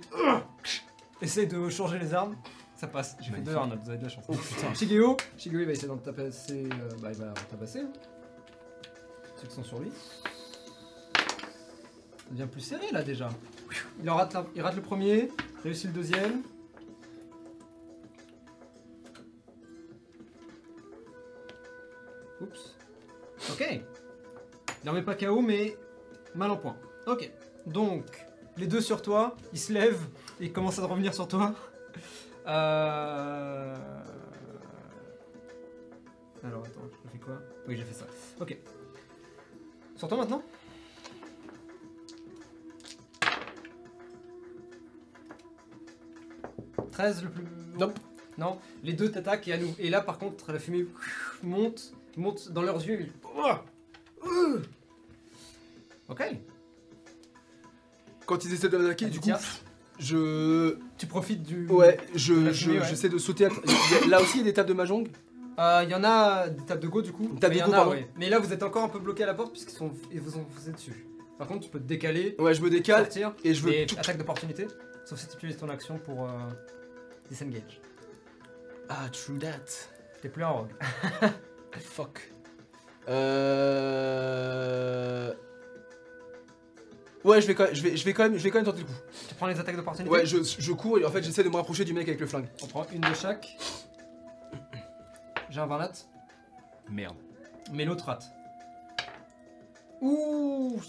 essaie 1.21 1.45
de 1.45 1.69
changer 1.69 1.99
les 1.99 2.13
armes. 2.13 2.35
Ça 2.81 2.87
passe. 2.87 3.15
J'ai 3.19 3.25
fait 3.25 3.31
Magnifique. 3.33 3.53
deux 3.53 3.59
Arnold, 3.59 3.81
vous 3.83 3.89
avez 3.89 3.99
de 3.99 4.03
la 4.05 4.09
chance. 4.09 4.25
Oh 4.27 4.33
putain. 4.33 4.73
Shigeo, 4.73 5.15
Shigeo 5.37 5.59
il 5.59 5.65
va 5.67 5.71
essayer 5.73 5.87
d'en 5.87 5.97
tabasser. 5.97 6.63
euh, 6.65 6.89
bah 6.99 7.09
il 7.11 7.17
va 7.19 7.29
en 7.29 7.33
tabasser. 7.51 7.81
hein. 7.81 7.91
Ceux 9.39 9.47
qui 9.47 9.53
sont 9.53 9.63
sur 9.63 9.77
lui. 9.79 9.91
Ça 11.15 12.31
devient 12.31 12.47
plus 12.51 12.61
serré 12.61 12.89
là 12.91 13.03
déjà. 13.03 13.29
Il, 14.01 14.09
en 14.09 14.15
rate, 14.15 14.33
la- 14.33 14.47
il 14.55 14.61
rate 14.63 14.75
le 14.75 14.81
premier, 14.81 15.29
réussit 15.63 15.85
le 15.85 15.93
deuxième. 15.93 16.41
Oups. 22.41 22.75
Ok. 23.51 23.81
Il 24.83 24.89
en 24.89 24.93
met 24.93 25.01
pas 25.03 25.15
KO 25.15 25.41
mais 25.41 25.77
mal 26.35 26.51
en 26.51 26.57
point. 26.57 26.75
Ok. 27.07 27.29
Donc, 27.67 28.05
les 28.57 28.67
deux 28.67 28.81
sur 28.81 29.01
toi, 29.01 29.35
ils 29.53 29.59
se 29.59 29.71
lèvent 29.71 30.07
et 30.39 30.51
commencent 30.51 30.79
à 30.79 30.85
revenir 30.85 31.13
sur 31.13 31.27
toi. 31.27 31.53
Euh... 32.47 33.75
Alors 36.43 36.65
attends, 36.65 36.81
j'ai 37.03 37.09
fait 37.09 37.19
quoi? 37.19 37.37
Oui, 37.67 37.77
j'ai 37.77 37.83
fait 37.83 37.93
ça. 37.93 38.07
Ok. 38.39 38.57
Sur 39.95 40.07
toi 40.07 40.17
maintenant 40.17 40.41
«13 46.91 47.23
le 47.23 47.29
plus... 47.29 47.43
Nope. 47.77 47.99
Non, 48.37 48.59
les 48.83 48.93
deux 48.93 49.11
t'attaquent 49.11 49.47
et 49.47 49.53
à 49.53 49.57
nous. 49.57 49.73
Et 49.77 49.89
là 49.89 50.01
par 50.01 50.17
contre, 50.17 50.51
la 50.51 50.59
fumée 50.59 50.87
monte, 51.43 51.93
monte 52.17 52.51
dans 52.51 52.63
leurs 52.63 52.85
yeux. 52.85 53.07
Ok. 56.09 56.23
Quand 58.25 58.45
ils 58.45 58.53
essaient 58.53 58.69
de 58.69 58.77
m'attaquer, 58.77 59.07
du 59.07 59.19
coup, 59.19 59.29
je. 59.99 60.77
Tu 61.01 61.07
profites 61.07 61.41
du... 61.41 61.65
Ouais, 61.67 61.97
je, 62.13 62.51
je- 62.53 62.69
ouais. 62.71 62.79
j'essaie 62.87 63.09
de 63.09 63.17
sauter. 63.17 63.45
à 63.45 63.49
tra- 63.49 63.61
il 63.65 63.71
y 63.71 64.03
a- 64.05 64.07
Là 64.07 64.21
aussi, 64.21 64.33
il 64.35 64.41
y 64.41 64.41
a 64.41 64.45
des 64.45 64.53
tables 64.53 64.69
de 64.69 64.73
mahjong. 64.75 65.07
Euh, 65.57 65.81
Il 65.83 65.89
y 65.89 65.95
en 65.95 66.03
a 66.03 66.47
des 66.47 66.63
tables 66.63 66.79
de 66.81 66.87
go 66.87 67.01
du 67.01 67.11
coup. 67.11 67.23
Une 67.23 67.39
table 67.39 67.55
mais 67.55 67.61
de 67.61 67.65
il 67.65 67.67
y 67.67 67.71
go, 67.71 67.71
en 67.71 67.73
a, 67.73 67.77
pardon. 67.77 67.91
ouais. 67.93 68.07
Mais 68.17 68.29
là 68.29 68.37
vous 68.37 68.53
êtes 68.53 68.61
encore 68.61 68.83
un 68.83 68.87
peu 68.89 68.99
bloqué 68.99 69.23
à 69.23 69.25
la 69.25 69.33
porte 69.33 69.51
puisqu'ils 69.51 69.73
sont... 69.75 69.91
ils 70.11 70.21
vous 70.21 70.37
ont 70.37 70.45
foncé 70.55 70.71
dessus. 70.71 71.07
Par 71.39 71.47
contre 71.47 71.61
tu 71.65 71.69
peux 71.71 71.79
te 71.79 71.87
décaler, 71.87 72.35
Ouais, 72.37 72.53
je 72.53 72.61
me 72.61 72.69
décale 72.69 73.05
sortir, 73.05 73.33
et 73.43 73.55
je 73.55 73.63
veux. 73.63 73.73
et 73.73 73.85
tout- 73.87 73.95
attaque 73.97 74.19
d'opportunité. 74.19 74.67
Sauf 75.05 75.17
si 75.19 75.27
tu 75.27 75.35
utilises 75.37 75.57
ton 75.57 75.69
action 75.69 75.97
pour 75.97 76.25
euh, 76.25 76.29
disengage. 77.31 77.81
Ah, 78.89 79.09
true 79.11 79.39
that. 79.39 79.65
T'es 80.21 80.29
plus 80.29 80.43
un 80.43 80.49
rogue. 80.49 80.69
Fuck. 81.79 82.31
Euh. 84.01 85.33
Ouais, 87.23 87.39
je 87.41 87.47
vais, 87.47 87.53
quand 87.55 87.65
même, 87.65 87.73
je, 87.75 87.81
vais, 87.83 87.95
je, 87.97 88.03
vais 88.05 88.13
quand 88.13 88.23
même, 88.23 88.37
je 88.37 88.43
vais 88.43 88.49
quand 88.49 88.57
même 88.57 88.65
tenter 88.65 88.79
le 88.79 88.85
coup. 88.85 88.93
Tu 89.29 89.35
prends 89.35 89.47
les 89.47 89.59
attaques 89.59 89.75
d'opportunité 89.75 90.11
Ouais, 90.13 90.25
je, 90.25 90.37
je 90.41 90.71
cours 90.73 90.97
et 90.97 91.05
en 91.05 91.11
fait 91.11 91.21
j'essaie 91.21 91.43
de 91.43 91.49
me 91.49 91.55
rapprocher 91.55 91.85
du 91.85 91.93
mec 91.93 92.07
avec 92.07 92.19
le 92.19 92.25
flingue. 92.27 92.47
On 92.63 92.67
prend 92.67 92.85
une 92.91 93.01
de 93.01 93.13
chaque. 93.13 93.55
J'ai 95.49 95.59
un 95.59 95.65
20 95.67 95.77
nat, 95.77 95.91
Merde. 96.89 97.15
mais 97.71 97.85
l'autre 97.85 98.05
rate. 98.05 98.31
Ouh 100.01 100.81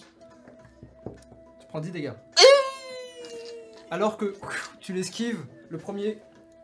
Tu 1.60 1.66
prends 1.68 1.80
10 1.80 1.90
dégâts. 1.90 2.12
Alors 3.90 4.16
que 4.16 4.34
tu 4.80 4.92
l'esquives, 4.94 5.44
le 5.68 5.76
premier 5.78 6.18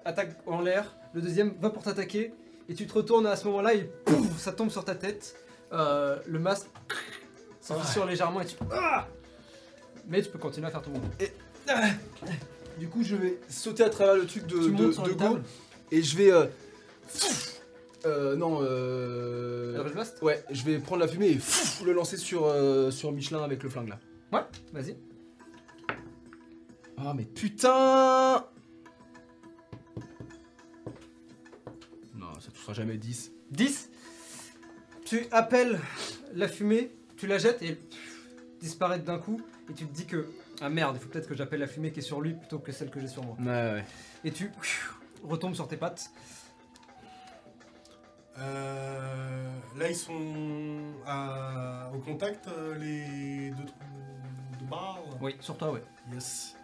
attaque 0.05 0.31
en 0.47 0.60
l'air, 0.62 0.97
le 1.12 1.20
deuxième 1.20 1.52
va 1.60 1.68
pour 1.68 1.83
t'attaquer, 1.83 2.33
et 2.70 2.75
tu 2.75 2.86
te 2.86 2.93
retournes 2.94 3.26
à 3.26 3.36
ce 3.36 3.47
moment-là 3.49 3.75
et 3.75 3.84
pouf, 3.84 4.39
ça 4.39 4.52
tombe 4.52 4.70
sur 4.70 4.84
ta 4.84 4.94
tête. 4.94 5.36
Euh, 5.73 6.18
le 6.26 6.39
masque 6.39 6.68
se 7.60 7.75
Ouais. 7.75 7.81
fissure 7.81 8.07
légèrement 8.07 8.41
et 8.41 8.47
tu. 8.47 8.57
Ah 8.73 9.07
Mais 10.09 10.23
tu 10.23 10.31
peux 10.31 10.39
continuer 10.39 10.67
à 10.67 10.70
faire 10.70 10.83
ton 10.83 10.91
mouvement. 10.91 11.11
Du 12.78 12.89
coup, 12.89 13.03
je 13.03 13.17
vais 13.17 13.39
sauter 13.49 13.83
à 13.83 13.91
travers 13.91 14.15
le 14.17 14.27
truc 14.27 14.47
de, 14.47 14.57
tu 14.57 14.70
de, 14.70 14.83
montes 14.83 14.93
sur 14.95 15.03
de 15.03 15.11
une 15.11 15.17
go 15.17 15.25
table. 15.25 15.43
et 15.91 16.03
je 16.03 16.17
vais. 16.17 16.33
Euh... 16.33 16.47
euh, 18.07 18.37
non, 18.37 18.61
euh. 18.62 19.75
Eldritch 19.75 19.95
Blast 19.95 20.23
Ouais, 20.23 20.45
je 20.51 20.62
vais 20.65 20.78
prendre 20.78 21.01
la 21.01 21.09
fumée 21.09 21.31
et 21.33 21.41
le 21.85 21.93
lancer 21.93 22.17
sur, 22.17 22.47
euh, 22.47 22.91
sur 22.91 23.12
Michelin 23.12 23.43
avec 23.43 23.62
le 23.62 23.69
flingue 23.69 23.89
là. 23.89 23.99
Vas-y. 24.73 24.97
Oh 27.01 27.12
mais 27.15 27.25
putain 27.25 28.45
Non, 32.17 32.27
ça 32.41 32.51
touchera 32.53 32.73
jamais 32.73 32.97
10. 32.97 33.33
10. 33.51 33.91
Tu 35.05 35.27
appelles 35.31 35.81
la 36.35 36.49
fumée, 36.49 36.91
tu 37.17 37.27
la 37.27 37.39
jettes 37.39 37.62
et 37.62 37.78
disparaît 38.61 38.99
d'un 38.99 39.19
coup. 39.19 39.41
Et 39.71 39.75
tu 39.75 39.87
te 39.87 39.93
dis 39.95 40.07
que. 40.07 40.29
Ah 40.61 40.69
merde, 40.69 40.97
il 40.97 41.01
faut 41.03 41.09
peut-être 41.09 41.29
que 41.29 41.35
j'appelle 41.35 41.61
la 41.61 41.67
fumée 41.67 41.93
qui 41.93 41.99
est 42.01 42.03
sur 42.03 42.21
lui 42.21 42.35
plutôt 42.35 42.59
que 42.59 42.73
celle 42.73 42.91
que 42.91 43.01
j'ai 43.01 43.09
sur 43.09 43.23
moi. 43.25 43.37
Ouais, 43.39 43.47
ouais. 43.75 43.85
Et 44.25 44.31
tu 44.33 44.51
retombes 45.23 45.55
sur 45.55 45.69
tes 45.69 45.77
pattes. 45.77 46.11
Euh, 48.39 49.49
là, 49.77 49.89
ils 49.91 49.97
sont 49.97 50.93
à- 51.07 51.91
au 51.95 51.99
contact, 51.99 52.47
euh, 52.49 52.77
les 52.79 53.51
deux 53.51 53.65
trous 53.65 54.61
de 54.61 54.65
barre. 54.67 55.01
Oui, 55.21 55.37
sur 55.41 55.57
toi, 55.59 55.73
ouais. 55.73 55.83
Yes. 56.13 56.55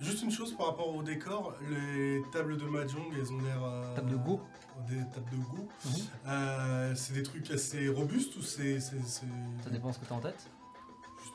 Juste 0.00 0.22
une 0.22 0.30
chose 0.30 0.56
par 0.56 0.68
rapport 0.68 0.94
au 0.94 1.02
décor, 1.02 1.54
les 1.70 2.22
tables 2.32 2.56
de 2.56 2.64
mahjong, 2.64 3.12
elles 3.16 3.32
ont 3.32 3.40
l'air. 3.42 3.62
euh, 3.62 3.94
Table 3.94 4.10
de 4.10 4.16
go. 4.16 4.40
Des 4.88 4.96
tables 5.14 5.30
de 5.30 5.36
go. 5.56 5.68
Mhm. 5.84 5.92
Euh, 6.26 6.94
c'est 6.96 7.12
des 7.14 7.22
trucs 7.22 7.48
assez 7.50 7.88
robustes 7.88 8.34
ou 8.36 8.42
c'est. 8.42 8.80
c'est- 8.80 8.96
c'est- 9.06 9.26
Ça 9.62 9.70
dépend 9.70 9.92
ce 9.92 9.98
que 10.00 10.06
t'as 10.06 10.14
en 10.16 10.20
tête. 10.20 10.50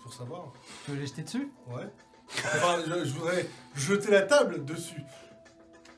Pour 0.09 0.17
savoir. 0.17 0.51
Tu 0.85 0.91
veux 0.91 0.97
les 0.97 1.05
jeter 1.05 1.21
dessus? 1.21 1.49
Ouais. 1.67 1.83
Enfin, 2.35 2.79
je, 2.83 3.05
je 3.05 3.13
voudrais 3.13 3.45
jeter 3.75 4.09
la 4.09 4.23
table 4.23 4.65
dessus. 4.65 5.03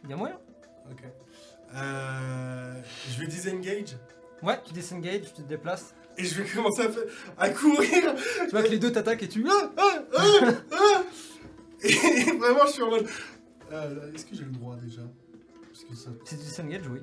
Il 0.03 0.09
y 0.09 0.13
a 0.13 0.17
moyen 0.17 0.37
Ok. 0.91 1.03
Euh, 1.75 2.81
je 3.09 3.19
vais 3.21 3.27
disengage 3.27 3.95
Ouais, 4.43 4.59
tu 4.65 4.73
disengage, 4.73 5.21
tu 5.21 5.31
te 5.31 5.41
déplaces. 5.43 5.93
et 6.17 6.25
je 6.25 6.41
vais 6.41 6.49
commencer 6.49 6.81
à, 6.81 6.89
faire- 6.91 7.03
à 7.37 7.49
courir. 7.51 8.15
Tu 8.43 8.49
vois 8.51 8.63
que 8.63 8.67
les 8.67 8.79
deux 8.79 8.91
t'attaquent 8.91 9.23
et 9.23 9.29
tu. 9.29 9.45
Ah, 9.49 9.71
ah, 9.77 9.99
ah, 10.17 10.51
ah. 10.73 11.03
Et 11.83 11.93
vraiment, 12.37 12.65
je 12.65 12.71
suis 12.73 12.83
en 12.83 12.89
mode. 12.89 13.07
Euh, 13.71 14.11
Est-ce 14.13 14.25
que 14.25 14.35
j'ai 14.35 14.43
le 14.43 14.51
droit 14.51 14.75
déjà? 14.75 15.03
Parce 15.71 15.85
que 15.85 15.95
ça. 15.95 16.09
Disengage, 16.35 16.85
oui. 16.89 16.99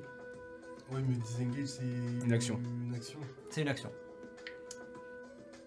Oui, 0.91 1.01
mais 1.07 1.15
disengage, 1.15 1.65
c'est. 1.69 1.81
Une 2.25 2.33
action. 2.33 2.59
Une 2.87 2.93
action. 2.93 3.19
C'est 3.49 3.61
une 3.61 3.67
action. 3.69 3.91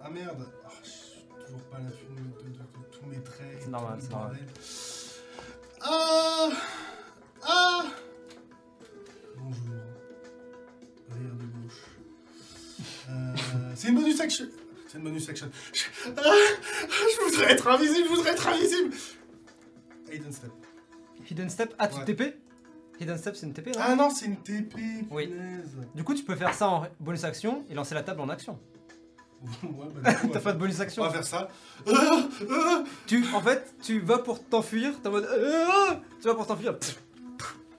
Ah 0.00 0.08
merde. 0.10 0.46
Ah, 0.64 0.70
je 0.84 0.88
suis 0.88 1.01
toujours 1.52 1.68
pas 1.68 1.76
à 1.76 1.80
l'affût 1.80 2.06
de, 2.06 2.20
de- 2.42 2.48
de- 2.52 2.58
de 2.58 2.84
tous 2.90 3.06
mes 3.06 3.22
traits. 3.22 3.58
C'est 3.60 3.68
normal, 3.70 3.98
c'est 4.00 4.10
normal. 4.10 4.38
Ah 5.82 6.48
Ah 7.42 7.84
Bonjour. 9.36 9.74
Rire 11.10 11.34
de 11.34 11.44
gauche. 11.46 11.82
Euh, 13.10 13.34
c'est 13.74 13.88
une 13.88 13.96
bonus 13.96 14.20
action. 14.20 14.46
C'est 14.88 14.98
une 14.98 15.04
bonus 15.04 15.28
action. 15.28 15.50
Je, 15.72 15.82
ah, 16.16 16.22
je 16.90 17.24
voudrais 17.24 17.52
être 17.52 17.68
invisible, 17.68 18.08
je 18.08 18.14
voudrais 18.14 18.30
être 18.30 18.46
invisible. 18.48 18.94
Aiden 20.10 20.32
step. 20.32 20.50
Hidden 21.30 21.48
Step. 21.50 21.74
Ah, 21.78 21.86
tu 21.88 21.96
Ouais. 21.98 22.04
TP 22.04 22.36
Hidden 23.00 23.16
Step, 23.16 23.36
c'est 23.36 23.46
une 23.46 23.52
TP, 23.54 23.70
Ah 23.78 23.94
non, 23.94 24.10
c'est 24.10 24.26
une 24.26 24.36
TP. 24.36 24.76
Oui. 25.10 25.32
Du 25.94 26.04
coup, 26.04 26.14
tu 26.14 26.24
peux 26.24 26.34
faire 26.36 26.52
ça 26.52 26.68
en 26.68 26.86
bonus 27.00 27.24
action 27.24 27.64
et 27.70 27.74
lancer 27.74 27.94
la 27.94 28.02
table 28.02 28.20
en 28.20 28.28
action. 28.28 28.58
ouais, 29.62 29.86
bah, 30.02 30.12
on 30.24 30.28
T'as 30.32 30.40
pas 30.40 30.52
de 30.52 30.58
bonus 30.58 30.78
on 30.78 30.82
action 30.82 31.02
va 31.02 31.10
faire 31.10 31.24
ça. 31.24 31.48
Ah, 31.86 31.92
ah. 32.50 32.84
Tu, 33.06 33.24
en 33.34 33.40
fait, 33.40 33.74
tu 33.82 34.00
vas 34.00 34.18
pour 34.18 34.42
t'enfuir, 34.44 34.92
t'es 35.02 35.08
en 35.08 35.12
mode. 35.12 35.24
euh, 35.24 35.66
tu 36.20 36.28
vas 36.28 36.34
pour 36.34 36.46
t'enfuir, 36.46 36.76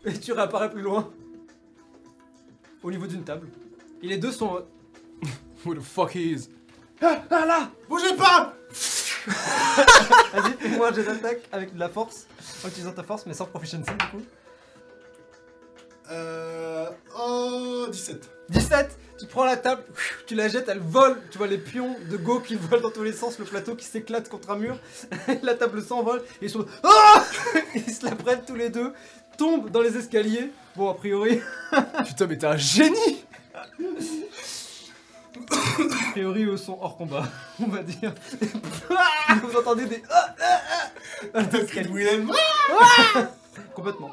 et 0.06 0.20
tu 0.20 0.34
réapparais 0.34 0.70
plus 0.70 0.82
loin. 0.82 1.12
Au 2.82 2.92
niveau 2.92 3.08
d'une 3.08 3.24
table. 3.24 3.48
Et 4.02 4.08
les 4.08 4.18
deux 4.18 4.32
sont. 4.32 4.58
euh, 4.58 5.28
Who 5.66 5.76
the 5.76 5.82
fuck 5.82 6.14
he 6.16 6.34
is? 6.34 6.50
Ah, 7.02 7.22
ah, 7.30 7.46
là 7.46 7.70
Bougez 7.88 8.14
pas 8.16 8.54
Vas-y, 10.34 10.52
fais-moi 10.60 10.90
un 10.90 10.94
jet 10.94 11.04
d'attaque 11.04 11.48
avec 11.54 11.74
de 11.74 11.80
la 11.80 11.88
force. 11.88 12.28
En 12.64 12.68
utilisant 12.68 12.92
ta 12.92 13.04
force, 13.04 13.26
mais 13.26 13.34
sans 13.34 13.46
proficiency 13.46 13.90
du 13.92 14.06
coup. 14.08 14.22
Euh. 16.12 16.90
Oh, 17.18 17.86
17. 17.90 18.30
17 18.50 18.98
Tu 19.20 19.26
prends 19.28 19.46
la 19.46 19.58
table, 19.58 19.84
tu 20.28 20.36
la 20.36 20.48
jettes, 20.48 20.68
elle 20.68 20.80
vole. 20.80 21.18
Tu 21.32 21.38
vois 21.38 21.48
les 21.48 21.58
pions 21.58 21.96
de 22.10 22.18
Go 22.18 22.40
qui 22.40 22.56
volent 22.56 22.84
dans 22.84 22.92
tous 22.92 23.04
les 23.04 23.14
sens, 23.14 23.40
le 23.40 23.46
plateau 23.46 23.76
qui 23.76 23.86
s'éclate 23.86 24.30
contre 24.30 24.52
un 24.52 24.58
mur. 24.58 24.78
la 25.44 25.56
table 25.56 25.82
s'envole 25.82 26.22
et 26.42 26.46
ils 26.46 26.50
sont. 26.50 26.66
Ah 26.84 27.24
Ils 27.76 27.94
se 27.94 28.06
la 28.06 28.16
prennent 28.16 28.44
tous 28.46 28.56
les 28.56 28.70
deux, 28.70 28.94
tombent 29.38 29.70
dans 29.70 29.82
les 29.82 29.98
escaliers. 29.98 30.52
Bon, 30.76 30.90
a 30.90 30.96
priori. 30.96 31.42
Putain, 32.06 32.28
mais 32.28 32.38
t'es 32.38 32.48
un 32.48 32.58
génie 32.58 33.24
A 33.56 33.66
priori, 36.12 36.44
eux 36.46 36.58
sont 36.58 36.78
hors 36.82 36.98
combat, 36.98 37.24
on 37.60 37.68
va 37.68 37.84
dire. 37.84 38.14
Vous 39.42 39.58
entendez 39.58 39.86
des. 39.86 40.04
Ah, 40.10 40.36
ah, 41.34 41.44
dans 41.44 41.58
les 41.58 41.64
escaliers. 41.64 41.90
Willem. 41.90 42.32
Complètement. 43.74 44.12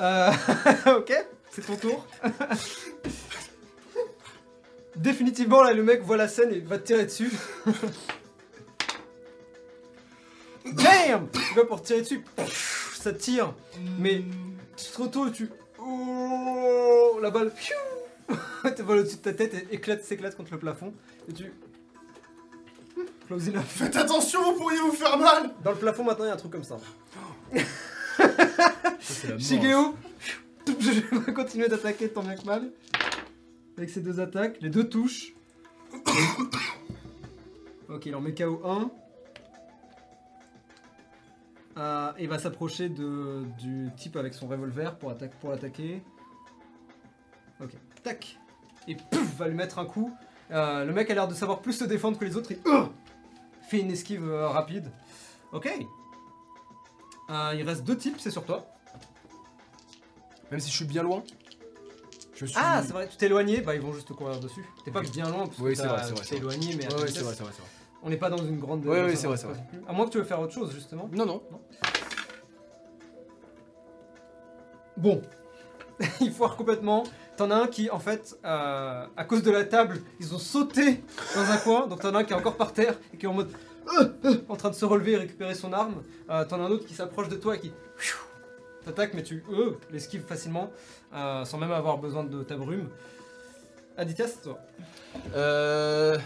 Euh, 0.00 0.32
ok, 0.98 1.12
c'est 1.54 1.62
ton 1.62 1.76
tour. 1.76 2.04
Définitivement, 4.96 5.62
là, 5.62 5.72
le 5.72 5.84
mec 5.84 6.02
voit 6.02 6.16
la 6.16 6.26
scène 6.26 6.52
et 6.52 6.58
va 6.60 6.78
te 6.78 6.86
tirer 6.86 7.04
dessus. 7.04 7.30
Bam 10.64 11.28
Tu 11.32 11.54
vas 11.54 11.64
pour 11.64 11.82
tirer 11.82 12.00
dessus, 12.00 12.24
ça 12.94 13.12
tire. 13.12 13.54
Mais 13.98 14.24
tu 14.76 14.84
te 14.84 15.02
retournes, 15.02 15.30
tu. 15.30 15.48
Oh, 15.78 17.18
la 17.22 17.30
balle, 17.30 17.52
piou 17.52 17.76
te 18.74 18.82
vole 18.82 19.00
au-dessus 19.00 19.16
de 19.16 19.22
ta 19.22 19.34
tête 19.34 19.54
et 19.54 19.74
éclate, 19.74 20.02
s'éclate 20.02 20.36
contre 20.36 20.52
le 20.52 20.58
plafond. 20.58 20.92
Et 21.28 21.32
tu. 21.32 21.52
Close 23.26 23.48
enough. 23.48 23.62
Faites 23.66 23.96
attention, 23.96 24.42
vous 24.42 24.58
pourriez 24.58 24.78
vous 24.80 24.92
faire 24.92 25.16
mal 25.18 25.50
Dans 25.62 25.70
le 25.70 25.76
plafond 25.76 26.02
maintenant, 26.04 26.24
il 26.24 26.28
y 26.28 26.30
a 26.30 26.34
un 26.34 26.38
truc 26.38 26.52
comme 26.52 26.64
ça. 26.64 26.78
Ça. 29.00 29.38
Shigeo, 29.38 29.94
je 30.66 31.16
vais 31.18 31.32
continuer 31.32 31.68
d'attaquer 31.68 32.08
tant 32.08 32.22
bien 32.22 32.36
que 32.36 32.44
mal. 32.44 32.70
Avec 33.76 33.90
ces 33.90 34.00
deux 34.00 34.20
attaques, 34.20 34.58
les 34.60 34.70
deux 34.70 34.88
touches. 34.88 35.34
ok, 37.88 38.06
il 38.06 38.14
en 38.14 38.20
met 38.20 38.34
KO 38.34 38.60
1. 38.64 38.90
Euh, 41.76 42.12
il 42.20 42.28
va 42.28 42.38
s'approcher 42.38 42.88
du 42.88 43.90
type 43.96 44.16
avec 44.16 44.34
son 44.34 44.46
revolver 44.46 44.96
pour, 44.96 45.10
attaque, 45.10 45.34
pour 45.40 45.50
l'attaquer. 45.50 46.02
Ok, 47.60 47.72
tac. 48.02 48.38
Et 48.86 48.94
pouf, 48.94 49.36
va 49.36 49.48
lui 49.48 49.54
mettre 49.54 49.78
un 49.78 49.86
coup. 49.86 50.12
Euh, 50.50 50.84
le 50.84 50.92
mec 50.92 51.10
a 51.10 51.14
l'air 51.14 51.28
de 51.28 51.34
savoir 51.34 51.60
plus 51.60 51.72
se 51.72 51.84
défendre 51.84 52.18
que 52.18 52.24
les 52.24 52.36
autres. 52.36 52.50
Il 52.52 52.58
euh, 52.66 52.84
fait 53.68 53.80
une 53.80 53.90
esquive 53.90 54.28
euh, 54.28 54.48
rapide. 54.48 54.90
Ok. 55.52 55.70
Il 57.28 57.62
reste 57.62 57.84
deux 57.84 57.96
types, 57.96 58.16
c'est 58.18 58.30
sur 58.30 58.44
toi. 58.44 58.66
Même 60.50 60.60
si 60.60 60.70
je 60.70 60.76
suis 60.76 60.84
bien 60.84 61.02
loin. 61.02 61.22
Je 62.34 62.46
suis. 62.46 62.56
Ah, 62.60 62.82
c'est 62.84 62.92
vrai, 62.92 63.08
tu 63.08 63.16
t'es 63.16 63.26
éloigné, 63.26 63.60
bah 63.60 63.74
ils 63.74 63.80
vont 63.80 63.92
juste 63.92 64.08
te 64.08 64.12
courir 64.12 64.40
dessus. 64.40 64.64
T'es 64.84 64.90
pas 64.90 65.02
bien 65.02 65.28
loin 65.28 65.46
parce 65.46 65.58
Oui, 65.58 65.72
que 65.72 65.78
c'est 65.78 65.86
vrai, 65.86 66.02
vrai, 66.02 66.24
t'es 66.28 66.36
éloigné, 66.36 66.74
mais 66.76 66.84
Ouais, 66.86 67.06
c'est 67.08 67.20
vrai, 67.20 67.34
c'est 67.34 67.42
vrai, 67.44 67.52
on 68.02 68.10
n'est 68.10 68.16
pas 68.16 68.28
dans 68.28 68.38
une 68.38 68.58
grande. 68.58 68.84
Ouais, 68.84 69.02
ouais, 69.02 69.12
dans 69.12 69.16
c'est 69.16 69.26
vrai, 69.26 69.36
c'est 69.36 69.46
vrai. 69.46 69.56
À 69.88 69.92
moins 69.92 70.06
que 70.06 70.10
tu 70.10 70.18
veux 70.18 70.24
faire 70.24 70.40
autre 70.40 70.52
chose 70.52 70.72
justement. 70.72 71.08
Non, 71.12 71.26
non. 71.26 71.42
Bon, 74.96 75.22
il 76.20 76.32
foire 76.32 76.56
complètement. 76.56 77.04
T'en 77.36 77.50
as 77.50 77.56
un 77.56 77.66
qui, 77.66 77.90
en 77.90 77.98
fait, 77.98 78.36
euh, 78.44 79.06
à 79.16 79.24
cause 79.24 79.42
de 79.42 79.50
la 79.50 79.64
table, 79.64 80.00
ils 80.20 80.34
ont 80.34 80.38
sauté 80.38 81.02
dans 81.34 81.50
un 81.50 81.56
coin. 81.56 81.86
Donc 81.88 82.00
t'en 82.00 82.14
as 82.14 82.18
un 82.18 82.24
qui 82.24 82.32
est 82.32 82.36
encore 82.36 82.56
par 82.56 82.72
terre 82.72 82.94
et 83.12 83.16
qui 83.16 83.26
est 83.26 83.28
en 83.28 83.34
mode 83.34 83.50
euh, 83.98 84.08
euh, 84.24 84.36
en 84.48 84.56
train 84.56 84.70
de 84.70 84.74
se 84.74 84.84
relever 84.84 85.12
et 85.12 85.16
récupérer 85.16 85.54
son 85.54 85.72
arme. 85.72 86.02
Euh, 86.30 86.44
t'en 86.44 86.60
as 86.60 86.64
un 86.64 86.70
autre 86.70 86.86
qui 86.86 86.94
s'approche 86.94 87.28
de 87.28 87.36
toi 87.36 87.56
et 87.56 87.60
qui 87.60 87.72
pfiou, 87.96 88.18
t'attaque, 88.84 89.14
mais 89.14 89.22
tu 89.22 89.42
euh, 89.50 89.72
l'esquives 89.90 90.24
facilement 90.24 90.70
euh, 91.14 91.44
sans 91.44 91.58
même 91.58 91.72
avoir 91.72 91.98
besoin 91.98 92.24
de 92.24 92.42
ta 92.42 92.56
brume. 92.56 92.88
Aditya, 93.96 94.26
c'est 94.28 94.42
toi. 94.42 94.60
Euh... 95.34 96.18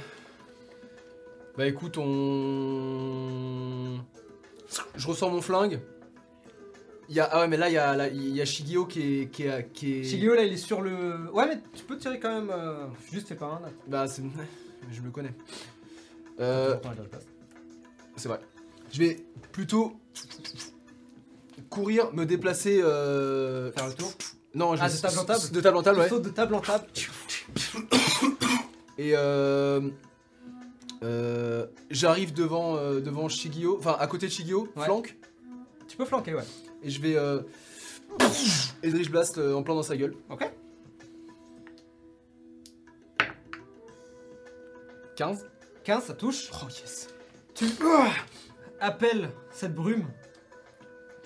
Bah 1.57 1.67
écoute, 1.67 1.99
on... 1.99 3.99
Je 4.97 5.07
ressors 5.07 5.31
mon 5.31 5.43
flingue. 5.43 5.81
Il 7.09 7.17
y 7.17 7.21
a... 7.21 7.25
Ah 7.25 7.41
ouais, 7.41 7.49
mais 7.49 7.57
là, 7.57 7.69
il 7.69 7.73
y 7.73 7.79
a, 7.79 7.97
là, 7.97 8.09
il 8.09 8.37
y 8.37 8.41
a 8.41 8.45
Shigeo 8.45 8.87
qui 8.87 9.23
est... 9.23 9.29
Qui 9.31 9.45
est, 9.45 9.73
qui 9.73 10.01
est... 10.01 10.05
Shigeo 10.05 10.35
là 10.35 10.45
il 10.45 10.53
est 10.53 10.57
sur 10.59 10.83
le. 10.83 11.31
Ouais 11.33 11.47
mais 11.49 11.59
tu 11.75 11.85
peux 11.85 11.97
tirer 11.97 12.21
quand 12.21 12.35
même. 12.35 12.51
euh, 12.51 12.87
Juste 13.11 13.29
fais 13.29 13.35
pas 13.35 13.47
un 13.47 13.61
là. 13.61 13.69
Bah 13.87 14.07
c'est... 14.07 14.23
Je 14.93 15.01
me 15.01 15.11
connais. 15.11 15.33
Euh... 16.41 16.77
Attends, 16.77 16.93
je 16.97 17.03
passe. 17.03 17.27
C'est 18.17 18.29
vrai. 18.29 18.41
Je 18.93 18.99
vais 19.01 19.17
plutôt... 19.53 19.99
Courir, 21.71 22.13
me 22.13 22.25
déplacer... 22.25 22.81
Euh... 22.83 23.73
Faire 23.73 23.87
le 23.89 23.93
tour. 23.95 24.13
Non, 24.55 24.75
je 24.77 24.83
Ah, 24.83 24.89
de 24.89 24.97
table 24.97 25.19
en 25.19 25.25
table 25.25 25.51
De 25.53 25.61
table 25.61 25.77
en 25.77 25.83
table, 25.83 25.99
ouais. 26.01 26.09
de 26.21 26.29
table 26.31 26.55
en 26.55 26.61
table. 26.61 26.87
Et 28.99 29.13
euh, 29.15 29.81
euh, 31.03 31.67
j'arrive 31.91 32.33
devant, 32.33 32.77
euh, 32.77 33.01
devant 33.01 33.29
Shigeo, 33.29 33.77
enfin 33.79 33.97
à 33.99 34.07
côté 34.07 34.27
de 34.27 34.33
Ouais. 34.77 34.85
flanque, 34.85 35.17
Tu 35.87 35.97
peux 35.97 36.05
flanquer 36.05 36.35
ouais. 36.35 36.43
et 36.83 36.91
je 36.91 37.01
vais 37.01 37.17
euh, 37.17 37.41
Eldritch 38.83 39.11
Blast 39.11 39.39
en 39.39 39.63
plein 39.63 39.75
dans 39.75 39.83
sa 39.85 39.97
gueule. 39.97 40.15
Ok. 40.31 40.51
15. 45.17 45.47
15 45.85 46.05
ça 46.05 46.15
touche. 46.15 46.51
Oh 46.53 46.67
yes. 46.69 47.09
Tu 47.55 47.67
appelles 48.81 49.31
cette 49.51 49.75
brume. 49.75 50.07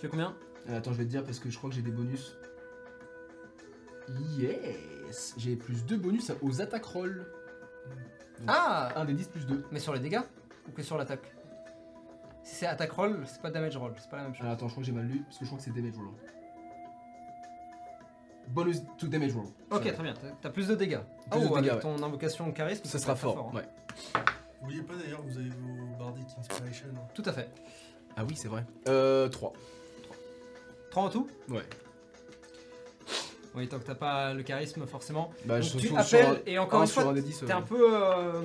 Tu 0.03 0.09
fais 0.09 0.11
combien? 0.11 0.35
Euh, 0.69 0.79
attends, 0.79 0.91
je 0.93 0.99
vais 0.99 1.05
te 1.05 1.11
dire 1.11 1.23
parce 1.23 1.39
que 1.39 1.49
je 1.49 1.57
crois 1.57 1.71
que 1.71 1.77
j'ai 1.77 1.83
des 1.83 1.93
bonus. 1.93 2.37
Yes 4.37 5.33
J'ai 5.37 5.55
plus 5.55 5.85
2 5.87 5.97
bonus 5.97 6.33
aux 6.43 6.61
attaques 6.61 6.87
roll. 6.87 7.25
Ah 8.49 8.89
1 8.97 9.05
des 9.05 9.13
10 9.13 9.29
plus 9.29 9.47
2. 9.47 9.65
Mais 9.71 9.79
sur 9.79 9.95
les 9.95 10.01
dégâts 10.01 10.23
Ou 10.69 10.73
que 10.73 10.83
sur 10.83 10.99
l'attaque? 10.99 11.33
Si 12.43 12.57
c'est 12.57 12.67
attaque 12.67 12.91
roll, 12.91 13.23
c'est 13.27 13.41
pas 13.41 13.53
damage 13.53 13.77
roll, 13.77 13.95
c'est 13.97 14.11
pas 14.11 14.17
la 14.17 14.23
même 14.25 14.35
chose. 14.35 14.45
Ah, 14.45 14.51
attends, 14.51 14.67
je 14.67 14.73
crois 14.73 14.83
que 14.83 14.87
j'ai 14.89 14.93
mal 14.93 15.07
lu 15.07 15.21
parce 15.23 15.39
que 15.39 15.45
je 15.45 15.51
crois 15.51 15.59
que 15.61 15.65
c'est 15.65 15.71
damage 15.73 15.97
roll. 15.97 16.09
Bonus 18.49 18.83
to 18.99 19.07
damage 19.07 19.37
roll. 19.37 19.47
ok, 19.71 19.83
très 19.93 20.03
bien, 20.03 20.15
t'as- 20.41 20.51
plus 20.51 20.67
de 20.67 20.75
dégâts. 20.75 20.99
Plus 21.31 21.41
de 21.43 21.47
oh, 21.49 21.55
dégâts, 21.61 21.69
avec 21.69 21.83
ton 21.83 22.03
invocation 22.03 22.51
charisme, 22.51 22.85
Ça 22.87 22.99
sera 22.99 23.15
très 23.15 23.23
fort. 23.23 23.53
hein. 23.55 23.57
Ouais. 23.59 24.21
N'oubliez 24.63 24.83
pas 24.83 24.95
d'ailleurs, 24.97 25.23
vous 25.23 25.39
avez 25.39 25.49
vos 25.51 25.97
Bardic 25.97 26.27
Inspiration. 26.37 26.89
Tout 27.15 27.23
à 27.25 27.33
fait. 27.33 27.49
Ah 28.17 28.25
oui, 28.25 28.35
c'est 28.35 28.49
vrai. 28.49 28.67
Euh, 28.89 29.29
3. 29.29 29.53
3 30.93 31.03
en 31.05 31.09
tout 31.11 31.27
Ouais. 31.49 31.63
Oui, 33.55 33.69
tant 33.69 33.79
que 33.79 33.85
t'as 33.85 33.95
pas 33.95 34.33
le 34.33 34.43
charisme, 34.43 34.87
forcément. 34.87 35.31
Bah, 35.45 35.59
Donc 35.61 35.69
je 35.69 35.77
tu 35.79 35.89
appelles, 35.95 36.07
sur 36.07 36.19
un- 36.31 36.37
et 36.47 36.59
encore 36.59 36.81
un 36.81 36.85
une 36.85 36.89
sur 36.91 37.03
fois, 37.03 37.11
un 37.11 37.15
des 37.15 37.21
10, 37.23 37.41
t'es 37.41 37.53
euh, 37.53 37.57
un 37.57 37.61
peu. 37.63 37.87
euh, 37.95 38.43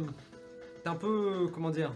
T'es 0.83 0.89
un 0.89 0.95
peu. 0.95 1.47
Comment 1.53 1.69
dire 1.69 1.93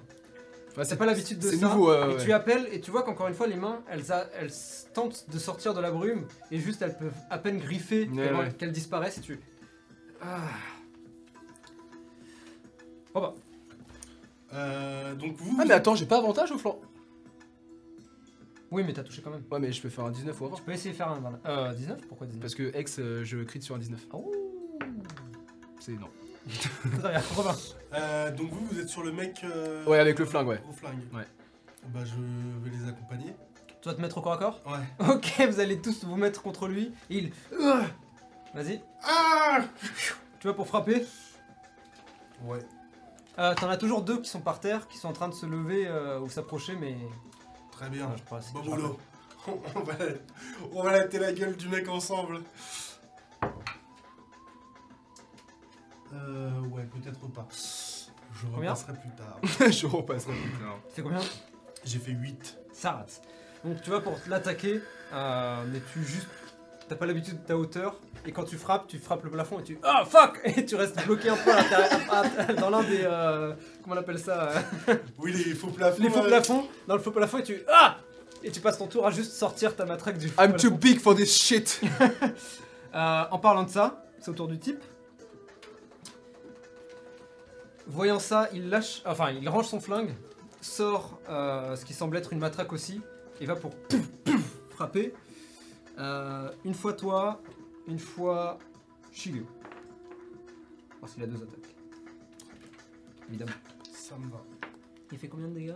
Enfin, 0.71 0.83
T'as 0.87 0.95
pas 0.95 1.05
l'habitude 1.05 1.39
de 1.39 1.43
ça. 1.43 1.49
C'est 1.51 1.57
nouveau, 1.61 1.89
ouais, 1.91 1.97
et 2.11 2.15
ouais. 2.15 2.23
tu 2.23 2.31
appelles 2.31 2.67
et 2.71 2.79
tu 2.79 2.91
vois 2.91 3.03
qu'encore 3.03 3.27
une 3.27 3.33
fois 3.33 3.47
les 3.47 3.57
mains 3.57 3.81
elles, 3.89 4.09
a- 4.13 4.29
elles 4.39 4.45
s- 4.47 4.87
tentent 4.93 5.25
de 5.29 5.37
sortir 5.37 5.73
de 5.73 5.81
la 5.81 5.91
brume 5.91 6.25
et 6.51 6.59
juste 6.59 6.81
elles 6.81 6.97
peuvent 6.97 7.11
à 7.29 7.37
peine 7.37 7.57
griffer 7.57 8.07
Ouais, 8.07 8.29
avant 8.29 8.39
ouais. 8.39 8.53
qu'elles 8.53 8.71
disparaissent 8.71 9.17
et 9.17 9.21
tu. 9.21 9.39
Ah. 10.21 10.37
Oh 13.13 13.19
bah. 13.19 13.33
Euh, 14.53 15.13
donc 15.15 15.35
vous. 15.35 15.57
Ah 15.59 15.65
mais 15.67 15.73
attends, 15.73 15.95
j'ai 15.95 16.05
pas 16.05 16.17
avantage 16.19 16.51
au 16.53 16.57
flanc. 16.57 16.79
Oui 18.71 18.83
mais 18.85 18.93
t'as 18.93 19.03
touché 19.03 19.21
quand 19.21 19.31
même. 19.31 19.43
Ouais 19.51 19.59
mais 19.59 19.71
je 19.71 19.81
peux 19.81 19.89
faire 19.89 20.05
un 20.05 20.11
19 20.11 20.39
ou 20.41 20.45
avant. 20.45 20.55
Tu 20.55 20.63
peux 20.63 20.71
essayer 20.71 20.91
de 20.91 20.95
faire 20.97 21.09
un. 21.09 21.19
voilà. 21.19 21.39
Euh 21.45 21.73
19 21.73 22.07
Pourquoi 22.07 22.25
19 22.27 22.41
Parce 22.41 22.55
que 22.55 22.77
X, 22.79 22.99
euh, 22.99 23.23
je 23.23 23.37
crit 23.43 23.61
sur 23.61 23.75
un 23.75 23.79
19. 23.79 24.07
Oh 24.13 24.31
C'est 25.79 25.93
bien, 25.97 26.07
Robin. 27.35 27.55
Euh, 27.93 28.31
donc 28.31 28.49
vous, 28.51 28.65
vous 28.71 28.79
êtes 28.79 28.89
sur 28.89 29.03
le 29.03 29.11
mec. 29.11 29.41
euh, 29.43 29.85
Ouais, 29.85 29.99
avec 29.99 30.17
le 30.17 30.25
flingue, 30.25 30.47
ouais. 30.47 30.61
Au 30.67 30.73
flingue. 30.73 30.99
Ouais. 31.13 31.25
Bah 31.87 31.99
je 32.05 32.15
vais 32.15 32.75
les 32.75 32.87
accompagner. 32.89 33.35
Tu 33.81 33.89
vas 33.89 33.95
te 33.95 34.01
mettre 34.01 34.17
au 34.19 34.21
corps 34.21 34.33
à 34.33 34.37
corps? 34.37 34.61
Ouais. 34.65 35.07
Ok, 35.15 35.33
vous 35.49 35.59
allez 35.59 35.81
tous 35.81 36.03
vous 36.03 36.15
mettre 36.15 36.41
contre 36.41 36.67
lui. 36.67 36.93
Il. 37.09 37.31
Ah 37.61 37.81
Vas-y, 38.53 38.81
Ah 39.03 39.59
tu 40.39 40.47
vas 40.47 40.53
pour 40.53 40.67
frapper. 40.67 41.05
Ouais. 42.43 42.59
Euh, 43.39 43.53
T'en 43.55 43.69
as 43.69 43.77
toujours 43.77 44.01
deux 44.01 44.19
qui 44.21 44.29
sont 44.29 44.41
par 44.41 44.59
terre, 44.59 44.87
qui 44.87 44.97
sont 44.97 45.07
en 45.07 45.13
train 45.13 45.29
de 45.29 45.33
se 45.33 45.45
lever 45.45 45.85
euh, 45.87 46.19
ou 46.19 46.29
s'approcher, 46.29 46.75
mais. 46.75 46.97
Très 47.81 47.89
bien. 47.89 48.13
Je 48.15 48.21
crois, 48.23 48.39
c'est- 48.41 48.53
Bon 48.53 48.61
boulot. 48.61 48.99
On 49.47 49.79
va, 49.79 49.93
on 50.71 50.83
va 50.83 50.91
latter 50.91 51.17
la 51.17 51.33
gueule 51.33 51.55
du 51.57 51.67
mec 51.67 51.89
ensemble. 51.89 52.41
Euh, 56.13 56.59
ouais, 56.67 56.83
peut-être 56.83 57.27
pas. 57.31 57.47
Je 57.51 58.45
Combien 58.53 58.69
repasserai 58.69 58.93
plus 58.93 59.09
tard. 59.09 59.39
je 59.71 59.87
repasserai 59.87 60.33
plus 60.33 60.59
tard. 60.63 60.77
C'est 60.93 61.01
combien? 61.01 61.21
J'ai 61.83 61.97
fait 61.97 62.11
8. 62.11 62.55
Ça 62.71 62.91
rate. 62.91 63.19
Donc 63.65 63.81
tu 63.81 63.89
vas 63.89 63.99
pour 63.99 64.15
l'attaquer, 64.27 64.79
euh, 65.11 65.65
mais 65.73 65.81
tu 65.91 66.03
juste. 66.03 66.27
T'as 66.87 66.95
pas 66.95 67.07
l'habitude 67.07 67.41
de 67.41 67.47
ta 67.47 67.57
hauteur, 67.57 67.99
et 68.25 68.31
quand 68.31 68.43
tu 68.43 68.57
frappes, 68.57 68.87
tu 68.87 68.99
frappes 68.99 69.23
le 69.23 69.31
plafond 69.31 69.59
et 69.59 69.63
tu. 69.63 69.79
Ah 69.83 70.03
fuck 70.05 70.39
Et 70.43 70.65
tu 70.65 70.75
restes 70.75 71.03
bloqué 71.05 71.29
un 71.29 71.35
peu 71.37 71.51
à 71.51 71.55
l'intérieur- 71.55 71.89
à- 72.11 72.53
dans 72.53 72.69
l'un 72.69 72.83
des. 72.83 73.01
euh, 73.03 73.53
comment 73.83 73.95
on 73.95 73.99
appelle 73.99 74.19
ça 74.19 74.51
euh, 74.89 74.95
Oui, 75.17 75.31
les 75.33 75.53
faux 75.55 75.67
plafonds. 75.67 76.01
Les 76.03 76.09
faux 76.09 76.21
plafonds, 76.21 76.67
dans 76.87 76.95
le 76.95 77.01
faux 77.01 77.11
plafond 77.11 77.39
et 77.39 77.43
tu. 77.43 77.61
Ah 77.71 77.97
Et 78.43 78.51
tu 78.51 78.59
passes 78.59 78.77
ton 78.77 78.87
tour 78.87 79.05
à 79.07 79.11
juste 79.11 79.31
sortir 79.33 79.75
ta 79.75 79.85
matraque 79.85 80.17
du 80.17 80.27
faux 80.29 80.41
I'm 80.41 80.55
too 80.55 80.71
big 80.71 80.99
for 80.99 81.15
this 81.15 81.35
shit. 81.35 81.81
Euh, 82.93 83.23
en 83.31 83.39
parlant 83.39 83.63
de 83.63 83.69
ça, 83.69 84.03
c'est 84.19 84.29
au 84.31 84.33
tour 84.33 84.49
du 84.49 84.59
type. 84.59 84.83
Voyant 87.87 88.19
ça, 88.19 88.49
il 88.53 88.69
lâche, 88.69 89.01
enfin 89.05 89.31
il 89.31 89.47
range 89.49 89.67
son 89.67 89.79
flingue, 89.79 90.13
sort 90.61 91.19
euh, 91.29 91.75
ce 91.77 91.85
qui 91.85 91.93
semble 91.93 92.17
être 92.17 92.31
une 92.33 92.39
matraque 92.39 92.71
aussi, 92.73 93.01
et 93.39 93.45
va 93.45 93.55
pour 93.55 93.71
pouf, 93.71 94.05
pouf, 94.25 94.41
frapper. 94.71 95.13
Euh, 95.99 96.49
une 96.63 96.73
fois 96.73 96.91
toi, 96.93 97.41
une 97.91 97.99
fois 97.99 98.57
Shigeo. 99.11 99.45
Parce 100.99 101.13
qu'il 101.13 101.23
a 101.23 101.27
deux 101.27 101.35
attaques. 101.43 101.75
Évidemment. 103.29 103.51
Ça 103.93 104.15
me 104.17 104.29
va. 104.31 104.41
Il 105.11 105.17
fait 105.17 105.27
combien 105.27 105.47
de 105.49 105.53
dégâts? 105.53 105.75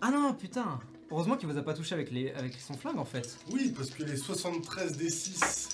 Ah 0.00 0.10
non, 0.10 0.32
putain 0.34 0.78
Heureusement 1.10 1.36
qu'il 1.36 1.48
vous 1.48 1.56
a 1.58 1.62
pas 1.62 1.74
touché 1.74 1.94
avec, 1.94 2.10
les, 2.10 2.30
avec 2.32 2.54
son 2.54 2.74
flingue 2.74 2.98
en 2.98 3.04
fait. 3.04 3.38
Oui, 3.52 3.72
parce 3.76 3.90
que 3.90 4.02
les 4.02 4.16
73 4.16 4.96
des 4.96 5.08
6, 5.10 5.68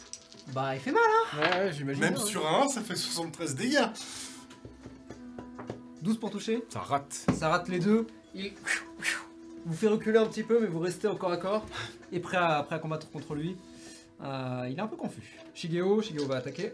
Bah 0.52 0.74
il 0.74 0.80
fait 0.80 0.92
mal 0.92 1.00
Ouais, 1.38 1.40
ouais, 1.64 1.72
j'imagine. 1.72 2.02
même 2.02 2.14
bien, 2.14 2.22
ouais. 2.22 2.28
sur 2.28 2.46
un 2.46 2.64
1, 2.66 2.68
ça 2.68 2.82
fait 2.82 2.96
73 2.96 3.54
dégâts. 3.54 3.86
12 6.02 6.18
pour 6.18 6.30
toucher 6.30 6.64
Ça 6.68 6.80
rate. 6.80 7.26
Ça 7.38 7.48
rate 7.48 7.68
les 7.68 7.78
deux. 7.78 8.06
Il 8.34 8.52
vous 9.64 9.74
fait 9.74 9.88
reculer 9.88 10.18
un 10.18 10.26
petit 10.26 10.42
peu, 10.42 10.58
mais 10.60 10.66
vous 10.66 10.80
restez 10.80 11.06
au 11.06 11.14
corps 11.16 11.30
à 11.32 11.36
corps 11.36 11.64
et 12.10 12.18
prêt 12.20 12.36
à, 12.36 12.62
prêt 12.64 12.76
à 12.76 12.78
combattre 12.78 13.08
contre 13.10 13.34
lui. 13.34 13.56
Euh, 14.22 14.68
il 14.70 14.78
est 14.78 14.80
un 14.82 14.86
peu 14.86 14.96
confus. 14.96 15.38
Shigeo, 15.54 16.00
Shigeo 16.02 16.26
va 16.26 16.36
attaquer. 16.36 16.72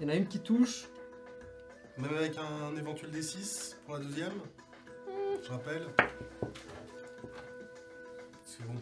Il 0.00 0.02
y 0.02 0.06
en 0.06 0.08
a 0.08 0.14
une 0.14 0.26
qui 0.26 0.40
touche. 0.40 0.84
Même 1.98 2.14
avec 2.14 2.36
un 2.38 2.76
éventuel 2.76 3.10
D6 3.10 3.74
pour 3.84 3.94
la 3.94 4.00
deuxième. 4.00 4.32
Je 5.42 5.48
rappelle. 5.50 5.86
C'est 8.44 8.64
bon. 8.66 8.74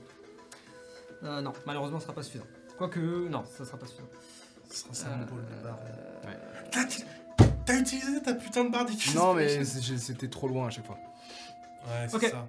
Euh, 1.25 1.41
non, 1.41 1.53
malheureusement, 1.67 1.99
ce 1.99 2.05
sera 2.05 2.15
pas 2.15 2.23
suffisant. 2.23 2.45
Quoique, 2.77 3.01
non, 3.29 3.45
ça 3.45 3.65
sera 3.65 3.79
pas 3.79 3.87
suffisant. 3.87 4.09
Ce 4.71 4.77
sera 4.83 4.95
ça 4.95 5.09
mon 5.17 5.27
rôle 5.27 5.45
de 5.45 5.63
barre. 5.65 5.79
Ouais. 6.25 6.37
T'as 6.71 6.85
t'as 7.65 7.79
utilisé 7.79 8.23
ta 8.23 8.35
putain 8.35 8.65
de 8.65 8.71
barre 8.71 8.85
d'équipe 8.87 9.15
Non, 9.15 9.35
mais 9.35 9.65
c'est- 9.65 9.81
j'ai- 9.83 9.99
c'était 9.99 10.29
trop 10.29 10.49
loin 10.49 10.67
à 10.69 10.71
chaque 10.71 10.87
fois. 10.87 10.99
Ouais, 11.87 12.07
c'est 12.09 12.17
Ok. 12.17 12.25
ça. 12.31 12.47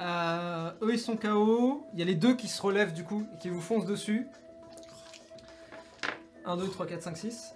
Euh, 0.00 0.70
eux, 0.82 0.92
ils 0.92 0.98
sont 0.98 1.16
KO. 1.16 1.86
Il 1.92 1.98
y 1.98 2.02
a 2.02 2.04
les 2.04 2.14
deux 2.14 2.34
qui 2.34 2.48
se 2.48 2.60
relèvent 2.60 2.92
du 2.92 3.04
coup 3.04 3.26
et 3.34 3.38
qui 3.38 3.48
vous 3.48 3.60
foncent 3.60 3.86
dessus. 3.86 4.26
1, 6.44 6.56
2, 6.56 6.68
3, 6.68 6.86
4, 6.86 7.02
5, 7.02 7.16
6. 7.16 7.54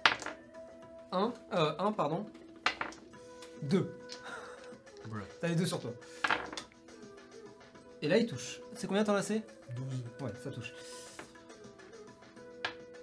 1, 1.11 1.33
euh, 1.53 1.73
1, 1.79 1.91
pardon. 1.91 2.25
2. 3.63 3.93
Voilà. 5.09 5.25
T'as 5.41 5.47
les 5.47 5.55
deux 5.55 5.65
sur 5.65 5.79
toi. 5.79 5.91
Et 8.01 8.07
là, 8.07 8.17
il 8.17 8.27
touche. 8.27 8.61
C'est 8.75 8.87
combien 8.87 9.03
t'en 9.03 9.15
as 9.15 9.19
assez? 9.19 9.41
12. 9.75 9.85
Ouais, 10.21 10.31
ça 10.43 10.51
touche. 10.51 10.73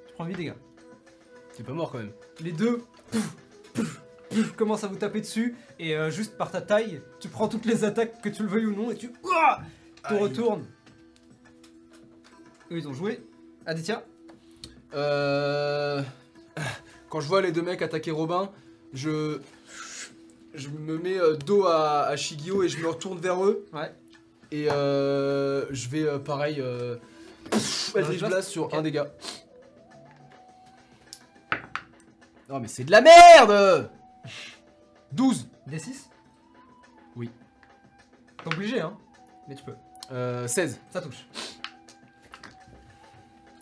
Tu 0.07 0.15
prends 0.15 0.25
8 0.27 0.37
dégâts. 0.37 0.55
T'es 1.57 1.63
pas 1.63 1.73
mort 1.73 1.91
quand 1.91 1.99
même. 1.99 2.13
Les 2.41 2.53
deux 2.53 2.83
pouf, 3.11 3.37
pouf, 3.75 4.03
pouf, 4.35 4.53
commencent 4.53 4.85
à 4.85 4.89
vous 4.89 4.97
taper 4.97 5.21
dessus 5.21 5.55
et 5.79 5.97
euh, 5.97 6.11
juste 6.11 6.37
par 6.37 6.51
ta 6.51 6.61
taille, 6.61 7.01
tu 7.21 7.29
prends 7.29 7.49
toutes 7.49 7.65
les 7.65 7.85
attaques 7.85 8.21
que 8.23 8.29
tu 8.29 8.43
le 8.43 8.49
veuilles 8.49 8.67
ou 8.67 8.75
non 8.75 8.91
et 8.91 8.97
tu 8.97 9.11
ouah, 9.23 9.61
te 10.09 10.15
Aïe. 10.15 10.19
retournes. 10.21 10.65
Eux 12.71 12.79
ils 12.79 12.89
ont 12.89 12.93
joué. 12.95 13.21
Aditya 13.67 14.03
Euh... 14.95 16.03
Quand 17.09 17.21
je 17.21 17.29
vois 17.29 17.43
les 17.43 17.53
deux 17.53 17.63
mecs 17.63 17.83
attaquer 17.83 18.11
Robin, 18.11 18.51
je... 18.93 19.41
Je 20.55 20.69
me 20.69 20.99
mets 20.99 21.19
euh, 21.19 21.35
dos 21.35 21.65
à, 21.67 22.03
à 22.03 22.17
Shigio 22.17 22.63
et 22.63 22.69
je 22.69 22.79
me 22.79 22.87
retourne 22.89 23.19
vers 23.19 23.45
eux. 23.45 23.67
Ouais. 23.73 23.93
Et 24.53 24.71
euh, 24.71 25.65
je 25.71 25.89
vais 25.89 26.05
euh, 26.05 26.19
pareil... 26.19 26.61
Euh... 26.61 26.97
Eldritch 27.95 28.19
Blast 28.21 28.33
Blast 28.33 28.49
sur 28.51 28.65
Ok. 28.65 28.75
un 28.75 28.83
dégât. 28.83 29.09
Non 32.49 32.61
mais 32.61 32.69
c'est 32.69 32.85
de 32.85 32.91
la 32.91 33.01
merde 33.01 33.89
12 35.13 35.49
D6 35.69 36.09
Oui. 37.17 37.31
T'es 38.39 38.47
obligé 38.55 38.81
hein 38.81 38.97
Mais 39.49 39.55
tu 39.55 39.63
peux. 39.65 39.75
euh, 40.13 40.47
16. 40.47 40.81
Ça 40.91 41.01
touche. 41.01 41.27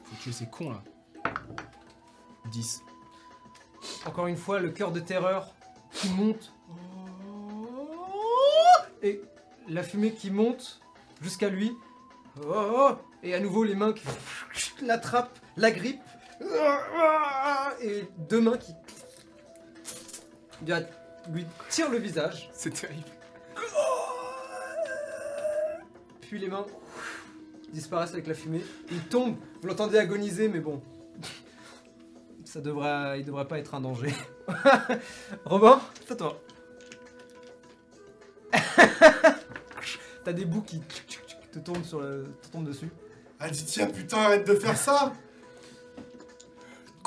Faut 0.04 0.16
tuer 0.22 0.32
ces 0.32 0.46
cons 0.46 0.70
là. 0.70 0.82
10. 2.50 2.82
Encore 4.06 4.26
une 4.26 4.36
fois, 4.36 4.58
le 4.60 4.70
cœur 4.70 4.92
de 4.92 5.00
terreur 5.00 5.54
qui 5.92 6.10
monte. 6.10 6.52
Et 9.02 9.20
la 9.68 9.82
fumée 9.82 10.12
qui 10.12 10.30
monte 10.30 10.80
jusqu'à 11.20 11.48
lui. 11.48 11.72
Et 13.22 13.34
à 13.34 13.40
nouveau 13.40 13.64
les 13.64 13.74
mains 13.74 13.92
qui 13.92 14.04
l'attrapent, 14.82 15.38
la 15.56 15.70
grippent. 15.70 16.00
Et 17.80 18.04
deux 18.28 18.40
mains 18.40 18.56
qui 18.58 18.74
lui 21.30 21.46
tirent 21.68 21.90
le 21.90 21.98
visage. 21.98 22.50
C'est 22.52 22.70
terrible. 22.70 23.08
Puis 26.20 26.38
les 26.38 26.48
mains 26.48 26.66
disparaissent 27.72 28.12
avec 28.12 28.26
la 28.26 28.34
fumée. 28.34 28.64
Il 28.90 29.00
tombe. 29.00 29.36
Vous 29.60 29.68
l'entendez 29.68 29.98
agoniser, 29.98 30.48
mais 30.48 30.60
bon. 30.60 30.82
Ça 32.44 32.60
devrait, 32.60 33.20
il 33.20 33.24
devrait 33.24 33.48
pas 33.48 33.58
être 33.58 33.74
un 33.74 33.80
danger. 33.80 34.12
Robin, 35.44 35.80
c'est 36.00 36.12
à 36.12 36.16
toi. 36.16 36.40
T'as 40.24 40.32
des 40.32 40.44
bouts 40.44 40.62
qui 40.62 40.80
te 41.50 41.58
tombent, 41.58 41.84
sur 41.84 42.00
le, 42.00 42.24
te 42.42 42.48
tombent 42.48 42.68
dessus. 42.68 42.90
Aditya, 43.40 43.86
putain, 43.86 44.18
arrête 44.18 44.46
de 44.46 44.54
faire 44.54 44.76
ça 44.76 45.12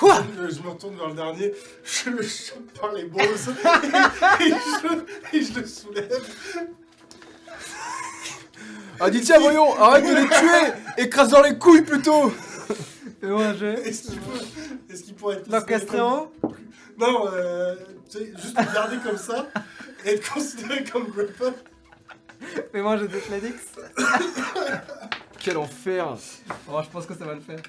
Quoi 0.06 0.24
Euh, 0.38 0.50
Je 0.52 0.62
me 0.62 0.70
retourne 0.70 0.96
vers 0.96 1.08
le 1.08 1.16
dernier, 1.16 1.52
je 1.84 2.10
le 2.12 2.22
chope 2.22 2.72
par 2.80 2.94
les 2.94 3.06
bros 3.06 3.22
et, 3.22 3.26
et 3.26 4.54
je, 4.54 5.38
et 5.38 5.44
je 5.44 5.60
le 5.60 5.66
soulève. 5.66 6.24
Aditya, 9.00 9.40
voyons, 9.40 9.76
arrête 9.82 10.06
de 10.06 10.14
les 10.16 10.28
tuer 10.28 10.74
Écrase 11.06 11.30
dans 11.30 11.42
les 11.42 11.58
couilles 11.58 11.82
plutôt 11.82 12.32
Fais-moi 13.20 13.46
un 13.48 13.58
jet. 13.58 13.74
Est-ce 13.88 14.04
qu'il 14.12 14.20
peut- 14.20 15.14
pourrait 15.18 15.38
être 15.38 15.50
considéré 15.66 16.00
en. 16.02 16.32
Non, 17.00 17.28
euh, 17.34 17.76
tu 18.10 18.18
sais, 18.20 18.32
juste 18.40 18.58
le 18.60 18.74
garder 18.74 18.98
comme 19.04 19.18
ça 19.18 19.48
et 20.06 20.12
être 20.12 20.32
considéré 20.34 20.84
comme 20.84 21.08
grapple. 21.08 21.54
Fais-moi 22.72 22.92
un 22.94 22.98
jet 22.98 23.08
d'athletics. 23.08 23.56
Quel 25.40 25.58
enfer 25.58 26.16
Oh, 26.72 26.80
je 26.84 26.90
pense 26.92 27.06
que 27.08 27.16
ça 27.16 27.26
va 27.26 27.34
le 27.34 27.42
faire. 27.42 27.62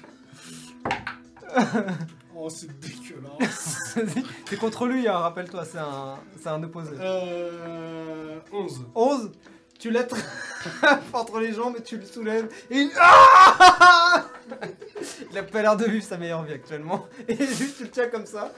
Oh, 2.39 2.49
c'est 2.49 2.67
dégueulasse. 2.79 3.97
C'est 4.47 4.57
contre 4.57 4.85
lui, 4.85 5.07
hein, 5.07 5.17
rappelle-toi, 5.17 5.65
c'est 5.65 5.79
un, 5.79 6.19
c'est 6.39 6.49
un 6.49 6.61
opposé. 6.61 6.91
Euh... 6.99 8.37
11. 8.51 8.85
11, 8.93 9.31
tu 9.79 9.89
l'attrapes 9.89 10.21
entre 11.13 11.39
les 11.39 11.51
jambes 11.53 11.75
et 11.79 11.81
tu 11.81 11.97
le 11.97 12.05
soulèves 12.05 12.47
et 12.69 12.77
il... 12.81 12.91
Ah 12.95 14.27
il 15.31 15.37
a 15.37 15.41
pas 15.41 15.63
l'air 15.63 15.75
de 15.77 15.85
vivre 15.85 16.05
sa 16.05 16.17
meilleure 16.17 16.43
vie 16.43 16.53
actuellement. 16.53 17.07
Et 17.27 17.35
juste 17.35 17.77
tu 17.77 17.83
le 17.85 17.89
tiens 17.89 18.07
comme 18.07 18.27
ça, 18.27 18.53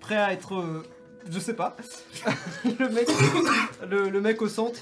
prêt 0.00 0.16
à 0.16 0.32
être... 0.32 0.56
euh, 0.56 0.84
je 1.30 1.38
sais 1.38 1.54
pas. 1.54 1.76
le, 2.64 2.88
mec, 2.88 3.08
le, 3.88 4.08
le 4.10 4.20
mec 4.20 4.42
au 4.42 4.48
centre, 4.48 4.80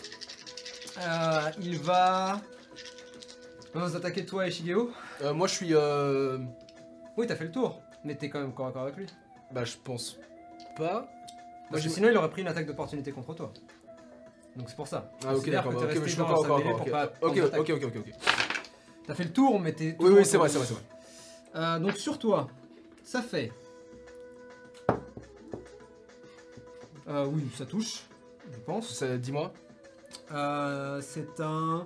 euh, 0.99 1.41
il 1.61 1.79
va... 1.79 2.41
va 3.75 3.87
vous 3.87 3.97
attaquer 3.97 4.25
toi 4.25 4.47
et 4.47 4.51
Shigeo. 4.51 4.91
Euh, 5.21 5.35
Moi 5.35 5.47
je 5.47 5.55
suis... 5.55 5.75
Euh... 5.75 6.39
Oui, 7.20 7.26
t'as 7.26 7.36
fait 7.36 7.44
le 7.44 7.52
tour, 7.52 7.82
mais 8.02 8.15
t'es 8.15 8.31
quand 8.31 8.40
même 8.40 8.55
corps 8.55 8.74
avec 8.74 8.97
lui. 8.97 9.05
Bah 9.52 9.62
je 9.65 9.76
pense 9.84 10.16
pas. 10.74 11.07
Parce 11.70 11.82
que 11.82 11.90
sinon 11.90 12.08
il 12.08 12.16
aurait 12.16 12.31
pris 12.31 12.40
une 12.40 12.49
attaque 12.49 12.65
d'opportunité 12.65 13.12
contre 13.12 13.34
toi. 13.34 13.52
Donc 14.57 14.70
c'est 14.70 14.74
pour 14.74 14.89
ça. 14.89 15.12
Ah 15.26 15.36
ok 15.36 15.50
d'accord, 15.50 15.73
bah, 15.73 15.81
ok, 15.82 15.99
mais 16.00 16.08
je 16.08 16.23
encore, 16.23 16.44
encore, 16.44 16.57
encore, 16.57 16.81
ok. 17.20 17.36
Ok, 17.58 17.70
ok, 17.70 17.84
ok. 17.84 18.15
T'as 19.07 19.15
fait 19.15 19.24
le 19.24 19.32
tour, 19.34 19.60
mais 19.60 19.74
t'es. 19.74 19.97
Oui, 20.00 20.12
oui, 20.16 20.24
c'est 20.24 20.39
vrai, 20.39 20.49
c'est 20.49 20.57
vrai, 20.57 20.66
c'est 20.66 20.73
vrai. 20.73 20.82
Euh, 21.57 21.78
donc 21.78 21.99
sur 21.99 22.18
toi, 22.18 22.49
ça 23.05 23.20
fait. 23.20 23.52
Euh, 27.07 27.26
oui, 27.26 27.42
ça 27.55 27.66
touche, 27.66 28.05
je 28.50 28.58
pense. 28.60 29.02
Dis-moi. 29.02 29.52
Euh, 30.32 31.02
c'est 31.02 31.39
un. 31.40 31.84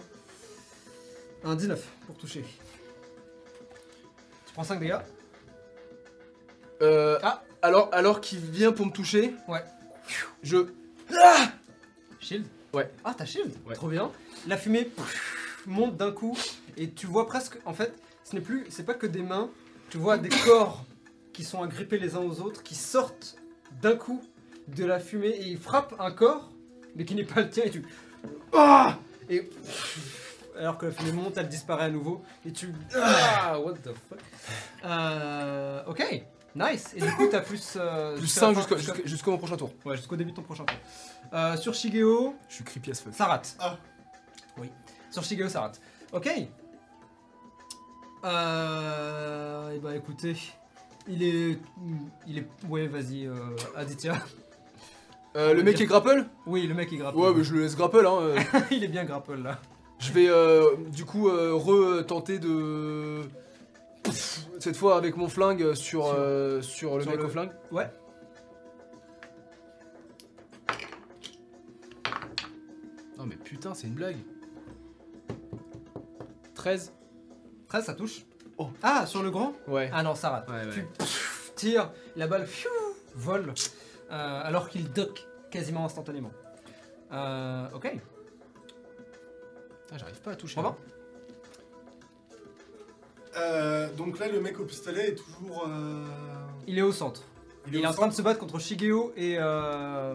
Un 1.42 1.56
19 1.56 1.84
pour 2.06 2.16
toucher. 2.18 2.44
Tu 4.46 4.52
prends 4.52 4.62
5 4.62 4.78
dégâts. 4.78 5.00
Euh, 6.82 7.18
Ah. 7.22 7.42
Alors, 7.62 7.88
alors 7.92 8.20
qu'il 8.20 8.40
vient 8.40 8.72
pour 8.72 8.84
me 8.86 8.90
toucher, 8.92 9.34
Ouais. 9.48 9.62
je... 10.42 10.58
Shield 12.20 12.46
Ouais. 12.72 12.90
Ah, 13.04 13.14
t'as 13.16 13.24
shield 13.24 13.52
Ouais. 13.66 13.74
Trop 13.74 13.88
bien. 13.88 14.10
La 14.46 14.56
fumée 14.56 14.84
pff, 14.84 15.62
monte 15.66 15.96
d'un 15.96 16.12
coup 16.12 16.36
et 16.76 16.90
tu 16.90 17.06
vois 17.06 17.26
presque. 17.26 17.56
En 17.64 17.72
fait, 17.72 17.94
ce 18.24 18.34
n'est 18.34 18.42
plus. 18.42 18.66
C'est 18.68 18.84
pas 18.84 18.94
que 18.94 19.06
des 19.06 19.22
mains. 19.22 19.48
Tu 19.90 19.96
vois 19.98 20.18
des 20.18 20.28
corps 20.44 20.84
qui 21.32 21.44
sont 21.44 21.62
agrippés 21.62 21.98
les 21.98 22.16
uns 22.16 22.20
aux 22.20 22.40
autres, 22.40 22.62
qui 22.62 22.74
sortent 22.74 23.36
d'un 23.80 23.96
coup 23.96 24.22
de 24.68 24.84
la 24.84 24.98
fumée 24.98 25.28
et 25.28 25.44
ils 25.48 25.58
frappent 25.58 25.94
un 25.98 26.10
corps, 26.10 26.50
mais 26.96 27.04
qui 27.04 27.14
n'est 27.14 27.24
pas 27.24 27.40
le 27.42 27.50
tien 27.50 27.64
et 27.64 27.70
tu. 27.70 27.84
Ah 28.52 28.98
Et. 29.30 29.40
pff, 29.42 30.50
alors 30.58 30.76
que 30.78 30.86
la 30.86 30.92
fumée 30.92 31.12
monte, 31.12 31.36
elle 31.38 31.48
disparaît 31.48 31.84
à 31.86 31.90
nouveau 31.90 32.22
et 32.46 32.52
tu. 32.52 32.72
Ah 32.94 33.58
What 33.60 33.74
the 33.74 33.90
fuck? 34.08 34.18
Euh. 34.84 35.82
Ok. 35.86 36.02
Nice. 36.54 36.92
Et 36.96 37.00
du 37.00 37.10
coup, 37.12 37.26
t'as 37.30 37.40
plus. 37.40 37.74
euh, 37.76 38.12
Plus 38.14 38.22
jusqu'à 38.22 38.40
5 38.40 38.46
la 38.48 38.54
fin- 38.54 38.60
jusqu'au 38.60 38.76
jusqu'à- 38.76 38.92
jusqu'au- 38.94 39.08
jusqu'au 39.08 39.30
mon 39.32 39.38
prochain 39.38 39.56
tour. 39.56 39.72
Ouais, 39.84 39.96
jusqu'au 39.96 40.16
début 40.16 40.30
de 40.30 40.36
ton 40.36 40.42
prochain 40.42 40.64
tour. 40.64 40.76
Euh, 41.32 41.56
sur 41.56 41.74
Shigeo, 41.74 42.36
Je 42.48 42.54
suis 42.54 42.64
creepy 42.64 42.90
as 42.92 43.00
fuck. 43.00 43.12
ça 43.14 43.24
rate. 43.26 43.56
Ah. 43.58 43.76
Oui. 44.58 44.70
Sur 45.10 45.24
Shigeo, 45.24 45.48
ça 45.48 45.62
rate. 45.62 45.80
Ok. 46.12 46.30
Euh. 48.24 49.70
Et 49.72 49.78
bah 49.78 49.94
écoutez, 49.96 50.36
il 51.08 51.22
est. 51.22 51.58
Il 52.26 52.38
est. 52.38 52.46
Ouais, 52.68 52.86
vas-y, 52.86 53.26
euh, 53.26 53.34
Aditya. 53.76 54.14
Euh, 55.36 55.52
le 55.52 55.62
mec 55.64 55.80
est 55.80 55.86
grapple? 55.86 56.24
Oui, 56.46 56.66
le 56.66 56.74
mec 56.74 56.92
est 56.92 56.96
grapple. 56.96 57.18
Ouais, 57.18 57.32
mais 57.34 57.42
je 57.42 57.52
le 57.54 57.62
laisse 57.62 57.76
grapple, 57.76 58.06
hein. 58.06 58.18
euh. 58.20 58.38
il 58.70 58.84
est 58.84 58.88
bien 58.88 59.04
grapple 59.04 59.34
là. 59.42 59.58
Je 59.98 60.12
vais 60.12 60.28
euh, 60.28 60.76
du 60.92 61.04
coup 61.04 61.28
euh, 61.28 61.54
re-tenter 61.54 62.38
de... 62.38 63.22
Cette 64.60 64.76
fois 64.76 64.96
avec 64.96 65.16
mon 65.16 65.28
flingue 65.28 65.74
sur, 65.74 66.04
Sur- 66.06 66.14
euh, 66.16 66.62
sur 66.62 66.96
le 66.96 67.02
sur 67.02 67.10
mec 67.10 67.20
le- 67.20 67.26
au 67.26 67.28
flingue. 67.28 67.50
Ouais. 67.70 67.90
Non 73.18 73.26
mais 73.26 73.36
putain, 73.36 73.74
c'est 73.74 73.86
une 73.86 73.94
blague. 73.94 74.16
13 76.54 76.92
13, 77.68 77.84
ça 77.84 77.94
touche. 77.94 78.24
Oh. 78.58 78.68
Ah, 78.82 79.06
sur 79.06 79.22
le 79.22 79.30
grand 79.30 79.52
Ouais. 79.66 79.90
Ah 79.92 80.02
non, 80.02 80.14
ça 80.14 80.30
rate. 80.30 80.48
Ouais, 80.48 80.70
Tu 80.72 80.82
pff, 80.84 81.52
tires, 81.56 81.90
la 82.16 82.26
balle 82.28 82.44
pfiou, 82.46 82.70
vole, 83.16 83.52
euh, 84.10 84.40
alors 84.44 84.68
qu'il 84.68 84.90
dock 84.92 85.26
quasiment 85.50 85.84
instantanément. 85.84 86.30
Euh, 87.12 87.66
ok, 87.74 87.96
Putain, 89.86 89.98
j'arrive 89.98 90.20
pas 90.20 90.32
à 90.32 90.36
toucher. 90.36 90.60
Euh, 93.36 93.92
donc 93.94 94.18
là, 94.18 94.28
le 94.28 94.40
mec 94.40 94.58
au 94.60 94.64
pistolet 94.64 95.08
est 95.08 95.14
toujours. 95.14 95.66
euh, 95.68 96.04
il 96.66 96.78
est 96.78 96.82
au 96.82 96.92
centre. 96.92 97.22
Il, 97.66 97.74
est, 97.76 97.78
au 97.78 97.88
en 97.88 97.92
train 97.92 97.92
de 97.92 98.10
centre 98.12 98.16
se 98.16 98.22
battre 98.22 98.38
contre 98.40 98.58
Shigeo 98.58 99.12
et, 99.16 99.36
euh, 99.38 100.14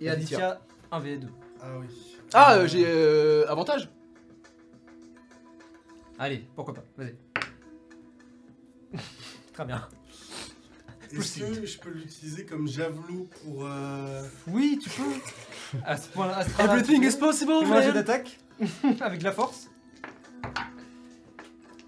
et 0.00 0.08
Aditya. 0.08 0.60
Aditya 0.90 1.20
1v2. 1.20 1.28
Ah 1.62 1.66
oui. 1.80 1.86
Ah, 2.32 2.54
euh, 2.56 2.66
j'ai 2.66 2.84
euh, 2.86 3.44
avantage 3.48 3.90
Allez, 6.18 6.44
pourquoi 6.54 6.74
pas, 6.74 6.84
vas-y. 6.96 7.14
Très 9.52 9.64
bien. 9.64 9.86
Est-ce 11.12 11.40
que 11.40 11.66
je 11.66 11.78
peux 11.78 11.90
l'utiliser 11.90 12.44
comme 12.46 12.68
javelot 12.68 13.28
pour. 13.42 13.64
euh, 13.66 14.22
Oui, 14.48 14.78
tu 14.82 14.90
peux. 14.90 15.78
À 15.84 15.96
ce 15.96 16.08
point-là, 16.08 16.36
à 16.38 16.44
ce 16.44 16.50
point-là, 16.50 16.72
Everything 16.74 17.00
tu 17.00 17.08
is 17.08 17.12
peux. 17.14 17.18
possible, 17.26 17.52
Fais-moi 17.60 17.76
un 17.78 17.80
jet 17.80 17.86
man 17.88 17.94
d'attaque 17.94 18.38
avec 19.00 19.22
la 19.22 19.32
force. 19.32 19.69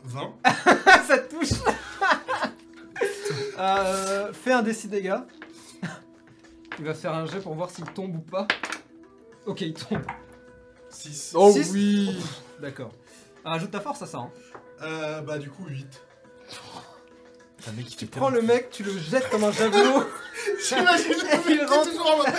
20 0.05 0.35
ça 1.07 1.19
te 1.19 1.35
touche 1.35 1.51
euh, 3.59 4.33
Fais 4.33 4.53
un 4.53 4.63
décis 4.63 4.89
dégâts. 4.89 5.19
Il 6.79 6.85
va 6.87 6.95
faire 6.95 7.15
un 7.15 7.27
jet 7.27 7.41
pour 7.41 7.55
voir 7.55 7.71
s'il 7.71 7.85
tombe 7.85 8.17
ou 8.17 8.21
pas. 8.21 8.49
Ok, 9.47 9.61
il 9.61 9.75
tombe. 9.75 10.03
6. 10.89 11.33
Oh 11.35 11.53
Six 11.53 11.71
oui 11.73 12.17
D'accord. 12.61 12.91
Ah, 13.45 13.55
Ajoute 13.55 13.71
ta 13.71 13.81
force 13.81 14.03
à 14.03 14.07
ça. 14.07 14.19
Hein. 14.19 14.31
Euh, 14.83 15.21
bah, 15.21 15.39
du 15.39 15.51
coup, 15.51 15.65
8. 15.67 15.87
Un 17.69 17.73
mec 17.73 17.87
qui 17.87 17.97
fait 17.97 18.07
Prends 18.07 18.31
le 18.31 18.43
mec, 18.43 18.71
tu 18.71 18.83
le 18.83 18.99
jettes 18.99 19.29
comme 19.31 19.45
un 19.45 19.53
javelot 19.53 20.05
J'imagine 20.69 21.13
le 21.13 21.51
Il 21.53 21.59
mec 21.61 21.69
rentre. 21.69 21.91
toujours 21.91 22.15
en 22.15 22.17
mode. 22.19 22.35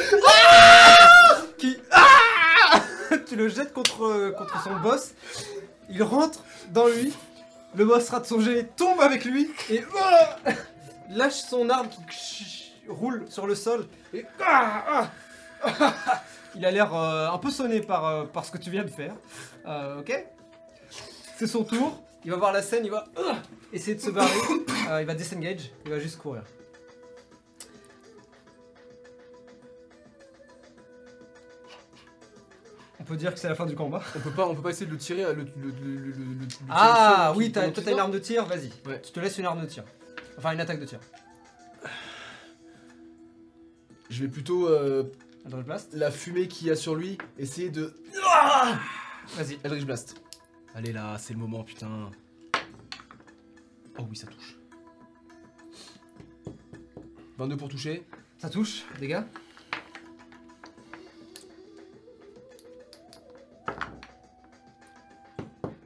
qui. 1.57 1.77
Ah 1.91 2.81
tu 3.27 3.35
le 3.35 3.47
jettes 3.47 3.71
contre, 3.73 4.31
contre 4.37 4.63
son 4.63 4.75
boss. 4.77 5.11
Il 5.89 6.01
rentre 6.03 6.39
dans 6.71 6.87
lui. 6.87 7.13
Le 7.75 7.85
boss 7.85 8.09
rate 8.09 8.25
son 8.25 8.39
jet, 8.39 8.69
tombe 8.75 9.01
avec 9.01 9.25
lui 9.25 9.49
et 9.69 9.83
ah 9.99 10.37
lâche 11.09 11.41
son 11.41 11.69
arme 11.69 11.87
qui 12.09 12.71
roule 12.87 13.25
sur 13.29 13.47
le 13.47 13.55
sol. 13.55 13.87
Et 14.13 14.25
ah 14.45 15.09
ah 15.63 16.23
il 16.55 16.65
a 16.65 16.71
l'air 16.71 16.93
euh, 16.93 17.29
un 17.29 17.37
peu 17.37 17.49
sonné 17.49 17.81
par, 17.81 18.05
euh, 18.05 18.25
par 18.25 18.45
ce 18.45 18.51
que 18.51 18.57
tu 18.57 18.69
viens 18.69 18.83
de 18.83 18.89
faire. 18.89 19.15
Euh, 19.65 19.99
ok 19.99 20.25
C'est 21.37 21.47
son 21.47 21.63
tour. 21.63 21.99
Il 22.25 22.31
va 22.31 22.37
voir 22.37 22.53
la 22.53 22.61
scène, 22.61 22.85
il 22.85 22.91
va 22.91 23.05
ah 23.17 23.37
essayer 23.73 23.95
de 23.95 24.01
se 24.01 24.09
barrer. 24.09 24.29
Euh, 24.89 25.01
il 25.01 25.07
va 25.07 25.15
disengage, 25.15 25.71
il 25.85 25.91
va 25.91 25.99
juste 25.99 26.17
courir. 26.17 26.43
On 33.03 33.05
peut 33.05 33.17
dire 33.17 33.33
que 33.33 33.39
c'est 33.39 33.49
la 33.49 33.55
fin 33.55 33.65
du 33.65 33.75
combat. 33.75 34.01
On 34.15 34.19
peut 34.21 34.31
pas, 34.31 34.47
on 34.47 34.55
peut 34.55 34.61
pas 34.61 34.69
essayer 34.69 34.85
de 34.85 34.91
le 34.91 34.97
tirer, 34.97 35.23
le, 35.23 35.33
le, 35.33 35.43
le, 35.57 35.71
le, 35.71 35.71
le- 35.95 36.11
le- 36.11 36.33
le 36.39 36.47
tirer 36.47 36.63
Ah 36.69 37.33
oui, 37.35 37.51
t'as- 37.51 37.69
toi 37.69 37.83
t'as 37.83 37.91
une 37.91 37.99
arme 37.99 38.11
de 38.13 38.19
tir, 38.19 38.45
vas-y. 38.45 38.71
Ouais. 38.87 39.01
Tu 39.01 39.11
te 39.11 39.19
laisses 39.19 39.37
une 39.37 39.45
arme 39.45 39.59
de 39.61 39.65
tir. 39.65 39.83
Enfin, 40.37 40.53
une 40.53 40.61
attaque 40.61 40.79
de 40.79 40.85
tir. 40.85 40.99
Je 44.09 44.21
vais 44.23 44.29
plutôt 44.29 44.69
euh, 44.69 45.03
Eldritch 45.45 45.65
Blast. 45.65 45.93
la 45.93 46.11
fumée 46.11 46.47
qu'il 46.47 46.67
y 46.67 46.71
a 46.71 46.77
sur 46.77 46.95
lui, 46.95 47.17
essayer 47.37 47.69
de. 47.69 47.93
Vas-y. 49.35 49.59
Eldritch 49.65 49.83
Blast. 49.85 50.21
Allez 50.73 50.93
là, 50.93 51.17
c'est 51.19 51.33
le 51.33 51.39
moment, 51.39 51.65
putain. 51.65 52.09
Oh 53.99 54.05
oui, 54.09 54.15
ça 54.15 54.27
touche. 54.27 54.55
22 57.37 57.57
pour 57.57 57.67
toucher. 57.67 58.05
Ça 58.37 58.49
touche, 58.49 58.83
dégâts. 58.97 59.23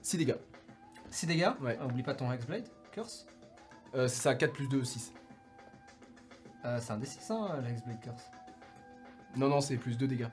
Six 0.08 0.18
dégâts. 0.18 0.36
6 1.11 1.27
dégâts. 1.27 1.50
Ouais. 1.60 1.77
Ah, 1.82 1.86
oublie 1.86 2.02
pas 2.02 2.14
ton 2.14 2.32
Hexblade. 2.32 2.64
Curse. 2.94 3.26
Euh, 3.94 4.08
c'est 4.08 4.22
ça, 4.22 4.36
4 4.36 4.53
plus 4.53 4.69
2, 4.69 4.82
6. 4.86 5.11
Euh, 6.64 6.80
c'est 6.82 6.92
un 6.94 6.98
D6, 6.98 7.30
hein, 7.30 7.60
la 7.61 7.69
Hexblade 7.69 8.00
Curse. 8.00 8.24
Non, 9.36 9.50
non, 9.50 9.60
c'est 9.60 9.76
plus 9.76 9.98
2 9.98 10.08
dégâts. 10.08 10.27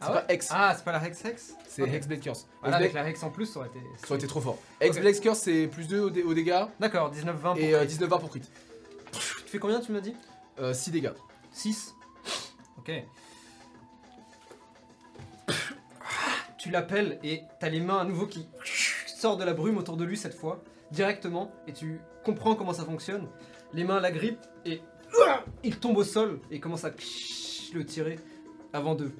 C'est 0.00 0.06
Ah 0.08 0.12
ouais 0.12 0.20
pas 0.26 0.32
Hex, 0.34 0.48
Ah, 0.50 0.74
c'est 0.76 0.82
pas 0.84 0.90
la 0.90 1.06
Hex 1.06 1.24
Hex 1.24 1.54
c'est 1.68 1.82
ok. 1.82 1.88
Hexblade 1.88 2.20
Curse. 2.20 2.48
Voilà, 2.62 2.78
avec 2.78 2.88
Hexblade- 2.88 3.04
la 3.04 3.10
Hex 3.10 3.22
en 3.22 3.30
plus, 3.30 3.46
ça 3.46 3.60
aurait 3.60 3.68
été. 3.68 3.78
Ça 3.98 4.06
aurait 4.08 4.16
été 4.18 4.26
trop 4.26 4.40
fort. 4.40 4.58
Hexblade 4.80 5.20
Curse, 5.20 5.38
c'est 5.38 5.68
plus 5.68 5.86
2 5.86 6.00
au, 6.00 6.10
dé- 6.10 6.24
au 6.24 6.34
dégâts 6.34 6.64
D'accord, 6.80 7.12
19-20 7.12 7.40
pour. 7.52 7.58
et 7.58 7.74
euh, 7.74 7.78
crit. 7.78 7.86
19 7.86 8.08
20 8.10 8.18
pour 8.18 8.30
crit. 8.30 8.40
Tu 9.12 9.20
fais 9.46 9.58
combien, 9.60 9.78
tu 9.80 9.92
m'as 9.92 10.00
dit? 10.00 10.16
Euh, 10.58 10.74
6 10.74 10.90
dégâts. 10.90 11.12
6. 11.52 11.94
Ok. 12.78 12.90
Tu 16.58 16.70
l'appelles 16.70 17.18
et 17.22 17.42
t'as 17.58 17.70
les 17.70 17.80
mains 17.80 17.98
à 18.00 18.04
nouveau 18.04 18.26
qui 18.26 18.46
sortent 19.20 19.40
de 19.40 19.44
la 19.44 19.52
brume 19.52 19.76
autour 19.76 19.96
de 19.96 20.04
lui 20.04 20.16
cette 20.16 20.34
fois, 20.34 20.62
directement, 20.90 21.52
et 21.66 21.72
tu 21.72 22.00
comprends 22.24 22.54
comment 22.54 22.72
ça 22.72 22.84
fonctionne. 22.84 23.28
Les 23.72 23.84
mains 23.84 24.00
la 24.00 24.10
grippent 24.10 24.46
et 24.64 24.80
il 25.64 25.78
tombe 25.78 25.98
au 25.98 26.04
sol 26.04 26.40
et 26.50 26.58
commence 26.58 26.84
à 26.84 26.90
le 27.74 27.84
tirer 27.84 28.18
avant 28.72 28.94
de 28.94 29.10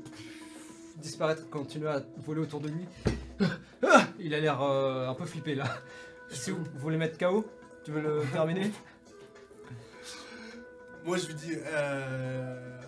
disparaître, 0.96 1.48
continuer 1.50 1.88
à 1.88 2.02
voler 2.18 2.40
autour 2.40 2.60
de 2.60 2.68
lui. 2.68 2.86
Il 4.18 4.34
a 4.34 4.40
l'air 4.40 4.62
euh, 4.62 5.08
un 5.08 5.14
peu 5.14 5.24
flippé 5.24 5.54
là. 5.54 5.64
Si 6.28 6.50
vous 6.50 6.62
voulez 6.76 6.96
mettre 6.96 7.18
KO, 7.18 7.44
tu 7.84 7.90
veux 7.90 8.00
le 8.00 8.22
terminer 8.32 8.70
Moi, 11.04 11.16
je 11.16 11.26
lui 11.28 11.34
dis. 11.34 11.54
Euh... 11.54 12.80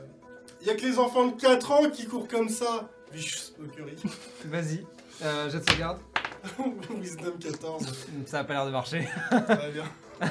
Y 0.64 0.70
a 0.70 0.74
que 0.76 0.82
les 0.82 0.98
enfants 0.98 1.26
de 1.26 1.40
4 1.40 1.72
ans 1.72 1.90
qui 1.90 2.06
courent 2.06 2.28
comme 2.28 2.48
ça. 2.48 2.88
Vicious 3.10 3.52
Mockery. 3.58 3.96
Vas-y, 4.44 4.86
euh, 5.22 5.50
jette 5.50 5.68
sauvegarde. 5.68 5.98
Wisdom 6.90 7.38
14. 7.38 8.06
Ça 8.26 8.40
a 8.40 8.44
pas 8.44 8.54
l'air 8.54 8.66
de 8.66 8.70
marcher. 8.70 9.08
Très 9.30 9.70
bien. 9.72 9.84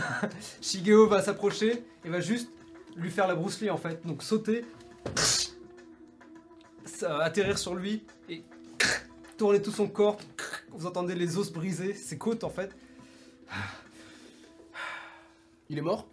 Shigeo 0.62 1.08
va 1.08 1.22
s'approcher 1.22 1.84
et 2.04 2.10
va 2.10 2.22
juste 2.22 2.50
lui 2.96 3.10
faire 3.10 3.28
la 3.28 3.36
Bruce 3.36 3.62
Lee 3.62 3.70
en 3.70 3.78
fait. 3.78 4.06
Donc 4.06 4.24
sauter, 4.24 4.66
ça, 6.86 7.20
atterrir 7.20 7.58
sur 7.58 7.76
lui 7.76 8.04
et 8.30 8.44
tourner 9.38 9.62
tout 9.62 9.72
son 9.72 9.88
corps. 9.88 10.18
Vous 10.70 10.86
entendez 10.86 11.16
les 11.16 11.38
os 11.38 11.52
briser, 11.52 11.94
ses 11.94 12.18
côtes 12.18 12.44
en 12.44 12.50
fait. 12.50 12.76
Il 15.70 15.78
est 15.78 15.82
mort? 15.82 16.08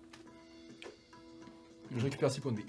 Je 1.97 2.03
récupère 2.03 2.31
6 2.31 2.41
points 2.41 2.53
de 2.53 2.59
vie. 2.59 2.67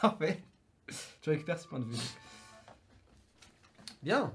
Parfait. 0.00 0.42
Tu 1.20 1.30
récupères 1.30 1.58
6 1.58 1.66
points 1.66 1.80
de 1.80 1.84
vie. 1.86 2.00
Bien. 4.02 4.32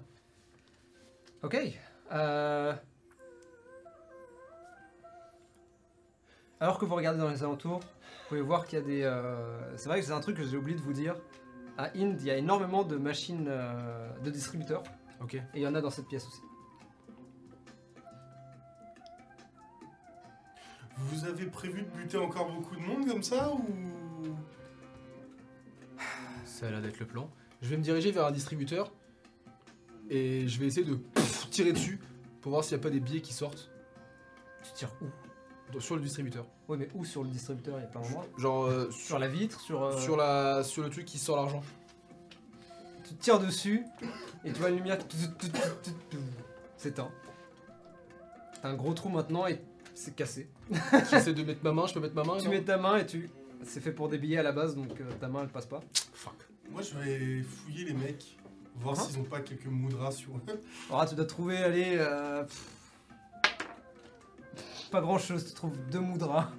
Ok. 1.44 1.58
Euh... 2.12 2.74
Alors 6.60 6.80
que 6.80 6.86
vous 6.86 6.96
regardez 6.96 7.20
dans 7.20 7.30
les 7.30 7.44
alentours, 7.44 7.80
vous 7.80 8.30
pouvez 8.30 8.42
voir 8.42 8.66
qu'il 8.66 8.80
y 8.80 8.82
a 8.82 8.86
des... 8.86 9.04
euh, 9.04 9.78
C'est 9.78 9.90
vrai 9.90 10.00
que 10.00 10.06
c'est 10.06 10.12
un 10.12 10.22
truc 10.22 10.38
que 10.38 10.44
j'ai 10.44 10.58
oublié 10.58 10.78
de 10.78 10.84
vous 10.84 10.94
dire. 10.94 11.16
À 11.78 11.86
Inde, 11.96 12.18
il 12.20 12.26
y 12.26 12.32
a 12.32 12.38
énormément 12.38 12.84
de 12.84 12.96
machines 12.96 13.48
euh, 13.50 14.10
de 14.20 14.30
distributeurs. 14.30 14.84
Ok. 15.22 15.36
Et 15.36 15.42
il 15.56 15.62
y 15.62 15.68
en 15.68 15.76
a 15.76 15.82
dans 15.82 15.90
cette 15.90 16.08
pièce 16.08 16.26
aussi. 16.28 16.42
Vous 20.98 21.26
avez 21.26 21.46
prévu 21.48 21.82
de 21.82 21.90
buter 21.90 22.18
encore 22.18 22.50
beaucoup 22.50 22.76
de 22.76 22.82
monde 22.82 23.08
comme 23.08 23.24
ça 23.24 23.52
ou? 23.52 23.66
Ça 26.46 26.68
a 26.68 26.72
l'air 26.72 26.82
d'être 26.82 27.00
le 27.00 27.06
plan. 27.06 27.30
Je 27.62 27.68
vais 27.68 27.78
me 27.78 27.84
diriger 27.84 28.12
vers 28.12 28.26
un 28.26 28.32
distributeur 28.32 28.92
et 30.10 30.48
je 30.48 30.60
vais 30.60 30.68
essayer 30.68 30.86
de 30.86 30.96
pff, 30.96 31.50
tirer 31.50 31.74
dessus 31.74 32.00
pour 32.42 32.52
voir 32.52 32.64
s'il 32.64 32.78
n'y 32.78 32.82
a 32.82 32.84
pas 32.84 32.90
des 32.90 33.00
billets 33.00 33.22
qui 33.22 33.34
sortent 33.34 33.70
Tu 34.64 34.72
tires 34.74 34.94
où? 35.02 35.06
Dans- 35.74 35.80
sur 35.80 35.96
le 35.96 36.02
distributeur. 36.02 36.46
Oui, 36.68 36.78
mais 36.80 36.90
où 36.94 37.04
sur 37.06 37.24
le 37.24 37.30
distributeur? 37.30 37.78
Il 37.80 37.82
y 37.82 37.86
a 37.86 37.88
pas 37.88 38.00
d'endroit. 38.00 38.26
Genre 38.38 38.66
euh, 38.66 38.92
Sur 38.92 39.06
sur, 39.08 39.20
la 39.20 39.28
vitre, 39.28 39.60
sur... 39.60 39.84
euh, 39.84 39.98
sur, 39.98 40.16
la, 40.18 40.64
sur 40.64 40.84
le 40.84 40.90
truc 40.90 41.06
qui 41.06 41.18
sort 41.18 41.36
l'argent. 41.38 41.62
Tu 43.08 43.16
tires 43.16 43.40
dessus 43.40 43.84
et 44.44 44.52
tu 44.52 44.60
vois 44.60 44.70
une 44.70 44.78
lumière 44.78 44.98
qui 45.08 45.18
s'éteint. 46.78 47.10
T'as 48.62 48.70
un 48.70 48.74
gros 48.76 48.94
trou 48.94 49.10
maintenant 49.10 49.48
et 49.48 49.60
c'est 49.94 50.16
cassé. 50.16 50.50
J'essaie 51.12 51.34
de 51.34 51.44
mettre 51.44 51.64
ma 51.64 51.72
main, 51.72 51.88
je 51.88 51.94
peux 51.94 52.00
mettre 52.00 52.16
ma 52.16 52.24
main 52.24 52.38
Tu 52.38 52.46
non? 52.46 52.52
mets 52.52 52.64
ta 52.64 52.78
main 52.78 52.98
et 52.98 53.06
tu. 53.06 53.30
C'est 53.64 53.80
fait 53.82 53.92
pour 53.92 54.10
des 54.10 54.18
billets 54.18 54.38
à 54.38 54.44
la 54.44 54.52
base 54.52 54.76
donc 54.76 55.00
euh, 55.02 55.10
ta 55.20 55.28
main 55.28 55.42
elle 55.44 55.50
passe 55.50 55.66
pas. 55.66 55.82
Fuck. 56.14 56.34
Moi, 56.72 56.82
je 56.82 56.96
vais 56.98 57.42
fouiller 57.44 57.86
les 57.86 57.94
mecs, 57.94 58.38
voir 58.76 59.00
Hein 59.00 59.04
s'ils 59.04 59.20
ont 59.20 59.24
pas 59.24 59.40
quelques 59.42 59.66
moudras 59.68 60.12
sur 60.12 60.36
eux. 60.36 60.62
Alors 60.90 61.02
là, 61.04 61.08
tu 61.08 61.16
dois 61.16 61.26
trouver, 61.26 61.58
allez. 61.58 61.96
euh, 61.98 62.44
pff, 62.44 62.72
Pas 64.92 65.02
grand 65.02 65.18
chose, 65.18 65.46
tu 65.46 65.54
trouves 65.54 65.78
deux 65.92 66.00
moudras. 66.00 66.50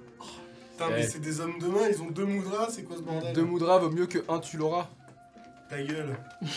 Putain, 0.71 0.89
mais 0.89 0.95
Ouais. 0.97 1.07
c'est 1.07 1.19
des 1.19 1.39
hommes 1.41 1.57
de 1.59 1.67
main, 1.67 1.87
ils 1.89 2.01
ont 2.01 2.11
deux 2.11 2.25
moudras, 2.25 2.67
c'est 2.69 2.83
quoi 2.83 2.97
ce 2.97 3.01
bordel 3.01 3.33
Deux 3.33 3.43
moudras 3.45 3.79
vaut 3.79 3.89
mieux 3.89 4.05
que 4.07 4.19
un 4.29 4.39
tu 4.39 4.57
l'auras. 4.57 4.87
Ta 5.69 5.81
gueule. 5.81 6.15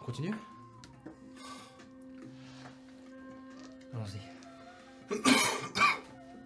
On 0.00 0.04
continue? 0.04 0.34
Allons-y. 3.92 5.14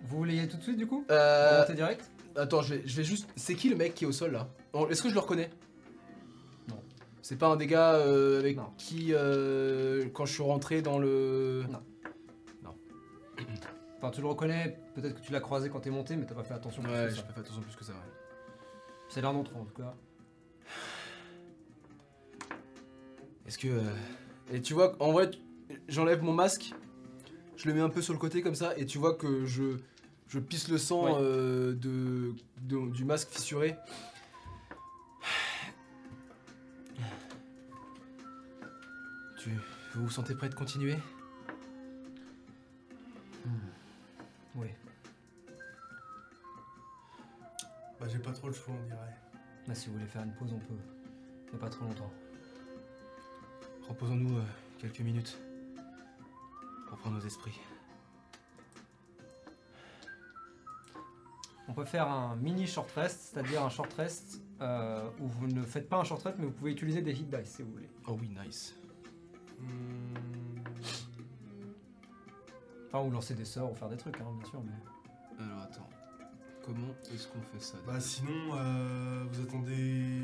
Vous 0.04 0.16
voulez 0.18 0.36
y 0.36 0.38
aller 0.40 0.48
tout 0.48 0.56
de 0.56 0.62
suite 0.62 0.78
du 0.78 0.86
coup? 0.86 1.04
Euh. 1.10 1.64
Direct? 1.74 2.08
Attends, 2.36 2.62
je 2.62 2.74
vais, 2.74 2.82
je 2.86 2.97
vais 2.97 3.05
juste. 3.05 3.28
C'est 3.36 3.55
qui 3.55 3.68
le 3.68 3.76
mec 3.76 3.94
qui 3.94 4.05
est 4.05 4.07
au 4.07 4.12
sol 4.12 4.32
là 4.32 4.48
Est-ce 4.90 5.02
que 5.02 5.08
je 5.08 5.15
le 5.15 5.20
reconnais? 5.20 5.50
Non. 6.68 6.81
C'est 7.23 7.36
pas 7.36 7.48
un 7.48 7.57
des 7.57 7.66
gars 7.66 7.94
euh, 7.94 8.39
avec 8.39 8.57
Non. 8.57 8.70
qui, 8.78 9.08
euh, 9.12 10.08
quand 10.12 10.24
je 10.26 10.32
suis 10.34 10.42
rentré 10.42 10.82
dans 10.82 10.98
le. 10.98 11.65
Non. 12.62 12.74
Enfin, 14.00 14.10
tu 14.12 14.20
le 14.20 14.28
reconnais, 14.28 14.78
peut-être 14.94 15.16
que 15.20 15.26
tu 15.26 15.32
l'as 15.32 15.40
croisé 15.40 15.68
quand 15.70 15.81
t'es 15.81 15.90
monté, 15.90 16.15
mais 16.15 16.24
t'as 16.24 16.36
pas 16.36 16.44
fait 16.44 16.55
attention. 16.55 16.82
plus 16.84 16.92
Ouais, 16.92 17.05
que 17.07 17.10
j'ai 17.10 17.16
ça. 17.16 17.23
pas 17.24 17.32
fait 17.32 17.40
attention 17.40 17.60
plus 17.62 17.74
que 17.74 17.84
ça. 17.84 17.92
ouais. 17.94 17.98
C'est 19.08 19.20
l'un 19.20 19.32
d'entre 19.32 19.50
eux 19.50 19.60
en 19.60 19.65
tout 19.65 19.74
cas. 19.74 19.92
Est-ce 23.47 23.58
que. 23.58 23.68
euh, 23.68 23.82
Et 24.52 24.60
tu 24.62 24.74
vois, 24.74 24.94
en 25.00 25.12
vrai, 25.12 25.31
tu- 25.31 25.40
j'enlève 25.89 26.23
mon 26.23 26.32
masque, 26.32 26.73
je 27.57 27.68
le 27.68 27.74
mets 27.74 27.81
un 27.81 27.89
peu 27.89 28.00
sur 28.02 28.12
le 28.12 28.18
côté 28.18 28.40
comme 28.42 28.55
ça, 28.55 28.76
et 28.78 28.86
tu 28.86 28.98
vois 28.98 29.15
que 29.15 29.44
je, 29.47 29.78
je 30.28 30.39
pisse 30.39 30.68
le 30.68 30.78
sang 30.78 31.05
Ouais. 31.05 31.12
euh, 31.20 31.74
de, 31.74 32.34
de- 32.62 32.90
du 32.90 33.05
masque 33.05 33.28
fissuré. 33.31 33.76
Tu, 39.40 39.50
vous 39.94 40.05
vous 40.05 40.10
sentez 40.10 40.34
prêt 40.34 40.48
de 40.48 40.55
continuer? 40.55 40.97
Oui. 44.55 44.66
Bah, 48.00 48.07
j'ai 48.08 48.18
pas 48.18 48.32
trop 48.32 48.48
le 48.48 48.55
choix, 48.55 48.74
on 48.74 48.86
dirait. 48.86 49.16
Là, 49.68 49.74
si 49.74 49.86
vous 49.89 49.94
voulez 49.94 50.07
faire 50.07 50.23
une 50.23 50.32
pause, 50.34 50.52
on 50.52 50.58
peut. 50.58 50.74
Mais 51.52 51.58
pas 51.58 51.70
trop 51.70 51.84
longtemps. 51.84 52.12
Reposons-nous 53.89 54.39
euh, 54.39 54.42
quelques 54.78 55.00
minutes 55.00 55.39
pour 56.89 56.98
prendre 56.98 57.16
nos 57.18 57.24
esprits. 57.26 57.58
On 61.68 61.72
peut 61.74 61.84
faire 61.84 62.10
un 62.10 62.34
mini 62.36 62.66
short 62.66 62.90
rest, 62.92 63.32
c'est-à-dire 63.32 63.62
un 63.62 63.68
short 63.68 63.92
rest 63.92 64.40
euh, 64.60 65.06
où 65.20 65.26
vous 65.26 65.47
ne 65.47 65.62
faites 65.62 65.88
pas 65.88 65.98
un 65.98 66.05
short 66.05 66.22
rest, 66.22 66.36
mais 66.38 66.47
vous 66.47 66.52
pouvez 66.52 66.72
utiliser 66.72 67.02
des 67.02 67.12
hit 67.12 67.28
dice 67.28 67.50
si 67.56 67.62
vous 67.62 67.72
voulez. 67.72 67.88
Oh 68.06 68.16
oui, 68.20 68.30
nice. 68.44 68.74
Hmm, 69.60 70.28
Enfin, 72.90 73.05
ou 73.06 73.10
lancer 73.10 73.34
des 73.34 73.44
sorts 73.44 73.70
ou 73.72 73.74
faire 73.74 73.90
des 73.90 73.98
trucs, 73.98 74.16
hein, 74.20 74.24
bien 74.40 74.48
sûr. 74.48 74.62
Mais... 74.64 75.44
Alors 75.44 75.60
attends, 75.62 75.88
comment 76.64 76.94
est-ce 77.12 77.28
qu'on 77.28 77.40
fait 77.42 77.60
ça 77.60 77.76
Bah, 77.86 78.00
sinon, 78.00 78.55
euh, 78.56 79.24
vous 79.30 79.42
attendez. 79.42 80.22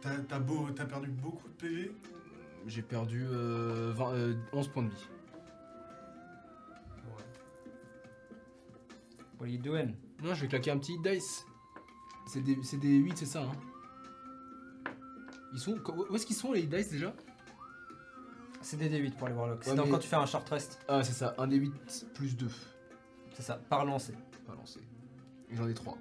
T'as 0.00 0.16
t'as 0.20 0.38
beau... 0.38 0.70
t'as 0.74 0.86
perdu 0.86 1.10
beaucoup 1.10 1.46
de 1.48 1.54
PV 1.54 1.92
J'ai 2.66 2.80
perdu 2.82 3.26
euh, 3.30 3.92
20, 3.94 4.12
euh, 4.14 4.34
11 4.54 4.68
points 4.68 4.82
de 4.84 4.88
vie. 4.88 5.08
Ouais. 7.14 7.22
What 9.38 9.44
are 9.44 9.48
you 9.48 9.58
doing? 9.58 9.92
Non, 10.22 10.34
je 10.34 10.42
vais 10.42 10.48
claquer 10.48 10.70
un 10.70 10.78
petit 10.78 10.94
hit 10.94 11.02
dice. 11.02 11.46
C'est 12.26 12.40
des, 12.40 12.58
c'est 12.62 12.78
des 12.78 12.96
8, 12.96 13.18
c'est 13.18 13.26
ça, 13.26 13.42
hein 13.42 13.52
Ils 15.52 15.58
sont... 15.60 15.78
Où 16.10 16.14
est-ce 16.16 16.26
qu'ils 16.26 16.36
sont 16.36 16.52
les 16.52 16.62
hit 16.62 16.70
dice 16.74 16.90
déjà? 16.90 17.12
C'est 18.62 18.76
des 18.78 18.88
D8 18.90 19.12
pour 19.12 19.28
les 19.28 19.34
warlocks. 19.34 19.62
C'est 19.62 19.70
Ouais, 19.70 19.76
donc 19.76 19.86
mais- 19.86 19.92
quand 19.92 19.98
tu 20.00 20.08
fais 20.08 20.16
un 20.16 20.26
short 20.26 20.48
rest. 20.48 20.80
Ah, 20.88 21.04
c'est 21.04 21.12
ça, 21.12 21.34
un 21.38 21.46
des 21.46 21.56
8 21.56 21.72
plus 22.14 22.36
2. 22.36 22.48
C'est 23.34 23.42
ça, 23.42 23.54
par 23.68 23.84
lancer. 23.84 24.14
Pas 24.46 24.54
lancé. 24.56 24.80
Et 25.50 25.54
J'en 25.56 25.68
ai 25.68 25.74
3. 25.74 25.96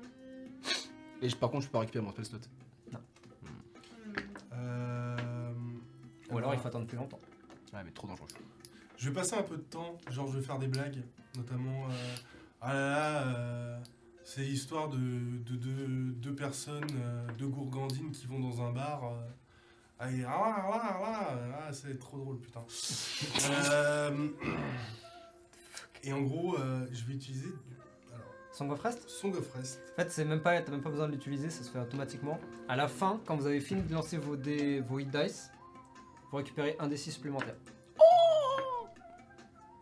Et 1.21 1.29
je- 1.29 1.35
par 1.35 1.51
contre, 1.51 1.63
je 1.63 1.67
peux 1.67 1.73
pas 1.73 1.79
récupérer 1.81 2.03
mon 2.03 2.11
spell 2.11 2.25
slot. 2.25 2.39
Euh... 4.53 5.17
Ou 6.31 6.37
alors 6.37 6.53
il 6.53 6.59
faut 6.59 6.67
attendre 6.67 6.87
plus 6.87 6.97
longtemps. 6.97 7.19
Ouais, 7.73 7.81
mais 7.83 7.91
trop 7.91 8.07
dangereux. 8.07 8.27
Je 8.97 9.09
vais 9.09 9.15
passer 9.15 9.35
un 9.35 9.43
peu 9.43 9.57
de 9.57 9.61
temps, 9.61 9.97
genre 10.09 10.27
je 10.27 10.37
vais 10.39 10.43
faire 10.43 10.57
des 10.57 10.67
blagues, 10.67 11.01
notamment 11.35 11.85
euh, 11.89 12.15
ah 12.61 12.73
là 12.73 12.89
là, 12.89 13.27
euh, 13.27 13.79
c'est 14.25 14.41
l'histoire 14.41 14.89
de 14.89 14.97
de- 14.97 15.55
de- 15.55 16.11
deux 16.13 16.33
personnes, 16.35 16.83
euh, 16.97 17.27
deux 17.37 17.47
gourgandines 17.47 18.11
qui 18.11 18.25
vont 18.27 18.39
dans 18.39 18.61
un 18.61 18.71
bar. 18.71 19.03
euh, 19.05 19.21
ah, 19.99 20.05
ah 20.07 20.09
là 20.09 20.67
là 20.67 20.99
là 20.99 21.35
là, 21.47 21.59
ah, 21.67 21.73
c'est 21.73 21.97
trop 21.99 22.17
drôle 22.17 22.39
putain. 22.39 22.65
Euh, 23.71 24.27
et 26.03 26.11
en 26.11 26.21
gros, 26.21 26.57
euh, 26.57 26.85
je 26.91 27.05
vais 27.05 27.13
utiliser 27.13 27.47
alors, 28.13 28.25
Song 28.51 28.71
of 28.71 28.81
Rest? 28.81 29.07
Song 29.09 29.33
of 29.35 29.53
Rest. 29.53 29.79
En 29.93 29.95
fait, 30.01 30.11
c'est 30.11 30.25
même 30.25 30.41
pas, 30.41 30.59
t'as 30.61 30.71
même 30.71 30.81
pas 30.81 30.89
besoin 30.89 31.07
de 31.07 31.13
l'utiliser, 31.13 31.49
ça 31.49 31.63
se 31.63 31.69
fait 31.69 31.79
automatiquement. 31.79 32.39
À 32.67 32.75
la 32.75 32.87
fin, 32.87 33.21
quand 33.25 33.35
vous 33.37 33.45
avez 33.47 33.61
fini 33.61 33.81
de 33.83 33.93
lancer 33.93 34.17
vos, 34.17 34.35
dés, 34.35 34.81
vos 34.81 34.99
hit 34.99 35.09
dice, 35.09 35.49
vous 36.31 36.37
récupérez 36.37 36.75
un 36.79 36.87
D6 36.89 37.11
supplémentaire. 37.11 37.55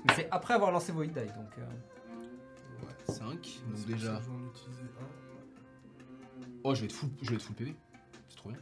Mais 0.06 0.14
c'est 0.16 0.28
après 0.32 0.54
avoir 0.54 0.72
lancé 0.72 0.92
vos 0.92 1.02
hit 1.04 1.14
dice, 1.14 1.34
donc. 1.34 1.50
euh, 1.58 1.64
Ouais. 2.84 3.14
5, 3.14 3.26
donc 3.28 3.86
déjà. 3.86 4.16
ça 4.16 4.20
que 4.20 4.24
je 4.24 4.30
vais 4.30 4.36
en 4.36 4.48
utiliser 4.48 4.84
un? 5.00 5.24
Oh, 6.64 6.76
je 6.76 6.80
vais 6.82 6.86
être 6.86 6.94
full, 6.94 7.10
je 7.22 7.30
vais 7.30 7.36
être 7.36 7.42
full 7.42 7.56
PV. 7.56 7.76
C'est 8.30 8.38
trop 8.38 8.50
bien. 8.50 8.60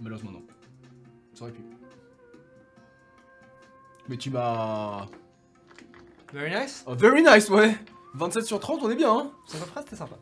Malheureusement, 0.00 0.32
non. 0.32 0.42
Ça 1.34 1.42
aurait 1.42 1.52
pu. 1.52 1.62
Mais 4.08 4.16
tu 4.16 4.30
m'as. 4.30 5.06
Very 6.32 6.50
nice 6.50 6.84
Oh, 6.86 6.94
very 6.94 7.22
nice, 7.22 7.48
ouais 7.48 7.76
27 8.14 8.44
sur 8.46 8.60
30, 8.60 8.82
on 8.82 8.90
est 8.90 8.96
bien, 8.96 9.10
hein 9.12 9.30
of 9.54 9.72
Rest, 9.74 9.88
c'est 9.90 9.96
sympa. 9.96 10.16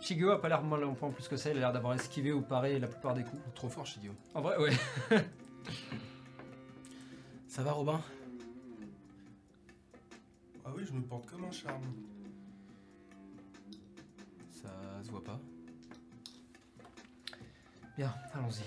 Shigeo 0.00 0.30
a 0.30 0.40
pas 0.40 0.48
l'air 0.48 0.62
mal 0.62 0.84
en 0.84 0.94
point 0.94 1.10
plus 1.10 1.28
que 1.28 1.36
ça, 1.36 1.50
il 1.50 1.58
a 1.58 1.60
l'air 1.60 1.72
d'avoir 1.72 1.92
esquivé 1.94 2.32
ou 2.32 2.40
paré 2.40 2.78
la 2.78 2.86
plupart 2.86 3.12
des 3.12 3.24
coups. 3.24 3.42
Trop 3.54 3.68
fort, 3.68 3.84
Shigeo. 3.84 4.12
En 4.34 4.40
vrai, 4.40 4.56
ouais. 4.56 4.72
Ça 7.58 7.64
va, 7.64 7.72
Robin? 7.72 8.00
Ah 10.64 10.70
oui, 10.76 10.84
je 10.86 10.92
me 10.92 11.02
porte 11.02 11.28
comme 11.28 11.44
un 11.44 11.50
charme. 11.50 11.82
Ça 14.48 14.68
se 15.02 15.10
voit 15.10 15.24
pas. 15.24 15.40
Bien, 17.96 18.14
allons-y. 18.32 18.62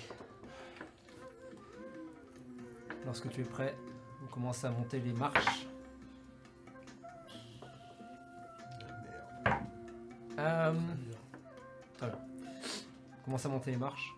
Lorsque 3.05 3.29
tu 3.29 3.39
es 3.39 3.45
prêt, 3.45 3.77
on 4.25 4.27
commence 4.27 4.65
à 4.65 4.71
monter 4.71 4.99
les 4.99 5.13
marches. 5.13 5.65
Euh, 10.37 10.73
voilà. 11.97 12.19
On 13.21 13.23
commence 13.23 13.45
à 13.45 13.47
monter 13.47 13.71
les 13.71 13.77
marches. 13.77 14.13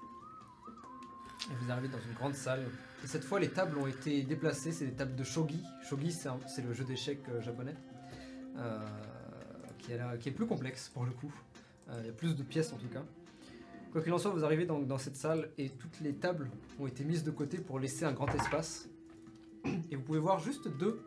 Et 1.52 1.54
vous 1.62 1.72
arrivez 1.72 1.90
dans 1.90 2.02
une 2.02 2.14
grande 2.14 2.34
salle. 2.34 2.66
Et 3.04 3.08
cette 3.08 3.24
fois, 3.26 3.40
les 3.40 3.50
tables 3.50 3.78
ont 3.78 3.88
été 3.88 4.24
déplacées. 4.24 4.72
C'est 4.72 4.86
des 4.86 4.94
tables 4.94 5.16
de 5.16 5.24
shogi. 5.24 5.62
Shogi, 5.88 6.12
c'est 6.12 6.62
le 6.62 6.74
jeu 6.74 6.84
d'échecs 6.86 7.24
euh, 7.30 7.42
japonais. 7.42 7.76
euh, 8.58 8.80
qui, 9.80 10.30
est 10.30 10.32
plus 10.32 10.46
complexe 10.46 10.90
pour 10.90 11.04
le 11.04 11.12
coup. 11.12 11.34
Euh, 11.90 12.00
Il 12.02 12.08
y 12.08 12.10
a 12.10 12.14
plus 12.14 12.36
de 12.36 12.44
pièces 12.44 12.72
en 12.72 12.78
tout 12.78 12.88
cas. 12.88 13.04
Quoi 13.92 14.02
qu'il 14.02 14.14
en 14.14 14.18
soit, 14.18 14.32
vous 14.32 14.46
arrivez 14.46 14.66
donc 14.66 14.88
dans 14.88 14.98
cette 14.98 15.18
salle 15.18 15.50
et 15.58 15.70
toutes 15.70 16.00
les 16.00 16.14
tables 16.14 16.50
ont 16.80 16.88
été 16.88 17.04
mises 17.04 17.24
de 17.24 17.32
côté 17.32 17.58
pour 17.58 17.80
laisser 17.80 18.06
un 18.06 18.14
grand 18.14 18.34
espace. 18.34 18.88
Et 19.92 19.96
vous 19.96 20.02
pouvez 20.02 20.20
voir 20.20 20.40
juste 20.40 20.68
deux 20.68 21.04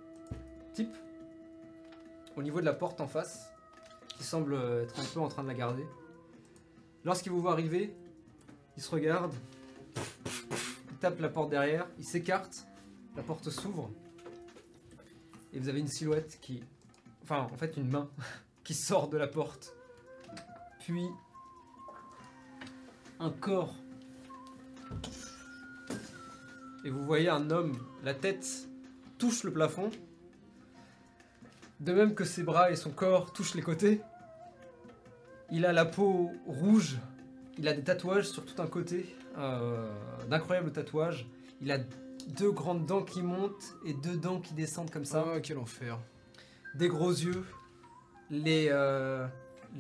types 0.73 0.95
au 2.37 2.43
niveau 2.43 2.61
de 2.61 2.67
la 2.67 2.75
porte 2.75 3.01
en 3.01 3.07
face 3.07 3.49
qui 4.17 4.25
semblent 4.25 4.55
être 4.83 5.01
un 5.01 5.05
peu 5.15 5.21
en 5.21 5.29
train 5.29 5.43
de 5.43 5.49
la 5.49 5.55
garder. 5.55 5.87
Lorsqu'ils 7.05 7.33
vous 7.33 7.41
voient 7.41 7.53
arriver, 7.53 7.95
ils 8.77 8.83
se 8.83 8.91
regardent, 8.91 9.35
ils 9.97 10.97
tapent 11.01 11.21
la 11.21 11.29
porte 11.29 11.51
derrière, 11.51 11.86
ils 11.99 12.05
s'écartent, 12.05 12.67
la 13.17 13.23
porte 13.23 13.51
s'ouvre 13.51 13.91
et 15.53 15.59
vous 15.59 15.69
avez 15.69 15.81
une 15.81 15.89
silhouette 15.89 16.39
qui. 16.43 16.63
Enfin, 17.23 17.49
en 17.51 17.57
fait, 17.57 17.77
une 17.79 17.89
main 17.89 18.09
qui 18.65 18.75
sort 18.75 19.09
de 19.09 19.17
la 19.17 19.27
porte. 19.27 19.75
Puis 20.81 21.07
un 23.19 23.31
corps. 23.31 23.75
Et 26.85 26.91
vous 26.91 27.05
voyez 27.05 27.29
un 27.31 27.51
homme, 27.51 27.77
la 28.05 28.15
tête 28.15 28.69
touche 29.19 29.43
le 29.45 29.53
plafond. 29.53 29.91
De 31.81 31.93
même 31.93 32.15
que 32.15 32.25
ses 32.25 32.43
bras 32.43 32.71
et 32.71 32.77
son 32.77 32.91
corps 32.91 33.33
touchent 33.33 33.55
les 33.55 33.63
côtés. 33.63 34.01
Il 35.51 35.65
a 35.65 35.73
la 35.73 35.85
peau 35.87 36.33
rouge. 36.47 36.99
Il 37.59 37.67
a 37.67 37.73
des 37.73 37.83
tatouages 37.83 38.29
sur 38.29 38.45
tout 38.45 38.61
un 38.61 38.67
côté. 38.67 39.07
euh, 39.39 39.91
D'incroyables 40.29 40.71
tatouages. 40.71 41.27
Il 41.61 41.71
a 41.73 41.79
deux 42.39 42.51
grandes 42.53 42.87
dents 42.87 43.03
qui 43.03 43.23
montent 43.23 43.77
et 43.85 43.93
deux 43.95 44.17
dents 44.17 44.41
qui 44.41 44.55
descendent 44.55 44.91
comme 44.91 45.05
ça 45.05 45.25
Ah, 45.35 45.41
quel 45.41 45.59
enfer. 45.59 45.99
des 46.75 46.89
gros 46.89 47.11
yeux, 47.13 47.45
les, 48.31 48.67
euh, 48.71 49.27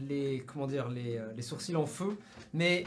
les 0.08 0.42
comment 0.46 0.66
dire, 0.66 0.88
les, 0.88 1.18
euh, 1.18 1.32
les 1.36 1.42
sourcils 1.42 1.76
en 1.76 1.86
feu, 1.86 2.16
mais 2.54 2.84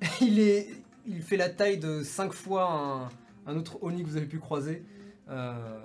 il 0.20 0.38
est, 0.40 0.68
il 1.06 1.22
fait 1.22 1.36
la 1.36 1.48
taille 1.48 1.78
de 1.78 2.02
5 2.02 2.32
fois 2.32 2.70
un, 2.70 3.08
un 3.52 3.56
autre 3.56 3.78
Oni 3.82 4.02
que 4.02 4.08
vous 4.08 4.16
avez 4.16 4.26
pu 4.26 4.38
croiser. 4.38 4.84
Euh, 5.28 5.80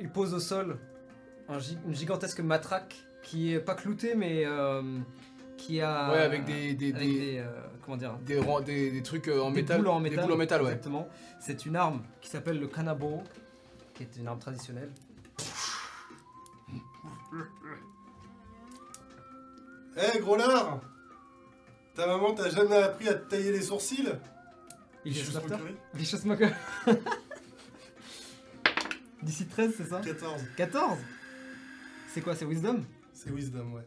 il 0.00 0.08
pose 0.08 0.34
au 0.34 0.40
sol 0.40 0.78
un 1.48 1.58
une 1.86 1.94
gigantesque 1.94 2.40
matraque 2.40 2.96
qui 3.22 3.52
est 3.52 3.60
pas 3.60 3.74
cloutée 3.74 4.14
mais 4.14 4.42
euh, 4.44 4.98
qui 5.56 5.80
a 5.80 6.10
Ouais, 6.12 6.18
avec 6.18 6.44
des- 6.44 6.74
des- 6.74 6.92
avec 6.92 7.06
des- 7.08 7.18
des, 7.18 7.38
comment 7.84 7.96
dire 7.96 8.14
Des, 8.26 8.40
des, 8.64 8.90
des 8.90 9.02
trucs 9.02 9.28
euh, 9.28 9.40
en 9.42 9.50
des 9.50 9.62
métal. 9.62 9.78
boules 9.78 9.88
en 9.88 10.00
Des 10.00 10.10
métal. 10.10 10.24
boules 10.24 10.34
en 10.34 10.36
métal, 10.38 10.62
ouais. 10.62 10.68
Exactement. 10.70 11.08
C'est 11.40 11.66
une 11.66 11.76
arme 11.76 12.02
qui 12.20 12.28
s'appelle 12.30 12.58
le 12.60 12.66
kanabo, 12.68 13.22
qui 13.94 14.02
est 14.04 14.16
une 14.18 14.28
arme 14.28 14.38
traditionnelle. 14.38 14.90
Eh 19.96 20.18
gros 20.20 20.36
lard 20.36 20.80
Ta 21.94 22.06
maman 22.06 22.32
t'a 22.34 22.48
jamais 22.48 22.76
appris 22.76 23.08
à 23.08 23.14
te 23.14 23.28
tailler 23.28 23.52
les 23.52 23.60
sourcils? 23.62 24.08
Il 25.04 25.16
est 25.16 25.20
Vicious 25.20 25.38
Mockery 25.40 25.74
Vicious 25.94 26.16
Smoker. 26.18 26.52
D'ici 29.22 29.46
13, 29.46 29.74
c'est 29.76 29.84
ça? 29.88 30.00
14. 30.00 30.42
14 30.56 30.98
C'est 32.08 32.20
quoi, 32.22 32.34
c'est 32.34 32.44
Wisdom? 32.46 32.82
C'est 33.12 33.30
Wisdom, 33.30 33.72
ouais. 33.74 33.86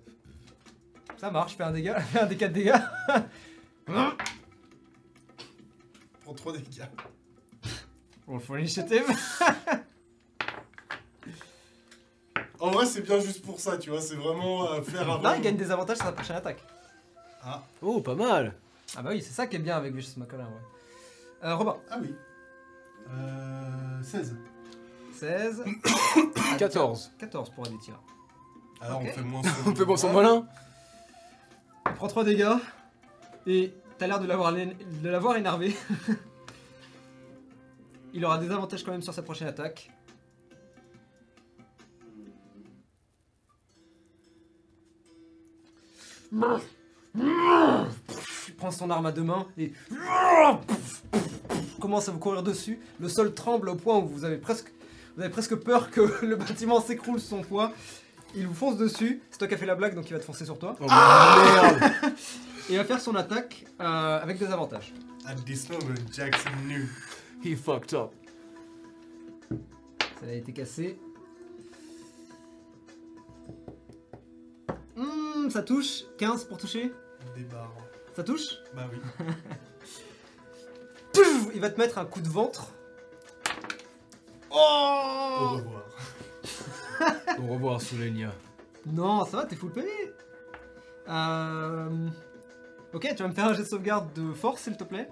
Ça 1.17 1.32
marche, 1.32 1.56
fais 1.57 1.64
un 1.64 1.72
dégât, 1.72 1.99
fais 2.11 2.19
un 2.19 2.25
des 2.27 2.38
4 2.38 2.53
dégâts. 2.53 2.74
Pour 6.24 6.36
3 6.36 6.54
dégâts. 6.54 6.84
Roll 8.28 8.40
for 8.40 8.58
initiative. 8.58 9.06
En 12.60 12.72
vrai, 12.72 12.86
c'est 12.86 13.02
bien 13.02 13.20
juste 13.20 13.44
pour 13.46 13.60
ça, 13.60 13.78
tu 13.78 13.92
vois. 13.92 14.02
C'est 14.02 14.16
vraiment 14.16 14.72
euh, 14.72 14.82
faire 14.82 15.02
avant. 15.02 15.22
Là, 15.22 15.36
il 15.38 15.42
gagne 15.44 15.58
des 15.58 15.70
avantages 15.72 15.98
sur 15.98 16.06
sa 16.06 16.12
prochaine 16.12 16.38
attaque. 16.38 16.64
Ah, 17.44 17.64
Oh, 17.82 18.02
pas 18.02 18.16
mal. 18.16 18.56
Ah 18.98 19.04
bah 19.04 19.10
oui, 19.12 19.22
c'est 19.22 19.34
ça 19.34 19.46
qui 19.46 19.58
est 19.58 19.60
bien 19.60 19.76
avec 19.78 19.94
Vicious 19.94 20.14
Smoker, 20.14 20.40
ouais. 20.40 20.46
Euh, 21.44 21.56
Robin, 21.56 21.78
ah 21.92 21.98
oui. 22.02 22.16
Euh, 23.12 24.02
16. 24.04 24.36
16. 25.14 25.64
14. 26.58 27.12
14 27.20 27.50
pour 27.52 27.68
des 27.68 27.78
tirs. 27.78 28.00
Alors 28.82 29.02
Ok. 29.02 29.08
on 29.12 29.14
fait 29.14 29.22
moins 29.22 29.42
On 29.68 29.76
fait 29.76 29.86
bon 29.86 29.98
son 29.98 30.12
malin. 30.14 30.48
Il 31.88 31.94
prend 31.94 32.08
3 32.08 32.24
dégâts. 32.24 32.56
Et 33.48 33.74
t'as 33.98 34.07
l'air 34.07 34.19
de 34.19 34.27
l'avoir 34.27 35.38
énervé. 35.38 35.75
Il 38.14 38.24
aura 38.24 38.38
des 38.38 38.49
avantages 38.49 38.83
quand 38.83 38.91
même 38.91 39.01
sur 39.01 39.14
sa 39.14 39.22
prochaine 39.22 39.48
attaque. 39.48 39.91
Il 46.32 46.41
prend 48.57 48.72
son 48.72 48.90
arme 48.90 49.06
à 49.06 49.11
deux 49.11 49.24
mains 49.24 49.48
et 49.57 49.74
commence 51.80 52.09
à 52.09 52.11
vous 52.11 52.19
courir 52.19 52.41
dessus. 52.41 52.80
Le 52.99 53.09
sol 53.09 53.33
tremble 53.33 53.69
au 53.69 53.75
point 53.75 53.98
où 53.98 54.07
vous 54.07 54.25
avez 54.25 54.38
presque, 54.38 54.72
vous 55.15 55.22
avez 55.22 55.30
presque 55.30 55.56
peur 55.56 55.91
que 55.91 56.01
le 56.25 56.35
bâtiment 56.35 56.82
s'écroule 56.82 57.19
sous 57.19 57.30
son 57.30 57.41
poids. 57.41 57.72
Il 58.33 58.48
vous 58.48 58.53
fonce 58.53 58.77
dessus. 58.77 59.22
C'est 59.30 59.38
toi 59.38 59.48
qui 59.48 59.53
as 59.53 59.57
fait 59.57 59.65
la 59.65 59.75
blague, 59.75 59.95
donc 59.95 60.09
il 60.09 60.14
va 60.14 60.19
te 60.19 60.25
foncer 60.25 60.45
sur 60.45 60.57
toi. 60.57 60.75
Oh 60.80 60.85
merde. 60.88 61.91
Et 62.69 62.74
il 62.74 62.77
va 62.77 62.84
faire 62.85 63.00
son 63.00 63.16
attaque 63.16 63.66
euh, 63.80 64.19
avec 64.22 64.40
des 64.40 64.48
avantages. 64.48 64.94
At 65.27 65.35
this 65.45 65.69
moment, 65.69 65.94
Jackson 66.11 66.50
knew. 66.68 66.88
He 67.44 67.56
fucked 67.56 67.94
up. 67.94 68.11
Ça 70.19 70.27
a 70.27 70.32
été 70.32 70.52
cassé. 70.53 71.00
Hmm, 74.95 75.50
ça 75.50 75.61
touche. 75.61 76.03
15 76.18 76.45
pour 76.45 76.58
toucher. 76.58 76.92
Des 77.35 77.44
barres. 77.44 77.74
Ça 78.16 78.24
touche. 78.24 78.56
Bah 78.76 78.88
oui. 78.92 78.98
Pouf 81.14 81.50
Il 81.53 81.61
va 81.61 81.69
te 81.69 81.80
mettre 81.80 81.98
un 81.98 82.06
coup 82.06 82.22
de 82.22 82.30
ventre. 82.30 82.72
Au 84.50 84.56
Oh 84.58 85.50
revoir. 85.58 85.84
Au 87.40 87.53
revoir, 87.53 87.82
Solenia. 87.82 88.32
Non, 88.85 89.26
ça 89.26 89.38
va, 89.38 89.45
t'es 89.45 89.56
full 89.56 89.72
PV. 89.72 89.88
Euh... 91.10 92.08
Ok, 92.95 93.14
tu 93.14 93.24
vas 93.24 93.27
me 93.27 93.33
faire 93.33 93.48
un 93.48 93.53
jet 93.53 93.64
de 93.64 93.67
sauvegarde 93.67 94.14
de 94.14 94.32
force, 94.32 94.61
s'il 94.61 94.77
te 94.77 94.85
plaît. 94.85 95.09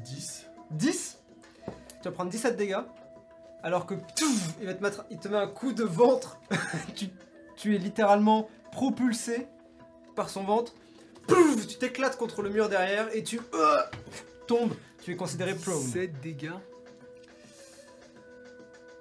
«10. 0.04 0.46
10 0.70 1.18
Tu 2.00 2.04
vas 2.04 2.12
prendre 2.12 2.30
17 2.30 2.56
dégâts. 2.56 2.78
Alors 3.64 3.84
que 3.86 3.94
il, 4.60 4.66
va 4.66 4.74
te 4.74 4.82
mettre, 4.82 5.04
il 5.10 5.18
te 5.18 5.26
met 5.26 5.38
un 5.38 5.48
coup 5.48 5.72
de 5.72 5.82
ventre. 5.82 6.38
tu, 6.94 7.08
tu 7.56 7.74
es 7.74 7.78
littéralement 7.78 8.48
propulsé 8.70 9.48
par 10.14 10.30
son 10.30 10.44
ventre. 10.44 10.72
Pouf, 11.26 11.66
tu 11.66 11.78
t'éclates 11.78 12.16
contre 12.16 12.42
le 12.42 12.50
mur 12.50 12.68
derrière 12.68 13.12
et 13.12 13.24
tu 13.24 13.40
euh, 13.54 13.82
tombes. 14.46 14.74
Tu 15.02 15.14
es 15.14 15.16
considéré 15.16 15.56
prone. 15.56 15.82
7 15.82 16.20
dégâts. 16.20 16.52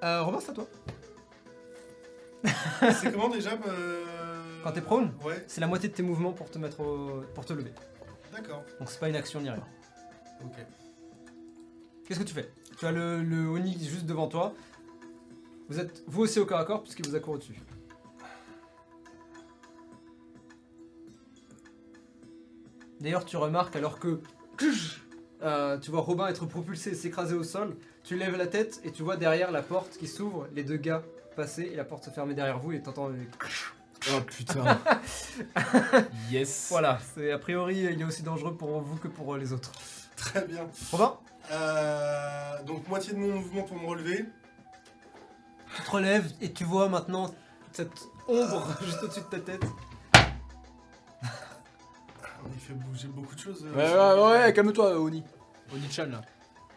Euh, 0.04 0.24
Robin, 0.24 0.40
c'est 0.40 0.50
à 0.50 0.54
toi. 0.56 0.68
C'est 2.94 3.12
comment 3.12 3.30
déjà 3.30 3.52
euh... 3.68 4.06
Quand 4.64 4.72
t'es 4.72 4.82
prone, 4.82 5.14
Ouais, 5.26 5.44
c'est 5.48 5.62
la 5.62 5.68
moitié 5.68 5.90
de 5.90 5.94
tes 5.94 6.04
mouvements 6.04 6.32
pour 6.34 6.50
te 6.52 6.58
mettre 6.58 6.80
au- 6.82 7.22
pour 7.34 7.46
te 7.46 7.54
lever. 7.54 7.74
d'accord. 8.34 8.64
Donc 8.80 8.90
c'est 8.90 9.00
pas 9.00 9.10
une 9.10 9.16
action 9.16 9.40
ni 9.42 9.50
rien. 9.50 9.64
Ok. 10.44 10.54
Qu'est-ce 12.06 12.20
que 12.20 12.26
tu 12.26 12.34
fais? 12.34 12.52
Tu 12.78 12.86
as 12.86 12.92
le, 12.92 13.22
le 13.24 13.48
Oni 13.50 13.74
juste 13.88 14.06
devant 14.06 14.28
toi. 14.28 14.54
Vous 15.70 15.80
êtes 15.80 16.04
vous 16.08 16.22
aussi 16.24 16.40
au 16.40 16.46
corps 16.46 16.60
à 16.60 16.66
corps 16.66 16.82
puisqu'il 16.84 17.08
vous 17.08 17.16
a 17.16 17.20
couru 17.20 17.40
dessus. 17.40 17.56
D'ailleurs, 23.00 23.26
tu 23.26 23.38
remarques 23.38 23.76
alors 23.76 24.00
que 24.00 24.20
euh, 25.42 25.78
tu 25.78 25.92
vois 25.92 26.02
Robin 26.02 26.28
être 26.28 26.46
propulsé 26.46 26.92
et 26.92 26.96
s'écraser 26.96 27.36
au 27.36 27.44
sol, 27.44 27.76
tu 28.04 28.18
lèves 28.18 28.36
la 28.36 28.48
tête 28.48 28.82
et 28.84 28.92
tu 28.92 29.04
vois 29.04 29.16
derrière 29.16 29.52
la 29.52 29.62
porte 29.62 29.98
qui 29.98 30.08
s'ouvre, 30.08 30.48
les 30.54 30.64
deux 30.64 30.76
gars 30.78 31.04
passer 31.40 31.70
et 31.72 31.76
la 31.76 31.86
porte 31.86 32.04
se 32.04 32.10
fermer 32.10 32.34
derrière 32.34 32.60
vous 32.60 32.74
et 32.74 32.82
t'entends 32.82 33.08
les- 33.10 33.28
Oh 34.12 34.22
putain. 34.22 34.80
yes. 36.32 36.68
Voilà, 36.70 37.00
c'est 37.14 37.32
a 37.32 37.38
priori 37.38 37.78
il 37.80 38.02
est 38.02 38.04
aussi 38.04 38.24
dangereux 38.24 38.56
pour 38.56 38.80
vous 38.82 38.96
que 38.98 39.08
pour 39.08 39.34
euh, 39.34 39.38
les 39.38 39.52
autres. 39.54 39.72
Très 40.16 40.46
bien. 40.46 40.68
Robin, 40.92 41.18
Euh, 41.52 42.64
donc 42.64 42.88
moitié 42.88 43.14
de 43.14 43.18
mon 43.20 43.36
mouvement 43.40 43.64
pour 43.64 43.78
me 43.78 43.88
relever. 43.88 44.26
tu 45.76 45.82
te 45.84 45.92
relèves 45.92 46.32
et 46.42 46.52
tu 46.52 46.64
vois 46.66 46.88
maintenant 46.90 47.34
cette 47.72 48.00
ombre 48.28 48.68
juste 48.84 49.02
au-dessus 49.04 49.22
de 49.22 49.26
ta 49.26 49.40
tête. 49.40 49.64
Il 52.54 52.60
fait 52.60 52.74
bouger 52.74 53.08
beaucoup 53.10 53.36
de 53.36 53.40
choses. 53.40 53.66
euh, 53.66 53.74
Ouais, 53.76 54.22
ouais, 54.38 54.46
ouais, 54.46 54.54
calme-toi, 54.54 54.98
Oni. 55.00 55.24
Oni-chan 55.74 56.06
là. 56.08 56.22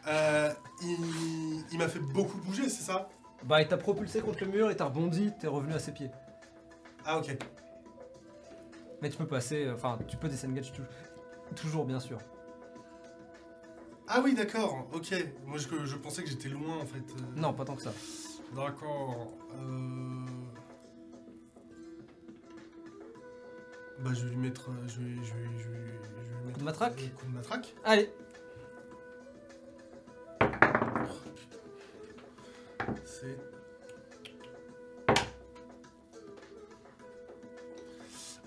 Euh, 0.09 0.53
il 0.83 1.65
il 1.71 1.79
m'a 1.79 1.89
fait 1.89 2.01
beaucoup 2.01 2.39
bouger, 2.39 2.69
c'est 2.69 2.83
ça? 2.83 3.09
Bah 3.45 3.61
il 3.61 3.69
t'a 3.69 3.77
propulsé 3.77 4.21
contre 4.21 4.45
le 4.45 4.51
mur 4.51 4.71
et 4.71 4.77
t'as 4.77 4.85
rebondi, 4.85 5.33
t'es 5.41 5.47
revenu 5.49 5.73
à 5.75 5.79
ses 5.79 5.93
pieds. 5.93 6.11
Ah 7.05 7.19
ok. 7.19 7.37
Mais 9.01 9.11
tu 9.11 9.17
peux 9.19 9.27
passer, 9.27 9.65
euh, 9.67 9.75
enfin 9.75 9.99
tu 10.07 10.17
peux 10.17 10.29
disengage 10.29 10.73
tou- 10.73 10.83
toujours 11.57 11.85
bien 11.85 11.99
sûr. 12.01 12.19
Ah 14.07 14.21
oui, 14.23 14.35
d'accord. 14.35 14.87
Ok. 14.93 15.13
Moi, 15.47 15.59
je, 15.59 15.69
je 15.87 15.97
pensais 15.97 16.23
que 16.23 16.29
j'étais 16.29 16.49
loin 16.51 16.79
en 16.79 16.87
fait. 16.87 16.99
Euh, 16.99 17.23
Non, 17.37 17.53
pas 17.55 17.65
tant 17.65 17.75
que 17.77 17.83
ça. 17.83 17.93
D'accord. 18.55 19.33
Euh... 19.57 20.25
Bah, 24.01 24.11
je 24.15 24.25
vais 24.25 24.31
lui 24.31 24.37
mettre. 24.37 24.69
euh, 24.71 24.89
Je 24.89 25.01
vais, 25.01 25.15
je 25.17 25.35
vais, 25.35 25.45
je 25.59 25.69
vais, 25.69 25.87
je 25.87 26.13
vais 26.13 26.39
lui 26.39 26.47
mettre 26.47 26.59
de 26.59 26.65
matraque 26.65 27.01
un 27.03 27.17
Coup 27.19 27.27
de 27.27 27.33
matraque. 27.33 27.75
Allez, 27.85 28.11
C'est. 33.05 33.39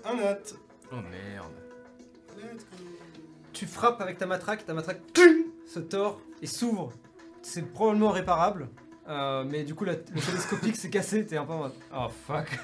Un 0.04 0.14
nat. 0.16 0.38
Oh 0.92 0.96
merde. 1.10 1.52
Let's 2.36 2.64
go. 2.70 2.76
tu 3.52 3.66
frappes 3.66 4.00
avec 4.00 4.18
ta 4.18 4.26
matraque, 4.26 4.64
ta 4.64 4.74
matraque 4.74 5.00
se 5.66 5.80
tord 5.80 6.20
et 6.42 6.46
s'ouvre. 6.46 6.92
C'est 7.42 7.62
probablement 7.72 8.10
réparable. 8.10 8.68
euh, 9.08 9.44
mais 9.48 9.64
du 9.64 9.74
coup, 9.74 9.84
la- 9.84 9.92
le 9.94 10.20
télescopique 10.20 10.76
s'est 10.76 10.90
cassé, 10.90 11.24
t'es 11.26 11.36
un 11.36 11.44
peu 11.44 11.52
en 11.52 11.58
mode. 11.58 11.72
Oh 11.94 12.08
fuck. 12.26 12.58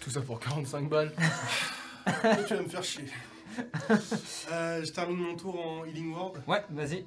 Tout 0.00 0.10
ça 0.10 0.20
pour 0.20 0.38
45 0.40 0.88
balles. 0.88 1.12
Toi, 2.04 2.36
tu 2.46 2.54
vas 2.54 2.62
me 2.62 2.68
faire 2.68 2.82
chier. 2.84 3.04
Euh, 4.52 4.84
je 4.84 4.92
termine 4.92 5.16
mon 5.18 5.34
tour 5.36 5.58
en 5.58 5.84
Healing 5.84 6.12
Word. 6.14 6.34
Ouais, 6.46 6.62
vas-y. 6.70 7.04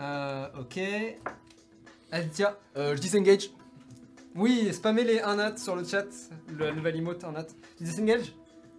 Euh, 0.00 0.48
ok. 0.60 0.78
Aditya. 2.14 2.56
Euh, 2.76 2.94
je 2.96 3.00
disengage. 3.00 3.50
Oui, 4.36 4.72
spammez 4.72 5.04
les 5.04 5.20
1 5.20 5.36
nat 5.36 5.56
sur 5.56 5.76
le 5.76 5.84
chat. 5.84 6.06
Le 6.56 6.70
nouvel 6.72 6.96
emote 6.96 7.24
1 7.24 7.32
nat. 7.32 7.46
Tu 7.76 7.84
disengage 7.84 8.32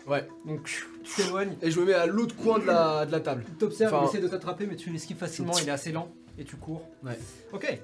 Ouais. 0.08 0.28
Donc 0.46 0.64
tu 0.64 0.86
t'éloignes. 1.16 1.56
Et 1.62 1.72
je 1.72 1.80
me 1.80 1.86
mets 1.86 1.94
à 1.94 2.06
l'autre 2.06 2.36
coin 2.36 2.60
de 2.60 2.66
la, 2.66 3.06
de 3.06 3.12
la 3.12 3.20
table. 3.20 3.44
Il 3.48 3.56
t'observe, 3.56 3.94
Enfin- 3.94 4.06
il 4.06 4.10
essaie 4.10 4.22
de 4.24 4.28
t'attraper, 4.28 4.68
mais 4.68 4.76
tu 4.76 4.90
l'esquives 4.92 5.18
facilement, 5.18 5.58
il 5.58 5.68
est 5.68 5.72
assez 5.72 5.92
lent, 5.92 6.12
et 6.38 6.44
tu 6.46 6.56
cours. 6.58 6.88
Ouais. 7.04 7.18
Ok. 7.54 7.80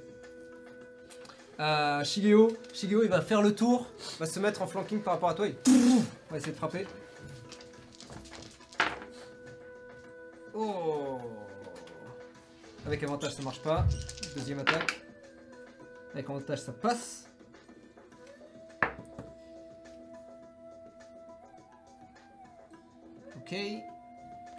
Euh, 1.59 2.03
Shigeo, 2.03 2.51
Shigeo, 2.73 3.03
il 3.03 3.09
va 3.09 3.21
faire 3.21 3.41
le 3.41 3.53
tour, 3.55 3.87
va 4.19 4.25
se 4.27 4.39
mettre 4.39 4.61
en 4.61 4.67
flanking 4.67 5.01
par 5.01 5.13
rapport 5.13 5.29
à 5.29 5.33
toi, 5.33 5.47
et 5.47 5.55
va 6.29 6.37
essayer 6.37 6.51
de 6.51 6.57
frapper. 6.57 6.85
Oh 10.53 11.19
Avec 12.85 13.01
avantage, 13.03 13.33
ça 13.33 13.41
marche 13.43 13.61
pas. 13.61 13.85
Deuxième 14.35 14.59
attaque. 14.59 15.00
Avec 16.13 16.29
avantage, 16.29 16.59
ça 16.61 16.73
passe. 16.73 17.27
Ok. 23.37 23.55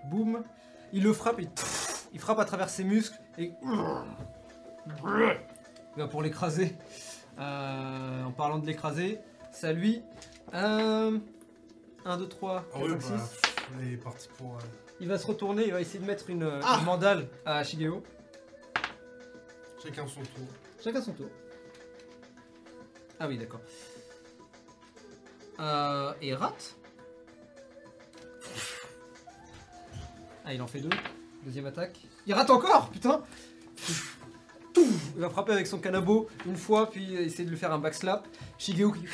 Boum. 0.05 0.43
Il 0.93 1.03
le 1.05 1.13
frappe 1.13 1.41
et 1.41 1.49
il 2.13 2.21
frappe 2.21 2.39
à 2.39 2.45
travers 2.45 2.69
ses 2.69 2.85
muscles 2.85 3.19
et 3.39 3.53
il 3.65 4.93
va 5.97 6.09
pour 6.09 6.23
l'écraser. 6.23 6.77
Euh, 7.39 8.25
en 8.25 8.31
parlant 8.33 8.59
de 8.59 8.67
l'écraser, 8.67 9.19
c'est 9.53 9.69
à 9.69 9.73
lui. 9.73 10.03
Euh, 10.53 11.19
1, 12.05 12.17
2, 12.19 12.29
3, 12.29 12.65
Ah 12.75 12.79
4, 12.79 12.83
oui, 12.85 13.01
5, 13.01 13.11
bah, 13.17 13.19
6. 13.25 13.41
pff, 13.41 13.69
on 13.75 13.81
est 13.83 13.97
parti 13.97 14.29
pour. 14.37 14.57
euh, 14.57 14.61
Il 15.01 15.09
va 15.09 15.17
se 15.17 15.27
retourner, 15.27 15.65
il 15.65 15.73
va 15.73 15.81
essayer 15.81 15.99
de 16.01 16.05
mettre 16.05 16.29
une, 16.29 16.61
Ah 16.63 16.77
une 16.81 16.85
mandale 16.85 17.27
à 17.47 17.65
Shigeo. 17.65 18.03
chacun 19.83 20.07
son 20.07 20.21
tour. 20.21 20.47
Chacun 20.85 21.01
son 21.01 21.13
tour. 21.15 21.29
Ah 23.25 23.29
oui, 23.29 23.39
d'accord. 23.39 23.61
Euh, 25.61 26.13
et 26.21 26.35
rate. 26.35 26.75
Ah, 30.45 30.53
il 30.53 30.61
en 30.61 30.67
fait 30.67 30.81
deux. 30.81 30.91
Deuxième 31.45 31.67
attaque. 31.67 32.01
Il 32.27 32.35
rate 32.35 32.51
encore, 32.51 32.91
putain 32.91 33.23
Il 34.77 35.21
va 35.21 35.31
frapper 35.31 35.53
avec 35.53 35.69
son 35.69 35.79
canabo 35.79 36.29
une 36.47 36.57
fois, 36.57 36.91
puis 36.91 37.15
essayer 37.15 37.45
de 37.45 37.51
lui 37.51 37.57
faire 37.57 37.73
un 37.73 37.79
backslap. 37.79 38.27
Shigeo 38.59 38.91
qui 38.91 39.07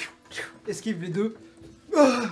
esquive 0.67 1.03
les 1.03 1.11
deux. 1.11 1.37
Ah 1.95 2.31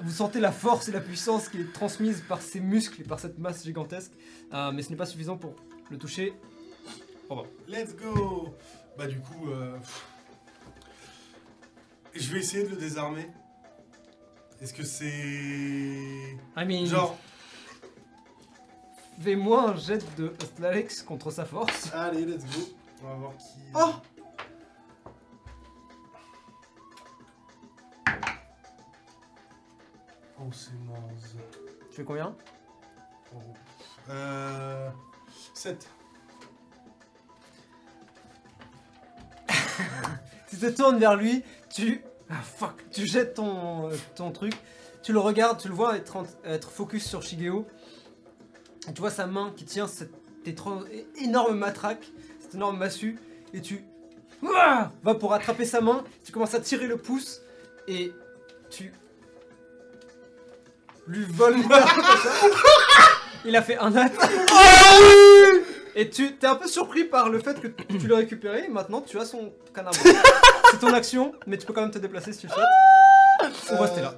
Vous 0.00 0.10
sentez 0.10 0.40
la 0.40 0.50
force 0.50 0.88
et 0.88 0.92
la 0.92 1.00
puissance 1.00 1.48
qui 1.48 1.60
est 1.60 1.72
transmise 1.72 2.20
par 2.28 2.42
ses 2.42 2.58
muscles 2.58 3.00
et 3.00 3.04
par 3.04 3.20
cette 3.20 3.38
masse 3.38 3.62
gigantesque. 3.62 4.10
Euh, 4.52 4.72
mais 4.72 4.82
ce 4.82 4.90
n'est 4.90 4.96
pas 4.96 5.06
suffisant 5.06 5.36
pour 5.36 5.54
le 5.88 5.98
toucher. 5.98 6.34
Let's 7.68 7.94
go 7.94 8.56
Bah, 8.98 9.06
du 9.06 9.20
coup. 9.20 9.50
euh. 9.50 9.76
Je 12.14 12.32
vais 12.32 12.38
essayer 12.40 12.64
de 12.64 12.70
le 12.70 12.76
désarmer. 12.76 13.28
Est-ce 14.60 14.72
que 14.72 14.84
c'est. 14.84 15.06
I 16.56 16.64
mean, 16.64 16.86
Genre. 16.86 17.16
Fais-moi 19.20 19.70
un 19.70 19.76
jet 19.76 20.04
de 20.16 20.28
Athletics 20.28 21.04
contre 21.04 21.30
sa 21.30 21.44
force. 21.44 21.90
Allez, 21.94 22.24
let's 22.24 22.44
go. 22.44 22.62
On 23.02 23.08
va 23.08 23.14
voir 23.14 23.36
qui. 23.36 23.58
Oh 23.74 23.94
Oh, 30.38 30.50
c'est 30.52 30.72
naze. 30.72 31.36
Tu 31.90 31.96
fais 31.96 32.04
combien? 32.04 32.34
Oh. 33.34 33.38
Euh. 34.10 34.90
7. 35.54 35.88
Tu 40.54 40.60
te 40.60 40.66
tournes 40.66 40.98
vers 40.98 41.16
lui, 41.16 41.42
tu. 41.74 42.00
Ah 42.30 42.34
fuck 42.42 42.84
Tu 42.90 43.06
jettes 43.06 43.34
ton, 43.34 43.90
ton 44.14 44.30
truc, 44.30 44.54
tu 45.02 45.12
le 45.12 45.18
regardes, 45.18 45.60
tu 45.60 45.68
le 45.68 45.74
vois 45.74 45.96
être, 45.96 46.16
en- 46.16 46.26
être 46.44 46.70
focus 46.70 47.04
sur 47.06 47.22
Shigeo. 47.22 47.66
Et 48.88 48.92
tu 48.92 49.00
vois 49.00 49.10
sa 49.10 49.26
main 49.26 49.52
qui 49.56 49.64
tient 49.64 49.86
cette 49.88 50.12
étrange- 50.46 50.84
énorme 51.20 51.56
matraque, 51.58 52.04
cette 52.40 52.54
énorme 52.54 52.78
massue, 52.78 53.18
et 53.52 53.60
tu. 53.60 53.82
Ouah 54.42 54.92
vas 55.02 55.14
pour 55.14 55.32
attraper 55.32 55.64
sa 55.64 55.80
main, 55.80 56.04
tu 56.24 56.32
commences 56.32 56.54
à 56.54 56.60
tirer 56.60 56.86
le 56.86 56.96
pouce, 56.98 57.40
et 57.88 58.12
tu. 58.70 58.92
lui 61.06 61.24
voles 61.24 61.56
Il 63.46 63.54
a 63.56 63.62
fait 63.62 63.76
un 63.76 63.90
nat. 63.90 64.08
Et 65.96 66.10
tu 66.10 66.36
t'es 66.36 66.46
un 66.46 66.56
peu 66.56 66.66
surpris 66.66 67.04
par 67.04 67.28
le 67.28 67.38
fait 67.38 67.60
que 67.60 67.68
tu 67.68 68.08
l'as 68.08 68.16
récupéré, 68.16 68.64
et 68.64 68.68
maintenant 68.68 69.00
tu 69.00 69.18
as 69.18 69.24
son 69.24 69.52
canard. 69.74 69.94
C'est 70.70 70.80
ton 70.80 70.92
action, 70.92 71.32
mais 71.46 71.56
tu 71.56 71.66
peux 71.66 71.72
quand 71.72 71.82
même 71.82 71.90
te 71.90 71.98
déplacer 71.98 72.32
si 72.32 72.40
tu 72.40 72.46
le 72.48 72.52
souhaites. 72.52 73.54
On 73.70 73.74
va 73.74 73.82
rester 73.82 74.00
là. 74.00 74.14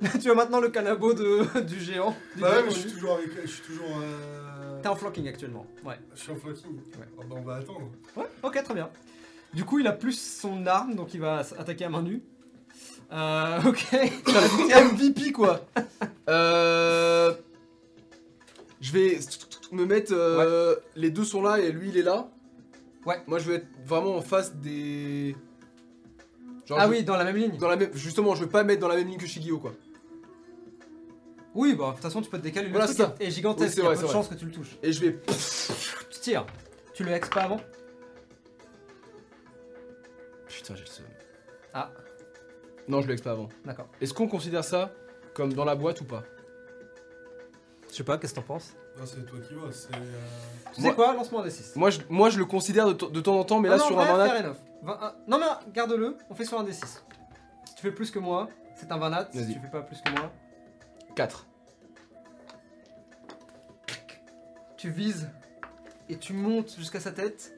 tu 0.22 0.30
as 0.30 0.34
maintenant 0.34 0.60
le 0.60 0.68
canabo 0.68 1.14
de, 1.14 1.60
du 1.60 1.80
géant. 1.80 2.14
du 2.34 2.42
Bah 2.42 2.50
ouais, 2.50 2.62
mais 2.64 2.70
je 2.70 2.78
suis 2.80 2.92
toujours 2.92 3.14
avec. 3.14 3.30
Je 3.42 3.50
suis 3.50 3.62
toujours. 3.62 3.88
Euh... 4.00 4.80
T'es 4.82 4.88
en 4.88 4.94
flanking 4.94 5.26
actuellement. 5.26 5.66
Ouais. 5.84 5.98
Je 6.14 6.20
suis 6.20 6.32
en 6.32 6.36
flocking. 6.36 6.76
Ouais. 6.76 7.06
Oh, 7.16 7.22
bah, 7.28 7.36
on 7.38 7.42
va 7.42 7.56
attendre. 7.56 7.90
Ouais, 8.14 8.26
ok, 8.42 8.62
très 8.62 8.74
bien. 8.74 8.90
Du 9.54 9.64
coup, 9.64 9.78
il 9.78 9.86
a 9.86 9.92
plus 9.92 10.20
son 10.20 10.66
arme, 10.66 10.94
donc 10.94 11.14
il 11.14 11.20
va 11.20 11.38
attaquer 11.38 11.86
à 11.86 11.88
main 11.88 12.02
nue. 12.02 12.22
Euh, 13.10 13.60
ok. 13.66 13.86
MVP 14.92 15.32
quoi 15.32 15.60
Euh. 16.28 17.32
Je 18.80 18.92
vais 18.92 19.18
me 19.72 19.84
mettre. 19.86 20.12
euh, 20.14 20.76
Les 20.94 21.10
deux 21.10 21.24
sont 21.24 21.42
là 21.42 21.58
et 21.58 21.72
lui 21.72 21.88
il 21.90 21.96
est 21.96 22.02
là. 22.02 22.28
Ouais. 23.04 23.20
Moi 23.26 23.38
je 23.38 23.48
vais 23.50 23.56
être 23.56 23.68
vraiment 23.84 24.16
en 24.16 24.20
face 24.20 24.54
des. 24.56 25.34
Genre, 26.66 26.78
ah 26.80 26.86
je- 26.86 26.90
oui, 26.90 27.04
dans 27.04 27.16
la 27.16 27.24
même 27.24 27.36
ligne. 27.36 27.56
Dans 27.58 27.68
la 27.68 27.76
même... 27.76 27.90
Justement, 27.94 28.34
je 28.34 28.42
veux 28.42 28.48
pas 28.50 28.64
mettre 28.64 28.80
dans 28.80 28.88
la 28.88 28.96
même 28.96 29.06
ligne 29.08 29.18
que 29.18 29.26
Shigio 29.26 29.58
quoi. 29.60 29.72
Oui, 31.54 31.74
bah 31.74 31.86
de 31.88 31.92
toute 31.94 32.02
façon, 32.02 32.20
tu 32.20 32.28
peux 32.28 32.38
te 32.38 32.42
décaler. 32.42 32.66
Le 32.66 32.72
Voilà, 32.72 32.86
truc 32.86 32.96
c'est 32.98 33.02
ça. 33.04 33.14
est, 33.20 33.26
est 33.28 33.30
gigantesque, 33.30 33.76
Oui, 33.78 33.82
il 33.82 33.84
y 33.84 33.86
a 33.86 33.88
vrai, 33.90 33.94
peu 33.94 33.96
c'est 34.00 34.02
de 34.02 34.06
vrai. 34.08 34.12
chances 34.14 34.28
que 34.28 34.34
tu 34.34 34.44
le 34.46 34.50
touches. 34.52 34.76
Et 34.82 34.92
je 34.92 35.00
vais. 35.00 35.18
Tu 36.10 36.20
tires. 36.20 36.44
Tu 36.92 37.04
le 37.04 37.12
hex 37.12 37.28
pas 37.30 37.42
avant 37.42 37.60
Putain, 40.48 40.74
j'ai 40.74 40.82
le 40.82 40.86
seum. 40.86 41.04
Ah. 41.72 41.90
Non, 42.88 43.00
je 43.00 43.06
le 43.08 43.14
hex 43.14 43.22
pas 43.22 43.32
avant. 43.32 43.48
D'accord. 43.64 43.88
Est-ce 44.00 44.12
qu'on 44.14 44.28
considère 44.28 44.64
ça 44.64 44.92
comme 45.34 45.52
dans 45.52 45.64
la 45.64 45.74
boîte 45.74 46.00
ou 46.00 46.04
pas? 46.04 46.24
Je 47.90 47.94
sais 47.94 48.04
pas, 48.04 48.18
qu'est-ce 48.18 48.32
que 48.34 48.40
t'en 48.40 48.46
penses? 48.46 48.74
Non, 48.98 49.04
c'est 49.04 49.24
toi 49.26 49.38
qui 49.46 49.54
vois. 49.54 49.70
C'est. 49.72 49.94
euh, 49.94 49.98
Tu 50.74 50.80
Moi- 50.80 50.90
sais 50.90 50.96
quoi 50.96 51.14
Lance-moi 51.14 51.42
un 51.42 51.46
D6. 51.46 51.72
moi 51.78 51.90
je, 51.90 52.00
moi, 52.08 52.30
je 52.30 52.38
le 52.38 52.44
considère 52.46 52.86
de, 52.88 52.92
t- 52.94 53.10
de 53.10 53.20
temps 53.20 53.38
en 53.38 53.44
temps, 53.44 53.60
mais 53.60 53.68
là 53.68 53.74
Ah 53.76 53.78
non, 53.78 53.86
sur 53.86 53.96
en 53.98 54.00
un 54.00 54.16
Vanat. 54.16 54.54
Non, 55.28 55.38
mais 55.38 55.46
garde-le, 55.72 56.16
on 56.30 56.34
fait 56.34 56.44
sur 56.44 56.58
un 56.58 56.64
D6. 56.64 56.84
Si 57.64 57.74
tu 57.74 57.82
fais 57.82 57.90
plus 57.92 58.10
que 58.10 58.18
moi, 58.18 58.48
c'est 58.74 58.90
un 58.92 58.96
Vanat. 58.98 59.28
Si 59.32 59.38
Vas-y. 59.38 59.54
tu 59.54 59.60
fais 59.60 59.70
pas 59.70 59.82
plus 59.82 60.00
que 60.00 60.10
moi, 60.12 60.30
4. 61.14 61.46
tu 64.76 64.90
vises 64.90 65.28
et 66.08 66.16
tu 66.18 66.32
montes 66.34 66.74
jusqu'à 66.78 67.00
sa 67.00 67.10
tête. 67.12 67.52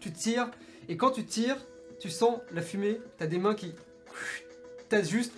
Tu 0.00 0.12
tires, 0.12 0.50
et 0.88 0.96
quand 0.96 1.10
tu 1.10 1.26
tires, 1.26 1.58
tu 2.00 2.10
sens 2.10 2.38
la 2.52 2.62
fumée, 2.62 3.00
t'as 3.18 3.26
des 3.26 3.38
mains 3.38 3.54
qui. 3.54 3.74
T'as 4.88 5.02
juste. 5.02 5.32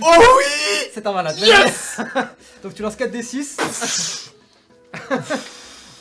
Oh 0.00 0.14
oui 0.38 0.90
C'est 0.92 1.06
un 1.06 1.12
malade. 1.12 1.36
Donc 2.62 2.74
tu 2.74 2.82
lances 2.82 2.96
4d6. 2.96 4.30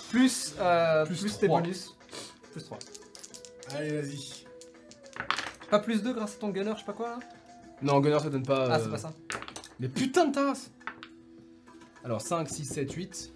plus, 0.09 0.53
euh, 0.59 1.05
Plus 1.05 1.19
plus, 1.19 1.37
tes 1.39 1.47
bonus. 1.47 1.95
Plus 2.51 2.63
3. 2.63 2.77
Allez, 3.75 4.01
vas-y. 4.01 4.45
Pas 5.69 5.79
plus 5.79 6.03
2 6.03 6.13
grâce 6.13 6.35
à 6.35 6.37
ton 6.37 6.49
gunner, 6.49 6.73
je 6.73 6.79
sais 6.79 6.85
pas 6.85 6.93
quoi 6.93 7.09
là 7.09 7.19
Non, 7.81 7.99
Gunner 7.99 8.19
ça 8.19 8.29
donne 8.29 8.45
pas. 8.45 8.67
Ah, 8.69 8.75
euh, 8.75 8.83
c'est 8.83 8.91
pas 8.91 8.97
ça. 8.97 9.13
Mais 9.79 9.89
putain 9.89 10.25
de 10.25 10.33
tasse 10.35 10.69
Alors 12.03 12.21
5, 12.21 12.47
6, 12.47 12.65
7, 12.65 12.91
8. 12.91 13.31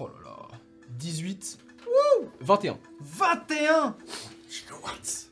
Oh 0.00 0.08
là 0.08 0.14
là. 0.24 0.48
18. 0.88 1.58
21. 2.40 2.78
21 3.00 3.96
Gigawatts. 4.80 5.26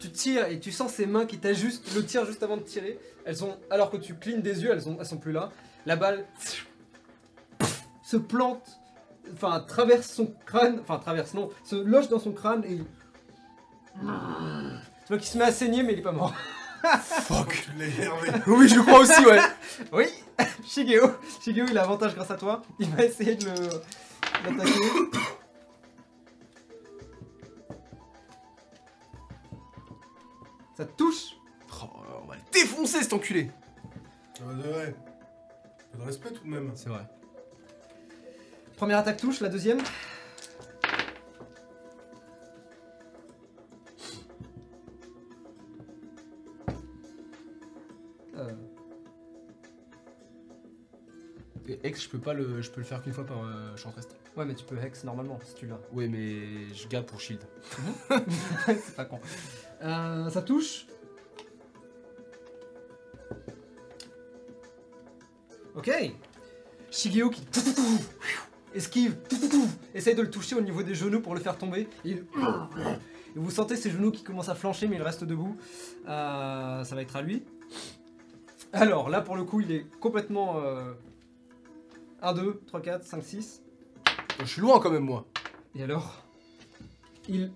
Tu 0.00 0.10
tires 0.10 0.46
et 0.48 0.58
tu 0.60 0.72
sens 0.72 0.92
ses 0.92 1.06
mains 1.06 1.26
qui 1.26 1.38
t'ajustent 1.38 1.94
le 1.94 2.04
tir 2.04 2.26
juste 2.26 2.42
avant 2.42 2.56
de 2.56 2.62
tirer. 2.62 2.98
Elles 3.24 3.36
sont, 3.36 3.56
alors 3.70 3.90
que 3.90 3.96
tu 3.96 4.14
clignes 4.14 4.42
des 4.42 4.62
yeux, 4.62 4.70
elles, 4.72 4.88
ont, 4.88 4.96
elles 4.98 5.06
sont 5.06 5.18
plus 5.18 5.32
là. 5.32 5.50
La 5.86 5.94
balle 5.96 6.24
se 8.02 8.16
plante, 8.16 8.80
enfin 9.34 9.60
traverse 9.66 10.10
son 10.10 10.34
crâne, 10.44 10.80
enfin 10.82 10.98
traverse 10.98 11.34
non, 11.34 11.50
se 11.64 11.76
loge 11.76 12.08
dans 12.08 12.18
son 12.18 12.32
crâne 12.32 12.64
et 12.64 12.72
il- 12.72 12.84
tu 14.00 15.08
vois 15.08 15.18
qu'il 15.18 15.26
se 15.28 15.38
met 15.38 15.44
à 15.44 15.52
saigner 15.52 15.82
mais 15.82 15.92
il 15.92 15.98
est 16.00 16.02
pas 16.02 16.12
mort. 16.12 16.34
Fuck. 17.04 17.68
Énervé. 17.76 18.28
Oui, 18.48 18.68
je 18.68 18.74
le 18.74 18.82
crois 18.82 18.98
aussi, 19.00 19.24
ouais. 19.24 19.38
Oui, 19.92 20.06
Shigeo, 20.66 21.12
Shigeo 21.44 21.66
il 21.70 21.78
a 21.78 21.82
avantage 21.82 22.14
grâce 22.16 22.30
à 22.32 22.36
toi. 22.36 22.62
Il 22.80 22.88
va 22.90 23.04
essayer 23.04 23.36
de 23.36 23.44
le 23.46 23.52
l'attaquer. 24.50 24.80
Ça 30.82 30.88
te 30.88 30.96
touche 30.96 31.36
Oh, 31.80 31.86
on 32.24 32.26
va 32.26 32.34
le 32.34 32.40
défoncer 32.52 33.02
cet 33.02 33.12
enculé. 33.12 33.48
Ah 34.40 34.42
bah, 34.44 34.54
de 34.54 34.68
vrai. 34.68 34.96
Pas 35.92 35.98
de 35.98 36.02
respect 36.02 36.32
tout 36.32 36.42
de 36.42 36.48
même. 36.48 36.72
C'est 36.74 36.88
vrai. 36.88 37.06
Première 38.76 38.98
attaque 38.98 39.18
touche, 39.18 39.40
la 39.40 39.48
deuxième? 39.48 39.78
Peux 52.12 52.18
pas 52.18 52.34
le, 52.34 52.60
je 52.60 52.70
peux 52.70 52.80
le 52.80 52.86
faire 52.86 53.02
qu'une 53.02 53.12
fois 53.14 53.24
par 53.24 53.42
euh, 53.42 53.74
champ 53.76 53.90
reste. 53.96 54.14
ouais, 54.36 54.44
mais 54.44 54.54
tu 54.54 54.64
peux 54.64 54.76
hex 54.78 55.04
normalement 55.04 55.38
si 55.44 55.54
tu 55.54 55.66
l'as. 55.66 55.80
Oui, 55.92 56.08
mais 56.08 56.72
je 56.74 56.86
garde 56.88 57.06
pour 57.06 57.20
shield. 57.20 57.40
C'est 58.66 58.94
pas 58.94 59.06
con. 59.06 59.18
Euh, 59.82 60.28
ça 60.30 60.42
touche. 60.42 60.86
Ok. 65.74 65.90
Shigeo 66.90 67.30
qui 67.30 67.42
esquive, 68.74 69.16
essaye 69.94 70.14
de 70.14 70.22
le 70.22 70.30
toucher 70.30 70.54
au 70.54 70.60
niveau 70.60 70.82
des 70.82 70.94
genoux 70.94 71.20
pour 71.20 71.34
le 71.34 71.40
faire 71.40 71.56
tomber. 71.56 71.88
Il... 72.04 72.18
Et 73.34 73.38
vous 73.38 73.50
sentez 73.50 73.76
ses 73.76 73.90
genoux 73.90 74.10
qui 74.10 74.22
commencent 74.22 74.50
à 74.50 74.54
flancher, 74.54 74.86
mais 74.88 74.96
il 74.96 75.02
reste 75.02 75.24
debout. 75.24 75.56
Euh, 76.06 76.84
ça 76.84 76.94
va 76.94 77.00
être 77.00 77.16
à 77.16 77.22
lui. 77.22 77.42
Alors 78.74 79.08
là, 79.08 79.22
pour 79.22 79.36
le 79.36 79.44
coup, 79.44 79.60
il 79.60 79.72
est 79.72 79.86
complètement. 79.98 80.58
euh, 80.58 80.92
1, 82.22 82.34
2, 82.34 82.60
3, 82.66 82.80
4, 82.80 83.04
5, 83.04 83.22
6. 83.22 83.62
Je 84.40 84.44
suis 84.44 84.60
loin 84.60 84.78
quand 84.80 84.90
même, 84.90 85.04
moi. 85.04 85.26
Et 85.74 85.82
alors? 85.82 86.24
Il. 87.28 87.52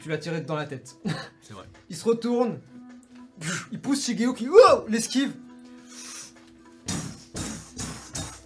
Tu 0.00 0.08
l'as 0.08 0.18
tiré 0.18 0.40
dans 0.40 0.56
la 0.56 0.64
tête. 0.64 0.96
C'est 1.42 1.52
vrai. 1.52 1.66
Il 1.90 1.96
se 1.96 2.04
retourne. 2.04 2.58
Il 3.70 3.80
pousse 3.80 4.04
Shigeo 4.04 4.32
qui. 4.32 4.48
Wow 4.48 4.86
L'esquive 4.88 5.32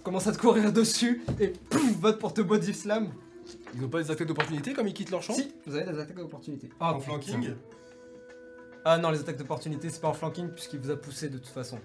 Commence 0.03 0.27
à 0.27 0.31
te 0.33 0.37
courir 0.37 0.73
dessus 0.73 1.23
et 1.39 1.49
pouf, 1.49 1.95
vote 1.99 2.19
pour 2.19 2.33
te 2.33 2.41
body 2.41 2.73
slam. 2.73 3.09
Ils 3.75 3.83
ont 3.85 3.89
pas 3.89 4.01
des 4.01 4.11
attaques 4.11 4.27
d'opportunité 4.27 4.73
comme 4.73 4.87
ils 4.87 4.93
quittent 4.93 5.11
leur 5.11 5.21
champ? 5.21 5.33
Si, 5.33 5.53
vous 5.65 5.75
avez 5.75 5.91
des 5.91 5.99
attaques 5.99 6.17
d'opportunité. 6.17 6.69
Ah, 6.79 6.93
En 6.93 6.99
flanking? 6.99 7.53
Ah 8.83 8.97
non, 8.97 9.11
les 9.11 9.19
attaques 9.19 9.37
d'opportunité, 9.37 9.89
c'est 9.89 10.01
pas 10.01 10.07
en 10.09 10.13
flanking 10.13 10.49
puisqu'il 10.49 10.79
vous 10.79 10.89
a 10.89 10.97
poussé 10.97 11.29
de 11.29 11.37
toute 11.37 11.53
façon. 11.53 11.79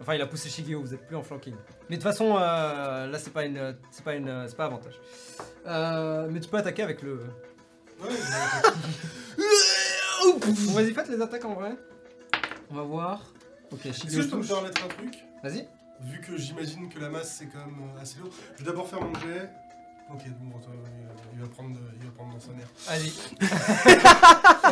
Enfin, 0.00 0.14
il 0.14 0.22
a 0.22 0.26
poussé 0.26 0.48
Shigeo, 0.48 0.80
vous 0.80 0.94
êtes 0.94 1.06
plus 1.06 1.16
en 1.16 1.22
flanking. 1.22 1.54
Mais 1.88 1.96
de 1.96 2.02
toute 2.02 2.10
façon, 2.10 2.36
euh, 2.38 3.06
là, 3.06 3.18
c'est 3.18 3.32
pas 3.32 3.44
une, 3.44 3.76
c'est 3.90 4.02
pas 4.04 4.14
une, 4.14 4.46
c'est 4.48 4.56
pas 4.56 4.64
avantage. 4.64 4.98
Euh, 5.66 6.28
mais 6.30 6.40
tu 6.40 6.48
peux 6.48 6.56
attaquer 6.56 6.82
avec 6.82 7.02
le. 7.02 7.20
Ouais, 8.02 8.08
Bon, 10.22 10.38
vas-y, 10.72 10.92
faites 10.94 11.08
les 11.08 11.20
attaques 11.20 11.44
en 11.44 11.54
vrai. 11.54 11.72
On 12.70 12.74
va 12.76 12.82
voir. 12.82 13.20
Ok, 13.72 13.86
Est-ce 13.86 14.04
que 14.04 14.08
Shigeo 14.10 14.22
je 14.22 14.28
peux 14.28 14.36
me 14.38 14.46
permettre 14.46 14.84
un 14.84 14.88
truc? 14.88 15.18
Vas-y. 15.42 15.68
Vu 16.02 16.20
que 16.20 16.36
j'imagine 16.38 16.88
que 16.88 16.98
la 16.98 17.10
masse 17.10 17.36
c'est 17.38 17.46
quand 17.46 17.58
même 17.58 17.90
euh, 17.94 18.00
assez 18.00 18.18
lourd, 18.20 18.30
je 18.56 18.64
vais 18.64 18.70
d'abord 18.70 18.88
faire 18.88 19.02
mon 19.02 19.12
jet. 19.14 19.50
Ok, 20.12 20.22
bon, 20.40 20.58
attends, 20.58 20.70
il 21.34 21.40
va 21.40 21.46
prendre, 21.48 21.78
il 22.00 22.04
va 22.06 22.10
prendre 22.12 22.32
dans 22.34 22.40
sa 22.40 22.52
mère. 22.52 22.66
Vas-y. 22.88 23.12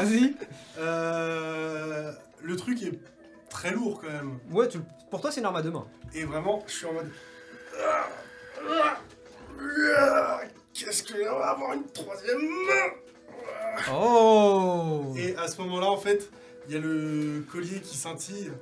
Vas-y. 0.04 0.36
Euh, 0.78 2.12
le 2.42 2.56
truc 2.56 2.82
est 2.82 2.98
très 3.48 3.70
lourd 3.72 4.00
quand 4.00 4.10
même. 4.10 4.38
Ouais, 4.50 4.68
tu, 4.68 4.78
pour 5.10 5.20
toi, 5.20 5.30
c'est 5.30 5.40
une 5.40 5.46
arme 5.46 5.56
à 5.56 5.62
deux 5.62 5.70
mains. 5.70 5.86
Et 6.14 6.24
vraiment, 6.24 6.62
je 6.66 6.72
suis 6.72 6.86
en 6.86 6.92
mode. 6.92 7.10
Qu'est-ce 10.74 11.02
que 11.02 11.28
on 11.28 11.38
va 11.38 11.48
avoir 11.48 11.72
une 11.72 11.86
troisième 11.86 12.38
main? 12.38 13.88
Oh 13.92 15.12
Et 15.16 15.36
à 15.36 15.48
ce 15.48 15.60
moment-là, 15.62 15.86
en 15.86 15.96
fait, 15.96 16.30
il 16.68 16.74
y 16.74 16.76
a 16.76 16.80
le 16.80 17.44
collier 17.50 17.80
qui 17.80 17.96
scintille. 17.96 18.52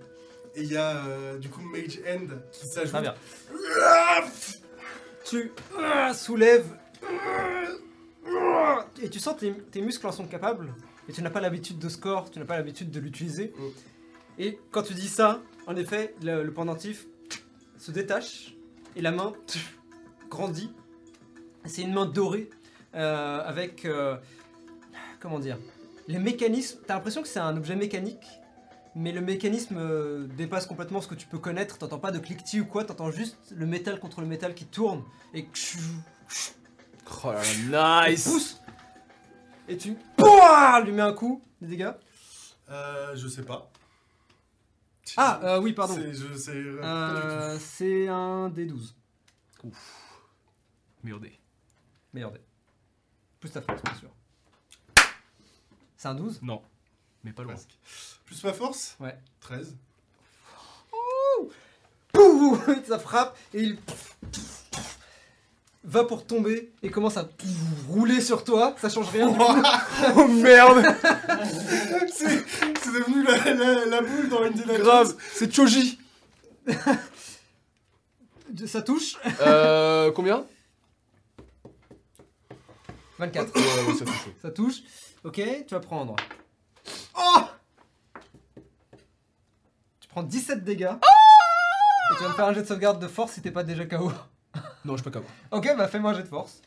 Et 0.55 0.63
il 0.63 0.73
y 0.73 0.77
a 0.77 1.05
euh, 1.05 1.37
du 1.37 1.51
coup 1.51 1.61
Mage 1.61 2.01
End 2.09 2.29
qui 2.51 2.67
s'ajoute. 2.67 2.93
Très 2.93 3.03
bien. 3.03 3.15
Tu 5.25 5.53
euh, 5.79 6.15
soulèves. 6.15 6.67
Et 9.03 9.11
tu 9.11 9.19
sens 9.19 9.37
tes, 9.37 9.53
tes 9.53 9.83
muscles 9.83 10.07
en 10.07 10.13
sont 10.13 10.27
capables. 10.27 10.73
Et 11.09 11.13
tu 11.13 11.23
n'as 11.23 11.31
pas 11.31 11.41
l'habitude 11.41 11.79
de 11.79 11.89
score, 11.89 12.31
tu 12.31 12.39
n'as 12.39 12.47
pas 12.47 12.57
l'habitude 12.57 12.91
de 12.91 13.01
l'utiliser. 13.01 13.53
Mm. 13.57 13.63
Et 14.39 14.59
quand 14.71 14.83
tu 14.83 14.95
dis 14.95 15.09
ça, 15.09 15.43
en 15.67 15.77
effet, 15.77 16.15
le, 16.23 16.43
le 16.43 16.53
pendentif 16.53 17.07
se 17.79 17.91
détache 17.91 18.55
et 18.95 19.03
la 19.03 19.13
main 19.13 19.33
grandit. 20.31 20.71
C'est 21.65 21.83
une 21.83 21.93
main 21.93 22.07
dorée 22.07 22.51
euh, 22.95 23.43
avec. 23.45 23.85
euh, 23.85 24.17
comment 25.21 25.39
dire 25.39 25.59
Les 26.09 26.19
mécanismes. 26.19 26.79
T'as 26.87 26.95
l'impression 26.95 27.23
que 27.23 27.29
c'est 27.29 27.41
un 27.41 27.57
objet 27.57 27.75
mécanique, 27.77 28.25
mais 28.95 29.11
le 29.13 29.21
mécanisme 29.21 29.77
euh, 29.79 30.27
dépasse 30.37 30.67
complètement 30.67 31.01
ce 31.01 31.09
que 31.09 31.15
tu 31.15 31.27
peux 31.27 31.39
connaître. 31.39 31.79
T'entends 31.79 31.99
pas 31.99 32.13
de 32.13 32.19
cliquetis 32.19 32.61
ou 32.61 32.67
quoi, 32.67 32.85
t'entends 32.85 33.11
juste 33.11 33.37
le 33.57 33.67
métal 33.67 33.99
contre 33.99 34.21
le 34.21 34.27
métal 34.27 34.55
qui 34.55 34.67
tourne 34.67 35.03
et 35.35 35.49
Oh 37.25 37.33
là 37.71 38.09
nice 38.11 38.25
pousse 38.25 38.61
et 39.69 39.77
tu 39.77 39.97
pouah, 40.17 40.81
lui 40.85 40.93
mets 40.93 41.03
un 41.03 41.13
coup, 41.13 41.43
des 41.61 41.67
dégâts. 41.69 41.93
Euh, 42.71 43.17
je 43.17 43.27
sais 43.27 43.43
pas. 43.43 43.71
Ah 45.17 45.41
euh, 45.45 45.61
oui 45.61 45.73
pardon. 45.73 45.95
C'est- 45.95 46.51
euh. 46.55 46.81
Euh, 46.83 48.09
un 48.09 48.49
D12. 48.51 48.95
Merde. 51.05 51.27
Meilleur 52.13 52.33
dé. 52.33 52.41
Plus 53.41 53.51
ta 53.51 53.63
force 53.63 53.83
bien 53.83 53.95
sûr. 53.95 54.11
C'est 55.97 56.09
un 56.09 56.15
12 56.15 56.41
Non. 56.43 56.63
Mais 57.25 57.33
pas 57.33 57.43
loin. 57.43 57.55
Presque. 57.55 57.79
Plus 58.25 58.45
ma 58.45 58.53
force? 58.53 58.97
Ouais. 59.01 59.17
13. 59.41 59.77
Pouh 62.13 62.59
Ça 62.87 62.99
frappe 62.99 63.37
et 63.55 63.63
il 63.63 63.79
va 65.87 66.05
pour 66.05 66.27
tomber 66.27 66.73
et 66.83 66.91
commence 66.91 67.17
à 67.17 67.29
rouler 67.89 68.21
sur 68.21 68.45
toi. 68.45 68.75
Ça 68.79 68.89
change 68.89 69.09
rien. 69.11 69.29
du 69.31 69.39
tout. 69.39 69.45
Oh 70.17 70.27
merde 70.29 70.83
C'est 72.13 72.45
c'est 72.83 72.93
devenu 72.93 73.23
la, 73.25 73.55
la, 73.55 73.85
la 73.87 74.01
boule 74.03 74.29
dans 74.29 74.45
une 74.45 74.53
des 74.53 74.79
Grave 74.79 75.15
C'est 75.33 75.53
Choji 75.55 75.99
Ça 78.67 78.83
touche. 78.83 79.17
Euh. 79.41 80.11
Combien? 80.13 80.45
24. 83.19 83.55
Ouais, 83.55 83.63
ouais, 83.89 83.95
ça 83.99 84.05
touche. 84.05 84.27
Ça 84.43 84.51
touche. 84.51 84.75
Ok, 85.25 85.41
tu 85.67 85.75
vas 85.75 85.81
prendre. 85.81 86.15
Oh 87.19 87.41
Tu 90.01 90.09
prends 90.09 90.23
17 90.23 90.65
dégâts. 90.65 90.93
Et 92.13 92.17
tu 92.17 92.23
vas 92.23 92.29
me 92.29 92.35
faire 92.35 92.47
un 92.47 92.53
jet 92.55 92.63
de 92.63 92.67
sauvegarde 92.67 93.01
de 93.01 93.09
force 93.09 93.33
si 93.33 93.43
t'es 93.43 93.51
pas 93.51 93.65
déjà 93.65 93.85
KO. 93.87 94.13
Non, 94.85 94.97
je 94.97 95.03
pas 95.03 95.11
capable. 95.11 95.33
Ok, 95.51 95.69
bah 95.77 95.89
fais-moi 95.89 96.11
un 96.13 96.15
jet 96.15 96.23
de 96.23 96.29
force. 96.29 96.63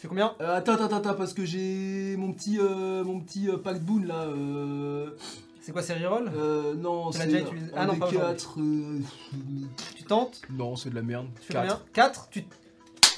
Fais 0.00 0.08
combien? 0.08 0.34
Euh, 0.40 0.58
attends, 0.58 0.74
attends, 0.74 0.96
attends, 0.96 1.14
parce 1.14 1.32
que 1.32 1.46
j'ai 1.46 2.14
mon 2.18 2.32
petit, 2.32 2.58
euh, 2.60 3.02
mon 3.04 3.20
petit 3.20 3.48
euh, 3.48 3.56
pack 3.56 3.80
boon 3.80 4.02
là. 4.04 4.24
Euh, 4.24 5.16
C'est 5.62 5.72
quoi, 5.72 5.82
c'est 5.82 5.94
reroll 5.94 6.30
euh, 6.36 6.74
non, 6.74 7.10
Tu 7.10 7.18
l'as 7.18 7.24
c'est 7.24 7.40
utilisé 7.40 7.70
Ah 7.74 7.86
non, 7.86 7.96
pas 7.96 8.06
aujourd'hui. 8.06 8.18
quatre, 8.18 8.60
euh, 8.60 9.00
Tu 9.96 10.04
tentes? 10.04 10.42
Non, 10.50 10.76
c'est 10.76 10.90
de 10.90 10.94
la 10.94 11.02
merde. 11.02 11.26
Tu 11.40 11.46
fais 11.46 11.54
combien? 11.54 11.80
4 11.94 12.28
Tu. 12.30 12.44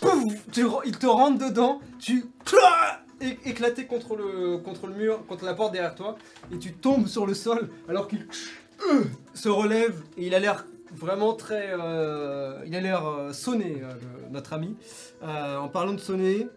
Pouf 0.00 0.32
tu 0.52 0.64
il 0.84 0.96
te 0.98 1.06
rentre 1.06 1.38
dedans, 1.48 1.80
tu. 1.98 2.24
éclaté 3.44 3.86
contre 3.86 4.14
le, 4.16 4.58
contre 4.58 4.86
le 4.86 4.94
mur, 4.94 5.26
contre 5.26 5.44
la 5.44 5.54
porte 5.54 5.72
derrière 5.72 5.94
toi, 5.94 6.16
et 6.52 6.58
tu 6.58 6.72
tombes 6.72 7.06
sur 7.08 7.26
le 7.26 7.34
sol 7.34 7.68
alors 7.88 8.06
qu'il 8.08 8.26
se 9.34 9.48
relève 9.48 10.00
et 10.16 10.26
il 10.26 10.34
a 10.34 10.38
l'air 10.38 10.64
vraiment 10.94 11.34
très. 11.34 11.70
euh, 11.72 12.62
il 12.66 12.74
a 12.76 12.80
l'air 12.80 13.06
euh, 13.06 13.32
sonné, 13.32 13.82
euh, 13.82 13.92
le- 13.92 14.30
notre 14.30 14.52
ami. 14.52 14.76
Euh, 15.22 15.56
en 15.58 15.68
parlant 15.68 15.92
de 15.94 16.00
sonner, 16.00 16.48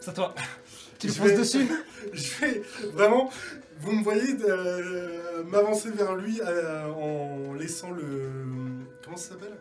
c'est 0.00 0.10
à 0.10 0.12
toi. 0.14 0.34
Tu 0.98 1.08
le 1.08 1.12
Je 1.12 1.18
fonces 1.18 1.28
vais- 1.30 1.36
dessus 1.38 1.68
Je 2.12 2.40
vais 2.40 2.62
vraiment. 2.92 3.28
Vous 3.80 3.92
me 3.92 4.02
voyez 4.04 4.36
euh, 4.48 5.42
m'avancer 5.44 5.90
vers 5.90 6.14
lui 6.14 6.40
euh, 6.40 6.86
en 6.92 7.52
laissant 7.54 7.90
le. 7.90 8.30
Comment 9.04 9.16
ça 9.16 9.30
s'appelle? 9.30 9.56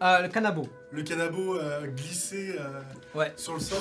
Ah, 0.00 0.20
le 0.22 0.28
canabo. 0.28 0.68
Le 0.92 1.02
canabo 1.02 1.56
euh, 1.56 1.86
glisser 1.88 2.56
euh, 2.58 2.80
Ouais. 3.18 3.32
sur 3.36 3.54
le 3.54 3.60
sol. 3.60 3.78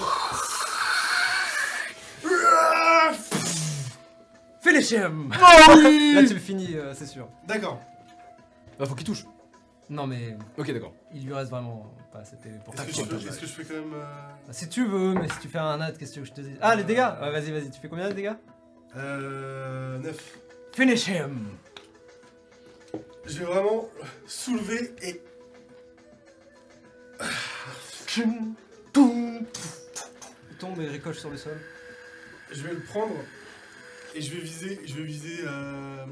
Finish 4.62 4.92
him 4.92 5.32
Oh 5.40 5.74
oui 5.78 6.14
Là, 6.16 6.24
tu 6.26 6.34
le 6.34 6.40
finis, 6.40 6.76
euh, 6.76 6.94
c'est 6.94 7.06
sûr. 7.06 7.30
D'accord. 7.48 7.80
Bah, 8.78 8.86
faut 8.86 8.96
qu'il 8.96 9.06
touche. 9.06 9.26
Non, 9.90 10.06
mais 10.08 10.36
Ok, 10.58 10.72
d'accord. 10.74 10.94
il 11.14 11.26
lui 11.26 11.34
reste 11.34 11.50
vraiment 11.50 11.94
pas 12.12 12.20
assez 12.20 12.36
de 12.36 12.58
pour 12.64 12.74
Est-ce 12.74 12.84
que, 12.88 12.92
je 13.20 13.28
est-ce 13.30 13.40
que 13.40 13.46
je 13.48 13.52
fais 13.54 13.64
quand 13.64 13.76
même. 13.76 13.94
euh, 13.94 14.04
Bah, 14.46 14.52
Si 14.54 14.68
tu 14.68 14.86
veux, 14.86 15.14
mais 15.14 15.30
si 15.30 15.40
tu 15.40 15.48
fais 15.48 15.60
un 15.60 15.78
nat, 15.78 15.94
qu'est-ce 15.94 16.20
que 16.20 16.26
je 16.26 16.32
te 16.34 16.42
dis? 16.42 16.56
Ah, 16.62 16.76
les 16.76 16.84
dégâts? 16.84 17.08
Ouais, 17.22 17.32
Vas-y, 17.32 17.52
vas-y, 17.52 17.70
tu 17.70 17.80
fais 17.80 17.88
combien 17.88 18.10
de 18.10 18.14
dégâts? 18.14 18.34
Euh. 18.98 19.98
9. 20.00 20.38
Finish 20.74 21.08
him 21.08 21.46
Je 23.26 23.40
vais 23.40 23.46
vraiment 23.46 23.88
soulever 24.28 24.94
et. 25.02 25.22
Il 28.18 28.56
tombe 30.60 30.82
et 30.82 30.88
ricoche 30.88 31.20
sur 31.20 31.30
le 31.30 31.38
sol. 31.38 31.60
Je 32.52 32.62
vais 32.64 32.74
le 32.74 32.80
prendre 32.82 33.16
et 34.16 34.22
je 34.22 34.34
vais 34.34 34.42
viser, 34.42 34.82
je 34.86 34.96
vais 34.96 35.04
viser 35.04 35.40
euh, 35.46 36.06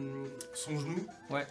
son 0.53 0.77
genou. 0.77 1.05
Ouais. 1.29 1.47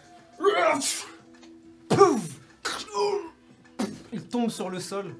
Il 4.13 4.23
tombe 4.27 4.49
sur 4.49 4.69
le 4.69 4.79
sol 4.79 5.13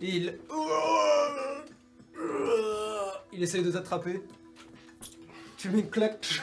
et 0.00 0.08
il. 0.08 0.38
Il 3.32 3.42
essaye 3.42 3.62
de 3.62 3.70
t'attraper. 3.70 4.22
Tu 5.56 5.70
mets 5.70 5.80
une 5.80 5.90
claque. 5.90 6.42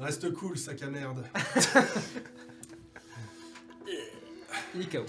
Reste 0.00 0.32
cool, 0.34 0.58
sac 0.58 0.82
à 0.82 0.88
merde. 0.88 1.24
Il 4.76 4.82
est 4.82 4.86
KO. 4.90 5.04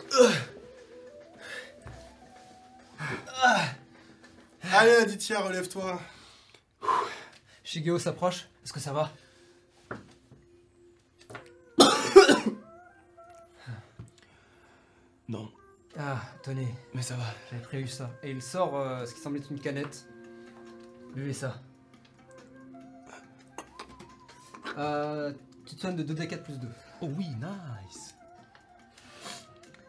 Allez, 4.73 4.95
Aditya, 4.95 5.41
relève-toi. 5.41 5.99
Shigeo 7.63 7.99
s'approche. 7.99 8.47
Est-ce 8.63 8.71
que 8.73 8.79
ça 8.79 8.93
va? 8.93 9.11
Non, 15.29 15.51
Ah, 15.99 16.21
tenez, 16.43 16.67
mais 16.93 17.01
ça 17.01 17.15
va. 17.15 17.23
j'avais 17.49 17.61
prévu 17.63 17.87
ça. 17.87 18.11
Et 18.23 18.31
il 18.31 18.41
sort 18.41 18.77
euh, 18.77 19.05
ce 19.05 19.13
qui 19.13 19.19
semble 19.19 19.37
être 19.37 19.51
une 19.51 19.59
canette. 19.59 20.07
Buvez 21.15 21.33
ça. 21.33 21.59
Euh, 24.77 25.33
tu 25.65 25.75
te 25.75 25.81
soignes 25.81 25.95
de 25.95 26.03
2d4 26.13 26.43
plus 26.43 26.57
2. 26.59 26.67
Oh 27.01 27.09
oui, 27.17 27.25
nice. 27.29 28.15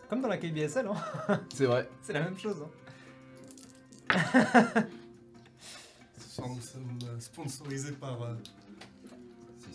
Comme 0.09 0.21
dans 0.23 0.29
la 0.29 0.39
KBSL, 0.39 0.87
hein. 0.87 1.41
C'est 1.55 1.67
vrai. 1.67 1.89
c'est 2.03 2.13
la 2.13 2.21
même 2.23 2.39
chose. 2.39 2.57
Hein. 2.63 2.71
Ce 6.19 6.29
soir, 6.37 6.49
nous 6.49 6.61
sommes 6.63 6.99
euh, 7.05 7.21
sponsorisés 7.21 7.93
par 7.93 8.23
euh, 8.23 8.35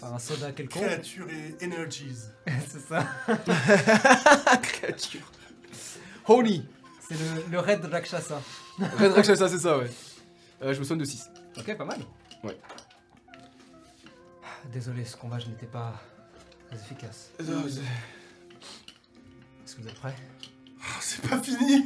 Par 0.01 0.13
un 0.15 0.19
soda 0.19 0.51
quelconque. 0.51 0.83
Créature 0.83 1.27
et 1.29 1.55
Energies. 1.63 2.29
c'est 2.67 2.79
ça. 2.79 3.05
Créature. 4.61 5.31
Holy. 6.27 6.65
C'est 7.07 7.15
le, 7.15 7.51
le 7.51 7.59
Red 7.59 7.85
Rakshasa. 7.85 8.41
Red 8.79 9.11
Rakshasa, 9.11 9.47
c'est 9.49 9.59
ça, 9.59 9.77
ouais. 9.77 9.89
Euh, 10.63 10.73
je 10.73 10.79
me 10.79 10.83
soigne 10.85 10.99
de 10.99 11.05
6. 11.05 11.29
Ok, 11.57 11.75
pas 11.77 11.85
mal. 11.85 11.99
Ouais. 12.43 12.57
Désolé, 14.71 15.03
ce 15.05 15.15
combat, 15.17 15.37
je 15.39 15.47
n'étais 15.47 15.65
pas 15.67 15.93
très 16.67 16.77
efficace. 16.77 17.29
Euh, 17.41 17.69
Est-ce 19.63 19.75
que 19.75 19.81
vous 19.81 19.87
êtes 19.87 19.95
prêts? 19.95 20.15
Oh, 20.79 20.99
c'est 20.99 21.27
pas 21.29 21.41
fini 21.41 21.85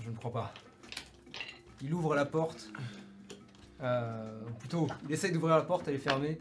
Je 0.00 0.10
ne 0.10 0.16
crois 0.16 0.32
pas. 0.32 0.54
Il 1.80 1.94
ouvre 1.94 2.14
la 2.14 2.24
porte. 2.24 2.68
Euh, 3.80 4.40
ou 4.48 4.54
plutôt, 4.54 4.88
il 5.08 5.12
essaye 5.14 5.30
d'ouvrir 5.30 5.56
la 5.56 5.62
porte, 5.62 5.86
elle 5.86 5.94
est 5.94 5.98
fermée. 5.98 6.38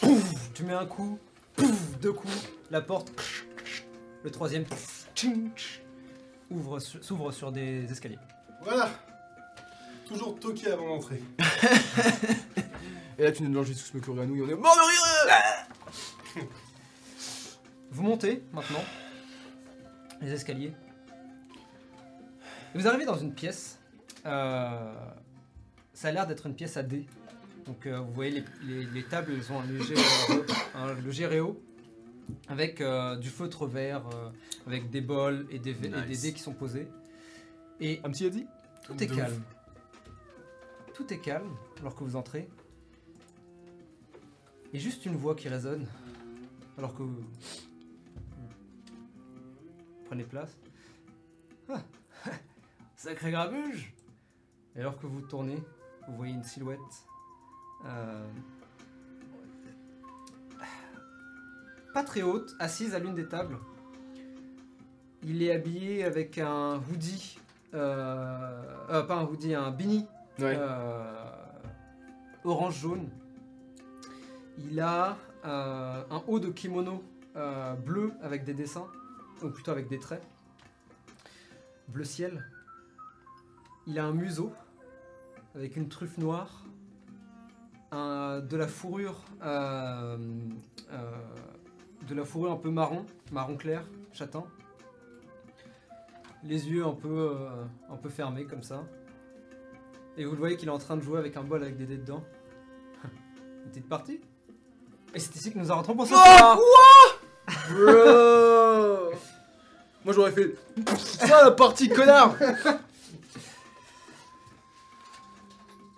Pouf, 0.00 0.52
tu 0.54 0.62
mets 0.62 0.72
un 0.72 0.86
coup, 0.86 1.18
pouf, 1.54 1.98
deux 2.00 2.12
coups, 2.12 2.48
la 2.70 2.80
porte, 2.80 3.12
le 4.24 4.30
troisième, 4.30 4.64
ouvre, 6.50 6.78
s'ouvre 6.78 7.32
sur 7.32 7.52
des 7.52 7.84
escaliers. 7.92 8.18
Voilà. 8.62 8.90
Toujours 10.06 10.40
toqué 10.40 10.70
avant 10.70 10.88
d'entrer. 10.88 11.22
Et 13.18 13.24
là, 13.24 13.32
tu 13.32 13.42
nous 13.42 13.52
lances 13.52 13.66
tous 13.66 13.94
me 13.94 14.00
courir 14.00 14.22
à 14.22 14.26
nous 14.26 14.36
et 14.36 14.42
on 14.42 14.48
est 14.48 14.54
mort 14.54 14.76
de 14.76 16.40
rire 16.40 16.48
Vous 17.98 18.04
montez 18.04 18.44
maintenant 18.52 18.84
les 20.20 20.30
escaliers. 20.30 20.72
Et 22.72 22.78
vous 22.78 22.86
arrivez 22.86 23.04
dans 23.04 23.18
une 23.18 23.34
pièce. 23.34 23.80
euh, 24.24 24.94
ça 25.94 26.06
a 26.08 26.12
l'air 26.12 26.28
d'être 26.28 26.46
une 26.46 26.54
pièce 26.54 26.76
à 26.76 26.84
dés. 26.84 27.06
Donc 27.66 27.86
euh, 27.86 27.98
vous 27.98 28.12
voyez 28.12 28.30
les, 28.30 28.44
les- 28.68 28.84
les 28.86 29.02
tables, 29.02 29.32
elles 29.32 29.52
ont 29.52 29.58
un 29.58 29.66
léger, 29.66 29.96
euh, 30.30 30.42
un 30.76 30.94
léger 30.94 31.26
réo 31.26 31.60
avec 32.46 32.80
euh, 32.80 33.16
du 33.16 33.30
feutre 33.30 33.66
vert, 33.66 34.06
euh, 34.14 34.30
avec 34.68 34.90
des 34.90 35.00
bols 35.00 35.48
et 35.50 35.58
des, 35.58 35.70
et 35.72 35.74
des 35.74 35.88
Nice. 36.06 36.22
dés 36.22 36.32
qui 36.32 36.40
sont 36.40 36.52
posés. 36.54 36.86
Et 37.80 38.00
Un 38.04 38.10
petit 38.12 38.24
Yadi 38.24 38.46
tout 38.84 39.02
est 39.02 39.06
De 39.06 39.14
calme. 39.16 39.42
Tout 40.94 41.12
est 41.12 41.18
calme 41.18 41.50
alors 41.80 41.96
que 41.96 42.04
vous 42.04 42.14
entrez. 42.14 42.48
Et 44.72 44.78
juste 44.78 45.04
une 45.04 45.16
voix 45.16 45.34
qui 45.34 45.48
résonne 45.48 45.84
alors 46.78 46.94
que 46.94 47.02
vous 47.02 47.24
prenez 50.08 50.24
place. 50.24 50.56
Ah, 51.70 51.80
Sacré 52.96 53.30
grabuge 53.30 53.92
Et 54.74 54.80
alors 54.80 54.98
que 54.98 55.06
vous 55.06 55.20
tournez, 55.20 55.62
vous 56.08 56.16
voyez 56.16 56.34
une 56.34 56.42
silhouette. 56.44 56.78
euh, 57.84 58.26
pas 61.94 62.04
très 62.04 62.22
haute, 62.22 62.54
assise 62.60 62.94
à 62.94 62.98
l'une 62.98 63.14
des 63.14 63.26
tables. 63.26 63.58
Il 65.24 65.42
est 65.42 65.52
habillé 65.52 66.04
avec 66.04 66.38
un 66.38 66.76
hoodie. 66.90 67.38
euh, 67.74 68.62
euh, 68.90 69.02
pas 69.02 69.16
un 69.16 69.24
hoodie, 69.24 69.54
un 69.54 69.70
beanie 69.70 70.06
Ouais. 70.38 70.54
euh, 70.56 71.24
orange-jaune. 72.44 73.08
Il 74.58 74.78
a 74.80 75.16
un 75.44 76.22
haut 76.28 76.38
de 76.40 76.48
kimono 76.50 77.02
bleu 77.84 78.12
avec 78.22 78.44
des 78.44 78.54
dessins, 78.54 78.86
ou 79.42 79.48
plutôt 79.50 79.70
avec 79.70 79.88
des 79.88 79.98
traits. 79.98 80.22
Bleu 81.88 82.04
ciel. 82.04 82.44
Il 83.86 83.98
a 83.98 84.04
un 84.04 84.12
museau 84.12 84.52
avec 85.54 85.76
une 85.76 85.88
truffe 85.88 86.18
noire, 86.18 86.64
un- 87.90 88.40
de 88.40 88.56
la 88.56 88.68
fourrure, 88.68 89.24
euh, 89.42 90.18
euh, 90.92 91.12
de 92.06 92.14
la 92.14 92.24
fourrure 92.24 92.52
un 92.52 92.56
peu 92.56 92.70
marron, 92.70 93.06
marron 93.32 93.56
clair, 93.56 93.82
châtain. 94.12 94.44
Les 96.44 96.68
yeux 96.68 96.84
un 96.86 96.92
peu, 96.92 97.08
euh, 97.36 97.64
un 97.90 97.96
peu 97.96 98.08
fermés 98.10 98.44
comme 98.44 98.62
ça. 98.62 98.84
Et 100.16 100.24
vous 100.24 100.32
le 100.32 100.38
voyez 100.38 100.56
qu'il 100.56 100.68
est 100.68 100.72
en 100.72 100.78
train 100.78 100.96
de 100.96 101.02
jouer 101.02 101.18
avec 101.18 101.36
un 101.36 101.42
bol 101.42 101.62
avec 101.62 101.76
des 101.76 101.86
dés 101.86 101.96
dedans. 101.96 102.22
Une 103.64 103.70
petite 103.70 103.88
partie. 103.88 104.20
Et 105.14 105.18
c'est 105.18 105.34
ici 105.36 105.52
que 105.52 105.58
nous 105.58 105.72
arrêterons 105.72 105.96
pour 105.96 106.06
ce 106.06 106.12
soir. 106.14 106.58
Bro 107.70 109.12
Moi 110.04 110.14
j'aurais 110.14 110.32
fait 110.32 110.54
ça 110.96 111.44
la 111.44 111.50
partie 111.50 111.88
connard 111.88 112.34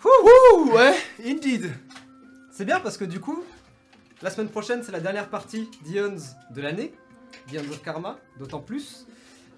Wouhou 0.02 0.72
Ouais, 0.72 0.94
indeed 1.24 1.70
C'est 2.52 2.64
bien 2.64 2.80
parce 2.80 2.96
que 2.96 3.04
du 3.04 3.20
coup, 3.20 3.42
la 4.22 4.30
semaine 4.30 4.48
prochaine, 4.48 4.82
c'est 4.82 4.92
la 4.92 5.00
dernière 5.00 5.28
partie 5.28 5.70
d'Ions 5.82 6.16
de 6.50 6.60
l'année, 6.60 6.92
d'Ions 7.48 7.62
of 7.70 7.82
Karma, 7.82 8.18
d'autant 8.38 8.60
plus. 8.60 9.06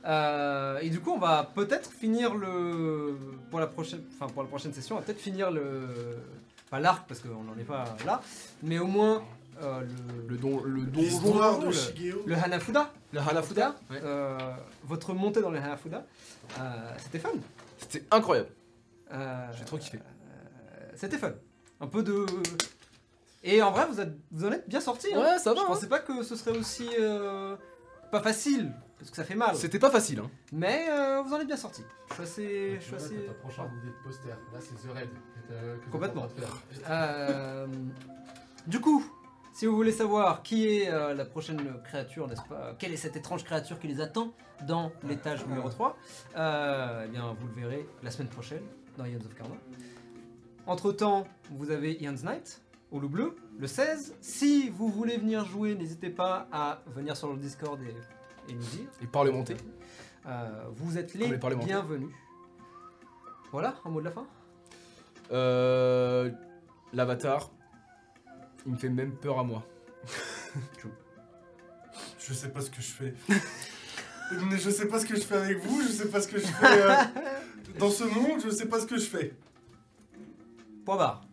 Euh, 0.05 0.79
et 0.81 0.91
du 0.91 1.01
coup, 1.01 1.13
on 1.13 1.19
va 1.19 1.51
peut-être 1.55 1.91
finir 1.93 2.35
le. 2.35 3.17
Pour 3.51 3.61
la 3.61 3.67
prochaine, 3.69 4.03
enfin, 4.15 4.33
pour 4.33 4.43
la 4.43 4.49
prochaine 4.49 4.73
session, 4.73 4.97
on 4.97 4.99
va 4.99 5.05
peut-être 5.05 5.21
finir 5.21 5.51
le. 5.51 5.87
Pas 6.71 6.81
l'arc 6.81 7.07
parce 7.07 7.21
qu'on 7.21 7.43
n'en 7.43 7.57
est 7.61 7.65
pas 7.65 7.85
là, 8.07 8.21
mais 8.63 8.79
au 8.79 8.87
moins 8.87 9.23
euh, 9.61 9.81
le, 9.81 10.29
Le 10.29 10.37
don, 10.39 10.63
le 10.65 10.83
donjon, 10.83 11.59
de 11.61 11.67
le, 11.67 11.73
Shigeo. 11.73 12.23
le 12.27 12.35
Hanafuda. 12.37 12.93
le 13.13 13.21
Hanafuda 13.21 13.75
ouais. 13.91 14.01
Euh, 14.03 14.39
votre 14.85 15.13
montée 15.15 15.41
dans 15.43 15.51
les 15.51 15.59
Hanafuda, 15.59 16.07
euh, 16.59 16.91
c'était 16.99 17.19
fun. 17.19 17.31
C'était 17.79 18.05
incroyable. 18.11 18.49
Euh, 19.13 19.47
J'ai 19.59 19.65
trop 19.65 19.77
kiffé. 19.79 19.99
euh, 19.99 20.91
c'était 20.95 21.19
fun. 21.19 21.33
Un 21.81 21.87
peu 21.87 22.03
de. 22.03 22.25
Et 23.45 23.61
en 23.61 23.73
vrai, 23.73 23.87
vous, 23.87 24.01
êtes, 24.01 24.15
vous 24.31 24.45
en 24.47 24.53
êtes 24.53 24.69
bien 24.69 24.81
sorti. 24.81 25.09
hein. 25.13 25.19
Ouais, 25.21 25.39
ça 25.39 25.51
va. 25.53 25.57
Je 25.57 25.63
hein. 25.63 25.67
pensais 25.67 25.89
pas 25.89 25.99
que 25.99 26.23
ce 26.23 26.37
serait 26.37 26.57
aussi 26.57 26.89
euh, 27.01 27.57
pas 28.13 28.21
facile, 28.23 28.73
parce 28.99 29.11
que 29.11 29.17
ça 29.17 29.25
fait 29.25 29.35
mal. 29.35 29.55
C'était 29.57 29.81
pas 29.81 29.91
facile. 29.91 30.21
Hein. 30.21 30.31
Mais 30.53 30.87
euh, 30.91 31.23
vous 31.23 31.35
en 31.35 31.41
êtes 31.41 31.47
bien 31.49 31.57
sorti. 31.57 31.83
Je 32.11 32.15
suis 32.15 32.23
assez. 32.23 32.75
Je 32.81 32.85
suis 32.85 32.95
assez... 32.95 33.15
idée 33.15 33.27
de 33.27 34.05
poster. 34.05 34.29
Là, 34.29 34.37
c'est 34.61 34.75
The 34.89 35.85
que 35.85 35.91
Complètement. 35.91 36.29
Euh, 36.89 37.67
du 38.67 38.81
coup, 38.81 39.05
si 39.53 39.67
vous 39.67 39.77
voulez 39.77 39.93
savoir 39.93 40.43
qui 40.43 40.67
est 40.67 40.91
euh, 40.91 41.15
la 41.15 41.25
prochaine 41.25 41.61
créature, 41.85 42.27
n'est-ce 42.29 42.43
pas 42.43 42.75
Quelle 42.79 42.93
est 42.93 42.97
cette 42.97 43.17
étrange 43.17 43.45
créature 43.45 43.79
qui 43.79 43.89
les 43.89 44.01
attend 44.01 44.33
dans 44.67 44.93
l'étage 45.05 45.47
numéro 45.47 45.69
3 45.69 45.97
euh, 46.37 47.05
Eh 47.07 47.09
bien, 47.09 47.37
vous 47.39 47.47
le 47.49 47.53
verrez 47.55 47.89
la 48.03 48.11
semaine 48.11 48.29
prochaine 48.29 48.63
dans 48.97 49.05
Ions 49.05 49.19
of 49.19 49.35
Karma. 49.35 49.57
Entre 50.67 50.93
temps, 50.93 51.27
vous 51.51 51.71
avez 51.71 51.95
Ian's 52.01 52.23
Night 52.25 52.63
au 52.91 53.01
loup 53.01 53.09
bleu 53.09 53.37
le 53.59 53.67
16. 53.67 54.15
Si 54.21 54.69
vous 54.69 54.89
voulez 54.89 55.17
venir 55.17 55.45
jouer, 55.45 55.75
n'hésitez 55.75 56.11
pas 56.11 56.47
à 56.53 56.83
venir 56.87 57.17
sur 57.17 57.33
le 57.33 57.39
Discord 57.39 57.81
et, 57.83 58.51
et 58.51 58.55
nous 58.55 58.61
dire. 58.61 58.89
Et 59.03 59.07
parlementer. 59.07 59.57
Euh, 60.27 60.65
vous 60.75 60.99
êtes 60.99 61.15
les 61.15 61.37
parlementaires. 61.39 61.83
bienvenus. 61.85 62.15
Voilà, 63.51 63.75
un 63.85 63.91
mot 63.91 64.01
de 64.01 64.07
la 64.07 64.13
fin? 64.13 64.27
Euh, 65.33 66.31
L'avatar, 66.93 67.51
il 68.67 68.73
me 68.73 68.77
fait 68.77 68.89
même 68.89 69.13
peur 69.13 69.39
à 69.39 69.45
moi. 69.45 69.65
Je 72.19 72.33
sais 72.35 72.49
pas 72.51 72.61
ce 72.61 72.71
que 72.71 72.81
je 72.81 72.91
fais. 72.91 73.15
Mais 74.49 74.57
je 74.57 74.71
sais 74.71 74.87
pas 74.89 74.99
ce 74.99 75.05
que 75.05 75.15
je 75.17 75.21
fais 75.23 75.35
avec 75.37 75.59
vous, 75.59 75.83
je 75.83 75.89
sais 75.89 76.09
pas 76.09 76.21
ce 76.23 76.29
que 76.29 76.39
je 76.39 76.47
fais 76.47 76.83
euh, 76.83 76.95
dans 77.79 77.91
ce 77.91 78.05
monde, 78.05 78.41
je 78.43 78.49
sais 78.49 78.67
pas 78.67 78.81
ce 78.81 78.87
que 78.87 78.97
je 78.97 79.05
fais. 79.05 79.35
Point 80.87 80.97
barre. 80.97 81.27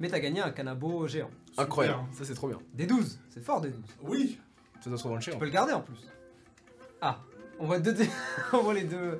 Mais 0.00 0.08
t'as 0.08 0.18
gagné 0.20 0.40
un 0.40 0.50
canabo 0.50 1.06
géant. 1.06 1.28
Super. 1.50 1.64
Incroyable. 1.64 2.02
Ça 2.12 2.24
c'est 2.24 2.34
trop 2.34 2.48
bien. 2.48 2.58
Des 2.72 2.86
12, 2.86 3.20
c'est 3.28 3.44
fort 3.44 3.60
des 3.60 3.68
12. 3.70 3.82
Oui, 4.02 4.38
Ça 4.82 4.88
doit 4.88 4.98
se 4.98 5.04
revendre 5.04 5.20
cher. 5.20 5.34
Tu 5.34 5.38
peux 5.40 5.44
le 5.44 5.50
garder 5.50 5.72
en 5.74 5.82
plus. 5.82 5.98
Ah, 7.02 7.20
on 7.58 7.66
va, 7.66 7.80
deux 7.80 7.92
dé- 7.92 8.08
on 8.54 8.62
va 8.62 8.72
les 8.72 8.84
deux 8.84 9.18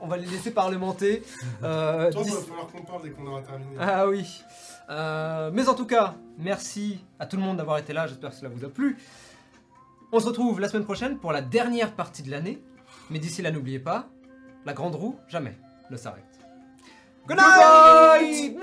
on 0.00 0.06
va 0.06 0.16
les 0.16 0.26
laisser 0.26 0.50
parlementer. 0.50 1.22
Euh, 1.62 2.10
Toi, 2.10 2.22
dis... 2.22 2.30
va 2.30 2.40
falloir 2.40 2.66
qu'on 2.68 2.82
parle 2.82 3.02
dès 3.02 3.10
qu'on 3.10 3.26
aura 3.26 3.42
terminé. 3.42 3.76
Ah 3.78 4.08
oui. 4.08 4.42
Euh, 4.88 5.50
mais 5.52 5.68
en 5.68 5.74
tout 5.74 5.84
cas, 5.84 6.14
merci 6.38 7.04
à 7.18 7.26
tout 7.26 7.36
le 7.36 7.42
monde 7.42 7.58
d'avoir 7.58 7.78
été 7.78 7.92
là. 7.92 8.06
J'espère 8.06 8.30
que 8.30 8.36
cela 8.36 8.48
vous 8.48 8.64
a 8.64 8.68
plu. 8.68 8.96
On 10.12 10.20
se 10.20 10.26
retrouve 10.26 10.58
la 10.58 10.68
semaine 10.68 10.84
prochaine 10.84 11.18
pour 11.18 11.32
la 11.32 11.42
dernière 11.42 11.92
partie 11.92 12.22
de 12.22 12.30
l'année. 12.30 12.62
Mais 13.10 13.18
d'ici 13.18 13.42
là, 13.42 13.50
n'oubliez 13.50 13.78
pas, 13.78 14.08
la 14.64 14.72
grande 14.72 14.94
roue, 14.94 15.16
jamais, 15.28 15.56
ne 15.90 15.96
s'arrête. 15.96 16.24
Good 17.26 17.36
night 17.36 18.56